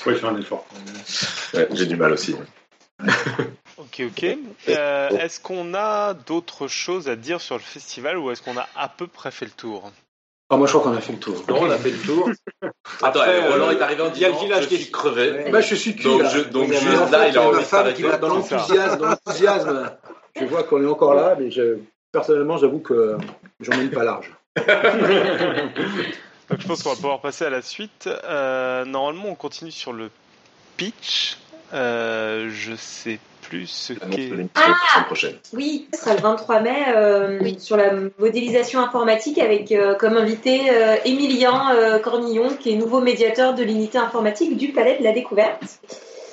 Ouais, 0.07 0.15
faire 0.17 0.31
un 0.31 0.39
effort. 0.39 0.65
Ouais, 1.55 1.69
j'ai 1.73 1.87
du 1.87 1.97
mal 1.97 2.13
aussi. 2.13 2.35
Ok, 3.79 4.03
ok. 4.07 4.37
Euh, 4.69 5.09
est-ce 5.11 5.41
qu'on 5.41 5.75
a 5.75 6.15
d'autres 6.15 6.69
choses 6.69 7.09
à 7.09 7.17
dire 7.17 7.41
sur 7.41 7.57
le 7.57 7.63
festival 7.63 8.19
ou 8.19 8.31
est-ce 8.31 8.43
qu'on 8.43 8.57
a 8.57 8.67
à 8.77 8.89
peu 8.89 9.07
près 9.07 9.31
fait 9.31 9.45
le 9.47 9.51
tour? 9.53 9.91
Ah, 10.51 10.57
moi, 10.57 10.67
je 10.67 10.73
crois 10.77 10.91
qu'on 10.91 10.97
a 10.97 11.01
fait 11.01 11.13
le 11.13 11.19
tour. 11.19 11.43
Non, 11.49 11.63
on 11.63 11.71
a 11.71 11.79
fait 11.79 11.91
le 11.91 11.99
tour. 11.99 12.29
Attends, 13.03 13.21
Après, 13.21 13.49
Roland 13.49 13.69
euh, 13.69 13.73
est 13.79 13.81
arrivé 13.81 14.03
en 14.03 14.13
il 14.13 14.21
y 14.21 14.25
a 14.25 14.29
le 14.29 14.35
disant, 14.35 14.45
village 14.45 14.65
je 14.65 14.69
qui 14.69 14.77
suis 14.77 14.89
est- 14.89 14.91
crevé. 14.93 15.51
Bah, 15.51 15.61
je 15.63 15.75
suis 15.75 15.97
cul, 15.97 16.03
Donc, 16.05 16.23
je- 16.31 16.41
donc 16.41 16.73
juste 16.73 17.11
là, 17.11 17.29
il 17.29 17.39
a 17.39 17.43
envie 17.43 17.59
de 17.61 17.65
s'arrêter. 17.65 18.03
dans 18.03 18.29
l'enthousiasme, 18.29 18.99
dans 18.99 19.07
l'enthousiasme. 19.09 19.91
Je 20.39 20.45
vois 20.45 20.65
qu'on 20.65 20.83
est 20.83 20.87
encore 20.87 21.15
là, 21.15 21.37
mais 21.39 21.51
je, 21.51 21.79
personnellement, 22.13 22.59
j'avoue 22.59 22.81
que 22.81 23.17
j'en 23.61 23.77
mène 23.77 23.91
pas 23.91 24.05
large. 24.05 24.31
Donc 26.53 26.61
je 26.61 26.67
pense 26.67 26.83
qu'on 26.83 26.91
va 26.91 26.97
pouvoir 26.97 27.21
passer 27.21 27.47
à 27.47 27.51
la 27.51 27.63
suite. 27.63 28.11
Euh, 28.25 28.85
normalement, 28.85 29.31
on 29.31 29.35
continue 29.35 29.71
sur 29.71 29.95
le 29.95 30.11
pitch. 30.77 31.39
Euh, 31.73 32.51
je 32.53 32.75
sais 32.77 33.19
plus 33.41 33.67
ce 33.67 33.95
qu'est. 33.95 34.31
prochaine. 35.07 35.37
Oui, 35.55 35.89
ce 35.95 36.01
sera 36.01 36.15
le 36.15 36.21
23 36.21 36.61
mai 36.61 36.85
euh, 36.95 37.59
sur 37.59 37.79
la 37.79 37.95
modélisation 38.19 38.81
informatique 38.81 39.39
avec 39.39 39.73
euh, 39.73 39.95
comme 39.95 40.19
invité 40.19 40.69
euh, 40.71 40.97
Émilien 41.07 41.75
euh, 41.75 41.99
Cornillon, 41.99 42.51
qui 42.61 42.73
est 42.73 42.77
nouveau 42.77 43.01
médiateur 43.01 43.55
de 43.55 43.63
l'unité 43.63 43.97
informatique 43.97 44.59
du 44.59 44.73
Palais 44.73 44.99
de 44.99 45.05
la 45.05 45.13
Découverte. 45.13 45.81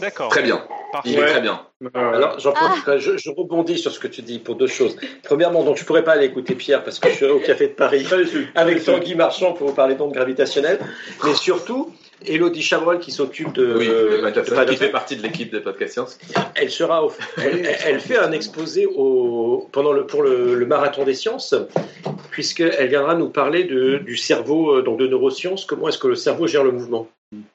D'accord. 0.02 0.30
Très 0.30 0.42
bien. 0.44 0.64
Parfait. 0.92 1.10
Il 1.12 1.20
est 1.20 1.26
très 1.26 1.42
bien. 1.42 1.62
Alors, 1.94 2.40
j'en 2.40 2.52
profite, 2.52 2.98
je, 2.98 3.18
je 3.18 3.30
rebondis 3.30 3.78
sur 3.78 3.92
ce 3.92 4.00
que 4.00 4.08
tu 4.08 4.22
dis 4.24 4.40
pour 4.40 4.56
deux 4.56 4.68
choses. 4.68 4.96
Premièrement, 5.24 5.64
donc 5.64 5.78
je 5.78 5.86
pourrais 5.86 6.04
pas 6.04 6.14
aller 6.14 6.26
écouter 6.26 6.56
Pierre 6.56 6.84
parce 6.84 6.98
que 7.00 7.10
je 7.10 7.16
serai 7.16 7.32
au 7.32 7.40
Café 7.40 7.68
de 7.68 7.74
Paris 7.74 8.08
avec 8.56 8.84
Tanguy 8.84 9.14
Marchand 9.16 9.54
pour 9.54 9.68
vous 9.68 9.74
parler 9.76 9.94
d'ondes 9.96 10.14
gravitationnelles. 10.14 10.80
Mais 11.24 11.36
surtout, 11.36 11.94
Elodie 12.26 12.64
Chabrol 12.64 13.00
qui 13.00 13.12
s'occupe 13.12 13.54
de, 13.54 13.76
Oui, 13.78 13.88
euh, 13.88 14.32
de 14.32 14.42
de 14.42 14.42
qui 14.42 14.76
fait 14.78 14.86
Fait, 14.86 14.90
partie 14.90 15.16
de 15.16 15.22
l'équipe 15.22 15.52
des 15.52 15.60
podcasts 15.62 15.94
science. 15.94 16.18
elle 16.56 16.72
sera 16.72 17.06
au- 17.06 17.14
elle, 17.38 17.66
elle 17.86 18.00
fait 18.00 18.18
un 18.18 18.32
exposé 18.32 18.88
au, 18.88 19.70
pendant 19.72 19.94
le, 19.94 20.06
pour 20.08 20.24
le, 20.24 20.56
le 20.56 20.66
marathon 20.66 21.04
des 21.06 21.14
sciences 21.14 21.54
puisqu'elle 22.32 22.90
viendra 22.90 23.16
nous 23.16 23.30
parler 23.30 23.64
de, 23.64 23.98
du 24.00 24.18
cerveau, 24.18 24.78
euh, 24.78 24.82
donc 24.82 24.98
de 25.00 25.08
neurosciences, 25.08 25.66
comment 25.66 25.88
est-ce 25.88 25.98
que 26.00 26.08
le 26.08 26.16
cerveau 26.16 26.48
gère 26.48 26.64
le 26.64 26.72
mouvement? 26.72 27.08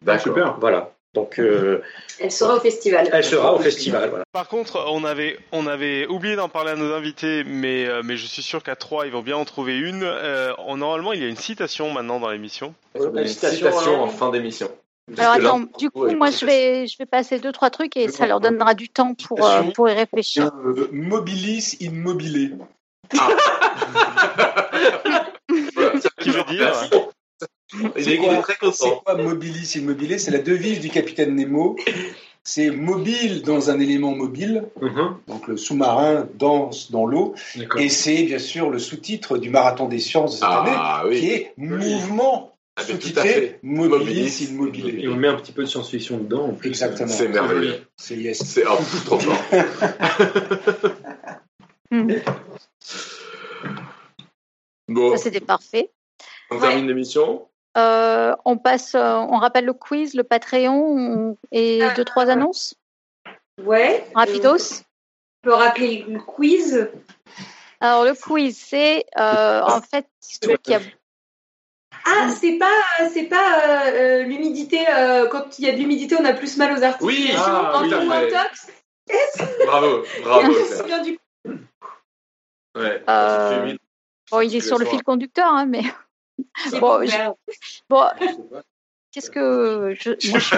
D'accord. 0.02 0.22
Super. 0.22 0.56
Voilà. 0.60 0.93
Donc, 1.14 1.38
euh, 1.38 1.80
Elle 2.18 2.32
sera 2.32 2.56
au 2.56 2.60
festival. 2.60 3.08
elle 3.12 3.24
sera 3.24 3.54
au 3.54 3.58
festival. 3.60 4.08
Voilà. 4.10 4.24
Par 4.32 4.48
contre, 4.48 4.84
on 4.90 5.04
avait, 5.04 5.38
on 5.52 5.66
avait 5.68 6.06
oublié 6.08 6.34
d'en 6.34 6.48
parler 6.48 6.72
à 6.72 6.76
nos 6.76 6.92
invités, 6.92 7.44
mais, 7.44 7.86
euh, 7.86 8.02
mais 8.04 8.16
je 8.16 8.26
suis 8.26 8.42
sûr 8.42 8.62
qu'à 8.64 8.74
trois, 8.74 9.06
ils 9.06 9.12
vont 9.12 9.22
bien 9.22 9.36
en 9.36 9.44
trouver 9.44 9.78
une. 9.78 10.02
Euh, 10.02 10.52
on- 10.66 10.76
normalement, 10.76 11.12
il 11.12 11.22
y 11.22 11.24
a 11.24 11.28
une 11.28 11.36
citation 11.36 11.92
maintenant 11.92 12.18
dans 12.18 12.30
l'émission. 12.30 12.74
Une 12.96 13.26
Citation, 13.28 14.02
en 14.02 14.08
fin 14.08 14.30
d'émission. 14.30 14.68
Alors 15.18 15.36
là, 15.38 15.48
attends, 15.50 15.60
du 15.78 15.90
coup, 15.90 16.04
ouais, 16.04 16.14
moi 16.14 16.30
je 16.30 16.46
vais, 16.46 16.86
je 16.86 16.96
vais 16.98 17.04
passer 17.06 17.38
deux, 17.38 17.52
trois 17.52 17.68
trucs 17.70 17.94
et 17.96 18.08
ça 18.08 18.26
leur 18.26 18.40
donnera 18.40 18.72
du 18.74 18.88
temps 18.88 19.14
pour, 19.14 19.46
euh, 19.46 19.62
pour 19.74 19.88
y 19.88 19.92
réfléchir. 19.92 20.50
Euh, 20.64 20.88
mobilis 20.92 21.76
immobilé. 21.80 22.52
voilà, 25.74 26.00
ça 26.00 26.08
Qui 26.20 26.30
veut 26.30 26.44
dire 26.44 26.72
C'est 27.96 28.16
content. 28.18 29.00
quoi 29.04 29.14
mobilis 29.16 29.74
immobilé 29.76 30.18
C'est 30.18 30.30
la 30.30 30.38
devise 30.38 30.80
du 30.80 30.90
capitaine 30.90 31.34
Nemo. 31.34 31.76
C'est 32.46 32.70
mobile 32.70 33.40
dans 33.42 33.70
un 33.70 33.80
élément 33.80 34.14
mobile, 34.14 34.64
Mhm. 34.82 35.16
donc 35.28 35.48
le 35.48 35.56
sous-marin 35.56 36.28
danse 36.34 36.90
dans 36.90 37.06
l'eau, 37.06 37.34
et 37.78 37.88
c'est 37.88 38.22
bien 38.24 38.38
sûr 38.38 38.68
le 38.68 38.78
sous-titre 38.78 39.38
du 39.38 39.48
marathon 39.48 39.88
des 39.88 39.98
sciences 39.98 40.32
de 40.32 40.36
cette 40.40 40.48
Ah 40.50 41.00
année, 41.00 41.16
qui 41.18 41.26
oui. 41.26 41.30
est 41.32 41.54
mouvement 41.56 42.50
Ah, 42.76 42.82
mais 42.82 42.86
tout 42.86 42.92
à 42.92 42.94
sous-titré 43.00 43.28
fait. 43.28 43.58
mobilis 43.62 43.98
Mobilis 43.98 44.44
immobilé. 44.50 45.02
Et 45.04 45.08
on 45.08 45.14
met 45.16 45.28
un 45.28 45.36
petit 45.36 45.52
peu 45.52 45.62
de 45.62 45.68
science-fiction 45.68 46.18
dedans. 46.18 46.48
En 46.48 46.52
plus. 46.54 46.68
Exactement. 46.68 47.08
C'est 47.08 47.28
merveilleux. 47.28 47.80
C'est 47.96 48.16
yes. 48.16 48.42
C'est 48.44 48.64
oh, 48.66 48.76
trop 49.06 49.18
fort. 49.20 49.42
Bon, 54.88 55.16
Ça 55.16 55.22
c'était 55.22 55.40
parfait. 55.40 55.90
on 56.50 56.58
termine 56.60 56.86
l'émission. 56.86 57.46
Euh, 57.76 58.34
on 58.44 58.56
passe, 58.56 58.94
euh, 58.94 59.14
on 59.16 59.38
rappelle 59.38 59.64
le 59.64 59.72
quiz, 59.72 60.14
le 60.14 60.22
Patreon 60.24 60.96
on- 60.96 61.36
et 61.50 61.82
Ah. 61.82 61.94
deux 61.94 62.04
trois 62.04 62.30
annonces. 62.30 62.74
Ouais. 63.62 64.06
Rapidos. 64.14 64.82
On 65.42 65.48
peut 65.48 65.54
rappeler 65.54 66.04
le 66.08 66.20
quiz. 66.20 66.88
Alors 67.80 68.04
le 68.04 68.14
quiz, 68.14 68.56
c'est 68.56 69.04
euh, 69.18 69.60
en 69.62 69.80
fait 69.80 70.06
celui 70.20 70.56
qui 70.58 70.74
a? 70.74 70.80
Ah, 72.06 72.28
c'est 72.28 72.58
pas, 72.58 73.08
c'est 73.12 73.24
pas 73.24 73.60
euh, 73.66 73.90
euh, 73.90 74.22
l'humidité. 74.24 74.86
euh, 74.88 75.26
quand 75.28 75.58
il 75.58 75.64
y 75.64 75.68
a 75.68 75.72
de 75.72 75.78
l'humidité, 75.78 76.16
on 76.20 76.24
a 76.24 76.32
plus 76.34 76.56
mal 76.56 76.72
aux 76.78 76.82
articulations. 76.82 77.04
Oui, 77.06 77.32
ah, 77.36 77.82
fait. 77.88 78.34
intox. 78.34 78.70
Bravo, 79.66 80.02
bravo. 80.22 80.42
Je 80.42 80.48
me 80.48 80.64
Claire. 80.66 80.78
souviens 80.78 81.02
du 81.02 81.18
Ouais, 82.76 83.02
Euh, 83.08 83.76
bon, 84.30 84.40
il 84.40 84.56
est 84.56 84.60
sur 84.60 84.78
le 84.78 84.84
fil 84.86 85.02
conducteur, 85.02 85.46
hein, 85.52 85.66
mais. 85.66 85.82
Bon, 86.80 87.04
je- 87.06 87.32
bon, 87.88 88.02
qu'est-ce 89.12 89.30
que 89.30 89.94
je, 89.98 90.10
moi, 90.30 90.38
je- 90.40 90.56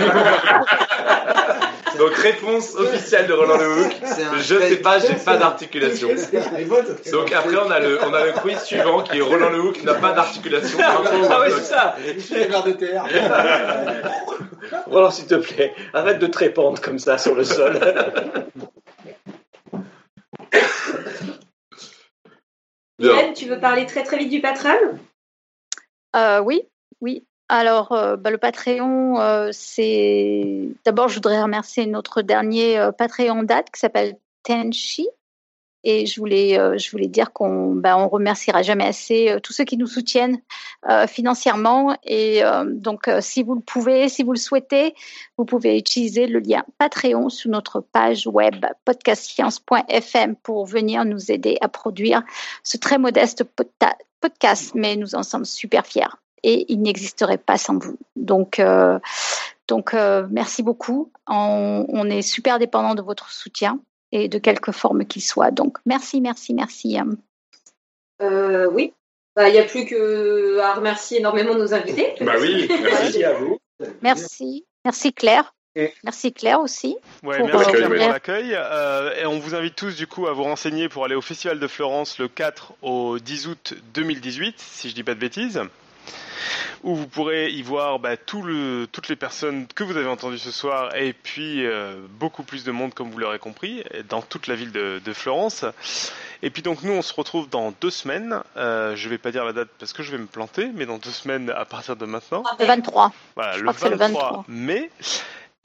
Donc 1.98 2.12
réponse 2.14 2.74
officielle 2.74 3.26
de 3.26 3.32
Roland 3.32 3.56
Lehoucq. 3.56 3.96
Je 4.38 4.58
sais 4.58 4.76
pas, 4.76 4.98
j'ai 4.98 5.14
pas 5.14 5.36
d'articulation. 5.38 6.08
Donc 7.12 7.32
après 7.32 7.56
on 7.56 7.70
a 7.70 7.80
le 7.80 7.98
on 8.04 8.12
a 8.12 8.24
le 8.26 8.32
quiz 8.32 8.58
suivant 8.62 9.02
qui 9.02 9.16
est 9.18 9.22
Roland 9.22 9.48
Lehoucq 9.50 9.82
n'a 9.82 9.94
pas 9.94 10.12
d'articulation. 10.12 10.78
Ah 10.82 11.40
oui, 11.40 11.52
c'est 11.56 11.64
ça. 11.64 11.96
de 12.62 12.72
terre. 12.72 13.04
Roland, 14.86 15.10
s'il 15.10 15.26
te 15.26 15.36
plaît, 15.36 15.72
arrête 15.94 16.18
de 16.18 16.26
te 16.26 16.38
répandre 16.38 16.80
comme 16.80 16.98
ça 16.98 17.16
sur 17.18 17.34
le 17.34 17.44
sol. 17.44 17.78
Hélène, 22.98 23.34
tu 23.34 23.46
veux 23.46 23.60
parler 23.60 23.86
très 23.86 24.02
très 24.04 24.18
vite 24.18 24.30
du 24.30 24.40
Patreon 24.40 24.98
Euh, 26.16 26.40
oui, 26.40 26.62
oui. 27.00 27.24
Alors, 27.48 27.92
euh, 27.92 28.16
bah, 28.16 28.30
le 28.30 28.38
Patreon, 28.38 29.20
euh, 29.20 29.50
c'est. 29.52 30.68
D'abord, 30.84 31.08
je 31.08 31.16
voudrais 31.16 31.40
remercier 31.42 31.86
notre 31.86 32.22
dernier 32.22 32.90
Patreon 32.98 33.42
date 33.42 33.70
qui 33.70 33.80
s'appelle 33.80 34.16
Tenchi. 34.42 35.08
Et 35.88 36.04
je 36.06 36.18
voulais, 36.18 36.58
dire 37.06 37.32
qu'on 37.32 37.76
bah, 37.76 37.96
on 37.96 38.08
remerciera 38.08 38.62
jamais 38.62 38.86
assez 38.86 39.36
tous 39.44 39.52
ceux 39.52 39.62
qui 39.62 39.76
nous 39.76 39.86
soutiennent 39.86 40.40
financièrement. 41.06 41.96
Et 42.02 42.40
donc, 42.64 43.08
si 43.20 43.44
vous 43.44 43.54
le 43.54 43.60
pouvez, 43.60 44.08
si 44.08 44.24
vous 44.24 44.32
le 44.32 44.38
souhaitez, 44.38 44.96
vous 45.38 45.44
pouvez 45.44 45.78
utiliser 45.78 46.26
le 46.26 46.40
lien 46.40 46.64
Patreon 46.78 47.28
sur 47.28 47.52
notre 47.52 47.78
page 47.78 48.26
web 48.26 48.66
podcastscience.fm 48.84 50.34
pour 50.34 50.66
venir 50.66 51.04
nous 51.04 51.30
aider 51.30 51.56
à 51.60 51.68
produire 51.68 52.24
ce 52.64 52.78
très 52.78 52.98
modeste 52.98 53.44
pota- 53.44 53.96
podcast. 54.20 54.72
Mais 54.74 54.96
nous 54.96 55.14
en 55.14 55.22
sommes 55.22 55.44
super 55.44 55.86
fiers 55.86 56.14
et 56.42 56.66
il 56.72 56.80
n'existerait 56.82 57.38
pas 57.38 57.58
sans 57.58 57.78
vous. 57.78 57.98
Donc, 58.14 58.58
euh, 58.58 58.98
donc 59.68 59.94
euh, 59.94 60.26
merci 60.30 60.62
beaucoup. 60.62 61.10
On, 61.26 61.86
on 61.88 62.10
est 62.10 62.22
super 62.22 62.58
dépendant 62.58 62.94
de 62.94 63.02
votre 63.02 63.30
soutien 63.30 63.80
et 64.12 64.28
de 64.28 64.38
quelque 64.38 64.72
forme 64.72 65.04
qu'il 65.06 65.22
soit. 65.22 65.50
Donc, 65.50 65.78
merci, 65.86 66.20
merci, 66.20 66.54
merci. 66.54 66.98
Euh, 68.22 68.68
oui. 68.70 68.92
Bah, 69.34 69.48
Il 69.48 69.52
n'y 69.52 69.58
a 69.58 69.64
plus 69.64 69.84
que 69.84 70.58
à 70.60 70.74
remercier 70.74 71.18
énormément 71.18 71.54
nos 71.54 71.74
invités. 71.74 72.14
Bah 72.20 72.34
oui, 72.40 72.68
Merci 72.82 73.24
à 73.24 73.34
vous. 73.34 73.58
Merci, 74.02 74.64
merci 74.84 75.12
Claire. 75.12 75.54
Et- 75.76 75.92
Merci 76.04 76.32
Claire 76.32 76.60
aussi. 76.60 76.96
Ouais, 77.22 77.36
Pour, 77.38 77.46
merci 77.48 77.76
euh, 77.76 77.82
pour 77.82 77.90
ouais. 77.90 78.08
l'accueil. 78.08 78.52
Euh, 78.54 79.14
et 79.20 79.26
on 79.26 79.38
vous 79.38 79.54
invite 79.54 79.76
tous 79.76 79.94
du 79.94 80.06
coup 80.06 80.26
à 80.26 80.32
vous 80.32 80.42
renseigner 80.44 80.88
pour 80.88 81.04
aller 81.04 81.14
au 81.14 81.20
Festival 81.20 81.60
de 81.60 81.66
Florence 81.68 82.18
le 82.18 82.28
4 82.28 82.72
au 82.82 83.18
10 83.18 83.46
août 83.48 83.74
2018, 83.94 84.54
si 84.58 84.88
je 84.88 84.94
dis 84.94 85.02
pas 85.04 85.14
de 85.14 85.20
bêtises, 85.20 85.60
où 86.82 86.94
vous 86.94 87.06
pourrez 87.06 87.50
y 87.50 87.60
voir 87.62 87.98
bah, 87.98 88.16
tout 88.16 88.40
le, 88.42 88.86
toutes 88.90 89.08
les 89.08 89.16
personnes 89.16 89.66
que 89.74 89.84
vous 89.84 89.98
avez 89.98 90.08
entendues 90.08 90.38
ce 90.38 90.50
soir 90.50 90.96
et 90.96 91.12
puis 91.12 91.66
euh, 91.66 91.96
beaucoup 92.08 92.42
plus 92.42 92.64
de 92.64 92.70
monde 92.72 92.94
comme 92.94 93.10
vous 93.10 93.18
l'aurez 93.18 93.38
compris 93.38 93.84
dans 94.08 94.22
toute 94.22 94.46
la 94.46 94.54
ville 94.54 94.72
de, 94.72 95.00
de 95.04 95.12
Florence. 95.12 95.66
Et 96.42 96.48
puis 96.48 96.62
donc 96.62 96.82
nous 96.84 96.92
on 96.92 97.02
se 97.02 97.12
retrouve 97.12 97.50
dans 97.50 97.74
deux 97.82 97.90
semaines. 97.90 98.40
Euh, 98.56 98.96
je 98.96 99.08
vais 99.10 99.18
pas 99.18 99.30
dire 99.30 99.44
la 99.44 99.52
date 99.52 99.68
parce 99.78 99.92
que 99.92 100.02
je 100.02 100.10
vais 100.12 100.18
me 100.18 100.26
planter, 100.26 100.70
mais 100.74 100.86
dans 100.86 100.96
deux 100.98 101.10
semaines 101.10 101.50
à 101.50 101.66
partir 101.66 101.96
de 101.96 102.06
maintenant. 102.06 102.44
Le 102.58 102.64
23. 102.64 103.12
Voilà, 103.34 103.52
Je 103.52 103.58
le 103.58 103.64
crois 103.64 103.74
que 103.74 103.80
c'est 103.80 103.90
le 103.90 103.96
23, 103.96 104.22
23. 104.22 104.44
mai. 104.48 104.90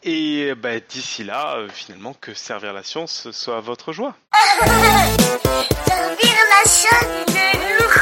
Et 0.03 0.55
bah, 0.55 0.79
d'ici 0.79 1.23
là, 1.23 1.57
euh, 1.57 1.69
finalement, 1.69 2.15
que 2.19 2.33
servir 2.33 2.73
la 2.73 2.81
science 2.81 3.29
soit 3.31 3.59
votre 3.59 3.93
joie. 3.93 4.15
servir 5.85 6.35
la 6.49 6.65
science 6.65 7.25
de 7.27 7.45
notre 7.83 8.01